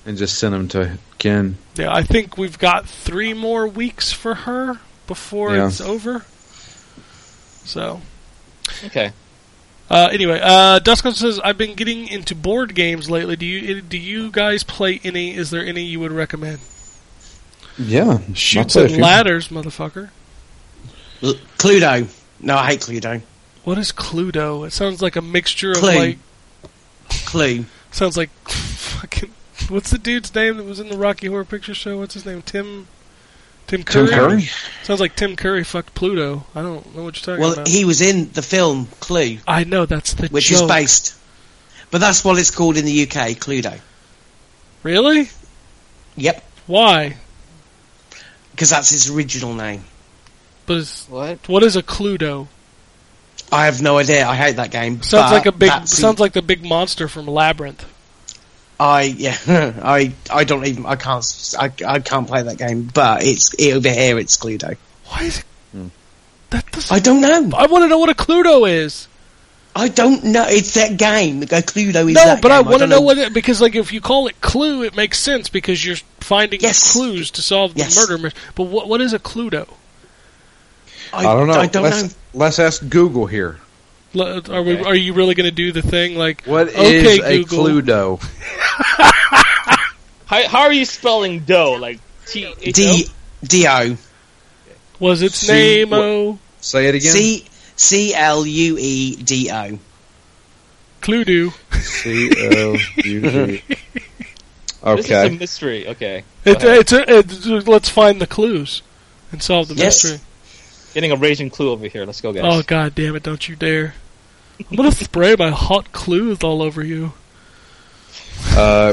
and 0.06 0.16
just 0.16 0.38
sent 0.38 0.52
them 0.52 0.68
to 0.68 0.98
Ken. 1.18 1.58
yeah. 1.74 1.92
I 1.92 2.04
think 2.04 2.38
we've 2.38 2.58
got 2.58 2.86
three 2.86 3.34
more 3.34 3.66
weeks 3.66 4.12
for 4.12 4.34
her 4.34 4.78
before 5.08 5.56
Yeah. 5.56 5.66
it's 5.66 5.80
over. 5.80 6.24
So 7.64 8.00
Okay. 8.86 9.12
Uh, 9.90 10.10
anyway, 10.12 10.38
uh, 10.42 10.78
Duskon 10.80 11.14
says 11.14 11.40
I've 11.42 11.56
been 11.56 11.74
getting 11.74 12.06
into 12.08 12.34
board 12.34 12.74
games 12.74 13.08
lately. 13.10 13.36
Do 13.36 13.46
you 13.46 13.80
do 13.80 13.96
you 13.98 14.30
guys 14.30 14.62
play 14.62 15.00
any? 15.02 15.34
Is 15.34 15.50
there 15.50 15.64
any 15.64 15.82
you 15.82 15.98
would 16.00 16.12
recommend? 16.12 16.58
Yeah, 17.78 18.18
Chutes 18.34 18.76
I'll 18.76 18.80
play 18.80 18.82
a 18.82 18.84
and 18.86 18.94
few. 18.94 19.02
ladders, 19.04 19.48
motherfucker. 19.48 20.10
L- 21.22 21.34
Cluedo. 21.58 22.08
No, 22.40 22.56
I 22.56 22.66
hate 22.66 22.80
Cluedo. 22.80 23.20
What 23.64 23.78
is 23.78 23.92
Cluedo? 23.92 24.66
It 24.66 24.72
sounds 24.72 25.00
like 25.02 25.16
a 25.16 25.22
mixture 25.22 25.72
of 25.72 25.78
Clue. 25.78 25.98
like 25.98 26.18
Clue. 27.26 27.64
sounds 27.90 28.16
like 28.16 28.30
fucking. 28.48 29.30
What's 29.68 29.90
the 29.90 29.98
dude's 29.98 30.34
name 30.34 30.56
that 30.56 30.64
was 30.64 30.80
in 30.80 30.88
the 30.88 30.96
Rocky 30.96 31.26
Horror 31.26 31.44
Picture 31.44 31.74
Show? 31.74 31.98
What's 31.98 32.14
his 32.14 32.24
name? 32.26 32.42
Tim. 32.42 32.86
Tim 33.66 33.82
Curry. 33.82 34.08
Tim 34.08 34.14
Curry. 34.18 34.48
Sounds 34.82 34.98
like 35.00 35.14
Tim 35.14 35.36
Curry 35.36 35.62
fucked 35.62 35.94
Pluto. 35.94 36.44
I 36.54 36.62
don't 36.62 36.96
know 36.96 37.04
what 37.04 37.16
you're 37.16 37.36
talking 37.36 37.40
Well, 37.42 37.52
about. 37.52 37.66
Well, 37.68 37.74
he 37.76 37.84
was 37.84 38.00
in 38.00 38.30
the 38.32 38.40
film 38.42 38.86
Clue, 39.00 39.38
I 39.46 39.64
know 39.64 39.84
that's 39.84 40.14
the 40.14 40.28
which 40.28 40.46
joke. 40.48 40.62
is 40.62 40.68
based. 40.68 41.14
But 41.90 41.98
that's 42.00 42.24
what 42.24 42.38
it's 42.38 42.50
called 42.50 42.76
in 42.78 42.84
the 42.86 43.02
UK, 43.02 43.36
Cluedo. 43.38 43.78
Really? 44.82 45.28
Yep, 46.16 46.44
Why? 46.66 47.16
Because 48.58 48.70
that's 48.70 48.90
its 48.90 49.08
original 49.08 49.54
name. 49.54 49.84
But 50.66 50.78
it's, 50.78 51.08
What? 51.08 51.48
what 51.48 51.62
is 51.62 51.76
a 51.76 51.82
Cluedo? 51.82 52.48
I 53.52 53.66
have 53.66 53.80
no 53.80 53.98
idea. 53.98 54.26
I 54.26 54.34
hate 54.34 54.56
that 54.56 54.72
game. 54.72 55.00
Sounds 55.00 55.30
like 55.30 55.46
a 55.46 55.52
big. 55.52 55.68
that's 55.68 55.96
Sounds 55.96 56.18
like 56.18 56.32
the 56.32 56.42
big 56.42 56.64
monster 56.64 57.06
from 57.06 57.28
Labyrinth. 57.28 57.86
I 58.80 59.02
yeah. 59.02 59.36
I 59.82 60.12
I 60.28 60.42
don't 60.42 60.66
even. 60.66 60.86
I 60.86 60.96
can't. 60.96 61.24
I, 61.56 61.70
I 61.86 62.00
can't 62.00 62.26
play 62.26 62.42
that 62.42 62.58
game. 62.58 62.90
But 62.92 63.22
it's 63.22 63.54
it, 63.54 63.74
over 63.74 63.88
here. 63.88 64.18
It's 64.18 64.36
Cluedo. 64.36 64.76
Why 65.06 65.22
is 65.22 65.38
it? 65.38 65.44
Hmm. 65.72 65.86
That 66.50 66.70
doesn't. 66.72 66.94
I 66.94 66.98
don't 66.98 67.20
know. 67.20 67.56
I 67.56 67.66
want 67.66 67.84
to 67.84 67.88
know 67.88 67.98
what 67.98 68.10
a 68.10 68.14
Cluedo 68.14 68.68
is. 68.68 69.07
I 69.78 69.88
don't 69.88 70.24
know. 70.24 70.44
It's 70.48 70.74
that 70.74 70.96
game. 70.96 71.42
A 71.42 71.46
Cluedo 71.46 72.08
is 72.08 72.14
No, 72.14 72.24
that 72.24 72.42
but 72.42 72.50
I 72.50 72.60
want 72.62 72.74
to 72.74 72.78
don't 72.80 72.88
know 72.88 73.00
what 73.00 73.16
it 73.16 73.32
because, 73.32 73.60
like, 73.60 73.76
if 73.76 73.92
you 73.92 74.00
call 74.00 74.26
it 74.26 74.40
Clue, 74.40 74.82
it 74.82 74.96
makes 74.96 75.18
sense 75.20 75.48
because 75.48 75.84
you're 75.84 75.96
finding 76.18 76.60
Yes. 76.60 76.92
clues 76.92 77.30
to 77.32 77.42
solve 77.42 77.74
the 77.74 77.80
Yes. 77.80 77.96
murder. 77.96 78.32
But 78.56 78.64
what 78.64 78.88
what 78.88 79.00
is 79.00 79.12
a 79.12 79.18
Cluedo? 79.20 79.68
I, 81.12 81.20
I 81.20 81.34
don't 81.34 81.46
know. 81.46 81.54
I 81.54 81.66
don't 81.66 81.84
let's, 81.84 82.02
know. 82.02 82.10
let's 82.34 82.58
ask 82.58 82.86
Google 82.88 83.26
here. 83.26 83.58
L- 84.16 84.42
Are 84.50 84.62
we? 84.62 84.74
Okay. 84.78 84.82
Are 84.84 84.94
you 84.96 85.12
really 85.12 85.34
going 85.36 85.48
to 85.48 85.54
do 85.54 85.70
the 85.70 85.82
thing 85.82 86.16
like? 86.16 86.42
What 86.44 86.68
is 86.68 86.74
Okay, 86.74 87.20
a 87.40 87.44
Google. 87.44 87.64
Cluedo? 87.66 88.20
How, 90.26 90.46
how 90.46 90.60
are 90.62 90.72
you 90.72 90.84
spelling 90.84 91.40
dough? 91.40 91.78
Like 91.80 92.00
T 92.26 92.44
H 92.44 92.54
O? 92.68 92.72
D 92.72 93.06
D 93.44 93.66
O 93.66 93.96
Was 94.98 95.22
its 95.22 95.36
See, 95.36 95.52
name? 95.52 95.90
what- 95.90 96.00
Oh, 96.00 96.38
Say 96.60 96.86
it 96.88 96.94
again. 96.96 97.12
C 97.12 97.44
C 97.78 98.14
L 98.14 98.44
U 98.46 98.76
E 98.78 99.16
D 99.16 99.50
O. 99.50 99.78
Cluedo. 101.00 101.54
C 101.80 102.30
L 102.38 102.76
U 103.04 103.30
G. 103.30 103.62
This 104.80 105.06
is 105.06 105.10
a 105.10 105.24
Okay. 105.26 105.36
mystery. 105.36 105.88
Okay. 105.88 106.22
It, 106.44 106.60
Go 106.60 106.68
ahead. 106.68 106.80
it's 106.80 106.92
a, 106.92 107.18
it, 107.18 107.66
let's 107.66 107.88
find 107.88 108.20
the 108.20 108.28
clues 108.28 108.82
and 109.32 109.42
solve 109.42 109.66
the 109.68 109.74
Yes. 109.74 110.04
mystery. 110.04 110.20
Getting 110.94 111.10
a 111.10 111.16
raging 111.16 111.50
clue 111.50 111.70
over 111.72 111.88
here. 111.88 112.06
Let's 112.06 112.20
go, 112.20 112.32
guys. 112.32 112.44
Oh 112.46 112.62
god 112.62 112.94
damn 112.94 113.16
it! 113.16 113.24
Don't 113.24 113.48
you 113.48 113.56
dare! 113.56 113.94
I'm 114.70 114.76
gonna 114.76 114.92
spray 114.92 115.34
my 115.36 115.50
hot 115.50 115.90
clues 115.92 116.42
all 116.44 116.62
over 116.62 116.82
you. 116.84 117.12
Uh, 118.56 118.92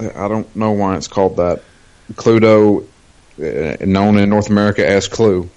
I 0.00 0.28
don't 0.28 0.54
know 0.56 0.72
why 0.72 0.96
it's 0.96 1.08
called 1.08 1.36
that. 1.36 1.62
Cluedo, 2.14 2.84
uh, 3.40 3.76
known 3.84 4.18
in 4.18 4.28
North 4.30 4.50
America 4.50 4.86
as 4.86 5.06
Clue. 5.08 5.48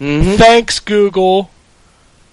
Mm-hmm. 0.00 0.36
Thanks, 0.36 0.80
Google. 0.80 1.50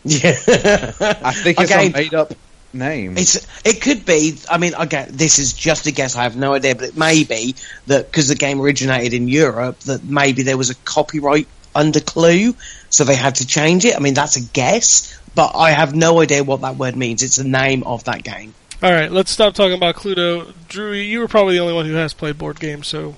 Yeah. 0.04 0.30
I 0.48 1.32
think 1.34 1.60
it's 1.60 1.72
Okay. 1.72 1.88
a 1.88 1.92
made 1.92 2.14
up 2.14 2.34
name. 2.74 3.18
It's 3.18 3.48
it 3.66 3.82
could 3.82 4.06
be. 4.06 4.38
I 4.50 4.58
mean, 4.58 4.74
again, 4.78 5.10
this 5.12 5.40
is 5.40 5.54
just 5.54 5.88
a 5.88 5.92
guess. 5.92 6.16
I 6.16 6.24
have 6.24 6.36
no 6.36 6.54
idea, 6.54 6.76
but 6.76 6.84
it 6.86 6.98
may 6.98 7.24
be 7.24 7.56
that 7.88 8.06
because 8.12 8.28
the 8.28 8.36
game 8.36 8.62
originated 8.62 9.14
in 9.14 9.28
Europe, 9.28 9.80
that 9.82 10.04
maybe 10.04 10.44
there 10.44 10.58
was 10.58 10.70
a 10.70 10.76
copyright 10.76 11.48
under 11.74 12.00
Clue, 12.00 12.56
so 12.90 13.04
they 13.04 13.16
had 13.16 13.36
to 13.36 13.48
change 13.48 13.84
it. 13.86 13.96
I 13.96 14.00
mean, 14.00 14.14
that's 14.14 14.36
a 14.36 14.42
guess, 14.42 15.20
but 15.34 15.54
I 15.56 15.72
have 15.72 15.96
no 15.96 16.22
idea 16.22 16.44
what 16.44 16.62
that 16.62 16.76
word 16.78 16.96
means. 16.96 17.24
It's 17.24 17.38
the 17.38 17.44
name 17.44 17.84
of 17.84 18.04
that 18.06 18.24
game. 18.24 18.54
All 18.84 18.92
right, 18.92 19.12
let's 19.12 19.32
stop 19.32 19.54
talking 19.56 19.74
about 19.76 19.96
Cluedo. 19.96 20.54
Drew, 20.68 20.92
you 20.94 21.20
were 21.20 21.28
probably 21.28 21.56
the 21.56 21.60
only 21.62 21.74
one 21.74 21.86
who 21.86 21.94
has 21.96 22.14
played 22.14 22.38
board 22.38 22.60
games, 22.60 22.88
so 22.88 23.16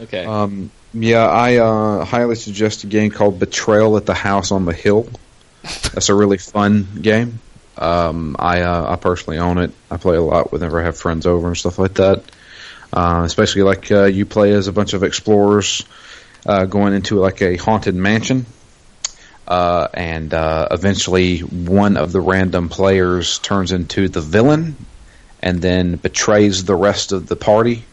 Okay. 0.00 0.24
Um, 0.24 0.70
yeah, 0.94 1.26
I 1.26 1.56
uh, 1.56 2.04
highly 2.04 2.36
suggest 2.36 2.84
a 2.84 2.86
game 2.86 3.10
called 3.10 3.38
Betrayal 3.40 3.96
at 3.96 4.06
the 4.06 4.14
House 4.14 4.52
on 4.52 4.64
the 4.64 4.72
Hill. 4.72 5.08
That's 5.62 6.08
a 6.08 6.14
really 6.14 6.38
fun 6.38 6.86
game. 7.00 7.40
Um, 7.76 8.36
I 8.38 8.62
uh, 8.62 8.92
I 8.92 8.96
personally 8.96 9.38
own 9.38 9.58
it. 9.58 9.72
I 9.90 9.96
play 9.96 10.16
a 10.16 10.22
lot 10.22 10.52
whenever 10.52 10.80
I 10.80 10.84
have 10.84 10.96
friends 10.96 11.26
over 11.26 11.48
and 11.48 11.56
stuff 11.56 11.78
like 11.78 11.94
that. 11.94 12.22
Uh, 12.92 13.22
especially 13.24 13.62
like 13.62 13.90
uh, 13.90 14.04
you 14.04 14.24
play 14.24 14.52
as 14.52 14.68
a 14.68 14.72
bunch 14.72 14.92
of 14.92 15.02
explorers 15.02 15.84
uh, 16.46 16.66
going 16.66 16.94
into 16.94 17.18
like 17.18 17.42
a 17.42 17.56
haunted 17.56 17.96
mansion. 17.96 18.46
Uh, 19.48 19.88
and 19.92 20.32
uh, 20.32 20.68
eventually, 20.70 21.40
one 21.40 21.96
of 21.96 22.12
the 22.12 22.20
random 22.20 22.68
players 22.68 23.40
turns 23.40 23.72
into 23.72 24.08
the 24.08 24.20
villain, 24.20 24.76
and 25.42 25.60
then 25.60 25.96
betrays 25.96 26.64
the 26.64 26.76
rest 26.76 27.10
of 27.12 27.26
the 27.26 27.36
party 27.36 27.84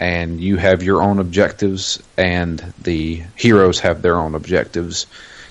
and 0.00 0.40
you 0.40 0.56
have 0.56 0.82
your 0.82 1.02
own 1.02 1.18
objectives, 1.18 2.02
and 2.16 2.58
the 2.82 3.22
heroes 3.36 3.80
have 3.80 4.00
their 4.02 4.16
own 4.16 4.34
objectives, 4.34 5.06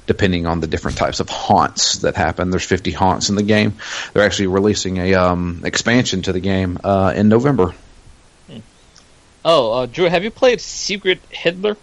depending 0.06 0.46
on 0.46 0.60
the 0.62 0.68
different 0.68 0.98
types 0.98 1.20
of 1.20 1.30
haunts 1.30 2.00
that 2.00 2.16
happen. 2.16 2.50
There's 2.50 2.64
50 2.66 2.92
haunts 2.92 3.30
in 3.30 3.36
the 3.36 3.44
game. 3.44 3.74
They're 4.14 4.24
actually 4.24 4.48
releasing 4.48 4.98
a 4.98 5.16
um, 5.16 5.62
expansion 5.66 6.22
to 6.24 6.34
the 6.34 6.40
game 6.40 6.78
uh, 6.84 7.14
in 7.16 7.28
November. 7.30 7.74
oh, 9.44 9.74
uh, 9.74 9.86
Drew, 9.86 10.06
have 10.08 10.24
you 10.24 10.32
played 10.32 10.62
Secret 10.62 11.20
Hitler? 11.30 11.76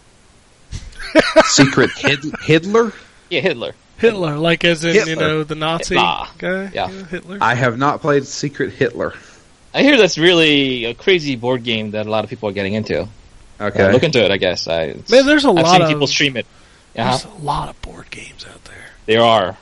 Secret 1.44 1.90
Hid- 1.96 2.20
Hiddler? 2.20 2.92
Yeah, 3.30 3.40
Hitler. 3.40 3.74
Hitler, 3.96 4.36
like 4.38 4.64
as 4.64 4.84
in 4.84 5.06
you 5.06 5.14
know 5.16 5.44
the 5.44 5.54
Nazi 5.54 5.94
Ah, 5.96 6.30
guy, 6.38 6.68
yeah. 6.74 6.88
Hitler. 6.88 7.38
I 7.40 7.54
have 7.54 7.78
not 7.78 8.00
played 8.00 8.26
Secret 8.26 8.72
Hitler. 8.72 9.14
I 9.74 9.82
hear 9.82 9.96
that's 9.98 10.16
really 10.18 10.84
a 10.84 10.94
crazy 10.94 11.34
board 11.36 11.64
game 11.64 11.90
that 11.90 12.06
a 12.06 12.10
lot 12.10 12.22
of 12.24 12.30
people 12.30 12.48
are 12.48 12.52
getting 12.52 12.74
into. 12.74 13.08
Okay. 13.60 13.82
Uh, 13.84 13.90
look 13.92 14.02
into 14.04 14.24
it, 14.24 14.30
I 14.30 14.36
guess. 14.36 14.68
I, 14.68 14.94
Man, 15.10 15.26
there's 15.26 15.44
a 15.44 15.48
I've 15.48 15.54
lot 15.56 15.72
seen 15.72 15.82
of 15.82 15.88
people 15.88 16.06
stream 16.06 16.36
it. 16.36 16.46
Yeah, 16.94 17.10
there's 17.10 17.24
a 17.24 17.42
lot 17.42 17.68
of 17.68 17.80
board 17.82 18.08
games 18.10 18.46
out 18.46 18.62
there. 18.64 18.86
there 19.06 19.22
are. 19.22 19.56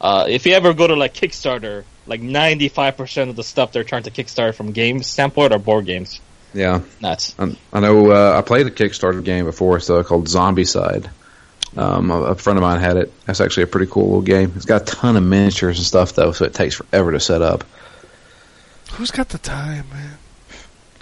Uh, 0.00 0.26
if 0.28 0.46
you 0.46 0.52
ever 0.54 0.72
go 0.72 0.86
to 0.86 0.94
like 0.94 1.14
Kickstarter, 1.14 1.84
like 2.06 2.20
95% 2.20 3.28
of 3.28 3.36
the 3.36 3.42
stuff 3.44 3.72
they're 3.72 3.84
trying 3.84 4.04
to 4.04 4.10
kickstart 4.10 4.54
from 4.54 4.72
games 4.72 5.06
standpoint 5.06 5.52
are 5.52 5.58
board 5.58 5.84
games. 5.84 6.20
yeah. 6.54 6.80
Nuts. 7.00 7.34
I, 7.38 7.56
I 7.72 7.80
know 7.80 8.10
uh, 8.12 8.38
I 8.38 8.42
played 8.42 8.66
a 8.66 8.70
Kickstarter 8.70 9.22
game 9.22 9.44
before. 9.44 9.76
It's 9.76 9.90
uh, 9.90 10.02
called 10.04 10.26
Zombicide. 10.26 11.10
Um, 11.76 12.10
a, 12.10 12.20
a 12.22 12.34
friend 12.34 12.58
of 12.58 12.62
mine 12.62 12.80
had 12.80 12.96
it. 12.96 13.12
That's 13.26 13.40
actually 13.40 13.64
a 13.64 13.68
pretty 13.68 13.90
cool 13.90 14.06
little 14.06 14.22
game. 14.22 14.52
It's 14.56 14.64
got 14.64 14.82
a 14.82 14.84
ton 14.86 15.16
of 15.16 15.22
miniatures 15.22 15.78
and 15.78 15.86
stuff, 15.86 16.14
though, 16.14 16.32
so 16.32 16.44
it 16.44 16.54
takes 16.54 16.76
forever 16.76 17.12
to 17.12 17.20
set 17.20 17.42
up. 17.42 17.64
Who's 18.92 19.10
got 19.10 19.28
the 19.30 19.38
time, 19.38 19.86
man? 19.90 20.18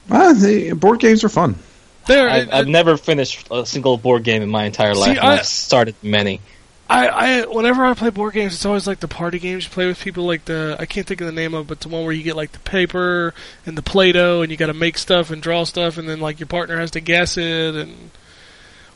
Well, 0.09 0.35
the 0.35 0.73
board 0.73 1.01
games 1.01 1.25
are 1.25 1.29
fun. 1.29 1.57
There, 2.07 2.29
I've, 2.29 2.49
I, 2.51 2.59
I've 2.61 2.69
never 2.69 2.97
finished 2.97 3.47
a 3.51 3.67
single 3.67 3.99
board 3.99 4.25
game 4.25 4.43
in 4.43 4.49
my 4.49 4.65
entire 4.65 4.95
life. 4.95 5.11
and 5.11 5.19
I- 5.21 5.33
I've 5.39 5.47
started 5.47 5.95
many. 6.03 6.41
I, 6.91 7.09
I, 7.09 7.45
whenever 7.47 7.85
I 7.85 7.93
play 7.93 8.09
board 8.09 8.33
games, 8.33 8.55
it's 8.55 8.65
always 8.65 8.87
like 8.87 9.01
the 9.01 9.09
party 9.09 9.39
games 9.39 9.65
you 9.65 9.71
play 9.71 9.87
with 9.87 10.01
people. 10.01 10.25
Like 10.25 10.47
the, 10.47 10.75
I 10.81 10.87
can't 10.87 11.07
think 11.07 11.21
of 11.21 11.27
the 11.27 11.35
name 11.35 11.53
of, 11.53 11.67
it, 11.67 11.69
but 11.69 11.81
the 11.81 11.89
one 11.91 12.03
where 12.05 12.15
you 12.15 12.23
get 12.23 12.35
like 12.35 12.53
the 12.53 12.59
paper 12.61 13.35
and 13.67 13.77
the 13.77 13.83
play-doh, 13.83 14.41
and 14.41 14.51
you 14.51 14.57
got 14.57 14.69
to 14.69 14.75
make 14.75 14.97
stuff 14.97 15.31
and 15.31 15.43
draw 15.43 15.65
stuff, 15.65 15.99
and 15.99 16.09
then 16.09 16.19
like 16.21 16.41
your 16.41 16.47
partner 16.47 16.79
has 16.79 16.93
to 16.93 17.01
guess 17.01 17.37
it. 17.37 17.75
And 17.75 18.11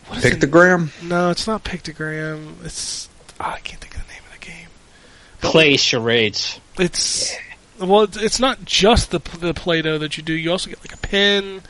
what 0.07 0.19
is 0.21 0.25
it? 0.25 0.41
Pictogram? 0.41 0.89
No, 1.07 1.29
it's 1.29 1.47
not 1.47 1.65
pictogram. 1.65 2.65
It's 2.65 3.11
ah, 3.39 3.57
I 3.57 3.61
can't 3.61 3.79
think 3.83 3.95
of 3.95 4.01
the 4.07 4.09
name 4.11 4.23
of 4.33 4.41
the 4.41 4.47
game. 4.47 4.69
Play 5.43 5.77
charades. 5.77 6.59
It's 6.79 7.37
well, 7.89 8.03
it's, 8.03 8.17
it's 8.17 8.41
not 8.41 8.65
just 8.65 9.11
the 9.11 9.19
the 9.39 9.55
play-doh 9.55 9.99
that 9.99 10.17
you 10.17 10.23
do. 10.23 10.33
You 10.33 10.51
also 10.51 10.71
get 10.71 10.81
like 10.81 10.95
a 10.95 10.99
pen. 10.99 11.63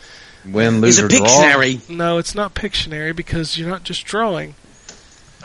Win, 0.45 0.75
It's 0.77 0.83
lose, 0.83 0.99
a 0.99 1.05
or 1.05 1.09
draw. 1.09 1.19
Pictionary. 1.21 1.89
No, 1.89 2.19
it's 2.19 2.35
not 2.35 2.55
Pictionary 2.55 3.15
because 3.15 3.57
you're 3.57 3.69
not 3.69 3.85
just 3.85 4.05
drawing. 4.05 4.55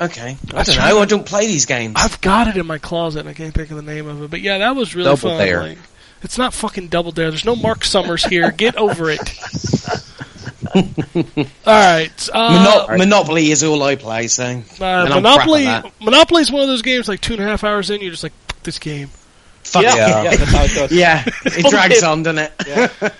Okay, 0.01 0.31
I 0.31 0.53
That's 0.53 0.69
don't 0.69 0.77
right. 0.77 0.89
know. 0.89 0.99
I 1.01 1.05
don't 1.05 1.25
play 1.25 1.47
these 1.47 1.65
games. 1.65 1.95
I've 1.97 2.21
got 2.21 2.47
it 2.47 2.57
in 2.57 2.65
my 2.67 2.77
closet 2.77 3.21
and 3.21 3.29
I 3.29 3.33
can't 3.33 3.53
think 3.53 3.71
of 3.71 3.77
the 3.77 3.83
name 3.83 4.07
of 4.07 4.21
it. 4.21 4.29
But 4.29 4.41
yeah, 4.41 4.59
that 4.59 4.75
was 4.75 4.95
really 4.95 5.05
Double 5.05 5.17
fun. 5.29 5.37
Dare. 5.39 5.61
Like, 5.63 5.77
it's 6.23 6.37
not 6.37 6.53
fucking 6.53 6.87
Double 6.89 7.11
Dare. 7.11 7.29
There's 7.29 7.45
no 7.45 7.55
Mark 7.55 7.83
Summers 7.83 8.23
here. 8.25 8.51
Get 8.51 8.75
over 8.75 9.09
it. 9.09 9.19
all 10.75 10.83
right. 11.65 12.29
Uh, 12.33 12.85
Mono- 12.87 12.97
Monopoly 12.97 13.51
is 13.51 13.63
all 13.63 13.81
I 13.83 13.95
play, 13.95 14.27
so 14.27 14.43
uh, 14.79 15.05
Monopoly. 15.09 15.65
Monopoly 16.01 16.41
is 16.41 16.51
one 16.51 16.61
of 16.61 16.67
those 16.67 16.81
games. 16.81 17.07
Like 17.07 17.21
two 17.21 17.33
and 17.33 17.41
a 17.41 17.45
half 17.45 17.63
hours 17.63 17.89
in, 17.89 18.01
you're 18.01 18.11
just 18.11 18.23
like, 18.23 18.33
this 18.63 18.79
game. 18.79 19.09
Fuck 19.71 19.83
yeah, 19.83 19.95
yeah. 19.95 20.23
yeah, 20.23 20.35
that's 20.35 20.51
how 20.51 20.63
it 20.63 20.75
goes. 20.75 20.91
Yeah, 20.97 21.23
it 21.45 21.69
drags 21.69 22.03
on, 22.03 22.23
doesn't 22.23 22.51
it? 22.59 23.13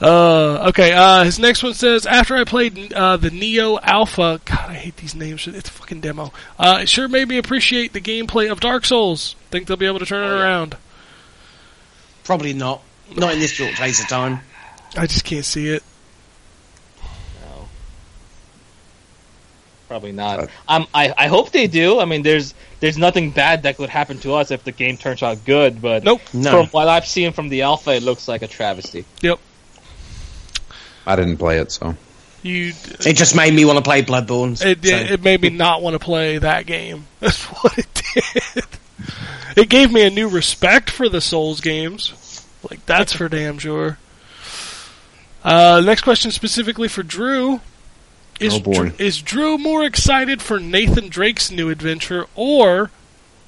Uh, 0.00 0.66
okay. 0.68 0.92
Uh, 0.92 1.24
his 1.24 1.38
next 1.38 1.62
one 1.62 1.72
says, 1.72 2.04
after 2.04 2.36
I 2.36 2.44
played 2.44 2.92
uh, 2.92 3.16
the 3.16 3.30
Nioh 3.30 3.78
Alpha, 3.82 4.40
God, 4.44 4.70
I 4.70 4.74
hate 4.74 4.96
these 4.96 5.14
names. 5.14 5.46
It's 5.46 5.68
a 5.68 5.72
fucking 5.72 6.00
demo. 6.00 6.32
Uh, 6.58 6.80
it 6.82 6.88
sure 6.88 7.08
made 7.08 7.28
me 7.28 7.38
appreciate 7.38 7.92
the 7.92 8.00
gameplay 8.00 8.50
of 8.50 8.60
Dark 8.60 8.84
Souls. 8.84 9.36
Think 9.50 9.66
they'll 9.66 9.76
be 9.76 9.86
able 9.86 10.00
to 10.00 10.06
turn 10.06 10.24
it 10.24 10.34
around. 10.34 10.76
Probably 12.24 12.52
not. 12.52 12.82
Not 13.14 13.34
in 13.34 13.38
this 13.38 13.52
short 13.52 13.74
space 13.74 14.00
of 14.02 14.08
time. 14.08 14.40
I 14.96 15.06
just 15.06 15.24
can't 15.24 15.44
see 15.44 15.68
it. 15.68 15.82
No. 17.42 17.68
Probably 19.94 20.10
not. 20.10 20.40
Uh, 20.40 20.46
um, 20.66 20.86
I, 20.92 21.14
I 21.16 21.28
hope 21.28 21.52
they 21.52 21.68
do. 21.68 22.00
I 22.00 22.04
mean, 22.04 22.22
there's 22.22 22.52
there's 22.80 22.98
nothing 22.98 23.30
bad 23.30 23.62
that 23.62 23.76
could 23.76 23.90
happen 23.90 24.18
to 24.22 24.34
us 24.34 24.50
if 24.50 24.64
the 24.64 24.72
game 24.72 24.96
turns 24.96 25.22
out 25.22 25.44
good. 25.44 25.80
But 25.80 26.02
Nope. 26.02 26.20
No. 26.32 26.50
from 26.50 26.66
what 26.70 26.88
I've 26.88 27.06
seen 27.06 27.30
from 27.32 27.48
the 27.48 27.62
alpha, 27.62 27.92
it 27.92 28.02
looks 28.02 28.26
like 28.26 28.42
a 28.42 28.48
travesty. 28.48 29.04
Yep. 29.22 29.38
I 31.06 31.14
didn't 31.14 31.36
play 31.36 31.58
it, 31.60 31.70
so. 31.70 31.94
You. 32.42 32.72
It 33.06 33.12
just 33.16 33.36
made 33.36 33.54
me 33.54 33.64
want 33.64 33.76
to 33.78 33.84
play 33.84 34.02
Bloodborne. 34.02 34.54
It, 34.54 34.84
so- 34.84 34.96
it, 34.96 35.10
it 35.12 35.22
made 35.22 35.40
me 35.40 35.50
not 35.50 35.80
want 35.80 35.94
to 35.94 36.00
play 36.00 36.38
that 36.38 36.66
game. 36.66 37.06
That's 37.20 37.44
what 37.44 37.78
it 37.78 38.02
did. 38.14 38.64
It 39.56 39.68
gave 39.68 39.92
me 39.92 40.04
a 40.04 40.10
new 40.10 40.26
respect 40.26 40.90
for 40.90 41.08
the 41.08 41.20
Souls 41.20 41.60
games. 41.60 42.44
Like 42.68 42.84
that's 42.84 43.12
for 43.12 43.28
damn 43.28 43.58
sure. 43.58 43.98
Uh, 45.44 45.82
next 45.86 46.00
question 46.02 46.32
specifically 46.32 46.88
for 46.88 47.04
Drew. 47.04 47.60
Is 48.40 48.54
Oh, 48.54 48.60
boy. 48.60 48.72
Dr- 48.90 49.00
is 49.00 49.22
Drew 49.22 49.58
more 49.58 49.84
excited 49.84 50.42
for 50.42 50.58
Nathan 50.58 51.08
Drake's 51.08 51.50
new 51.50 51.70
adventure 51.70 52.26
or 52.34 52.90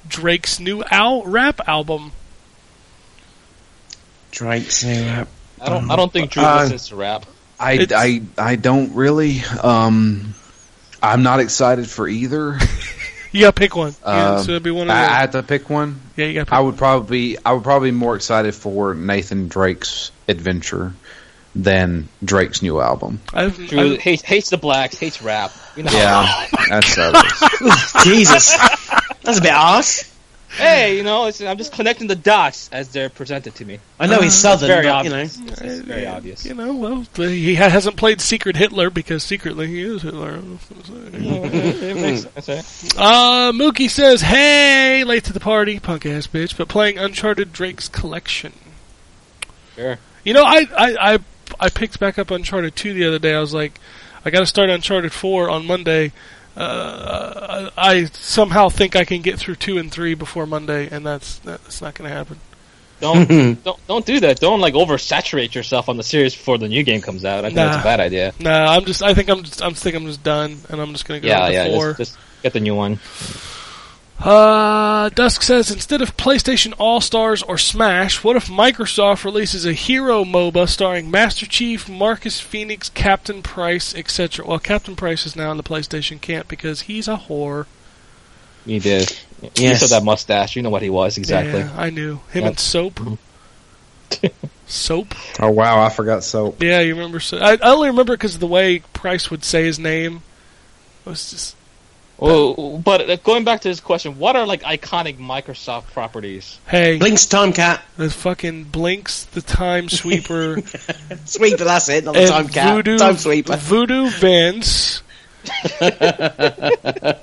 Drake's 0.07 0.59
new 0.59 0.83
al- 0.89 1.23
rap 1.23 1.67
album? 1.67 2.13
Drake's 4.31 4.83
new 4.83 5.01
app. 5.01 5.27
I 5.59 5.69
don't 5.69 5.89
I 5.91 5.95
don't 5.95 6.11
think 6.13 6.31
Drew 6.31 6.43
Uh, 6.43 6.61
listens 6.61 6.89
to 6.89 6.95
rap. 6.95 7.25
I, 7.59 7.73
It's- 7.73 7.99
I, 7.99 8.21
I 8.37 8.55
don't 8.55 8.93
really. 8.93 9.41
Um, 9.63 10.35
I'm 11.01 11.23
not 11.23 11.39
excited 11.39 11.87
for 11.89 12.07
either. 12.07 12.59
You 13.33 13.41
gotta 13.41 13.53
pick 13.53 13.75
one. 13.75 13.93
yeah, 14.05 14.37
so 14.41 14.51
it'd 14.51 14.63
be 14.63 14.71
one 14.71 14.89
I, 14.89 15.03
of 15.03 15.09
I 15.09 15.11
the, 15.11 15.15
had 15.15 15.31
to 15.33 15.43
pick 15.43 15.69
one. 15.69 15.99
Yeah, 16.15 16.25
you 16.27 16.33
gotta 16.35 16.45
pick 16.45 16.53
I 16.53 16.61
would 16.61 16.77
probably 16.77 17.37
I 17.45 17.51
would 17.51 17.61
probably 17.63 17.91
be 17.91 17.97
more 17.97 18.15
excited 18.15 18.55
for 18.55 18.95
Nathan 18.95 19.49
Drake's 19.49 20.11
adventure 20.29 20.93
than 21.57 22.07
Drake's 22.23 22.61
new 22.61 22.79
album. 22.79 23.19
I've, 23.33 23.57
Drew 23.67 23.93
I've, 23.93 23.99
hates 23.99 24.21
hates 24.21 24.49
the 24.49 24.57
blacks, 24.57 24.97
hates 24.97 25.21
rap. 25.21 25.51
You 25.75 25.83
know, 25.83 25.91
Yeah, 25.91 26.47
that's 26.69 26.97
uh, 26.97 28.03
Jesus. 28.03 28.55
That's 29.23 29.39
a 29.39 29.41
bit 29.41 29.51
harsh. 29.51 30.03
Hey, 30.49 30.97
you 30.97 31.03
know, 31.03 31.25
it's, 31.27 31.41
I'm 31.41 31.57
just 31.57 31.73
connecting 31.73 32.07
the 32.07 32.15
dots 32.15 32.69
as 32.71 32.89
they're 32.89 33.09
presented 33.09 33.53
to 33.55 33.65
me. 33.65 33.79
I 33.99 34.07
know 34.07 34.21
he's 34.21 34.33
southern, 34.33 34.67
very 34.67 34.85
but 34.85 35.03
you 35.03 35.09
know. 35.09 35.15
obvious. 35.17 35.39
It's, 35.39 35.61
it's 35.61 35.79
very 35.81 36.07
obvious. 36.07 36.45
You 36.45 36.53
know, 36.55 36.73
well, 36.73 37.05
he 37.15 37.55
hasn't 37.55 37.97
played 37.97 38.21
Secret 38.21 38.55
Hitler 38.55 38.89
because 38.89 39.23
secretly 39.23 39.67
he 39.67 39.81
is 39.81 40.01
Hitler. 40.03 40.39
it 41.13 41.95
makes 41.95 42.45
sense. 42.45 42.95
Uh, 42.97 43.51
Mookie 43.51 43.89
says, 43.89 44.21
"Hey, 44.21 45.03
late 45.03 45.25
to 45.25 45.33
the 45.33 45.39
party, 45.39 45.79
punk 45.79 46.05
ass 46.05 46.27
bitch, 46.27 46.57
but 46.57 46.67
playing 46.69 46.97
Uncharted 46.97 47.51
Drake's 47.51 47.87
Collection." 47.89 48.53
Sure. 49.75 49.97
You 50.23 50.33
know, 50.33 50.43
I 50.43 50.67
I 50.75 51.13
I, 51.13 51.19
I 51.59 51.69
picked 51.69 51.99
back 51.99 52.17
up 52.19 52.31
Uncharted 52.31 52.75
two 52.75 52.93
the 52.93 53.07
other 53.07 53.19
day. 53.19 53.33
I 53.33 53.39
was 53.39 53.53
like, 53.53 53.79
I 54.25 54.29
got 54.29 54.39
to 54.39 54.45
start 54.45 54.69
Uncharted 54.69 55.11
four 55.13 55.49
on 55.49 55.65
Monday. 55.65 56.11
Uh, 56.55 57.69
I 57.77 58.05
somehow 58.05 58.69
think 58.69 58.95
I 58.95 59.05
can 59.05 59.21
get 59.21 59.37
through 59.37 59.55
two 59.55 59.77
and 59.77 59.91
three 59.91 60.15
before 60.15 60.45
Monday, 60.45 60.87
and 60.89 61.05
that's 61.05 61.37
that's 61.39 61.81
not 61.81 61.93
going 61.95 62.09
to 62.09 62.15
happen. 62.15 62.39
Don't 62.99 63.63
don't 63.63 63.87
don't 63.87 64.05
do 64.05 64.19
that. 64.21 64.39
Don't 64.39 64.59
like 64.59 64.73
oversaturate 64.73 65.53
yourself 65.53 65.87
on 65.87 65.97
the 65.97 66.03
series 66.03 66.33
before 66.35 66.57
the 66.57 66.67
new 66.67 66.81
game 66.83 67.01
comes 67.01 67.25
out. 67.25 67.39
I 67.45 67.49
think 67.49 67.55
that's 67.55 67.77
a 67.77 67.83
bad 67.83 67.99
idea. 67.99 68.33
Nah, 68.39 68.73
I'm 68.75 68.85
just. 68.85 69.03
I 69.03 69.13
think 69.13 69.29
I'm 69.29 69.43
just. 69.43 69.61
I'm 69.61 69.75
think 69.75 69.95
I'm 69.95 70.05
just 70.07 70.23
done, 70.23 70.57
and 70.69 70.81
I'm 70.81 70.93
just 70.93 71.07
going 71.07 71.21
to 71.21 71.27
go 71.27 71.31
Yeah, 71.31 71.47
to 71.47 71.53
yeah. 71.53 71.67
four. 71.69 71.93
Just, 71.93 72.15
just 72.15 72.17
get 72.41 72.53
the 72.53 72.59
new 72.59 72.73
one. 72.75 72.99
Uh, 74.19 75.09
Dusk 75.09 75.43
says 75.43 75.69
instead 75.69 76.01
of 76.01 76.17
PlayStation 76.17 76.73
All 76.79 77.01
Stars 77.01 77.43
or 77.43 77.57
Smash, 77.57 78.23
what 78.23 78.35
if 78.35 78.47
Microsoft 78.47 79.23
releases 79.23 79.63
a 79.65 79.73
hero 79.73 80.23
MOBA 80.23 80.67
starring 80.67 81.11
Master 81.11 81.45
Chief, 81.45 81.87
Marcus 81.87 82.39
Fenix, 82.39 82.89
Captain 82.89 83.43
Price, 83.43 83.93
etc.? 83.95 84.45
Well, 84.45 84.57
Captain 84.59 84.95
Price 84.95 85.25
is 85.27 85.35
now 85.35 85.51
in 85.51 85.57
the 85.57 85.63
PlayStation 85.63 86.19
camp 86.19 86.47
because 86.47 86.81
he's 86.81 87.07
a 87.07 87.15
whore. 87.17 87.67
He 88.65 88.79
did. 88.79 89.11
You 89.41 89.49
Yes. 89.55 89.87
saw 89.87 89.95
that 89.99 90.03
mustache. 90.03 90.55
You 90.55 90.63
know 90.63 90.71
what 90.71 90.81
he 90.81 90.89
was 90.89 91.17
exactly. 91.17 91.59
Yeah, 91.59 91.71
I 91.77 91.91
knew 91.91 92.15
him 92.31 92.41
Yep. 92.43 92.45
and 92.45 92.59
Soap. 92.59 92.99
Soap. 94.65 95.13
Oh 95.39 95.51
wow, 95.51 95.79
I 95.85 95.89
forgot 95.89 96.23
soap. 96.23 96.63
Yeah, 96.63 96.79
you 96.79 96.95
remember? 96.95 97.19
So- 97.19 97.37
I, 97.37 97.53
I 97.53 97.71
only 97.71 97.89
remember 97.89 98.13
because 98.13 98.33
of 98.33 98.39
the 98.39 98.47
way 98.47 98.79
Price 98.93 99.29
would 99.29 99.43
say 99.43 99.63
his 99.65 99.77
name. 99.77 100.23
It 101.05 101.09
was 101.09 101.29
just 101.29 101.55
Well, 102.19 102.79
but 102.83 103.09
uh, 103.09 103.15
going 103.17 103.43
back 103.43 103.61
to 103.61 103.67
this 103.69 103.79
question, 103.79 104.17
what 104.17 104.35
are 104.35 104.45
like 104.47 104.63
iconic 104.63 105.17
Microsoft 105.19 105.91
properties? 105.93 106.59
hey, 106.67 106.97
Blinx 106.97 107.29
Time 107.29 107.53
Cat. 107.53 107.83
the 107.95 108.09
fucking 108.09 108.65
Blinx, 108.65 109.29
the 109.31 109.41
Time 109.41 109.87
Sweeper. 109.87 110.61
Sweeper, 111.25 111.63
that's 111.63 111.89
it, 111.89 112.05
not 112.05 112.15
the 112.15 112.21
and 112.21 112.29
Time 112.29 112.47
Cat. 112.47 112.73
Voodoo, 112.75 112.97
time 112.97 113.17
Sweeper. 113.17 113.55
Voodoo 113.57 114.09
Vince. 114.09 115.03
uh, 115.81 115.85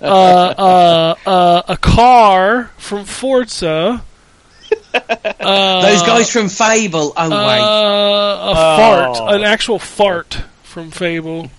uh, 0.02 1.14
uh, 1.26 1.62
a 1.68 1.76
car 1.76 2.70
from 2.78 3.04
Forza. 3.04 4.02
Uh, 5.40 5.82
Those 5.82 6.02
guys 6.02 6.30
from 6.32 6.48
Fable. 6.48 7.12
Oh, 7.16 7.26
uh, 7.26 7.28
wait. 7.28 7.58
a 7.58 8.54
Oh. 8.56 8.76
fart, 8.76 9.34
an 9.34 9.42
actual 9.42 9.78
fart 9.80 10.38
from 10.62 10.90
Fable. 10.92 11.50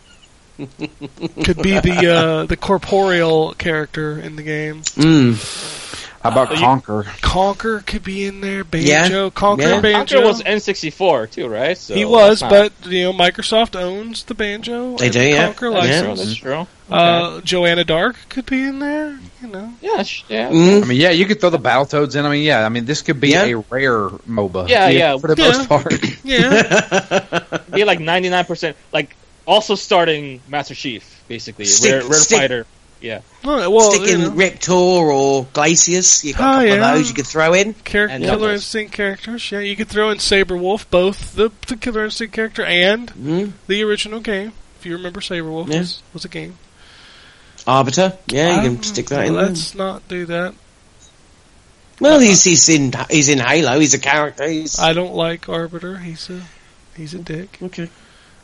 Could 0.58 1.62
be 1.62 1.80
the 1.80 2.14
uh, 2.16 2.46
the 2.46 2.58
corporeal 2.58 3.54
character 3.56 4.20
in 4.20 4.36
the 4.36 4.44
game. 4.44 4.82
Mm. 4.82 5.82
How 6.22 6.32
about 6.32 6.52
you- 6.52 6.66
Conker? 6.66 7.04
Conker 7.22 7.86
could 7.86 8.04
be 8.04 8.26
in 8.26 8.42
there. 8.42 8.64
Banjo, 8.64 8.88
Yeah. 9.26 9.30
Conker, 9.30 9.62
Yeah. 9.62 9.80
Banjo. 9.82 10.22
Conker 10.22 10.26
was 10.26 10.42
N64 10.42 11.30
too, 11.30 11.48
right? 11.48 11.78
So 11.78 11.94
he 11.94 12.04
was, 12.04 12.42
not- 12.42 12.50
but 12.50 12.74
you 12.88 13.04
know, 13.04 13.14
Microsoft 13.14 13.80
owns 13.80 14.24
the 14.24 14.34
Banjo. 14.34 14.98
They 14.98 15.06
and 15.06 15.14
do, 15.14 15.22
yeah. 15.22 15.54
Conker 15.54 15.72
Yeah. 15.72 15.82
That's 15.82 16.08
license. 16.20 16.36
true. 16.38 16.52
That's 16.52 16.68
true. 16.90 16.98
Uh, 16.98 17.42
Joanna 17.42 17.84
Dark 17.84 18.16
could 18.30 18.48
be 18.48 18.64
in 18.64 18.80
there. 18.80 19.20
You 19.44 19.48
know, 19.50 19.74
Yeah, 19.82 20.04
yeah, 20.28 20.50
Mm. 20.50 20.82
I 20.84 20.86
mean, 20.88 21.00
yeah, 21.00 21.12
you 21.12 21.26
could 21.28 21.40
throw 21.40 21.52
the 21.52 21.60
Battletoads 21.60 22.16
in. 22.16 22.26
I 22.26 22.30
mean, 22.32 22.42
yeah, 22.44 22.66
I 22.66 22.70
mean, 22.70 22.86
this 22.86 23.04
could 23.04 23.20
be 23.20 23.30
Yeah. 23.30 23.44
a 23.44 23.56
rare 23.70 24.10
MOBA. 24.28 24.68
Yeah, 24.68 24.88
yeah. 24.90 25.18
For 25.20 25.36
the 25.36 25.40
Yeah. 25.40 25.48
most 25.52 25.70
part. 25.70 25.94
yeah. 26.24 27.60
be 27.72 27.84
like 27.84 28.00
99 28.00 28.46
percent, 28.46 28.78
like 28.92 29.16
also 29.46 29.76
starting 29.76 30.42
Master 30.48 30.76
Chief, 30.76 31.24
basically, 31.28 31.66
Stick- 31.66 31.92
rare, 31.92 32.02
rare 32.04 32.14
stick- 32.20 32.38
fighter. 32.40 32.66
Yeah, 33.02 33.20
well, 33.44 33.72
well 33.72 33.92
Stick 33.92 34.08
you 34.08 34.16
in 34.16 34.22
know, 34.22 34.30
Riptor 34.32 34.72
or 34.74 35.46
Glacius. 35.54 36.24
You've 36.24 36.38
got 36.38 36.44
a 36.44 36.48
Oh, 36.48 36.52
couple 36.62 36.68
yeah. 36.68 36.92
of 36.92 36.98
those 36.98 37.10
you 37.10 37.14
could 37.16 37.28
throw 37.28 37.54
in. 37.54 37.76
char- 37.86 38.08
and 38.08 38.24
Killer 38.24 38.38
Knuckles. 38.40 38.54
Instinct 38.54 38.94
characters. 38.94 39.52
Yeah, 39.52 39.60
you 39.60 39.76
could 39.76 39.90
throw 39.90 40.10
in 40.10 40.18
Sabrewulf, 40.18 40.86
both 40.90 41.36
the, 41.36 41.52
the 41.68 41.76
Killer 41.76 42.06
Instinct 42.06 42.34
character 42.34 42.64
and 42.66 43.12
Mm. 43.14 43.52
the 43.68 43.84
original 43.84 44.22
game. 44.22 44.54
If 44.80 44.86
you 44.88 44.94
remember, 44.96 45.20
Sabrewulf 45.20 45.68
Yeah. 45.70 45.80
was, 45.80 46.02
was 46.14 46.26
a 46.26 46.30
game. 46.30 46.58
Arbiter. 47.68 48.18
Yeah, 48.28 48.62
you 48.62 48.70
Um, 48.70 48.76
can 48.78 48.84
stick 48.84 49.08
that 49.08 49.26
in. 49.28 49.34
Let's 49.36 49.76
not 49.76 50.08
do 50.08 50.26
that. 50.28 50.54
Well, 52.00 52.20
he's, 52.20 52.44
he's 52.44 52.68
in 52.70 52.94
he's 53.10 53.30
in 53.30 53.40
Halo. 53.40 53.80
He's 53.80 53.94
a 53.94 54.00
character. 54.00 54.48
He's 54.48 54.80
I 54.80 54.94
don't 54.94 55.14
like 55.16 55.48
Arbiter. 55.48 55.98
He's 55.98 56.30
a 56.30 56.42
he's 56.98 57.14
a 57.14 57.20
dick. 57.20 57.58
okay. 57.62 57.90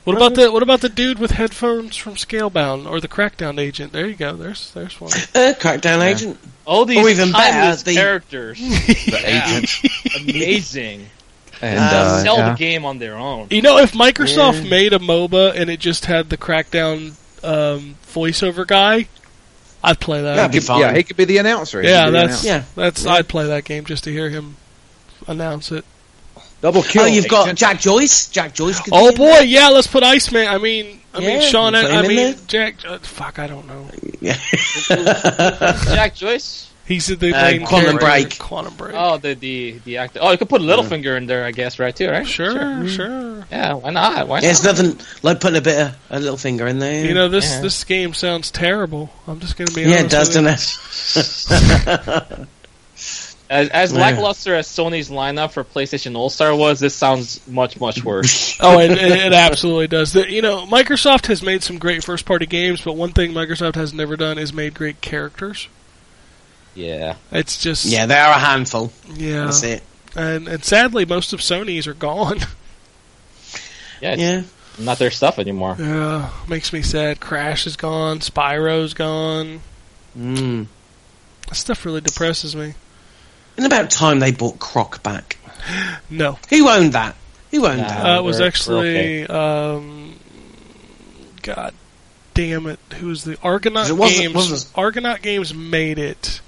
What 0.03 0.15
about 0.17 0.33
the 0.35 0.51
what 0.51 0.63
about 0.63 0.81
the 0.81 0.89
dude 0.89 1.19
with 1.19 1.31
headphones 1.31 1.95
from 1.95 2.15
Scalebound 2.15 2.89
or 2.89 2.99
the 2.99 3.07
Crackdown 3.07 3.59
agent? 3.59 3.91
There 3.93 4.07
you 4.07 4.15
go. 4.15 4.33
There's 4.33 4.71
there's 4.71 4.99
one. 4.99 5.11
Uh, 5.35 5.53
Crackdown 5.59 6.01
agent. 6.01 6.39
all 6.65 6.85
these 6.85 6.97
Or 7.05 7.09
even 7.09 7.31
better, 7.31 7.83
the- 7.83 7.93
characters, 7.93 8.59
The 8.59 9.19
Yeah. 9.23 9.57
agent. 9.57 9.91
amazing. 10.29 11.07
And, 11.61 11.77
Um, 11.79 11.85
uh, 11.85 12.23
Sell 12.23 12.37
yeah. 12.37 12.49
the 12.53 12.57
game 12.57 12.85
on 12.85 12.97
their 12.97 13.15
own. 13.15 13.47
You 13.51 13.61
know, 13.61 13.77
if 13.77 13.91
Microsoft 13.91 14.63
Yeah. 14.63 14.69
made 14.71 14.93
a 14.93 14.99
MOBA 14.99 15.53
and 15.55 15.69
it 15.69 15.79
just 15.79 16.05
had 16.05 16.29
the 16.31 16.37
Crackdown 16.37 17.13
um, 17.43 17.95
voiceover 18.11 18.65
guy, 18.65 19.07
I'd 19.83 19.99
play 19.99 20.21
that. 20.23 20.35
That'd 20.35 20.59
be. 20.61 20.79
Yeah, 20.79 20.95
he 20.95 21.03
could 21.03 21.17
be 21.17 21.25
the 21.25 21.37
announcer. 21.37 21.79
He 21.81 21.87
Yeah, 21.89 22.05
could 22.05 22.13
be 22.13 22.19
the 22.21 22.27
that's 22.27 22.43
Yeah. 22.43 22.63
that's. 22.75 23.03
Yeah. 23.05 23.13
I'd 23.13 23.27
play 23.27 23.45
that 23.47 23.65
game 23.65 23.85
just 23.85 24.03
to 24.05 24.11
hear 24.11 24.29
him 24.31 24.57
announce 25.27 25.71
it. 25.71 25.85
Announcer. 26.61 26.79
double 26.79 26.83
kill. 26.83 27.03
Oh, 27.03 27.05
you've 27.07 27.27
got 27.27 27.45
Agent. 27.47 27.59
Jack 27.59 27.79
Joyce. 27.81 28.27
Jack 28.29 28.53
Joyce. 28.53 28.79
Could 28.79 28.93
Oh 28.93 29.09
in 29.09 29.15
boy, 29.15 29.25
there. 29.25 29.43
yeah, 29.45 29.69
let's 29.69 29.87
put 29.87 30.03
Iceman. 30.03 30.47
I 30.47 30.57
mean, 30.57 30.99
I 31.13 31.19
mean 31.19 31.41
Shawn. 31.41 31.75
I, 31.75 31.81
I 31.81 32.01
mean 32.07 32.15
there. 32.17 32.35
Jack. 32.47 32.75
Uh, 32.85 32.97
fuck, 32.99 33.39
I 33.39 33.47
don't 33.47 33.67
know. 33.67 33.87
Jack 35.93 36.15
Joyce. 36.15 36.67
He's 36.83 37.05
the 37.07 37.31
Uh, 37.33 37.41
main 37.43 37.65
Quantum 37.65 37.97
character. 37.99 38.05
Break. 38.27 38.39
Quantum 38.39 38.73
Break. 38.75 38.93
Oh, 38.97 39.15
the 39.17 39.33
the 39.35 39.79
the 39.85 39.97
actor. 39.97 40.19
Oh, 40.21 40.31
you 40.31 40.37
could 40.37 40.49
put 40.49 40.61
Littlefinger 40.61 41.15
in 41.15 41.25
there, 41.25 41.45
I 41.45 41.51
guess, 41.51 41.79
right? 41.79 41.95
Too, 41.95 42.09
right? 42.09 42.27
sure, 42.27 42.85
sure. 42.87 43.45
Yeah, 43.49 43.73
why 43.75 43.91
not? 43.91 44.27
Why 44.27 44.39
Yeah, 44.41 44.49
it's 44.49 44.63
not? 44.63 44.77
nothing 44.77 44.99
like 45.21 45.39
putting 45.39 45.57
a 45.57 45.61
bit 45.61 45.79
of 45.79 45.95
a 46.09 46.19
little 46.19 46.37
finger 46.37 46.67
in 46.67 46.79
there. 46.79 47.05
You 47.05 47.13
know 47.13 47.29
this 47.29 47.49
Yeah. 47.49 47.61
this 47.61 47.83
game 47.85 48.13
sounds 48.13 48.51
terrible. 48.51 49.09
I'm 49.27 49.39
just 49.39 49.55
gonna 49.57 49.71
be 49.71 49.83
yeah, 49.83 49.99
honest. 49.99 50.05
it 50.05 50.09
does, 50.09 50.35
with 50.35 50.45
doesn't 50.45 52.41
it? 52.41 52.47
As, 53.51 53.67
as 53.69 53.91
Yeah. 53.91 53.99
lackluster 53.99 54.55
as 54.55 54.65
Sony's 54.67 55.09
lineup 55.09 55.51
for 55.51 55.63
PlayStation 55.65 56.15
All 56.15 56.29
Star 56.29 56.55
was, 56.55 56.79
this 56.79 56.95
sounds 56.95 57.45
much 57.47 57.79
much 57.79 58.03
worse. 58.03 58.57
Oh, 58.61 58.79
it, 58.79 58.91
it, 58.91 58.97
it 59.11 59.33
absolutely 59.33 59.87
does. 59.87 60.13
The, 60.13 60.31
you 60.31 60.41
know, 60.41 60.65
Microsoft 60.67 61.25
has 61.27 61.43
made 61.43 61.61
some 61.61 61.77
great 61.77 62.03
first 62.03 62.25
party 62.25 62.45
games, 62.45 62.79
but 62.81 62.93
one 62.95 63.11
thing 63.11 63.33
Microsoft 63.33 63.75
has 63.75 63.93
never 63.93 64.15
done 64.15 64.37
is 64.39 64.53
made 64.53 64.73
great 64.73 65.01
characters. 65.01 65.67
yeah. 66.75 67.15
It's 67.31 67.61
just 67.61 67.85
yeah, 67.85 68.05
they 68.05 68.15
are 68.17 68.31
a 68.31 68.39
handful. 68.39 68.93
yeah. 69.13 69.43
That's 69.45 69.63
it. 69.63 69.83
And 70.15 70.47
and 70.47 70.63
sadly, 70.63 71.05
most 71.05 71.33
of 71.33 71.41
Sony's 71.41 71.87
are 71.87 71.93
gone. 71.93 72.39
Yeah, 74.01 74.13
it's 74.13 74.21
Yeah. 74.21 74.41
not 74.83 74.97
their 74.97 75.11
stuff 75.11 75.37
anymore. 75.37 75.75
yeah, 75.77 76.29
makes 76.47 76.73
me 76.73 76.81
sad. 76.81 77.19
Crash 77.19 77.67
is 77.67 77.75
gone. 77.75 78.19
Spyro's 78.19 78.93
gone. 78.95 79.61
Mm. 80.17 80.65
That 81.47 81.55
stuff 81.55 81.85
really 81.85 82.01
depresses 82.01 82.55
me. 82.55 82.73
And 83.57 83.65
about 83.65 83.91
time 83.91 84.19
they 84.19 84.31
bought 84.31 84.59
Croc 84.59 85.03
back. 85.03 85.37
No, 86.09 86.39
Who 86.49 86.67
owned 86.69 86.93
that? 86.93 87.15
Who 87.51 87.65
owned 87.67 87.81
Nah. 87.81 87.87
that? 87.87 88.05
uh, 88.05 88.19
it 88.19 88.23
was 88.23 88.37
we're- 88.39 88.43
we're 88.43 88.47
actually 88.47 89.27
um, 89.27 90.15
God 91.43 91.73
damn 92.33 92.65
it, 92.67 92.79
who 92.99 93.07
was 93.07 93.23
the 93.23 93.37
Argonaut 93.43 93.89
It 93.89 93.93
wasn't- 93.93 94.19
Games? 94.21 94.35
wasn't- 94.35 94.67
Argonaut 94.75 95.21
Games 95.21 95.53
made 95.53 95.99
it. 95.99 96.39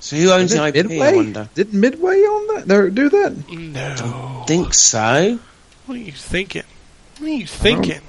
So 0.00 0.16
who 0.16 0.30
owns 0.30 0.50
the 0.52 0.64
it 0.64 0.76
IP? 0.76 0.84
I 0.84 0.88
Midway? 0.88 1.16
wonder. 1.16 1.48
Did 1.54 1.72
Midway 1.74 2.16
on 2.20 2.54
that? 2.56 2.68
There, 2.68 2.90
do 2.90 3.08
that? 3.08 3.48
No, 3.50 4.44
Think 4.46 4.74
so. 4.74 5.38
what 5.86 5.94
are 5.96 6.00
you 6.00 6.12
thinking? 6.12 6.62
What 7.18 7.28
are 7.28 7.32
you 7.32 7.46
thinking? 7.46 8.00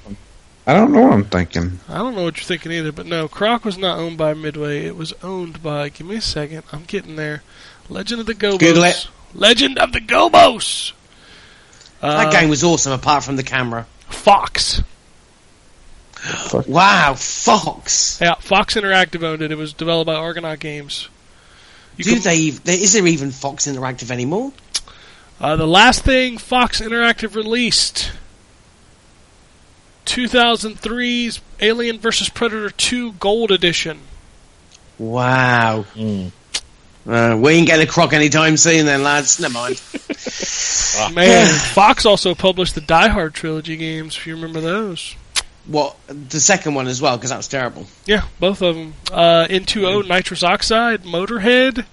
I 0.67 0.73
don't 0.73 0.91
know 0.91 1.01
what 1.03 1.13
I'm 1.13 1.23
thinking. 1.23 1.79
I 1.87 1.99
don't 1.99 2.13
know 2.13 2.23
what 2.23 2.35
you're 2.37 2.43
thinking 2.43 2.73
either, 2.73 2.91
but 2.91 3.05
no, 3.05 3.27
Croc 3.29 3.63
was 3.63 3.77
not 3.77 3.97
owned 3.99 4.17
by 4.17 4.33
Midway. 4.33 4.85
It 4.85 4.97
was 4.97 5.13
owned 5.23 5.63
by. 5.63 5.87
Give 5.89 6.05
me 6.05 6.17
a 6.17 6.21
second. 6.21 6.63
I'm 6.73 6.83
getting 6.83 7.15
there. 7.15 7.41
Legend 7.89 8.19
of 8.19 8.27
the 8.27 8.33
Gobbos. 8.33 8.59
Google 8.59 8.83
it. 8.83 9.07
Legend 9.33 9.77
of 9.79 9.93
the 9.93 10.01
Gobbos. 10.01 10.91
Uh, 12.01 12.23
that 12.25 12.33
game 12.33 12.49
was 12.49 12.63
awesome, 12.65 12.91
apart 12.91 13.23
from 13.23 13.37
the 13.37 13.43
camera. 13.43 13.87
Fox. 14.09 14.81
Wow, 16.67 17.13
Fox. 17.15 18.19
Yeah, 18.21 18.35
Fox 18.35 18.75
Interactive 18.75 19.23
owned 19.23 19.41
it. 19.41 19.51
It 19.51 19.57
was 19.57 19.71
developed 19.73 20.07
by 20.07 20.15
Argonaut 20.15 20.59
Games. 20.59 21.07
You 21.95 22.03
Do 22.03 22.13
can- 22.19 22.21
they? 22.23 22.73
Is 22.73 22.93
there 22.93 23.07
even 23.07 23.31
Fox 23.31 23.67
Interactive 23.67 24.11
anymore? 24.11 24.51
Uh, 25.39 25.55
the 25.55 25.67
last 25.67 26.03
thing 26.03 26.37
Fox 26.37 26.81
Interactive 26.81 27.35
released 27.35 28.11
2003's 30.07 31.41
Alien 31.59 31.99
vs. 31.99 32.29
Predator 32.29 32.69
2 32.69 33.13
Gold 33.13 33.51
Edition. 33.51 33.99
Wow. 34.97 35.85
Mm. 35.93 36.31
Uh, 37.05 37.37
we 37.39 37.53
ain't 37.53 37.67
getting 37.67 37.87
a 37.87 37.89
croc 37.89 38.13
anytime 38.13 38.57
soon, 38.57 38.85
then, 38.85 39.03
lads. 39.03 39.39
Never 39.39 39.53
mind. 39.53 39.81
Man, 41.13 41.47
Fox 41.73 42.05
also 42.05 42.33
published 42.33 42.75
the 42.75 42.81
Die 42.81 43.07
Hard 43.09 43.33
trilogy 43.33 43.77
games. 43.77 44.17
If 44.17 44.25
you 44.25 44.35
remember 44.35 44.61
those. 44.61 45.15
well, 45.67 45.95
the 46.07 46.39
second 46.39 46.73
one 46.73 46.87
as 46.87 47.01
well? 47.01 47.17
Because 47.17 47.29
that 47.29 47.37
was 47.37 47.47
terrible. 47.47 47.85
Yeah, 48.05 48.23
both 48.39 48.61
of 48.61 48.75
them. 48.75 48.93
Uh, 49.11 49.45
N2O, 49.47 50.07
Nitrous 50.07 50.43
Oxide, 50.43 51.03
Motorhead. 51.03 51.85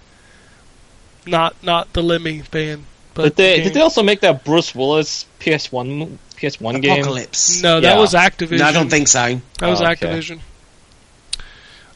Not 1.26 1.62
not 1.62 1.92
the 1.92 2.02
Lemmy 2.02 2.42
band, 2.50 2.84
but 3.14 3.24
Did 3.24 3.36
they 3.36 3.58
the 3.58 3.64
did 3.64 3.74
they 3.74 3.80
also 3.80 4.02
make 4.02 4.20
that 4.20 4.44
Bruce 4.44 4.74
Willis 4.74 5.26
PS1 5.40 6.18
mo- 6.60 6.70
PS1 6.73 6.81
game? 6.82 6.92
Apocalypse. 7.00 7.62
No, 7.62 7.81
that 7.81 7.94
Yeah. 7.94 7.98
was 8.00 8.14
Activision. 8.14 8.58
No, 8.58 8.66
I 8.66 8.73
don't 8.73 8.89
think 8.90 9.08
so. 9.08 9.40
that 9.58 9.66
was 9.68 9.81
Oh, 9.81 9.86
okay. 9.86 10.06
Activision. 10.06 10.40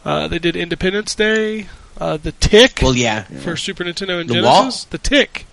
Uh, 0.05 0.28
they 0.28 0.39
did 0.39 0.57
Independence 0.57 1.15
Day, 1.15 1.67
uh, 2.01 2.17
The 2.17 2.33
Tick 2.33 2.81
Well, 2.83 2.94
yeah. 2.97 3.25
for 3.43 3.57
Super 3.57 3.85
Nintendo 3.85 4.20
and 4.20 4.28
The 4.31 4.35
Genesis. 4.35 4.85
The 4.85 4.99
Tick. 4.99 5.47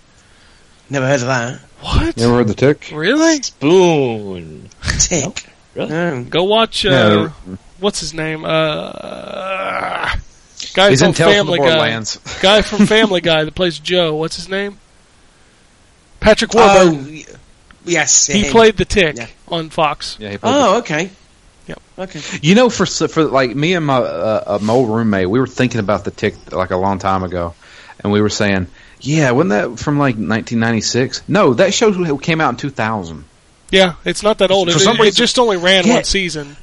Never 0.88 1.06
heard 1.06 1.20
of 1.20 1.26
that. 1.26 1.60
What? 1.80 2.16
Never 2.16 2.28
ever 2.30 2.36
heard 2.38 2.48
the 2.48 2.54
tick? 2.54 2.90
Really? 2.92 3.42
Spoon. 3.42 4.70
Tick. 4.98 5.46
Really? 5.74 5.90
No. 5.90 6.22
Go 6.24 6.44
watch. 6.44 6.86
Uh, 6.86 7.28
Yeah, 7.48 7.56
what's 7.80 8.00
his 8.00 8.14
name? 8.14 8.44
Uh, 8.44 10.08
guy 10.74 10.90
He's 10.90 11.00
from 11.00 11.08
in 11.08 11.14
Tales 11.14 11.16
from 11.16 11.26
the 11.28 11.32
Family 11.34 11.58
Guy. 11.58 11.64
Borderlands. 11.64 12.18
Guy 12.40 12.62
from 12.62 12.86
Family 12.86 13.20
Guy 13.20 13.44
that 13.44 13.54
plays 13.54 13.78
Joe. 13.78 14.14
What's 14.14 14.36
his 14.36 14.48
name? 14.48 14.78
Patrick 16.20 16.52
Oh, 16.54 16.90
Warburton. 16.92 17.35
Y- 17.86 17.92
yes. 17.92 18.26
he 18.26 18.42
him. 18.44 18.50
played 18.52 18.76
the 18.76 18.84
Tick 18.84 19.16
Yeah. 19.16 19.26
on 19.48 19.70
Fox. 19.70 20.16
Yeah, 20.20 20.30
he 20.30 20.38
Oh, 20.42 20.78
okay. 20.78 21.10
Yep. 21.66 21.80
Okay. 21.98 22.20
You 22.42 22.54
know, 22.54 22.68
for 22.70 22.86
for 22.86 23.24
like 23.24 23.54
me 23.56 23.74
and 23.74 23.84
my 23.86 23.96
uh, 23.96 24.44
uh, 24.46 24.58
my 24.62 24.72
old 24.72 24.88
roommate, 24.88 25.28
we 25.28 25.40
were 25.40 25.46
thinking 25.48 25.80
about 25.80 26.04
the 26.04 26.10
tick 26.12 26.52
like 26.52 26.70
a 26.70 26.76
long 26.76 26.98
time 27.00 27.22
ago, 27.24 27.54
and 28.04 28.12
we 28.12 28.20
were 28.20 28.28
saying, 28.28 28.68
"Yeah, 29.00 29.32
wasn't 29.32 29.50
that 29.50 29.78
from 29.82 29.98
like 29.98 30.14
1996?" 30.14 31.22
No, 31.26 31.54
that 31.54 31.74
show 31.74 32.16
came 32.18 32.40
out 32.40 32.50
in 32.50 32.56
2000. 32.56 33.24
Yeah, 33.70 33.94
it's 34.04 34.22
not 34.22 34.38
that 34.38 34.50
old. 34.52 34.70
For 34.70 34.76
It, 34.76 34.80
some 34.80 34.96
it 34.96 35.02
reason- 35.02 35.16
just 35.16 35.38
only 35.40 35.56
ran 35.56 35.86
Yeah. 35.86 35.94
one 35.94 36.04
season, 36.04 36.56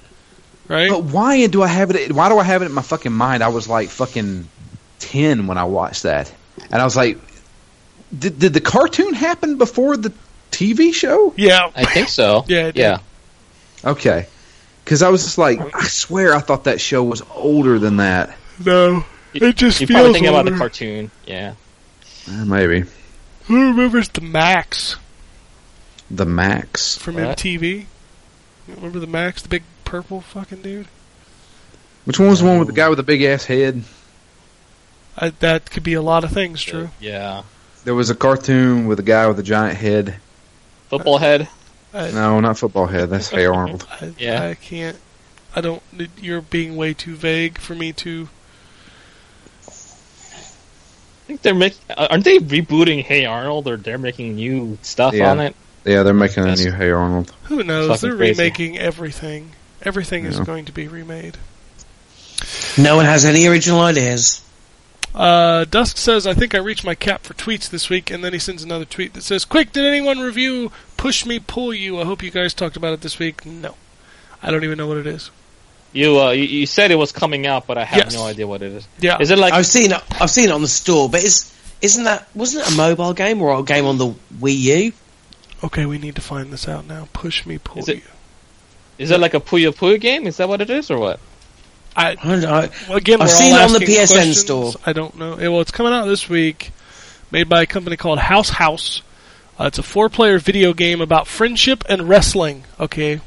right? 0.70 0.90
But 0.90 1.04
why 1.04 1.48
do 1.48 1.62
I 1.62 1.68
have 1.68 1.92
it? 1.92 2.14
Why 2.14 2.30
do 2.30 2.38
I 2.40 2.44
have 2.44 2.62
it 2.62 2.68
in 2.68 2.72
my 2.74 2.82
fucking 2.82 3.12
mind? 3.12 3.44
I 3.44 3.50
was 3.50 3.68
like 3.68 3.90
fucking 3.90 4.48
10 5.00 5.48
when 5.48 5.58
I 5.58 5.66
watched 5.66 6.04
that, 6.04 6.32
and 6.72 6.82
I 6.82 6.86
was 6.86 6.96
like, 6.96 7.18
"Did 8.18 8.40
did 8.40 8.54
the 8.54 8.62
cartoon 8.62 9.14
happen 9.16 9.58
before 9.58 9.98
the 9.98 10.14
TV 10.54 10.94
show?" 10.94 11.34
yeah, 11.36 11.70
I 11.76 11.86
think 11.86 12.10
so. 12.10 12.46
Yeah, 12.48 12.68
it 12.68 12.76
did. 12.76 12.82
yeah. 12.82 12.98
Okay, 13.86 14.28
because 14.86 15.02
I 15.02 15.10
was 15.10 15.24
just 15.24 15.38
like, 15.38 15.60
I 15.76 15.88
swear 15.88 16.34
I 16.34 16.40
thought 16.40 16.64
that 16.66 16.80
show 16.80 17.04
was 17.04 17.22
older 17.36 17.80
than 17.80 17.98
that. 17.98 18.38
no, 18.64 19.04
it 19.34 19.56
just 19.56 19.82
You're 19.82 19.88
feels 19.88 19.98
probably 19.98 20.14
thinking 20.14 20.30
about 20.30 20.46
the 20.46 20.58
cartoon. 20.58 21.12
Yeah. 21.28 21.56
Uh, 22.30 22.46
maybe 22.46 22.86
Who 23.46 23.68
remembers 23.72 24.08
the 24.10 24.22
Maxx 24.22 24.96
the 26.10 26.26
Maxx. 26.26 26.98
from 26.98 27.16
What? 27.16 27.38
MTV? 27.38 27.86
You 28.68 28.76
remember 28.76 29.00
the 29.00 29.08
Maxx, 29.08 29.42
the 29.42 29.50
big 29.50 29.64
purple 29.84 30.22
fucking 30.22 30.62
dude? 30.62 30.88
Which 32.06 32.20
one 32.20 32.30
was 32.30 32.40
the 32.40 32.46
one 32.46 32.60
with 32.60 32.68
the 32.68 32.74
guy 32.74 32.88
with 32.90 32.98
the 32.98 33.04
big 33.04 33.22
ass 33.24 33.46
head? 33.46 33.84
I, 35.18 35.30
that 35.30 35.70
could 35.72 35.84
be 35.84 35.94
a 35.94 36.02
lot 36.02 36.24
of 36.24 36.32
things. 36.32 36.62
True. 36.62 36.90
Yeah. 37.00 37.44
There 37.84 37.96
was 37.96 38.10
a 38.10 38.16
cartoon 38.16 38.88
with 38.88 39.00
a 39.00 39.04
guy 39.04 39.28
with 39.28 39.40
a 39.40 39.44
giant 39.44 39.78
head. 39.78 40.16
Football 40.98 41.18
head. 41.18 41.48
I, 41.94 42.12
No, 42.12 42.40
not 42.40 42.58
football 42.58 42.88
head. 42.88 43.10
That's 43.10 43.30
Hey 43.30 43.46
Arnold. 43.46 43.88
I, 44.02 44.14
Yeah. 44.18 44.44
I 44.48 44.54
can't. 44.56 44.98
I 45.56 45.62
don't. 45.62 45.82
You're 46.22 46.42
being 46.42 46.76
way 46.76 46.94
too 46.94 47.16
vague 47.16 47.58
for 47.60 47.76
me 47.76 47.94
to. 47.94 48.28
I 49.68 51.26
think 51.28 51.42
they're 51.42 51.56
making. 51.56 51.80
Uh, 51.90 52.08
aren't 52.10 52.26
they 52.26 52.40
rebooting 52.40 53.02
Hey 53.04 53.26
Arnold, 53.26 53.68
or 53.68 53.78
they're 53.78 53.98
making 53.98 54.36
new 54.36 54.78
stuff 54.82 55.14
Yeah. 55.14 55.32
on 55.32 55.40
it? 55.40 55.56
Yeah, 55.86 56.04
they're 56.04 56.14
making 56.14 56.46
a 56.48 56.56
new 56.56 56.72
Hey 56.72 56.92
Arnold. 56.92 57.34
Who 57.44 57.64
knows? 57.64 57.90
Fucking 57.90 58.10
They're 58.10 58.18
crazy. 58.18 58.42
remaking 58.42 58.78
everything. 58.78 59.52
Everything 59.82 60.26
is 60.26 60.40
going 60.40 60.66
to 60.66 60.72
be 60.72 60.88
remade. 60.88 61.38
No 62.78 62.96
one 62.96 63.06
has 63.06 63.26
any 63.26 63.46
original 63.48 63.82
ideas. 63.82 64.42
Uh, 65.14 65.66
Dusk 65.66 65.98
says, 65.98 66.26
I 66.26 66.34
think 66.34 66.56
I 66.56 66.58
reached 66.58 66.84
my 66.84 66.96
cap 66.96 67.22
for 67.24 67.34
tweets 67.36 67.70
this 67.70 67.90
week, 67.90 68.10
and 68.10 68.24
then 68.24 68.34
he 68.34 68.40
sends 68.40 68.64
another 68.64 68.86
tweet 68.86 69.14
that 69.14 69.22
says, 69.24 69.46
Quick, 69.46 69.72
did 69.72 69.86
anyone 69.86 70.20
review 70.20 70.72
Push 70.98 71.26
Me, 71.26 71.40
Pull 71.40 71.74
You? 71.74 72.00
I 72.00 72.06
hope 72.06 72.24
you 72.24 72.32
guys 72.32 72.54
talked 72.54 72.76
about 72.78 72.94
it 72.94 73.02
this 73.02 73.20
week. 73.20 73.46
No. 73.46 73.76
I 74.42 74.50
don't 74.52 74.64
even 74.64 74.78
know 74.78 74.88
what 74.88 74.98
it 74.98 75.08
is. 75.08 75.30
You, 75.94 76.20
uh, 76.20 76.32
you, 76.32 76.44
you 76.46 76.66
said 76.66 76.90
it 76.90 76.96
was 76.96 77.12
coming 77.12 77.46
out, 77.46 77.68
but 77.68 77.78
I 77.78 77.84
have 77.86 77.98
Yes. 78.06 78.16
no 78.16 78.24
idea 78.26 78.48
what 78.48 78.64
it 78.64 78.72
is. 78.72 78.88
Yeah. 79.00 79.18
Is 79.20 79.30
it 79.30 79.38
like? 79.38 79.54
I've 79.54 79.68
seen 79.68 79.92
it. 79.92 80.02
I've 80.20 80.32
seen 80.32 80.46
it 80.50 80.52
on 80.52 80.62
the 80.64 80.68
store, 80.68 81.08
but 81.08 81.24
is 81.24 81.54
isn't 81.82 82.06
that 82.06 82.28
wasn't 82.36 82.66
it 82.66 82.74
a 82.74 82.76
mobile 82.76 83.14
game 83.14 83.40
or 83.42 83.58
a 83.60 83.62
game 83.62 83.86
on 83.86 84.00
the 84.00 84.16
Wii 84.40 84.60
U? 84.88 84.94
Okay, 85.64 85.86
we 85.86 86.00
need 86.00 86.16
to 86.16 86.22
find 86.22 86.52
this 86.52 86.68
out 86.68 86.88
now. 86.88 87.08
Push 87.14 87.46
Me, 87.46 87.60
Pull 87.60 87.78
Is 87.84 87.90
it- 87.90 87.98
You. 87.98 88.02
Is 88.98 89.12
it 89.12 89.20
like 89.20 89.34
a 89.36 89.40
Puyo 89.40 89.70
Puyo 89.72 90.00
game? 90.00 90.26
Is 90.28 90.38
that 90.38 90.50
what 90.50 90.62
it 90.62 90.70
is, 90.72 90.90
or 90.90 90.98
what? 90.98 91.20
I, 91.96 92.12
I 92.12 92.16
don't 92.16 92.42
know. 92.42 92.70
well, 92.90 92.98
again, 92.98 93.22
I've 93.22 93.30
seen 93.30 93.54
it 93.54 93.62
on 93.62 93.74
the 93.74 93.80
PSN 93.80 93.96
questions. 94.14 94.40
store. 94.40 94.74
I 94.86 94.94
don't 94.94 95.16
know. 95.18 95.36
Well, 95.36 95.62
it's 95.62 95.72
coming 95.72 95.94
out 95.94 96.06
this 96.06 96.28
week, 96.28 96.72
made 97.32 97.48
by 97.48 97.62
a 97.62 97.66
company 97.66 97.98
called 97.98 98.20
House 98.20 98.50
House. 98.50 99.02
Uh, 99.60 99.66
it's 99.66 99.78
a 99.78 99.84
four-player 99.84 100.40
video 100.40 100.74
game 100.74 101.00
about 101.02 101.28
friendship 101.28 101.84
and 101.88 102.10
wrestling. 102.10 102.64
Okay. 102.80 103.22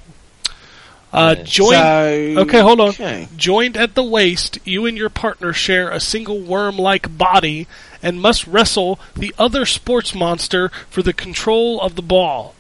Uh, 1.13 1.37
Yeah. 1.39 1.45
join 1.45 1.73
So, 1.75 2.41
Okay, 2.41 2.61
hold 2.61 2.81
on. 2.81 2.89
Okay. 2.89 3.29
Joined 3.37 3.77
at 3.77 3.95
the 3.95 4.03
waist, 4.03 4.59
you 4.65 4.85
and 4.87 4.99
your 4.99 5.09
partner 5.09 5.53
share 5.53 5.89
a 5.89 6.01
single 6.01 6.41
worm 6.41 6.77
like 6.77 7.17
body 7.17 7.69
and 8.03 8.21
must 8.21 8.45
wrestle 8.49 8.99
the 9.15 9.33
other 9.39 9.65
sports 9.65 10.15
monster 10.17 10.71
for 10.91 11.03
the 11.03 11.13
control 11.13 11.81
of 11.81 11.95
the 11.95 12.03
ball. 12.03 12.56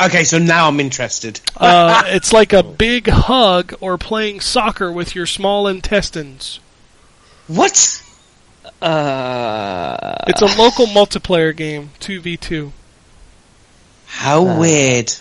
Okay, 0.00 0.22
so 0.24 0.38
now 0.38 0.68
I'm 0.68 0.80
interested. 0.80 1.40
Uh, 1.60 2.04
it's 2.06 2.32
like 2.32 2.52
a 2.52 2.62
big 2.62 3.08
hug 3.08 3.74
or 3.80 3.98
playing 3.98 4.38
soccer 4.40 4.92
with 4.92 5.16
your 5.16 5.26
small 5.26 5.66
intestines. 5.66 6.60
What? 7.48 8.00
Uh, 8.80 10.14
It's 10.28 10.40
a 10.40 10.46
local 10.56 10.86
multiplayer 10.86 11.54
game, 11.56 11.90
2v2. 11.98 12.70
How 14.06 14.46
Uh, 14.46 14.58
weird. 14.60 15.12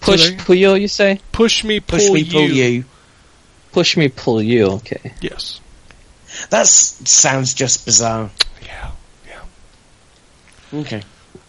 push 0.00 0.26
Today? 0.26 0.36
Puyo. 0.36 0.80
You 0.80 0.86
say? 0.86 1.18
Push 1.32 1.64
me, 1.64 1.80
pull, 1.80 1.98
Push 1.98 2.10
me, 2.10 2.20
you. 2.20 2.32
pull 2.32 2.48
you. 2.50 2.84
Push 3.72 3.96
me, 3.96 4.08
pull 4.08 4.40
you. 4.40 4.66
Okay. 4.78 5.12
Yes. 5.20 5.58
That 6.50 6.68
sounds 6.68 7.54
just 7.54 7.84
bizarre. 7.86 8.30
Yeah, 8.64 8.90
yeah. 9.26 10.78
Okay. 10.80 11.02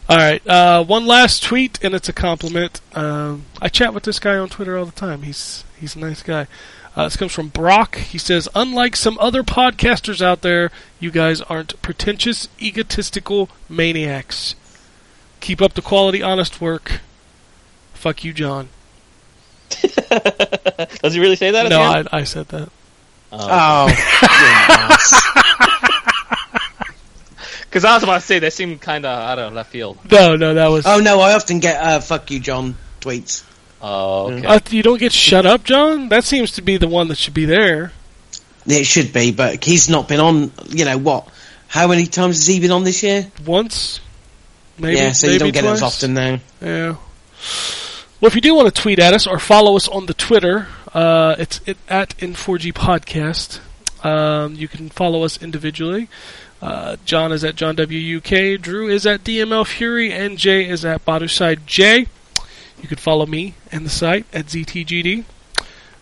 All 0.10 0.18
right. 0.18 0.46
Uh, 0.48 0.84
one 0.84 1.06
last 1.06 1.44
tweet, 1.44 1.84
and 1.84 1.94
it's 1.94 2.08
a 2.08 2.14
compliment. 2.14 2.80
Um, 2.96 3.46
I 3.62 3.68
chat 3.68 3.94
with 3.94 4.04
this 4.04 4.20
guy 4.20 4.38
on 4.38 4.48
Twitter 4.50 4.78
all 4.78 4.86
the 4.86 4.92
time. 4.92 5.24
He's 5.24 5.66
he's 5.80 5.96
a 5.96 6.00
nice 6.00 6.24
guy. 6.24 6.48
Uh, 6.96 7.04
this 7.04 7.18
comes 7.18 7.34
from 7.34 7.50
Brock. 7.50 7.98
He 7.98 8.18
says, 8.18 8.48
"Unlike 8.56 8.96
some 8.96 9.18
other 9.20 9.44
podcasters 9.44 10.22
out 10.22 10.42
there, 10.42 10.72
you 11.00 11.12
guys 11.12 11.42
aren't 11.42 11.80
pretentious, 11.82 12.48
egotistical 12.60 13.50
maniacs. 13.70 14.56
Keep 15.42 15.62
up 15.62 15.74
the 15.74 15.82
quality, 15.82 16.24
honest 16.24 16.62
work. 16.62 17.02
Fuck 17.94 18.24
you, 18.24 18.34
John. 18.34 18.70
Does 19.70 21.14
he 21.14 21.20
really 21.20 21.36
say 21.36 21.52
that? 21.52 21.70
No. 21.70 21.82
I, 21.82 22.06
I 22.12 22.24
said 22.24 22.48
that. 22.48 22.70
Oh, 23.32 23.88
you're 23.88 24.48
an 24.48 24.92
ass. 24.92 25.74
Because 27.70 27.84
I 27.86 27.96
was 27.96 28.04
about 28.04 28.22
to 28.22 28.26
say 28.26 28.40
that 28.40 28.54
seemed 28.54 28.82
kind 28.82 29.06
of 29.06 29.12
out 29.12 29.40
of 29.40 29.54
left 29.54 29.72
field. 29.72 29.98
No, 30.10 30.36
no, 30.36 30.54
that 30.54 30.68
was. 30.68 30.86
Oh 30.86 31.00
no, 31.00 31.20
I 31.20 31.34
often 31.34 31.60
get 31.60 31.82
uh, 31.82 32.00
"fuck 32.00 32.32
you, 32.32 32.40
John" 32.40 32.76
tweets. 33.02 33.44
Oh, 33.82 34.32
okay. 34.32 34.48
Uh, 34.48 34.60
you 34.70 34.84
don't 34.84 35.00
get 35.00 35.12
shut 35.12 35.46
up, 35.46 35.64
John. 35.64 36.10
That 36.10 36.24
seems 36.24 36.52
to 36.54 36.62
be 36.62 36.78
the 36.78 36.88
one 36.88 37.10
that 37.10 37.18
should 37.18 37.34
be 37.34 37.46
there. 37.46 37.92
It 38.66 38.86
should 38.86 39.14
be, 39.14 39.32
but 39.32 39.64
he's 39.64 39.90
not 39.90 40.08
been 40.08 40.20
on. 40.20 40.52
You 40.70 40.86
know 40.86 40.98
what? 40.98 41.30
How 41.68 41.88
many 41.88 42.06
times 42.06 42.38
has 42.38 42.48
he 42.48 42.60
been 42.60 42.72
on 42.72 42.84
this 42.84 43.04
year? 43.04 43.30
Once, 43.46 44.00
maybe. 44.78 44.98
yeah, 44.98 45.12
so 45.12 45.28
maybe 45.28 45.34
you 45.34 45.40
don't 45.40 45.54
get 45.54 45.66
it 45.66 45.68
as 45.68 45.82
often 45.82 46.14
now. 46.14 46.40
Yeah. 46.62 46.96
Well, 48.20 48.30
if 48.30 48.36
you 48.36 48.42
do 48.42 48.56
want 48.56 48.74
to 48.74 48.82
tweet 48.82 49.00
at 49.00 49.14
us 49.14 49.28
or 49.28 49.38
follow 49.38 49.76
us 49.76 49.88
on 49.88 50.08
the 50.08 50.14
Twitter, 50.14 50.68
uh, 50.94 51.36
it's 51.38 51.62
it, 51.66 51.78
at 51.88 52.18
N4G 52.18 52.74
Podcast. 52.74 53.60
Um, 54.04 54.56
you 54.56 54.68
can 54.68 54.90
follow 54.90 55.24
us 55.24 55.42
individually. 55.42 56.10
Uh, 56.62 56.98
John 57.06 57.32
is 57.32 57.44
at 57.44 57.56
John 57.56 57.76
WUK, 57.76 58.60
Drew 58.62 58.90
is 58.90 59.06
at 59.06 59.24
DML 59.24 59.66
Fury, 59.66 60.12
and 60.12 60.38
Jay 60.38 60.68
is 60.68 60.84
at 60.84 61.06
Baduside 61.06 61.66
J. 61.66 62.08
You 62.82 62.88
can 62.88 62.98
follow 62.98 63.26
me 63.26 63.54
and 63.72 63.86
the 63.86 63.90
site 63.90 64.26
at 64.34 64.48
ZTGD. 64.48 65.24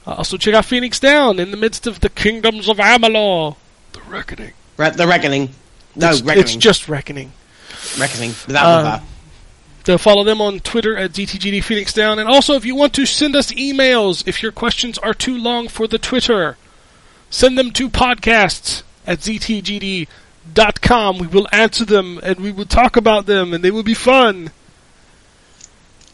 Uh, 0.07 0.11
also, 0.13 0.37
check 0.37 0.53
out 0.53 0.65
Phoenix 0.65 0.99
Down 0.99 1.39
in 1.39 1.51
the 1.51 1.57
midst 1.57 1.87
of 1.87 1.99
the 1.99 2.09
kingdoms 2.09 2.69
of 2.69 2.77
Amalur. 2.77 3.57
The 3.93 4.01
Reckoning. 4.01 4.53
Re- 4.77 4.91
the 4.91 5.07
reckoning. 5.07 5.49
No, 5.95 6.09
it's, 6.09 6.21
reckoning. 6.21 6.43
it's 6.43 6.55
just 6.55 6.87
Reckoning. 6.89 7.31
reckoning. 7.97 8.29
Without 8.47 8.81
that. 8.83 9.03
to 9.85 9.97
follow 9.97 10.23
them 10.23 10.41
on 10.41 10.59
Twitter 10.59 10.97
at 10.97 11.11
ZTGD 11.11 11.63
Phoenix 11.63 11.93
Down. 11.93 12.19
And 12.19 12.27
also, 12.29 12.55
if 12.55 12.65
you 12.65 12.75
want 12.75 12.93
to 12.95 13.05
send 13.05 13.35
us 13.35 13.51
emails, 13.51 14.27
if 14.27 14.43
your 14.43 14.51
questions 14.51 14.97
are 14.99 15.13
too 15.13 15.37
long 15.37 15.67
for 15.69 15.87
the 15.87 15.97
Twitter, 15.97 16.57
send 17.29 17.57
them 17.57 17.71
to 17.71 17.89
podcasts 17.89 18.83
at 19.07 19.19
ztgd.com. 19.19 20.07
We 20.53 21.27
will 21.27 21.47
answer 21.51 21.85
them 21.85 22.19
and 22.23 22.39
we 22.39 22.51
will 22.51 22.65
talk 22.65 22.97
about 22.97 23.25
them 23.25 23.53
and 23.53 23.63
they 23.63 23.71
will 23.71 23.83
be 23.83 23.93
fun. 23.93 24.51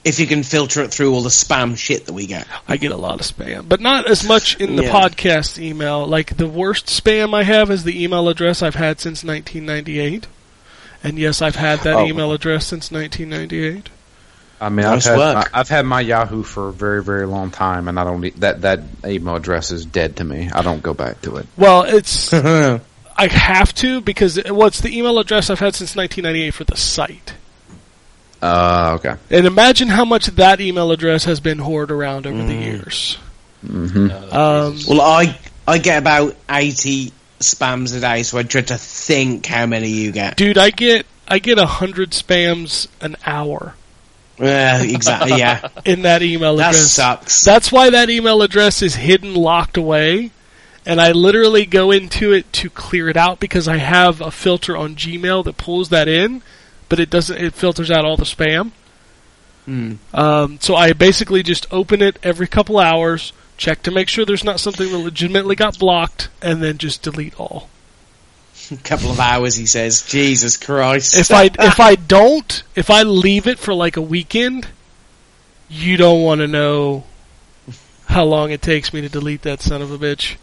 If 0.04 0.20
you 0.20 0.26
can 0.26 0.42
filter 0.42 0.82
it 0.82 0.92
through 0.92 1.14
all 1.14 1.22
the 1.22 1.30
spam 1.30 1.78
shit 1.78 2.08
that 2.08 2.14
we 2.14 2.26
get. 2.26 2.48
I 2.68 2.78
get 2.78 2.92
a 2.92 2.98
lot 2.98 3.20
of 3.20 3.28
spam, 3.28 3.70
but 3.70 3.80
not 3.82 4.10
as 4.10 4.28
much 4.28 4.56
in 4.60 4.76
the 4.76 4.84
Yeah. 4.86 4.92
podcast 4.92 5.60
email. 5.62 6.08
Like 6.08 6.38
the 6.38 6.48
worst 6.48 6.88
spam 6.88 7.36
I 7.36 7.44
have 7.44 7.70
is 7.70 7.84
the 7.84 8.04
email 8.04 8.28
address 8.28 8.64
I've 8.64 8.74
had 8.76 9.00
since 9.00 9.24
1998. 9.24 10.26
And 11.04 11.20
yes, 11.20 11.42
I've 11.42 11.56
had 11.56 11.82
that 11.82 11.96
Oh. 11.96 12.06
email 12.08 12.32
address 12.32 12.66
since 12.66 12.92
1998. 12.92 13.90
I 14.60 14.70
mean, 14.70 14.86
Nice 14.86 15.08
I've 15.08 15.20
had 15.20 15.34
my, 15.34 15.46
I've 15.60 15.70
had 15.70 15.86
my 15.88 16.02
Yahoo 16.02 16.44
for 16.44 16.70
a 16.70 16.74
very 16.74 17.04
very 17.04 17.26
long 17.26 17.50
time, 17.50 17.88
and 17.88 18.00
I 18.00 18.04
don't 18.04 18.22
need, 18.22 18.40
that 18.42 18.62
that 18.62 18.80
email 19.06 19.36
address 19.36 19.72
is 19.72 19.86
dead 19.86 20.18
to 20.18 20.24
me. 20.24 20.50
I 20.54 20.62
don't 20.62 20.84
go 20.84 20.94
back 20.94 21.22
to 21.24 21.38
it. 21.38 21.48
Well, 21.58 21.82
it's 21.84 22.32
I 23.24 23.28
have 23.28 23.74
to 23.76 24.02
because 24.02 24.38
what's 24.50 24.82
well, 24.82 24.90
the 24.92 24.98
email 24.98 25.20
address 25.20 25.50
I've 25.50 25.60
had 25.60 25.76
since 25.76 25.96
1998 25.96 26.52
for 26.54 26.64
the 26.64 26.78
site. 26.78 27.34
Uh, 28.42 28.98
okay. 29.00 29.16
And 29.30 29.46
imagine 29.46 29.88
how 29.90 30.06
much 30.06 30.26
that 30.28 30.60
email 30.60 30.92
address 30.92 31.26
has 31.26 31.40
been 31.40 31.60
hoarded 31.60 31.92
around 31.96 32.26
over 32.26 32.38
the 32.38 32.54
Mm. 32.54 32.64
years. 32.66 33.18
hmm 33.66 34.10
Um, 34.32 34.80
Well, 34.88 35.02
I 35.02 35.38
I 35.68 35.78
get 35.78 36.00
about 36.00 36.36
eighty 36.50 37.14
spams 37.40 37.96
a 37.96 38.00
day, 38.00 38.24
so 38.24 38.40
I 38.40 38.44
dread 38.44 38.68
to 38.68 38.78
think 38.78 39.46
how 39.46 39.68
many 39.68 39.90
you 39.90 40.12
get. 40.12 40.38
dude, 40.38 40.58
I 40.58 40.72
get 40.72 41.06
I 41.28 41.38
get 41.40 41.60
a 41.60 41.68
hundred 41.68 42.12
spams 42.12 42.88
an 43.00 43.16
hour 43.26 43.76
Yeah, 44.40 44.82
exactly. 44.82 45.38
Yeah, 45.38 45.68
in 45.86 46.02
that 46.02 46.24
email 46.24 46.56
that 46.58 46.70
address. 46.70 46.92
sucks. 46.92 47.44
That's 47.44 47.72
why 47.72 47.92
that 47.92 48.10
email 48.10 48.42
address 48.42 48.82
is 48.82 48.96
hidden, 48.96 49.36
locked 49.36 49.78
away, 49.78 50.32
and 50.86 51.00
I 51.00 51.12
literally 51.12 51.66
go 51.66 51.92
into 51.92 52.32
it 52.34 52.52
to 52.54 52.70
clear 52.70 53.08
it 53.10 53.18
out 53.18 53.40
because 53.40 53.68
I 53.68 53.78
have 53.78 54.22
a 54.22 54.32
filter 54.32 54.76
on 54.76 54.96
Gmail 54.96 55.44
that 55.46 55.58
pulls 55.58 55.90
that 55.90 56.08
in, 56.08 56.42
but 56.90 57.00
it 57.00 57.10
doesn't. 57.10 57.38
It 57.38 57.54
filters 57.54 57.92
out 57.92 58.06
all 58.06 58.18
the 58.18 58.24
spam. 58.24 58.72
Hmm. 59.66 59.94
Um, 60.14 60.60
so 60.60 60.76
I 60.76 60.94
basically 60.94 61.44
just 61.44 61.72
open 61.72 62.02
it 62.02 62.18
every 62.24 62.48
couple 62.48 62.80
hours, 62.80 63.32
check 63.58 63.84
to 63.84 63.92
make 63.92 64.10
sure 64.10 64.26
there's 64.26 64.44
not 64.44 64.60
something 64.60 64.92
that 64.92 64.98
legitimately 64.98 65.56
got 65.56 65.78
blocked, 65.78 66.30
and 66.42 66.64
then 66.64 66.78
just 66.80 67.04
delete 67.04 67.40
all. 67.40 67.70
A 68.72 68.76
couple 68.84 69.12
of 69.12 69.20
hours, 69.20 69.56
he 69.56 69.68
says. 69.68 70.02
Jesus 70.02 70.58
Christ! 70.58 71.16
If 71.16 71.32
I 71.32 71.52
if 71.60 71.80
I 71.80 71.96
don't, 71.96 72.64
if 72.76 72.90
I 72.90 73.04
leave 73.04 73.46
it 73.46 73.60
for 73.60 73.74
like 73.76 73.98
a 73.98 74.02
weekend, 74.02 74.68
you 75.70 75.96
don't 75.96 76.24
want 76.24 76.42
to 76.42 76.48
know 76.48 77.04
how 78.12 78.26
long 78.26 78.52
it 78.52 78.62
takes 78.62 78.94
me 78.94 79.02
to 79.02 79.10
delete 79.10 79.42
that 79.44 79.62
son 79.62 79.82
of 79.82 79.92
a 79.92 79.98
bitch. 79.98 80.36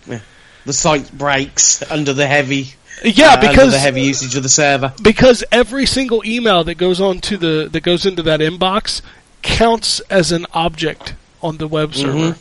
the 0.64 0.72
site 0.72 1.10
breaks 1.16 1.88
under 1.90 2.12
the 2.12 2.26
heavy, 2.26 2.74
Yeah, 3.05 3.28
uh, 3.28 3.32
under 3.36 3.48
because 3.48 3.72
the 3.72 3.78
heavy 3.78 4.02
usage 4.02 4.34
of 4.36 4.42
the 4.42 4.48
server. 4.48 4.92
because 5.02 5.44
every 5.52 5.86
single 5.86 6.24
email 6.26 6.64
that 6.64 6.74
goes 6.76 7.00
on 7.00 7.20
to 7.22 7.36
the 7.36 7.68
that 7.70 7.80
goes 7.82 8.05
into 8.06 8.22
that 8.24 8.40
inbox 8.40 9.02
counts 9.42 10.00
as 10.10 10.32
an 10.32 10.47
object 10.52 11.14
on 11.42 11.58
the 11.58 11.68
web 11.68 11.94
server. 11.94 12.36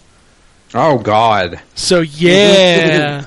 Oh 0.73 0.97
God. 0.97 1.61
So 1.75 2.01
yeah, 2.01 3.25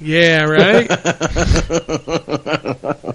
yeah, 0.00 0.42
right. 0.44 0.90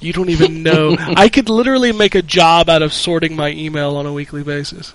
you 0.00 0.12
don't 0.12 0.30
even 0.30 0.62
know. 0.62 0.96
I 0.98 1.28
could 1.28 1.48
literally 1.48 1.92
make 1.92 2.14
a 2.14 2.22
job 2.22 2.68
out 2.68 2.82
of 2.82 2.92
sorting 2.92 3.36
my 3.36 3.50
email 3.50 3.96
on 3.96 4.06
a 4.06 4.12
weekly 4.12 4.42
basis. 4.42 4.94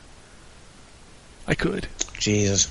I 1.48 1.56
could. 1.56 1.88
Jesus, 2.19 2.69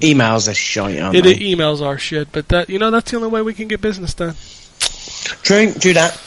emails 0.00 0.50
are 0.50 0.54
shite, 0.54 0.98
aren't 0.98 1.16
It, 1.16 1.22
they? 1.22 1.34
emails 1.36 1.80
are 1.80 1.98
shit, 1.98 2.32
but 2.32 2.48
that 2.48 2.68
you 2.68 2.78
know 2.78 2.90
that's 2.90 3.10
the 3.10 3.16
only 3.16 3.28
way 3.28 3.42
we 3.42 3.54
can 3.54 3.68
get 3.68 3.80
business 3.80 4.14
done. 4.14 4.34
True, 5.42 5.72
do 5.72 5.92
that. 5.94 6.18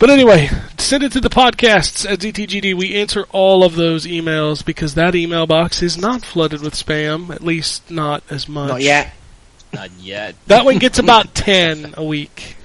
But 0.00 0.10
anyway, 0.10 0.50
send 0.76 1.04
it 1.04 1.12
to 1.12 1.20
the 1.20 1.30
podcasts 1.30 2.10
at 2.10 2.18
ZTGD. 2.18 2.74
We 2.76 2.94
answer 2.96 3.24
all 3.30 3.62
of 3.64 3.76
those 3.76 4.06
emails 4.06 4.64
because 4.64 4.94
that 4.94 5.14
email 5.14 5.46
box 5.46 5.82
is 5.82 5.96
not 5.96 6.22
flooded 6.24 6.60
with 6.62 6.74
spam, 6.74 7.30
at 7.30 7.42
least 7.42 7.90
not 7.90 8.22
as 8.28 8.48
much. 8.48 8.68
Not 8.68 8.82
yet. 8.82 9.12
Not 9.72 9.90
yet. 9.92 10.34
That 10.48 10.64
one 10.64 10.78
gets 10.78 10.98
about 10.98 11.34
10 11.34 11.94
a 11.96 12.04
week 12.04 12.56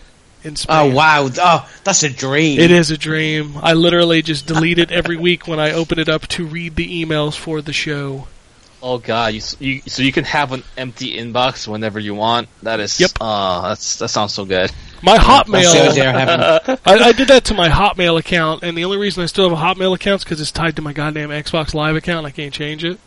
in 0.44 0.54
spam. 0.56 0.66
Oh 0.70 0.96
wow! 0.96 1.30
Oh, 1.38 1.70
that's 1.84 2.04
a 2.04 2.10
dream. 2.10 2.60
It 2.60 2.72
is 2.72 2.92
a 2.92 2.98
dream. 2.98 3.56
I 3.62 3.74
literally 3.74 4.22
just 4.22 4.46
delete 4.46 4.80
it 4.80 4.92
every 4.92 5.18
week 5.18 5.48
when 5.48 5.60
I 5.60 5.72
open 5.72 6.00
it 6.00 6.10
up 6.10 6.28
to 6.28 6.46
read 6.46 6.76
the 6.76 7.06
emails 7.06 7.38
for 7.38 7.62
the 7.62 7.74
show. 7.74 8.28
Oh 8.82 8.98
god, 8.98 9.34
you, 9.34 9.42
you 9.60 9.82
so 9.88 10.02
you 10.04 10.14
can 10.14 10.24
have 10.24 10.54
an 10.54 10.64
empty 10.78 11.18
inbox 11.18 11.68
whenever 11.68 12.00
you 12.00 12.16
want. 12.16 12.48
That 12.64 12.80
is. 12.80 13.00
Yep. 13.00 13.12
Oh, 13.20 13.64
that's 13.64 13.98
that 13.98 14.08
sounds 14.08 14.34
so 14.34 14.46
good. 14.46 14.72
My 15.02 15.18
Hotmail, 15.18 15.98
I. 15.98 16.78
I, 16.86 17.00
I 17.10 17.12
did 17.12 17.28
that 17.30 17.46
to 17.46 17.54
my 17.54 17.70
Hotmail 17.70 18.20
account, 18.20 18.64
and 18.64 18.78
the 18.78 18.86
only 18.86 18.98
reason 18.98 19.24
I 19.24 19.26
still 19.26 19.50
have 19.50 19.58
a 19.58 19.62
Hotmail 19.62 19.96
account 19.96 20.22
is 20.22 20.24
because 20.24 20.40
it's 20.42 20.52
tied 20.52 20.76
to 20.78 20.82
my 20.82 20.94
goddamn 20.94 21.30
Xbox 21.30 21.74
Live 21.74 21.96
account. 21.96 22.26
I 22.26 22.32
can't 22.32 22.54
change 22.54 22.84
it. 22.84 23.00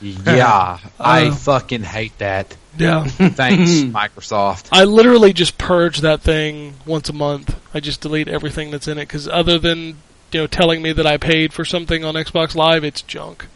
Yeah, 0.00 0.78
I 1.00 1.26
Uh, 1.26 1.34
fucking 1.34 1.82
hate 1.82 2.16
that. 2.18 2.56
Yeah. 2.76 3.04
Thanks, 3.06 3.70
Microsoft. 3.70 4.68
I 4.70 4.84
literally 4.84 5.32
just 5.32 5.58
purge 5.58 5.98
that 6.02 6.20
thing 6.20 6.74
once 6.86 7.08
a 7.08 7.12
month. 7.12 7.58
I 7.74 7.80
just 7.80 8.00
delete 8.00 8.28
everything 8.28 8.70
that's 8.70 8.86
in 8.86 8.98
it 8.98 9.02
because 9.08 9.26
other 9.28 9.58
than 9.58 9.98
you 10.30 10.40
know 10.40 10.46
telling 10.46 10.82
me 10.82 10.92
that 10.92 11.06
I 11.06 11.16
paid 11.16 11.52
for 11.52 11.64
something 11.64 12.04
on 12.04 12.14
Xbox 12.14 12.54
Live, 12.54 12.84
it's 12.84 13.02
junk. 13.02 13.46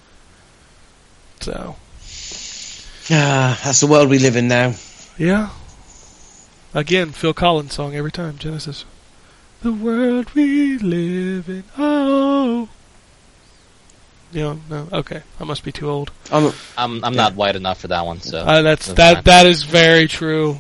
So 1.41 1.77
Ah, 3.11 3.61
that's 3.65 3.81
the 3.81 3.87
world 3.87 4.09
we 4.11 4.19
live 4.19 4.37
in 4.37 4.49
now. 4.49 4.75
yeah. 5.19 5.51
Again, 6.75 7.11
Phil 7.11 7.35
Collins 7.35 7.75
song 7.75 7.95
every 7.95 8.11
time 8.13 8.39
Genesis. 8.39 8.85
The 9.63 9.73
world 9.73 10.33
we 10.35 10.79
live 10.79 11.49
in. 11.49 11.65
Oh. 11.77 12.69
You 14.33 14.43
know, 14.43 14.61
no, 14.71 14.89
okay. 14.93 15.23
I 15.39 15.45
must 15.45 15.63
be 15.63 15.73
too 15.73 15.91
old. 15.91 16.11
I'm, 16.31 16.53
I'm 16.79 17.05
I'm 17.05 17.15
not 17.15 17.35
white 17.35 17.55
enough 17.55 17.81
for 17.81 17.89
that 17.89 18.07
one. 18.07 18.21
So 18.21 18.39
Uh, 18.41 18.63
that's 18.63 18.87
That's 18.87 18.97
that. 18.97 19.15
fine. 19.17 19.25
That 19.25 19.47
is 19.47 19.65
very 19.65 20.09
true. 20.09 20.59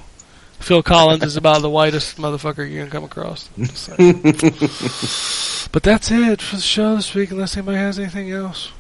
Phil 0.60 0.82
Collins 0.82 1.24
is 1.24 1.36
about 1.36 1.62
the 1.62 1.70
whitest 1.70 2.18
motherfucker 2.18 2.70
you 2.70 2.82
can 2.82 2.90
come 2.90 3.04
across. 3.04 3.48
But 5.72 5.82
that's 5.82 6.10
it 6.10 6.42
for 6.42 6.56
the 6.56 6.62
show 6.62 6.96
this 6.96 7.14
week. 7.14 7.30
Unless 7.30 7.56
anybody 7.56 7.78
has 7.78 7.98
anything 7.98 8.30
else. 8.30 8.70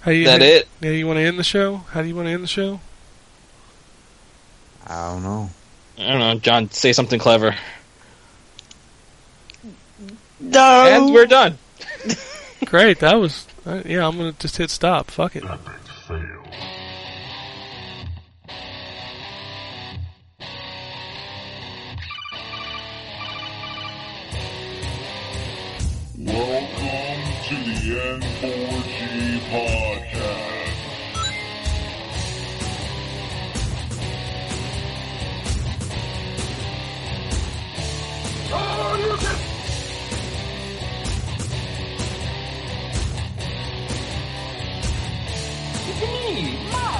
How 0.00 0.10
you, 0.10 0.22
is 0.22 0.26
that 0.28 0.40
it? 0.42 0.66
Yeah, 0.80 0.90
you 0.92 1.06
want 1.06 1.18
to 1.18 1.22
end 1.22 1.38
the 1.38 1.44
show? 1.44 1.76
How 1.90 2.00
do 2.00 2.08
you 2.08 2.16
want 2.16 2.26
to 2.26 2.32
end 2.32 2.42
the 2.42 2.48
show? 2.48 2.80
I 4.86 5.12
don't 5.12 5.22
know. 5.22 5.50
I 5.98 6.08
don't 6.08 6.18
know, 6.20 6.34
John. 6.36 6.70
Say 6.70 6.94
something 6.94 7.20
clever, 7.20 7.54
no. 10.40 10.86
and 10.88 11.12
we're 11.14 11.26
done. 11.26 11.58
Great, 12.66 13.00
that 13.00 13.14
was. 13.16 13.46
Uh, 13.66 13.82
yeah, 13.84 14.06
I'm 14.06 14.16
gonna 14.16 14.32
just 14.32 14.56
hit 14.56 14.70
stop. 14.70 15.10
Fuck 15.10 15.36
it. 15.36 15.44
Welcome 15.44 15.58
to 27.48 27.54
the 27.54 27.98
N4G 27.98 28.61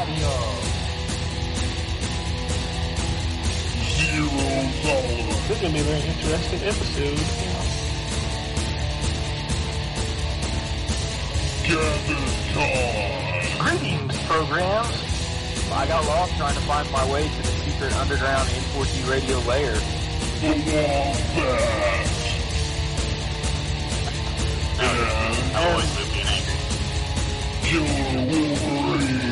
Zero 0.02 0.18
tolerance. 4.82 5.46
This 5.46 5.54
is 5.54 5.60
going 5.60 5.72
to 5.72 5.78
be 5.78 5.78
a 5.78 5.84
very 5.84 6.02
interesting 6.02 6.62
episode. 6.62 7.22
Gather 11.68 12.22
time. 12.52 13.78
Greetings, 13.78 14.18
programs. 14.26 14.98
I 15.70 15.86
got 15.86 16.04
lost 16.04 16.36
trying 16.36 16.54
to 16.54 16.60
find 16.62 16.90
my 16.90 17.04
way 17.12 17.28
to 17.28 17.36
the 17.36 17.48
secret 17.62 17.94
underground 17.94 18.48
N4G 18.48 19.08
radio 19.08 19.38
layer. 19.48 19.74
The 19.74 20.48
Wombat. 20.48 21.16
And 24.80 25.56
I 25.56 25.58
always 25.70 25.90
move 25.96 26.10
being 26.12 26.26
angry. 26.26 26.58
Killer 27.62 28.26
Wolverine. 28.26 29.31